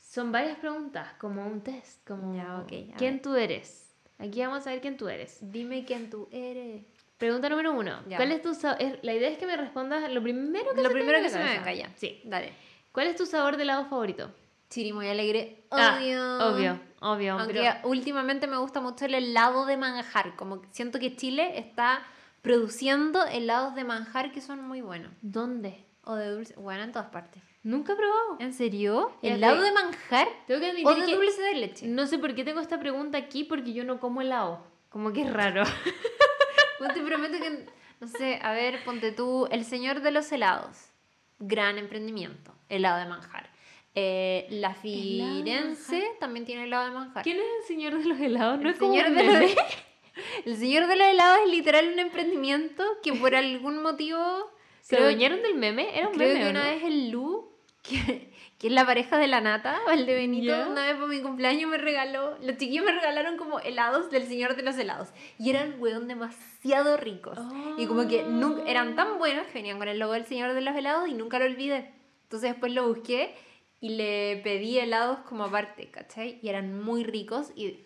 Son 0.00 0.32
varias 0.32 0.58
preguntas, 0.58 1.12
como 1.18 1.46
un 1.46 1.60
test, 1.60 2.06
como 2.06 2.34
Ya, 2.34 2.60
ok, 2.60 2.94
a 2.94 2.96
¿quién 2.96 3.20
tú 3.20 3.36
eres? 3.36 3.87
Aquí 4.18 4.40
vamos 4.40 4.66
a 4.66 4.70
ver 4.70 4.80
quién 4.80 4.96
tú 4.96 5.08
eres. 5.08 5.38
Dime 5.40 5.84
quién 5.84 6.10
tú 6.10 6.28
eres. 6.32 6.84
Pregunta 7.18 7.48
número 7.48 7.72
uno. 7.72 8.00
Ya. 8.08 8.16
¿Cuál 8.16 8.32
es 8.32 8.42
tu 8.42 8.54
sa- 8.54 8.74
es- 8.74 8.98
La 9.02 9.14
idea 9.14 9.28
es 9.28 9.38
que 9.38 9.46
me 9.46 9.56
respondas 9.56 10.10
lo 10.10 10.22
primero 10.22 10.72
que 10.74 10.82
Lo 10.82 10.88
se 10.88 10.94
primero 10.94 11.20
que 11.20 11.28
se 11.30 11.38
me 11.38 11.44
venga 11.58 11.72
ya. 11.72 11.90
Sí. 11.96 12.20
Dale. 12.24 12.52
¿Cuál 12.92 13.08
es 13.08 13.16
tu 13.16 13.26
sabor 13.26 13.56
de 13.56 13.62
helado 13.64 13.86
favorito? 13.86 14.30
Chiri 14.70 14.92
muy 14.92 15.08
alegre. 15.08 15.64
Ah, 15.70 15.96
Obvio. 15.98 16.36
obvio, 16.52 16.80
obvio. 17.00 17.32
Aunque 17.38 17.54
pero- 17.54 17.88
últimamente 17.88 18.46
me 18.46 18.56
gusta 18.58 18.80
mucho 18.80 19.04
el 19.06 19.14
helado 19.14 19.66
de 19.66 19.76
manjar. 19.76 20.36
Como 20.36 20.60
que 20.60 20.68
siento 20.72 20.98
que 20.98 21.16
Chile 21.16 21.58
está 21.58 22.02
produciendo 22.42 23.24
helados 23.26 23.74
de 23.74 23.84
manjar 23.84 24.32
que 24.32 24.40
son 24.40 24.62
muy 24.62 24.80
buenos. 24.80 25.12
¿Dónde? 25.22 25.84
O 26.04 26.14
de 26.14 26.28
dulce. 26.30 26.54
Bueno, 26.56 26.82
en 26.84 26.92
todas 26.92 27.08
partes. 27.10 27.42
Nunca 27.68 27.92
he 27.92 27.96
probado. 27.96 28.36
¿En 28.40 28.52
serio? 28.54 29.12
¿Helado 29.22 29.60
de 29.60 29.72
manjar? 29.72 30.26
Tengo 30.46 30.60
que 30.60 30.66
admitir 30.70 30.86
¿O 30.86 30.94
de 30.94 31.04
que 31.04 31.14
dulce 31.16 31.42
de 31.42 31.54
leche? 31.54 31.86
no 31.86 32.06
sé 32.06 32.18
por 32.18 32.34
qué 32.34 32.42
tengo 32.44 32.60
esta 32.60 32.80
pregunta 32.80 33.18
aquí 33.18 33.44
porque 33.44 33.72
yo 33.74 33.84
no 33.84 34.00
como 34.00 34.22
helado. 34.22 34.64
Como 34.88 35.12
que 35.12 35.22
es 35.22 35.30
raro. 35.32 35.64
Bueno, 36.78 36.94
te 36.94 37.00
prometo 37.02 37.38
que, 37.38 37.66
no 38.00 38.06
sé, 38.08 38.38
a 38.42 38.52
ver, 38.52 38.82
ponte 38.84 39.12
tú, 39.12 39.46
El 39.50 39.64
Señor 39.66 40.00
de 40.00 40.10
los 40.12 40.30
Helados. 40.32 40.76
Gran 41.40 41.76
emprendimiento, 41.78 42.54
helado 42.70 42.98
de 43.00 43.06
manjar. 43.06 43.50
Eh, 43.94 44.46
la 44.50 44.74
Firenze 44.74 46.02
también 46.20 46.44
tiene 46.46 46.64
helado 46.64 46.86
de 46.86 46.92
manjar. 46.92 47.22
¿Quién 47.22 47.36
es 47.38 47.44
el 47.60 47.66
señor 47.66 47.98
de 47.98 48.04
los 48.04 48.18
helados? 48.20 48.58
No 48.60 48.68
El 48.68 48.74
es 48.74 48.78
como 48.78 48.92
señor 48.92 49.08
un 49.10 49.14
de 49.16 49.24
los- 49.24 49.32
meme. 49.34 49.54
El 50.46 50.56
Señor 50.56 50.86
de 50.88 50.96
los 50.96 51.06
Helados 51.06 51.38
es 51.44 51.50
literal 51.50 51.92
un 51.92 51.98
emprendimiento 52.00 52.82
que 53.04 53.12
por 53.12 53.36
algún 53.36 53.80
motivo... 53.82 54.18
¿Se 54.80 54.96
creo- 54.96 55.06
adueñaron 55.08 55.42
del 55.42 55.54
meme? 55.54 55.96
Era 55.96 56.08
un 56.08 56.14
Creo 56.14 56.28
meme, 56.28 56.40
que 56.40 56.46
¿o 56.46 56.50
una 56.50 56.64
no? 56.64 56.70
vez 56.70 56.82
el 56.82 57.10
Lu, 57.10 57.47
que, 57.88 58.32
que 58.58 58.66
es 58.66 58.72
la 58.72 58.84
pareja 58.84 59.18
de 59.18 59.28
la 59.28 59.40
Nata, 59.40 59.78
Valdebenito, 59.86 60.50
¿Ya? 60.50 60.66
una 60.68 60.84
vez 60.86 60.96
por 60.96 61.08
mi 61.08 61.20
cumpleaños 61.20 61.70
me 61.70 61.78
regaló, 61.78 62.36
los 62.42 62.56
chiquillos 62.56 62.84
me 62.84 62.92
regalaron 62.92 63.36
como 63.36 63.60
helados 63.60 64.10
del 64.10 64.26
señor 64.26 64.56
de 64.56 64.62
los 64.62 64.76
helados. 64.76 65.08
Y 65.38 65.50
eran, 65.50 65.76
weón, 65.80 66.08
demasiado 66.08 66.96
ricos. 66.96 67.38
Y 67.76 67.86
como 67.86 68.08
que 68.08 68.24
nunca, 68.24 68.68
eran 68.68 68.96
tan 68.96 69.18
buenos 69.18 69.46
que 69.46 69.54
venían 69.54 69.78
con 69.78 69.88
el 69.88 69.98
logo 69.98 70.12
del 70.12 70.26
señor 70.26 70.54
de 70.54 70.60
los 70.60 70.76
helados 70.76 71.08
y 71.08 71.14
nunca 71.14 71.38
lo 71.38 71.44
olvidé. 71.44 71.92
Entonces 72.24 72.50
después 72.50 72.72
lo 72.72 72.88
busqué 72.88 73.34
y 73.80 73.90
le 73.90 74.40
pedí 74.42 74.78
helados 74.78 75.20
como 75.20 75.44
aparte, 75.44 75.90
¿cachai? 75.90 76.38
Y 76.42 76.48
eran 76.48 76.82
muy 76.82 77.04
ricos 77.04 77.52
y 77.54 77.84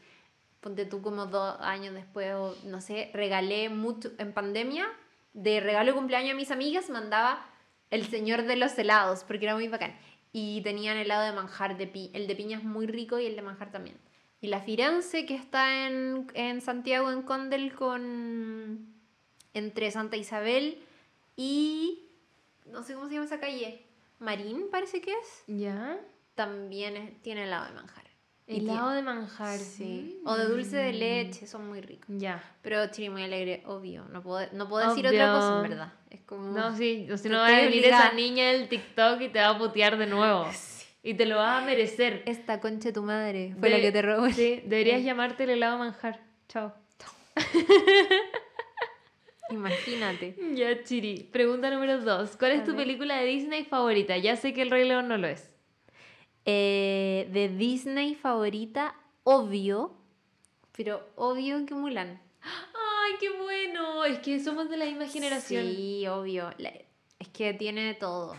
ponte 0.60 0.86
tú 0.86 1.02
como 1.02 1.26
dos 1.26 1.56
años 1.60 1.92
después 1.92 2.34
o 2.34 2.56
no 2.64 2.80
sé, 2.80 3.10
regalé 3.12 3.68
mucho 3.68 4.10
en 4.18 4.32
pandemia, 4.32 4.88
de 5.34 5.60
regalo 5.60 5.92
de 5.92 5.96
cumpleaños 5.96 6.32
a 6.32 6.36
mis 6.36 6.50
amigas 6.50 6.88
mandaba 6.90 7.46
el 7.92 8.06
señor 8.08 8.42
de 8.42 8.56
los 8.56 8.76
helados, 8.76 9.22
porque 9.22 9.44
era 9.44 9.54
muy 9.54 9.68
bacán. 9.68 9.94
Y 10.32 10.60
tenían 10.62 10.96
helado 10.96 11.24
de 11.24 11.32
manjar, 11.32 11.76
de 11.76 11.86
pi 11.86 12.10
el 12.14 12.26
de 12.26 12.34
piña 12.34 12.58
es 12.58 12.64
muy 12.64 12.86
rico 12.88 13.18
y 13.20 13.26
el 13.26 13.36
de 13.36 13.42
manjar 13.42 13.70
también. 13.70 13.96
Y 14.40 14.48
la 14.48 14.60
Firenze, 14.60 15.24
que 15.26 15.36
está 15.36 15.86
en, 15.86 16.26
en 16.34 16.60
Santiago, 16.60 17.12
en 17.12 17.22
Condel, 17.22 17.72
con 17.74 18.88
entre 19.54 19.90
Santa 19.92 20.16
Isabel 20.16 20.82
y 21.36 22.00
no 22.66 22.82
sé 22.82 22.94
cómo 22.94 23.06
se 23.08 23.14
llama 23.14 23.26
esa 23.26 23.38
calle, 23.40 23.82
Marín 24.18 24.68
parece 24.70 25.00
que 25.00 25.12
es, 25.12 25.44
¿Ya? 25.46 25.98
también 26.34 26.96
es- 26.96 27.22
tiene 27.22 27.44
helado 27.44 27.66
de 27.66 27.72
manjar. 27.72 28.04
Helado 28.46 28.90
de 28.90 29.02
manjar. 29.02 29.58
Sí. 29.58 30.20
O 30.24 30.36
de 30.36 30.44
dulce 30.46 30.76
de 30.76 30.92
leche, 30.92 31.46
son 31.46 31.68
muy 31.68 31.80
ricos. 31.80 32.06
Ya. 32.08 32.42
Pero 32.60 32.86
Chiri 32.88 33.08
muy 33.08 33.22
alegre, 33.22 33.62
obvio. 33.66 34.04
No 34.06 34.22
puedo, 34.22 34.46
no 34.52 34.68
puedo 34.68 34.88
decir 34.88 35.06
otra 35.06 35.32
cosa, 35.32 35.56
en 35.56 35.62
verdad. 35.70 35.92
Es 36.10 36.20
como. 36.22 36.50
No, 36.50 36.76
sí, 36.76 37.08
o 37.10 37.16
si 37.16 37.28
no 37.28 37.38
va 37.38 37.48
a 37.48 37.60
venir 37.60 37.84
esa 37.84 38.12
niña 38.12 38.50
del 38.52 38.68
TikTok 38.68 39.20
y 39.22 39.28
te 39.28 39.38
va 39.38 39.50
a 39.50 39.58
putear 39.58 39.96
de 39.96 40.06
nuevo. 40.06 40.46
Y 41.04 41.14
te 41.14 41.26
lo 41.26 41.34
vas 41.34 41.60
a 41.60 41.66
merecer. 41.66 42.22
Esta 42.26 42.60
concha 42.60 42.90
de 42.90 42.92
tu 42.92 43.02
madre 43.02 43.56
fue 43.58 43.70
De- 43.70 43.74
la 43.76 43.82
que 43.82 43.90
te 43.90 44.02
robó. 44.02 44.30
Sí, 44.30 44.62
deberías 44.64 45.02
llamarte 45.02 45.42
el 45.42 45.50
helado 45.50 45.76
manjar. 45.76 46.20
Chao. 46.48 46.72
Imagínate. 49.50 50.36
Ya, 50.54 50.80
Chiri. 50.84 51.28
Pregunta 51.32 51.70
número 51.70 51.98
dos. 52.00 52.36
¿Cuál 52.36 52.52
es 52.52 52.64
tu 52.64 52.76
película 52.76 53.16
de 53.16 53.26
Disney 53.26 53.64
favorita? 53.64 54.16
Ya 54.16 54.36
sé 54.36 54.54
que 54.54 54.62
El 54.62 54.70
Rey 54.70 54.86
León 54.86 55.08
no 55.08 55.18
lo 55.18 55.26
es. 55.26 55.51
Eh, 56.44 57.28
de 57.32 57.48
Disney 57.48 58.14
favorita, 58.14 58.94
obvio, 59.24 59.94
pero 60.72 61.06
obvio 61.16 61.64
que 61.66 61.74
Mulan. 61.74 62.20
¡Ay, 62.42 63.12
qué 63.20 63.30
bueno! 63.30 64.04
Es 64.04 64.18
que 64.20 64.40
somos 64.40 64.68
de 64.68 64.76
la 64.76 64.86
misma 64.86 65.06
generación. 65.06 65.64
Sí, 65.66 66.06
obvio. 66.08 66.50
Es 67.18 67.28
que 67.28 67.54
tiene 67.54 67.94
todo. 67.94 68.34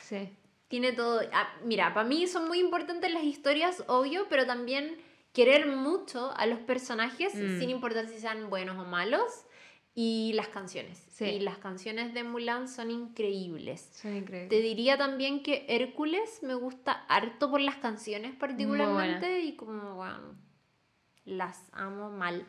Sí. 0.00 0.30
Tiene 0.68 0.92
todo. 0.92 1.20
Ah, 1.32 1.48
mira, 1.64 1.92
para 1.92 2.08
mí 2.08 2.26
son 2.26 2.48
muy 2.48 2.58
importantes 2.60 3.12
las 3.12 3.24
historias, 3.24 3.84
obvio, 3.88 4.26
pero 4.30 4.46
también 4.46 4.96
querer 5.32 5.66
mucho 5.66 6.32
a 6.36 6.46
los 6.46 6.58
personajes 6.60 7.34
Mm. 7.34 7.60
sin 7.60 7.68
importar 7.70 8.08
si 8.08 8.18
sean 8.18 8.48
buenos 8.48 8.78
o 8.78 8.88
malos. 8.88 9.44
Y 9.94 10.32
las 10.34 10.48
canciones. 10.48 11.05
Sí. 11.16 11.24
Y 11.24 11.40
las 11.40 11.56
canciones 11.56 12.12
de 12.12 12.24
Mulan 12.24 12.68
son 12.68 12.90
increíbles. 12.90 13.88
Son 13.90 14.14
increíbles. 14.14 14.50
Te 14.50 14.60
diría 14.60 14.98
también 14.98 15.42
que 15.42 15.64
Hércules 15.66 16.42
me 16.42 16.52
gusta 16.54 16.92
harto 17.08 17.50
por 17.50 17.62
las 17.62 17.76
canciones 17.76 18.36
particularmente 18.36 19.40
y 19.40 19.56
como, 19.56 19.94
bueno, 19.94 20.34
las 21.24 21.70
amo 21.72 22.10
mal. 22.10 22.46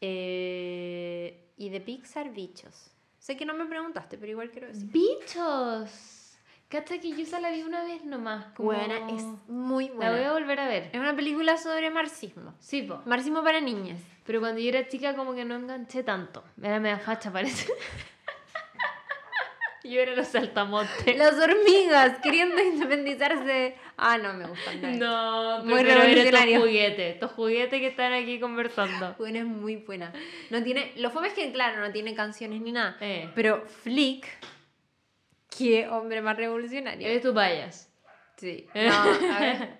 Eh, 0.00 1.52
y 1.58 1.68
de 1.68 1.82
Pixar, 1.82 2.32
bichos. 2.32 2.92
Sé 3.18 3.36
que 3.36 3.44
no 3.44 3.52
me 3.52 3.66
preguntaste, 3.66 4.16
pero 4.16 4.32
igual 4.32 4.50
quiero 4.52 4.68
decir. 4.68 4.88
¡Bichos! 4.90 6.17
Cacha 6.68 6.98
que 7.00 7.10
yo 7.10 7.22
esa 7.22 7.40
la 7.40 7.50
vi 7.50 7.62
una 7.62 7.82
vez 7.84 8.04
nomás. 8.04 8.44
Como... 8.54 8.72
Buena, 8.72 9.08
es 9.10 9.24
muy 9.48 9.88
La 9.88 9.94
voy 9.94 10.04
a 10.04 10.10
buena. 10.10 10.32
volver 10.32 10.60
a 10.60 10.68
ver. 10.68 10.90
Es 10.92 11.00
una 11.00 11.16
película 11.16 11.56
sobre 11.56 11.90
marxismo. 11.90 12.54
Sí, 12.60 12.82
po. 12.82 13.00
Marxismo 13.06 13.42
para 13.42 13.60
niñas. 13.60 13.98
Pero 14.26 14.40
cuando 14.40 14.60
yo 14.60 14.68
era 14.68 14.86
chica 14.86 15.16
como 15.16 15.34
que 15.34 15.44
no 15.46 15.56
enganché 15.56 16.02
tanto. 16.02 16.44
Era 16.62 16.78
media 16.78 16.98
facha, 16.98 17.32
parece. 17.32 17.72
yo 19.84 20.00
era 20.00 20.14
los 20.14 20.26
saltamontes. 20.28 21.16
Las 21.16 21.34
hormigas 21.38 22.18
queriendo 22.22 22.60
independizarse. 22.62 23.74
Ah, 23.96 24.18
no 24.18 24.34
me 24.34 24.46
gustan. 24.46 24.82
nada. 24.82 25.58
No, 25.58 25.64
Muy 25.64 25.80
era 25.80 25.92
estos 25.92 26.04
revolucionario. 26.04 26.60
juguetes. 26.60 27.14
Estos 27.14 27.32
juguetes 27.32 27.80
que 27.80 27.86
están 27.86 28.12
aquí 28.12 28.38
conversando. 28.38 29.14
Buena 29.18 29.38
es 29.38 29.46
muy 29.46 29.76
buena. 29.76 30.12
No 30.50 30.62
tiene, 30.62 30.92
lo 30.96 31.10
fome 31.10 31.28
es 31.28 31.34
que, 31.34 31.50
claro, 31.50 31.80
no 31.80 31.90
tiene 31.92 32.14
canciones 32.14 32.60
ni 32.60 32.72
nada. 32.72 32.98
Eh. 33.00 33.30
Pero 33.34 33.64
Flick, 33.66 34.26
qué 35.56 35.88
hombre 35.88 36.20
más 36.22 36.36
revolucionario. 36.36 37.06
Eres 37.08 37.22
tú 37.22 37.32
vayas. 37.32 37.90
Sí. 38.36 38.66
No, 38.74 38.92
a 38.94 39.40
ver. 39.40 39.78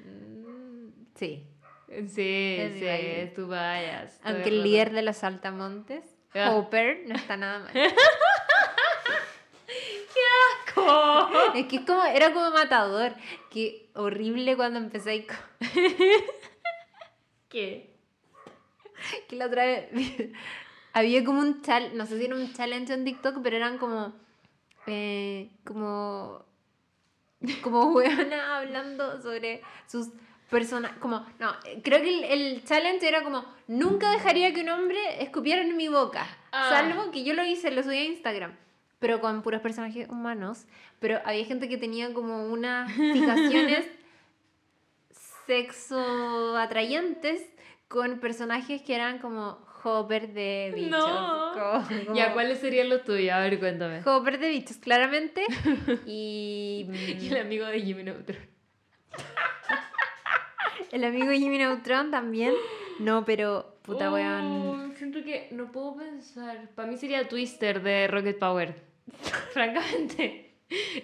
Mm, 0.00 0.90
Sí. 1.14 1.46
Sí, 2.08 2.56
Es 2.58 2.74
sí, 2.74 3.32
todo 3.34 3.52
Aunque 4.22 4.48
el 4.48 4.62
líder 4.62 4.92
de 4.92 5.02
los 5.02 5.16
saltamontes, 5.16 6.04
Ah. 6.34 6.52
Hopper, 6.54 7.02
no 7.08 7.16
está 7.16 7.36
nada 7.36 7.58
mal. 7.58 7.72
¡Co! 10.74 11.28
Es 11.54 11.66
que 11.66 11.76
es 11.76 11.82
como, 11.84 12.04
era 12.04 12.32
como 12.32 12.50
matador. 12.52 13.14
Qué 13.50 13.90
horrible 13.94 14.56
cuando 14.56 14.78
empecé 14.78 15.26
con- 15.26 15.36
¿Qué? 17.48 17.96
Que 19.28 19.36
la 19.36 19.46
otra 19.46 19.64
vez 19.64 19.88
había 20.92 21.24
como 21.24 21.40
un 21.40 21.62
challenge, 21.62 21.96
no 21.96 22.06
sé 22.06 22.18
si 22.18 22.24
era 22.26 22.36
un 22.36 22.52
challenge 22.52 22.92
en 22.92 23.04
TikTok, 23.04 23.38
pero 23.42 23.56
eran 23.56 23.78
como. 23.78 24.14
Eh, 24.90 25.50
como. 25.64 26.44
Como 27.62 27.92
huevona 27.92 28.58
hablando 28.58 29.22
sobre 29.22 29.62
sus 29.86 30.10
personas. 30.50 30.92
Como. 30.98 31.24
No, 31.38 31.54
creo 31.82 32.02
que 32.02 32.18
el, 32.18 32.24
el 32.24 32.64
challenge 32.64 33.08
era 33.08 33.22
como. 33.22 33.44
Nunca 33.66 34.10
dejaría 34.10 34.52
que 34.52 34.60
un 34.60 34.68
hombre 34.68 35.22
escupiera 35.22 35.62
en 35.62 35.74
mi 35.76 35.88
boca. 35.88 36.26
Ah. 36.52 36.68
Salvo 36.68 37.10
que 37.10 37.24
yo 37.24 37.32
lo 37.32 37.42
hice, 37.44 37.70
lo 37.70 37.82
subí 37.82 37.96
a 37.96 38.04
Instagram. 38.04 38.54
Pero 38.98 39.20
con 39.20 39.40
puros 39.40 39.62
personajes 39.62 40.06
humanos. 40.10 40.66
Pero 40.98 41.20
había 41.24 41.46
gente 41.46 41.68
que 41.68 41.78
tenía 41.78 42.12
como 42.12 42.44
unas 42.44 42.92
fijaciones 42.92 43.86
sexo 45.46 46.56
atrayentes 46.58 47.42
con 47.88 48.20
personajes 48.20 48.82
que 48.82 48.94
eran 48.94 49.18
como 49.18 49.58
Hopper 49.82 50.32
de 50.32 50.72
bichos. 50.74 50.90
No. 50.90 51.52
como- 52.04 52.14
Ya, 52.14 52.32
¿cuáles 52.32 52.58
serían 52.58 52.88
los 52.88 53.04
tuyos? 53.04 53.32
A 53.32 53.38
ver, 53.40 53.58
cuéntame. 53.58 54.00
Hopper 54.04 54.38
de 54.38 54.48
bichos, 54.48 54.76
claramente. 54.78 55.44
y 56.06 56.86
Y 57.20 57.28
el 57.30 57.38
amigo 57.38 57.66
de 57.66 57.80
Jimmy 57.80 58.02
Neutron. 58.04 58.38
el 60.92 61.04
amigo 61.04 61.30
Jimmy 61.32 61.58
Neutron 61.58 62.10
también. 62.10 62.52
No, 62.98 63.24
pero 63.24 63.78
puta 63.82 64.12
weón. 64.12 64.44
Oh, 64.44 64.90
Siento 64.96 65.22
que 65.24 65.48
no 65.52 65.72
puedo 65.72 65.96
pensar. 65.96 66.68
Para 66.74 66.86
mí 66.88 66.96
sería 66.98 67.26
Twister 67.26 67.82
de 67.82 68.06
Rocket 68.06 68.38
Power. 68.38 68.74
Francamente. 69.52 70.54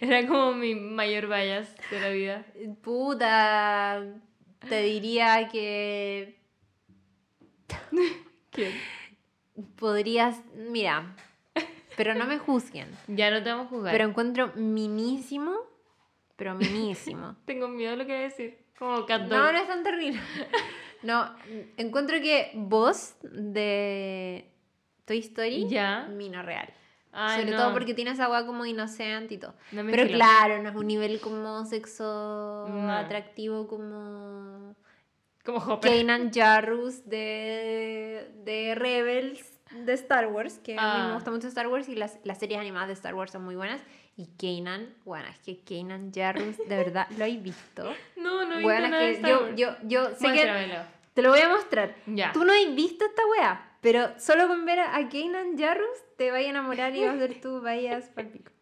Era 0.01 0.27
como 0.29 0.53
mi 0.53 0.75
mayor 0.75 1.27
bias 1.29 1.75
de 1.91 2.01
la 2.01 2.09
vida. 2.11 2.45
Puta. 2.83 4.05
Te 4.69 4.83
diría 4.83 5.49
que 5.51 6.39
¿Quién? 8.57 8.73
podrías. 9.77 10.41
Mira. 10.55 11.15
Pero 11.97 12.15
no 12.15 12.27
me 12.27 12.39
juzguen. 12.39 12.89
Ya 13.09 13.31
no 13.31 13.43
te 13.43 13.51
vamos 13.51 13.67
a 13.67 13.71
jugar. 13.71 13.93
Pero 13.93 14.05
encuentro 14.09 14.53
minísimo. 14.57 15.55
Pero 16.37 16.55
minísimo. 16.55 17.37
Tengo 17.47 17.69
miedo 17.69 17.93
de 17.93 17.97
lo 17.99 18.07
que 18.07 18.13
voy 18.13 18.21
a 18.23 18.25
decir. 18.25 18.59
Como 18.79 19.07
cat 19.07 19.23
No, 19.23 19.53
no 19.53 19.59
es 19.59 19.67
tan 19.69 19.83
terrible. 19.83 20.21
No, 21.03 21.31
encuentro 21.77 22.17
que 22.21 22.51
vos 22.55 23.15
de 23.23 24.51
Toy 25.05 25.19
Story, 25.19 25.69
Ya. 25.69 26.09
mino 26.11 26.43
real. 26.43 26.69
Ay, 27.13 27.41
Sobre 27.43 27.53
no. 27.53 27.59
todo 27.63 27.73
porque 27.75 27.95
tiene 27.95 28.11
esa 28.11 28.25
agua 28.25 28.45
como 28.47 28.65
inocente 28.67 29.35
y 29.35 29.39
todo. 29.39 29.55
No 29.73 29.85
Pero 29.91 30.05
filo. 30.05 30.17
claro, 30.19 30.63
no 30.63 30.71
es 30.71 30.75
un 30.75 30.87
nivel 30.87 31.21
como 31.21 31.65
sexo 31.67 32.67
No. 32.69 32.91
atractivo 32.93 33.69
como 33.69 34.75
Como 35.47 35.59
Hopper. 35.59 35.91
Kanan 35.99 36.31
Jarrus 36.33 37.09
de, 37.09 38.29
de 38.45 38.75
Rebels 38.75 39.53
de 39.71 39.93
Star 39.95 40.27
Wars, 40.29 40.59
que 40.63 40.73
a 40.73 40.75
mí 40.75 40.81
Ah. 40.83 41.07
me 41.09 41.15
gusta 41.15 41.31
mucho 41.31 41.49
Star 41.49 41.69
Wars 41.69 41.89
y 41.89 41.95
las, 41.95 42.19
las 42.25 42.39
series 42.39 42.59
animadas 42.61 42.89
de 42.89 42.95
Star 42.95 43.15
Wars 43.15 43.33
son 43.33 43.45
muy 43.45 43.57
buenas. 43.57 43.81
Y 44.17 44.29
Kanan, 44.39 44.95
bueno, 45.05 45.27
es 45.29 45.39
que 45.41 45.59
Kanan 45.63 46.11
Jarrus, 46.15 46.57
de 46.59 46.77
verdad, 46.77 47.07
¿lo 47.19 47.25
habéis 47.25 47.43
visto? 47.43 47.95
No, 48.17 48.45
no 48.45 48.59
he 48.59 48.63
Bueno, 48.63 48.89
nada 48.89 49.03
de 49.03 49.09
que 49.13 49.17
Star 49.17 49.31
yo, 49.31 49.41
Wars. 49.43 49.53
yo, 49.57 49.77
yo 49.85 50.15
sé 50.17 50.33
que 50.33 50.73
te 51.15 51.23
lo 51.23 51.31
voy 51.31 51.41
a 51.41 51.49
mostrar. 51.49 51.95
Ya. 52.07 52.33
Tú 52.33 52.45
no 52.45 52.53
has 52.53 52.75
visto 52.75 53.05
esta 53.07 53.23
wea, 53.27 53.71
pero 53.81 54.19
solo 54.19 54.49
con 54.49 54.65
ver 54.67 54.81
a 54.81 55.09
Kanan 55.09 55.57
Jarrus 55.59 55.99
te 56.17 56.31
vas 56.31 56.41
a 56.41 56.45
enamorar 56.45 56.95
y 56.95 57.05
vas 57.05 57.15
a 57.15 57.19
ser 57.19 57.41
tú, 57.41 57.61
vayas 57.63 58.09
pa'l 58.11 58.27
pico. 58.29 58.53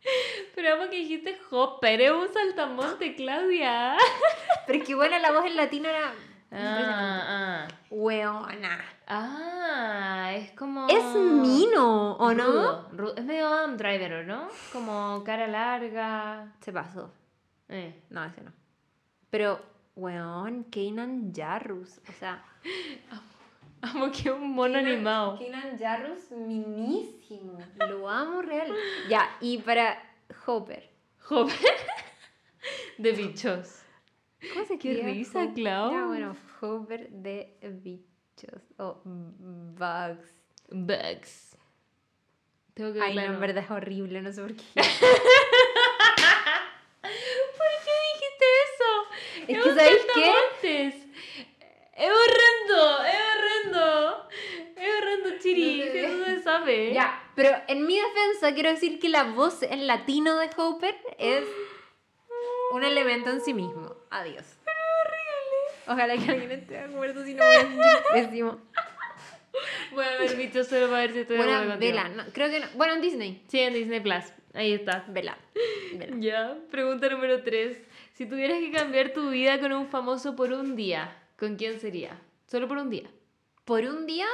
Pero 0.55 0.75
amo 0.75 0.91
que 0.91 0.97
dijiste 0.97 1.39
Hopper, 1.51 2.01
es 2.01 2.11
un 2.11 2.33
saltamonte, 2.33 3.15
Claudia. 3.15 3.97
Pero 4.67 4.79
es 4.79 4.85
que 4.85 4.95
bueno, 4.95 5.19
la 5.19 5.33
voz 5.33 5.45
en 5.47 5.57
latino 5.57 5.89
era. 5.89 6.13
Ah, 6.57 7.67
ah. 7.67 7.69
Weona. 7.91 8.85
Ah, 9.07 10.33
es 10.35 10.53
como. 10.53 10.87
Es 10.89 11.05
Mino, 11.17 12.13
¿o 12.17 12.33
no? 12.33 12.89
Rudo. 12.93 13.17
Es 13.17 13.25
medio 13.25 13.49
Adam 13.49 13.77
Driver, 13.77 14.13
¿o 14.13 14.23
no? 14.25 14.49
Como 14.73 15.23
cara 15.25 15.49
larga. 15.49 16.53
Se 16.61 16.73
pasó. 16.73 17.13
Eh. 17.69 18.03
No, 18.11 18.25
ese 18.25 18.43
no. 18.43 18.53
Pero, 19.31 19.61
weón, 19.97 20.65
Kanan 20.65 21.33
Jarrus. 21.35 22.01
O 22.09 22.13
sea, 22.13 22.45
Amo 23.83 24.11
que 24.11 24.31
un 24.31 24.55
mono 24.55 24.79
animado. 24.79 25.39
Kanan 25.39 25.79
Jarrus, 25.79 26.31
minísimo. 26.31 27.59
Lo 27.77 28.09
amo 28.09 28.41
real. 28.41 28.73
Ya, 29.09 29.37
y 29.41 29.59
para 29.59 30.03
Hopper. 30.47 30.89
Hopper. 31.29 31.59
De 32.99 33.13
bichos. 33.13 33.84
¿Cómo 34.53 34.65
se 34.67 34.79
Qué 34.79 34.91
escribe? 34.93 35.13
risa, 35.13 35.45
Hop- 35.45 35.55
Clau. 35.55 35.91
Ya, 35.93 36.05
bueno, 36.07 36.37
Hopper 36.61 37.09
de 37.11 37.57
bichos. 37.63 38.63
O 38.79 39.01
bugs. 39.05 40.35
Bugs. 40.71 41.57
Tengo 42.75 42.93
que 42.93 43.01
Ay, 43.01 43.15
no, 43.15 43.23
en 43.23 43.41
verdad 43.41 43.63
es 43.65 43.71
horrible, 43.71 44.21
no 44.23 44.33
sé 44.33 44.43
por 44.43 44.55
qué. 44.55 44.63
¿Por 44.75 44.83
qué 47.85 47.95
dijiste 48.13 48.47
eso? 48.65 48.91
Es 49.53 49.63
que, 49.63 49.69
un 49.69 49.77
¿sabéis 49.77 50.07
qué? 50.15 50.87
Es 51.97 52.11
horrendo, 52.11 53.05
es 53.05 53.21
horrendo. 53.37 54.29
Es 54.77 54.89
horrendo, 54.99 55.39
Chiri. 55.41 55.79
No 55.79 55.85
eso 55.85 56.25
se 56.25 56.43
sabe. 56.43 56.93
Ya, 56.93 57.23
pero 57.37 57.51
en 57.69 57.87
mi 57.87 57.97
defensa 58.01 58.53
quiero 58.55 58.71
decir 58.71 58.99
que 58.99 59.09
la 59.09 59.25
voz 59.25 59.63
en 59.63 59.87
latino 59.87 60.37
de 60.39 60.51
Hopper 60.57 60.97
es 61.19 61.45
un 62.75 62.83
elemento 62.85 63.31
en 63.31 63.41
sí 63.41 63.55
mismo. 63.55 63.95
Adiós. 64.11 64.45
Ojalá 65.87 66.17
que 66.17 66.31
alguien 66.31 66.51
esté 66.51 66.75
de 66.75 66.81
acuerdo, 66.81 67.25
si 67.25 67.35
no 67.35 67.45
voy 67.47 67.57
a 67.57 68.03
pésimo. 68.13 68.59
Voy 69.93 70.05
a 70.05 70.19
ver 70.19 70.37
bichos 70.37 70.67
solo 70.67 70.87
para 70.89 71.03
ver 71.03 71.13
si 71.13 71.21
estoy 71.21 71.37
de 71.37 71.43
acuerdo 71.45 71.79
vela, 71.79 72.09
no, 72.09 72.25
creo 72.33 72.51
que 72.51 72.59
no. 72.61 72.67
Bueno, 72.75 72.95
en 72.95 73.01
Disney. 73.01 73.45
Sí, 73.49 73.61
en 73.61 73.75
Disney 73.75 74.01
Plus. 74.01 74.25
Ahí 74.55 74.73
está. 74.73 75.05
Vela. 75.09 75.39
Vela. 75.95 76.17
Ya, 76.19 76.59
pregunta 76.71 77.09
número 77.09 77.43
3. 77.45 77.81
Si 78.15 78.27
tuvieras 78.27 78.59
que 78.59 78.73
cambiar 78.73 79.13
tu 79.13 79.31
vida 79.31 79.61
con 79.61 79.73
un 79.73 79.87
famoso 79.89 80.35
por 80.35 80.53
un 80.53 80.75
día, 80.75 81.17
¿con 81.39 81.57
quién 81.57 81.79
sería? 81.79 82.19
Solo 82.47 82.67
por 82.67 82.79
un 82.79 82.91
día. 82.91 83.09
Por 83.65 83.85
un 83.85 84.07
día. 84.07 84.27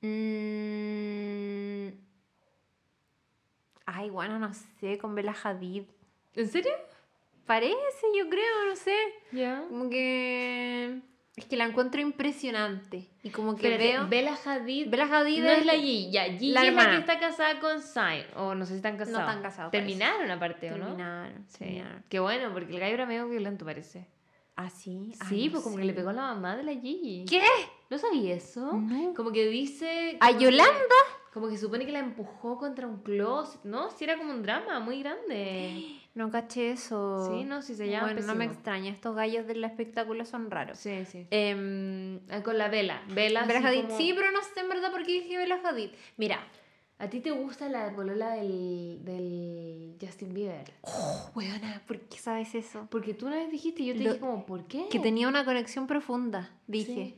mm, 0.00 1.88
Ay, 3.86 4.10
bueno, 4.10 4.38
no 4.38 4.52
sé, 4.80 4.98
con 4.98 5.14
Bella 5.14 5.34
Hadid. 5.42 5.84
¿En 6.38 6.48
serio? 6.48 6.72
Parece, 7.46 8.06
yo 8.16 8.28
creo, 8.28 8.64
no 8.68 8.76
sé. 8.76 8.96
Ya. 9.32 9.64
Como 9.68 9.88
que. 9.90 11.00
Es 11.36 11.44
que 11.46 11.56
la 11.56 11.64
encuentro 11.66 12.00
impresionante. 12.00 13.08
Y 13.22 13.30
como 13.30 13.54
que 13.56 13.68
Espérate, 13.72 13.92
veo. 13.92 14.08
Bella 14.08 14.36
Hadid. 14.44 14.88
Bella 14.90 15.04
Hadid 15.04 15.42
no 15.42 15.50
es 15.50 15.64
la 15.66 15.72
Gigi, 15.74 16.10
ya. 16.10 16.24
Gigi 16.24 16.50
la 16.50 16.64
es 16.66 16.74
la 16.74 16.90
que 16.90 16.96
está 16.98 17.18
casada 17.20 17.60
con 17.60 17.80
Zayn. 17.80 18.24
O 18.36 18.54
no 18.56 18.66
sé 18.66 18.72
si 18.72 18.76
están 18.78 18.94
No 18.94 18.98
casados. 18.98 19.20
están 19.20 19.42
casados, 19.42 19.70
parece. 19.70 19.86
Terminaron 19.88 20.30
aparte, 20.32 20.72
¿o 20.72 20.76
no? 20.78 20.84
Terminaron. 20.86 21.44
Sí. 21.48 21.58
terminaron. 21.60 22.04
Qué 22.08 22.18
bueno, 22.18 22.52
porque 22.52 22.74
el 22.74 22.80
gallo 22.80 22.94
era 22.94 23.06
medio 23.06 23.28
violento, 23.28 23.64
parece. 23.64 24.06
¿Ah, 24.56 24.68
sí? 24.68 25.12
Ay, 25.20 25.28
Sí, 25.28 25.46
no 25.46 25.52
pues 25.52 25.62
como 25.64 25.76
que 25.76 25.84
le 25.84 25.92
pegó 25.92 26.10
a 26.10 26.12
la 26.12 26.22
mamá 26.34 26.56
de 26.56 26.64
la 26.64 26.72
Gigi. 26.72 27.24
¿Qué? 27.28 27.40
¿No 27.88 27.98
sabía 27.98 28.34
eso? 28.34 28.72
No. 28.72 29.14
Como 29.14 29.30
que 29.30 29.46
dice... 29.46 30.16
¿A 30.20 30.26
como 30.28 30.38
que- 30.40 30.44
Yolanda? 30.44 30.94
como 31.32 31.48
que 31.48 31.56
supone 31.56 31.86
que 31.86 31.92
la 31.92 32.00
empujó 32.00 32.58
contra 32.58 32.88
un 32.88 33.00
closet. 33.02 33.60
No, 33.62 33.90
sí 33.92 34.02
era 34.02 34.16
como 34.18 34.32
un 34.32 34.42
drama 34.42 34.80
muy 34.80 35.00
grande. 35.02 35.84
No 36.14 36.30
caché 36.30 36.72
eso. 36.72 37.28
Sí, 37.30 37.44
no, 37.44 37.62
sí 37.62 37.74
se 37.76 37.88
llama 37.88 38.12
Bueno, 38.12 38.26
no 38.26 38.34
me 38.34 38.44
extraña. 38.46 38.90
Estos 38.90 39.14
gallos 39.14 39.46
del 39.46 39.62
espectáculo 39.62 40.24
son 40.24 40.50
raros. 40.50 40.78
Sí, 40.78 41.04
sí. 41.04 41.26
Em, 41.30 42.18
Ah, 42.30 42.42
Con 42.42 42.58
la 42.58 42.68
vela. 42.68 43.02
Vela 43.08 43.42
Hadid. 43.42 43.82
como- 43.82 43.96
Sí, 43.96 44.12
pero 44.16 44.30
no 44.32 44.40
sé 44.42 44.60
en 44.60 44.68
verdad 44.68 44.90
por 44.90 45.04
qué 45.04 45.12
dije 45.12 45.36
Bella 45.36 45.60
Hadid. 45.64 45.90
Mira. 46.16 46.40
¿A 47.00 47.08
ti 47.08 47.20
te 47.20 47.30
gusta 47.30 47.68
la 47.68 47.94
polola 47.94 48.30
del, 48.30 48.98
del 49.04 49.96
Justin 50.00 50.34
Bieber? 50.34 50.64
Oh, 50.82 51.30
weona, 51.36 51.80
¿por 51.86 52.00
qué 52.00 52.18
sabes 52.18 52.52
eso? 52.56 52.88
Porque 52.90 53.14
tú 53.14 53.28
una 53.28 53.36
vez 53.36 53.52
dijiste 53.52 53.84
y 53.84 53.86
yo 53.86 53.92
te 53.94 54.00
Lo- 54.00 54.10
dije 54.14 54.20
como, 54.20 54.44
¿por 54.44 54.66
qué? 54.66 54.88
Que 54.90 54.98
tenía 54.98 55.28
una 55.28 55.44
conexión 55.44 55.86
profunda, 55.86 56.50
dije. 56.66 56.92
Sí. 56.94 57.14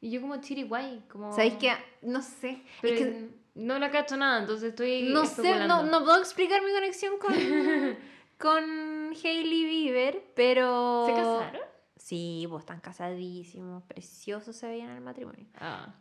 Y 0.00 0.10
yo 0.10 0.20
como 0.20 0.36
chiriguay, 0.40 1.04
como... 1.08 1.32
¿Sabéis 1.32 1.54
qué? 1.54 1.72
No 2.02 2.20
sé. 2.20 2.62
Pero 2.82 2.94
es 2.94 3.00
que 3.00 3.28
no 3.56 3.78
la 3.78 3.90
cacho 3.90 4.16
nada, 4.16 4.38
entonces 4.40 4.70
estoy 4.70 5.10
no 5.12 5.24
sé, 5.26 5.66
no, 5.66 5.82
no 5.82 6.04
puedo 6.04 6.18
explicar 6.18 6.62
mi 6.62 6.72
conexión 6.72 7.18
con, 7.18 7.34
con 8.38 9.14
Hailey 9.14 9.64
Bieber, 9.64 10.22
pero... 10.34 11.06
¿Se 11.06 11.12
casaron? 11.14 11.62
Sí, 11.96 12.46
pues 12.48 12.60
están 12.60 12.80
casadísimos, 12.80 13.82
preciosos 13.84 14.54
se 14.54 14.68
veían 14.68 14.90
en 14.90 14.96
el 14.96 15.02
matrimonio. 15.02 15.46
Ah. 15.58 15.94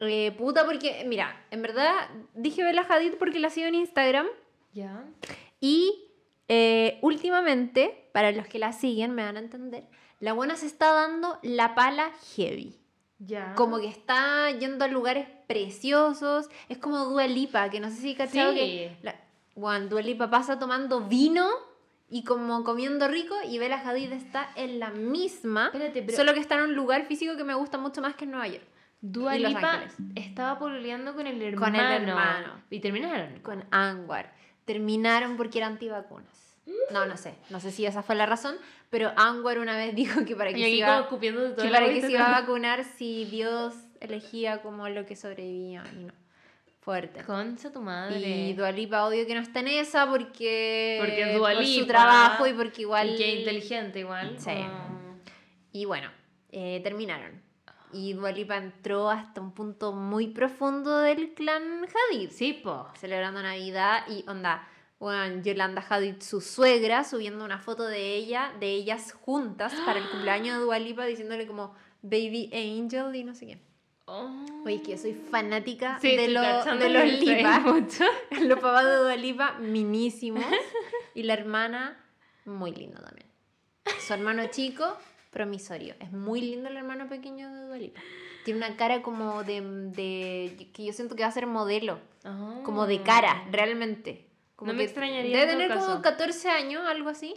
Eh, 0.00 0.32
puta, 0.32 0.64
porque, 0.64 1.04
mira, 1.06 1.46
en 1.50 1.62
verdad 1.62 1.94
dije 2.34 2.64
Bella 2.64 2.84
Hadid 2.88 3.14
porque 3.18 3.38
la 3.38 3.50
sigo 3.50 3.68
en 3.68 3.76
Instagram 3.76 4.26
¿Ya? 4.72 5.04
y 5.60 6.08
eh, 6.48 6.98
últimamente, 7.02 8.08
para 8.12 8.32
los 8.32 8.48
que 8.48 8.58
la 8.58 8.72
siguen 8.72 9.14
me 9.14 9.22
van 9.22 9.36
a 9.36 9.40
entender, 9.40 9.86
la 10.18 10.32
buena 10.32 10.56
se 10.56 10.66
está 10.66 10.92
dando 10.92 11.38
la 11.42 11.74
pala 11.76 12.10
heavy. 12.34 12.81
Ya. 13.26 13.54
Como 13.54 13.78
que 13.78 13.88
está 13.88 14.50
yendo 14.50 14.84
a 14.84 14.88
lugares 14.88 15.26
preciosos. 15.46 16.48
Es 16.68 16.78
como 16.78 16.98
Dua 17.04 17.26
Lipa, 17.26 17.70
que 17.70 17.80
no 17.80 17.88
sé 17.90 17.96
si 17.96 18.14
cachado 18.14 18.52
Sí. 18.52 18.58
que. 18.58 18.96
La, 19.02 19.14
bueno, 19.54 19.86
Dua 19.86 20.02
Lipa 20.02 20.30
pasa 20.30 20.58
tomando 20.58 21.02
vino 21.02 21.46
y 22.10 22.24
como 22.24 22.64
comiendo 22.64 23.08
rico 23.08 23.34
y 23.48 23.58
Bella 23.58 23.80
Hadid 23.86 24.12
está 24.12 24.50
en 24.56 24.78
la 24.78 24.90
misma. 24.90 25.66
Espérate, 25.66 26.02
pero- 26.02 26.16
Solo 26.16 26.34
que 26.34 26.40
está 26.40 26.56
en 26.56 26.62
un 26.64 26.74
lugar 26.74 27.06
físico 27.06 27.36
que 27.36 27.44
me 27.44 27.54
gusta 27.54 27.78
mucho 27.78 28.00
más 28.02 28.14
que 28.14 28.24
en 28.24 28.32
Nueva 28.32 28.48
York. 28.48 28.64
Dua 29.00 29.36
Lipa 29.36 29.82
estaba 30.14 30.58
pololeando 30.58 31.14
con 31.14 31.26
el 31.26 31.40
hermano. 31.42 31.64
Con 31.72 31.74
el 31.74 32.08
hermano. 32.08 32.62
Y 32.70 32.80
terminaron. 32.80 33.40
Con 33.40 33.64
Anwar. 33.70 34.32
Terminaron 34.64 35.36
porque 35.36 35.58
eran 35.58 35.72
antivacunas. 35.72 36.41
No, 36.90 37.06
no 37.06 37.16
sé. 37.16 37.34
No 37.50 37.58
sé 37.60 37.70
si 37.70 37.86
esa 37.86 38.02
fue 38.02 38.14
la 38.14 38.26
razón. 38.26 38.56
Pero 38.90 39.12
Anwar 39.16 39.58
una 39.58 39.76
vez 39.76 39.94
dijo 39.96 40.24
que 40.24 40.36
para 40.36 40.50
que 40.52 40.56
se 40.62 40.68
iba... 40.70 41.08
que 41.08 41.68
para 41.70 41.86
que 41.88 42.00
se 42.00 42.12
iba 42.12 42.26
a 42.36 42.40
vacunar 42.42 42.84
si 42.84 43.24
Dios 43.24 43.74
elegía 44.00 44.62
como 44.62 44.88
lo 44.88 45.06
que 45.06 45.16
sobrevivía 45.16 45.82
y 45.94 46.04
no. 46.04 46.12
Fuerte. 46.80 47.22
Concha 47.22 47.70
tu 47.72 47.80
madre. 47.80 48.18
Y 48.18 48.54
Dualipa 48.54 49.06
obvio 49.06 49.24
que 49.26 49.34
no 49.34 49.40
está 49.40 49.60
en 49.60 49.68
esa 49.68 50.08
porque, 50.10 50.96
Porque 51.00 51.30
es 51.30 51.38
Dua 51.38 51.54
por 51.54 51.64
su 51.64 51.86
trabajo 51.86 52.46
y 52.48 52.52
porque 52.54 52.82
igual 52.82 53.10
Y 53.10 53.16
qué 53.16 53.34
inteligente 53.36 54.00
igual. 54.00 54.34
Sí. 54.38 54.50
como- 54.50 55.20
y 55.74 55.84
bueno 55.86 56.10
eh, 56.50 56.80
terminaron 56.82 57.40
y 57.94 58.12
Dualipa 58.14 58.56
entró 58.56 59.08
hasta 59.10 59.40
un 59.40 59.52
punto 59.54 59.92
muy 59.92 60.26
profundo 60.28 60.98
del 60.98 61.32
clan 61.34 61.86
Hadid 62.10 62.30
Sí, 62.30 62.52
po. 62.54 62.88
celebrando 62.98 63.40
Navidad 63.42 64.02
y 64.08 64.24
onda 64.28 64.66
bueno, 65.02 65.42
Yolanda 65.42 65.84
Hadid, 65.88 66.20
su 66.20 66.40
suegra, 66.40 67.04
subiendo 67.04 67.44
una 67.44 67.58
foto 67.58 67.86
de 67.86 68.14
ella, 68.14 68.52
de 68.60 68.70
ellas 68.72 69.12
juntas 69.12 69.72
para 69.84 69.98
el 69.98 70.08
cumpleaños 70.08 70.58
de 70.58 70.64
Dualipa, 70.64 71.04
diciéndole 71.04 71.46
como 71.46 71.74
Baby 72.02 72.50
Angel 72.52 73.14
y 73.14 73.24
no 73.24 73.34
sé 73.34 73.46
qué. 73.46 73.58
Oh. 74.06 74.30
Oye, 74.64 74.82
que 74.82 74.98
soy 74.98 75.14
fanática 75.14 75.98
Sí, 76.00 76.16
de, 76.16 76.28
lo- 76.28 76.40
de 76.40 76.88
los 76.88 77.04
Lipa. 77.20 77.62
Los 78.42 78.58
papás 78.60 78.84
de 78.84 78.96
Dua 78.96 79.16
Lipa, 79.16 79.52
minísimos. 79.60 80.44
Y 81.14 81.24
la 81.24 81.34
hermana, 81.34 81.98
muy 82.44 82.72
lindo 82.74 83.00
también. 83.02 83.26
Su 84.06 84.14
hermano 84.14 84.46
chico, 84.50 84.96
promisorio. 85.30 85.94
Es 86.00 86.10
muy 86.10 86.40
lindo 86.40 86.68
el 86.68 86.76
hermano 86.76 87.08
pequeño 87.08 87.52
de 87.52 87.66
Dua 87.66 87.76
Lipa. 87.76 88.00
Tiene 88.44 88.58
una 88.66 88.76
cara 88.76 89.02
como 89.02 89.44
de, 89.44 89.60
de- 89.60 90.70
que 90.72 90.84
yo 90.84 90.92
siento 90.92 91.14
que 91.16 91.22
va 91.22 91.28
a 91.28 91.32
ser 91.32 91.46
modelo. 91.46 91.98
Como 92.64 92.86
de 92.86 93.02
cara, 93.02 93.44
realmente. 93.50 94.28
Como. 94.62 94.72
No 94.72 94.78
me 94.78 94.84
extrañaría 94.84 95.36
Debe 95.40 95.52
tener 95.52 95.68
como 95.72 95.86
caso. 95.86 96.02
14 96.02 96.48
años, 96.50 96.82
algo 96.88 97.08
así. 97.10 97.34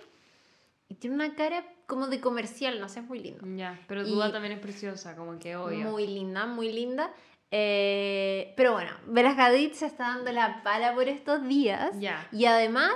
Y 0.87 0.95
tiene 0.95 1.15
una 1.15 1.33
cara 1.35 1.65
como 1.87 2.07
de 2.07 2.21
comercial, 2.21 2.79
no 2.79 2.87
sé, 2.89 2.99
es 2.99 3.05
muy 3.07 3.19
lindo. 3.19 3.43
Ya, 3.55 3.79
pero 3.87 4.03
Y- 4.05 4.11
Dua 4.11 4.31
también 4.31 4.53
es 4.53 4.59
preciosa, 4.59 5.15
como 5.15 5.39
que 5.39 5.55
obvio. 5.55 5.89
Muy 5.89 6.05
linda, 6.07 6.45
muy 6.45 6.71
linda. 6.71 7.11
Eh, 7.49 8.53
pero 8.57 8.73
bueno, 8.73 8.91
Bella 9.07 9.31
Hadid 9.31 9.71
se 9.73 9.85
está 9.85 10.09
dando 10.09 10.31
la 10.31 10.61
pala 10.63 10.93
por 10.93 11.07
estos 11.07 11.47
días. 11.47 11.91
Ya. 11.99 12.27
Y 12.31 12.45
además 12.45 12.93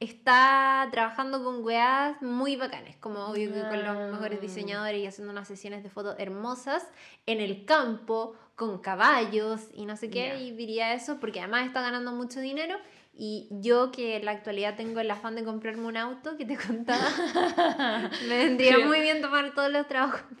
está 0.00 0.88
trabajando 0.90 1.44
con 1.44 1.64
weas 1.64 2.20
muy 2.20 2.56
bacanes, 2.56 2.96
como 2.96 3.26
obvio 3.26 3.52
que 3.52 3.60
con 3.60 3.84
los 3.84 4.10
mejores 4.12 4.40
diseñadores 4.40 5.00
y 5.00 5.06
haciendo 5.06 5.32
unas 5.32 5.46
sesiones 5.46 5.82
de 5.84 5.90
fotos 5.90 6.16
hermosas 6.18 6.84
en 7.26 7.40
el 7.40 7.64
campo, 7.64 8.34
con 8.56 8.78
caballos 8.80 9.68
y 9.72 9.86
no 9.86 9.96
sé 9.96 10.10
qué. 10.10 10.28
Ya. 10.28 10.34
Y 10.38 10.50
diría 10.52 10.92
eso 10.94 11.18
porque 11.20 11.38
además 11.40 11.66
está 11.66 11.80
ganando 11.80 12.12
mucho 12.12 12.40
dinero. 12.40 12.76
Y 13.14 13.46
yo 13.50 13.92
que 13.92 14.16
en 14.16 14.24
la 14.24 14.30
actualidad 14.30 14.74
tengo 14.74 14.98
el 14.98 15.10
afán 15.10 15.34
de 15.36 15.44
comprarme 15.44 15.86
un 15.86 15.98
auto 15.98 16.36
que 16.38 16.46
te 16.46 16.56
contaba, 16.66 17.06
me 18.28 18.38
vendría 18.38 18.78
muy 18.78 19.00
bien 19.00 19.20
tomar 19.20 19.52
todos 19.54 19.70
los 19.70 19.86
trabajos. 19.86 20.22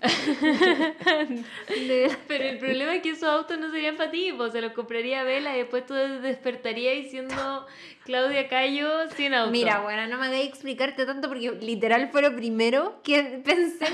de- 1.68 2.16
Pero 2.28 2.44
el 2.44 2.58
problema 2.58 2.94
es 2.96 3.02
que 3.02 3.10
esos 3.10 3.28
autos 3.28 3.58
no 3.58 3.70
serían 3.70 3.96
para 3.96 4.10
ti, 4.10 4.32
pues 4.36 4.52
se 4.52 4.60
los 4.60 4.72
compraría 4.72 5.22
Vela 5.22 5.54
y 5.54 5.58
después 5.60 5.84
tú 5.86 5.94
despertarías 5.94 7.10
siendo 7.10 7.66
Claudia 8.04 8.48
Cayo 8.48 8.88
sin 9.16 9.34
auto. 9.34 9.50
Mira, 9.52 9.80
bueno, 9.80 10.06
no 10.06 10.18
me 10.18 10.26
hagáis 10.26 10.48
explicarte 10.48 11.04
tanto 11.06 11.28
porque 11.28 11.50
literal 11.60 12.08
fue 12.10 12.22
lo 12.22 12.34
primero 12.34 13.00
que 13.02 13.42
pensé. 13.44 13.84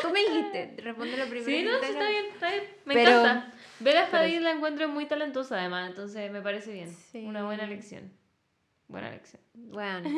Tú 0.00 0.08
me 0.10 0.20
dijiste, 0.20 0.76
responde 0.82 1.16
lo 1.18 1.26
primero. 1.26 1.44
Sí, 1.44 1.62
no, 1.64 1.78
sí, 1.80 1.92
está 1.92 2.08
bien, 2.08 2.24
está 2.32 2.48
bien. 2.50 2.62
Me 2.86 2.94
Pero- 2.94 3.10
encanta. 3.20 3.52
Bella 3.80 4.08
pero- 4.10 4.22
Hadid 4.22 4.40
la 4.40 4.52
encuentro 4.52 4.88
muy 4.88 5.06
talentosa 5.06 5.58
además, 5.58 5.90
entonces 5.90 6.30
me 6.30 6.40
parece 6.40 6.72
bien. 6.72 6.94
Sí. 7.12 7.24
Una 7.26 7.44
buena 7.44 7.64
elección. 7.64 8.10
Buena 8.92 9.08
elección. 9.08 9.40
Bueno, 9.54 10.08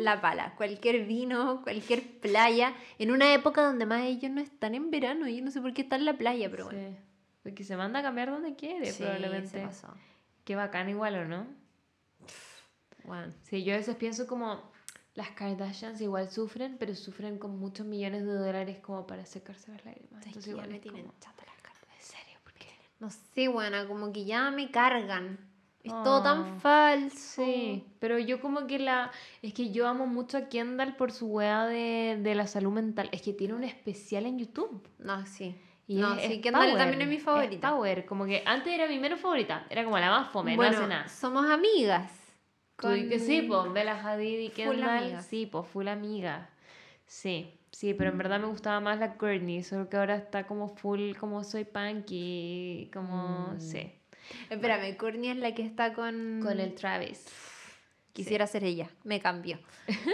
la 0.00 0.20
pala, 0.20 0.54
cualquier 0.56 1.06
vino, 1.06 1.62
cualquier 1.62 2.20
playa, 2.20 2.74
en 2.98 3.12
una 3.12 3.32
época 3.32 3.62
donde 3.62 3.86
más 3.86 4.02
ellos 4.02 4.30
no 4.32 4.40
están 4.40 4.74
en 4.74 4.90
verano, 4.90 5.28
yo 5.28 5.42
no 5.44 5.50
sé 5.52 5.60
por 5.60 5.72
qué 5.72 5.82
están 5.82 6.00
en 6.00 6.06
la 6.06 6.18
playa, 6.18 6.50
pero 6.50 6.64
bueno. 6.64 6.96
Porque 7.44 7.62
se 7.62 7.76
manda 7.76 8.00
a 8.00 8.02
cambiar 8.02 8.30
donde 8.30 8.56
quiere, 8.56 8.86
Sí, 8.92 9.02
probablemente. 9.04 9.48
se 9.48 9.60
pasó. 9.60 9.94
Qué 10.44 10.56
bacán 10.56 10.88
igual, 10.88 11.14
¿o 11.14 11.24
no? 11.26 11.46
Bueno, 13.04 13.32
Sí, 13.44 13.62
yo 13.62 13.74
a 13.74 13.76
veces 13.76 13.94
pienso 13.94 14.26
como 14.26 14.60
las 15.14 15.30
Kardashians 15.30 16.00
igual 16.00 16.28
sufren, 16.28 16.76
pero 16.78 16.94
sufren 16.96 17.38
con 17.38 17.58
muchos 17.58 17.86
millones 17.86 18.24
de 18.26 18.32
dólares 18.34 18.78
como 18.82 19.06
para 19.06 19.24
secarse 19.24 19.70
las 19.70 19.84
lágrimas. 19.84 20.26
Entonces 20.26 20.50
igual 20.50 20.68
me 20.68 20.76
es 20.76 20.82
tienen 20.82 21.02
como, 21.02 21.14
chata 21.20 21.44
las 21.46 21.56
cartas. 21.62 21.88
¿En 21.96 22.02
serio? 22.02 22.38
¿Por 22.42 22.52
qué? 22.54 22.66
No 22.98 23.08
sé, 23.10 23.46
bueno, 23.46 23.86
como 23.86 24.12
que 24.12 24.24
ya 24.24 24.50
me 24.50 24.70
cargan. 24.72 25.38
Es 25.86 26.02
todo 26.02 26.22
tan 26.22 26.40
Oh, 26.40 26.60
falso. 26.60 27.16
Sí, 27.44 27.84
pero 28.00 28.18
yo 28.18 28.40
como 28.40 28.66
que 28.66 28.78
la... 28.78 29.10
Es 29.42 29.52
que 29.54 29.70
yo 29.70 29.86
amo 29.88 30.06
mucho 30.06 30.36
a 30.38 30.48
Kendall 30.48 30.96
por 30.96 31.12
su 31.12 31.26
weá 31.26 31.64
de, 31.66 32.18
de 32.20 32.34
la 32.34 32.46
salud 32.46 32.72
mental. 32.72 33.08
Es 33.12 33.22
que 33.22 33.32
tiene 33.32 33.54
un 33.54 33.64
especial 33.64 34.26
en 34.26 34.38
YouTube. 34.38 34.86
No, 34.98 35.24
sí. 35.26 35.54
Y 35.86 35.96
no, 35.96 36.14
es- 36.14 36.22
sí, 36.26 36.32
es 36.34 36.40
Kendall 36.42 36.70
power, 36.70 36.78
también 36.78 37.02
es 37.02 37.08
mi 37.08 37.18
favorita. 37.18 37.70
power, 37.70 38.04
como 38.06 38.24
que 38.26 38.42
antes 38.46 38.72
era 38.72 38.88
mi 38.88 38.98
menos 38.98 39.20
favorita. 39.20 39.66
Era 39.70 39.84
como 39.84 39.98
la 39.98 40.10
más 40.10 40.30
fome, 40.30 40.56
bueno, 40.56 40.72
no 40.72 40.78
hace 40.78 40.88
nada. 40.88 41.08
somos 41.08 41.48
amigas. 41.48 42.10
Tú 42.78 42.88
di 42.90 43.08
que 43.08 43.18
sí, 43.20 43.42
pues 43.48 43.72
Bella 43.72 43.98
Hadid 44.04 44.38
y 44.40 44.48
Kendall. 44.50 45.22
Sí, 45.22 45.46
pues 45.46 45.66
full 45.68 45.88
amiga. 45.88 46.50
Sí, 47.06 47.54
sí, 47.70 47.94
pero 47.94 48.10
en 48.10 48.18
verdad 48.18 48.40
me 48.40 48.46
gustaba 48.48 48.80
más 48.80 48.98
la 48.98 49.14
Courtney, 49.16 49.62
solo 49.62 49.88
que 49.88 49.96
ahora 49.96 50.16
está 50.16 50.46
como 50.46 50.68
full, 50.68 51.14
como 51.14 51.44
soy 51.44 51.64
punky, 51.64 52.90
como, 52.92 53.52
Mm. 53.54 53.60
sí, 53.60 53.92
Espérame, 54.50 54.96
Courtney 54.96 55.30
es 55.30 55.36
la 55.36 55.54
que 55.54 55.62
está 55.62 55.92
con... 55.92 56.40
con 56.42 56.58
el 56.60 56.74
Travis. 56.74 57.24
Quisiera 58.12 58.46
ser 58.46 58.64
ella, 58.64 58.88
me 59.04 59.20
cambió. 59.20 59.58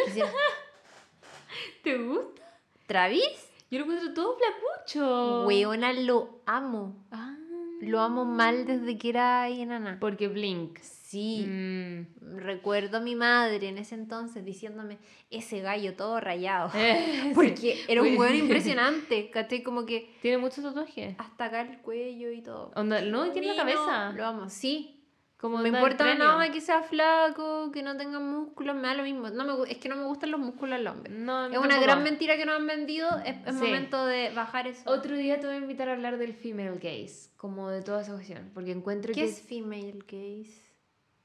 Quisiera- 0.07 0.31
¿Te 1.85 1.99
gusta? 1.99 2.43
¿Travis? 2.87 3.49
Yo 3.71 3.79
lo 3.79 3.85
encuentro 3.85 4.13
todo 4.15 4.37
flacucho. 4.37 5.45
Weona, 5.47 5.93
lo 5.93 6.41
amo. 6.47 6.97
Ah, 7.11 7.37
Lo 7.81 8.01
amo 8.01 8.25
mal 8.25 8.67
desde 8.67 8.99
que 8.99 9.09
era 9.11 9.49
enana. 9.49 9.97
porque 10.01 10.29
Blink. 10.29 10.79
Sí. 11.13 11.45
Mm. 11.47 12.37
Recuerdo 12.39 12.97
a 12.97 13.01
mi 13.01 13.15
madre 13.15 13.69
en 13.69 13.77
ese 13.77 13.95
entonces 13.95 14.45
diciéndome, 14.47 14.97
ese 15.31 15.61
gallo 15.61 15.95
todo 15.95 16.21
rayado. 16.21 16.71
Eh, 16.75 17.33
Porque 17.35 17.79
era 17.87 18.01
un 18.03 18.17
hueón 18.17 18.35
impresionante, 18.45 19.31
¿cachai? 19.31 19.63
Como 19.63 19.85
que 19.85 20.11
Tiene 20.23 20.39
muchos 20.39 20.65
tatuajes. 20.65 21.15
hasta 21.19 21.45
acá 21.45 21.61
el 21.61 21.79
cuello 21.83 22.33
y 22.33 22.41
todo. 22.43 22.73
Onda, 22.77 23.03
no, 23.03 23.31
tiene 23.31 23.49
la 23.49 23.57
cabeza. 23.57 24.13
Lo 24.13 24.25
amo, 24.25 24.49
sí. 24.49 24.99
Como 25.37 25.59
me 25.59 25.71
importa 25.71 26.15
nada 26.15 26.53
que 26.53 26.61
sea 26.61 26.83
flaco, 26.83 27.73
que 27.73 27.83
no 27.83 27.97
tenga 27.97 28.21
músculos, 28.21 28.77
me 28.77 28.83
da 28.83 28.95
lo 28.95 29.03
mismo. 29.03 29.29
No 29.29 29.45
me, 29.45 29.71
es 29.71 29.79
que 29.79 29.89
no 29.89 29.97
me 29.97 30.05
gustan 30.05 30.31
los 30.31 30.39
músculos 30.41 30.77
al 30.77 30.87
hombre. 30.87 31.13
No, 31.13 31.47
es 31.47 31.59
una 31.59 31.81
gran 31.81 32.05
mentira 32.05 32.37
que 32.37 32.47
nos 32.47 32.55
han 32.61 32.67
vendido. 32.69 33.09
Es, 33.27 33.37
es 33.45 33.57
Sí. 33.59 33.65
momento 33.65 34.07
de 34.07 34.31
bajar 34.31 34.69
eso. 34.69 34.89
Otro 34.89 35.17
día 35.17 35.41
te 35.41 35.47
voy 35.49 35.57
a 35.57 35.59
invitar 35.59 35.89
a 35.89 35.95
hablar 35.95 36.17
del 36.17 36.33
female 36.33 36.79
gaze, 36.79 37.31
como 37.37 37.69
de 37.71 37.83
toda 37.83 38.03
esa 38.03 38.13
cuestión, 38.13 38.51
porque 38.55 38.71
encuentro 38.71 39.13
¿Qué 39.13 39.23
que 39.23 39.27
es 39.27 39.43
female 39.43 39.99
gaze? 40.07 40.72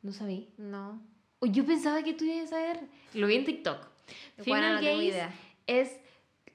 No 0.01 0.11
sabí. 0.11 0.50
No. 0.58 1.01
Yo 1.42 1.66
pensaba 1.66 2.03
que 2.03 2.14
tú 2.14 2.26
ibas 2.26 2.48
a 2.48 2.56
saber. 2.56 2.80
Lo 3.14 3.27
vi 3.27 3.35
en 3.35 3.45
TikTok. 3.45 3.88
Female 4.38 4.76
no 4.76 4.82
gaze 4.82 5.03
idea. 5.03 5.34
es 5.67 6.00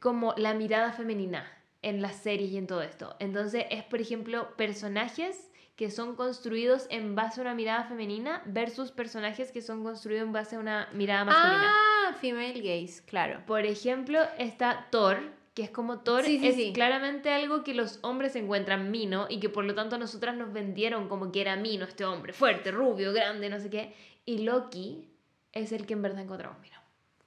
como 0.00 0.34
la 0.36 0.54
mirada 0.54 0.92
femenina 0.92 1.46
en 1.82 2.00
las 2.00 2.16
series 2.16 2.50
y 2.50 2.56
en 2.56 2.66
todo 2.66 2.82
esto. 2.82 3.16
Entonces 3.18 3.66
es, 3.70 3.84
por 3.84 4.00
ejemplo, 4.00 4.56
personajes 4.56 5.50
que 5.76 5.90
son 5.90 6.16
construidos 6.16 6.86
en 6.90 7.14
base 7.14 7.40
a 7.40 7.42
una 7.42 7.54
mirada 7.54 7.84
femenina 7.84 8.42
versus 8.46 8.92
personajes 8.92 9.52
que 9.52 9.62
son 9.62 9.82
construidos 9.82 10.26
en 10.26 10.32
base 10.32 10.56
a 10.56 10.60
una 10.60 10.88
mirada 10.92 11.24
masculina. 11.24 11.70
Ah, 11.70 12.14
female 12.20 12.60
gaze, 12.60 13.02
claro. 13.04 13.42
Por 13.46 13.64
ejemplo, 13.64 14.20
está 14.38 14.88
Thor, 14.90 15.18
que 15.54 15.62
es 15.62 15.70
como 15.70 16.00
Thor, 16.00 16.24
Sí, 16.24 16.38
sí, 16.38 16.48
es 16.48 16.54
sí. 16.54 16.72
claramente 16.72 17.30
algo 17.30 17.62
que 17.62 17.74
los 17.74 17.98
hombres 18.02 18.34
encuentran 18.36 18.90
mino 18.90 19.26
y 19.28 19.38
que 19.38 19.48
por 19.50 19.64
lo 19.64 19.74
tanto 19.74 19.96
a 19.96 19.98
nosotras 19.98 20.34
nos 20.36 20.52
vendieron 20.52 21.08
como 21.08 21.30
que 21.30 21.40
era 21.42 21.56
mino 21.56 21.84
este 21.84 22.04
hombre, 22.04 22.32
fuerte, 22.32 22.70
rubio, 22.70 23.12
grande, 23.12 23.50
no 23.50 23.60
sé 23.60 23.68
qué. 23.68 23.94
Y 24.24 24.38
Loki 24.38 25.08
es 25.52 25.72
el 25.72 25.84
que 25.86 25.92
en 25.92 26.02
verdad 26.02 26.20
encontramos 26.22 26.58
mino. 26.60 26.76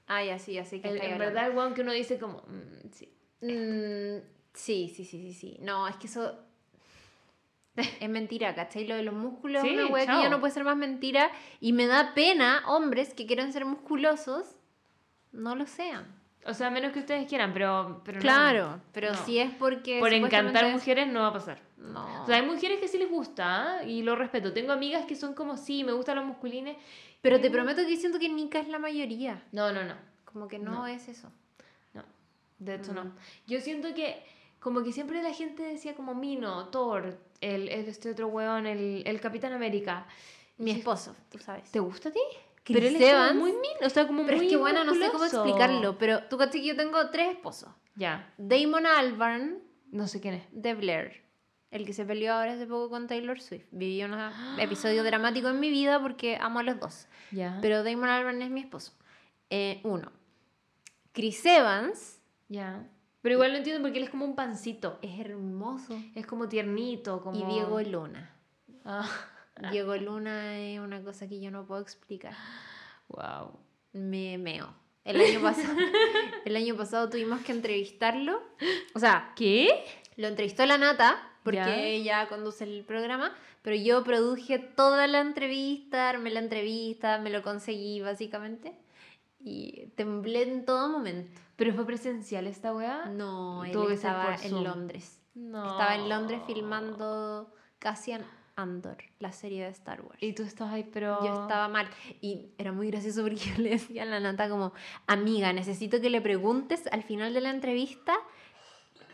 Ah, 0.08 0.24
ya 0.24 0.40
sí, 0.40 0.54
ya 0.54 0.66
sé 0.66 0.82
que 0.82 0.90
El- 0.90 1.02
en 1.02 1.18
verdad 1.20 1.48
el 1.50 1.56
weón 1.58 1.74
que 1.76 1.82
uno 1.82 1.92
dice 1.92 2.18
como, 2.18 2.40
mm, 2.48 2.90
sí. 2.92 3.10
Mm, 3.42 4.24
sí, 4.54 4.92
sí, 4.96 5.06
sí, 5.06 5.20
sí, 5.22 5.34
sí. 5.34 5.58
No, 5.62 5.88
es 5.88 5.96
que 5.98 6.08
eso 6.08 6.40
es 8.00 8.10
mentira, 8.10 8.56
¿cachai? 8.56 8.88
Lo 8.88 8.96
de 8.96 9.04
los 9.04 9.14
músculos 9.14 9.64
es 9.64 9.72
una 9.72 9.88
wea 9.88 10.06
que 10.06 10.12
ya 10.22 10.30
no 10.30 10.40
puede 10.40 10.54
ser 10.54 10.64
más 10.64 10.78
mentira. 10.78 11.30
Y 11.60 11.74
me 11.74 11.88
da 11.88 12.14
pena 12.14 12.64
hombres 12.68 13.14
que 13.14 13.26
quieran 13.28 13.52
ser 13.54 13.66
musculosos, 13.66 14.56
no 15.32 15.56
lo 15.56 15.68
sean. 15.68 16.06
O 16.48 16.54
sea, 16.54 16.70
menos 16.70 16.92
que 16.92 17.00
ustedes 17.00 17.28
quieran, 17.28 17.54
pero, 17.54 18.02
pero 18.06 18.18
no. 18.18 18.22
Claro, 18.22 18.80
pero 18.92 19.12
No. 19.12 19.26
si 19.26 19.40
es 19.40 19.52
porque... 19.56 20.00
Por 20.00 20.14
encantar 20.14 20.66
es- 20.66 20.74
mujeres 20.74 21.08
no 21.08 21.22
va 21.22 21.28
a 21.28 21.34
pasar. 21.34 21.60
No. 21.78 22.24
O 22.24 22.26
sea, 22.28 22.36
hay 22.38 22.46
mujeres 22.46 22.80
que 22.80 22.88
sí 22.88 22.98
les 22.98 23.10
gusta 23.10 23.80
¿ah? 23.80 23.84
y 23.84 24.02
lo 24.04 24.16
respeto. 24.16 24.54
Tengo 24.54 24.72
amigas 24.72 25.06
que 25.06 25.16
son 25.16 25.34
como, 25.34 25.58
sí, 25.58 25.84
me 25.84 25.92
gustan 25.92 26.18
los 26.18 26.26
masculines. 26.26 26.78
pero 27.22 27.42
te 27.42 27.50
prometo 27.50 27.82
que 27.88 27.98
siento 27.98 28.20
que 28.20 28.30
Nika 28.30 28.60
es 28.60 28.68
la 28.68 28.78
mayoría. 28.78 29.42
No, 29.52 29.72
no, 29.72 29.84
no. 29.84 29.96
Como 30.26 30.48
que 30.48 30.60
no, 30.60 30.72
No. 30.72 30.88
es 30.88 31.08
eso. 31.08 31.32
No, 31.96 32.04
de 32.60 32.76
hecho 32.76 32.92
Mm. 32.92 32.96
no. 32.96 33.12
Yo 33.48 33.60
siento 33.62 33.94
que 33.96 34.24
como 34.60 34.84
que 34.84 34.92
siempre 34.92 35.22
la 35.24 35.34
gente 35.34 35.64
decía 35.64 35.96
como 35.96 36.14
Mino, 36.14 36.68
Thor, 36.70 37.18
el, 37.42 37.70
el- 37.70 37.88
este 37.88 38.12
otro 38.12 38.28
weón, 38.28 38.68
el, 38.68 39.02
el 39.08 39.20
Capitán 39.20 39.54
América. 39.54 40.06
Mi 40.58 40.72
esposo, 40.72 41.16
tú 41.32 41.40
sabes. 41.40 41.70
¿Te 41.72 41.80
gusta 41.80 42.10
a 42.10 42.12
ti? 42.12 42.20
Chris 42.66 42.78
Pero 42.78 42.88
él 42.88 42.96
es 43.30 43.36
muy 43.36 43.52
Mino, 43.54 43.86
o 43.86 43.90
sea, 43.90 44.08
como 44.08 44.26
Pero 44.26 44.38
muy 44.38 44.48
es 44.48 44.52
que 44.52 44.58
bueno, 44.58 44.84
no 44.84 44.94
sé 44.94 45.08
cómo 45.12 45.20
musculoso. 45.24 45.46
explicarlo. 45.46 45.98
Pero 45.98 46.24
tú 46.24 46.38
caché 46.38 46.60
que 46.60 46.66
yo 46.68 46.76
tengo 46.76 47.10
tres 47.12 47.30
esposos. 47.30 47.70
Ya, 47.96 48.34
Damon 48.38 48.86
Albarn, 48.86 49.60
no 49.92 50.08
sé 50.08 50.20
quién 50.20 50.34
es. 50.34 50.44
de 50.52 50.74
Blair. 50.74 51.24
El 51.72 51.86
que 51.86 51.94
se 51.94 52.06
peleó 52.06 52.34
ahora 52.34 52.54
hace 52.54 52.66
poco 52.68 52.90
con 52.90 53.08
Taylor 53.08 53.40
Swift. 53.40 53.66
Viví 53.72 54.04
un 54.04 54.14
episodio 54.60 55.04
dramático 55.04 55.48
en 55.50 55.60
mi 55.60 55.70
vida 55.70 56.02
porque 56.02 56.38
amo 56.42 56.60
a 56.60 56.64
los 56.64 56.80
dos. 56.80 57.08
Ya. 57.32 57.60
Pero 57.62 57.84
Damon 57.84 58.10
Albarn 58.10 58.42
es 58.42 58.50
mi 58.50 58.62
esposo. 58.62 58.94
Eh, 59.50 59.82
uno. 59.84 60.12
Chris 61.14 61.46
Evans 61.46 62.20
Ya. 62.50 62.88
Pero 63.22 63.34
igual 63.36 63.52
lo 63.52 63.58
entiendo 63.58 63.82
porque 63.82 63.98
él 63.98 64.04
es 64.04 64.10
como 64.10 64.26
un 64.26 64.36
pancito. 64.36 65.00
es 65.02 65.20
hermoso. 65.20 65.98
Es 66.14 66.26
como 66.28 66.48
tiernito, 66.48 67.22
como... 67.22 67.40
Y 67.40 67.54
Diego 67.54 67.82
Luna. 67.82 68.32
Ah, 68.86 69.10
Diego 69.72 69.96
Luna 69.96 70.60
es 70.60 70.80
una 70.80 71.02
cosa 71.02 71.28
que 71.28 71.40
yo 71.40 71.50
no 71.52 71.66
puedo 71.66 71.82
explicar. 71.82 72.34
wow. 73.08 73.52
Me 73.94 74.38
meo. 74.38 74.74
El 75.06 75.22
año 75.22 75.42
pasado, 75.42 75.78
el 76.46 76.56
año 76.56 76.76
pasado 76.76 77.10
tuvimos 77.10 77.40
que 77.42 77.52
entrevistarlo. 77.54 78.42
O 78.94 79.00
sea, 79.00 79.32
¿Qué? 79.36 79.86
Lo 80.18 80.28
entrevistó 80.28 80.66
la 80.66 80.78
Nata, 80.78 81.22
porque 81.44 81.58
Ya. 81.58 81.84
ella 81.84 82.28
conduce 82.28 82.64
el 82.64 82.84
programa, 82.84 83.34
pero 83.62 83.76
yo 83.76 84.04
produje 84.04 84.60
toda 84.60 85.08
la 85.08 85.20
entrevista, 85.22 86.10
armé 86.10 86.32
la 86.32 86.40
entrevista, 86.40 87.20
me 87.20 87.30
lo 87.30 87.42
conseguí 87.44 88.02
básicamente. 88.02 88.74
Y 89.40 89.88
temblé 89.96 90.42
en 90.44 90.66
todo 90.66 90.90
momento. 90.90 91.40
¿Pero 91.56 91.74
fue 91.74 91.86
presencial 91.86 92.48
esta 92.48 92.74
weá? 92.74 93.06
No, 93.06 93.64
él 93.64 93.78
estaba 93.92 94.36
en. 94.36 94.64
Londres. 94.64 95.22
No. 95.36 95.72
Estaba 95.72 95.96
en 95.96 96.10
Londres 96.10 96.42
filmando 96.48 97.54
Cassian 97.80 98.26
Andor, 98.58 98.98
la 99.20 99.32
serie 99.34 99.64
de 99.66 99.70
Star 99.72 100.02
Wars. 100.02 100.18
Y 100.22 100.32
tú 100.34 100.44
estabas 100.44 100.74
ahí, 100.74 100.90
pero... 100.92 101.20
Yo 101.26 101.42
estaba 101.42 101.68
mal. 101.68 101.88
Y 102.22 102.48
era 102.58 102.72
muy 102.72 102.90
gracioso 102.90 103.22
porque 103.24 103.36
yo 103.38 103.58
le 103.62 103.72
decía 103.72 104.04
a 104.04 104.06
la 104.06 104.20
Nata 104.20 104.48
como, 104.50 104.74
amiga, 105.08 105.52
necesito 105.52 106.00
que 106.00 106.10
le 106.10 106.22
preguntes 106.22 106.88
al 106.92 107.04
final 107.04 107.34
de 107.34 107.42
la 107.42 107.50
entrevista 107.50 108.14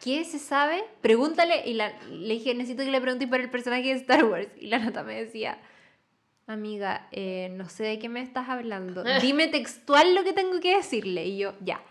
qué 0.04 0.24
se 0.26 0.38
sabe. 0.38 0.84
Pregúntale. 1.02 1.68
Y 1.68 1.74
la- 1.74 2.00
le 2.04 2.36
dije, 2.36 2.54
necesito 2.54 2.84
que 2.84 2.92
le 2.92 3.02
preguntes 3.02 3.28
por 3.28 3.40
el 3.40 3.50
personaje 3.50 3.84
de 3.84 3.94
Star 3.94 4.26
Wars. 4.26 4.48
Y 4.60 4.68
la 4.68 4.78
Nata 4.78 5.04
me 5.04 5.16
decía, 5.24 5.58
amiga, 6.46 7.08
eh, 7.12 7.50
no 7.52 7.68
sé 7.68 7.84
de 7.86 7.98
qué 8.00 8.10
me 8.10 8.22
estás 8.22 8.48
hablando. 8.48 9.04
Dime 9.22 9.48
textual 9.48 10.14
lo 10.14 10.24
que 10.24 10.34
tengo 10.34 10.60
que 10.60 10.76
decirle. 10.76 11.26
Y 11.26 11.40
yo, 11.40 11.54
ya. 11.62 11.82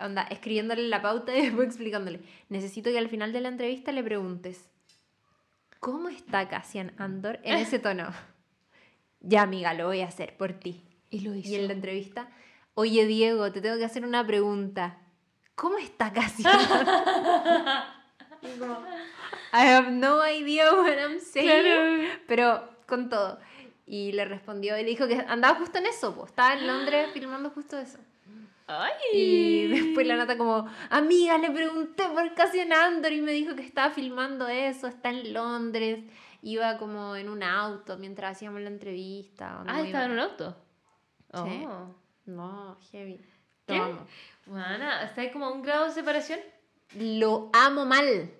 Onda, 0.00 0.22
escribiéndole 0.24 0.82
la 0.88 1.00
pauta 1.00 1.34
y 1.34 1.42
después 1.46 1.68
explicándole. 1.68 2.20
Necesito 2.50 2.90
que 2.90 2.98
al 2.98 3.08
final 3.08 3.32
de 3.32 3.40
la 3.40 3.48
entrevista 3.48 3.90
le 3.92 4.02
preguntes, 4.02 4.68
¿cómo 5.82 6.08
está 6.08 6.48
Cassian 6.48 6.92
Andor 6.96 7.40
en 7.42 7.58
ese 7.58 7.78
tono? 7.80 8.08
Ya, 9.20 9.42
amiga, 9.42 9.74
lo 9.74 9.86
voy 9.86 10.00
a 10.00 10.06
hacer 10.06 10.36
por 10.36 10.52
ti. 10.54 10.82
Y 11.10 11.20
lo 11.20 11.34
hizo. 11.34 11.50
Y 11.50 11.56
en 11.56 11.66
la 11.66 11.74
entrevista, 11.74 12.28
oye 12.74 13.04
Diego, 13.04 13.52
te 13.52 13.60
tengo 13.60 13.76
que 13.76 13.84
hacer 13.84 14.06
una 14.06 14.24
pregunta. 14.26 14.98
¿Cómo 15.54 15.76
está 15.76 16.12
Cassian? 16.12 16.56
Como, 18.58 18.74
I 19.52 19.68
have 19.68 19.90
no 19.90 20.26
idea 20.26 20.72
what 20.72 20.96
I'm 20.98 21.20
saying. 21.20 21.46
Claro. 21.46 22.08
Pero 22.26 22.68
con 22.86 23.08
todo. 23.08 23.38
Y 23.86 24.12
le 24.12 24.24
respondió 24.24 24.78
y 24.78 24.82
le 24.82 24.90
dijo 24.90 25.06
que 25.06 25.16
andaba 25.28 25.58
justo 25.58 25.78
en 25.78 25.86
eso, 25.86 26.14
pues. 26.14 26.30
Estaba 26.30 26.54
en 26.54 26.66
Londres 26.66 27.10
filmando 27.12 27.50
justo 27.50 27.78
eso. 27.78 27.98
Ay. 28.80 28.92
Y 29.12 29.66
después 29.68 30.06
la 30.06 30.16
nota 30.16 30.36
como, 30.38 30.68
amiga, 30.90 31.38
le 31.38 31.50
pregunté 31.50 32.04
por 32.08 32.34
Cassian 32.34 32.72
Andor 32.72 33.12
y 33.12 33.20
me 33.20 33.32
dijo 33.32 33.54
que 33.54 33.62
estaba 33.62 33.90
filmando 33.90 34.48
eso, 34.48 34.86
está 34.86 35.10
en 35.10 35.32
Londres. 35.32 36.04
Iba 36.42 36.78
como 36.78 37.14
en 37.16 37.28
un 37.28 37.42
auto 37.42 37.98
mientras 37.98 38.36
hacíamos 38.36 38.60
la 38.60 38.68
entrevista. 38.68 39.62
Ah, 39.66 39.80
estaba 39.80 40.06
en 40.06 40.12
un 40.12 40.18
auto. 40.18 40.56
Sí. 41.32 41.64
Oh. 41.66 41.94
No, 42.26 42.76
heavy. 42.90 43.20
¿Qué? 43.66 43.80
Bueno, 44.46 44.90
¿está 45.04 45.20
ahí 45.20 45.30
como 45.30 45.50
un 45.50 45.62
grado 45.62 45.86
de 45.86 45.92
separación? 45.92 46.40
Lo 46.98 47.50
amo 47.52 47.84
mal. 47.86 48.30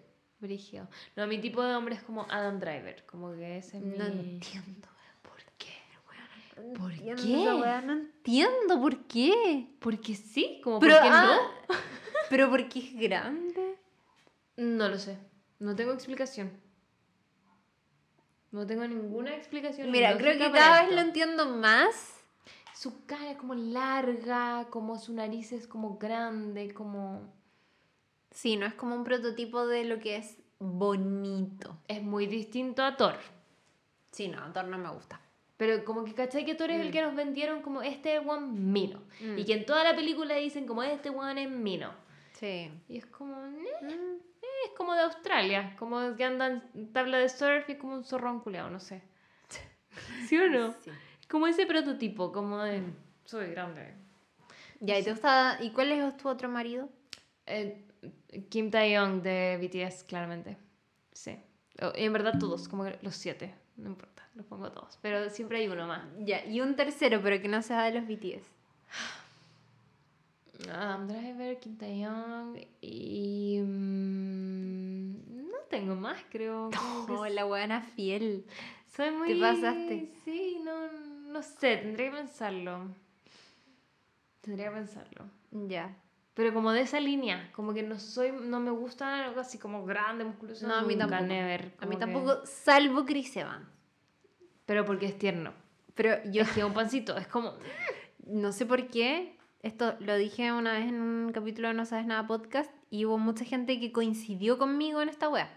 Brigio. 0.40 0.88
No, 1.14 1.26
mi 1.28 1.38
tipo 1.38 1.62
de 1.62 1.74
hombre 1.76 1.94
es 1.94 2.02
como 2.02 2.26
Adam 2.28 2.58
Driver. 2.58 3.04
Como 3.06 3.32
que 3.34 3.58
ese 3.58 3.78
es 3.78 3.82
mi... 3.84 3.96
No 3.96 4.04
entiendo, 4.06 4.88
weón, 4.88 5.18
¿por 5.22 5.40
qué, 5.56 5.72
weón? 6.08 6.40
No 6.56 6.72
¿Por 6.74 6.92
entiendo 6.92 7.22
qué? 7.22 7.42
esa 7.42 7.54
weá, 7.56 7.80
No 7.80 7.92
entiendo 7.92 8.80
por 8.80 9.04
qué. 9.06 9.68
Porque 9.80 10.14
sí, 10.14 10.60
como 10.62 10.78
Pero, 10.80 10.94
¿por 10.96 11.02
qué 11.02 11.08
ah, 11.10 11.38
pero 12.30 12.50
porque 12.50 12.78
es 12.78 12.94
grande. 12.94 13.78
no? 14.56 14.64
No 14.64 14.88
lo 14.88 14.98
sé. 14.98 15.18
No 15.58 15.74
tengo 15.74 15.92
explicación. 15.92 16.50
No 18.50 18.66
tengo 18.66 18.86
ninguna 18.86 19.34
explicación. 19.34 19.90
Mira, 19.90 20.16
creo 20.18 20.38
que 20.38 20.52
cada 20.52 20.82
vez 20.82 20.94
lo 20.94 21.00
entiendo 21.00 21.46
más. 21.46 22.18
Su 22.74 23.06
cara 23.06 23.30
es 23.30 23.38
como 23.38 23.54
larga, 23.54 24.66
como 24.70 24.98
su 24.98 25.14
nariz 25.14 25.52
es 25.52 25.66
como 25.66 25.96
grande, 25.98 26.74
como... 26.74 27.32
Sí, 28.30 28.56
no 28.56 28.66
es 28.66 28.74
como 28.74 28.94
un 28.96 29.04
prototipo 29.04 29.66
de 29.66 29.84
lo 29.84 29.98
que 30.00 30.16
es 30.16 30.36
bonito. 30.58 31.78
Es 31.88 32.02
muy 32.02 32.26
distinto 32.26 32.82
a 32.82 32.96
Thor. 32.96 33.16
Sí, 34.10 34.28
no, 34.28 34.52
Thor 34.52 34.66
no 34.66 34.78
me 34.78 34.90
gusta. 34.90 35.20
Pero 35.62 35.84
como 35.84 36.02
que, 36.02 36.12
¿cachai? 36.12 36.44
Que 36.44 36.56
Thor 36.56 36.72
es 36.72 36.80
el 36.80 36.90
que 36.90 37.00
nos 37.02 37.14
vendieron 37.14 37.62
como 37.62 37.82
este 37.82 38.18
one 38.18 38.48
mino. 38.48 39.00
Mm. 39.20 39.38
Y 39.38 39.44
que 39.44 39.52
en 39.52 39.64
toda 39.64 39.84
la 39.84 39.94
película 39.94 40.34
dicen 40.34 40.66
como 40.66 40.82
este 40.82 41.10
one 41.10 41.44
es 41.44 41.48
mino. 41.48 41.94
Sí. 42.32 42.68
Y 42.88 42.96
es 42.96 43.06
como, 43.06 43.36
"Nah". 43.36 43.88
es 44.64 44.70
como 44.76 44.92
de 44.94 45.02
Australia, 45.02 45.76
como 45.78 46.16
que 46.16 46.24
andan 46.24 46.68
en 46.74 46.92
tabla 46.92 47.18
de 47.18 47.28
surf 47.28 47.70
y 47.70 47.76
como 47.76 47.94
un 47.94 48.02
zorrón 48.02 48.40
culeado, 48.40 48.70
no 48.70 48.80
sé. 48.80 49.02
¿Sí 50.28 50.36
o 50.36 50.50
no? 50.50 50.72
Sí. 50.80 50.90
Como 51.30 51.46
ese 51.46 51.64
prototipo, 51.64 52.32
como 52.32 52.60
de, 52.64 52.82
soy 53.24 53.52
grande. 53.52 53.94
Ya, 54.80 54.98
¿y 54.98 55.04
te 55.04 55.12
gusta? 55.12 55.58
¿Y 55.60 55.70
cuál 55.70 55.92
es 55.92 56.16
tu 56.16 56.28
otro 56.28 56.48
marido? 56.48 56.88
Eh, 57.46 57.86
Kim 58.50 58.68
Taeyong 58.68 59.22
de 59.22 59.58
BTS, 59.62 60.02
claramente. 60.08 60.56
Sí. 61.12 61.38
Y 61.94 62.02
en 62.04 62.12
verdad 62.12 62.34
todos, 62.40 62.66
como 62.66 62.84
los 63.00 63.14
siete. 63.14 63.54
no 63.76 63.90
importa, 63.90 64.21
los 64.34 64.46
pongo 64.46 64.70
todos. 64.72 64.98
Pero 65.02 65.28
siempre 65.30 65.58
hay 65.58 65.68
uno 65.68 65.86
más. 65.86 66.02
Ya, 66.20 66.44
y 66.44 66.60
un 66.60 66.74
tercero, 66.76 67.20
pero 67.22 67.40
que 67.42 67.48
no 67.48 67.62
sea 67.62 67.82
de 67.84 67.92
los 68.00 68.06
BTS. 68.06 68.46
Um, 70.68 71.08
Driver, 71.08 71.58
Kim 71.58 71.76
Taeyong 71.76 72.56
y... 72.80 73.60
mm, 73.62 75.50
no 75.50 75.56
tengo 75.68 75.94
más, 75.96 76.18
creo. 76.30 76.70
Oh, 77.08 77.26
la 77.26 77.44
buena 77.44 77.80
fiel. 77.82 78.44
Soy 78.94 79.10
muy... 79.10 79.40
pasaste. 79.40 80.12
Sí, 80.24 80.60
no, 80.64 80.92
no 81.32 81.42
sé, 81.42 81.78
tendría 81.78 82.10
que 82.10 82.16
pensarlo. 82.16 82.88
Tendría 84.40 84.68
que 84.68 84.74
pensarlo. 84.76 85.24
Ya. 85.50 85.96
Pero 86.34 86.54
como 86.54 86.70
de 86.72 86.82
esa 86.82 87.00
línea, 87.00 87.50
como 87.54 87.74
que 87.74 87.82
no 87.82 87.98
soy, 87.98 88.32
no 88.32 88.60
me 88.60 88.70
gusta 88.70 89.24
algo 89.26 89.40
así 89.40 89.58
como 89.58 89.84
grande, 89.84 90.24
musculoso. 90.24 90.66
No, 90.66 90.74
a 90.76 90.82
mí 90.82 90.94
nunca, 90.94 91.08
tampoco. 91.18 91.26
never, 91.32 91.72
A 91.78 91.86
mí 91.86 91.96
que- 91.96 92.00
tampoco, 92.00 92.46
salvo 92.46 93.04
Chris 93.04 93.36
Evans. 93.36 93.66
Pero 94.72 94.86
porque 94.86 95.04
es 95.04 95.18
tierno. 95.18 95.52
Pero 95.94 96.16
yo 96.30 96.44
que 96.54 96.64
un 96.64 96.72
pancito, 96.72 97.14
es 97.18 97.26
como... 97.26 97.52
no 98.24 98.52
sé 98.52 98.64
por 98.64 98.86
qué, 98.86 99.36
esto 99.60 99.96
lo 100.00 100.16
dije 100.16 100.50
una 100.50 100.72
vez 100.72 100.88
en 100.88 101.02
un 101.02 101.30
capítulo 101.30 101.68
de 101.68 101.74
No 101.74 101.84
Sabes 101.84 102.06
Nada 102.06 102.26
podcast 102.26 102.70
y 102.88 103.04
hubo 103.04 103.18
mucha 103.18 103.44
gente 103.44 103.78
que 103.78 103.92
coincidió 103.92 104.56
conmigo 104.56 105.02
en 105.02 105.10
esta 105.10 105.28
wea. 105.28 105.50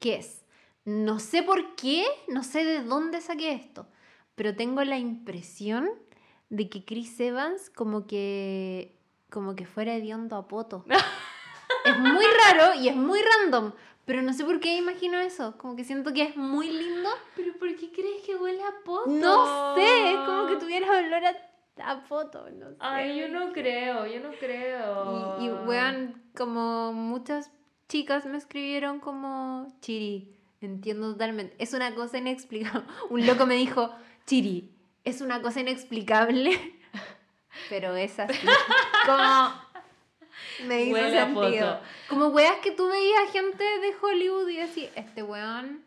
¿Qué 0.00 0.16
es? 0.16 0.46
No 0.86 1.18
sé 1.18 1.42
por 1.42 1.74
qué, 1.74 2.06
no 2.28 2.42
sé 2.44 2.64
de 2.64 2.82
dónde 2.82 3.20
saqué 3.20 3.52
esto, 3.52 3.86
pero 4.36 4.56
tengo 4.56 4.82
la 4.84 4.96
impresión 4.96 5.90
de 6.48 6.70
que 6.70 6.86
Chris 6.86 7.20
Evans 7.20 7.68
como 7.68 8.06
que 8.06 8.96
como 9.28 9.54
que 9.54 9.66
fuera 9.66 9.94
hediondo 9.94 10.34
a 10.36 10.48
poto. 10.48 10.86
es 11.84 11.98
muy 11.98 12.24
raro 12.24 12.72
y 12.80 12.88
es 12.88 12.96
muy 12.96 13.20
random, 13.20 13.74
pero 14.08 14.22
no 14.22 14.32
sé 14.32 14.42
por 14.42 14.58
qué 14.58 14.74
imagino 14.78 15.18
eso, 15.18 15.58
como 15.58 15.76
que 15.76 15.84
siento 15.84 16.14
que 16.14 16.22
es 16.22 16.34
muy 16.34 16.66
lindo. 16.66 17.10
¿Pero 17.36 17.52
por 17.58 17.76
qué 17.76 17.92
crees 17.92 18.22
que 18.24 18.36
huele 18.36 18.62
a 18.62 18.82
poto? 18.82 19.10
No 19.10 19.74
sé, 19.74 20.12
es 20.12 20.18
como 20.20 20.46
que 20.46 20.56
tuvieras 20.56 20.88
olor 20.88 21.22
a, 21.26 21.90
a 21.90 22.04
poto, 22.04 22.48
no 22.48 22.70
sé. 22.70 22.76
Ay, 22.80 23.20
yo 23.20 23.28
no 23.28 23.52
creo, 23.52 24.06
yo 24.06 24.20
no 24.20 24.30
creo. 24.40 25.38
Y, 25.38 25.44
y 25.44 25.50
weón, 25.50 26.22
como 26.34 26.94
muchas 26.94 27.50
chicas 27.86 28.24
me 28.24 28.38
escribieron 28.38 28.98
como, 28.98 29.76
Chiri, 29.82 30.34
entiendo 30.62 31.12
totalmente. 31.12 31.54
Es 31.58 31.74
una 31.74 31.94
cosa 31.94 32.16
inexplicable. 32.16 32.86
Un 33.10 33.26
loco 33.26 33.44
me 33.44 33.56
dijo, 33.56 33.90
Chiri, 34.24 34.72
es 35.04 35.20
una 35.20 35.42
cosa 35.42 35.60
inexplicable, 35.60 36.58
pero 37.68 37.94
es 37.94 38.18
así. 38.18 38.46
Como 39.04 39.67
me 40.66 40.82
hizo 40.84 40.92
Huele 40.94 41.18
a 41.18 41.24
sentido. 41.26 41.76
poto. 41.76 41.80
Como 42.08 42.26
weas 42.28 42.58
que 42.60 42.72
tú 42.72 42.88
veías 42.88 43.30
gente 43.32 43.62
de 43.64 43.94
Hollywood 44.00 44.48
y 44.48 44.56
decís, 44.56 44.88
este 44.96 45.22
weón 45.22 45.84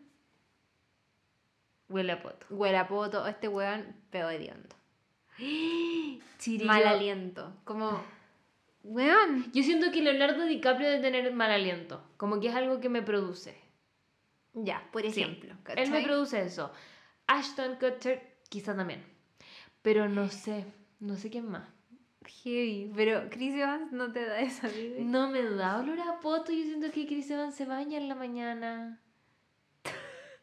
Huele 1.88 2.12
a 2.12 2.22
poto. 2.22 2.46
huele 2.50 2.78
a 2.78 2.88
poto, 2.88 3.26
este 3.26 3.48
weón 3.48 3.94
peo 4.10 4.30
hediondo. 4.30 4.74
Mal 6.64 6.86
aliento. 6.86 7.52
Como, 7.64 8.02
weón. 8.82 9.50
Yo 9.52 9.62
siento 9.62 9.90
que 9.92 10.02
Leonardo 10.02 10.44
DiCaprio 10.44 10.88
debe 10.90 11.02
tener 11.02 11.32
mal 11.32 11.50
aliento. 11.50 12.02
Como 12.16 12.40
que 12.40 12.48
es 12.48 12.54
algo 12.54 12.80
que 12.80 12.88
me 12.88 13.02
produce. 13.02 13.56
Ya, 14.54 14.86
por 14.92 15.02
Sí, 15.02 15.08
ejemplo. 15.22 15.54
Él 15.76 15.90
me 15.90 16.02
produce 16.02 16.42
eso. 16.42 16.72
Ashton 17.26 17.76
Kutcher, 17.76 18.36
quizá 18.48 18.74
también. 18.76 19.04
Pero 19.82 20.08
no 20.08 20.28
sé. 20.28 20.66
No 21.00 21.16
sé 21.16 21.30
quién 21.30 21.48
más. 21.50 21.68
Heavy, 22.26 22.90
pero 22.94 23.28
Chris 23.30 23.54
Evans 23.54 23.92
no 23.92 24.12
te 24.12 24.24
da 24.24 24.40
esa 24.40 24.68
vida. 24.68 24.96
No 25.00 25.28
me 25.30 25.42
da 25.42 25.78
olor 25.80 26.00
a 26.00 26.20
poto. 26.20 26.52
Yo 26.52 26.64
siento 26.64 26.90
que 26.92 27.06
Chris 27.06 27.30
Evans 27.30 27.54
se 27.54 27.64
baña 27.64 27.98
en 27.98 28.08
la 28.08 28.14
mañana. 28.14 29.00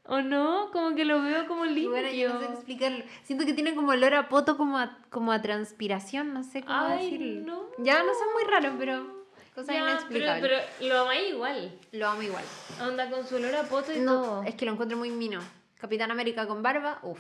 ¿O 0.05 0.21
no? 0.21 0.71
Como 0.71 0.95
que 0.95 1.05
lo 1.05 1.21
veo 1.21 1.47
como 1.47 1.65
limpio. 1.65 1.91
Bueno, 1.91 2.09
yo 2.11 2.33
no 2.33 2.39
sé 2.39 2.45
explicarlo. 2.53 3.03
Siento 3.23 3.45
que 3.45 3.53
tiene 3.53 3.75
como 3.75 3.91
olor 3.91 4.15
a 4.15 4.27
poto, 4.27 4.57
como 4.57 4.77
a, 4.79 4.97
como 5.11 5.31
a 5.31 5.41
transpiración, 5.41 6.33
no 6.33 6.43
sé 6.43 6.61
cómo 6.63 6.73
Ay, 6.75 7.11
decirlo. 7.11 7.41
no. 7.45 7.83
Ya, 7.83 8.01
no 8.01 8.13
sé, 8.13 8.19
es 8.21 8.33
muy 8.33 8.51
raro, 8.51 8.75
pero 8.79 9.25
cosa 9.53 9.71
Ya, 9.73 9.99
pero, 10.09 10.25
pero 10.41 10.57
lo 10.81 11.01
amáis 11.01 11.29
igual. 11.29 11.79
Lo 11.91 12.07
amo 12.07 12.23
igual. 12.23 12.43
Onda 12.81 13.09
con 13.11 13.25
su 13.27 13.35
olor 13.35 13.53
a 13.55 13.63
poto 13.63 13.93
y 13.93 13.99
No, 13.99 14.13
todo. 14.23 14.43
es 14.43 14.55
que 14.55 14.65
lo 14.65 14.71
encuentro 14.71 14.97
muy 14.97 15.11
mino. 15.11 15.41
Capitán 15.75 16.09
América 16.09 16.47
con 16.47 16.63
barba, 16.63 16.97
uff. 17.03 17.19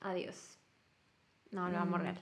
Adiós. 0.00 0.58
No, 1.52 1.68
lo 1.70 1.78
amo 1.78 1.96
Mm. 1.96 2.00
real. 2.02 2.16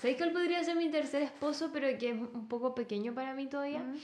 ¿Sabéis 0.00 0.16
cuál 0.16 0.32
podría 0.32 0.64
ser 0.64 0.76
mi 0.76 0.88
tercer 0.90 1.20
esposo, 1.22 1.70
pero 1.72 1.86
que 1.98 2.08
es 2.10 2.14
un 2.16 2.48
poco 2.48 2.74
pequeño 2.74 3.12
para 3.14 3.34
mí 3.34 3.46
todavía? 3.48 3.80
Mm. 3.80 3.96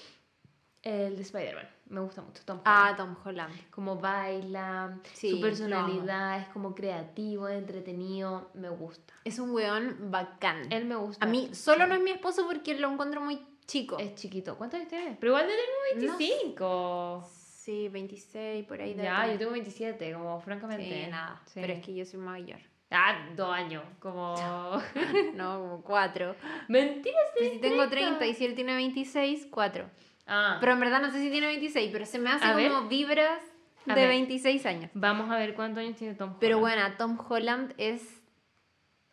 El 0.83 1.16
de 1.16 1.23
Spider-Man. 1.23 1.66
Me 1.86 2.00
gusta 2.00 2.20
mucho. 2.20 2.42
Tom 2.44 2.60
Ah, 2.66 2.91
Holland. 2.92 2.97
Tom 2.99 3.16
Holland. 3.25 3.70
Como 3.70 3.97
baila, 3.97 5.00
Sí, 5.15 5.31
su 5.31 5.41
personalidad 5.41 6.39
es 6.41 6.49
como 6.49 6.75
creativo, 6.75 7.49
entretenido. 7.49 8.50
Me 8.55 8.68
gusta. 8.68 9.15
Es 9.25 9.39
un 9.39 9.50
weón 9.52 10.10
bacán. 10.10 10.70
Él 10.70 10.84
me 10.84 10.97
gusta. 10.97 11.25
A 11.25 11.28
mí 11.28 11.49
solo 11.55 11.86
no 11.86 11.94
es 11.94 12.00
mi 12.02 12.10
esposo 12.10 12.47
porque 12.47 12.78
lo 12.78 12.92
encuentro 12.92 13.20
muy 13.23 13.41
chico. 13.66 13.99
Es 13.99 14.15
chiquito. 14.16 14.57
¿Cuántos 14.58 14.78
años 14.81 14.91
tienes? 14.91 15.16
Pero 15.18 15.33
igual 15.33 15.47
tengo 15.47 16.07
No 16.12 16.18
25. 16.18 17.31
Sí, 17.33 17.89
26, 17.89 18.66
por 18.66 18.81
ahí. 18.81 18.91
debe 18.92 19.02
Ya, 19.05 19.33
yo 19.33 19.39
tengo 19.39 19.52
27, 19.52 20.12
como 20.12 20.39
francamente. 20.41 21.05
Sí, 21.05 21.10
nada. 21.10 21.42
Sí. 21.47 21.60
Pero 21.60 21.73
es 21.73 21.84
que 21.84 21.94
yo 21.94 22.05
soy 22.05 22.20
mayor. 22.20 22.60
Ah, 22.91 23.29
dos 23.35 23.53
años. 23.53 23.83
Como. 23.99 24.35
No, 25.35 25.59
como 25.61 25.83
4. 25.83 26.37
Mentiras, 26.69 27.21
Pero 27.39 27.51
si 27.53 27.59
tengo 27.59 27.89
30 27.89 28.27
y 28.27 28.35
si 28.35 28.45
él 28.45 28.55
tiene 28.55 28.75
26, 28.77 29.49
4. 29.51 29.91
Ah, 30.27 30.59
Pero 30.61 30.73
en 30.73 30.81
verdad 30.81 31.01
no 31.01 31.11
sé 31.11 31.21
si 31.21 31.31
tiene 31.31 31.47
26, 31.49 31.91
pero 31.93 32.07
se 32.07 32.19
me 32.19 32.31
hace 32.31 32.45
A 32.45 32.55
ver. 32.55 32.71
como 32.73 32.89
vibras 32.89 33.41
de 33.85 33.95
ver. 33.95 34.09
26 34.09 34.67
años. 34.67 34.91
vamos 34.95 35.31
a 35.31 35.37
ver 35.37 35.55
cuántos 35.55 35.83
años 35.85 35.97
tiene 35.97 36.15
Tom 36.15 36.35
Pero 36.41 36.59
Holland. 36.59 36.75
bueno, 36.77 36.97
Tom 36.97 37.19
Holland 37.29 37.75
es. 37.79 38.23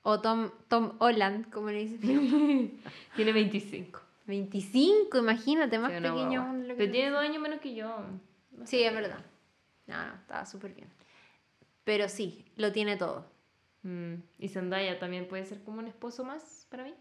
O 0.02 0.19
Tom, 0.19 0.50
Tom 0.68 0.93
Holland, 1.00 1.50
como 1.52 1.69
le 1.69 1.85
dicen. 1.85 2.80
Tiene 3.16 3.32
25. 3.32 4.02
25, 4.26 5.18
imagínate, 5.18 5.77
más 5.80 5.92
Sí, 5.93 6.02
pequeño 6.02 6.53
lo 6.53 6.68
que 6.69 6.74
Pero 6.76 6.92
tiene 6.92 7.10
dos 7.11 7.19
años 7.22 7.42
menos 7.42 7.60
que 7.60 7.74
yo. 7.76 7.88
No 8.52 8.66
Sí, 8.68 8.82
es 8.84 8.93
verdad. 8.93 9.19
No, 9.88 9.95
no, 10.08 10.14
estaba 10.16 10.45
súper 10.45 10.74
bien. 10.74 10.90
Pero 11.84 12.08
sí, 12.10 12.45
lo 12.56 12.72
tiene 12.72 12.98
todo. 12.98 13.26
Mm, 13.83 14.15
Y 14.39 14.47
Zendaya 14.49 14.97
también 14.99 15.27
puede 15.27 15.45
ser 15.45 15.61
como 15.63 15.79
un 15.79 15.87
esposo 15.87 16.23
más 16.23 16.67
para 16.69 16.83
mí. 16.85 16.93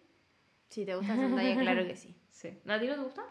Si 0.68 0.84
te 0.84 0.94
gusta 0.96 1.14
Zendaya, 1.14 1.58
claro 1.60 1.86
que 1.86 1.96
sí. 1.96 2.14
Sí. 2.30 2.48
¿A 2.66 2.78
ti 2.80 2.86
no 2.86 2.94
te 2.94 3.00
gusta? 3.02 3.22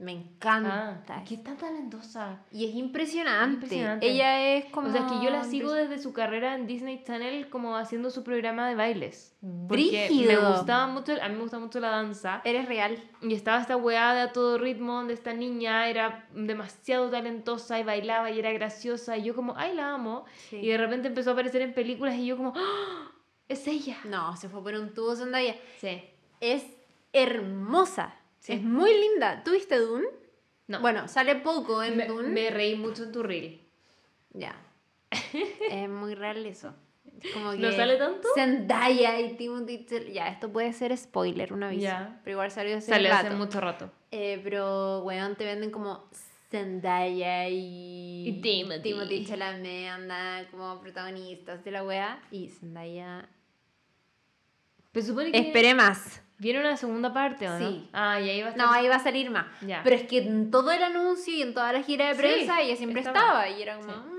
Me 0.00 0.12
Ah, 0.12 0.14
encanta. 0.14 1.24
¿qué 1.28 1.38
tan 1.38 1.56
talentosa? 1.56 2.38
Y 2.52 2.66
es 2.68 2.74
impresionante. 2.76 3.54
Impresionante. 3.64 4.06
Ella 4.08 4.54
es 4.54 4.66
como. 4.66 4.88
O 4.88 4.92
sea, 4.92 5.00
es 5.04 5.12
que 5.12 5.24
yo 5.24 5.30
la 5.30 5.42
sigo 5.42 5.72
desde 5.72 5.98
su 5.98 6.12
carrera 6.12 6.54
en 6.54 6.68
Disney 6.68 7.02
Channel 7.04 7.48
como 7.50 7.76
haciendo 7.76 8.08
su 8.10 8.22
programa 8.22 8.68
de 8.68 8.76
bailes. 8.76 9.34
Porque 9.40 10.06
Brígido. 10.08 10.40
me 10.40 10.48
gustaba 10.50 10.86
mucho, 10.86 11.14
a 11.20 11.28
mí 11.28 11.34
me 11.34 11.40
gusta 11.42 11.58
mucho 11.58 11.80
la 11.80 11.88
danza. 11.90 12.42
Eres 12.44 12.66
real. 12.68 12.96
Y 13.22 13.34
estaba 13.34 13.60
esta 13.60 13.76
weá 13.76 14.14
de 14.14 14.20
a 14.20 14.32
todo 14.32 14.56
ritmo 14.58 14.92
donde 14.94 15.14
esta 15.14 15.32
niña 15.32 15.88
era 15.88 16.28
demasiado 16.32 17.10
talentosa 17.10 17.80
y 17.80 17.82
bailaba 17.82 18.30
y 18.30 18.38
era 18.38 18.52
graciosa. 18.52 19.16
Y 19.16 19.24
yo 19.24 19.34
como, 19.34 19.54
ay, 19.56 19.74
la 19.74 19.94
amo. 19.94 20.26
Sí. 20.48 20.58
Y 20.58 20.68
de 20.68 20.78
repente 20.78 21.08
empezó 21.08 21.30
a 21.30 21.32
aparecer 21.32 21.60
en 21.62 21.74
películas 21.74 22.14
y 22.14 22.26
yo 22.26 22.36
como, 22.36 22.52
¡Ah! 22.56 23.10
es 23.48 23.66
ella. 23.66 23.96
No, 24.04 24.36
se 24.36 24.48
fue 24.48 24.62
por 24.62 24.74
un 24.74 24.94
tubo 24.94 25.16
Zendaya. 25.16 25.56
Sí. 25.80 26.04
Es 26.40 26.64
hermosa. 27.12 28.14
Sí. 28.48 28.54
Es 28.54 28.62
muy 28.62 28.90
linda. 28.98 29.44
¿Tuviste 29.44 29.76
Dune? 29.76 30.06
No. 30.68 30.80
Bueno, 30.80 31.06
sale 31.06 31.34
poco 31.34 31.82
en 31.82 31.98
me, 31.98 32.06
Dune. 32.06 32.28
me 32.28 32.48
reí 32.48 32.76
mucho 32.76 33.04
en 33.04 33.12
tu 33.12 33.22
reel. 33.22 33.60
Ya. 34.32 34.56
es 35.70 35.88
muy 35.90 36.14
real 36.14 36.46
eso. 36.46 36.74
Es 37.20 37.30
Como 37.34 37.52
¿No 37.52 37.68
que 37.68 37.76
sale 37.76 37.96
tanto? 37.96 38.26
Zendaya 38.34 39.20
y 39.20 39.36
Timothy 39.36 39.84
Ya, 40.14 40.28
esto 40.28 40.50
puede 40.50 40.72
ser 40.72 40.96
spoiler, 40.96 41.52
una 41.52 41.66
aviso. 41.68 41.82
Ya. 41.82 42.20
Pero 42.24 42.36
igual 42.36 42.50
salió 42.50 42.78
hace 42.78 42.86
Salió 42.86 43.12
hace 43.12 43.24
rato. 43.24 43.36
mucho 43.36 43.60
rato. 43.60 43.90
Eh, 44.12 44.40
pero, 44.42 45.02
weón, 45.02 45.36
te 45.36 45.44
venden 45.44 45.70
como 45.70 46.08
Zendaya 46.50 47.50
y... 47.50 48.28
Y 48.28 48.40
Timothy. 48.40 48.80
Timothy 48.80 49.26
Chalamet 49.26 49.90
anda 49.90 50.46
como 50.50 50.80
protagonistas 50.80 51.62
de 51.64 51.70
la 51.70 51.84
wea. 51.84 52.22
Y 52.30 52.48
Zendaya... 52.48 53.28
Pero 55.00 55.06
supone 55.06 55.32
que 55.32 55.38
Esperé 55.38 55.74
más. 55.74 56.22
viene 56.38 56.60
una 56.60 56.76
segunda 56.76 57.12
parte, 57.12 57.48
¿o 57.48 57.58
no? 57.58 57.68
Sí. 57.70 57.88
Ah, 57.92 58.20
y 58.20 58.28
ahí 58.30 58.40
va 58.40 58.48
a 58.48 58.50
estar. 58.50 58.66
No, 58.66 58.72
ahí 58.72 58.88
va 58.88 58.96
a 58.96 59.00
salir 59.00 59.30
más. 59.30 59.46
Ya. 59.60 59.80
Pero 59.84 59.96
es 59.96 60.02
que 60.04 60.18
en 60.18 60.50
todo 60.50 60.70
el 60.72 60.82
anuncio 60.82 61.32
y 61.34 61.42
en 61.42 61.54
toda 61.54 61.72
la 61.72 61.82
gira 61.82 62.08
de 62.08 62.14
Sí, 62.14 62.20
prensa 62.20 62.60
ella 62.60 62.76
siempre 62.76 63.00
estaba. 63.00 63.18
estaba. 63.18 63.48
Y 63.50 63.62
era 63.62 63.76
como... 63.78 63.92
Sí. 63.92 63.98
mm. 63.98 64.18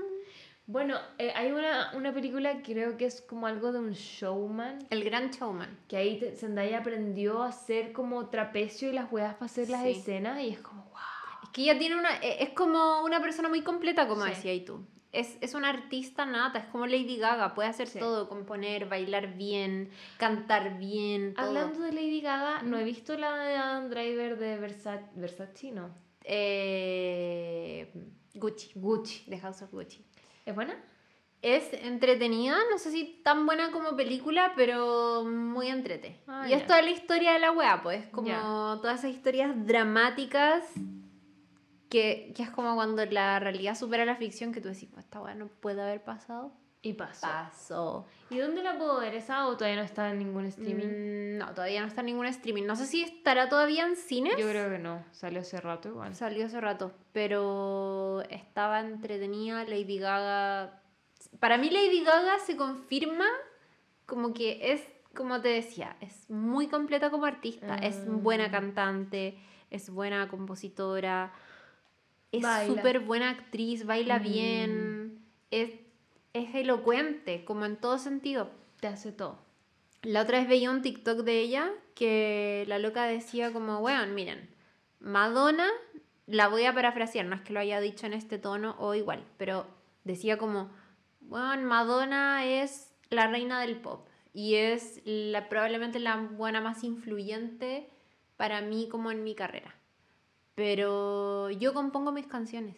Bueno, 0.66 0.96
eh, 1.18 1.32
hay 1.34 1.50
una, 1.50 1.90
una 1.94 2.12
película 2.14 2.62
que 2.62 2.72
creo 2.74 2.96
que 2.96 3.04
es 3.06 3.20
como 3.22 3.48
algo 3.48 3.72
de 3.72 3.80
un 3.80 3.90
showman. 3.92 4.78
El 4.90 5.02
gran 5.02 5.30
showman. 5.30 5.80
Que 5.88 5.96
ahí 5.96 6.18
te- 6.20 6.36
Zendaya 6.36 6.78
aprendió 6.78 7.42
a 7.42 7.48
hacer 7.48 7.92
como 7.92 8.28
trapecio 8.28 8.88
y 8.88 8.92
las 8.92 9.10
weas 9.10 9.34
para 9.34 9.46
hacer 9.46 9.68
las 9.68 9.82
Sí. 9.82 9.90
escenas. 9.90 10.40
Y 10.40 10.50
es 10.50 10.60
como, 10.60 10.84
wow. 10.84 11.00
Es 11.42 11.48
que 11.50 11.62
ella 11.62 11.76
tiene 11.76 11.96
una... 11.96 12.16
e- 12.18 12.42
Es 12.44 12.50
como 12.50 13.02
una 13.02 13.20
persona 13.20 13.48
muy 13.48 13.62
completa, 13.62 14.06
como 14.06 14.22
Sí. 14.26 14.30
decías 14.30 14.64
tú. 14.64 14.86
Es, 15.12 15.36
es 15.40 15.54
una 15.54 15.70
artista 15.70 16.24
nata, 16.24 16.60
es 16.60 16.66
como 16.66 16.86
Lady 16.86 17.16
Gaga, 17.16 17.52
puede 17.54 17.68
hacer 17.68 17.88
Sí. 17.88 17.98
todo, 17.98 18.28
componer, 18.28 18.88
bailar 18.88 19.34
bien, 19.36 19.90
cantar 20.18 20.78
bien, 20.78 21.34
todo. 21.34 21.46
Hablando 21.46 21.80
de 21.80 21.92
Lady 21.92 22.20
Gaga, 22.20 22.62
no 22.62 22.78
he 22.78 22.84
visto 22.84 23.16
la 23.16 23.36
de 23.36 23.56
Adam 23.56 23.90
Driver 23.90 24.38
de 24.38 24.56
Versace, 24.58 25.04
Versace 25.16 25.72
¿no? 25.72 25.90
Eh, 26.22 27.92
Gucci, 28.34 28.70
Gucci. 28.76 29.24
The 29.28 29.38
House 29.38 29.62
of 29.62 29.72
Gucci. 29.72 30.04
¿Es 30.46 30.54
buena? 30.54 30.76
Es 31.42 31.72
entretenida, 31.72 32.56
no 32.70 32.78
sé 32.78 32.90
si 32.90 33.20
tan 33.24 33.46
buena 33.46 33.72
como 33.72 33.96
película, 33.96 34.52
pero 34.56 35.24
muy 35.24 35.68
entrete. 35.68 36.20
Ah, 36.28 36.44
y 36.46 36.50
ya. 36.50 36.58
es 36.58 36.66
toda 36.66 36.82
la 36.82 36.90
historia 36.90 37.32
de 37.32 37.38
la 37.38 37.50
wea, 37.50 37.82
pues, 37.82 38.06
como 38.08 38.28
Ya. 38.28 38.40
todas 38.42 39.00
esas 39.00 39.10
historias 39.12 39.50
dramáticas 39.66 40.64
que, 41.90 42.32
que 42.34 42.42
es 42.42 42.50
como 42.50 42.74
cuando 42.74 43.04
la 43.06 43.38
realidad 43.40 43.74
supera 43.76 44.04
la 44.06 44.16
ficción, 44.16 44.52
que 44.52 44.60
tú 44.62 44.68
decís, 44.68 44.88
pues 44.92 45.04
esta 45.04 45.20
wea 45.20 45.34
no 45.34 45.48
puede 45.48 45.82
haber 45.82 46.02
pasado. 46.02 46.52
Y 46.82 46.94
pasó. 46.94 47.26
Pasó. 47.26 48.06
¿Y 48.30 48.38
dónde 48.38 48.62
la 48.62 48.78
puedo 48.78 49.00
ver? 49.00 49.14
¿Esa 49.14 49.46
o 49.48 49.54
todavía 49.54 49.76
no 49.76 49.84
está 49.84 50.08
en 50.10 50.18
ningún 50.18 50.46
streaming? 50.46 51.34
Mm, 51.34 51.38
no, 51.38 51.52
todavía 51.52 51.82
no 51.82 51.86
está 51.88 52.00
en 52.00 52.06
ningún 52.06 52.24
streaming. 52.24 52.62
No 52.64 52.74
sé 52.74 52.86
si 52.86 53.02
estará 53.02 53.50
todavía 53.50 53.84
en 53.86 53.96
cines. 53.96 54.32
Yo 54.38 54.48
creo 54.48 54.70
que 54.70 54.78
no. 54.78 55.04
Salió 55.10 55.40
hace 55.40 55.60
rato 55.60 55.88
igual. 55.90 56.14
Salió 56.14 56.46
hace 56.46 56.58
rato, 56.58 56.92
pero 57.12 58.22
estaba 58.30 58.80
entretenida. 58.80 59.62
Lady 59.64 59.98
Gaga. 59.98 60.80
Para 61.38 61.58
mí, 61.58 61.68
Lady 61.68 62.02
Gaga 62.02 62.38
se 62.38 62.56
confirma 62.56 63.26
como 64.06 64.32
que 64.32 64.72
es, 64.72 64.82
como 65.14 65.42
te 65.42 65.48
decía, 65.48 65.96
es 66.00 66.30
muy 66.30 66.68
completa 66.68 67.10
como 67.10 67.26
artista. 67.26 67.74
Es 67.76 67.96
Ah. 67.98 68.04
buena 68.08 68.50
cantante, 68.50 69.38
es 69.70 69.90
buena 69.90 70.28
compositora, 70.28 71.32
es 72.32 72.44
súper 72.66 73.00
buena 73.00 73.30
actriz, 73.30 73.84
baila 73.86 74.18
Mm. 74.18 74.22
bien, 74.22 75.24
es, 75.50 75.70
es 76.32 76.54
elocuente, 76.54 77.44
como 77.44 77.64
en 77.64 77.76
todo 77.76 77.98
sentido. 77.98 78.50
Te 78.80 78.86
hace 78.86 79.12
todo. 79.12 79.38
La 80.02 80.22
otra 80.22 80.38
vez 80.38 80.48
veía 80.48 80.70
un 80.70 80.80
TikTok 80.82 81.20
de 81.24 81.40
ella 81.40 81.70
que 81.94 82.64
la 82.68 82.78
loca 82.78 83.04
decía 83.04 83.52
como, 83.52 83.78
weón, 83.80 84.14
miren, 84.14 84.48
Madonna, 85.00 85.68
la 86.26 86.48
voy 86.48 86.64
a 86.64 86.74
parafrasear, 86.74 87.26
no 87.26 87.34
es 87.34 87.42
que 87.42 87.52
lo 87.52 87.60
haya 87.60 87.80
dicho 87.80 88.06
en 88.06 88.12
este 88.14 88.38
tono 88.38 88.76
o 88.78 88.94
igual, 88.94 89.24
pero 89.36 89.66
decía 90.04 90.38
como, 90.38 90.70
weón, 91.22 91.64
Madonna 91.64 92.44
es 92.46 92.94
la 93.10 93.26
reina 93.26 93.60
del 93.60 93.76
pop 93.76 94.08
y 94.32 94.54
es 94.54 95.02
la, 95.04 95.48
probablemente 95.48 95.98
la 95.98 96.16
buena 96.16 96.60
más 96.60 96.84
influyente 96.84 97.90
para 98.36 98.60
mí 98.62 98.88
como 98.88 99.10
en 99.10 99.24
mi 99.24 99.34
carrera. 99.34 99.74
Pero 100.54 101.50
yo 101.50 101.72
compongo 101.74 102.12
mis 102.12 102.26
canciones. 102.26 102.76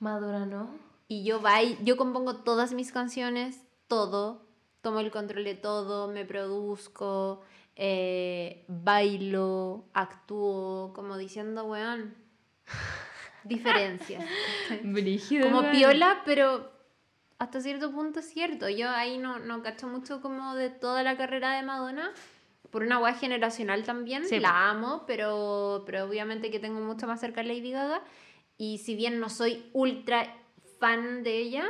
Madura, 0.00 0.46
¿no? 0.46 0.68
Y 1.08 1.24
yo, 1.24 1.40
bail- 1.40 1.78
yo 1.84 1.96
compongo 1.96 2.36
todas 2.36 2.72
mis 2.72 2.92
canciones, 2.92 3.60
todo, 3.88 4.42
tomo 4.82 5.00
el 5.00 5.10
control 5.10 5.44
de 5.44 5.54
todo, 5.54 6.08
me 6.08 6.24
produzco, 6.24 7.42
eh, 7.76 8.64
bailo, 8.68 9.84
actúo, 9.94 10.92
como 10.94 11.16
diciendo, 11.16 11.64
weón, 11.64 12.14
diferencias. 13.44 14.24
Brígido. 14.82 15.48
como 15.50 15.70
piola, 15.70 16.22
pero 16.24 16.70
hasta 17.38 17.60
cierto 17.60 17.90
punto 17.92 18.20
es 18.20 18.28
cierto. 18.30 18.68
Yo 18.68 18.90
ahí 18.90 19.18
no, 19.18 19.38
no 19.38 19.62
cacho 19.62 19.86
mucho 19.88 20.20
como 20.20 20.54
de 20.54 20.70
toda 20.70 21.02
la 21.02 21.16
carrera 21.16 21.52
de 21.56 21.62
Madonna. 21.62 22.10
Por 22.74 22.82
una 22.82 22.98
weá 22.98 23.14
generacional 23.14 23.84
también, 23.84 24.26
Sí, 24.26 24.40
la 24.40 24.68
amo, 24.68 25.04
pero, 25.06 25.84
pero 25.86 26.06
obviamente 26.06 26.50
que 26.50 26.58
tengo 26.58 26.80
mucho 26.80 27.06
más 27.06 27.20
cerca 27.20 27.42
a 27.42 27.44
Lady 27.44 27.70
Gaga. 27.70 28.02
Y 28.58 28.78
si 28.78 28.96
bien 28.96 29.20
no 29.20 29.28
soy 29.28 29.70
ultra 29.72 30.36
fan 30.80 31.22
de 31.22 31.38
ella, 31.38 31.66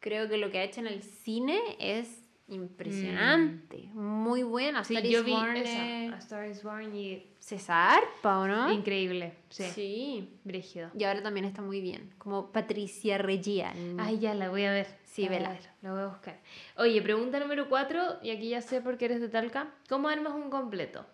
creo 0.00 0.28
que 0.28 0.36
lo 0.36 0.50
que 0.50 0.58
ha 0.58 0.64
hecho 0.64 0.80
en 0.80 0.88
el 0.88 1.04
cine 1.04 1.60
es 1.78 2.25
impresionante. 2.48 3.90
Muy 3.94 4.42
buena. 4.42 4.80
Mm. 4.80 4.84
Sí, 4.84 4.96
Star 4.96 5.10
yo 5.10 5.20
is 5.20 5.24
vi 5.24 5.32
Born, 5.32 5.56
esa. 5.56 6.14
A 6.14 6.18
Star 6.18 6.48
is 6.48 6.62
Born 6.62 6.94
y... 6.94 7.26
zarpa, 7.40 8.38
¿o 8.38 8.46
no? 8.46 8.72
Increíble. 8.72 9.34
Sí. 9.48 9.64
Sí. 9.74 10.38
Brígido. 10.44 10.90
Y 10.96 11.04
ahora 11.04 11.22
también 11.22 11.44
está 11.44 11.62
muy 11.62 11.80
bien. 11.80 12.12
Como 12.18 12.52
Patricia 12.52 13.18
Reggiani. 13.18 13.96
Ay, 13.98 14.18
ya, 14.18 14.34
la 14.34 14.48
voy 14.48 14.64
a 14.64 14.70
ver. 14.70 14.86
Sí, 15.04 15.28
vela. 15.28 15.50
ver, 15.50 15.62
La 15.82 15.92
voy 15.92 16.00
a 16.02 16.06
buscar. 16.08 16.40
Oye, 16.76 17.00
pregunta 17.02 17.40
número 17.40 17.68
cuatro, 17.68 18.18
y 18.22 18.30
aquí 18.30 18.50
ya 18.50 18.60
sé 18.60 18.80
por 18.80 18.98
qué 18.98 19.06
eres 19.06 19.20
de 19.20 19.28
Talca. 19.28 19.68
¿Cómo 19.88 20.08
armas 20.08 20.34
un 20.34 20.50
completo? 20.50 21.06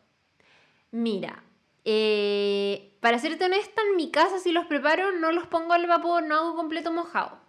Mira, 0.91 1.43
eh, 1.85 2.97
para 3.01 3.19
serte 3.19 3.44
honesta, 3.44 3.81
en 3.89 3.97
mi 3.97 4.11
casa 4.11 4.39
si 4.39 4.52
los 4.52 4.67
preparo 4.67 5.12
no 5.12 5.33
los 5.33 5.47
pongo 5.47 5.73
al 5.73 5.86
vapor, 5.86 6.23
no 6.23 6.35
hago 6.36 6.57
completo 6.57 6.93
mojado. 6.93 7.41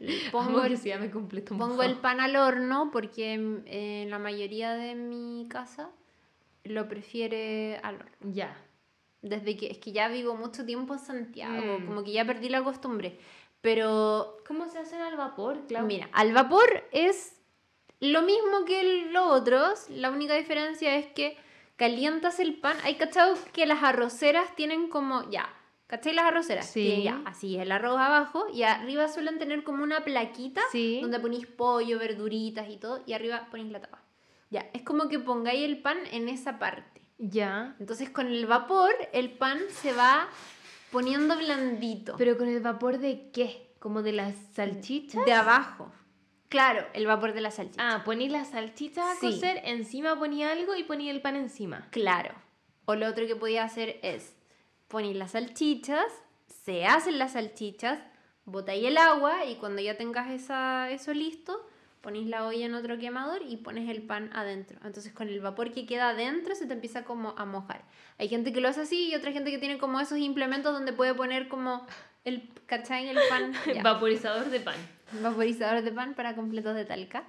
Pongo 0.32 0.64
el, 0.64 0.78
pongo 1.58 2.00
pan 2.00 2.20
al 2.20 2.36
horno 2.36 2.90
porque 2.90 3.34
en 3.34 4.10
la 4.10 4.18
mayoría 4.18 4.72
de 4.74 4.94
mi 4.94 5.46
casa 5.48 5.90
lo 6.64 6.88
prefiere 6.88 7.78
al 7.82 7.96
horno. 7.96 8.10
Ya. 8.32 8.56
Desde 9.22 9.56
que 9.56 9.70
es 9.70 9.78
que 9.78 9.92
ya 9.92 10.08
vivo 10.08 10.34
mucho 10.34 10.64
tiempo 10.64 10.94
en 10.94 11.00
Santiago, 11.00 11.78
Mm. 11.78 11.86
como 11.86 12.04
que 12.04 12.12
ya 12.12 12.24
perdí 12.24 12.48
la 12.48 12.64
costumbre. 12.64 13.18
Pero 13.60 14.38
¿Cómo 14.46 14.68
se 14.68 14.78
hacen 14.78 15.02
al 15.02 15.16
vapor, 15.16 15.66
Clau? 15.68 15.86
Mira, 15.86 16.08
al 16.12 16.32
vapor 16.32 16.88
es 16.92 17.34
lo 18.00 18.22
mismo 18.22 18.64
que 18.64 19.06
los 19.10 19.30
otros. 19.30 19.90
La 19.90 20.10
única 20.10 20.34
diferencia 20.34 20.96
es 20.96 21.06
que 21.08 21.36
calientas 21.76 22.40
el 22.40 22.58
pan. 22.58 22.76
Hay 22.84 22.94
cachado 22.96 23.36
que 23.52 23.66
las 23.66 23.82
arroceras 23.82 24.56
tienen 24.56 24.88
como, 24.88 25.28
ya, 25.30 25.48
¿cachai 25.90 26.14
las 26.14 26.26
arroceras? 26.26 26.66
Sí. 26.70 26.84
Tienen 26.84 27.02
ya, 27.02 27.22
así 27.26 27.56
el 27.58 27.72
arroz 27.72 27.98
abajo 27.98 28.46
y 28.54 28.62
arriba 28.62 29.08
suelen 29.08 29.38
tener 29.40 29.64
como 29.64 29.82
una 29.82 30.04
plaquita 30.04 30.60
Sí. 30.70 31.00
donde 31.02 31.18
ponís 31.18 31.46
pollo, 31.46 31.98
verduritas 31.98 32.68
y 32.70 32.76
todo 32.76 33.02
y 33.06 33.12
arriba 33.12 33.48
ponís 33.50 33.72
la 33.72 33.80
tapa. 33.80 34.00
Ya, 34.50 34.70
es 34.72 34.82
como 34.82 35.08
que 35.08 35.18
pongáis 35.18 35.64
el 35.64 35.82
pan 35.82 35.98
en 36.12 36.28
esa 36.28 36.58
parte. 36.60 37.02
Ya. 37.18 37.74
Entonces 37.80 38.08
con 38.08 38.28
el 38.28 38.46
vapor 38.46 38.92
el 39.12 39.32
pan 39.32 39.58
se 39.70 39.92
va 39.92 40.28
poniendo 40.92 41.36
blandito. 41.36 42.14
¿Pero 42.16 42.38
con 42.38 42.48
el 42.48 42.60
vapor 42.60 42.98
de 42.98 43.30
qué? 43.32 43.74
¿Como 43.80 44.02
de 44.02 44.12
las 44.12 44.34
salchichas? 44.54 45.24
de 45.24 45.32
abajo. 45.32 45.90
Claro, 46.48 46.84
el 46.94 47.06
vapor 47.06 47.32
de 47.32 47.40
la 47.40 47.50
salchicha. 47.50 47.80
Ah, 47.96 48.02
poní 48.04 48.28
las 48.28 48.48
salchichas 48.50 49.04
a 49.06 49.14
Sí. 49.16 49.26
cocer, 49.32 49.60
encima 49.64 50.18
ponía 50.18 50.50
algo 50.52 50.74
y 50.76 50.84
ponía 50.84 51.10
el 51.12 51.20
pan 51.20 51.36
encima. 51.36 51.88
Claro. 51.90 52.34
O 52.86 52.94
lo 52.96 53.06
otro 53.08 53.26
que 53.26 53.36
podía 53.36 53.62
hacer 53.64 54.00
es 54.02 54.34
poner 54.90 55.14
las 55.14 55.30
salchichas, 55.30 56.12
se 56.64 56.84
hacen 56.84 57.18
las 57.18 57.32
salchichas, 57.32 58.00
botáis 58.44 58.84
el 58.84 58.98
agua 58.98 59.44
y 59.44 59.54
cuando 59.54 59.80
ya 59.80 59.96
tengas 59.96 60.30
esa, 60.30 60.90
eso 60.90 61.14
listo, 61.14 61.64
ponéis 62.00 62.26
la 62.26 62.44
olla 62.44 62.66
en 62.66 62.74
otro 62.74 62.98
quemador 62.98 63.40
y 63.48 63.56
pones 63.58 63.88
el 63.88 64.02
pan 64.02 64.30
adentro. 64.34 64.80
Entonces 64.84 65.12
con 65.12 65.28
el 65.28 65.40
vapor 65.40 65.70
que 65.72 65.86
queda 65.86 66.10
adentro 66.10 66.56
se 66.56 66.66
te 66.66 66.72
empieza 66.72 67.04
como 67.04 67.34
a 67.38 67.44
mojar. 67.44 67.84
Hay 68.18 68.28
gente 68.28 68.52
que 68.52 68.60
lo 68.60 68.68
hace 68.68 68.80
así 68.80 69.10
y 69.10 69.14
otra 69.14 69.30
gente 69.30 69.52
que 69.52 69.58
tiene 69.58 69.78
como 69.78 70.00
esos 70.00 70.18
implementos 70.18 70.72
donde 70.72 70.92
puede 70.92 71.14
poner 71.14 71.46
como 71.46 71.86
el, 72.24 72.50
¿cachai? 72.66 73.08
El 73.08 73.18
pan. 73.28 73.52
ya. 73.72 73.82
Vaporizador 73.84 74.50
de 74.50 74.58
pan. 74.58 74.76
Vaporizador 75.22 75.82
de 75.82 75.92
pan 75.92 76.14
para 76.14 76.34
completos 76.34 76.74
de 76.74 76.84
talca. 76.84 77.24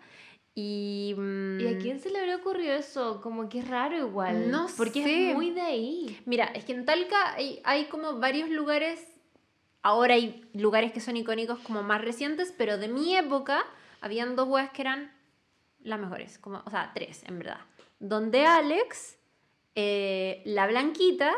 Y, 0.53 1.15
¿Y 1.17 1.67
a 1.67 1.71
mm, 1.71 1.80
quién 1.81 1.99
se 1.99 2.09
le 2.09 2.19
habría 2.19 2.35
ocurrido 2.35 2.73
eso? 2.73 3.21
Como 3.21 3.47
que 3.47 3.59
es 3.59 3.67
raro 3.67 3.97
igual. 3.97 4.51
No 4.51 4.67
Porque 4.75 5.03
sé. 5.03 5.30
es 5.30 5.35
muy 5.35 5.51
de 5.51 5.61
ahí. 5.61 6.21
Mira, 6.25 6.45
es 6.45 6.65
que 6.65 6.73
en 6.73 6.85
Talca 6.85 7.33
hay, 7.35 7.61
hay 7.63 7.85
como 7.85 8.19
varios 8.19 8.49
lugares, 8.49 9.05
ahora 9.81 10.15
hay 10.15 10.49
lugares 10.53 10.91
que 10.91 10.99
son 10.99 11.15
icónicos 11.15 11.59
como 11.59 11.83
más 11.83 12.01
recientes, 12.01 12.53
pero 12.57 12.77
de 12.77 12.89
mi 12.89 13.15
época 13.15 13.63
habían 14.01 14.35
dos 14.35 14.47
weas 14.49 14.71
que 14.71 14.81
eran 14.81 15.11
las 15.80 15.99
mejores, 15.99 16.38
como, 16.38 16.61
o 16.65 16.69
sea, 16.69 16.91
tres 16.93 17.23
en 17.27 17.39
verdad. 17.39 17.61
Donde 17.99 18.45
Alex, 18.45 19.17
eh, 19.75 20.41
La 20.45 20.67
Blanquita 20.67 21.33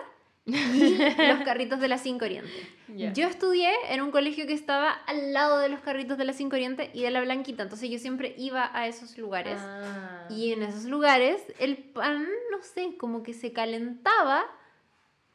los 0.46 1.40
carritos 1.46 1.80
de 1.80 1.88
la 1.88 1.98
Cinco 1.98 2.26
Oriente. 2.26 2.52
Ya. 2.90 3.14
Yo 3.14 3.28
estudié 3.28 3.72
en 3.90 4.02
un 4.02 4.12
colegio 4.12 4.46
que 4.46 4.54
estaba 4.54 4.92
al 4.92 5.32
lado 5.32 5.60
de 5.60 5.70
los 5.70 5.80
carritos 5.80 6.18
de 6.18 6.26
la 6.26 6.34
Cinco 6.34 6.56
Oriente 6.56 6.92
y 6.94 7.04
de 7.04 7.12
La 7.12 7.22
Blanquita, 7.22 7.64
entonces 7.64 7.90
yo 7.90 7.98
siempre 7.98 8.36
iba 8.38 8.70
a 8.78 8.88
esos 8.88 9.18
lugares. 9.18 9.60
Ah. 9.62 10.28
Y 10.30 10.52
en 10.52 10.64
esos 10.64 10.86
lugares 10.86 11.42
el 11.60 11.78
pan, 11.78 12.28
no 12.52 12.62
sé, 12.62 12.98
como 12.98 13.24
que 13.24 13.34
se 13.34 13.54
calentaba 13.54 14.46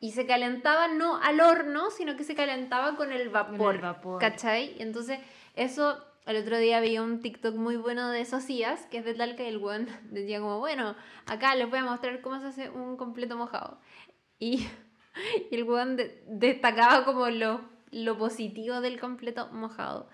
y 0.00 0.12
se 0.12 0.26
calentaba 0.26 0.88
no 0.88 1.16
al 1.16 1.40
horno, 1.40 1.90
sino 1.90 2.16
que 2.16 2.24
se 2.24 2.34
calentaba 2.34 2.96
con 2.96 3.12
el 3.12 3.28
vapor. 3.30 3.76
el 3.76 3.80
vapor. 3.80 4.20
¿Cachai? 4.20 4.76
Y 4.78 4.82
entonces 4.82 5.18
eso, 5.56 6.04
el 6.26 6.36
otro 6.36 6.58
día 6.58 6.80
vi 6.80 6.98
un 6.98 7.20
TikTok 7.20 7.56
muy 7.56 7.76
bueno 7.76 8.10
de 8.10 8.24
Socias, 8.24 8.86
que 8.86 8.98
es 8.98 9.04
de 9.04 9.14
tal 9.14 9.34
que 9.34 9.48
el 9.48 9.58
weón 9.58 9.88
decía 10.10 10.40
como, 10.40 10.58
bueno, 10.58 10.94
acá 11.26 11.54
les 11.54 11.68
voy 11.68 11.80
a 11.80 11.84
mostrar 11.84 12.20
cómo 12.20 12.38
se 12.40 12.46
hace 12.46 12.70
un 12.70 12.96
completo 12.96 13.36
mojado. 13.36 13.80
Y, 14.38 14.68
y 15.50 15.54
el 15.54 15.64
weón 15.64 15.96
de- 15.96 16.22
destacaba 16.28 17.04
como 17.04 17.28
lo, 17.30 17.60
lo 17.90 18.18
positivo 18.18 18.80
del 18.80 18.98
completo 19.00 19.48
mojado. 19.52 20.08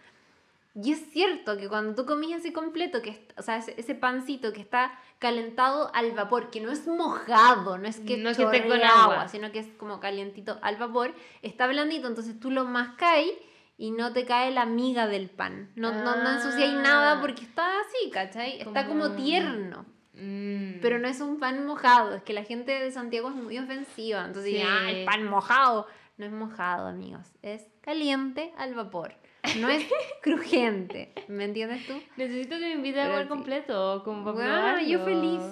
Y 0.77 0.91
es 0.93 1.09
cierto 1.13 1.57
que 1.57 1.69
cuando 1.69 1.95
tú 1.95 2.05
comías 2.05 2.41
ese 2.41 2.53
completo, 2.53 3.01
que 3.01 3.25
o 3.37 3.43
sea, 3.43 3.59
ese, 3.59 3.75
ese 3.79 3.95
pancito 3.95 4.53
que 4.53 4.61
está 4.61 4.93
calentado 5.21 5.95
al 5.95 6.11
vapor, 6.13 6.51
que 6.51 6.61
no 6.61 6.73
es 6.73 6.89
mojado, 6.89 7.79
no 7.79 7.87
es 7.87 8.01
que, 8.01 8.17
No 8.17 8.31
es 8.31 8.37
que 8.37 8.43
esté 8.43 8.63
con 8.63 8.71
chorrea 8.73 9.05
agua. 9.05 9.29
sino 9.29 9.53
que 9.53 9.61
es 9.61 9.69
como 9.79 10.01
calientito 10.01 10.59
al 10.63 10.77
vapor, 10.77 11.15
está 11.43 11.69
blandito, 11.69 12.09
entonces 12.09 12.41
tú 12.41 12.51
lo 12.51 12.65
mascáis 12.65 13.31
y 13.79 13.93
no 13.93 14.13
te 14.13 14.25
cae 14.25 14.51
la 14.51 14.67
miga 14.67 15.07
del 15.07 15.31
pan. 15.31 15.71
No, 15.77 15.93
no, 15.93 16.17
no 16.17 16.31
ensuciáis 16.33 16.75
Ah. 16.75 16.83
nada 16.83 17.21
porque 17.21 17.43
está 17.45 17.69
así, 17.81 18.11
¿cachai? 18.11 18.61
Está 18.61 18.87
como 18.89 19.05
Como- 19.05 19.15
tierno. 19.17 19.87
Mm. 20.15 20.64
Pero 20.85 20.99
no 21.01 21.09
es 21.09 21.21
un 21.21 21.39
pan 21.41 21.67
mojado, 21.67 22.15
es 22.15 22.23
que 22.23 22.33
la 22.33 22.45
gente 22.45 22.73
de 22.73 22.91
Santiago 22.93 23.31
es 23.31 23.35
muy 23.35 23.59
ofensiva. 23.59 24.25
Entonces, 24.25 24.53
Sí. 24.53 24.63
ah, 24.65 24.91
el 24.91 25.05
pan 25.05 25.25
mojado. 25.25 25.87
no 26.17 26.27
es 26.27 26.31
mojado, 26.33 26.87
amigos. 26.87 27.27
Es 27.43 27.67
caliente 27.81 28.53
al 28.57 28.75
vapor. 28.75 29.15
No 29.59 29.69
es 29.69 29.85
crujiente. 30.23 31.13
¿Me 31.29 31.45
entiendes 31.45 31.87
tú? 31.87 31.95
Necesito 32.17 32.57
que 32.57 32.61
me 32.67 32.73
invites 32.73 33.01
a 33.01 33.05
Pero 33.05 33.13
comer 33.15 33.25
sí. 33.25 33.29
completo, 33.31 34.03
como 34.05 34.33
Bueno, 34.33 34.81
yo 34.81 35.01
feliz. 35.05 35.43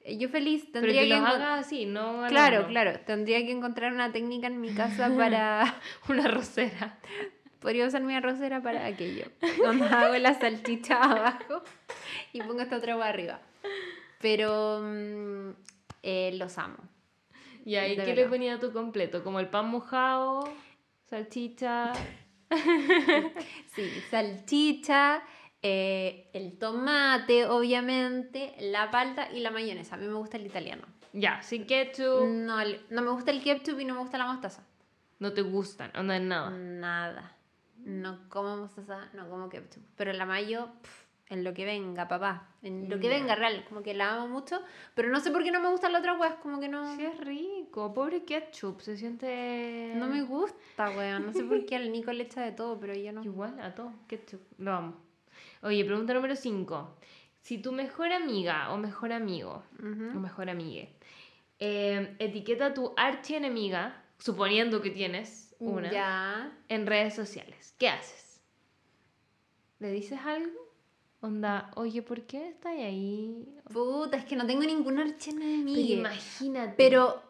Eh, 0.00 0.16
Yo 0.16 0.28
feliz. 0.30 0.62
Pero 0.72 0.86
Tendría 0.86 1.02
que 1.02 1.08
que, 1.08 1.14
los 1.14 1.22
encon- 1.22 1.34
haga 1.34 1.54
así, 1.56 1.84
no 1.84 2.24
Claro, 2.28 2.66
claro. 2.68 2.98
Tendría 3.04 3.38
que 3.44 3.50
encontrar 3.50 3.92
una 3.92 4.10
técnica 4.12 4.46
en 4.46 4.60
mi 4.60 4.70
casa 4.72 5.10
para... 5.16 5.74
Una 6.08 6.28
rosera. 6.28 6.98
Podría 7.60 7.86
usar 7.86 8.02
mi 8.02 8.14
arrocera 8.14 8.62
para 8.62 8.86
aquello. 8.86 9.26
Donde 9.62 9.84
hago 9.86 10.16
la 10.16 10.32
salchicha 10.34 10.96
abajo 11.02 11.62
y 12.32 12.40
pongo 12.40 12.60
esta 12.62 12.76
otra 12.76 12.94
arriba. 13.04 13.40
Pero 14.20 14.80
mm, 14.82 15.50
eh, 16.02 16.32
los 16.34 16.58
amo. 16.58 16.78
Y 17.64 17.76
ahí, 17.76 17.96
¿qué 17.96 18.14
le 18.14 18.26
ponía 18.26 18.58
tu 18.58 18.72
completo? 18.72 19.22
Como 19.22 19.40
el 19.40 19.48
pan 19.48 19.68
mojado, 19.68 20.48
salchicha. 21.04 21.92
Sí, 23.74 23.90
salchicha, 24.10 25.22
eh, 25.62 26.30
el 26.32 26.58
tomate, 26.58 27.46
obviamente, 27.46 28.54
la 28.58 28.90
palta 28.90 29.30
y 29.30 29.40
la 29.40 29.50
mayonesa. 29.50 29.96
A 29.96 29.98
mí 29.98 30.06
me 30.06 30.14
gusta 30.14 30.36
el 30.38 30.46
italiano. 30.46 30.86
Ya, 31.12 31.42
sin 31.42 31.66
ketchup. 31.66 32.26
No, 32.26 32.58
no 32.90 33.02
me 33.02 33.10
gusta 33.10 33.30
el 33.30 33.42
ketchup 33.42 33.80
y 33.80 33.84
no 33.84 33.94
me 33.94 34.00
gusta 34.00 34.18
la 34.18 34.26
mostaza. 34.26 34.66
No 35.18 35.32
te 35.32 35.42
gustan, 35.42 35.90
no 35.94 36.12
es 36.12 36.22
nada. 36.22 36.50
Nada. 36.50 37.36
No 37.78 38.28
como 38.28 38.56
mostaza, 38.56 39.08
no 39.14 39.28
como 39.28 39.48
ketchup. 39.48 39.82
Pero 39.96 40.12
la 40.12 40.26
mayo, 40.26 40.70
pf, 40.82 41.07
en 41.30 41.44
lo 41.44 41.52
que 41.52 41.64
venga, 41.64 42.08
papá. 42.08 42.48
En 42.62 42.88
lo 42.88 42.98
que 42.98 43.08
venga, 43.08 43.34
real. 43.34 43.64
Como 43.68 43.82
que 43.82 43.92
la 43.94 44.14
amo 44.14 44.28
mucho. 44.28 44.62
Pero 44.94 45.08
no 45.10 45.20
sé 45.20 45.30
por 45.30 45.42
qué 45.44 45.50
no 45.50 45.60
me 45.60 45.68
gustan 45.70 45.92
las 45.92 46.00
otras 46.00 46.18
weas. 46.18 46.34
Como 46.36 46.58
que 46.58 46.68
no. 46.68 46.96
Sí, 46.96 47.04
es 47.04 47.18
rico. 47.20 47.92
Pobre 47.92 48.24
ketchup, 48.24 48.80
se 48.80 48.96
siente. 48.96 49.92
No 49.96 50.06
me 50.06 50.22
gusta, 50.22 50.90
weón. 50.90 51.26
No 51.26 51.32
sé 51.32 51.44
por 51.44 51.64
qué 51.66 51.76
al 51.76 51.92
Nico 51.92 52.12
le 52.12 52.24
echa 52.24 52.40
de 52.42 52.52
todo, 52.52 52.78
pero 52.80 52.94
yo 52.94 53.12
no. 53.12 53.22
Igual 53.22 53.60
a 53.60 53.74
todo, 53.74 53.92
ketchup. 54.06 54.40
Lo 54.58 54.72
amo. 54.72 54.96
Oye, 55.62 55.84
pregunta 55.84 56.14
número 56.14 56.34
5. 56.34 56.96
Si 57.42 57.58
tu 57.58 57.72
mejor 57.72 58.12
amiga 58.12 58.72
o 58.72 58.78
mejor 58.78 59.12
amigo, 59.12 59.62
o 59.80 60.18
mejor 60.18 60.50
amigue, 60.50 60.94
eh, 61.58 62.14
etiqueta 62.18 62.66
a 62.66 62.74
tu 62.74 62.92
archienemiga, 62.96 64.02
suponiendo 64.18 64.80
que 64.82 64.90
tienes 64.90 65.54
una, 65.58 65.90
Ya. 65.90 66.52
en 66.68 66.86
redes 66.86 67.14
sociales, 67.14 67.74
¿qué 67.78 67.88
haces? 67.88 68.40
¿Le 69.78 69.90
dices 69.90 70.18
algo? 70.24 70.67
Onda, 71.20 71.70
oye, 71.74 72.02
¿por 72.02 72.22
qué 72.22 72.48
estás 72.48 72.72
ahí? 72.76 73.58
Puta, 73.72 74.16
es 74.18 74.24
que 74.24 74.36
no 74.36 74.46
tengo 74.46 74.62
ninguna 74.62 75.02
Pero 75.02 75.14
archienemiga. 75.14 75.94
imagínate. 75.98 76.74
Pero, 76.76 77.20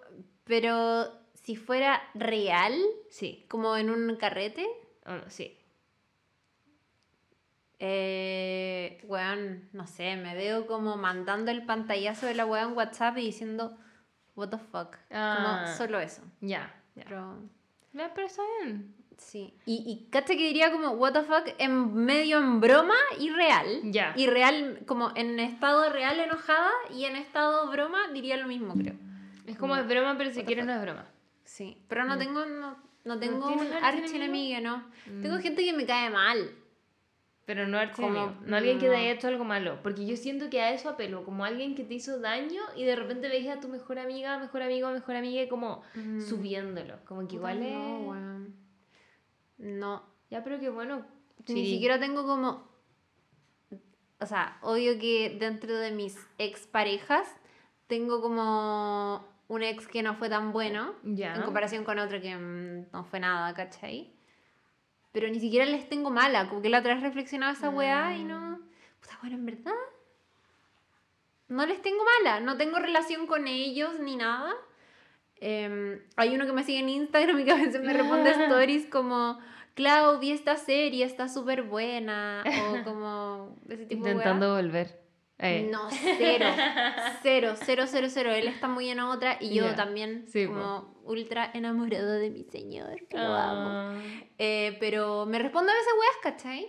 pero 0.45 1.11
si 1.35 1.57
fuera 1.57 2.03
real, 2.15 2.75
Sí, 3.09 3.47
como 3.49 3.77
en 3.77 3.89
un 3.91 4.15
carrete, 4.17 4.69
no, 5.07 5.29
sí. 5.31 5.55
eh, 7.79 9.01
weón, 9.05 9.69
no 9.73 9.87
sé, 9.87 10.17
me 10.17 10.35
veo 10.35 10.67
como 10.67 10.97
mandando 10.97 11.51
el 11.51 11.65
pantallazo 11.65 12.27
de 12.27 12.35
la 12.35 12.45
weá 12.45 12.65
en 12.65 12.77
WhatsApp 12.77 13.17
y 13.19 13.23
diciendo, 13.27 13.79
what 14.37 14.51
the 14.51 14.59
fuck. 14.59 14.97
Ah. 15.11 15.65
Como 15.65 15.77
solo 15.79 15.99
eso. 16.01 16.23
Ya, 16.41 16.75
ya. 16.95 17.05
Pero, 17.05 17.39
Ya, 17.95 18.13
pero 18.15 18.27
está 18.27 18.43
bien. 18.65 18.95
Sí. 19.19 19.53
Y, 19.67 19.85
y 19.87 20.09
cacha 20.11 20.29
que 20.35 20.47
diría 20.47 20.73
como, 20.73 20.91
what 20.93 21.13
the 21.13 21.23
fuck, 21.23 21.47
en 21.59 21.95
medio 21.95 22.39
en 22.39 22.61
broma 22.61 22.95
y 23.21 23.29
real. 23.31 23.67
Ya. 23.85 24.15
Y 24.17 24.27
real, 24.27 24.81
como 24.87 25.13
en 25.15 25.39
estado 25.39 25.93
real 25.93 26.19
enojada 26.19 26.71
y 26.95 27.05
en 27.05 27.17
estado 27.17 27.71
broma 27.71 28.09
diría 28.15 28.37
lo 28.39 28.47
mismo, 28.49 28.75
creo. 28.75 28.95
Es 29.47 29.57
como 29.59 29.77
es 29.77 29.87
broma, 29.87 30.17
pero 30.19 30.31
si 30.31 30.43
quieres 30.45 30.65
no 30.65 30.73
es 30.73 30.81
broma. 30.83 31.07
Sí, 31.45 31.77
pero 31.89 32.05
no 32.05 32.17
tengo, 32.19 32.45
no, 32.47 32.77
no 33.05 33.19
tengo 33.19 33.47
tienes 33.49 33.67
un 33.67 33.73
archienemigo? 33.85 34.57
archienemigo, 34.57 34.61
no. 34.61 35.23
Tengo 35.23 35.39
gente 35.39 35.65
que 35.65 35.73
me 35.73 35.87
cae 35.87 36.11
mal. 36.11 36.51
Pero 37.47 37.67
no 37.67 37.79
archienemigo. 37.79 38.27
Como- 38.35 38.47
No 38.47 38.57
alguien 38.59 38.79
que 38.79 38.87
te 38.89 38.93
no. 38.93 38.99
haya 38.99 39.13
hecho 39.13 39.27
algo 39.29 39.43
malo. 39.45 39.79
Porque 39.83 40.05
yo 40.07 40.19
siento 40.19 40.51
que 40.51 40.61
a 40.61 40.73
eso 40.73 40.91
apelo. 40.91 41.25
Como 41.25 41.47
alguien 41.47 41.75
que 41.75 41.83
te 41.83 41.95
hizo 41.95 42.21
daño 42.21 42.61
y 42.77 42.85
de 42.85 42.95
repente 42.95 43.29
veis 43.31 43.49
a 43.49 43.59
tu 43.59 43.69
mejor 43.69 43.99
amiga, 43.99 44.39
mejor 44.39 44.61
amigo, 44.61 44.91
mejor 44.91 45.17
amiga 45.17 45.49
como 45.49 45.83
Mm. 45.95 46.21
subiéndolo. 46.21 46.97
Como 47.07 47.27
que 47.27 47.37
igual 47.37 47.63
es... 47.63 47.73
No, 47.73 48.01
weón. 48.01 48.55
No, 49.59 50.03
Ya, 50.31 50.43
pero 50.45 50.59
que 50.61 50.71
bueno. 50.71 51.05
ni 51.49 51.67
siquiera 51.67 51.99
tengo 51.99 52.25
como... 52.27 52.67
O 54.21 54.27
sea, 54.27 54.59
obvio 54.63 54.99
que 54.99 55.37
dentro 55.39 55.77
de 55.77 55.91
mis 55.93 56.17
exparejas 56.39 57.29
tengo 57.87 58.21
como 58.21 59.25
un 59.49 59.63
ex 59.63 59.87
que 59.87 60.03
no 60.03 60.15
fue 60.17 60.29
tan 60.29 60.53
bueno 60.53 60.95
Ya. 61.05 61.35
en 61.35 61.43
comparación 61.43 61.85
con 61.85 61.99
otro 61.99 62.21
que 62.21 62.37
mm, 62.37 62.87
no 62.93 63.05
fue 63.05 63.21
nada, 63.21 63.55
¿cachai? 63.55 64.13
Pero 65.13 65.29
ni 65.29 65.41
siquiera 65.41 65.65
les 65.67 65.89
tengo 65.89 66.11
mala, 66.11 66.49
como 66.49 66.61
que 66.63 66.69
la 66.69 66.81
otra 66.81 66.95
vez 66.95 67.03
reflexionaba 67.03 67.53
esa 67.53 67.71
weá 67.71 68.17
y 68.17 68.25
Mm. 68.25 68.29
no... 68.29 68.61
Puta, 69.01 69.19
bueno, 69.23 69.37
en 69.37 69.47
verdad... 69.47 69.73
No 71.49 71.65
les 71.65 71.81
tengo 71.81 72.03
mala, 72.05 72.41
no 72.41 72.57
tengo 72.59 72.79
relación 72.79 73.27
con 73.27 73.47
ellos 73.47 73.99
ni 74.01 74.17
nada. 74.17 74.53
Em, 75.41 76.01
hay 76.17 76.35
uno 76.35 76.47
que 76.47 76.53
me 76.53 76.65
sigue 76.65 76.81
en 76.81 76.89
Instagram 76.89 77.39
y 77.41 77.45
que 77.45 77.53
a 77.53 77.57
veces 77.57 77.81
me 77.83 77.93
responde 77.93 78.31
stories 78.49 78.87
como, 78.87 79.39
Clau, 79.75 80.19
vi 80.19 80.33
esta 80.33 80.57
serie, 80.57 81.05
está 81.05 81.29
súper 81.29 81.63
buena. 81.63 82.43
O 82.45 82.85
como 82.85 83.57
ese 83.69 83.87
tipo 83.87 84.05
de 84.05 84.11
Intentando 84.13 84.55
volver. 84.55 84.99
Eh, 85.41 85.69
No, 85.71 85.89
cero. 85.91 86.47
Cero, 87.23 87.55
cero, 87.65 87.85
cero, 87.87 88.09
cero. 88.11 88.33
Él 88.33 88.49
está 88.49 88.67
muy 88.67 88.89
en 88.91 88.99
otra 88.99 89.37
y 89.41 89.55
yo 89.55 89.67
Ya. 89.67 89.77
también 89.77 90.25
Sí, 90.29 90.47
como 90.47 90.97
ultra 91.05 91.49
enamorado 91.55 92.15
de 92.15 92.31
mi 92.31 92.43
señor, 92.43 93.07
que 93.09 93.17
lo 93.17 93.23
amo. 93.35 93.71
Ah. 93.71 93.95
Eh, 94.39 94.77
pero 94.81 95.27
me 95.27 95.39
responde 95.39 95.71
a 95.71 95.75
veces 95.77 95.93
weas, 95.97 96.17
¿cachai? 96.25 96.69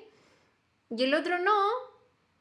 Y 0.92 1.04
el 1.04 1.14
otro 1.16 1.40
no, 1.40 1.58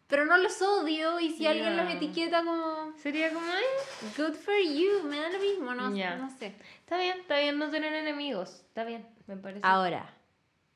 pero 0.08 0.24
no 0.24 0.36
los 0.38 0.60
odio 0.62 1.20
y 1.20 1.30
si 1.30 1.46
alguien 1.46 1.76
los 1.76 1.88
etiqueta 1.92 2.42
como 2.44 2.92
Sería 2.96 3.32
como... 3.32 3.46
"Ay, 3.46 4.08
good 4.16 4.34
for 4.34 4.54
you, 4.56 5.04
me 5.08 5.18
da 5.18 5.28
lo 5.30 5.38
mismo, 5.38 5.74
no, 5.74 5.94
Ya. 5.94 6.16
no 6.16 6.28
sé. 6.30 6.54
Está 6.80 6.98
bien, 6.98 7.20
está 7.20 7.38
bien 7.38 7.58
no 7.58 7.70
tener 7.70 7.92
enemigos. 7.92 8.62
Está 8.66 8.84
bien, 8.84 9.06
me 9.26 9.36
parece. 9.36 9.60
Ahora, 9.64 10.12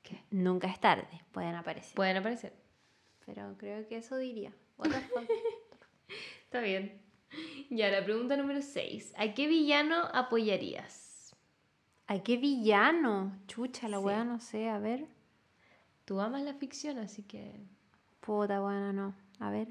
¿Qué? 0.03 0.23
nunca 0.31 0.69
es 0.69 0.79
tarde, 0.79 1.09
pueden 1.33 1.55
aparecer. 1.57 1.95
Pueden 1.95 2.17
aparecer. 2.19 2.53
Pero 3.27 3.55
creo 3.59 3.87
que 3.89 3.97
eso 3.97 4.17
diría. 4.17 4.53
What 4.77 4.91
the 4.91 5.01
fuck? 5.01 5.29
Está 6.45 6.61
bien. 6.61 7.01
Ya, 7.71 7.89
la 7.89 8.05
pregunta 8.05 8.37
número 8.37 8.61
6. 8.61 9.15
¿A 9.17 9.33
qué 9.33 9.47
villano 9.47 9.97
apoyarías? 10.13 11.35
Ay, 12.07 12.21
qué 12.21 12.37
villano. 12.37 13.33
Chucha, 13.47 13.89
la 13.89 13.99
Sí. 13.99 14.05
wea, 14.05 14.25
no 14.25 14.39
sé, 14.41 14.69
a 14.69 14.79
ver. 14.79 15.07
Tú 16.05 16.21
amas 16.21 16.43
la 16.43 16.53
ficción, 16.53 16.99
así 16.99 17.23
que... 17.23 17.55
Puta, 18.25 18.61
bueno, 18.61 18.93
no. 18.93 19.15
A 19.41 19.51
ver. 19.51 19.69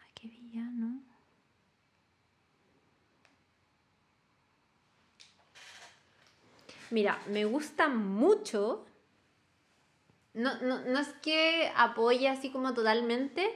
Ay, 0.00 0.10
qué 0.14 0.28
villano. 0.28 1.00
Mira, 6.90 7.18
me 7.28 7.44
gusta 7.44 7.88
mucho. 7.88 8.84
No, 10.34 10.60
no, 10.60 10.80
no 10.84 10.98
es 10.98 11.08
que 11.22 11.70
apoye 11.76 12.28
así 12.28 12.50
como 12.50 12.74
totalmente, 12.74 13.48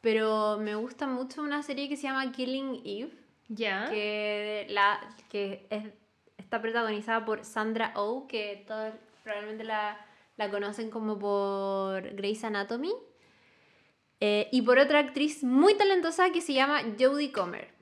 pero 0.00 0.58
me 0.58 0.74
gusta 0.74 1.06
mucho 1.06 1.42
una 1.42 1.62
serie 1.62 1.88
que 1.88 1.96
se 1.96 2.02
llama 2.04 2.30
Killing 2.32 2.82
Eve, 2.84 3.12
Ya. 3.48 3.88
que, 3.88 4.66
la, 4.70 5.00
que 5.30 5.66
es- 5.70 5.92
está 6.36 6.60
protagonizada 6.60 7.24
por 7.24 7.44
Sandra 7.44 7.92
Oh, 7.96 8.26
que 8.28 8.64
todos 8.66 8.92
probablemente 9.24 9.64
la, 9.64 9.98
la 10.36 10.50
conocen 10.50 10.90
como 10.90 11.18
por 11.18 12.02
Grey's 12.14 12.44
Anatomy. 12.44 12.92
Eh, 14.20 14.48
y 14.50 14.62
por 14.62 14.78
otra 14.78 14.98
actriz 14.98 15.44
muy 15.44 15.74
talentosa 15.74 16.30
que 16.30 16.40
se 16.40 16.52
llama 16.52 16.82
Jodie 16.98 17.32
Comer. 17.32 17.72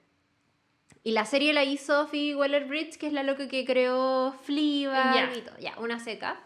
Y 1.02 1.12
la 1.12 1.24
serie 1.24 1.52
la 1.52 1.64
hizo 1.64 2.08
Phoebe 2.08 2.36
Waller-Bridge, 2.36 2.98
que 2.98 3.06
es 3.06 3.12
la 3.12 3.22
loca 3.22 3.46
que 3.48 3.64
creó 3.64 4.34
Fleabag 4.42 5.36
y 5.36 5.40
todo. 5.42 5.56
Ya, 5.58 5.78
una 5.78 6.00
seca. 6.00 6.40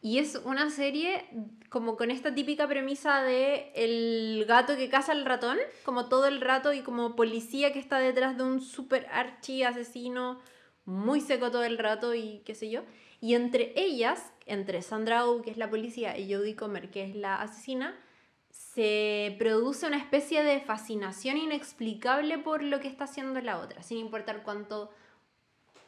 Y 0.00 0.18
es 0.18 0.40
una 0.44 0.70
serie 0.70 1.26
como 1.68 1.96
con 1.96 2.10
esta 2.10 2.34
típica 2.34 2.66
premisa 2.66 3.22
de 3.22 3.72
el 3.74 4.44
gato 4.46 4.76
que 4.76 4.88
caza 4.88 5.12
al 5.12 5.24
ratón, 5.24 5.58
como 5.84 6.08
todo 6.08 6.26
el 6.26 6.40
rato 6.40 6.72
y 6.72 6.80
como 6.80 7.16
policía 7.16 7.72
que 7.72 7.80
está 7.80 7.98
detrás 7.98 8.36
de 8.36 8.44
un 8.44 8.60
super 8.60 9.06
archi 9.10 9.62
asesino 9.62 10.40
muy 10.84 11.20
seco 11.20 11.50
todo 11.50 11.64
el 11.64 11.76
rato 11.76 12.14
y 12.14 12.42
qué 12.46 12.54
sé 12.54 12.70
yo. 12.70 12.82
Y 13.20 13.34
entre 13.34 13.74
ellas, 13.76 14.32
entre 14.46 14.80
Sandra 14.80 15.26
Oh, 15.26 15.42
que 15.42 15.50
es 15.50 15.58
la 15.58 15.68
policía, 15.68 16.16
y 16.16 16.32
Jodie 16.32 16.56
Comer, 16.56 16.90
que 16.90 17.02
es 17.02 17.14
la 17.14 17.42
asesina, 17.42 17.94
se 18.78 19.34
produce 19.40 19.88
una 19.88 19.96
especie 19.96 20.44
de 20.44 20.60
fascinación 20.60 21.36
inexplicable 21.36 22.38
por 22.38 22.62
lo 22.62 22.78
que 22.78 22.86
está 22.86 23.04
haciendo 23.06 23.40
la 23.40 23.58
otra, 23.58 23.82
sin 23.82 23.98
importar 23.98 24.44
cuánto 24.44 24.92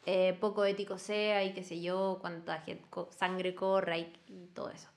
eh, 0.05 0.37
poco 0.41 0.65
ético 0.65 0.97
sea 0.97 1.41
y 1.45 1.53
qué 1.53 1.63
sé 1.63 1.81
yo, 1.81 2.17
cuánta 2.19 2.65
sangre 3.11 3.55
corra 3.55 3.97
y, 3.97 4.11
y 4.27 4.47
todo 4.47 4.71
eso. 4.71 4.89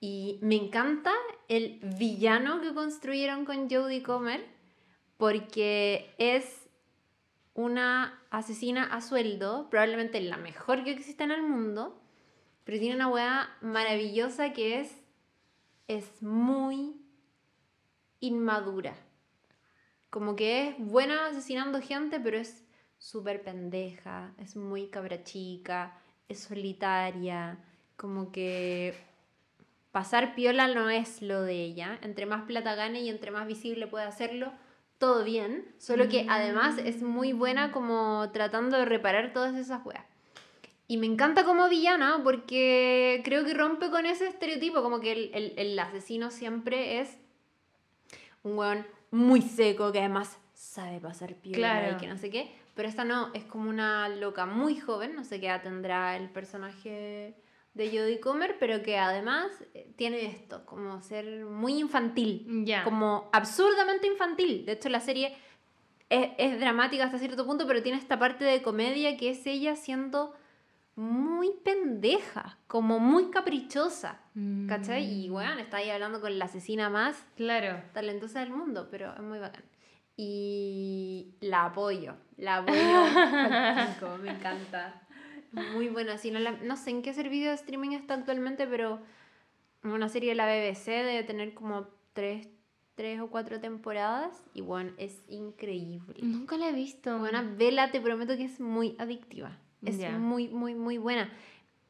Y 0.00 0.40
me 0.42 0.56
encanta 0.56 1.12
el 1.46 1.78
villano 1.96 2.60
que 2.60 2.74
construyeron 2.74 3.44
con 3.44 3.70
Jodie 3.70 4.02
Comer 4.02 4.44
porque 5.16 6.12
es 6.18 6.68
una 7.54 8.20
asesina 8.30 8.82
a 8.82 9.00
sueldo, 9.00 9.70
probablemente 9.70 10.20
la 10.22 10.38
mejor 10.38 10.82
que 10.82 10.90
existe 10.90 11.22
en 11.22 11.30
el 11.30 11.44
mundo, 11.44 12.02
pero 12.64 12.80
tiene 12.80 12.96
una 12.96 13.06
weá 13.06 13.56
maravillosa 13.60 14.52
que 14.52 14.80
es, 14.80 15.05
es 15.88 16.22
muy 16.22 16.96
inmadura. 18.20 18.94
Como 20.10 20.36
que 20.36 20.68
es 20.68 20.78
buena 20.78 21.26
asesinando 21.26 21.80
gente, 21.80 22.20
pero 22.20 22.38
es 22.38 22.64
súper 22.98 23.42
pendeja, 23.42 24.32
es 24.38 24.56
muy 24.56 24.88
cabra 24.88 25.22
chica, 25.22 25.98
es 26.28 26.40
solitaria, 26.40 27.58
como 27.96 28.32
que 28.32 28.94
pasar 29.92 30.34
piola 30.34 30.68
no 30.68 30.90
es 30.90 31.22
lo 31.22 31.42
de 31.42 31.62
ella. 31.62 31.98
Entre 32.02 32.26
más 32.26 32.42
plata 32.42 32.74
gane 32.74 33.00
y 33.00 33.08
entre 33.08 33.30
más 33.30 33.46
visible 33.46 33.86
puede 33.86 34.04
hacerlo, 34.06 34.52
todo 34.98 35.24
bien. 35.24 35.74
Solo 35.78 36.08
que 36.08 36.26
además 36.28 36.78
es 36.78 37.02
muy 37.02 37.32
buena 37.32 37.72
como 37.72 38.30
tratando 38.32 38.78
de 38.78 38.84
reparar 38.86 39.32
todas 39.32 39.54
esas 39.54 39.84
weas. 39.84 40.04
Y 40.88 40.98
me 40.98 41.06
encanta 41.06 41.44
como 41.44 41.68
villana 41.68 42.20
porque 42.22 43.20
creo 43.24 43.44
que 43.44 43.54
rompe 43.54 43.90
con 43.90 44.06
ese 44.06 44.28
estereotipo, 44.28 44.82
como 44.82 45.00
que 45.00 45.12
el, 45.12 45.30
el, 45.34 45.52
el 45.56 45.78
asesino 45.78 46.30
siempre 46.30 47.00
es 47.00 47.16
un 48.44 48.56
weón 48.56 48.86
muy 49.10 49.42
seco 49.42 49.90
que 49.90 49.98
además 49.98 50.38
sabe 50.54 51.00
pasar 51.00 51.34
piola 51.34 51.56
Claro. 51.56 51.96
y 51.96 52.00
que 52.00 52.06
no 52.06 52.16
sé 52.16 52.30
qué. 52.30 52.54
Pero 52.74 52.88
esta 52.88 53.04
no, 53.04 53.30
es 53.34 53.42
como 53.44 53.68
una 53.70 54.08
loca 54.08 54.46
muy 54.46 54.78
joven, 54.78 55.14
no 55.14 55.24
sé 55.24 55.40
qué 55.40 55.46
edad 55.46 55.62
tendrá 55.62 56.16
el 56.16 56.28
personaje 56.28 57.34
de 57.74 57.88
Jodie 57.88 58.20
Comer, 58.20 58.56
pero 58.60 58.82
que 58.82 58.96
además 58.98 59.50
eh, 59.74 59.90
tiene 59.96 60.26
esto, 60.26 60.64
como 60.66 61.00
ser 61.02 61.44
muy 61.46 61.78
infantil, 61.78 62.46
Ya. 62.64 62.84
como 62.84 63.28
absurdamente 63.32 64.06
infantil. 64.06 64.64
De 64.66 64.72
hecho, 64.72 64.88
la 64.88 65.00
serie 65.00 65.34
es, 66.10 66.30
es 66.38 66.60
dramática 66.60 67.04
hasta 67.04 67.18
cierto 67.18 67.44
punto, 67.44 67.66
pero 67.66 67.82
tiene 67.82 67.98
esta 67.98 68.18
parte 68.18 68.44
de 68.44 68.62
comedia 68.62 69.16
que 69.16 69.30
es 69.30 69.46
ella 69.46 69.74
siendo 69.76 70.34
muy 70.96 71.50
pendeja, 71.64 72.58
como 72.66 72.98
muy 72.98 73.30
caprichosa, 73.30 74.20
Mm. 74.34 74.66
¿cachai? 74.66 75.04
Y 75.04 75.28
bueno, 75.28 75.58
está 75.60 75.76
ahí 75.78 75.90
hablando 75.90 76.20
con 76.20 76.38
la 76.38 76.46
asesina 76.46 76.88
más 76.90 77.16
Claro. 77.36 77.82
talentosa 77.92 78.40
del 78.40 78.50
mundo, 78.50 78.88
pero 78.90 79.12
es 79.14 79.20
muy 79.22 79.38
bacán. 79.38 79.62
Y 80.16 81.34
la 81.40 81.66
apoyo, 81.66 82.14
la 82.38 82.56
apoyo. 84.00 84.18
me 84.22 84.30
encanta. 84.30 85.02
Muy 85.52 85.88
buena. 85.88 86.18
Si 86.18 86.30
no, 86.30 86.38
la- 86.38 86.52
no 86.52 86.76
sé 86.76 86.90
en 86.90 87.02
qué 87.02 87.12
servicio 87.14 87.48
de 87.48 87.54
streaming 87.54 87.90
está 87.92 88.14
actualmente, 88.14 88.66
pero 88.66 89.00
una 89.84 90.08
serie 90.08 90.30
de 90.30 90.34
la 90.34 90.46
BBC 90.46 90.90
debe 90.90 91.22
tener 91.22 91.54
como 91.54 91.86
tres, 92.12 92.48
tres 92.94 93.20
o 93.20 93.28
cuatro 93.28 93.60
temporadas. 93.60 94.42
Y 94.54 94.62
bueno, 94.62 94.92
es 94.98 95.22
increíble. 95.28 96.16
Nunca 96.22 96.56
la 96.56 96.70
he 96.70 96.72
visto. 96.72 97.18
Buena, 97.18 97.42
vela, 97.42 97.90
te 97.90 98.00
prometo 98.00 98.36
que 98.36 98.44
es 98.44 98.58
muy 98.60 98.96
adictiva. 98.98 99.58
Es 99.86 100.18
muy, 100.18 100.48
muy, 100.48 100.74
muy 100.74 100.98
buena. 100.98 101.32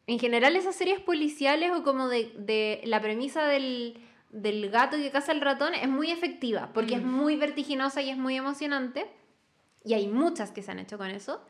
En 0.07 0.19
general, 0.19 0.55
esas 0.57 0.77
series 0.77 1.01
policiales 1.01 1.73
o 1.73 1.83
como 1.83 2.09
de, 2.09 2.33
de 2.39 2.81
la 2.85 3.01
premisa 3.01 3.45
del, 3.47 3.99
del 4.31 4.71
gato 4.71 4.97
que 4.97 5.11
caza 5.11 5.33
el 5.33 5.41
ratón 5.41 5.75
es 5.75 5.89
muy 5.89 6.11
efectiva 6.11 6.71
porque 6.73 6.95
es 6.95 7.03
Mm. 7.03 7.13
muy 7.13 7.37
vertiginosa 7.37 8.03
y 8.03 8.11
es 8.11 8.17
muy 8.17 8.37
emocionante. 8.37 9.07
Y 9.85 9.95
hay 9.95 10.07
muchas 10.09 10.51
que 10.53 10.63
se 10.63 10.71
han 10.71 10.79
hecho 10.79 10.99
con 10.99 11.11
eso. 11.11 11.41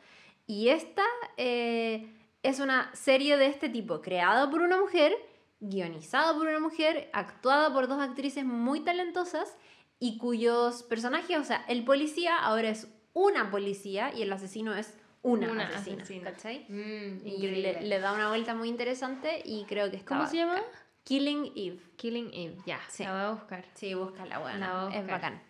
Y 0.45 0.69
esta 0.69 1.03
eh, 1.37 2.09
es 2.43 2.59
una 2.59 2.89
serie 2.95 3.35
de 3.37 3.47
este 3.47 3.67
tipo, 3.69 4.01
creada 4.01 4.49
por 4.49 4.61
una 4.61 4.79
mujer, 4.79 5.13
guionizada 5.59 6.33
por 6.33 6.47
una 6.47 6.59
mujer, 6.59 7.09
actuada 7.13 7.73
por 7.73 7.87
dos 7.87 7.99
actrices 7.99 8.45
muy 8.45 8.81
talentosas 8.81 9.57
y 9.99 10.17
cuyos 10.19 10.83
personajes, 10.83 11.37
o 11.37 11.43
sea, 11.43 11.65
el 11.67 11.83
policía 11.83 12.37
ahora 12.37 12.69
es 12.69 12.87
una 13.13 13.49
policía 13.49 14.13
y 14.15 14.21
el 14.21 14.31
asesino 14.31 14.75
es 14.75 14.95
una, 15.27 15.51
Una 15.51 15.67
asesina, 15.67 16.03
asesina. 16.03 16.31
¿cachai? 16.31 16.65
Mm, 16.69 17.25
Y 17.27 17.47
le, 17.47 17.81
le 17.81 17.99
da 17.99 18.13
una 18.13 18.29
vuelta 18.29 18.53
muy 18.55 18.69
interesante 18.69 19.41
y 19.45 19.65
creo 19.65 19.89
que 19.91 19.97
está 19.97 20.15
¿Cómo 20.15 20.27
se 20.27 20.37
llama? 20.37 20.61
Killing 21.03 21.51
Eve. 21.55 21.79
Killing 21.95 22.31
Eve. 22.33 22.55
Ya, 22.65 22.79
Sí. 22.89 23.03
la 23.03 23.11
voy 23.13 23.21
a 23.21 23.31
buscar. 23.31 23.65
Sí, 23.73 23.93
búscala, 23.93 24.39
bueno, 24.39 24.59
La 24.59 24.83
voy 24.83 24.93
a 24.93 24.95
es 24.97 25.03
buscar. 25.03 25.21
bacán. 25.21 25.41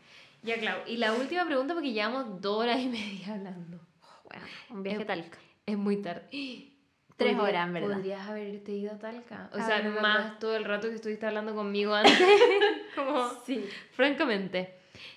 Ya, 0.43 0.59
Clau. 0.59 0.79
Y 0.85 0.97
la 0.97 1.13
última 1.13 1.45
pregunta, 1.45 1.73
porque 1.73 1.91
llevamos 1.91 2.41
dos 2.41 2.59
horas 2.63 2.79
y 2.79 2.87
media 2.87 3.33
hablando. 3.33 3.79
Bueno, 4.23 4.45
un 4.69 4.83
viaje 4.83 5.03
Talca. 5.05 5.37
Es 5.65 5.77
muy 5.77 5.97
tarde. 6.01 6.23
Tres 7.17 7.35
horas, 7.39 7.65
en 7.67 7.73
verdad. 7.73 7.95
Podrías 7.95 8.27
haberte 8.29 8.71
ido 8.73 8.91
a 8.93 8.99
Talca. 8.99 9.49
O 9.51 9.57
Ah, 9.57 9.65
sea, 9.65 9.77
es 9.79 9.85
verdad. 9.85 10.01
más 10.03 10.39
todo 10.39 10.55
el 10.55 10.63
rato 10.65 10.87
que 10.87 10.93
estuviste 10.95 11.25
hablando 11.25 11.55
conmigo 11.55 11.93
antes. 11.95 12.13
Como, 12.95 13.27
Sí. 13.45 13.67
francamente. 13.91 14.75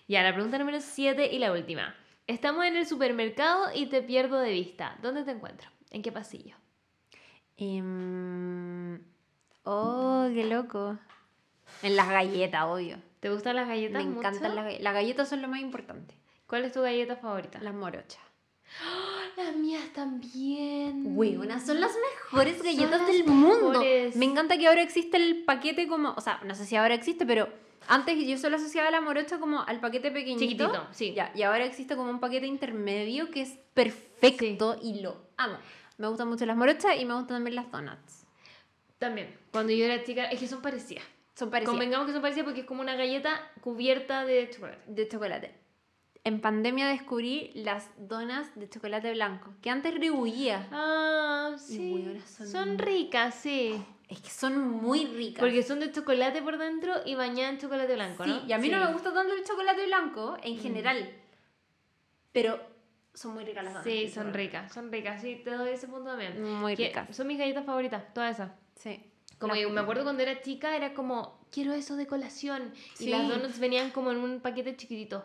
Ya, 0.08 0.22
la 0.22 0.32
pregunta 0.32 0.58
número 0.58 0.80
7 0.80 1.28
y 1.30 1.38
la 1.38 1.52
última. 1.52 1.94
Estamos 2.30 2.64
en 2.64 2.76
el 2.76 2.86
supermercado 2.86 3.70
y 3.74 3.86
te 3.86 4.02
pierdo 4.02 4.38
de 4.38 4.52
vista. 4.52 4.96
¿Dónde 5.02 5.24
te 5.24 5.32
encuentro? 5.32 5.68
¿En 5.90 6.00
qué 6.00 6.12
pasillo? 6.12 6.54
Em, 7.56 9.02
oh, 9.64 10.28
qué 10.32 10.44
loco. 10.44 10.96
En 11.82 11.96
las 11.96 12.08
galletas, 12.08 12.62
obvio. 12.66 12.98
¿Te 13.18 13.30
gustan 13.30 13.56
las 13.56 13.66
galletas 13.66 14.04
Me 14.04 14.08
mucho? 14.08 14.20
encantan 14.20 14.54
las 14.54 14.64
galletas. 14.64 14.84
Las 14.84 14.94
galletas 14.94 15.28
son 15.28 15.42
lo 15.42 15.48
más 15.48 15.58
importante. 15.60 16.14
¿Cuál 16.46 16.66
es 16.66 16.72
tu 16.72 16.82
galleta 16.82 17.16
favorita? 17.16 17.58
Las 17.62 17.74
morochas. 17.74 18.22
Las 19.36 19.56
mías 19.56 19.92
también. 19.92 21.16
Buenas, 21.16 21.66
son 21.66 21.80
las 21.80 21.90
mejores 21.92 22.62
galletas 22.62 23.00
las 23.00 23.08
del 23.08 23.24
mundo. 23.26 23.82
Me 24.14 24.24
encanta 24.24 24.56
que 24.56 24.68
ahora 24.68 24.82
existe 24.82 25.16
el 25.16 25.42
paquete 25.42 25.88
como, 25.88 26.12
o 26.12 26.20
sea, 26.20 26.40
no 26.44 26.54
sé 26.54 26.64
si 26.64 26.76
ahora 26.76 26.94
existe, 26.94 27.26
pero 27.26 27.48
antes 27.88 28.16
yo 28.26 28.38
solo 28.38 28.56
asociaba 28.56 28.90
la 28.90 29.00
morocha 29.00 29.38
como 29.38 29.62
al 29.62 29.80
paquete 29.80 30.10
pequeñito. 30.10 30.40
Chiquitito, 30.40 30.88
sí. 30.92 31.12
Ya, 31.14 31.32
y 31.34 31.42
ahora 31.42 31.64
existe 31.64 31.96
como 31.96 32.10
un 32.10 32.20
paquete 32.20 32.46
intermedio 32.46 33.30
que 33.30 33.42
es 33.42 33.58
perfecto 33.74 34.78
y 34.82 35.00
lo 35.00 35.16
amo. 35.36 35.56
Me 35.98 36.08
gustan 36.08 36.28
mucho 36.28 36.46
las 36.46 36.56
morochas 36.56 36.98
y 36.98 37.04
me 37.04 37.14
gustan 37.14 37.36
también 37.36 37.56
las 37.56 37.70
donuts. 37.70 38.26
También. 38.98 39.36
Cuando 39.50 39.72
yo 39.72 39.84
era 39.84 40.02
chica, 40.04 40.24
es 40.26 40.38
que 40.38 40.46
son 40.46 40.62
parecidas. 40.62 41.04
Son 41.34 41.50
parecidas. 41.50 41.72
Convengamos 41.72 42.06
que 42.06 42.12
son 42.12 42.22
parecidas 42.22 42.44
porque 42.44 42.60
es 42.60 42.66
como 42.66 42.82
una 42.82 42.96
galleta 42.96 43.50
cubierta 43.60 44.24
de 44.24 44.50
chocolate. 44.50 44.82
de 44.86 45.08
chocolate. 45.08 45.54
En 46.22 46.40
pandemia 46.40 46.86
descubrí 46.86 47.50
las 47.54 47.88
donas 47.96 48.54
de 48.54 48.68
chocolate 48.68 49.12
blanco, 49.12 49.54
que 49.62 49.70
antes 49.70 49.94
rehuía. 49.94 50.68
Ah, 50.70 51.54
sí. 51.56 52.20
son. 52.26 52.46
son... 52.46 52.78
ricas, 52.78 53.34
sí. 53.34 53.82
Es 54.10 54.20
que 54.20 54.28
son 54.30 54.58
muy 54.58 55.06
ricas. 55.06 55.40
Porque 55.40 55.62
son 55.62 55.78
de 55.80 55.92
chocolate 55.92 56.42
por 56.42 56.58
dentro 56.58 56.94
y 57.06 57.14
bañadas 57.14 57.52
en 57.54 57.58
chocolate 57.60 57.94
blanco, 57.94 58.24
sí, 58.24 58.30
¿no? 58.30 58.46
y 58.46 58.52
a 58.52 58.58
mí 58.58 58.68
no 58.68 58.78
Sí. 58.78 58.82
Mm. 58.82 58.86
me 58.88 58.92
gusta 58.92 59.14
tanto 59.14 59.32
el 59.34 59.44
chocolate 59.44 59.86
blanco 59.86 60.36
en 60.42 60.58
general. 60.58 61.10
Pero 62.32 62.60
son 63.14 63.34
muy 63.34 63.44
ricas 63.44 63.64
las 63.64 63.72
donas. 63.74 63.84
Sí, 63.84 64.08
son 64.08 64.32
ricas, 64.34 64.72
son 64.72 64.90
ricas, 64.92 65.22
sí, 65.22 65.40
te 65.44 65.50
doy 65.50 65.70
ese 65.70 65.86
punto 65.88 66.10
también. 66.10 66.42
Muy 66.42 66.76
Que 66.76 66.88
ricas. 66.88 67.14
Son 67.16 67.26
mis 67.26 67.38
galletas 67.38 67.64
favoritas, 67.64 68.12
todas 68.12 68.34
esas. 68.34 68.52
Sí. 68.76 69.04
Como 69.38 69.54
yo 69.54 69.70
me 69.70 69.80
acuerdo 69.80 70.02
cuando 70.02 70.22
era 70.22 70.40
chica, 70.42 70.76
era 70.76 70.92
como, 70.92 71.40
quiero 71.50 71.72
eso 71.72 71.96
de 71.96 72.06
colación. 72.06 72.72
Sí. 72.94 73.06
Y 73.06 73.10
las 73.10 73.26
donuts 73.28 73.58
venían 73.58 73.90
como 73.90 74.10
en 74.10 74.18
un 74.18 74.40
paquete 74.40 74.76
chiquitito. 74.76 75.24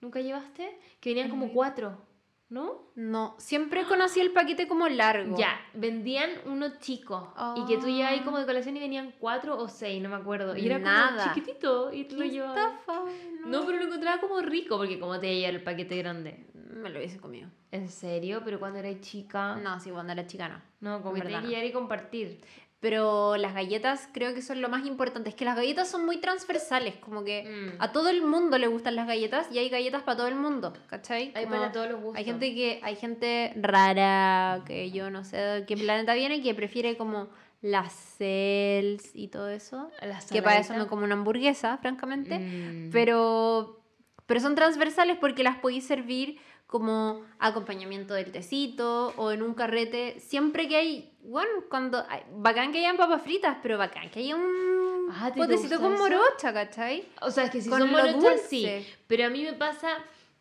¿Nunca 0.00 0.20
llevaste? 0.20 0.78
Que 1.00 1.10
venían 1.10 1.30
como 1.30 1.52
cuatro, 1.52 2.00
¿no? 2.50 2.82
No, 2.94 3.34
siempre 3.38 3.84
conocí 3.84 4.20
el 4.20 4.32
paquete 4.32 4.68
como 4.68 4.88
largo. 4.88 5.36
Ya, 5.36 5.58
vendían 5.74 6.30
unos 6.46 6.78
chicos. 6.78 7.28
Y 7.56 7.64
que 7.66 7.78
tú 7.78 7.86
llevas 7.88 8.12
ahí 8.12 8.18
Ah. 8.20 8.24
como 8.24 8.38
de 8.38 8.46
colación 8.46 8.76
y 8.76 8.80
venían 8.80 9.12
cuatro 9.18 9.58
o 9.58 9.68
seis, 9.68 10.00
no 10.02 10.08
me 10.08 10.16
acuerdo. 10.16 10.56
Y 10.56 10.66
era 10.66 10.78
Nada. 10.78 11.08
como 11.24 11.34
chiquitito 11.34 11.92
y 11.92 12.04
tú 12.04 12.16
lo 12.16 12.24
llevabas. 12.24 12.56
estafa, 12.58 13.00
No, 13.46 13.64
pero 13.66 13.78
lo 13.78 13.84
encontraba 13.84 14.20
como 14.20 14.40
rico 14.40 14.76
porque 14.76 14.98
como 15.00 15.18
te 15.18 15.34
lleva 15.34 15.48
el 15.48 15.62
paquete 15.62 15.96
grande. 15.98 16.46
Me 16.54 16.90
lo 16.90 16.98
hubiese 16.98 17.18
comido. 17.18 17.48
¿En 17.70 17.88
serio? 17.88 18.42
Pero 18.44 18.58
cuando 18.58 18.78
eras 18.78 19.00
chica. 19.00 19.56
No, 19.56 19.78
sí, 19.80 19.90
cuando 19.90 20.12
era 20.12 20.26
chica 20.26 20.48
no. 20.48 20.60
No, 20.80 21.02
como 21.02 21.14
que 21.14 21.24
no. 21.24 21.64
y 21.64 21.72
compartir. 21.72 22.40
Pero 22.84 23.38
las 23.38 23.54
galletas 23.54 24.10
creo 24.12 24.34
que 24.34 24.42
son 24.42 24.60
lo 24.60 24.68
más 24.68 24.84
importante. 24.84 25.30
Es 25.30 25.34
que 25.34 25.46
las 25.46 25.56
galletas 25.56 25.88
son 25.88 26.04
muy 26.04 26.18
transversales. 26.18 26.96
Como 26.96 27.24
que 27.24 27.44
Mm. 27.44 27.80
a 27.82 27.92
todo 27.92 28.10
el 28.10 28.20
mundo 28.20 28.58
le 28.58 28.66
gustan 28.66 28.94
las 28.94 29.06
galletas 29.06 29.46
y 29.50 29.56
hay 29.58 29.70
galletas 29.70 30.02
para 30.02 30.18
todo 30.18 30.28
el 30.28 30.34
mundo. 30.34 30.74
¿Cachai? 30.88 31.32
Hay 31.34 31.44
Como 31.46 31.56
para 31.56 31.72
todos 31.72 31.88
los 31.90 31.98
gustos. 31.98 32.18
Hay 32.18 32.24
gente 32.26 32.54
que 32.54 32.80
hay 32.82 32.96
gente 32.96 33.54
rara 33.56 34.62
que 34.66 34.90
yo 34.90 35.08
no 35.08 35.24
sé 35.24 35.38
de 35.38 35.64
qué 35.64 35.78
planeta 35.78 36.12
viene 36.12 36.42
que 36.42 36.54
prefiere 36.54 36.98
como 36.98 37.28
las 37.62 37.90
cells 38.18 39.12
y 39.14 39.28
todo 39.28 39.48
eso. 39.48 39.90
Las 40.02 40.26
Que 40.30 40.42
para 40.42 40.58
eso 40.58 40.74
me 40.74 40.86
como 40.86 41.04
una 41.04 41.14
hamburguesa, 41.14 41.78
francamente. 41.78 42.38
Mm. 42.38 42.90
Pero, 42.92 43.80
pero 44.26 44.40
son 44.40 44.54
transversales 44.54 45.16
porque 45.18 45.42
las 45.42 45.56
podéis 45.56 45.86
servir 45.86 46.38
como 46.74 47.22
acompañamiento 47.38 48.14
del 48.14 48.32
tecito 48.32 49.14
o 49.16 49.30
en 49.30 49.44
un 49.44 49.54
carrete. 49.54 50.18
Siempre 50.18 50.66
que 50.66 50.74
hay, 50.74 51.16
bueno, 51.22 51.48
cuando 51.70 52.04
hay- 52.08 52.24
bacán 52.32 52.72
que 52.72 52.78
hayan 52.78 52.96
papas 52.96 53.22
fritas, 53.22 53.58
pero 53.62 53.78
bacán 53.78 54.10
que 54.10 54.18
haya 54.18 54.34
un 54.34 55.08
Ah, 55.12 55.30
¿te 55.32 55.38
potecito 55.38 55.78
con 55.78 55.94
eso? 55.94 56.02
morocha, 56.02 56.52
¿cachai? 56.52 57.08
O 57.20 57.30
sea, 57.30 57.44
es 57.44 57.50
que 57.52 57.60
si 57.60 57.70
Con 57.70 57.78
son 57.78 57.92
morochas, 57.92 58.40
sí. 58.48 58.66
Pero 59.06 59.26
a 59.26 59.30
mí 59.30 59.44
me 59.44 59.52
pasa 59.52 59.88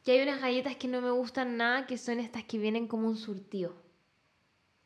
que 0.03 0.13
hay 0.13 0.23
unas 0.27 0.41
galletas 0.41 0.75
que 0.75 0.87
no 0.87 1.01
me 1.01 1.11
gustan 1.11 1.55
nada, 1.55 1.85
que 1.85 1.99
son 1.99 2.19
estas 2.19 2.43
que 2.45 2.57
vienen 2.57 2.87
como 2.87 3.07
un 3.09 3.15
surtido. 3.15 3.75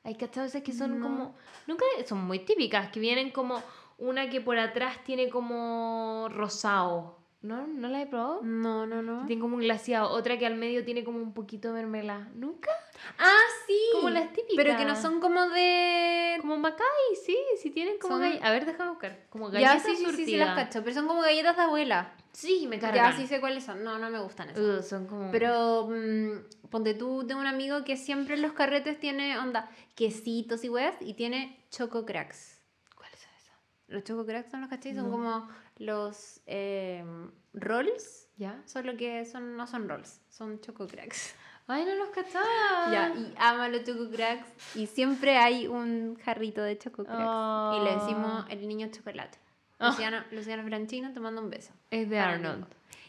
Hay 0.04 0.16
cachado 0.16 0.48
esas 0.48 0.64
que 0.64 0.74
son 0.74 1.00
No. 1.00 1.04
como... 1.08 1.36
Nunca... 1.66 1.86
Son 2.06 2.18
muy 2.18 2.40
típicas, 2.40 2.90
que 2.90 3.00
vienen 3.00 3.32
como 3.32 3.64
una 3.98 4.30
que 4.30 4.42
por 4.42 4.60
atrás 4.60 5.02
tiene 5.06 5.30
como 5.30 6.28
rosado. 6.30 7.17
¿No? 7.42 7.68
¿No 7.68 7.88
la 7.88 8.02
he 8.02 8.08
probado? 8.08 8.42
No, 8.44 8.88
no, 8.88 9.02
no. 9.04 9.26
Tiene 9.28 9.42
como 9.42 9.56
un 9.58 9.62
glaseado. 9.62 10.10
Otra 10.10 10.38
que 10.40 10.46
al 10.48 10.56
medio 10.56 10.84
tiene 10.84 11.04
como 11.04 11.20
un 11.20 11.34
poquito 11.34 11.68
de 11.70 11.76
mermelada. 11.84 12.30
¿Nunca? 12.34 12.72
Ah, 13.20 13.38
sí. 13.68 13.78
Como 13.94 14.10
las 14.10 14.30
típicas. 14.34 14.56
Pero 14.56 14.76
que 14.76 14.86
no 14.86 14.96
son 14.96 15.20
como 15.20 15.48
de. 15.50 16.38
Como 16.42 16.58
Macay, 16.58 16.86
sí, 17.26 17.38
sí 17.62 17.70
tienen 17.70 18.00
como 18.00 18.16
Son- 18.16 18.22
galletas. 18.22 18.48
A 18.48 18.52
ver, 18.52 18.66
déjame 18.66 18.90
buscar. 18.90 19.26
Como 19.30 19.52
Ya, 19.52 19.60
galletas 19.62 19.84
sí, 19.84 19.96
sí, 19.98 20.12
sí, 20.16 20.26
sí, 20.26 20.38
las 20.38 20.56
cacho. 20.56 20.82
Pero 20.84 20.96
son 20.96 21.08
como 21.08 21.22
galletas 21.22 21.56
de 21.56 21.62
abuela. 21.64 22.14
Sí, 22.32 22.66
me 22.68 22.80
Ya, 22.80 22.92
cargan. 22.92 23.16
sí 23.18 23.28
sé 23.28 23.40
cuáles 23.40 23.64
son. 23.64 23.84
No, 23.84 24.00
no 24.00 24.10
me 24.10 24.20
gustan 24.20 24.50
esas. 24.50 24.64
Uh, 24.64 24.84
son 24.84 25.06
como... 25.08 25.32
Pero 25.32 25.88
mm, 25.90 26.68
ponte 26.70 26.96
tú, 26.96 27.26
tengo 27.28 27.40
un 27.42 27.48
amigo 27.48 27.84
que 27.84 27.98
siempre 27.98 28.34
en 28.36 28.42
los 28.42 28.54
carretes 28.54 29.00
tiene 29.00 29.38
onda 29.40 29.70
quesitos 29.96 30.64
y 30.64 30.70
weas 30.70 30.96
y 31.02 31.14
tiene 31.14 31.66
choco 31.72 32.06
cracks. 32.06 32.62
¿Cuál 32.96 33.10
es 33.14 33.22
esa? 33.22 33.54
Los 33.88 34.04
choco 34.04 34.26
cracks 34.26 34.52
son 34.52 34.62
los 34.62 34.70
cachis, 34.70 34.96
son 34.96 35.06
No. 35.06 35.12
como 35.12 35.50
los 35.78 36.42
eh, 36.46 37.04
rolls, 37.54 38.30
¿Ya? 38.38 38.62
solo 38.66 38.96
que 38.98 39.26
son, 39.26 39.58
no 39.58 39.68
son 39.68 39.90
rolls, 39.90 40.22
son 40.30 40.60
choco 40.62 40.88
cracks. 40.88 41.36
Ay, 41.68 41.86
no 41.86 41.96
los 41.96 42.10
cachaba. 42.10 42.46
Ya, 42.92 43.14
y 43.16 43.34
ama 43.38 43.68
los 43.68 43.84
choco 43.84 44.10
cracks 44.10 44.48
y 44.76 44.88
siempre 44.88 45.38
hay 45.38 45.68
un 45.68 46.18
jarrito 46.24 46.62
de 46.62 46.78
choco 46.78 47.04
cracks 47.04 47.78
y 47.78 47.84
le 47.84 47.94
decimos 47.96 48.46
el 48.50 48.68
niño 48.68 48.88
chocolate. 48.92 49.38
Ah. 49.80 49.90
Luciano, 49.90 50.24
Luciano 50.32 50.64
Franchino 50.64 51.14
te 51.14 51.20
mando 51.20 51.42
un 51.42 51.50
beso. 51.50 51.74
Es 51.92 52.10
de 52.10 52.20
Arnold. 52.20 52.66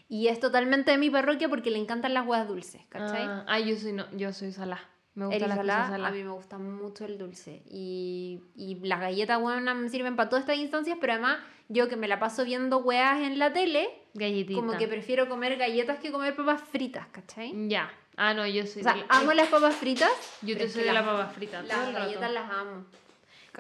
Y 0.09 0.29
es 0.29 0.41
totalmente 0.41 0.91
de 0.91 0.99
mi 0.99 1.11
parroquia 1.11 1.49
porque 1.49 1.71
le 1.71 1.79
encantan 1.79 2.15
las 2.15 2.27
huevas 2.27 2.49
dulces, 2.49 2.83
¿cachai? 2.89 3.25
Ah, 3.25 3.45
ah, 3.47 3.61
yo 3.61 3.77
soy, 3.77 3.93
no, 3.93 4.11
yo 4.17 4.33
soy 4.33 4.53
salá. 4.53 4.81
Me 5.19 5.27
gusta 5.27 5.57
salá, 5.57 5.83
cosas 5.89 6.01
a 6.01 6.11
mí 6.11 6.23
me 6.23 6.31
gusta 6.31 6.59
mucho 6.59 7.05
el 7.05 7.19
dulce. 7.19 7.63
Y, 7.71 8.41
y 8.57 8.77
las 8.87 9.01
galletas, 9.01 9.41
buenas 9.41 9.77
me 9.77 9.89
sirven 9.89 10.17
para 10.17 10.29
todas 10.29 10.43
estas 10.45 10.57
instancias, 10.59 10.97
pero 11.01 11.15
además 11.15 11.39
yo 11.69 11.89
que 11.89 11.97
me 11.97 12.09
la 12.09 12.19
paso 12.19 12.45
viendo 12.45 12.79
weas 12.79 13.21
en 13.21 13.39
la 13.39 13.53
tele, 13.53 13.89
Galletita. 14.15 14.61
como 14.61 14.77
que 14.79 14.89
prefiero 14.89 15.29
comer 15.29 15.57
galletas 15.57 15.99
que 15.99 16.11
comer 16.13 16.35
papas 16.37 16.63
fritas, 16.63 17.07
¿cachai? 17.13 17.69
Ya. 17.69 17.91
Ah, 18.17 18.35
no, 18.35 18.47
yo 18.47 18.67
soy 18.67 18.81
O 18.81 18.85
sea, 18.85 18.95
de- 18.95 19.05
amo 19.09 19.33
las 19.33 19.49
papas 19.49 19.77
fritas. 19.77 20.11
Yo 20.43 20.57
te 20.57 20.69
soy 20.69 20.83
de 20.83 20.89
la 20.93 21.03
las- 21.03 21.05
papa 21.05 21.27
frita. 21.29 21.59
todo 21.61 21.69
Las 21.69 21.89
el 21.89 21.95
rato. 21.95 22.05
galletas 22.07 22.33
las 22.33 22.51
amo. 22.51 22.85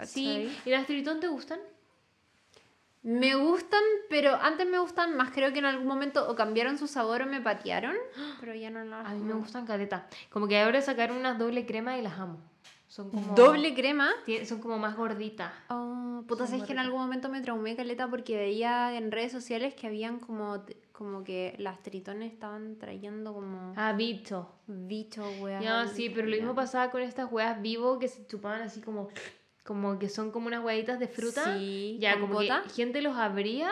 Sí. 0.04 0.56
¿Y 0.64 0.70
las 0.70 0.86
tritón 0.86 1.20
te 1.20 1.28
gustan? 1.28 1.58
Me 3.02 3.34
gustan, 3.36 3.80
pero 4.10 4.34
antes 4.36 4.66
me 4.68 4.78
gustan 4.78 5.16
más. 5.16 5.30
Creo 5.30 5.52
que 5.52 5.60
en 5.60 5.64
algún 5.66 5.86
momento 5.86 6.28
o 6.28 6.34
cambiaron 6.34 6.78
su 6.78 6.86
sabor 6.88 7.22
o 7.22 7.26
me 7.26 7.40
patearon, 7.40 7.94
pero 8.40 8.54
ya 8.54 8.70
no 8.70 8.84
las 8.84 9.06
A 9.06 9.14
mí 9.14 9.22
me 9.22 9.30
no. 9.34 9.38
gustan 9.38 9.66
caleta. 9.66 10.08
Como 10.30 10.48
que 10.48 10.60
ahora 10.60 10.80
sacaron 10.82 11.16
unas 11.16 11.38
doble 11.38 11.64
crema 11.66 11.96
y 11.96 12.02
las 12.02 12.18
amo. 12.18 12.38
Son 12.88 13.10
como... 13.10 13.34
Doble 13.34 13.74
crema. 13.74 14.08
Son 14.46 14.60
como 14.60 14.78
más 14.78 14.96
gorditas. 14.96 15.52
Oh, 15.68 16.24
puta, 16.26 16.46
sabes 16.46 16.64
que 16.64 16.72
en 16.72 16.78
algún 16.78 17.00
momento 17.00 17.28
me 17.28 17.40
traumé 17.42 17.76
caleta 17.76 18.08
porque 18.08 18.36
veía 18.36 18.96
en 18.96 19.12
redes 19.12 19.30
sociales 19.30 19.74
que 19.74 19.86
habían 19.86 20.18
como, 20.18 20.64
como 20.92 21.22
que 21.22 21.54
las 21.58 21.82
tritones 21.82 22.32
estaban 22.32 22.78
trayendo 22.78 23.34
como 23.34 23.74
Ah, 23.76 23.92
bicho. 23.92 24.50
bichos, 24.66 25.26
weas. 25.38 25.62
Ya, 25.62 25.82
al- 25.82 25.88
sí, 25.90 26.08
pero 26.08 26.26
lo 26.28 26.34
mismo 26.36 26.54
pasaba 26.54 26.90
con 26.90 27.02
estas 27.02 27.30
hueas 27.30 27.60
vivo 27.60 27.98
que 27.98 28.08
se 28.08 28.26
chupaban 28.26 28.62
así 28.62 28.80
como... 28.80 29.08
Como 29.68 29.98
que 29.98 30.08
son 30.08 30.30
como 30.30 30.46
unas 30.46 30.64
hueaditas 30.64 30.98
de 30.98 31.08
fruta. 31.08 31.58
Sí, 31.58 31.98
Ya, 32.00 32.18
como 32.18 32.32
gota. 32.32 32.62
que 32.62 32.70
gente 32.70 33.02
los 33.02 33.14
abría 33.18 33.70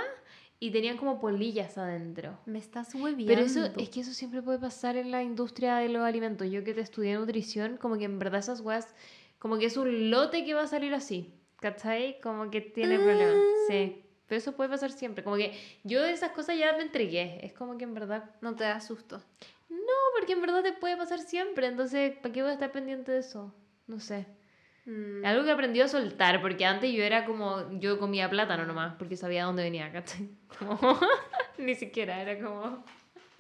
y 0.61 0.71
tenían 0.71 0.99
como 0.99 1.19
polillas 1.19 1.79
adentro. 1.79 2.39
Me 2.45 2.59
estás 2.59 2.95
hueviando. 2.95 3.27
Pero 3.35 3.41
eso, 3.47 3.65
es 3.81 3.89
que 3.89 4.01
eso 4.01 4.13
siempre 4.13 4.43
puede 4.43 4.59
pasar 4.59 4.99
en 4.99 5.11
la 5.11 5.23
industria 5.23 5.77
de 5.77 5.89
los 5.89 6.03
alimentos. 6.03 6.51
Yo 6.51 6.63
que 6.65 6.75
te 6.75 6.83
estudié 6.83 7.15
nutrición, 7.15 7.79
como 7.79 7.97
que 7.97 8.05
en 8.05 8.19
verdad 8.19 8.41
esas 8.41 8.61
weas, 8.61 8.95
como 9.39 9.57
que 9.57 9.65
es 9.65 9.79
un 9.79 10.11
lote 10.11 10.45
que 10.45 10.53
va 10.53 10.65
a 10.65 10.67
salir 10.67 10.93
así. 10.93 11.33
¿Cachai? 11.61 12.21
Como 12.21 12.51
que 12.51 12.61
tiene 12.61 12.99
problemas. 12.99 13.35
Sí. 13.69 14.03
Pero 14.27 14.39
eso 14.39 14.53
puede 14.53 14.69
pasar 14.69 14.93
siempre. 14.93 15.25
Como 15.25 15.37
que 15.37 15.59
yo 15.83 16.03
de 16.03 16.13
esas 16.13 16.33
cosas 16.33 16.59
ya 16.59 16.75
me 16.77 16.83
entregué. 16.83 17.41
Es 17.43 17.55
como 17.55 17.79
que 17.79 17.85
en 17.85 17.95
verdad. 17.95 18.33
No 18.43 18.55
te 18.55 18.65
da 18.65 18.83
susto. 18.83 19.23
No, 19.71 19.97
porque 20.19 20.35
en 20.35 20.43
verdad 20.43 20.63
te 20.63 20.75
puede 20.75 20.99
pasar 20.99 21.21
siempre. 21.21 21.69
Entonces, 21.69 22.13
¿para 22.19 22.35
qué 22.35 22.43
voy 22.43 22.51
a 22.51 22.55
estar 22.55 22.71
pendiente 22.71 23.13
de 23.13 23.21
eso? 23.21 23.55
No 23.87 23.99
sé. 23.99 24.27
Mm, 24.87 25.25
Algo 25.25 25.45
que 25.45 25.51
aprendí 25.51 25.81
a 25.81 25.89
soltar, 25.89 26.41
porque 26.41 26.65
antes 26.65 26.93
yo 26.93 27.03
era 27.03 27.25
como, 27.25 27.71
yo 27.79 27.99
comía 27.99 28.31
plátano 28.31 28.65
nomás, 28.65 28.95
porque 28.95 29.17
sabía 29.17 29.45
dónde 29.45 29.65
venía, 29.65 29.91
¿cachai? 29.93 30.31
Como, 30.59 30.79
ni 31.59 31.75
siquiera, 31.75 32.23
era 32.23 32.39
como, 32.39 32.85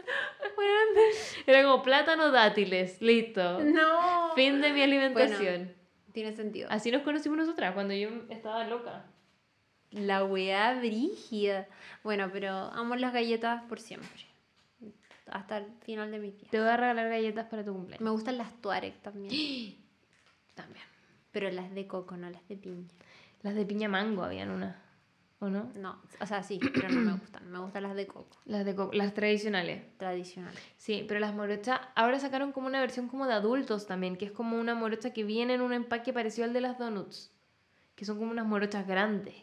era 1.47 1.63
como 1.63 1.83
plátano 1.83 2.31
dátiles, 2.33 3.01
listo. 3.01 3.61
No. 3.61 4.35
Fin 4.35 4.61
de 4.61 4.73
mi 4.73 4.83
alimentación. 4.83 5.73
Tiene 6.13 6.33
sentido. 6.35 6.69
Así 6.71 6.91
nos 6.91 7.03
conocimos 7.03 7.39
nosotras, 7.39 7.75
cuando 7.75 7.95
yo 7.95 8.09
estaba 8.29 8.65
loca. 8.65 9.05
La 9.93 10.25
wea 10.25 10.75
brígida. 10.75 11.69
Bueno, 12.03 12.29
pero 12.33 12.51
amo 12.51 12.97
las 12.97 13.13
galletas 13.13 13.63
por 13.69 13.79
siempre. 13.81 14.27
Hasta 15.27 15.59
el 15.59 15.67
final 15.85 16.11
de 16.11 16.19
mi 16.19 16.31
vida. 16.31 16.49
Te 16.51 16.59
voy 16.59 16.69
a 16.69 16.77
regalar 16.77 17.09
galletas 17.09 17.47
para 17.47 17.65
tu 17.65 17.73
cumpleaños. 17.73 18.03
Me 18.03 18.11
gustan 18.11 18.37
las 18.37 18.53
Tuareg 18.61 18.95
también. 19.01 19.31
También. 20.55 20.96
Pero 21.39 21.51
las 21.51 21.75
de 21.75 21.87
coco, 21.87 22.17
no 22.17 22.31
las 22.31 22.49
de 22.49 22.57
piña. 22.57 22.89
Las 23.43 23.55
de 23.55 23.67
piña 23.67 23.91
mango 23.91 24.23
habían 24.23 24.49
una, 24.51 24.81
¿o 25.39 25.51
no? 25.51 25.71
No, 25.75 26.01
o 26.19 26.25
sea, 26.25 26.43
sí, 26.43 26.59
pero 26.73 26.89
no 26.89 26.99
me 27.03 27.13
gustan. 27.13 27.51
Me 27.53 27.59
gustan 27.59 27.83
las 27.83 27.95
de 27.95 28.07
coco, 28.07 28.39
Las 28.47 28.65
de 28.65 28.75
co- 28.75 28.89
las 28.95 29.13
tradicionales. 29.13 29.83
tradicionales. 29.99 30.59
Sí, 30.79 31.05
pero 31.07 31.21
las 31.21 31.35
morochas 31.35 31.79
ahora 31.95 32.19
sacaron 32.19 32.53
como 32.53 32.69
una 32.69 32.81
versión 32.81 33.07
como 33.09 33.27
de 33.27 33.35
adultos 33.35 33.87
también, 33.87 34.17
que 34.17 34.25
es 34.25 34.33
como 34.33 34.59
una 34.59 34.75
morocha 34.75 35.13
que 35.13 35.25
viene 35.25 35.53
en 35.53 35.61
un 35.61 35.75
empaque 35.75 36.15
parecido 36.15 36.47
al 36.47 36.55
de 36.55 36.63
las 36.63 36.79
donuts, 36.79 37.31
que 37.97 38.07
son 38.07 38.19
como 38.19 38.31
unas 38.31 38.47
morochas 38.47 38.87
grandes. 38.87 39.35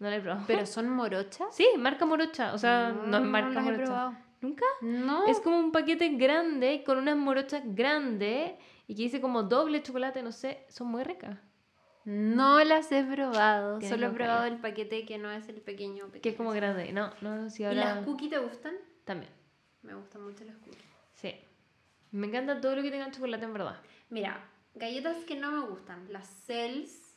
¿No 0.00 0.10
la 0.10 0.16
he 0.16 0.20
probado? 0.20 0.42
¿Pero 0.48 0.66
son 0.66 0.88
morochas? 0.88 1.54
Sí, 1.54 1.64
marca 1.78 2.06
morocha, 2.06 2.54
o 2.54 2.58
sea, 2.58 2.90
no, 2.90 3.18
es 3.18 3.22
marca 3.24 3.60
he 3.60 3.62
morocha. 3.62 3.84
probado. 3.84 4.14
¿Nunca? 4.40 4.64
No. 4.80 5.26
Es 5.28 5.38
como 5.38 5.58
un 5.60 5.70
paquete 5.70 6.08
grande 6.16 6.82
con 6.84 6.98
unas 6.98 7.14
morochas 7.16 7.62
grandes 7.66 8.52
y 8.90 8.96
que 8.96 9.02
dice 9.04 9.20
como 9.20 9.44
doble 9.44 9.84
chocolate, 9.84 10.20
no 10.20 10.32
sé, 10.32 10.64
son 10.68 10.88
muy 10.88 11.04
ricas. 11.04 11.38
No 12.04 12.64
las 12.64 12.90
he 12.90 13.04
probado. 13.04 13.80
Solo 13.82 14.08
he 14.08 14.10
probado 14.10 14.44
el 14.46 14.56
paquete 14.58 15.06
que 15.06 15.16
no 15.16 15.30
es 15.30 15.48
el 15.48 15.60
pequeño. 15.60 16.06
pequeño. 16.06 16.22
Que 16.22 16.30
es 16.30 16.34
como 16.34 16.50
grande. 16.50 16.92
No, 16.92 17.12
no, 17.20 17.48
si 17.50 17.62
¿Y 17.62 17.66
ahora... 17.66 17.94
las 17.94 18.04
cookies 18.04 18.30
te 18.30 18.38
gustan? 18.38 18.74
También, 19.04 19.30
Me 19.82 19.94
gustan 19.94 20.22
mucho 20.24 20.42
las 20.44 20.56
cookies. 20.56 20.82
sí. 21.12 21.34
Me 22.10 22.26
encanta 22.26 22.60
todo 22.60 22.74
lo 22.74 22.82
que 22.82 22.90
tenga 22.90 23.08
chocolate 23.12 23.44
en 23.44 23.52
verdad. 23.52 23.76
Mira, 24.08 24.44
galletas 24.74 25.18
que 25.24 25.36
no 25.36 25.52
me 25.52 25.60
gustan. 25.68 26.12
Las 26.12 26.26
Cells. 26.46 27.16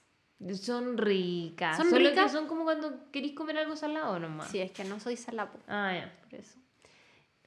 Son 0.53 0.95
ricas. 0.99 1.77
¿Son 1.77 1.89
Solo 1.89 2.09
ricas? 2.09 2.25
que 2.25 2.37
son 2.37 2.47
como 2.47 2.65
cuando 2.65 3.09
queréis 3.11 3.33
comer 3.33 3.57
algo 3.57 3.75
salado 3.75 4.19
nomás. 4.19 4.49
Sí, 4.51 4.59
es 4.59 4.71
que 4.71 4.83
no 4.83 4.99
soy 4.99 5.15
salapo. 5.17 5.57
Ah, 5.67 5.91
ya. 5.95 6.13
Por 6.29 6.35
eso. 6.39 6.59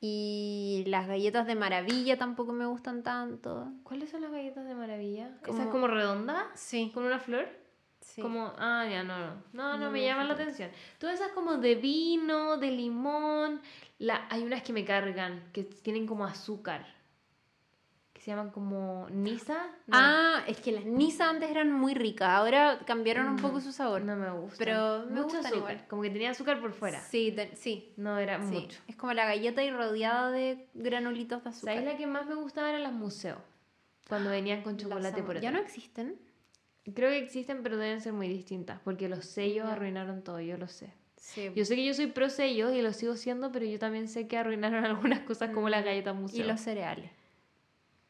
Y 0.00 0.84
las 0.88 1.06
galletas 1.08 1.46
de 1.46 1.54
maravilla 1.54 2.18
tampoco 2.18 2.52
me 2.52 2.66
gustan 2.66 3.02
tanto. 3.02 3.68
¿Cuáles 3.82 4.10
son 4.10 4.20
las 4.22 4.30
galletas 4.30 4.66
de 4.66 4.74
maravilla? 4.74 5.30
Como- 5.44 5.58
¿Esas 5.58 5.70
como 5.72 5.86
redondas? 5.88 6.44
Sí. 6.54 6.90
¿Con 6.92 7.04
una 7.04 7.18
flor? 7.18 7.46
sí. 8.00 8.22
Como, 8.22 8.52
ah, 8.58 8.86
ya, 8.88 9.02
no, 9.02 9.18
no. 9.18 9.26
No, 9.52 9.72
no, 9.72 9.78
No 9.78 9.86
me 9.90 9.98
me 10.00 10.04
llaman 10.06 10.28
la 10.28 10.34
atención. 10.34 10.70
Todas 10.98 11.16
esas 11.16 11.32
como 11.32 11.56
de 11.56 11.74
vino, 11.74 12.56
de 12.56 12.70
limón. 12.70 13.60
La, 13.98 14.26
hay 14.30 14.42
unas 14.44 14.62
que 14.62 14.72
me 14.72 14.84
cargan, 14.84 15.42
que 15.52 15.64
tienen 15.64 16.06
como 16.06 16.24
azúcar. 16.24 16.86
Se 18.26 18.32
llaman 18.32 18.50
como 18.50 19.06
Nisa. 19.08 19.54
No, 19.86 19.96
Ah, 19.96 20.42
es 20.48 20.58
que 20.58 20.72
las 20.72 20.84
Nisa 20.84 21.30
antes 21.30 21.48
eran 21.48 21.70
muy 21.70 21.94
ricas. 21.94 22.28
Ahora 22.28 22.80
cambiaron 22.84 23.28
un 23.28 23.36
poco 23.36 23.60
su 23.60 23.70
sabor. 23.70 24.02
no 24.02 24.16
me 24.16 24.28
gusta. 24.32 24.56
pero 24.58 25.04
me 25.06 25.12
Mucho 25.12 25.22
gustan 25.22 25.46
azúcar. 25.46 25.58
igual. 25.58 25.84
Como 25.88 26.02
que 26.02 26.10
tenía 26.10 26.30
azúcar 26.32 26.60
por 26.60 26.72
fuera. 26.72 27.00
Sí, 27.02 27.36
sí. 27.54 27.92
No 27.96 28.18
era 28.18 28.42
sí. 28.42 28.52
mucho. 28.62 28.80
Es 28.88 28.96
como 28.96 29.12
la 29.12 29.26
galleta 29.26 29.62
y 29.62 29.70
rodeada 29.70 30.32
de 30.32 30.66
granulitos 30.74 31.44
de 31.44 31.50
azúcar. 31.50 31.74
¿Sabes 31.76 31.88
la 31.88 31.96
que 31.96 32.08
más 32.08 32.26
me 32.26 32.34
gustaba 32.34 32.68
eran 32.68 32.82
las 32.82 32.92
museos? 32.92 33.38
Cuando 34.08 34.30
venían 34.30 34.62
con 34.62 34.76
chocolate 34.76 35.22
por 35.22 35.38
¿Ya 35.40 35.52
no 35.52 35.60
existen? 35.60 36.18
Creo 36.96 37.10
que 37.10 37.18
existen, 37.18 37.62
pero 37.62 37.76
deben 37.76 38.00
ser 38.00 38.12
muy 38.12 38.26
distintas, 38.26 38.80
porque 38.82 39.08
los 39.08 39.24
sellos 39.24 39.68
arruinaron 39.68 40.22
todo, 40.22 40.40
yo 40.40 40.56
lo 40.56 40.66
sé. 40.66 40.92
Sí. 41.16 41.52
Yo 41.54 41.64
sé 41.64 41.76
que 41.76 41.84
yo 41.84 41.94
soy 41.94 42.08
pro 42.08 42.28
sellos 42.28 42.72
y 42.72 42.82
lo 42.82 42.92
sigo 42.92 43.14
siendo, 43.16 43.52
pero 43.52 43.66
yo 43.66 43.78
también 43.78 44.08
sé 44.08 44.26
que 44.26 44.36
arruinaron 44.36 44.84
algunas 44.84 45.20
cosas 45.20 45.50
como 45.50 45.68
las 45.68 45.84
galletas 45.84 46.12
Mm. 46.16 46.18
y 46.18 46.22
museo. 46.22 46.46
los 46.48 46.60
cereales. 46.60 47.10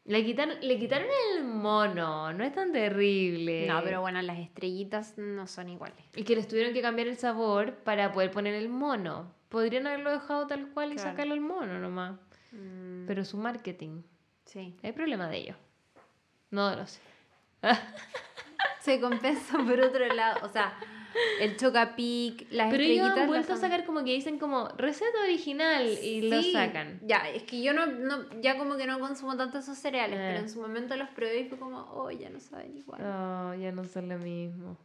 Le, 0.07 0.25
quitaron, 0.25 0.57
le 0.61 0.79
quitaron 0.79 1.09
el 1.35 1.45
mono, 1.45 2.33
no 2.33 2.45
es 2.45 2.53
tan 2.55 2.73
terrible. 2.73 3.67
No, 3.67 3.83
pero 3.83 4.01
bueno, 4.01 4.23
las 4.23 4.39
estrellitas 4.39 5.19
no 5.19 5.47
son 5.49 5.69
iguales. 5.69 5.97
Y 6.15 6.23
que 6.23 6.37
les 6.37 6.47
tuvieron 6.47 6.73
que 6.73 6.81
cambiar 6.81 7.09
el 7.09 7.17
sabor 7.17 7.75
para 7.79 8.13
poder 8.13 8.31
poner 8.31 8.55
el 8.55 8.69
mono. 8.69 9.35
Podrían 9.49 9.87
haberlo 9.87 10.13
dejado 10.13 10.47
tal 10.47 10.69
cual 10.71 10.93
y 10.93 10.97
Claro. 10.97 11.11
sacarlo 11.11 11.35
el 11.35 11.41
mono 11.41 11.79
nomás. 11.81 12.19
Mm, 12.53 13.07
Pero 13.07 13.25
su 13.25 13.37
marketing, 13.37 14.03
sí. 14.45 14.77
hay 14.83 14.93
problema 14.93 15.29
de 15.29 15.37
ellos. 15.39 15.57
No 16.51 16.75
lo 16.77 16.87
sé. 16.87 17.01
Se 18.81 19.01
compensa 19.01 19.59
por 19.59 19.81
otro 19.81 20.07
lado. 20.15 20.47
O 20.47 20.49
sea, 20.49 20.75
el 21.41 21.57
chocapic, 21.57 22.47
las 22.51 22.71
Pero 22.71 22.83
ellos 22.83 22.97
estrellitas. 23.09 23.19
han 23.19 23.27
vuelto 23.29 23.53
a 23.53 23.57
sacar 23.57 23.85
como 23.85 24.05
que 24.05 24.13
dicen 24.13 24.39
como 24.39 24.69
receta 24.77 25.19
original 25.25 25.87
y 26.03 26.29
lo 26.31 26.43
Sí, 26.43 26.53
sacan. 26.53 27.01
Ya, 27.03 27.19
es 27.31 27.43
que 27.45 27.63
yo 27.63 27.73
no, 27.73 27.87
no, 27.87 28.25
ya 28.41 28.59
como 28.59 28.77
que 28.77 28.87
no 28.87 28.99
consumo 29.01 29.37
tanto 29.37 29.59
esos 29.59 29.79
cereales, 29.79 30.19
Eh. 30.19 30.25
pero 30.29 30.41
en 30.41 30.49
su 30.51 30.61
momento 30.61 30.97
los 30.97 31.09
probé 31.11 31.41
y 31.41 31.49
fue 31.49 31.59
como, 31.59 31.79
oh, 31.93 32.11
ya 32.11 32.31
no 32.31 32.41
saben 32.41 32.77
igual. 32.77 33.01
Oh, 33.03 33.55
ya 33.55 33.73
no 33.73 33.85
son 33.85 34.09
lo 34.09 34.19
mismo. 34.19 34.77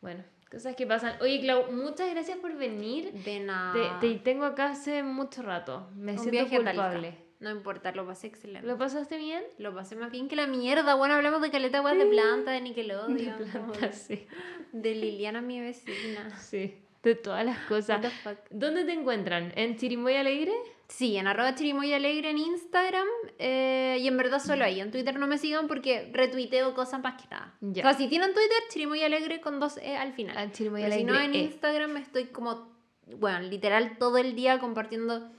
Bueno, 0.00 0.22
Cosas 0.50 0.76
que 0.76 0.86
pasan. 0.86 1.16
Oye, 1.20 1.40
Clau, 1.40 1.72
muchas 1.72 2.08
gracias 2.10 2.38
por 2.38 2.54
venir. 2.56 3.10
De 3.12 3.40
nada. 3.40 3.98
Te, 3.98 4.08
te 4.14 4.18
tengo 4.20 4.44
acá 4.44 4.66
hace 4.70 5.02
mucho 5.02 5.42
rato. 5.42 5.88
Me 5.96 6.12
Un 6.12 6.18
siento 6.18 6.30
viaje 6.48 6.56
culpable. 6.58 7.16
No 7.44 7.50
importa, 7.50 7.92
lo 7.92 8.06
pasé 8.06 8.28
excelente. 8.28 8.66
¿Lo 8.66 8.78
pasaste 8.78 9.18
bien? 9.18 9.44
Lo 9.58 9.74
pasé 9.74 9.96
más 9.96 10.10
bien 10.10 10.28
que 10.28 10.34
la 10.34 10.46
mierda. 10.46 10.94
Bueno, 10.94 11.12
hablamos 11.12 11.42
de 11.42 11.50
caleta 11.50 11.82
weas 11.82 11.98
de 11.98 12.06
planta, 12.06 12.52
de 12.52 12.62
Nickelodeon. 12.62 13.18
De 13.18 13.24
planta, 13.32 13.92
sí. 13.92 14.26
De 14.72 14.94
Liliana, 14.94 15.42
mi 15.42 15.60
vecina. 15.60 16.30
Sí. 16.38 16.78
De 17.02 17.14
todas 17.14 17.44
las 17.44 17.58
cosas. 17.66 18.02
What 18.02 18.08
the 18.08 18.10
fuck. 18.10 18.38
¿Dónde 18.48 18.86
te 18.86 18.94
encuentran? 18.94 19.52
¿En 19.56 19.76
Chirimoy 19.76 20.16
Alegre? 20.16 20.54
Sí, 20.88 21.18
en 21.18 21.26
arroba 21.26 21.54
chirimoy 21.54 21.92
alegre 21.92 22.30
en 22.30 22.38
Instagram 22.38 23.06
eh, 23.38 23.98
y 24.00 24.06
en 24.06 24.16
verdad 24.16 24.38
solo 24.38 24.64
ahí. 24.64 24.80
En 24.80 24.90
Twitter 24.90 25.18
no 25.18 25.26
me 25.26 25.36
sigan 25.38 25.66
porque 25.66 26.10
retuiteo 26.12 26.74
cosas 26.74 27.02
más 27.02 27.20
que 27.20 27.28
nada. 27.28 27.54
O 27.60 27.74
sea, 27.74 27.94
si 27.94 28.08
tienen 28.08 28.32
Twitter, 28.32 28.56
chirimoy 28.70 29.02
alegre 29.02 29.40
con 29.40 29.60
dos 29.60 29.76
E 29.78 29.96
al 29.96 30.12
final. 30.12 30.36
Ah, 30.38 30.50
Pero 30.50 30.92
si 30.92 31.04
no, 31.04 31.14
Alegre, 31.14 31.24
en 31.24 31.34
eh. 31.34 31.38
Instagram 31.44 31.96
estoy 31.96 32.26
como, 32.26 32.70
bueno, 33.16 33.40
literal 33.40 33.98
todo 33.98 34.18
el 34.18 34.34
día 34.34 34.58
compartiendo 34.58 35.30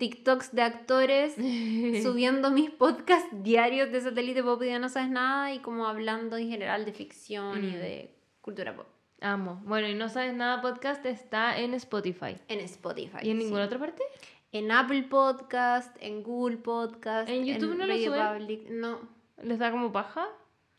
TikToks 0.00 0.52
de 0.52 0.62
actores, 0.62 1.34
subiendo 2.02 2.50
mis 2.50 2.70
podcasts 2.70 3.28
diarios 3.44 3.92
de 3.92 4.00
Satélite 4.00 4.42
Pop 4.42 4.60
y 4.62 4.66
de 4.66 4.78
No 4.80 4.88
Sabes 4.88 5.10
Nada 5.10 5.52
y 5.54 5.60
como 5.60 5.86
hablando 5.86 6.36
en 6.36 6.48
general 6.48 6.84
de 6.84 6.92
ficción 6.92 7.62
y 7.64 7.68
Mm. 7.68 7.74
de 7.74 8.14
cultura 8.40 8.74
pop. 8.74 8.86
Amo. 9.20 9.60
Bueno, 9.66 9.86
y 9.86 9.94
no 9.94 10.08
sabes 10.08 10.34
nada 10.34 10.62
podcast 10.62 11.04
está 11.06 11.58
en 11.58 11.74
Spotify. 11.74 12.38
En 12.48 12.58
Spotify. 12.60 13.18
¿Y 13.22 13.30
en 13.30 13.36
sí. 13.38 13.44
ninguna 13.44 13.66
otra 13.66 13.78
parte? 13.78 14.02
En 14.50 14.72
Apple 14.72 15.02
Podcast, 15.04 15.94
en 16.00 16.22
Google 16.22 16.56
Podcast. 16.56 17.28
¿En 17.28 17.44
YouTube 17.44 17.76
no 17.76 17.86
lo 17.86 17.94
suben? 17.96 18.38
Public. 18.38 18.68
No. 18.70 18.98
¿Les 19.42 19.58
da 19.58 19.70
como 19.70 19.92
paja? 19.92 20.26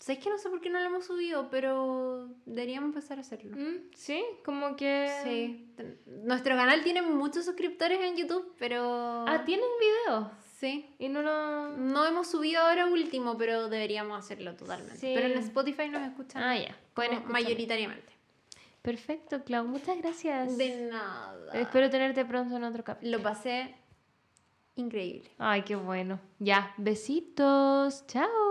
¿Sabes 0.01 0.23
que 0.23 0.31
no 0.31 0.39
sé 0.39 0.49
por 0.49 0.61
qué 0.61 0.71
no 0.71 0.79
lo 0.79 0.85
hemos 0.87 1.05
subido? 1.05 1.47
Pero 1.51 2.27
deberíamos 2.47 2.87
empezar 2.87 3.19
a 3.19 3.21
hacerlo. 3.21 3.55
Mm, 3.55 3.91
sí, 3.93 4.23
como 4.43 4.75
que... 4.75 5.11
Sí. 5.23 5.71
Nuestro 6.23 6.55
canal 6.55 6.81
tiene 6.83 7.03
muchos 7.03 7.45
suscriptores 7.45 8.01
en 8.01 8.17
YouTube, 8.17 8.51
pero. 8.57 9.25
Ah, 9.27 9.43
tienen 9.45 9.67
video. 9.79 10.31
Sí. 10.57 10.87
Y 10.97 11.07
no 11.07 11.21
lo... 11.21 11.77
No 11.77 12.03
hemos 12.07 12.25
subido 12.31 12.61
ahora 12.61 12.87
último, 12.87 13.37
pero 13.37 13.69
deberíamos 13.69 14.17
hacerlo 14.17 14.55
totalmente. 14.55 14.97
Sí. 14.97 15.11
Pero 15.13 15.27
en 15.27 15.37
Spotify 15.37 15.87
nos 15.89 16.01
escuchan 16.01 16.41
Ah, 16.41 16.57
ya. 16.57 16.75
Pueden 16.95 17.13
escuchar. 17.13 17.33
mayoritariamente. 17.33 18.11
Perfecto, 18.81 19.43
Clau. 19.43 19.67
Muchas 19.67 19.99
gracias. 19.99 20.57
De 20.57 20.89
nada. 20.89 21.53
Espero 21.53 21.91
tenerte 21.91 22.25
pronto 22.25 22.55
en 22.57 22.63
otro 22.63 22.83
capítulo. 22.83 23.17
Lo 23.17 23.23
pasé 23.23 23.75
increíble. 24.75 25.29
Ay, 25.37 25.61
qué 25.61 25.75
bueno. 25.75 26.19
Ya, 26.39 26.73
besitos. 26.77 28.07
Chao. 28.07 28.50